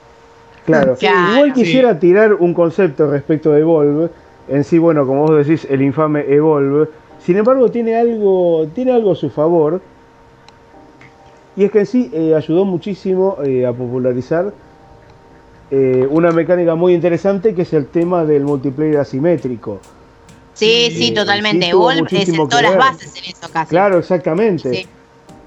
Claro. 0.66 0.96
Claro. 0.96 1.34
Igual 1.36 1.54
quisiera 1.54 2.00
tirar 2.00 2.34
un 2.36 2.54
concepto 2.54 3.10
respecto 3.10 3.52
de 3.52 3.62
Evolve. 3.62 4.10
En 4.48 4.64
sí, 4.64 4.78
bueno, 4.78 5.06
como 5.06 5.26
vos 5.28 5.46
decís, 5.46 5.68
el 5.70 5.82
infame 5.82 6.26
Evolve. 6.28 6.90
Sin 7.24 7.38
embargo, 7.38 7.70
tiene 7.72 7.96
algo, 7.96 8.68
tiene 8.74 8.92
algo 8.92 9.12
a 9.12 9.16
su 9.16 9.30
favor. 9.30 9.82
Y 11.56 11.64
es 11.66 11.72
que 11.72 11.80
en 11.80 11.86
sí 11.86 12.10
eh, 12.14 12.34
ayudó 12.36 12.66
muchísimo 12.66 13.38
eh, 13.44 13.66
a 13.66 13.74
popularizar 13.74 14.54
eh, 15.72 16.08
una 16.10 16.32
mecánica 16.32 16.76
muy 16.76 16.94
interesante 16.94 17.54
que 17.54 17.64
es 17.64 17.74
el 17.74 17.88
tema 17.88 18.24
del 18.26 18.44
multiplayer 18.44 18.98
asimétrico. 18.98 19.80
Sí, 20.60 20.90
Sí, 20.92 20.96
sí, 21.08 21.14
totalmente. 21.14 21.74
Wolf 21.74 22.10
sentó 22.10 22.62
las 22.62 22.78
bases 22.78 23.14
en 23.18 23.32
eso 23.32 23.48
casi. 23.52 23.70
Claro, 23.70 24.00
exactamente. 24.00 24.74
Sí. 24.74 24.88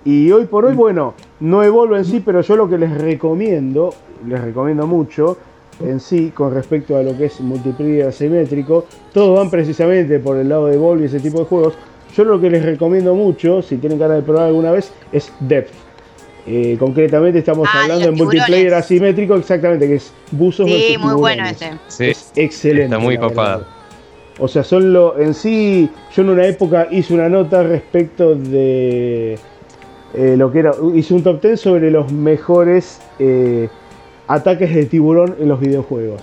Y 0.05 0.33
hoy 0.33 0.47
por 0.47 0.65
hoy, 0.65 0.75
bueno, 0.75 1.15
no 1.41 1.63
Evolve 1.63 1.99
en 1.99 2.05
sí, 2.05 2.21
pero 2.25 2.41
yo 2.41 2.57
lo 2.57 2.69
que 2.69 2.77
les 2.79 2.91
recomiendo, 3.01 3.95
les 4.27 4.41
recomiendo 4.41 4.87
mucho 4.87 5.39
en 5.81 6.01
sí 6.01 6.33
con 6.35 6.53
respecto 6.55 6.97
a 6.97 7.03
lo 7.03 7.17
que 7.17 7.27
es 7.27 7.41
multiplayer 7.41 8.07
asimétrico, 8.09 8.87
todos 9.13 9.39
van 9.39 9.49
precisamente 9.51 10.19
por 10.19 10.37
el 10.39 10.49
lado 10.49 10.67
de 10.67 10.75
Evolve 10.75 11.03
y 11.05 11.07
ese 11.07 11.21
tipo 11.21 11.39
de 11.41 11.45
juegos. 11.45 11.75
Yo 12.17 12.25
lo 12.25 12.41
que 12.41 12.51
les 12.51 12.65
recomiendo 12.65 13.15
mucho, 13.15 13.63
si 13.63 13.77
tienen 13.77 13.99
ganas 13.99 14.17
de 14.19 14.23
probar 14.23 14.47
alguna 14.49 14.71
vez, 14.73 14.93
es 15.13 15.33
Depth. 15.41 15.73
Eh, 16.47 16.77
concretamente 16.79 17.39
estamos 17.39 17.69
Ah, 17.73 17.83
hablando 17.83 18.05
de 18.07 18.11
los 18.11 18.19
multiplayer 18.19 18.75
asimétrico, 18.75 19.37
exactamente, 19.37 19.87
que 19.87 19.95
es 19.95 20.13
buzos 20.33 20.67
Sí, 20.67 20.73
versus 20.73 20.99
muy 21.01 21.15
bueno 21.15 21.47
ese. 21.47 21.71
Sí, 21.89 22.07
Es 22.07 22.33
excelente. 22.35 22.85
está 22.87 22.99
muy 22.99 23.17
copado. 23.19 23.65
O 24.43 24.49
sea, 24.49 24.65
son 24.65 24.93
lo, 24.93 25.21
en 25.21 25.35
sí, 25.35 25.89
yo 26.13 26.23
en 26.23 26.31
una 26.31 26.45
época 26.45 26.89
hice 26.91 27.15
una 27.15 27.29
nota 27.29 27.63
respecto 27.63 28.35
de 28.35 29.39
eh, 30.15 30.35
lo 30.37 30.51
que 30.51 30.59
era, 30.59 30.73
hice 30.97 31.15
un 31.15 31.23
top 31.23 31.41
10 31.41 31.61
sobre 31.61 31.93
los 31.93 32.11
mejores 32.11 33.01
eh, 33.21 33.69
ataques 34.27 34.75
de 34.75 34.87
tiburón 34.87 35.37
en 35.39 35.47
los 35.47 35.61
videojuegos, 35.61 36.23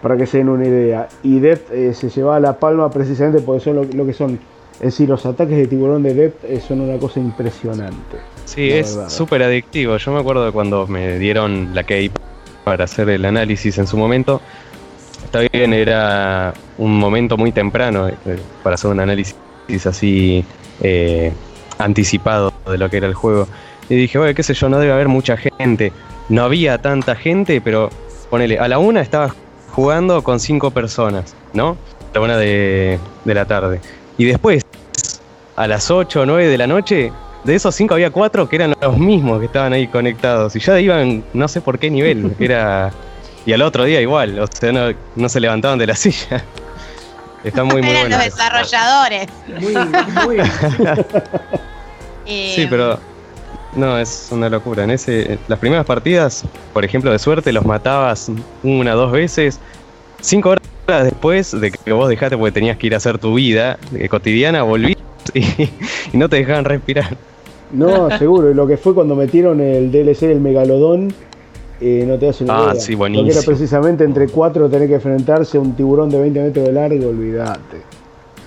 para 0.00 0.16
que 0.16 0.24
se 0.24 0.38
den 0.38 0.48
una 0.48 0.64
idea. 0.64 1.08
Y 1.22 1.40
Depth 1.40 1.70
eh, 1.72 1.92
se 1.92 2.08
llevaba 2.08 2.40
la 2.40 2.58
palma 2.58 2.90
precisamente 2.90 3.42
porque 3.42 3.62
son 3.62 3.76
lo, 3.76 3.84
lo 3.84 4.06
que 4.06 4.14
son, 4.14 4.38
en 4.80 4.90
sí, 4.90 5.06
los 5.06 5.26
ataques 5.26 5.58
de 5.58 5.66
tiburón 5.66 6.02
de 6.02 6.14
Depth 6.14 6.44
eh, 6.44 6.58
son 6.66 6.80
una 6.80 6.98
cosa 6.98 7.20
impresionante. 7.20 8.16
Sí, 8.46 8.70
es 8.70 8.98
súper 9.08 9.42
adictivo. 9.42 9.98
Yo 9.98 10.10
me 10.10 10.20
acuerdo 10.20 10.46
de 10.46 10.52
cuando 10.52 10.86
me 10.86 11.18
dieron 11.18 11.74
la 11.74 11.84
key 11.84 12.10
para 12.64 12.84
hacer 12.84 13.10
el 13.10 13.26
análisis 13.26 13.76
en 13.76 13.86
su 13.86 13.98
momento. 13.98 14.40
Está 15.32 15.48
bien, 15.50 15.72
era 15.72 16.52
un 16.76 16.98
momento 16.98 17.38
muy 17.38 17.52
temprano 17.52 18.06
eh, 18.06 18.14
para 18.62 18.74
hacer 18.74 18.90
un 18.90 19.00
análisis 19.00 19.34
así 19.86 20.44
eh, 20.82 21.32
anticipado 21.78 22.52
de 22.70 22.76
lo 22.76 22.90
que 22.90 22.98
era 22.98 23.06
el 23.06 23.14
juego. 23.14 23.48
Y 23.88 23.94
dije, 23.94 24.18
oye, 24.18 24.34
qué 24.34 24.42
sé 24.42 24.52
yo, 24.52 24.68
no 24.68 24.78
debe 24.78 24.92
haber 24.92 25.08
mucha 25.08 25.38
gente. 25.38 25.90
No 26.28 26.42
había 26.42 26.76
tanta 26.82 27.14
gente, 27.14 27.62
pero 27.62 27.88
ponele, 28.28 28.58
a 28.58 28.68
la 28.68 28.78
una 28.78 29.00
estaba 29.00 29.34
jugando 29.70 30.22
con 30.22 30.38
cinco 30.38 30.70
personas, 30.70 31.34
¿no? 31.54 31.78
A 32.10 32.18
la 32.18 32.20
una 32.20 32.36
de, 32.36 32.98
de 33.24 33.34
la 33.34 33.46
tarde. 33.46 33.80
Y 34.18 34.26
después, 34.26 34.62
a 35.56 35.66
las 35.66 35.90
8 35.90 36.20
o 36.20 36.26
9 36.26 36.46
de 36.46 36.58
la 36.58 36.66
noche, 36.66 37.10
de 37.44 37.54
esos 37.54 37.74
cinco 37.74 37.94
había 37.94 38.10
cuatro 38.10 38.50
que 38.50 38.56
eran 38.56 38.74
los 38.78 38.98
mismos 38.98 39.40
que 39.40 39.46
estaban 39.46 39.72
ahí 39.72 39.86
conectados. 39.86 40.54
Y 40.56 40.58
ya 40.60 40.78
iban, 40.78 41.24
no 41.32 41.48
sé 41.48 41.62
por 41.62 41.78
qué 41.78 41.90
nivel. 41.90 42.36
Era. 42.38 42.92
Y 43.44 43.52
al 43.52 43.62
otro 43.62 43.84
día 43.84 44.00
igual, 44.00 44.38
o 44.38 44.46
sea, 44.46 44.72
no, 44.72 44.94
no 45.16 45.28
se 45.28 45.40
levantaban 45.40 45.78
de 45.78 45.86
la 45.86 45.96
silla. 45.96 46.44
Está 47.44 47.64
muy, 47.64 47.82
muy 47.82 47.90
Eran 47.90 48.02
bueno. 48.02 48.16
los 48.16 48.24
desarrolladores. 48.24 49.28
Muy, 49.60 49.74
muy. 50.24 50.36
Eh, 52.24 52.52
Sí, 52.54 52.66
pero. 52.70 53.00
No, 53.74 53.98
es 53.98 54.28
una 54.30 54.48
locura. 54.48 54.84
En 54.84 54.90
ese, 54.90 55.38
las 55.48 55.58
primeras 55.58 55.84
partidas, 55.84 56.44
por 56.72 56.84
ejemplo, 56.84 57.10
de 57.10 57.18
suerte, 57.18 57.52
los 57.52 57.64
matabas 57.64 58.30
una, 58.62 58.92
dos 58.92 59.10
veces. 59.10 59.58
Cinco 60.20 60.50
horas 60.50 61.04
después 61.04 61.58
de 61.58 61.72
que 61.72 61.92
vos 61.92 62.08
dejaste 62.08 62.36
porque 62.36 62.52
tenías 62.52 62.76
que 62.76 62.86
ir 62.86 62.94
a 62.94 62.98
hacer 62.98 63.18
tu 63.18 63.34
vida 63.34 63.76
eh, 63.96 64.08
cotidiana, 64.08 64.62
volvías 64.62 64.98
y, 65.34 65.40
y 66.12 66.16
no 66.16 66.28
te 66.28 66.36
dejaban 66.36 66.64
respirar. 66.64 67.16
No, 67.72 68.16
seguro, 68.18 68.50
y 68.50 68.54
lo 68.54 68.66
que 68.68 68.76
fue 68.76 68.94
cuando 68.94 69.16
metieron 69.16 69.60
el 69.60 69.90
DLC 69.90 70.28
del 70.28 70.40
Megalodón, 70.40 71.12
eh, 71.82 72.04
no 72.06 72.16
te 72.18 72.26
das 72.26 72.40
una 72.40 72.54
Ah, 72.54 72.70
idea. 72.72 72.80
sí, 72.80 72.94
buenísimo. 72.94 73.30
era 73.30 73.42
precisamente 73.42 74.04
entre 74.04 74.28
cuatro 74.28 74.68
tener 74.68 74.88
que 74.88 74.94
enfrentarse 74.94 75.56
a 75.58 75.60
un 75.60 75.74
tiburón 75.74 76.08
de 76.10 76.20
20 76.20 76.40
metros 76.40 76.66
de 76.66 76.72
largo, 76.72 77.08
olvídate. 77.08 77.82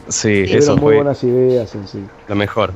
Sí, 0.07 0.43
Tuvieron 0.43 0.57
eso 0.63 0.71
muy 0.73 0.81
fue 0.81 0.95
buenas 0.95 1.23
ideas 1.23 1.75
en 1.75 1.87
sí. 1.87 1.99
lo 2.27 2.35
mejor. 2.35 2.71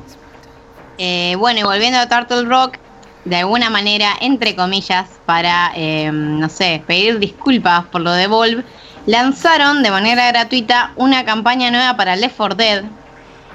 Eh, 0.98 1.36
bueno, 1.38 1.60
y 1.62 1.64
volviendo 1.64 2.00
a 2.00 2.08
Turtle 2.10 2.44
Rock, 2.44 2.78
de 3.26 3.36
alguna 3.38 3.70
manera, 3.70 4.14
entre 4.22 4.56
comillas, 4.56 5.08
para, 5.26 5.72
eh, 5.76 6.12
no 6.12 6.50
sé, 6.50 6.84
pedir 6.86 7.20
disculpas 7.20 7.86
por 7.86 8.02
lo 8.02 8.12
de 8.12 8.28
Volve, 8.28 8.64
lanzaron 9.06 9.82
de 9.84 9.92
manera 9.92 10.28
gratuita 10.28 10.92
una 10.98 11.24
campaña 11.26 11.72
nueva 11.72 11.96
para 11.96 12.16
Left 12.16 12.36
4 12.38 12.56
Dead, 12.56 12.84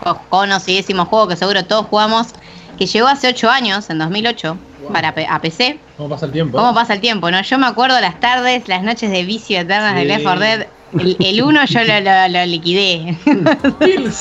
co- 0.03 0.19
conocidísimo 0.31 1.05
juego 1.05 1.29
que 1.29 1.37
seguro 1.37 1.65
todos 1.65 1.87
jugamos, 1.87 2.29
que 2.77 2.87
llegó 2.87 3.07
hace 3.09 3.29
8 3.29 3.51
años, 3.51 3.89
en 3.91 3.99
2008, 3.99 4.57
para 4.93 5.09
a 5.09 5.41
PC. 5.41 5.79
¿Cómo 5.97 6.09
pasa 6.09 6.27
el 6.27 6.33
tiempo? 6.33 6.59
¿Cómo 6.59 6.75
pasa 6.75 6.93
el 6.95 7.01
tiempo, 7.01 7.31
no? 7.31 7.41
Yo 7.43 7.59
me 7.59 7.67
acuerdo 7.67 8.01
las 8.01 8.21
tardes, 8.21 8.69
las 8.69 8.83
noches 8.83 9.11
de 9.11 9.25
vicio 9.25 9.61
eternas 9.61 9.95
de. 9.95 10.05
Left 10.05 10.23
4 10.25 10.41
Dead. 10.41 10.67
El, 10.99 11.17
el 11.19 11.43
uno 11.43 11.65
yo 11.65 11.81
lo, 11.83 12.01
lo- 12.01 12.29
lo 12.29 12.47
liquidé. 12.47 13.17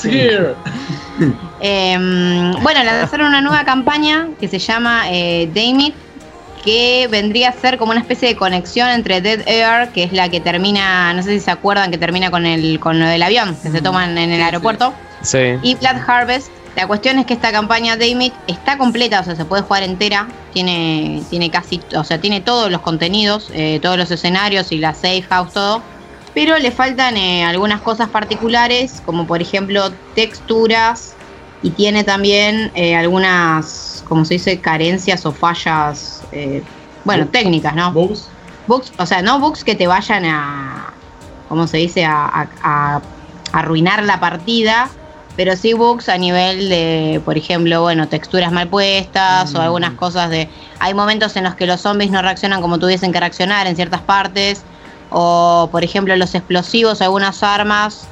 Here. 0.02 0.54
Eh, 1.60 1.96
bueno, 2.60 2.82
lanzaron 2.84 3.28
una 3.28 3.40
nueva 3.40 3.64
campaña 3.64 4.28
que 4.40 4.48
se 4.48 4.58
llama 4.58 5.04
eh, 5.10 5.48
Damn 5.54 5.92
que 6.64 7.08
vendría 7.10 7.50
a 7.50 7.52
ser 7.52 7.78
como 7.78 7.92
una 7.92 8.00
especie 8.00 8.26
de 8.28 8.36
conexión 8.36 8.88
entre 8.88 9.20
Dead 9.20 9.46
Air, 9.46 9.88
que 9.90 10.02
es 10.04 10.12
la 10.12 10.28
que 10.28 10.40
termina, 10.40 11.12
no 11.14 11.22
sé 11.22 11.30
si 11.30 11.40
se 11.40 11.50
acuerdan, 11.50 11.90
que 11.90 11.98
termina 11.98 12.30
con 12.30 12.46
el 12.46 12.80
con 12.80 12.98
lo 12.98 13.06
del 13.06 13.22
avión 13.22 13.54
que 13.62 13.70
se 13.70 13.80
toman 13.82 14.16
en 14.18 14.32
el 14.32 14.42
aeropuerto, 14.42 14.92
Sí. 15.22 15.38
y 15.62 15.74
Blood 15.76 15.96
Harvest. 16.06 16.48
La 16.74 16.88
cuestión 16.88 17.18
es 17.20 17.26
que 17.26 17.34
esta 17.34 17.52
campaña 17.52 17.96
Damn 17.96 18.20
está 18.48 18.78
completa, 18.78 19.20
o 19.20 19.24
sea, 19.24 19.36
se 19.36 19.44
puede 19.44 19.62
jugar 19.62 19.84
entera, 19.84 20.34
tiene, 20.50 21.24
tiene 21.30 21.48
casi, 21.50 21.80
o 21.96 22.02
sea, 22.02 22.20
tiene 22.20 22.40
todos 22.40 22.70
los 22.70 22.80
contenidos, 22.80 23.50
eh, 23.54 23.78
todos 23.80 23.96
los 23.96 24.10
escenarios 24.10 24.72
y 24.72 24.78
la 24.78 24.92
safe 24.94 25.22
house, 25.22 25.52
todo. 25.52 25.84
Pero 26.34 26.58
le 26.58 26.72
faltan 26.72 27.16
eh, 27.16 27.44
algunas 27.44 27.80
cosas 27.80 28.08
particulares, 28.10 29.00
como 29.00 29.24
por 29.24 29.40
ejemplo 29.40 29.94
texturas, 30.14 31.16
y 31.62 31.70
tiene 31.70 32.02
también 32.02 32.72
eh, 32.74 32.96
algunas, 32.96 34.02
como 34.04 34.24
se 34.24 34.34
dice, 34.34 34.60
carencias 34.60 35.24
o 35.26 35.32
fallas, 35.32 36.26
bueno, 37.04 37.28
técnicas, 37.28 37.74
¿no? 37.76 37.92
Bugs. 37.92 38.28
Bugs, 38.66 38.92
o 38.98 39.06
sea, 39.06 39.22
no 39.22 39.38
bugs 39.38 39.62
que 39.62 39.74
te 39.76 39.86
vayan 39.86 40.24
a, 40.24 40.92
¿cómo 41.48 41.66
se 41.68 41.76
dice?, 41.78 42.04
a, 42.04 42.26
a- 42.26 42.50
a 42.62 43.02
arruinar 43.52 44.02
la 44.04 44.18
partida, 44.18 44.90
pero 45.36 45.56
sí 45.56 45.72
bugs 45.72 46.08
a 46.08 46.16
nivel 46.16 46.68
de, 46.68 47.20
por 47.24 47.36
ejemplo, 47.36 47.82
bueno, 47.82 48.08
texturas 48.08 48.52
mal 48.52 48.68
puestas 48.68 49.54
o 49.54 49.60
algunas 49.60 49.94
cosas 49.94 50.30
de... 50.30 50.48
Hay 50.78 50.94
momentos 50.94 51.36
en 51.36 51.44
los 51.44 51.54
que 51.54 51.66
los 51.66 51.80
zombies 51.80 52.10
no 52.10 52.22
reaccionan 52.22 52.60
como 52.60 52.78
tuviesen 52.78 53.12
que 53.12 53.20
reaccionar 53.20 53.66
en 53.66 53.74
ciertas 53.74 54.00
partes, 54.02 54.62
o 55.10 55.68
por 55.70 55.84
ejemplo 55.84 56.16
los 56.16 56.34
explosivos, 56.34 57.02
algunas 57.02 57.42
armas 57.42 58.06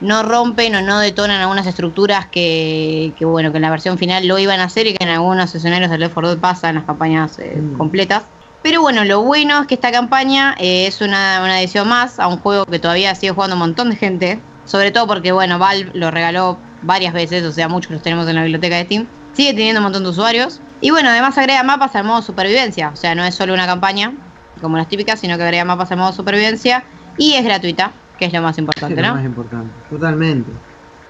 no 0.00 0.22
rompen 0.22 0.74
o 0.74 0.82
no 0.82 1.00
detonan 1.00 1.40
algunas 1.40 1.66
estructuras 1.66 2.26
que, 2.26 3.12
que, 3.18 3.24
bueno, 3.24 3.50
que 3.50 3.58
en 3.58 3.62
la 3.62 3.70
versión 3.70 3.98
final 3.98 4.26
lo 4.26 4.38
iban 4.38 4.60
a 4.60 4.64
hacer 4.64 4.86
y 4.86 4.94
que 4.94 5.02
en 5.02 5.10
algunos 5.10 5.54
escenarios 5.54 5.90
de 5.90 5.98
Left 5.98 6.14
4 6.14 6.30
Dead 6.30 6.38
pasa 6.38 6.68
en 6.68 6.76
las 6.76 6.84
campañas 6.84 7.38
eh, 7.38 7.60
completas. 7.76 8.24
Pero 8.62 8.80
bueno, 8.80 9.04
lo 9.04 9.22
bueno 9.22 9.60
es 9.62 9.66
que 9.66 9.74
esta 9.74 9.90
campaña 9.90 10.54
eh, 10.58 10.86
es 10.86 11.00
una, 11.00 11.40
una 11.42 11.60
edición 11.60 11.88
más 11.88 12.18
a 12.18 12.28
un 12.28 12.38
juego 12.38 12.64
que 12.66 12.78
todavía 12.78 13.14
sigue 13.14 13.32
jugando 13.32 13.56
un 13.56 13.60
montón 13.60 13.90
de 13.90 13.96
gente. 13.96 14.40
Sobre 14.68 14.90
todo 14.90 15.06
porque, 15.06 15.32
bueno, 15.32 15.58
Valve 15.58 15.90
lo 15.94 16.10
regaló 16.10 16.58
varias 16.82 17.14
veces, 17.14 17.42
o 17.44 17.52
sea, 17.52 17.68
muchos 17.68 17.90
los 17.90 18.02
tenemos 18.02 18.28
en 18.28 18.36
la 18.36 18.42
biblioteca 18.42 18.76
de 18.76 18.84
Steam. 18.84 19.06
Sigue 19.32 19.54
teniendo 19.54 19.80
un 19.80 19.84
montón 19.84 20.02
de 20.04 20.10
usuarios. 20.10 20.60
Y 20.80 20.90
bueno, 20.90 21.08
además 21.08 21.36
agrega 21.38 21.62
mapas 21.62 21.96
al 21.96 22.04
modo 22.04 22.22
supervivencia. 22.22 22.90
O 22.92 22.96
sea, 22.96 23.14
no 23.14 23.24
es 23.24 23.34
solo 23.34 23.54
una 23.54 23.66
campaña, 23.66 24.12
como 24.60 24.76
las 24.76 24.88
típicas, 24.88 25.20
sino 25.20 25.36
que 25.36 25.42
agrega 25.42 25.64
mapas 25.64 25.90
al 25.90 25.98
modo 25.98 26.12
supervivencia. 26.12 26.84
Y 27.16 27.32
es 27.32 27.44
gratuita, 27.44 27.92
que 28.18 28.26
es 28.26 28.32
lo 28.32 28.42
más 28.42 28.56
Es 28.56 28.58
importante, 28.58 29.00
lo 29.00 29.08
¿no? 29.08 29.14
más 29.14 29.24
importante, 29.24 29.72
totalmente. 29.88 30.52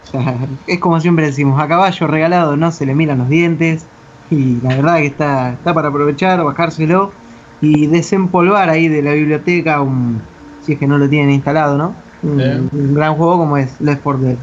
O 0.07 0.11
sea, 0.13 0.37
es 0.67 0.79
como 0.79 1.01
siempre 1.01 1.27
decimos, 1.27 1.61
a 1.61 1.67
caballo 1.67 2.07
regalado 2.07 2.57
no 2.57 2.71
se 2.71 2.87
le 2.87 2.95
miran 2.95 3.19
los 3.19 3.29
dientes. 3.29 3.85
Y 4.31 4.61
la 4.61 4.77
verdad 4.77 4.99
que 4.99 5.07
está, 5.07 5.53
está 5.53 5.75
para 5.75 5.89
aprovechar, 5.89 6.43
bajárselo 6.45 7.13
y 7.61 7.89
desempolvar 7.89 8.71
ahí 8.71 8.87
de 8.89 9.03
la 9.03 9.15
biblioteca 9.15 9.81
un, 9.81 10.23
si 10.65 10.75
es 10.75 10.79
que 10.79 10.87
no 10.87 10.97
lo 10.99 11.09
tienen 11.09 11.31
instalado, 11.31 11.77
¿no? 11.77 12.08
Un, 12.23 12.40
Eh. 12.40 12.61
un 12.73 12.95
gran 12.95 13.15
juego 13.15 13.39
como 13.39 13.57
es 13.57 13.81
Left 13.81 14.03
4 14.03 14.23
Dead. 14.23 14.36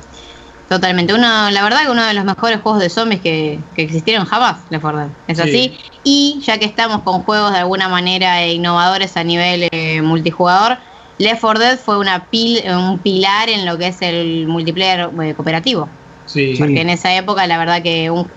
Totalmente. 0.69 1.13
Uno, 1.13 1.51
la 1.51 1.63
verdad 1.63 1.83
que 1.83 1.91
uno 1.91 2.03
de 2.03 2.13
los 2.13 2.25
mejores 2.25 2.59
juegos 2.61 2.81
de 2.81 2.89
zombies 2.89 3.21
que, 3.21 3.59
que 3.75 3.83
existieron 3.83 4.25
jamás, 4.25 4.57
Left 4.69 4.81
4 4.81 4.99
Dead. 5.01 5.09
Es 5.27 5.37
Sí. 5.37 5.43
así. 5.43 5.77
Y 6.03 6.41
ya 6.45 6.57
que 6.57 6.65
estamos 6.65 7.01
con 7.03 7.21
juegos 7.23 7.51
de 7.51 7.59
alguna 7.59 7.87
manera 7.87 8.41
eh, 8.43 8.53
innovadores 8.53 9.15
a 9.17 9.23
nivel 9.23 9.67
eh, 9.71 10.01
multijugador, 10.01 10.77
Left 11.19 11.41
4 11.41 11.59
Dead 11.63 11.77
fue 11.79 11.97
una 11.99 12.25
pil, 12.25 12.59
un 12.69 12.97
pilar 12.99 13.49
en 13.49 13.65
lo 13.65 13.77
que 13.77 13.87
es 13.87 14.01
el 14.01 14.47
multiplayer 14.47 15.09
eh, 15.21 15.33
cooperativo. 15.35 15.87
Sí. 16.25 16.53
Sí. 16.53 16.57
Porque 16.57 16.81
en 16.81 16.89
esa 16.89 17.13
época 17.15 17.45
la 17.45 17.57
verdad 17.59 17.81
que 17.83 18.09
un, 18.09 18.27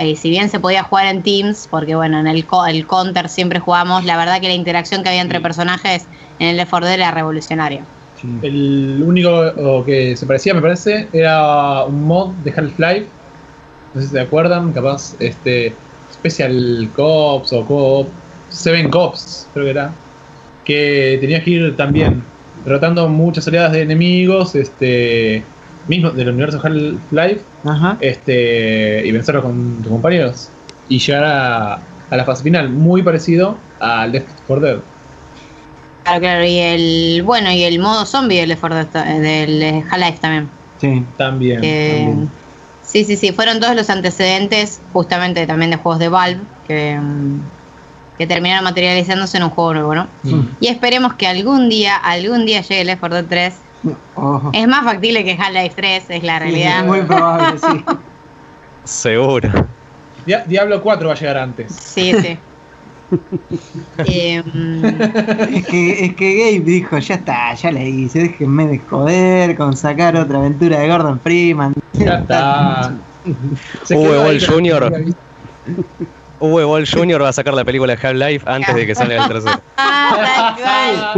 eh, 0.00 0.16
si 0.16 0.30
bien 0.30 0.50
se 0.50 0.58
podía 0.60 0.82
jugar 0.82 1.06
en 1.06 1.22
Teams, 1.22 1.68
porque 1.70 1.94
bueno, 1.94 2.18
en 2.18 2.26
el, 2.26 2.44
co- 2.44 2.66
el 2.66 2.86
Counter 2.86 3.28
siempre 3.28 3.60
jugamos, 3.60 4.04
la 4.04 4.16
verdad 4.16 4.40
que 4.40 4.48
la 4.48 4.54
interacción 4.54 5.02
que 5.04 5.10
había 5.10 5.22
entre 5.22 5.38
Sí. 5.38 5.42
personajes 5.44 6.06
en 6.40 6.48
el 6.48 6.56
Left 6.56 6.70
4 6.70 6.86
Dead 6.88 6.96
era 6.98 7.10
revolucionaria. 7.12 7.82
Sí. 8.20 8.28
El 8.42 9.02
único 9.04 9.84
que 9.84 10.16
se 10.16 10.26
parecía, 10.26 10.54
me 10.54 10.60
parece, 10.60 11.08
era 11.12 11.84
un 11.84 12.04
mod 12.04 12.30
de 12.44 12.50
Half-Life. 12.50 13.06
No 13.94 14.00
sé 14.00 14.06
si 14.08 14.12
se 14.12 14.20
acuerdan, 14.20 14.72
capaz, 14.72 15.14
este. 15.20 15.74
Special 16.12 16.88
Cops 16.96 17.52
o 17.52 17.64
Coop. 17.64 18.08
Seven 18.50 18.90
Cops, 18.90 19.46
creo 19.52 19.66
que 19.66 19.70
era. 19.70 19.92
Que 20.64 21.18
tenías 21.20 21.44
que 21.44 21.50
ir 21.50 21.76
también 21.76 22.22
derrotando 22.64 23.08
muchas 23.08 23.46
oleadas 23.46 23.72
de 23.72 23.82
enemigos, 23.82 24.54
este. 24.54 25.42
Mismo 25.86 26.10
del 26.10 26.28
universo 26.28 26.60
Half-Life, 26.62 27.40
este. 28.00 29.06
Y 29.06 29.12
vencerlos 29.12 29.44
con 29.44 29.78
tus 29.82 29.92
compañeros. 29.92 30.50
Y 30.88 30.98
llegar 30.98 31.24
a, 31.24 31.74
a 32.10 32.16
la 32.16 32.24
fase 32.24 32.42
final, 32.42 32.68
muy 32.68 33.02
parecido 33.02 33.56
al 33.80 34.12
Left 34.12 34.28
4 34.46 34.66
Dead. 34.66 34.78
Claro, 36.08 36.20
claro, 36.20 36.44
y 36.44 36.58
el 36.58 37.22
bueno, 37.22 37.50
y 37.52 37.62
el 37.64 37.78
modo 37.78 38.06
zombie 38.06 38.40
del 38.40 38.48
Left 38.48 38.60
4 38.60 38.76
Dead, 38.84 39.08
eh, 39.08 39.20
del 39.20 39.62
eh, 39.62 39.84
Half-Life 39.90 40.18
también. 40.20 40.48
Sí. 40.80 41.04
También. 41.16 41.60
que- 41.60 42.04
también. 42.06 42.30
sí, 42.84 43.04
sí, 43.04 43.16
sí, 43.16 43.32
fueron 43.32 43.60
todos 43.60 43.74
los 43.74 43.90
antecedentes 43.90 44.80
justamente 44.92 45.46
también 45.46 45.70
de 45.70 45.76
juegos 45.76 45.98
de 45.98 46.08
Valve 46.08 46.40
que, 46.66 46.96
mm, 47.00 47.40
que 48.16 48.26
terminaron 48.26 48.64
materializándose 48.64 49.36
en 49.36 49.42
un 49.44 49.50
juego 49.50 49.74
nuevo, 49.74 49.94
¿no? 49.94 50.06
Mm. 50.22 50.40
Y 50.60 50.68
esperemos 50.68 51.14
que 51.14 51.26
algún 51.26 51.68
día, 51.68 51.96
algún 51.96 52.46
día 52.46 52.62
llegue 52.62 52.84
Left 52.84 53.00
4 53.00 53.16
Dead 53.22 53.26
3. 53.28 53.54
Ojo. 54.16 54.50
Es 54.54 54.66
más 54.66 54.84
factible 54.84 55.24
que 55.24 55.32
Half-Life 55.38 55.74
3, 55.76 56.04
es 56.08 56.22
la 56.24 56.38
realidad. 56.38 56.80
Es 56.80 56.84
muy 56.86 57.02
probable, 57.02 57.58
sí. 57.60 57.84
Seguro. 58.84 59.50
Dia- 60.26 60.44
Diablo 60.46 60.82
4 60.82 61.08
va 61.08 61.14
a 61.14 61.16
llegar 61.16 61.36
antes. 61.36 61.72
Sí, 61.74 62.12
sí. 62.20 62.38
Eh, 64.06 64.42
mm, 64.42 64.84
Es 65.54 65.66
que, 65.66 66.04
es 66.04 66.14
que 66.14 66.34
Gabe 66.36 66.60
dijo, 66.60 66.98
ya 66.98 67.14
está, 67.16 67.54
ya 67.54 67.72
le 67.72 67.88
hice, 67.88 68.20
déjenme 68.20 68.66
de 68.66 68.78
joder 68.78 69.56
con 69.56 69.76
sacar 69.76 70.16
otra 70.16 70.38
aventura 70.38 70.78
de 70.78 70.88
Gordon 70.88 71.18
Freeman. 71.20 71.74
Ya 71.94 72.18
está. 72.18 72.92
Uwe 73.90 74.38
pero- 74.38 74.52
Jr.. 74.52 75.04
Uwe 76.40 76.64
Boll 76.64 76.86
Jr. 76.88 77.22
va 77.22 77.30
a 77.30 77.32
sacar 77.32 77.52
la 77.54 77.64
película 77.64 77.96
de 77.96 78.06
Half-Life 78.06 78.44
antes 78.48 78.74
de 78.74 78.86
que 78.86 78.94
salga 78.94 79.24
el 79.24 79.28
tercero. 79.28 79.60
ah. 79.76 81.14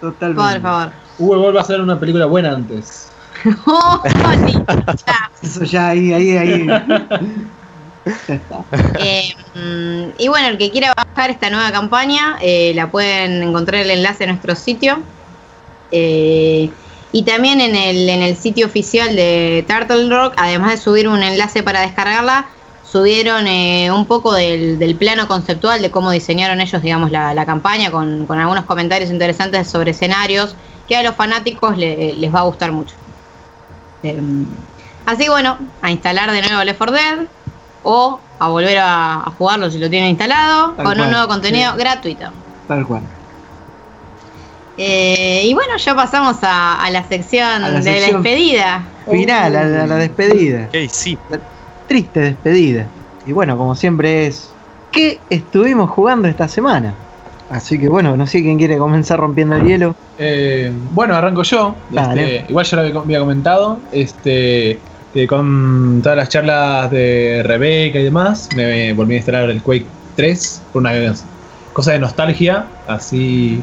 Totalmente. 0.00 0.52
Por 0.52 0.60
favor. 0.62 0.92
Uwe 1.18 1.36
Boll 1.36 1.56
va 1.56 1.60
a 1.60 1.62
hacer 1.62 1.80
una 1.80 1.98
película 1.98 2.26
buena 2.26 2.52
antes. 2.52 3.08
Oh. 3.66 4.02
Eso 5.42 5.62
ya 5.64 5.90
ahí, 5.90 6.12
ahí, 6.12 6.36
ahí. 6.36 6.66
Eh, 8.94 9.22
mm, 9.54 10.10
y 10.18 10.28
bueno, 10.28 10.48
el 10.48 10.58
que 10.58 10.70
quiera 10.70 10.92
bajar 11.14 11.30
esta 11.30 11.50
nueva 11.50 11.70
campaña, 11.72 12.36
eh, 12.40 12.72
la 12.74 12.90
pueden 12.90 13.42
encontrar 13.42 13.82
el 13.82 13.90
enlace 13.90 14.24
en 14.24 14.30
nuestro 14.30 14.54
sitio. 14.56 15.02
Eh, 15.90 16.76
y 17.12 17.24
también 17.24 17.60
en 17.60 17.74
el, 17.74 18.08
en 18.08 18.22
el 18.22 18.36
sitio 18.36 18.66
oficial 18.66 19.16
de 19.16 19.64
Turtle 19.68 20.08
Rock, 20.10 20.34
además 20.36 20.72
de 20.72 20.76
subir 20.78 21.08
un 21.08 21.22
enlace 21.22 21.62
para 21.62 21.80
descargarla, 21.80 22.50
subieron 22.82 23.46
un 23.92 24.06
poco 24.06 24.34
del, 24.34 24.78
del 24.78 24.96
plano 24.96 25.26
conceptual 25.28 25.80
de 25.82 25.90
cómo 25.90 26.10
diseñaron 26.10 26.60
ellos, 26.60 26.82
digamos, 26.82 27.10
la, 27.10 27.34
la 27.34 27.46
campaña, 27.46 27.90
con, 27.90 28.26
con 28.26 28.38
algunos 28.38 28.64
comentarios 28.66 29.10
interesantes 29.10 29.70
sobre 29.70 29.92
escenarios, 29.92 30.56
que 30.86 30.96
a 30.96 31.02
los 31.02 31.14
fanáticos 31.16 31.76
le- 31.78 32.14
les 32.14 32.34
va 32.34 32.40
a 32.40 32.44
gustar 32.44 32.72
mucho. 32.72 32.96
Eh, 34.02 34.20
así 35.04 35.28
bueno, 35.28 35.58
a 35.80 35.90
instalar 35.90 36.30
de 36.30 36.42
nuevo 36.42 36.62
Left 36.64 36.78
4 36.78 36.96
Dead 36.96 37.28
o 37.90 38.20
a 38.38 38.48
volver 38.48 38.78
a, 38.78 39.14
a 39.14 39.30
jugarlo 39.38 39.70
si 39.70 39.78
lo 39.78 39.88
tienen 39.88 40.10
instalado 40.10 40.72
Tal 40.76 40.84
con 40.84 41.00
un 41.00 41.10
nuevo 41.10 41.26
contenido 41.26 41.72
sí. 41.72 41.78
gratuito. 41.78 42.26
Tal 42.68 42.86
cual. 42.86 43.02
Eh, 44.76 45.42
y 45.44 45.54
bueno, 45.54 45.76
ya 45.76 45.94
pasamos 45.96 46.36
a, 46.42 46.82
a 46.84 46.90
la 46.90 47.02
sección 47.08 47.64
A 47.64 47.68
la 47.68 47.80
de 47.80 47.82
sección- 47.82 48.12
la 48.12 48.18
despedida. 48.18 48.82
Final, 49.10 49.56
a 49.56 49.64
la, 49.64 49.84
a 49.84 49.86
la 49.86 49.96
despedida. 49.96 50.68
Sí. 50.88 51.18
Triste 51.88 52.20
despedida. 52.20 52.86
Y 53.26 53.32
bueno, 53.32 53.56
como 53.56 53.74
siempre 53.74 54.26
es, 54.26 54.50
¿qué 54.92 55.18
estuvimos 55.30 55.90
jugando 55.90 56.28
esta 56.28 56.46
semana? 56.46 56.92
Así 57.50 57.78
que 57.78 57.88
bueno, 57.88 58.16
no 58.16 58.26
sé 58.26 58.42
quién 58.42 58.58
quiere 58.58 58.76
comenzar 58.76 59.18
rompiendo 59.18 59.56
el 59.56 59.64
hielo. 59.66 59.96
Eh, 60.18 60.70
bueno, 60.92 61.14
arranco 61.16 61.42
yo. 61.42 61.74
Este, 61.92 62.44
igual 62.48 62.66
ya 62.66 62.82
lo 62.82 63.00
había 63.00 63.18
comentado. 63.20 63.78
Este, 63.90 64.78
que 65.18 65.26
con 65.26 66.00
todas 66.00 66.16
las 66.16 66.28
charlas 66.28 66.92
de 66.92 67.42
Rebeca 67.44 67.98
y 67.98 68.04
demás, 68.04 68.48
me 68.54 68.92
volví 68.92 69.14
a 69.14 69.16
instalar 69.16 69.50
el 69.50 69.60
Quake 69.60 69.86
3 70.14 70.62
por 70.72 70.82
una 70.82 70.92
cosa 71.72 71.92
de 71.92 71.98
nostalgia. 71.98 72.66
Así. 72.86 73.60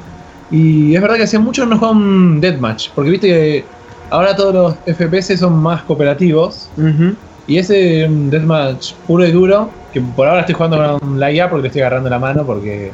Y 0.51 0.93
es 0.93 1.01
verdad 1.01 1.16
que 1.16 1.24
hacía 1.24 1.40
mucho 1.40 1.66
no 1.66 1.77
jugaba 1.77 1.95
un 1.95 2.42
Deathmatch. 2.42 2.90
Porque 2.93 3.09
viste 3.09 3.27
que 3.27 3.66
ahora 4.09 4.35
todos 4.35 4.53
los 4.53 4.98
FPS 4.98 5.38
son 5.38 5.53
más 5.64 5.84
cooperativos. 5.84 6.69
Ujú. 6.75 7.16
Y 7.48 7.58
ese 7.58 8.06
Deathmatch 8.09 8.95
puro 9.08 9.25
y 9.25 9.32
duro. 9.32 9.69
Que 9.93 10.01
por 10.01 10.27
ahora 10.27 10.42
estoy 10.42 10.56
jugando 10.56 11.00
con 11.00 11.17
la 11.17 11.32
IA 11.32 11.50
porque 11.50 11.61
le 11.61 11.67
estoy 11.69 11.84
agarrando 11.84 12.09
la 12.09 12.19
mano. 12.19 12.45
Porque 12.45 12.92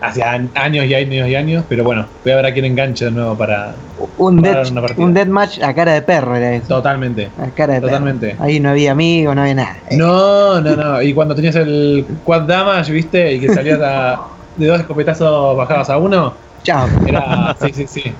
hace 0.00 0.22
años 0.22 0.86
y 0.86 0.94
años 0.94 1.28
y 1.28 1.34
años. 1.34 1.64
Pero 1.68 1.84
bueno, 1.84 2.08
voy 2.24 2.32
a 2.32 2.36
ver 2.36 2.46
a 2.46 2.52
quién 2.52 2.64
enganche 2.64 3.04
de 3.06 3.10
nuevo 3.10 3.36
para. 3.36 3.74
Un, 4.16 4.42
Para 4.42 4.62
dead, 4.64 4.72
una 4.72 4.82
un 4.96 5.14
deathmatch 5.14 5.62
a 5.62 5.74
cara 5.74 5.94
de 5.94 6.02
perro 6.02 6.34
era 6.36 6.54
eso. 6.54 6.66
Totalmente. 6.68 7.30
A 7.38 7.50
cara 7.50 7.74
de 7.74 7.80
Totalmente. 7.80 8.28
perro. 8.30 8.44
Ahí 8.44 8.60
no 8.60 8.70
había 8.70 8.92
amigos, 8.92 9.34
no 9.34 9.42
había 9.42 9.54
nada. 9.54 9.76
No, 9.92 10.60
no, 10.60 10.76
no. 10.76 11.02
Y 11.02 11.14
cuando 11.14 11.34
tenías 11.34 11.56
el 11.56 12.06
quad 12.24 12.42
damage, 12.42 12.92
viste, 12.92 13.34
y 13.34 13.40
que 13.40 13.48
salías 13.54 13.80
a- 13.82 14.20
de 14.56 14.66
dos 14.66 14.80
escopetazos 14.80 15.56
bajabas 15.56 15.88
a 15.90 15.98
uno, 15.98 16.34
Chao. 16.64 16.88
era. 17.06 17.54
Sí, 17.60 17.72
sí, 17.72 17.86
sí. 17.86 18.14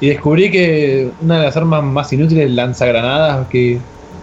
Y 0.00 0.08
descubrí 0.10 0.50
que 0.50 1.10
una 1.20 1.38
de 1.38 1.44
las 1.46 1.56
armas 1.56 1.82
más 1.82 2.12
inútiles 2.12 2.46
es 2.46 2.52
lanzagranadas, 2.52 3.48
que 3.48 3.80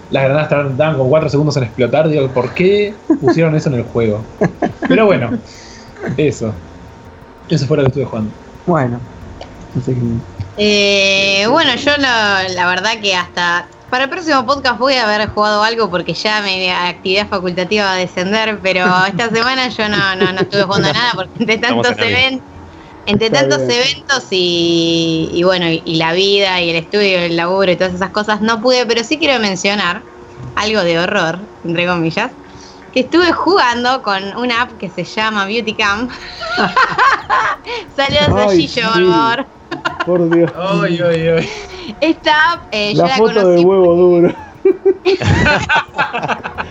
las 0.09 0.23
granadas 0.23 0.49
tardaban 0.49 0.95
como 0.97 1.09
4 1.09 1.27
segundos 1.29 1.57
en 1.57 1.63
explotar. 1.63 2.07
Digo, 2.07 2.29
¿por 2.29 2.53
qué 2.53 2.93
pusieron 3.19 3.55
eso 3.55 3.69
en 3.69 3.75
el 3.75 3.83
juego? 3.83 4.23
Pero 4.87 5.05
bueno, 5.05 5.31
eso. 6.17 6.53
Eso 7.49 7.65
fue 7.67 7.77
lo 7.77 7.83
que 7.83 7.89
estuve 7.89 8.05
jugando. 8.05 8.31
Bueno. 8.65 8.99
No 9.73 9.81
sé 9.81 9.93
quién- 9.93 10.21
Eh, 10.57 11.45
bueno, 11.49 11.75
yo 11.75 11.91
lo- 11.97 12.53
la 12.55 12.67
verdad 12.67 12.99
que 13.01 13.13
hasta 13.13 13.67
para 13.89 14.05
el 14.05 14.09
próximo 14.09 14.45
podcast 14.45 14.79
voy 14.79 14.93
a 14.95 15.03
haber 15.03 15.29
jugado 15.29 15.63
algo 15.63 15.89
porque 15.89 16.13
ya 16.13 16.41
mi 16.41 16.69
actividad 16.69 17.27
facultativa 17.27 17.85
va 17.85 17.93
a 17.93 17.97
descender, 17.97 18.59
pero 18.61 18.85
esta 19.07 19.29
semana 19.29 19.67
yo 19.69 19.89
no, 19.89 20.15
no, 20.15 20.31
no 20.33 20.41
estuve 20.41 20.63
jugando 20.63 20.91
nada 20.93 21.11
porque 21.15 21.31
entre 21.39 21.57
tantos 21.57 21.97
la 21.97 22.07
eventos, 22.09 22.49
entre 23.05 23.29
tantos 23.29 23.59
eventos 23.59 24.27
y, 24.31 25.29
y 25.33 25.43
bueno, 25.43 25.69
y, 25.69 25.81
y 25.85 25.95
la 25.95 26.13
vida 26.13 26.61
y 26.61 26.69
el 26.71 26.77
estudio, 26.77 27.19
el 27.19 27.35
laburo 27.37 27.71
y 27.71 27.75
todas 27.75 27.93
esas 27.93 28.09
cosas 28.11 28.41
no 28.41 28.61
pude, 28.61 28.85
pero 28.85 29.03
sí 29.03 29.19
quiero 29.19 29.39
mencionar 29.39 30.03
algo 30.55 30.81
de 30.83 30.99
horror, 30.99 31.39
entre 31.63 31.85
comillas, 31.85 32.31
estuve 32.95 33.31
jugando 33.33 34.01
con 34.01 34.35
una 34.37 34.63
app 34.63 34.71
que 34.77 34.89
se 34.89 35.03
llama 35.03 35.45
Beauty 35.45 35.75
Cam. 35.75 36.09
Saludos 37.95 38.35
a 38.35 38.49
Gillo, 38.49 38.67
sí. 38.67 38.81
por 38.81 39.07
favor. 39.07 39.47
Por 40.05 40.29
Dios. 40.29 40.51
Ay, 40.55 40.99
ay, 41.03 41.27
ay. 41.27 41.49
Esta 41.99 42.53
app 42.53 42.67
eh, 42.71 42.93
yo 42.95 43.01
La 43.03 43.07
la 43.07 43.15
foto 43.17 43.33
conocí 43.33 43.51
de 43.51 43.59
huevo 43.59 43.95
duro. 43.95 44.35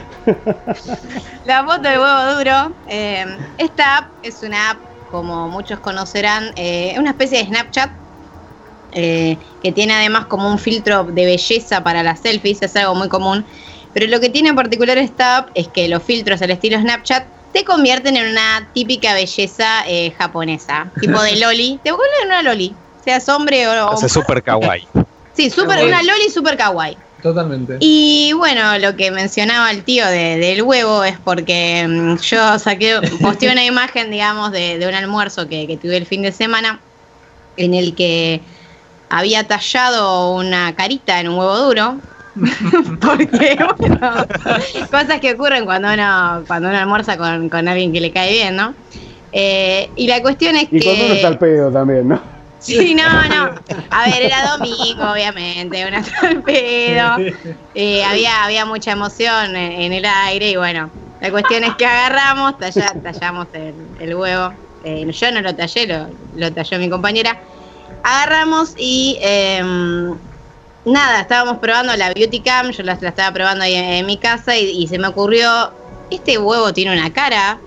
La 1.45 1.65
foto 1.65 1.83
de 1.89 1.99
huevo 1.99 2.35
duro. 2.39 2.77
eh, 2.87 3.25
esta 3.59 3.99
app 3.99 4.13
es 4.23 4.43
una 4.43 4.71
app, 4.71 4.79
como 5.09 5.49
muchos 5.49 5.81
conocerán, 5.81 6.53
eh, 6.57 6.95
una 6.99 7.11
especie 7.11 7.39
de 7.39 7.47
Snapchat. 7.47 7.91
eh, 8.97 9.39
que 9.61 9.73
tiene 9.73 9.93
además 9.95 10.27
como 10.27 10.49
un 10.51 10.59
filtro 10.59 11.03
de 11.05 11.25
belleza 11.27 11.83
para 11.83 12.03
las 12.05 12.21
selfies, 12.21 12.63
es 12.63 12.77
algo 12.77 12.95
muy 12.95 13.09
común. 13.09 13.45
Pero 13.95 14.07
lo 14.09 14.21
que 14.21 14.29
tiene 14.29 14.51
en 14.51 14.57
particular 14.57 14.99
esta 14.99 15.39
app 15.39 15.51
es 15.55 15.69
que 15.69 15.89
los 15.89 16.03
filtros 16.03 16.43
al 16.43 16.51
estilo 16.51 16.79
Snapchat 16.81 17.29
te 17.53 17.65
convierten 17.65 18.17
en 18.17 18.29
una 18.33 18.69
típica 18.75 19.15
belleza 19.15 19.85
eh, 19.87 20.13
japonesa, 20.19 20.93
tipo 21.01 21.23
de 21.23 21.37
loli. 21.37 21.81
Te 21.83 21.93
vuelven 21.93 22.09
en 22.23 22.27
una 22.29 22.43
loli, 22.43 22.77
seas 23.03 23.29
hombre 23.29 23.67
o, 23.69 23.87
o 23.87 23.93
Hace 23.93 24.09
super 24.09 24.43
kawaii. 24.43 24.89
Sí, 25.37 25.51
super, 25.51 25.85
una 25.85 26.01
loli 26.03 26.31
super 26.33 26.57
kawaii. 26.57 26.97
Totalmente. 27.21 27.79
Y 27.81 28.33
bueno, 28.37 28.79
lo 28.79 28.95
que 28.97 29.11
mencionaba 29.11 29.69
el 29.73 29.83
tío 29.83 30.07
de- 30.07 30.37
del 30.39 30.63
huevo 30.63 31.03
es 31.03 31.19
porque 31.19 31.85
mm, 31.89 32.19
yo 32.19 32.59
saqué, 32.61 33.01
posteé 33.21 33.51
una 33.51 33.65
imagen, 33.65 34.13
digamos, 34.13 34.53
de, 34.53 34.79
de 34.79 34.87
un 34.87 34.95
almuerzo 34.95 35.49
que, 35.49 35.67
que 35.67 35.77
tuve 35.77 35.97
el 35.97 36.07
fin 36.07 36.23
de 36.23 36.31
semana 36.31 36.85
en 37.57 37.75
el 37.75 37.97
que 37.97 38.43
había 39.09 39.47
tallado 39.49 40.35
una 40.35 40.75
carita 40.77 41.19
en 41.21 41.29
un 41.29 41.39
huevo 41.39 41.59
duro. 41.59 42.01
porque, 43.01 43.57
bueno, 43.79 44.27
cosas 44.91 45.21
que 45.21 45.33
ocurren 45.35 45.65
cuando 45.65 45.93
uno, 45.93 46.45
cuando 46.47 46.69
uno 46.69 46.79
almuerza 46.79 47.17
con, 47.17 47.49
con 47.49 47.69
alguien 47.69 47.93
que 47.93 48.01
le 48.01 48.13
cae 48.13 48.33
bien, 48.33 48.57
¿no? 48.57 48.75
Eh, 49.33 49.89
y 49.97 50.07
la 50.07 50.21
cuestión 50.21 50.57
es 50.57 50.69
Y 50.71 50.81
cuando 50.83 51.05
uno 51.05 51.15
está 51.15 51.29
al 51.29 51.39
que... 51.39 51.47
pedo 51.47 51.73
también, 51.73 52.09
¿no? 52.09 52.21
Sí, 52.59 52.95
no, 52.95 53.05
no. 53.29 53.55
A 53.91 54.09
ver, 54.09 54.23
era 54.23 54.57
domingo, 54.57 55.13
obviamente, 55.13 55.87
una 55.87 56.03
al 56.23 56.43
pedo. 56.43 57.17
Eh, 57.75 58.03
había, 58.05 58.45
había 58.45 58.65
mucha 58.65 58.93
emoción 58.93 59.55
en, 59.55 59.73
en 59.83 59.93
el 59.93 60.05
aire 60.05 60.51
y 60.51 60.57
bueno, 60.57 60.91
la 61.21 61.31
cuestión 61.31 61.63
es 61.65 61.75
que 61.75 61.85
agarramos, 61.85 62.57
talla- 62.59 62.95
tallamos 63.03 63.49
el, 63.53 63.75
el 64.01 64.15
huevo. 64.15 64.55
Eh, 64.83 65.07
yo 65.11 65.33
no 65.33 65.41
lo 65.43 65.55
tallé, 65.55 65.87
lo, 65.87 66.09
lo 66.37 66.53
talló 66.53 66.79
mi 66.79 66.89
compañera. 66.89 67.39
Agarramos 68.03 68.75
y 68.79 69.19
em, 69.21 70.17
nada, 70.85 71.21
estábamos 71.21 71.59
probando 71.59 71.97
la 71.97 72.13
Beauty 72.13 72.41
Cam, 72.41 72.71
yo 72.71 72.83
la, 72.83 72.93
estaba 72.93 73.33
probando 73.33 73.65
ahí 73.65 73.75
en, 73.75 73.85
en 73.85 74.07
mi 74.07 74.19
casa 74.19 74.57
y, 74.57 74.71
y 74.71 74.87
se 74.87 74.99
me 74.99 75.09
ocurrió, 75.09 75.73
este 76.11 76.39
huevo 76.39 76.73
tiene 76.73 76.93
una 76.93 77.13
cara, 77.13 77.59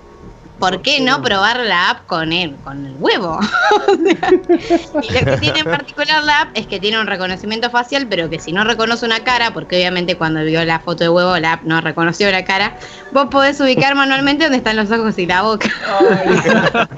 ¿por 0.58 0.82
qué 0.82 1.00
no 1.00 1.22
probar 1.22 1.60
la 1.60 1.90
app 1.90 2.06
con 2.06 2.32
él, 2.32 2.56
con 2.64 2.84
el 2.84 2.96
huevo? 2.98 3.38
Y 5.02 5.12
lo 5.12 5.24
que 5.24 5.36
tiene 5.38 5.60
en 5.60 5.64
particular 5.64 6.22
la 6.24 6.42
app 6.42 6.48
es 6.54 6.66
que 6.66 6.80
tiene 6.80 7.00
un 7.00 7.06
reconocimiento 7.06 7.70
facial, 7.70 8.06
pero 8.08 8.28
que 8.28 8.38
si 8.38 8.52
no 8.52 8.64
reconoce 8.64 9.06
una 9.06 9.24
cara, 9.24 9.52
porque 9.52 9.76
obviamente 9.76 10.16
cuando 10.16 10.44
vio 10.44 10.64
la 10.64 10.80
foto 10.80 11.04
de 11.04 11.10
huevo 11.10 11.38
la 11.38 11.54
app 11.54 11.62
no 11.62 11.80
reconoció 11.80 12.30
la 12.30 12.44
cara, 12.44 12.76
vos 13.12 13.26
podés 13.30 13.60
ubicar 13.60 13.94
manualmente 13.94 14.44
dónde 14.44 14.58
están 14.58 14.76
los 14.76 14.90
ojos 14.90 15.18
y 15.18 15.26
la 15.26 15.42
boca. 15.42 15.68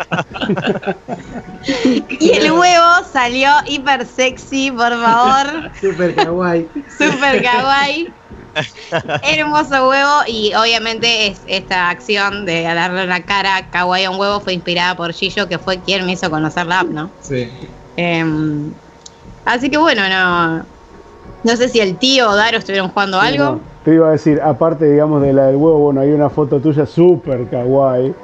y 2.09 2.31
el 2.31 2.53
huevo 2.53 3.05
salió 3.13 3.51
hiper 3.67 4.07
sexy, 4.07 4.71
por 4.71 5.01
favor. 5.01 5.71
Super 5.81 6.15
kawaii. 6.15 6.69
Super 6.99 7.43
kawaii. 7.43 8.13
Hermoso 9.23 9.89
huevo 9.89 10.21
y 10.27 10.53
obviamente 10.55 11.29
es 11.29 11.41
esta 11.47 11.89
acción 11.91 12.45
de 12.47 12.63
darle 12.63 13.07
la 13.07 13.23
cara 13.23 13.69
kawaii 13.71 14.05
a 14.05 14.11
un 14.11 14.19
huevo 14.19 14.41
fue 14.41 14.53
inspirada 14.55 14.97
por 14.97 15.13
Gillo, 15.13 15.49
que 15.49 15.59
fue 15.59 15.79
quien 15.81 16.07
me 16.07 16.13
hizo 16.13 16.31
conocer 16.31 16.67
la 16.67 16.81
app, 16.81 16.89
¿no? 16.89 17.11
Sí. 17.23 17.49
Em, 17.97 18.73
así 19.45 19.71
que 19.71 19.77
bueno, 19.79 20.03
no, 20.09 20.65
no 21.45 21.57
sé 21.57 21.69
si 21.69 21.81
el 21.81 21.97
tío 21.99 22.29
o 22.31 22.35
Daro 22.37 22.59
estuvieron 22.59 22.89
jugando 22.91 23.21
algo. 23.21 23.45
No, 23.45 23.61
te 23.85 23.95
iba 23.95 24.09
a 24.09 24.13
decir, 24.13 24.41
aparte, 24.43 24.91
digamos, 24.91 25.23
de 25.23 25.33
la 25.33 25.47
del 25.47 25.57
huevo, 25.57 25.79
bueno, 25.79 26.01
hay 26.01 26.11
una 26.11 26.29
foto 26.31 26.61
tuya 26.61 26.87
súper 26.87 27.49
kawaii. 27.49 28.15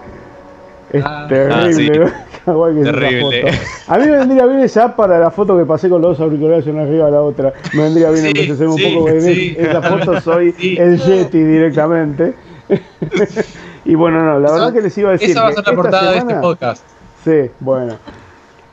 Es 0.92 1.04
Ah. 1.04 1.26
terrible, 1.28 2.02
Ah, 2.06 2.24
Terrible. 2.84 3.50
A 3.88 3.98
mí 3.98 4.04
me 4.06 4.16
vendría 4.18 4.46
bien 4.46 4.60
esa 4.60 4.94
para 4.94 5.18
la 5.18 5.30
foto 5.30 5.56
que 5.58 5.64
pasé 5.64 5.88
con 5.88 6.00
los 6.00 6.16
dos 6.16 6.20
auriculares 6.26 6.66
una 6.66 6.82
arriba 6.82 7.06
de 7.06 7.12
la 7.12 7.22
otra. 7.22 7.52
Me 7.74 7.82
vendría 7.82 8.10
bien 8.10 8.24
Sí, 8.34 8.62
un 8.64 8.76
sí, 8.78 8.84
poco 8.84 9.04
porque 9.06 9.20
sí. 9.20 9.56
en 9.58 9.66
esa 9.66 9.82
foto 9.82 10.20
soy 10.20 10.54
el 10.78 10.98
Yeti 10.98 11.42
directamente. 11.42 12.34
y 13.84 13.94
bueno, 13.94 14.22
no, 14.22 14.38
la 14.40 14.52
verdad 14.52 14.72
que 14.72 14.82
les 14.82 14.96
iba 14.98 15.10
a 15.10 15.12
decir. 15.12 15.30
Esa 15.30 15.42
va 15.42 15.48
a 15.48 15.52
ser 15.52 15.66
la 15.66 15.74
portada 15.74 16.02
de 16.12 16.18
este 16.18 16.20
semana- 16.28 16.40
podcast. 16.40 16.84
Sí, 17.24 17.50
bueno. 17.60 17.94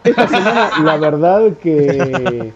Esta 0.03 0.27
semana, 0.27 0.69
la 0.83 0.97
verdad 0.97 1.41
que, 1.61 2.51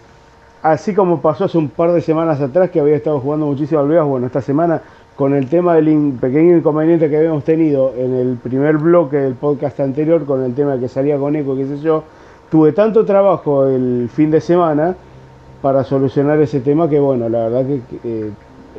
así 0.62 0.94
como 0.94 1.20
pasó 1.22 1.44
hace 1.46 1.56
un 1.56 1.68
par 1.70 1.92
de 1.92 2.00
semanas 2.02 2.40
atrás 2.40 2.68
que 2.70 2.78
había 2.78 2.94
estado 2.96 3.20
jugando 3.20 3.46
muchísimo 3.46 3.80
al 3.80 3.88
Vegas, 3.88 4.04
bueno, 4.04 4.26
esta 4.26 4.42
semana 4.42 4.82
con 5.18 5.34
el 5.34 5.48
tema 5.48 5.74
del 5.74 6.12
pequeño 6.20 6.56
inconveniente 6.56 7.10
que 7.10 7.16
habíamos 7.16 7.42
tenido 7.42 7.92
en 7.98 8.14
el 8.14 8.36
primer 8.36 8.76
bloque 8.78 9.16
del 9.16 9.34
podcast 9.34 9.80
anterior, 9.80 10.24
con 10.24 10.44
el 10.44 10.54
tema 10.54 10.74
de 10.74 10.78
que 10.82 10.88
salía 10.88 11.18
con 11.18 11.34
eco, 11.34 11.56
qué 11.56 11.66
sé 11.66 11.80
yo, 11.80 12.04
tuve 12.52 12.70
tanto 12.70 13.04
trabajo 13.04 13.66
el 13.66 14.08
fin 14.14 14.30
de 14.30 14.40
semana 14.40 14.94
para 15.60 15.82
solucionar 15.82 16.40
ese 16.40 16.60
tema 16.60 16.88
que, 16.88 17.00
bueno, 17.00 17.28
la 17.28 17.48
verdad 17.48 17.66
que 17.66 17.80
eh, 18.04 18.30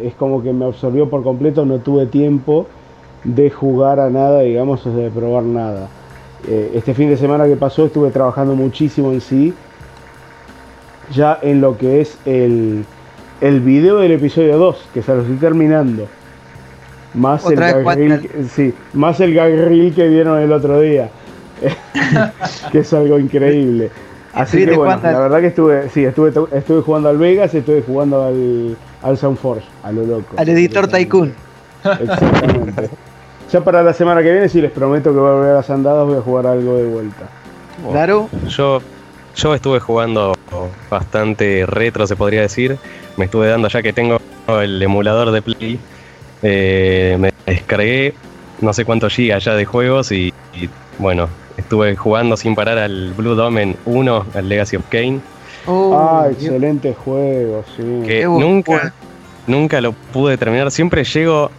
es 0.01 0.13
como 0.13 0.41
que 0.41 0.53
me 0.53 0.63
absorbió 0.63 1.09
por 1.09 1.23
completo, 1.23 1.65
no 1.65 1.79
tuve 1.79 2.05
tiempo 2.05 2.67
de 3.25 3.49
jugar 3.49 3.99
a 3.99 4.09
nada, 4.09 4.39
digamos, 4.39 4.87
o 4.87 4.95
de 4.95 5.09
probar 5.09 5.43
nada. 5.43 5.89
Eh, 6.47 6.71
este 6.73 6.93
fin 6.93 7.09
de 7.09 7.17
semana 7.17 7.47
que 7.47 7.57
pasó 7.57 7.85
estuve 7.85 8.11
trabajando 8.11 8.55
muchísimo 8.55 9.11
en 9.11 9.19
sí, 9.19 9.53
ya 11.11 11.37
en 11.41 11.59
lo 11.59 11.77
que 11.77 11.99
es 11.99 12.17
el, 12.25 12.85
el 13.41 13.59
video 13.59 13.97
del 13.97 14.13
episodio 14.13 14.57
2, 14.57 14.85
que 14.93 15.01
se 15.01 15.13
lo 15.13 15.23
estoy 15.23 15.35
terminando. 15.35 16.07
Más 17.13 17.45
el, 17.45 17.53
Otra 17.53 17.83
que- 17.83 18.29
sí, 18.53 18.73
más 18.93 19.19
el 19.19 19.33
gag 19.33 19.51
reel 19.51 19.93
que 19.93 20.07
vieron 20.07 20.39
el 20.39 20.51
otro 20.51 20.79
día, 20.79 21.09
que 22.71 22.79
es 22.79 22.93
algo 22.93 23.17
increíble. 23.19 23.89
Así 24.33 24.63
que 24.63 24.75
bueno, 24.75 24.99
la 25.01 25.19
verdad 25.19 25.41
que 25.41 25.47
estuve, 25.47 25.89
sí, 25.89 26.05
estuve, 26.05 26.31
estuve 26.55 26.81
jugando 26.81 27.09
al 27.09 27.17
Vegas, 27.17 27.53
estuve 27.53 27.81
jugando 27.81 28.25
al, 28.25 28.77
al 29.01 29.17
Soundforge, 29.17 29.65
a 29.83 29.91
lo 29.91 30.05
loco. 30.05 30.35
Al 30.37 30.47
editor 30.49 30.87
Tycoon. 30.87 31.33
Exactamente. 31.83 32.89
Ya 33.51 33.63
para 33.63 33.81
la 33.81 33.93
semana 33.93 34.21
que 34.21 34.31
viene, 34.31 34.47
sí 34.47 34.61
les 34.61 34.69
prometo 34.69 35.11
que 35.11 35.17
voy 35.17 35.27
a 35.27 35.33
volver 35.33 35.49
a 35.49 35.55
las 35.55 35.69
andadas, 35.71 36.05
voy 36.05 36.17
a 36.17 36.21
jugar 36.21 36.45
algo 36.45 36.77
de 36.77 36.85
vuelta. 36.85 37.23
Daru, 37.91 38.29
Yo, 38.47 38.79
yo 39.35 39.55
estuve 39.55 39.79
jugando 39.79 40.35
bastante 40.87 41.65
retro, 41.65 42.05
se 42.05 42.15
podría 42.15 42.41
decir. 42.41 42.77
Me 43.17 43.25
estuve 43.25 43.47
dando 43.47 43.67
ya 43.67 43.81
que 43.81 43.91
tengo 43.91 44.19
el 44.61 44.79
emulador 44.79 45.31
de 45.31 45.41
Play. 45.41 45.79
Eh, 46.43 47.17
me 47.19 47.31
descargué 47.45 48.13
no 48.61 48.73
sé 48.73 48.85
cuántos 48.85 49.13
gigas 49.13 49.43
ya 49.45 49.55
de 49.55 49.65
juegos 49.65 50.11
y, 50.11 50.33
y, 50.53 50.69
bueno, 50.97 51.29
estuve 51.57 51.95
jugando 51.95 52.35
sin 52.37 52.55
parar 52.55 52.77
al 52.77 53.13
Blue 53.13 53.35
Domain 53.35 53.75
1, 53.85 54.25
al 54.35 54.49
Legacy 54.49 54.75
of 54.77 54.83
Kane, 54.89 55.19
Oh, 55.65 55.95
ah, 55.97 56.27
Dios. 56.29 56.43
excelente 56.43 56.93
juego, 56.95 57.63
sí. 57.75 57.83
que 58.07 58.23
nunca, 58.25 58.71
bueno. 58.71 58.91
nunca 59.45 59.81
lo 59.81 59.91
pude 59.91 60.37
terminar. 60.37 60.71
Siempre 60.71 61.03
llego 61.03 61.51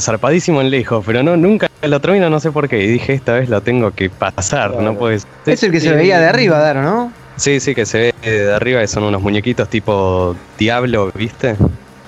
zarpadísimo 0.00 0.60
en 0.60 0.70
lejos, 0.70 1.04
pero 1.06 1.22
no, 1.22 1.36
nunca 1.36 1.68
lo 1.82 2.00
termino, 2.00 2.28
no 2.30 2.40
sé 2.40 2.50
por 2.50 2.68
qué. 2.68 2.82
Y 2.82 2.86
dije, 2.88 3.12
esta 3.14 3.34
vez 3.34 3.48
lo 3.48 3.60
tengo 3.60 3.92
que 3.92 4.10
pasar, 4.10 4.70
Claro. 4.70 4.82
no 4.82 4.98
puedes. 4.98 5.26
Es 5.46 5.62
el 5.62 5.70
que 5.70 5.80
se 5.80 5.92
veía 5.92 6.18
de 6.18 6.26
arriba, 6.26 6.58
Daru, 6.58 6.80
¿no? 6.80 7.12
Sí, 7.36 7.60
sí, 7.60 7.74
que 7.74 7.86
se 7.86 8.12
ve 8.22 8.30
de 8.30 8.52
arriba, 8.52 8.80
que 8.80 8.88
son 8.88 9.04
unos 9.04 9.22
muñequitos 9.22 9.68
tipo 9.68 10.34
Diablo, 10.58 11.12
¿viste? 11.14 11.54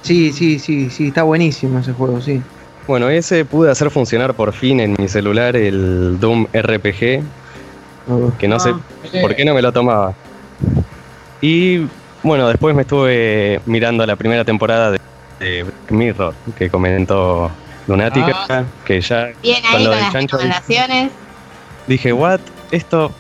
Sí, 0.02 0.32
sí, 0.32 0.58
sí, 0.58 0.90
sí, 0.90 1.08
está 1.08 1.22
buenísimo 1.22 1.78
ese 1.78 1.92
juego, 1.92 2.20
sí. 2.20 2.42
Bueno, 2.86 3.08
ese 3.08 3.44
pude 3.44 3.70
hacer 3.70 3.90
funcionar 3.90 4.34
por 4.34 4.52
fin 4.52 4.80
en 4.80 4.96
mi 4.98 5.08
celular 5.08 5.54
el 5.56 6.18
Doom 6.18 6.46
RPG, 6.52 7.22
que 8.38 8.48
no 8.48 8.58
sé 8.58 8.74
por 9.20 9.36
qué 9.36 9.44
no 9.44 9.54
me 9.54 9.62
lo 9.62 9.72
tomaba. 9.72 10.14
Y 11.40 11.86
bueno, 12.22 12.48
después 12.48 12.74
me 12.74 12.82
estuve 12.82 13.60
mirando 13.66 14.04
la 14.06 14.16
primera 14.16 14.44
temporada 14.44 14.90
de, 14.90 15.00
de 15.38 15.62
Black 15.62 15.90
Mirror, 15.90 16.34
que 16.56 16.68
comentó 16.68 17.50
Lunática, 17.86 18.64
que 18.84 19.00
ya 19.00 19.30
Bien 19.42 19.64
ahí 19.64 19.72
con 19.72 19.72
con 19.72 19.84
lo 19.84 19.90
del 19.90 20.00
las 20.00 20.12
chancho 20.12 20.36
recomendaciones. 20.36 21.12
dije, 21.86 22.12
what, 22.12 22.40
esto 22.70 23.10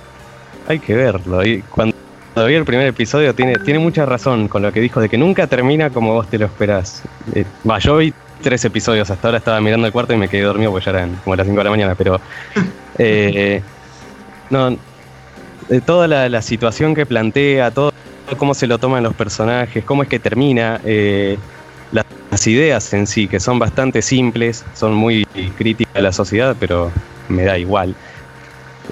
hay 0.68 0.78
que 0.78 0.94
verlo. 0.94 1.44
Y 1.44 1.62
cuando 1.62 1.89
vi 2.36 2.54
el 2.54 2.64
primer 2.64 2.86
episodio 2.86 3.34
tiene, 3.34 3.56
tiene 3.58 3.78
mucha 3.78 4.06
razón 4.06 4.48
con 4.48 4.62
lo 4.62 4.72
que 4.72 4.80
dijo 4.80 5.00
de 5.00 5.08
que 5.08 5.18
nunca 5.18 5.46
termina 5.46 5.90
como 5.90 6.14
vos 6.14 6.28
te 6.28 6.38
lo 6.38 6.46
esperás. 6.46 7.02
Eh, 7.34 7.44
Va, 7.68 7.78
yo 7.78 7.96
vi 7.96 8.12
tres 8.42 8.64
episodios, 8.64 9.10
hasta 9.10 9.28
ahora 9.28 9.38
estaba 9.38 9.60
mirando 9.60 9.86
el 9.86 9.92
cuarto 9.92 10.14
y 10.14 10.16
me 10.16 10.28
quedé 10.28 10.42
dormido 10.42 10.70
porque 10.70 10.86
ya 10.86 10.92
eran 10.92 11.16
como 11.24 11.36
las 11.36 11.46
5 11.46 11.58
de 11.58 11.64
la 11.64 11.70
mañana, 11.70 11.94
pero 11.94 12.20
eh, 12.98 13.62
no, 14.48 14.76
toda 15.84 16.08
la, 16.08 16.28
la 16.28 16.42
situación 16.42 16.94
que 16.94 17.06
plantea, 17.06 17.70
todo 17.70 17.92
cómo 18.36 18.54
se 18.54 18.66
lo 18.66 18.78
toman 18.78 19.02
los 19.02 19.14
personajes, 19.14 19.84
cómo 19.84 20.02
es 20.02 20.08
que 20.08 20.18
termina, 20.18 20.80
eh, 20.84 21.36
las, 21.92 22.04
las 22.30 22.46
ideas 22.46 22.92
en 22.92 23.06
sí, 23.06 23.28
que 23.28 23.40
son 23.40 23.58
bastante 23.58 24.02
simples, 24.02 24.64
son 24.74 24.94
muy 24.94 25.26
críticas 25.56 25.96
a 25.96 26.00
la 26.00 26.12
sociedad, 26.12 26.56
pero 26.58 26.90
me 27.28 27.44
da 27.44 27.58
igual. 27.58 27.94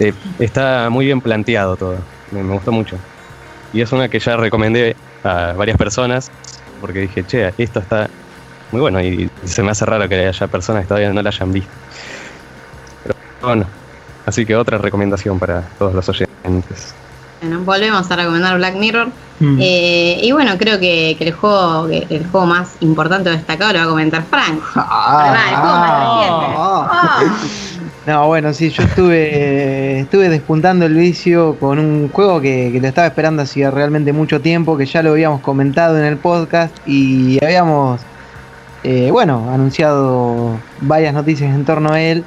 Eh, 0.00 0.12
está 0.38 0.90
muy 0.90 1.06
bien 1.06 1.20
planteado 1.20 1.76
todo, 1.76 1.98
me, 2.30 2.42
me 2.42 2.54
gustó 2.54 2.72
mucho. 2.72 2.98
Y 3.72 3.80
es 3.80 3.92
una 3.92 4.08
que 4.08 4.18
ya 4.18 4.36
recomendé 4.36 4.96
a 5.24 5.52
varias 5.52 5.76
personas, 5.76 6.30
porque 6.80 7.00
dije, 7.00 7.24
che, 7.26 7.52
esto 7.58 7.80
está 7.80 8.08
muy 8.70 8.80
bueno 8.80 9.00
y 9.00 9.30
se 9.44 9.62
me 9.62 9.70
hace 9.70 9.84
raro 9.84 10.08
que 10.08 10.26
haya 10.26 10.46
personas 10.46 10.82
que 10.82 10.88
todavía 10.88 11.12
no 11.12 11.22
la 11.22 11.30
hayan 11.30 11.52
visto. 11.52 11.70
Pero 13.02 13.14
bueno, 13.42 13.66
así 14.26 14.44
que 14.44 14.56
otra 14.56 14.78
recomendación 14.78 15.38
para 15.38 15.62
todos 15.78 15.94
los 15.94 16.08
oyentes. 16.08 16.94
Bueno, 17.40 17.60
volvemos 17.60 18.10
a 18.10 18.16
recomendar 18.16 18.56
Black 18.56 18.74
Mirror. 18.74 19.08
Mm. 19.40 19.58
Eh, 19.60 20.20
y 20.22 20.32
bueno, 20.32 20.58
creo 20.58 20.80
que, 20.80 21.14
que 21.16 21.28
el 21.28 21.32
juego 21.32 21.86
que 21.86 22.06
el 22.10 22.26
juego 22.26 22.46
más 22.46 22.70
importante 22.80 23.30
o 23.30 23.32
destacado 23.32 23.72
lo 23.72 23.78
va 23.78 23.84
a 23.84 23.88
comentar 23.88 24.24
Frank. 24.24 24.60
Pará, 24.74 25.48
el 25.50 25.56
juego 25.56 25.78
más 25.78 26.00
reciente. 26.02 26.46
Ah. 26.58 27.24
No, 28.08 28.26
bueno, 28.26 28.54
sí, 28.54 28.70
yo 28.70 28.84
estuve, 28.84 30.00
estuve 30.00 30.30
despuntando 30.30 30.86
el 30.86 30.94
vicio 30.94 31.56
con 31.60 31.78
un 31.78 32.08
juego 32.08 32.40
que, 32.40 32.70
que 32.72 32.80
lo 32.80 32.88
estaba 32.88 33.06
esperando 33.06 33.42
hacía 33.42 33.70
realmente 33.70 34.14
mucho 34.14 34.40
tiempo, 34.40 34.78
que 34.78 34.86
ya 34.86 35.02
lo 35.02 35.10
habíamos 35.10 35.42
comentado 35.42 35.98
en 35.98 36.06
el 36.06 36.16
podcast 36.16 36.74
y 36.86 37.38
habíamos, 37.44 38.00
eh, 38.82 39.10
bueno, 39.12 39.50
anunciado 39.52 40.58
varias 40.80 41.12
noticias 41.12 41.54
en 41.54 41.66
torno 41.66 41.92
a 41.92 42.00
él. 42.00 42.24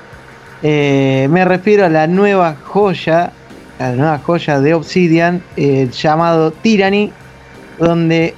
Eh, 0.62 1.28
me 1.32 1.46
refiero 1.46 1.84
a 1.84 1.90
la 1.90 2.06
nueva 2.06 2.58
joya, 2.64 3.32
la 3.80 3.94
nueva 3.94 4.20
joya 4.20 4.60
de 4.62 4.76
Obsidian, 4.76 5.42
eh, 5.58 5.90
llamado 5.92 6.52
Tyranny, 6.52 7.12
donde, 7.80 8.36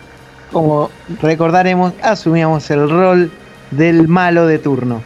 como 0.53 0.89
recordaremos, 1.21 1.91
asumíamos 2.03 2.71
el 2.71 2.89
rol 2.89 3.31
del 3.71 4.07
malo 4.07 4.47
de 4.47 4.59
turno. 4.59 5.01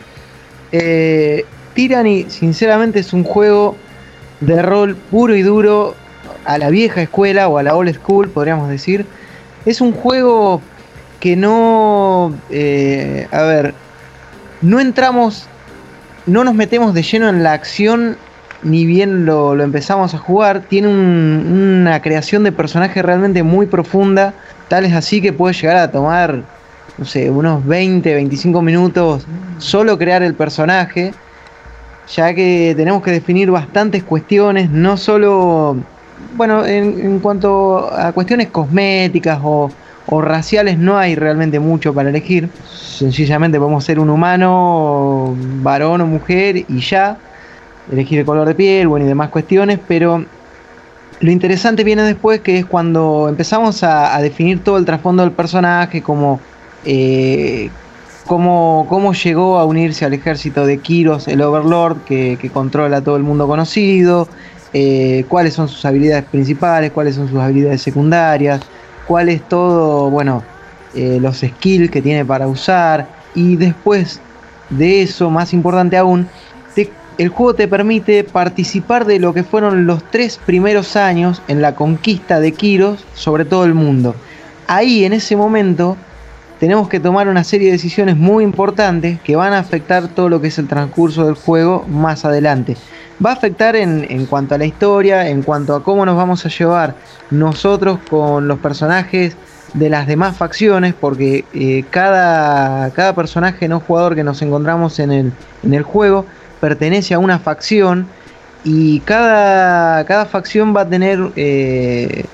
Tyranny, 1.78 2.26
sinceramente, 2.28 3.00
es 3.00 3.14
un 3.14 3.24
juego 3.24 3.76
de 4.42 4.64
rol 4.64 4.96
puro 4.96 5.36
y 5.36 5.44
duro 5.44 5.94
a 6.44 6.58
la 6.58 6.72
vieja 6.72 7.04
escuela 7.04 7.48
o 7.50 7.60
a 7.60 7.64
la 7.64 7.76
old 7.76 7.94
school, 7.94 8.30
podríamos 8.30 8.68
decir. 8.68 9.06
Es 9.64 9.80
un 9.80 9.92
juego 9.92 10.60
que 11.20 11.36
no, 11.36 12.34
eh, 12.50 13.28
a 13.32 13.44
ver, 13.44 13.76
no 14.64 14.80
entramos, 14.80 15.46
no 16.26 16.44
nos 16.44 16.56
metemos 16.56 16.96
de 16.96 17.04
lleno 17.04 17.30
en 17.30 17.44
la 17.44 17.54
acción 17.54 18.18
ni 18.64 18.88
bien 18.88 19.28
lo, 19.28 19.62
empezamos 19.62 20.16
a 20.16 20.18
jugar. 20.18 20.62
Tiene 20.62 20.88
un- 20.88 21.78
una 21.82 22.02
creación 22.02 22.44
de 22.44 22.52
personaje 22.52 23.04
realmente 23.04 23.44
muy 23.44 23.68
profunda, 23.68 24.34
tal 24.68 24.84
es 24.86 24.94
así 24.94 25.22
que 25.22 25.32
puede 25.32 25.54
llegar 25.54 25.78
a 25.78 25.92
tomar, 25.92 26.42
no 26.98 27.06
sé, 27.06 27.30
unos 27.30 27.64
20, 27.68 28.16
25 28.16 28.64
minutos 28.64 29.28
solo 29.60 30.00
crear 30.00 30.24
el 30.24 30.34
personaje 30.34 31.14
ya 32.08 32.34
que 32.34 32.74
tenemos 32.76 33.03
que 33.03 33.11
definir 33.11 33.52
bastantes 33.52 34.03
cuestiones, 34.03 34.69
no 34.69 34.98
solo, 34.98 35.77
bueno, 36.36 36.66
en, 36.66 37.19
cuanto 37.19 37.92
a 37.94 38.11
cuestiones 38.14 38.48
cosméticas 38.48 39.40
o, 39.44 39.69
o 40.08 40.22
raciales 40.22 40.77
no 40.77 40.98
hay 40.98 41.16
realmente 41.16 41.60
mucho 41.60 41.94
para 41.94 42.10
elegir, 42.10 42.50
sencillamente 42.66 43.60
podemos 43.60 43.84
ser 43.84 44.00
un 44.00 44.10
humano, 44.10 45.36
varón 45.61 46.02
o 46.02 46.06
mujer 46.06 46.58
y 46.58 46.80
ya, 46.80 47.18
elegir 47.92 48.19
el 48.19 48.26
color 48.26 48.48
de 48.48 48.56
piel, 48.56 48.88
bueno, 48.88 49.06
y 49.06 49.10
demás 49.10 49.30
cuestiones, 49.30 49.80
pero 49.88 50.24
lo 51.19 51.32
interesante 51.32 51.84
viene 51.84 52.03
después, 52.03 52.42
que 52.42 52.60
es 52.60 52.66
cuando 52.66 53.27
empezamos 53.27 53.84
a, 53.84 54.16
a 54.16 54.22
definir 54.22 54.64
todo 54.64 54.77
el 54.77 54.86
trasfondo 54.86 55.24
del 55.24 55.32
personaje, 55.32 56.02
como 56.02 56.40
eh, 56.86 57.69
cómo, 58.28 58.86
cómo 58.90 59.14
llegó 59.14 59.58
a 59.58 59.66
unirse 59.66 60.06
al 60.06 60.14
ejército 60.14 60.66
de 60.66 60.78
Kiros, 60.78 61.28
el 61.28 61.42
Overlord, 61.42 62.04
que, 62.06 62.38
controla 62.54 63.02
todo 63.02 63.16
el 63.16 63.24
mundo 63.24 63.48
conocido, 63.48 64.28
eh, 64.74 65.26
cuáles 65.28 65.54
son 65.54 65.68
sus 65.68 65.84
habilidades 65.86 66.26
principales, 66.26 66.92
cuáles 66.92 67.16
son 67.16 67.28
sus 67.30 67.40
habilidades 67.40 67.82
secundarias, 67.82 68.62
cuál 69.08 69.30
es 69.30 69.42
todo, 69.48 70.10
bueno, 70.10 70.44
eh, 70.94 71.18
los 71.22 71.38
skills 71.38 71.90
que 71.90 72.02
tiene 72.02 72.26
para 72.26 72.48
usar, 72.48 73.08
y 73.34 73.56
después 73.56 74.20
de 74.70 75.02
eso, 75.02 75.30
más 75.30 75.54
importante 75.54 75.98
aún, 75.98 76.28
el 77.18 77.30
juego 77.30 77.56
te 77.56 77.68
permite 77.68 78.24
participar 78.24 79.06
de 79.06 79.20
lo 79.20 79.34
que 79.34 79.44
fueron 79.44 79.88
los 79.88 80.04
tres 80.12 80.40
primeros 80.46 80.96
años 80.96 81.42
en 81.48 81.64
la 81.64 81.74
conquista 81.74 82.40
de 82.40 82.52
Kiros 82.52 83.04
sobre 83.16 83.44
todo 83.44 83.66
el 83.66 83.74
mundo. 83.74 84.14
Ahí, 84.68 85.04
en 85.04 85.14
ese 85.14 85.36
momento, 85.36 85.98
tenemos 86.60 86.90
que 86.90 87.00
tomar 87.00 87.27
una 87.27 87.44
serie 87.44 87.68
de 87.68 87.74
decisiones 87.74 88.18
muy 88.18 88.44
importantes 88.44 89.19
que 89.22 89.36
van 89.36 89.53
a 89.53 89.60
afectar 89.60 90.08
todo 90.08 90.30
lo 90.30 90.42
que 90.42 90.48
es 90.48 90.58
el 90.58 90.68
transcurso 90.68 91.26
del 91.26 91.36
juego 91.36 91.86
más 91.88 92.26
adelante. 92.26 92.76
Va 93.24 93.32
a 93.32 93.34
afectar 93.34 93.76
en, 93.76 94.26
cuanto 94.26 94.56
a 94.56 94.58
la 94.58 94.66
historia, 94.66 95.27
en 95.30 95.44
cuanto 95.44 95.76
a 95.76 95.84
cómo 95.84 96.06
nos 96.06 96.16
vamos 96.16 96.45
a 96.45 96.50
llevar 96.50 96.95
nosotros 97.32 98.00
con 98.10 98.48
los 98.48 98.60
personajes 98.60 99.36
de 99.74 99.90
las 99.90 100.08
demás 100.08 100.38
facciones, 100.38 100.94
porque 100.94 101.45
eh, 101.53 101.84
cada, 101.90 102.90
cada 102.92 103.14
personaje 103.14 103.68
no 103.68 103.80
jugador 103.80 104.16
que 104.16 104.24
nos 104.24 104.42
encontramos 104.42 105.00
en 105.00 105.11
el, 105.11 105.32
en 105.64 105.74
el 105.74 105.84
juego 105.84 106.26
pertenece 106.60 107.14
a 107.14 107.19
una 107.19 107.40
facción 107.40 108.08
y 108.64 109.00
cada, 109.02 110.03
cada 110.06 110.26
facción 110.26 110.76
va 110.76 110.82
a 110.82 110.90
tener 110.90 111.19
eh, 111.36 112.26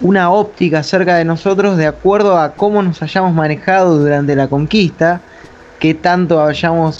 una 0.00 0.30
óptica 0.30 0.80
acerca 0.80 1.16
de 1.16 1.24
nosotros 1.24 1.76
de 1.76 1.86
acuerdo 1.86 2.38
a 2.38 2.52
cómo 2.52 2.82
nos 2.82 3.02
hayamos 3.02 3.32
manejado 3.32 3.98
durante 3.98 4.34
la 4.36 4.48
conquista, 4.48 5.20
qué 5.78 5.94
tanto 5.94 6.40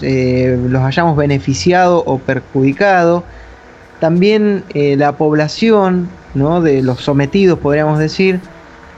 eh, 0.03 0.59
los 0.69 0.83
hayamos 0.83 1.17
beneficiado 1.17 2.03
o 2.07 2.19
perjudicado. 2.19 3.25
También 4.01 4.65
eh, 4.75 4.97
la 4.97 5.13
población 5.13 6.09
¿no? 6.35 6.61
de 6.61 6.83
los 6.83 7.01
sometidos, 7.01 7.59
podríamos 7.59 7.99
decir, 7.99 8.41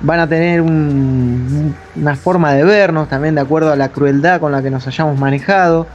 van 0.00 0.20
a 0.20 0.28
tener 0.28 0.60
un- 0.60 1.74
una 1.94 2.16
forma 2.16 2.52
de 2.54 2.64
vernos 2.64 3.08
también 3.08 3.34
de 3.34 3.40
acuerdo 3.40 3.72
a 3.72 3.76
la 3.76 3.88
crueldad 3.90 4.40
con 4.40 4.52
la 4.52 4.62
que 4.62 4.70
nos 4.70 4.86
hayamos 4.86 5.18
manejado. 5.18 5.86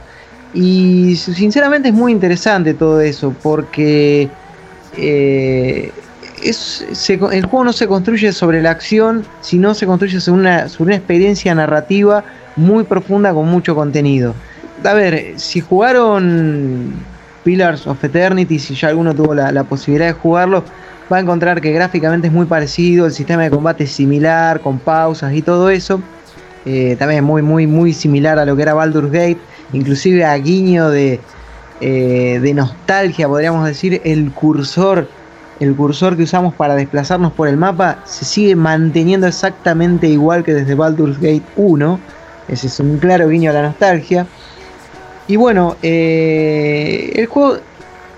Y 0.54 1.16
sinceramente 1.16 1.88
es 1.88 1.94
muy 1.94 2.12
interesante 2.12 2.74
todo 2.74 3.00
eso 3.00 3.34
porque 3.42 4.28
eh, 4.96 5.92
el 6.42 7.46
juego 7.46 7.64
no 7.64 7.72
se 7.72 7.86
construye 7.86 8.32
sobre 8.32 8.62
la 8.62 8.70
acción, 8.70 9.24
sino 9.40 9.74
se 9.74 9.86
construye 9.86 10.20
sobre 10.20 10.40
una, 10.40 10.94
experiencia 10.94 11.54
narrativa 11.54 12.24
muy 12.56 12.84
profunda 12.84 13.32
con 13.32 13.48
mucho 13.48 13.74
contenido. 13.74 14.34
A 14.84 14.94
ver, 14.94 15.34
si 15.36 15.60
jugaron 15.60 16.92
Pillars 17.44 17.86
of 17.86 18.02
Eternity, 18.02 18.58
si 18.58 18.74
ya 18.74 18.88
alguno 18.88 19.14
tuvo 19.14 19.34
la, 19.34 19.64
posibilidad 19.64 20.08
de 20.08 20.14
jugarlo, 20.14 20.64
va 21.12 21.18
a 21.18 21.20
encontrar 21.20 21.60
que 21.60 21.72
gráficamente 21.72 22.26
es 22.26 22.32
muy 22.32 22.46
parecido, 22.46 23.06
el 23.06 23.12
sistema 23.12 23.42
de 23.42 23.50
combate 23.50 23.84
es 23.84 23.92
similar, 23.92 24.60
con 24.60 24.78
pausas 24.78 25.34
y 25.34 25.42
todo 25.42 25.70
eso. 25.70 26.02
Eh, 26.64 26.96
también 26.98 27.18
es 27.18 27.24
muy, 27.24 27.42
muy, 27.42 27.66
muy 27.66 27.92
similar 27.92 28.38
a 28.38 28.44
lo 28.44 28.56
que 28.56 28.62
era 28.62 28.74
Baldur's 28.74 29.10
Gate, 29.10 29.38
inclusive 29.72 30.24
a 30.24 30.34
guiño 30.36 30.90
de, 30.90 31.20
eh, 31.80 32.38
de 32.40 32.54
nostalgia, 32.54 33.26
podríamos 33.26 33.66
decir, 33.66 34.00
el 34.04 34.30
cursor, 34.30 35.08
el 35.60 35.74
cursor 35.74 36.16
que 36.16 36.24
usamos 36.24 36.54
para 36.54 36.74
desplazarnos 36.74 37.32
por 37.32 37.48
el 37.48 37.56
mapa 37.56 37.98
se 38.04 38.24
sigue 38.24 38.56
manteniendo 38.56 39.26
exactamente 39.26 40.08
igual 40.08 40.44
que 40.44 40.54
desde 40.54 40.74
Baldur's 40.74 41.18
Gate 41.18 41.44
1. 41.56 42.00
Ese 42.48 42.66
es 42.66 42.80
un 42.80 42.98
claro 42.98 43.28
guiño 43.28 43.50
a 43.50 43.54
la 43.54 43.62
nostalgia. 43.62 44.26
Y 45.28 45.36
bueno, 45.36 45.76
eh, 45.82 47.12
el 47.14 47.26
juego, 47.26 47.58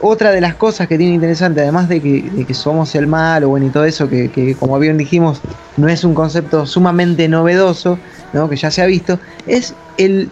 otra 0.06 0.32
de 0.32 0.40
las 0.40 0.54
cosas 0.54 0.86
que 0.86 0.98
tiene 0.98 1.14
interesante, 1.14 1.62
además 1.62 1.88
de 1.88 2.00
que, 2.00 2.54
somos 2.54 2.94
el 2.94 3.06
malo, 3.06 3.48
bueno, 3.48 3.66
y 3.66 3.70
todo 3.70 3.84
eso, 3.84 4.08
que, 4.08 4.56
como 4.58 4.78
bien 4.78 4.98
dijimos, 4.98 5.40
no 5.76 5.88
es 5.88 6.04
un 6.04 6.14
concepto 6.14 6.66
sumamente 6.66 7.26
novedoso, 7.28 7.98
¿no? 8.34 8.48
que 8.48 8.56
ya 8.56 8.70
se 8.70 8.82
ha 8.82 8.86
visto, 8.86 9.18
es 9.46 9.74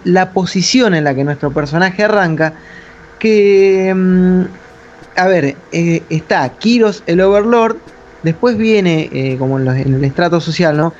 la 0.05 0.33
posición 0.33 0.95
en 0.95 1.05
la 1.05 1.15
que 1.15 1.25
nuestro 1.25 1.53
personaje 1.53 2.05
arranca, 2.05 2.53
que, 3.19 3.95
mm, 3.95 4.43
a 5.17 5.27
ver, 5.27 5.57
eh, 5.73 6.03
está 6.09 6.49
Kiros 6.49 7.03
el 7.07 7.21
Overlord, 7.21 7.77
después 8.23 8.57
viene, 8.57 9.09
eh, 9.13 9.37
como 9.39 9.59
en, 9.59 9.69
el 9.69 10.05
estrato 10.05 10.41
social, 10.41 10.77
¿no? 10.77 10.93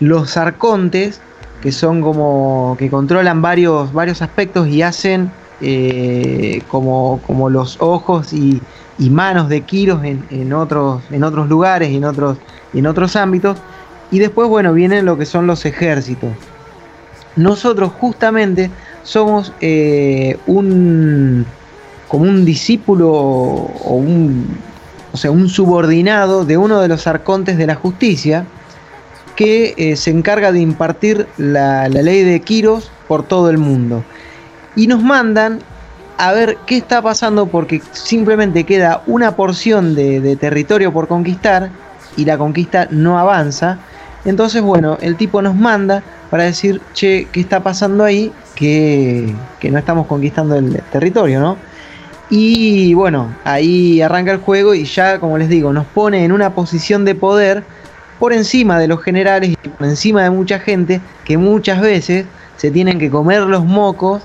Los 0.00 0.36
arcontes, 0.36 1.20
que 1.62 1.72
son 1.72 2.00
como, 2.00 2.76
que 2.78 2.90
controlan 2.90 3.42
varios, 3.42 3.92
varios 3.92 4.22
aspectos 4.22 4.68
y 4.68 4.82
hacen 4.82 5.30
eh, 5.60 6.62
como, 6.68 7.20
como 7.26 7.50
los 7.50 7.78
ojos 7.80 8.32
y, 8.32 8.60
manos 8.98 9.50
de 9.50 9.60
Kiros 9.60 10.02
en, 10.04 10.52
otros, 10.54 11.02
en 11.10 11.22
otros 11.22 11.48
lugares 11.48 11.90
y 11.90 11.96
en 11.96 12.04
otros, 12.04 12.38
en 12.72 12.86
otros 12.86 13.14
ámbitos. 13.14 13.58
Y 14.10 14.20
después, 14.20 14.48
bueno, 14.48 14.72
vienen 14.72 15.04
lo 15.04 15.18
que 15.18 15.26
son 15.26 15.46
los 15.46 15.66
ejércitos. 15.66 16.30
Nosotros 17.34 17.92
justamente 17.98 18.70
somos 19.02 19.52
un 20.46 21.44
como 22.08 22.24
un 22.24 22.44
discípulo 22.44 23.10
o 23.12 23.94
un 23.94 24.58
o 25.16 25.18
sea, 25.18 25.30
un 25.30 25.48
subordinado 25.48 26.44
de 26.44 26.58
uno 26.58 26.78
de 26.82 26.88
los 26.88 27.06
arcontes 27.06 27.56
de 27.56 27.66
la 27.66 27.74
justicia 27.74 28.44
que 29.34 29.72
eh, 29.78 29.96
se 29.96 30.10
encarga 30.10 30.52
de 30.52 30.60
impartir 30.60 31.26
la, 31.38 31.88
ley 31.88 32.22
de 32.22 32.38
Kiros 32.40 32.90
por 33.08 33.22
todo 33.22 33.48
el 33.48 33.56
mundo. 33.56 34.04
Y 34.74 34.88
nos 34.88 35.02
mandan 35.02 35.60
a 36.18 36.34
ver 36.34 36.58
qué 36.66 36.76
está 36.76 37.00
pasando 37.00 37.46
porque 37.46 37.80
simplemente 37.92 38.64
queda 38.64 39.02
una 39.06 39.36
porción 39.36 39.94
de, 39.94 40.20
de 40.20 40.36
territorio 40.36 40.92
por 40.92 41.08
conquistar 41.08 41.70
y 42.18 42.26
la 42.26 42.36
conquista 42.36 42.86
no 42.90 43.18
avanza. 43.18 43.78
Entonces, 44.26 44.60
bueno, 44.60 44.98
el 45.00 45.16
tipo 45.16 45.40
nos 45.40 45.54
manda 45.54 46.02
para 46.28 46.44
decir, 46.44 46.82
che, 46.92 47.26
¿qué 47.32 47.40
está 47.40 47.62
pasando 47.62 48.04
ahí? 48.04 48.30
Que, 48.54 49.34
que 49.60 49.70
no 49.70 49.78
estamos 49.78 50.06
conquistando 50.06 50.56
el 50.56 50.78
territorio, 50.92 51.40
¿no? 51.40 51.56
Y 52.28 52.94
bueno, 52.94 53.34
ahí 53.44 54.00
arranca 54.00 54.32
el 54.32 54.38
juego 54.38 54.74
y 54.74 54.84
ya, 54.84 55.20
como 55.20 55.38
les 55.38 55.48
digo, 55.48 55.72
nos 55.72 55.86
pone 55.86 56.24
en 56.24 56.32
una 56.32 56.54
posición 56.54 57.04
de 57.04 57.14
poder 57.14 57.62
por 58.18 58.32
encima 58.32 58.78
de 58.78 58.88
los 58.88 59.02
generales 59.02 59.50
y 59.50 59.68
por 59.68 59.86
encima 59.86 60.22
de 60.22 60.30
mucha 60.30 60.58
gente 60.58 61.00
que 61.24 61.38
muchas 61.38 61.80
veces 61.80 62.26
se 62.56 62.70
tienen 62.70 62.98
que 62.98 63.10
comer 63.10 63.42
los 63.42 63.64
mocos 63.64 64.22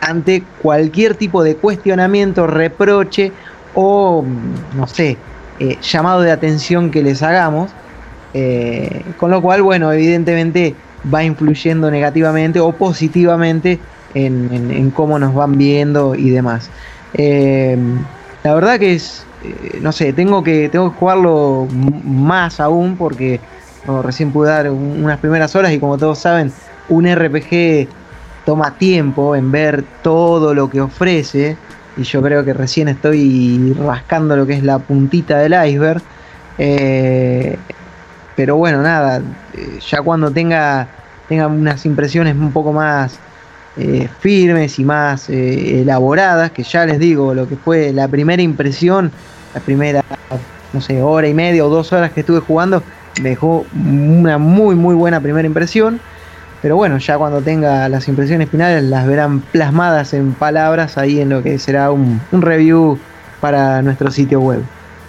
ante 0.00 0.42
cualquier 0.62 1.14
tipo 1.14 1.42
de 1.42 1.56
cuestionamiento, 1.56 2.46
reproche 2.46 3.32
o, 3.74 4.22
mm, 4.22 4.76
no 4.76 4.86
sé, 4.86 5.16
eh, 5.60 5.78
llamado 5.80 6.22
de 6.22 6.32
atención 6.32 6.90
que 6.90 7.02
les 7.02 7.22
hagamos. 7.22 7.70
Eh, 8.32 9.02
con 9.16 9.30
lo 9.30 9.40
cual, 9.40 9.62
bueno, 9.62 9.92
evidentemente 9.92 10.74
va 11.12 11.22
influyendo 11.22 11.90
negativamente 11.90 12.58
o 12.58 12.72
positivamente 12.72 13.78
en, 14.14 14.90
cómo 14.90 15.18
nos 15.18 15.34
van 15.34 15.56
viendo 15.56 16.14
y 16.14 16.30
demás. 16.30 16.70
Eh, 17.14 17.76
la 18.42 18.54
verdad 18.54 18.78
que 18.78 18.94
es, 18.94 19.26
eh, 19.42 19.78
no 19.80 19.92
sé, 19.92 20.12
tengo 20.12 20.42
que, 20.42 20.68
tengo 20.68 20.90
que 20.92 20.98
jugarlo 20.98 21.66
más 21.70 22.60
aún 22.60 22.96
porque 22.96 23.40
recién 24.02 24.32
pude 24.32 24.48
dar 24.50 24.70
un- 24.70 25.04
unas 25.04 25.18
primeras 25.18 25.54
horas 25.56 25.72
y 25.72 25.78
como 25.78 25.98
todos 25.98 26.18
saben, 26.18 26.52
un 26.88 27.06
RPG 27.06 27.88
toma 28.44 28.76
tiempo 28.78 29.36
en 29.36 29.50
ver 29.50 29.84
todo 30.02 30.54
lo 30.54 30.68
que 30.68 30.80
ofrece 30.80 31.56
y 31.96 32.02
yo 32.02 32.20
creo 32.22 32.44
que 32.44 32.52
recién 32.54 32.88
estoy 32.88 33.72
rascando 33.78 34.36
lo 34.36 34.46
que 34.46 34.54
es 34.54 34.62
la 34.62 34.78
puntita 34.78 35.38
del 35.38 35.54
iceberg. 35.68 36.02
Eh, 36.58 37.58
pero 38.34 38.56
bueno, 38.56 38.82
nada, 38.82 39.22
ya 39.80 40.02
cuando 40.02 40.30
tenga, 40.30 40.88
tenga 41.28 41.46
unas 41.46 41.84
impresiones 41.86 42.34
un 42.34 42.52
poco 42.52 42.72
más 42.72 43.20
eh, 43.76 44.08
firmes 44.20 44.78
y 44.78 44.84
más 44.84 45.28
eh, 45.28 45.80
elaboradas, 45.80 46.52
que 46.52 46.62
ya 46.62 46.86
les 46.86 46.98
digo, 46.98 47.34
lo 47.34 47.48
que 47.48 47.56
fue 47.56 47.92
la 47.92 48.06
primera 48.06 48.40
impresión, 48.40 49.10
la 49.52 49.60
primera, 49.60 50.02
no 50.72 50.80
sé, 50.80 51.02
hora 51.02 51.26
y 51.26 51.34
media 51.34 51.64
o 51.64 51.68
dos 51.68 51.92
horas 51.92 52.12
que 52.12 52.20
estuve 52.20 52.40
jugando, 52.40 52.82
dejó 53.20 53.66
una 53.74 54.38
muy, 54.38 54.74
muy 54.74 54.94
buena 54.94 55.20
primera 55.20 55.46
impresión. 55.46 56.00
Pero 56.62 56.76
bueno, 56.76 56.96
ya 56.98 57.18
cuando 57.18 57.42
tenga 57.42 57.88
las 57.88 58.08
impresiones 58.08 58.48
finales 58.48 58.84
las 58.84 59.06
verán 59.06 59.40
plasmadas 59.40 60.14
en 60.14 60.32
palabras 60.32 60.96
ahí 60.96 61.20
en 61.20 61.28
lo 61.28 61.42
que 61.42 61.58
será 61.58 61.90
un, 61.90 62.20
un 62.32 62.42
review 62.42 62.98
para 63.40 63.82
nuestro 63.82 64.10
sitio 64.10 64.40
web. 64.40 64.62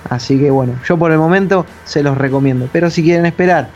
Así 0.10 0.38
que 0.38 0.52
bueno, 0.52 0.74
yo 0.86 0.98
por 0.98 1.12
el 1.12 1.18
momento 1.18 1.66
se 1.86 2.04
los 2.04 2.18
recomiendo. 2.18 2.68
Pero 2.74 2.90
si 2.90 3.04
quieren 3.04 3.26
esperar 3.26 3.70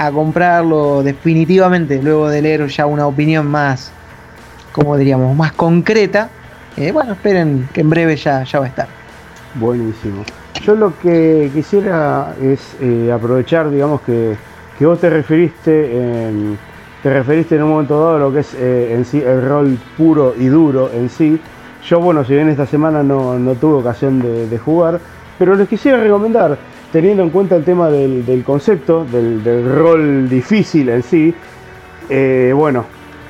a 0.00 0.10
comprarlo 0.10 1.02
definitivamente, 1.02 2.00
luego 2.02 2.30
de 2.30 2.40
leer 2.40 2.66
ya 2.68 2.86
una 2.86 3.06
opinión 3.06 3.46
más, 3.46 3.92
como 4.72 4.96
diríamos, 4.96 5.36
más 5.36 5.52
concreta, 5.52 6.30
eh, 6.78 6.90
bueno, 6.90 7.12
esperen 7.12 7.68
que 7.74 7.82
en 7.82 7.90
breve 7.90 8.16
ya, 8.16 8.42
ya 8.44 8.60
va 8.60 8.64
a 8.64 8.68
estar. 8.68 8.88
Buenísimo. 9.56 10.24
Yo 10.62 10.74
lo 10.74 10.98
que 11.00 11.50
quisiera 11.52 12.34
es 12.40 12.76
eh, 12.80 13.12
aprovechar, 13.12 13.70
digamos, 13.70 14.00
que, 14.00 14.36
que 14.78 14.86
vos 14.86 14.98
te 14.98 15.10
referiste, 15.10 15.94
en, 15.94 16.58
te 17.02 17.12
referiste 17.12 17.56
en 17.56 17.64
un 17.64 17.68
momento 17.68 18.00
dado 18.00 18.16
a 18.16 18.18
lo 18.20 18.32
que 18.32 18.40
es 18.40 18.54
eh, 18.54 18.94
en 18.94 19.04
sí 19.04 19.18
el 19.20 19.46
rol 19.46 19.78
puro 19.98 20.34
y 20.38 20.46
duro 20.46 20.90
en 20.94 21.10
sí. 21.10 21.38
Yo, 21.84 22.00
bueno, 22.00 22.24
si 22.24 22.32
bien 22.32 22.48
esta 22.48 22.64
semana 22.64 23.02
no, 23.02 23.38
no 23.38 23.54
tuve 23.54 23.80
ocasión 23.80 24.22
de, 24.22 24.48
de 24.48 24.58
jugar, 24.58 24.98
pero 25.38 25.54
les 25.56 25.68
quisiera 25.68 25.98
recomendar, 25.98 26.56
teniendo 26.92 27.22
en 27.22 27.30
cuenta 27.30 27.56
el 27.56 27.64
tema 27.64 27.88
del, 27.90 28.42
concepto, 28.44 29.04
del, 29.04 29.42
del 29.42 29.64
rol 29.72 30.28
difícil 30.28 30.88
en 30.88 31.02
sí, 31.02 31.34
eh, 32.08 32.52
bueno, 32.54 32.84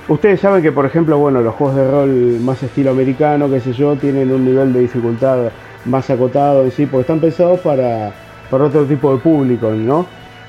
ustedes 0.08 0.40
saben 0.40 0.62
que, 0.62 0.72
por 0.72 0.86
ejemplo, 0.86 1.18
bueno, 1.18 1.42
los 1.42 1.54
juegos 1.54 1.76
de 1.76 1.90
rol 1.90 2.40
más 2.40 2.62
estilo 2.62 2.90
americano, 2.90 3.50
qué 3.50 3.60
sé 3.60 3.72
yo, 3.72 3.96
tienen 3.96 4.32
un 4.32 4.44
nivel 4.44 4.72
de 4.72 4.80
dificultad 4.80 5.50
más 5.84 6.08
acotado 6.08 6.64
en 6.64 6.70
sí, 6.70 6.86
porque 6.86 7.02
están 7.02 7.20
pensados 7.20 7.60
para, 7.60 8.12
para 8.50 8.64
otro 8.64 8.84
tipo 8.84 9.12
de 9.12 9.18
público, 9.18 9.70
¿no? 9.70 10.06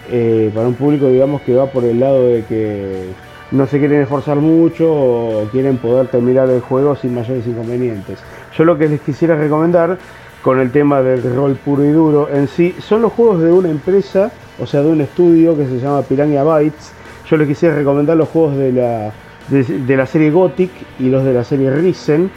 Eh, 0.10 0.50
para 0.54 0.68
un 0.68 0.76
público, 0.76 1.08
digamos, 1.08 1.42
que 1.42 1.54
va 1.54 1.68
por 1.68 1.84
el 1.84 2.00
lado 2.00 2.28
de 2.28 2.44
que 2.46 3.10
no 3.52 3.68
se 3.68 3.80
quieren 3.80 4.02
esforzar 4.02 4.38
mucho 4.38 4.92
o 4.92 5.48
quieren 5.52 5.78
poder 5.78 6.08
terminar 6.08 6.50
el 6.50 6.62
juego 6.62 6.96
sin 6.96 7.14
mayores 7.14 7.46
inconvenientes. 7.46 8.20
Yo 8.58 8.64
lo 8.64 8.78
que 8.78 8.88
les 8.88 9.02
quisiera 9.02 9.36
recomendar 9.36 9.98
con 10.42 10.60
el 10.60 10.72
tema 10.72 11.02
del 11.02 11.24
rol 11.36 11.56
puro 11.56 11.86
y 11.86 11.92
duro 11.92 12.30
en 12.34 12.48
sí 12.48 12.76
son 12.80 13.04
los 13.04 13.14
juegos 13.14 13.42
de 13.42 13.52
una 13.52 13.70
empresa, 13.70 14.32
o 14.60 14.66
sea, 14.66 14.82
de 14.82 14.90
un 14.90 15.02
estudio 15.02 15.56
que 15.56 15.66
se 15.66 15.80
llama 15.80 16.02
Piranha 16.02 16.44
Bytes. 16.44 16.94
Yo 17.30 17.38
les 17.38 17.48
quisiera 17.48 17.76
recomendar 17.76 18.18
los 18.18 18.30
juegos 18.30 18.58
de 18.58 18.72
la, 18.72 19.12
de, 19.50 19.98
la 19.98 20.06
serie 20.06 20.32
Gothic 20.32 20.72
y 21.00 21.10
los 21.10 21.24
de 21.24 21.34
la 21.34 21.44
serie 21.44 21.72
Risen. 21.72 22.30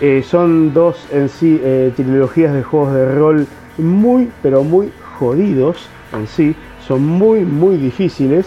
Eh, 0.00 0.24
son 0.26 0.72
dos 0.72 1.06
en 1.12 1.28
sí 1.28 1.60
eh, 1.62 1.92
trilogías 1.94 2.52
de 2.54 2.62
juegos 2.62 2.94
de 2.94 3.12
rol 3.14 3.46
muy, 3.78 4.30
pero 4.42 4.62
muy 4.62 4.90
jodidos 5.18 5.88
en 6.12 6.26
sí. 6.26 6.54
Son 6.86 7.04
muy, 7.04 7.40
muy 7.40 7.76
difíciles. 7.76 8.46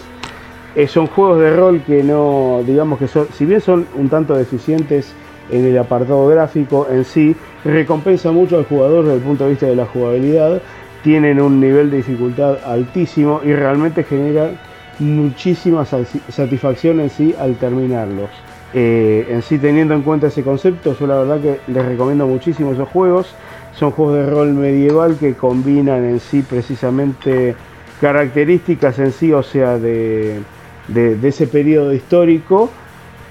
Eh, 0.74 0.86
son 0.86 1.06
juegos 1.06 1.40
de 1.40 1.54
rol 1.54 1.82
que 1.86 2.02
no, 2.02 2.62
digamos 2.66 2.98
que 2.98 3.08
son, 3.08 3.26
si 3.32 3.44
bien 3.44 3.60
son 3.60 3.86
un 3.96 4.08
tanto 4.08 4.34
deficientes 4.34 5.12
en 5.50 5.64
el 5.64 5.78
apartado 5.78 6.26
gráfico 6.28 6.86
en 6.90 7.04
sí, 7.04 7.34
recompensa 7.64 8.30
mucho 8.32 8.56
al 8.58 8.64
jugador 8.64 9.04
desde 9.04 9.16
el 9.18 9.22
punto 9.22 9.44
de 9.44 9.50
vista 9.50 9.66
de 9.66 9.76
la 9.76 9.86
jugabilidad. 9.86 10.62
Tienen 11.02 11.40
un 11.40 11.60
nivel 11.60 11.90
de 11.90 11.98
dificultad 11.98 12.58
altísimo 12.64 13.40
y 13.44 13.52
realmente 13.52 14.04
genera 14.04 14.50
muchísima 14.98 15.84
sati- 15.84 16.20
satisfacción 16.28 17.00
en 17.00 17.10
sí 17.10 17.34
al 17.38 17.54
terminarlos. 17.56 18.30
Eh, 18.74 19.26
en 19.30 19.42
sí, 19.42 19.58
teniendo 19.58 19.94
en 19.94 20.02
cuenta 20.02 20.26
ese 20.26 20.42
concepto, 20.42 20.94
yo 20.98 21.06
la 21.06 21.18
verdad 21.18 21.40
que 21.40 21.60
les 21.72 21.84
recomiendo 21.86 22.26
muchísimo 22.26 22.72
esos 22.72 22.88
juegos. 22.88 23.32
Son 23.74 23.92
juegos 23.92 24.16
de 24.16 24.26
rol 24.26 24.52
medieval 24.54 25.16
que 25.18 25.34
combinan 25.34 26.04
en 26.04 26.20
sí 26.20 26.42
precisamente 26.42 27.54
características 28.00 28.98
en 28.98 29.12
sí, 29.12 29.32
o 29.32 29.42
sea, 29.42 29.78
de, 29.78 30.40
de- 30.88 31.16
de 31.16 31.28
ese 31.28 31.46
periodo 31.46 31.92
histórico, 31.94 32.70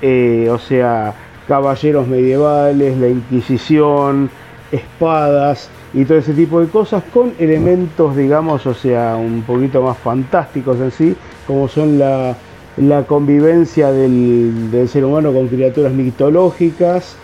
eh, 0.01 0.47
o 0.51 0.57
sea, 0.57 1.13
caballeros 1.47 2.07
medievales, 2.07 2.97
la 2.97 3.07
Inquisición, 3.07 4.29
espadas 4.71 5.69
y 5.93 6.05
todo 6.05 6.17
ese 6.17 6.33
tipo 6.33 6.59
de 6.59 6.67
cosas 6.67 7.03
con 7.13 7.33
elementos, 7.39 8.15
digamos, 8.15 8.65
o 8.65 8.73
sea, 8.73 9.15
un 9.15 9.43
poquito 9.43 9.81
más 9.81 9.97
fantásticos 9.97 10.79
en 10.79 10.91
sí, 10.91 11.15
como 11.45 11.67
son 11.67 11.97
la, 11.97 12.35
la 12.77 13.03
convivencia 13.03 13.91
del, 13.91 14.69
del 14.69 14.89
ser 14.89 15.05
humano 15.05 15.31
con 15.33 15.47
criaturas 15.47 15.93
mitológicas, 15.93 17.15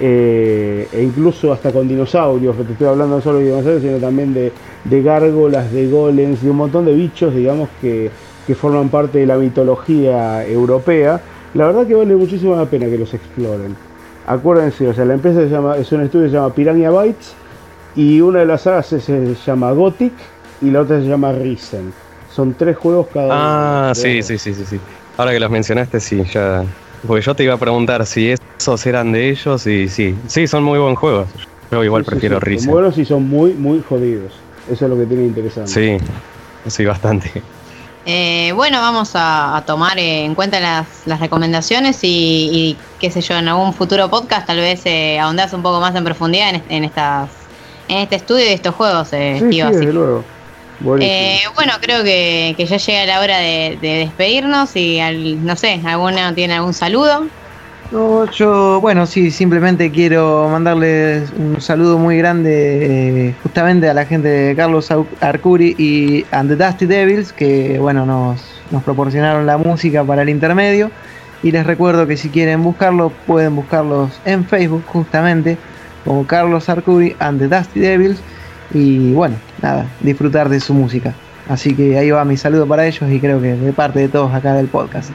eh, 0.00 0.88
e 0.92 1.02
incluso 1.02 1.52
hasta 1.52 1.70
con 1.70 1.86
dinosaurios, 1.86 2.56
que 2.56 2.64
te 2.64 2.72
estoy 2.72 2.86
hablando 2.86 3.16
no 3.16 3.22
solo 3.22 3.38
de 3.38 3.46
dinosaurios, 3.46 3.82
sino 3.82 3.98
también 3.98 4.32
de, 4.32 4.52
de 4.84 5.02
gárgolas, 5.02 5.70
de 5.72 5.90
golems 5.90 6.42
y 6.42 6.48
un 6.48 6.56
montón 6.56 6.84
de 6.86 6.94
bichos, 6.94 7.34
digamos, 7.34 7.68
que, 7.80 8.10
que 8.46 8.54
forman 8.54 8.88
parte 8.88 9.18
de 9.18 9.26
la 9.26 9.36
mitología 9.36 10.46
europea. 10.46 11.20
La 11.54 11.66
verdad 11.66 11.86
que 11.86 11.94
vale 11.94 12.16
muchísimo 12.16 12.56
la 12.56 12.66
pena 12.66 12.86
que 12.86 12.98
los 12.98 13.12
exploren. 13.12 13.76
Acuérdense, 14.26 14.88
o 14.88 14.94
sea, 14.94 15.04
la 15.04 15.14
empresa 15.14 15.40
se 15.40 15.48
llama, 15.48 15.76
es 15.76 15.90
un 15.92 16.02
estudio 16.02 16.26
que 16.26 16.30
se 16.30 16.36
llama 16.36 16.54
Piranha 16.54 16.90
Bytes 16.90 17.34
y 17.96 18.20
una 18.20 18.40
de 18.40 18.46
las 18.46 18.62
sagas 18.62 18.86
se, 18.86 19.00
se 19.00 19.34
llama 19.44 19.72
Gothic 19.72 20.12
y 20.60 20.70
la 20.70 20.80
otra 20.82 21.00
se 21.00 21.06
llama 21.06 21.32
Risen. 21.32 21.92
Son 22.32 22.54
tres 22.54 22.76
juegos 22.76 23.08
cada 23.12 23.26
uno. 23.26 23.34
Ah, 23.36 23.92
sí, 23.94 24.22
sí, 24.22 24.38
sí, 24.38 24.54
sí, 24.54 24.64
sí. 24.64 24.80
Ahora 25.18 25.32
que 25.32 25.40
los 25.40 25.50
mencionaste, 25.50 26.00
sí, 26.00 26.22
ya. 26.32 26.64
Porque 27.06 27.22
yo 27.22 27.34
te 27.34 27.44
iba 27.44 27.54
a 27.54 27.58
preguntar 27.58 28.06
si 28.06 28.30
esos 28.58 28.86
eran 28.86 29.12
de 29.12 29.30
ellos 29.30 29.66
y 29.66 29.88
sí, 29.88 30.14
sí, 30.28 30.46
son 30.46 30.62
muy 30.62 30.78
buen 30.78 30.94
juegos. 30.94 31.28
Yo 31.70 31.82
igual 31.84 32.04
Sí, 32.04 32.10
prefiero 32.10 32.38
sí, 32.38 32.46
Risa. 32.46 32.64
Son 32.64 32.72
buenos 32.72 32.96
y 32.98 33.04
son 33.04 33.28
muy, 33.28 33.52
muy 33.54 33.82
jodidos. 33.86 34.32
Eso 34.70 34.84
es 34.84 34.90
lo 34.90 34.96
que 34.96 35.06
tiene 35.06 35.24
interesante. 35.24 35.70
Sí, 35.70 35.96
sí, 36.68 36.84
bastante. 36.84 37.42
Eh, 38.04 38.52
bueno, 38.56 38.80
vamos 38.80 39.14
a, 39.14 39.56
a 39.56 39.64
tomar 39.64 39.96
en 39.98 40.34
cuenta 40.34 40.58
las, 40.58 41.06
las 41.06 41.20
recomendaciones 41.20 42.02
y, 42.02 42.08
y, 42.52 42.78
qué 42.98 43.10
sé 43.12 43.20
yo, 43.20 43.36
en 43.36 43.46
algún 43.48 43.72
futuro 43.74 44.10
podcast 44.10 44.46
tal 44.46 44.56
vez 44.58 44.84
eh, 44.86 45.20
ahondás 45.20 45.52
un 45.52 45.62
poco 45.62 45.80
más 45.80 45.94
en 45.94 46.02
profundidad 46.04 46.50
en, 46.54 46.64
en 46.68 46.84
estas 46.84 47.48
en 47.88 47.98
este 47.98 48.16
estudio 48.16 48.44
y 48.46 48.52
estos 48.54 48.74
juegos, 48.74 49.12
eh, 49.12 49.36
Sí, 49.38 49.44
sí, 49.72 49.78
desde 49.78 49.86
que- 49.86 49.92
luego. 49.92 50.24
Eh, 51.00 51.38
bueno, 51.54 51.74
creo 51.80 52.02
que, 52.02 52.54
que 52.56 52.66
ya 52.66 52.76
llega 52.78 53.06
la 53.06 53.20
hora 53.20 53.38
de, 53.38 53.78
de 53.80 53.88
despedirnos 53.98 54.74
y 54.74 54.98
al- 54.98 55.44
no 55.44 55.54
sé, 55.56 55.80
¿alguno 55.84 56.34
tiene 56.34 56.54
algún 56.54 56.74
saludo? 56.74 57.28
No, 57.92 58.24
yo, 58.30 58.80
bueno, 58.80 59.04
sí, 59.04 59.30
simplemente 59.30 59.90
quiero 59.90 60.48
mandarles 60.48 61.30
un 61.36 61.60
saludo 61.60 61.98
muy 61.98 62.16
grande 62.16 63.28
eh, 63.28 63.34
justamente 63.42 63.86
a 63.86 63.92
la 63.92 64.06
gente 64.06 64.28
de 64.28 64.56
Carlos 64.56 64.90
Arcuri 65.20 65.74
y 65.76 66.24
And 66.30 66.48
the 66.48 66.56
Dusty 66.56 66.86
Devils, 66.86 67.34
que, 67.34 67.78
bueno, 67.78 68.06
nos, 68.06 68.40
nos 68.70 68.82
proporcionaron 68.82 69.44
la 69.44 69.58
música 69.58 70.02
para 70.04 70.22
el 70.22 70.30
intermedio. 70.30 70.90
Y 71.42 71.50
les 71.50 71.66
recuerdo 71.66 72.06
que 72.06 72.16
si 72.16 72.30
quieren 72.30 72.62
buscarlo, 72.62 73.12
pueden 73.26 73.54
buscarlos 73.56 74.10
en 74.24 74.46
Facebook, 74.46 74.84
justamente, 74.86 75.58
como 76.06 76.26
Carlos 76.26 76.70
Arcuri 76.70 77.14
and 77.18 77.40
the 77.40 77.54
Dusty 77.54 77.80
Devils. 77.80 78.22
Y 78.72 79.12
bueno, 79.12 79.36
nada, 79.60 79.86
disfrutar 80.00 80.48
de 80.48 80.60
su 80.60 80.72
música. 80.72 81.12
Así 81.46 81.74
que 81.74 81.98
ahí 81.98 82.10
va 82.10 82.24
mi 82.24 82.38
saludo 82.38 82.66
para 82.66 82.86
ellos 82.86 83.10
y 83.10 83.20
creo 83.20 83.38
que 83.42 83.54
de 83.54 83.72
parte 83.74 83.98
de 83.98 84.08
todos 84.08 84.32
acá 84.32 84.54
del 84.54 84.68
podcast. 84.68 85.10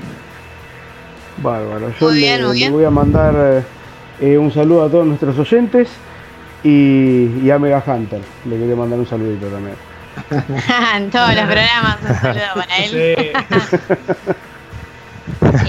Bárbaro. 1.37 1.93
Yo 1.99 2.07
Muy 2.07 2.19
le, 2.19 2.51
bien, 2.51 2.71
voy 2.71 2.85
a 2.85 2.89
mandar 2.89 3.33
eh, 3.37 3.63
eh, 4.19 4.37
un 4.37 4.51
saludo 4.51 4.85
a 4.85 4.89
todos 4.89 5.05
nuestros 5.05 5.37
oyentes 5.37 5.89
y, 6.63 7.27
y 7.43 7.51
a 7.51 7.59
Mega 7.59 7.83
Hunter. 7.85 8.21
Le 8.45 8.57
quería 8.57 8.75
mandar 8.75 8.99
un 8.99 9.07
saludito 9.07 9.47
también. 9.47 9.75
en 10.95 11.11
todos 11.11 11.35
los 11.35 11.45
programas, 11.45 11.97
un 12.01 12.15
saludo 12.15 12.53
para 12.55 12.77
él. 12.77 13.33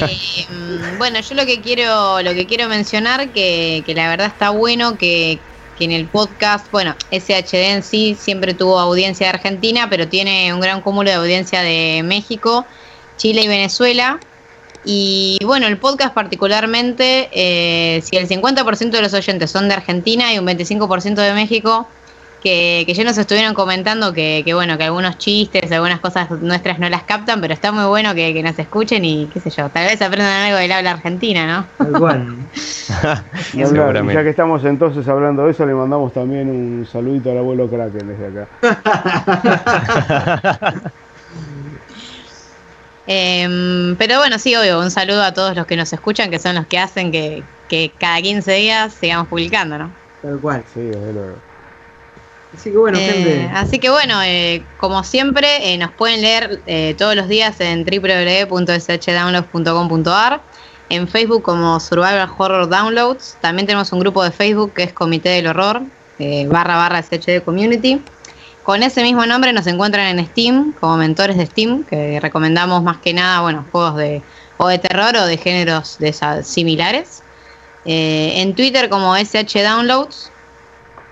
Eh, 0.01 0.47
bueno, 0.99 1.21
yo 1.21 1.35
lo 1.35 1.45
que 1.45 1.61
quiero, 1.61 2.23
lo 2.23 2.33
que 2.33 2.47
quiero 2.47 2.69
mencionar 2.69 3.33
que, 3.33 3.83
que 3.85 3.95
la 3.95 4.09
verdad 4.09 4.29
está 4.29 4.51
bueno 4.51 4.97
que, 4.97 5.41
que 5.79 5.85
en 5.85 5.93
el 5.93 6.09
podcast, 6.09 6.71
bueno, 6.71 6.97
SHD 7.11 7.73
en 7.73 7.83
sí 7.83 8.17
siempre 8.19 8.55
tuvo 8.55 8.79
audiencia 8.79 9.27
de 9.27 9.31
Argentina, 9.35 9.89
pero 9.89 10.09
tiene 10.09 10.53
un 10.53 10.61
gran 10.61 10.81
cúmulo 10.81 11.11
de 11.11 11.17
audiencia 11.17 11.63
de 11.63 12.03
México, 12.05 12.67
Chile 13.17 13.43
y 13.43 13.49
Venezuela. 13.49 14.19
Y 14.85 15.39
bueno, 15.45 15.67
el 15.67 15.77
podcast 15.77 16.15
particularmente, 16.15 17.29
eh, 17.33 18.01
si 18.03 18.17
el 18.17 18.29
50% 18.29 18.91
de 18.91 19.03
los 19.03 19.13
oyentes 19.15 19.51
son 19.51 19.69
de 19.69 19.75
Argentina 19.75 20.33
y 20.33 20.39
un 20.39 20.47
25% 20.47 21.15
de 21.15 21.33
México, 21.35 21.87
que, 22.43 22.85
que 22.87 22.95
ya 22.95 23.05
nos 23.05 23.19
estuvieron 23.19 23.55
comentando 23.55 24.13
que, 24.13 24.43
que, 24.45 24.55
bueno, 24.55 24.79
que 24.79 24.85
algunos 24.85 25.19
chistes, 25.19 25.71
algunas 25.73 26.01
cosas 26.01 26.31
nuestras 26.31 26.79
no 26.79 26.89
las 26.89 27.03
captan, 27.03 27.41
pero 27.41 27.53
está 27.53 27.73
muy 27.73 27.85
bueno 27.87 28.15
que, 28.15 28.33
que 28.33 28.43
nos 28.43 28.59
escuchen 28.59 29.05
y 29.05 29.27
qué 29.27 29.41
sé 29.41 29.51
yo, 29.51 29.69
tal 29.71 29.87
vez 29.87 30.01
aprendan 30.01 30.47
algo 30.47 30.59
del 30.59 30.73
habla 30.73 30.93
argentina, 30.93 31.47
¿no? 31.47 31.85
Tal 31.85 31.99
cual. 31.99 32.37
Ya 33.55 34.23
que 34.23 34.31
estamos 34.31 34.65
entonces 34.65 35.07
hablando 35.09 35.45
de 35.45 35.51
eso, 35.51 35.67
le 35.67 35.75
mandamos 35.75 36.13
también 36.13 36.49
un 36.49 36.87
saludito 36.91 37.31
al 37.31 37.39
abuelo 37.39 37.69
Kraken 37.69 38.09
desde 38.09 38.43
acá. 38.43 38.49
Em, 43.11 43.97
pero 43.97 44.19
bueno, 44.19 44.39
sí, 44.39 44.55
obvio, 44.55 44.81
un 44.81 44.91
saludo 44.91 45.23
a 45.23 45.33
todos 45.33 45.57
los 45.57 45.67
que 45.67 45.77
nos 45.77 45.91
escuchan, 45.95 46.31
que 46.31 46.39
son 46.39 46.57
los 46.57 46.67
que 46.67 46.79
hacen 46.79 47.11
que, 47.11 47.43
que 47.67 47.91
cada 47.99 48.21
15 48.21 48.53
días 48.53 48.93
sigamos 48.93 49.29
publicando, 49.29 49.79
¿no? 49.79 49.91
Tal 50.21 50.39
cual. 50.39 50.63
Sí, 50.75 50.81
desde 50.81 51.13
luego. 51.15 51.37
Así 52.55 52.71
que 52.71 52.77
bueno, 52.77 52.99
Eh, 52.99 53.11
gente. 53.13 53.51
así 53.55 53.79
que 53.79 53.89
bueno, 53.91 54.23
eh, 54.23 54.63
como 54.77 55.03
siempre, 55.05 55.73
eh, 55.73 55.79
nos 55.79 55.91
pueden 55.93 56.21
leer 56.21 56.61
eh, 56.67 56.95
todos 56.99 57.15
los 57.17 57.29
días 57.29 57.59
en 57.61 57.85
www.shdownloads.com.ar, 57.85 60.43
en 60.91 61.09
Facebook 61.09 61.43
como 61.43 61.79
Survival 61.81 62.29
Horror 62.37 62.69
Downloads, 62.69 63.37
también 63.41 63.67
tenemos 63.67 63.91
un 63.93 64.01
grupo 64.01 64.23
de 64.25 64.31
Facebook 64.33 64.73
que 64.75 64.83
es 64.85 64.93
Comité 64.93 65.31
del 65.31 65.47
Horror, 65.49 65.81
eh, 66.19 66.47
barra 66.49 66.77
barra 66.77 67.01
SHD 67.03 67.43
Community. 67.45 68.03
Con 68.69 68.83
ese 68.83 69.03
mismo 69.03 69.25
nombre 69.25 69.51
nos 69.55 69.67
encuentran 69.67 70.19
en 70.19 70.27
Steam, 70.27 70.75
como 70.79 70.99
mentores 70.99 71.39
de 71.39 71.47
Steam, 71.47 71.85
que 71.85 72.21
recomendamos 72.21 72.83
más 72.83 72.99
que 72.99 73.15
nada, 73.15 73.41
bueno, 73.41 73.65
juegos 73.73 73.97
de, 73.97 74.21
o 74.59 74.69
de 74.69 74.79
terror 74.79 75.17
o 75.17 75.25
de 75.25 75.39
géneros 75.39 75.97
de 75.99 76.13
similares. 76.43 77.23
Eh, 77.87 78.43
en 78.43 78.55
Twitter 78.55 78.91
como 78.91 79.17
SH 79.17 79.63
Downloads 79.63 80.31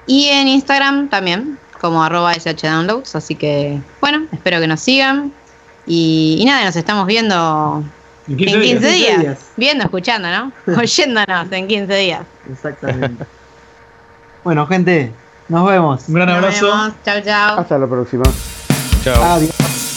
y 0.06 0.26
en 0.26 0.48
Instagram 0.48 1.08
también, 1.08 1.58
como 1.80 2.04
arroba 2.04 2.34
SH 2.34 2.68
Downloads. 2.68 3.16
Así 3.16 3.34
que, 3.34 3.80
bueno, 4.02 4.26
espero 4.32 4.60
que 4.60 4.66
nos 4.66 4.80
sigan. 4.80 5.32
Y, 5.86 6.36
y 6.38 6.44
nada, 6.44 6.62
nos 6.66 6.76
estamos 6.76 7.06
viendo 7.06 7.82
En 8.28 8.32
en 8.34 8.36
15 8.36 8.60
15 8.60 8.86
días. 8.86 8.92
días. 8.92 9.16
15 9.16 9.22
días. 9.22 9.38
Viendo, 9.56 9.84
escuchando, 9.84 10.28
¿no? 10.28 10.52
Oyéndonos 10.78 11.50
en 11.50 11.68
15 11.68 11.96
días. 11.96 12.20
Exactamente. 12.50 13.24
bueno, 14.44 14.66
gente, 14.66 15.14
nos 15.48 15.68
vemos. 15.68 16.08
Un 16.08 16.14
gran 16.14 16.28
Nos 16.28 16.36
abrazo. 16.36 16.94
Chau, 17.04 17.22
chau. 17.22 17.58
Hasta 17.60 17.78
la 17.78 17.86
próxima. 17.86 18.24
Chao. 19.02 19.22
Adiós. 19.22 19.95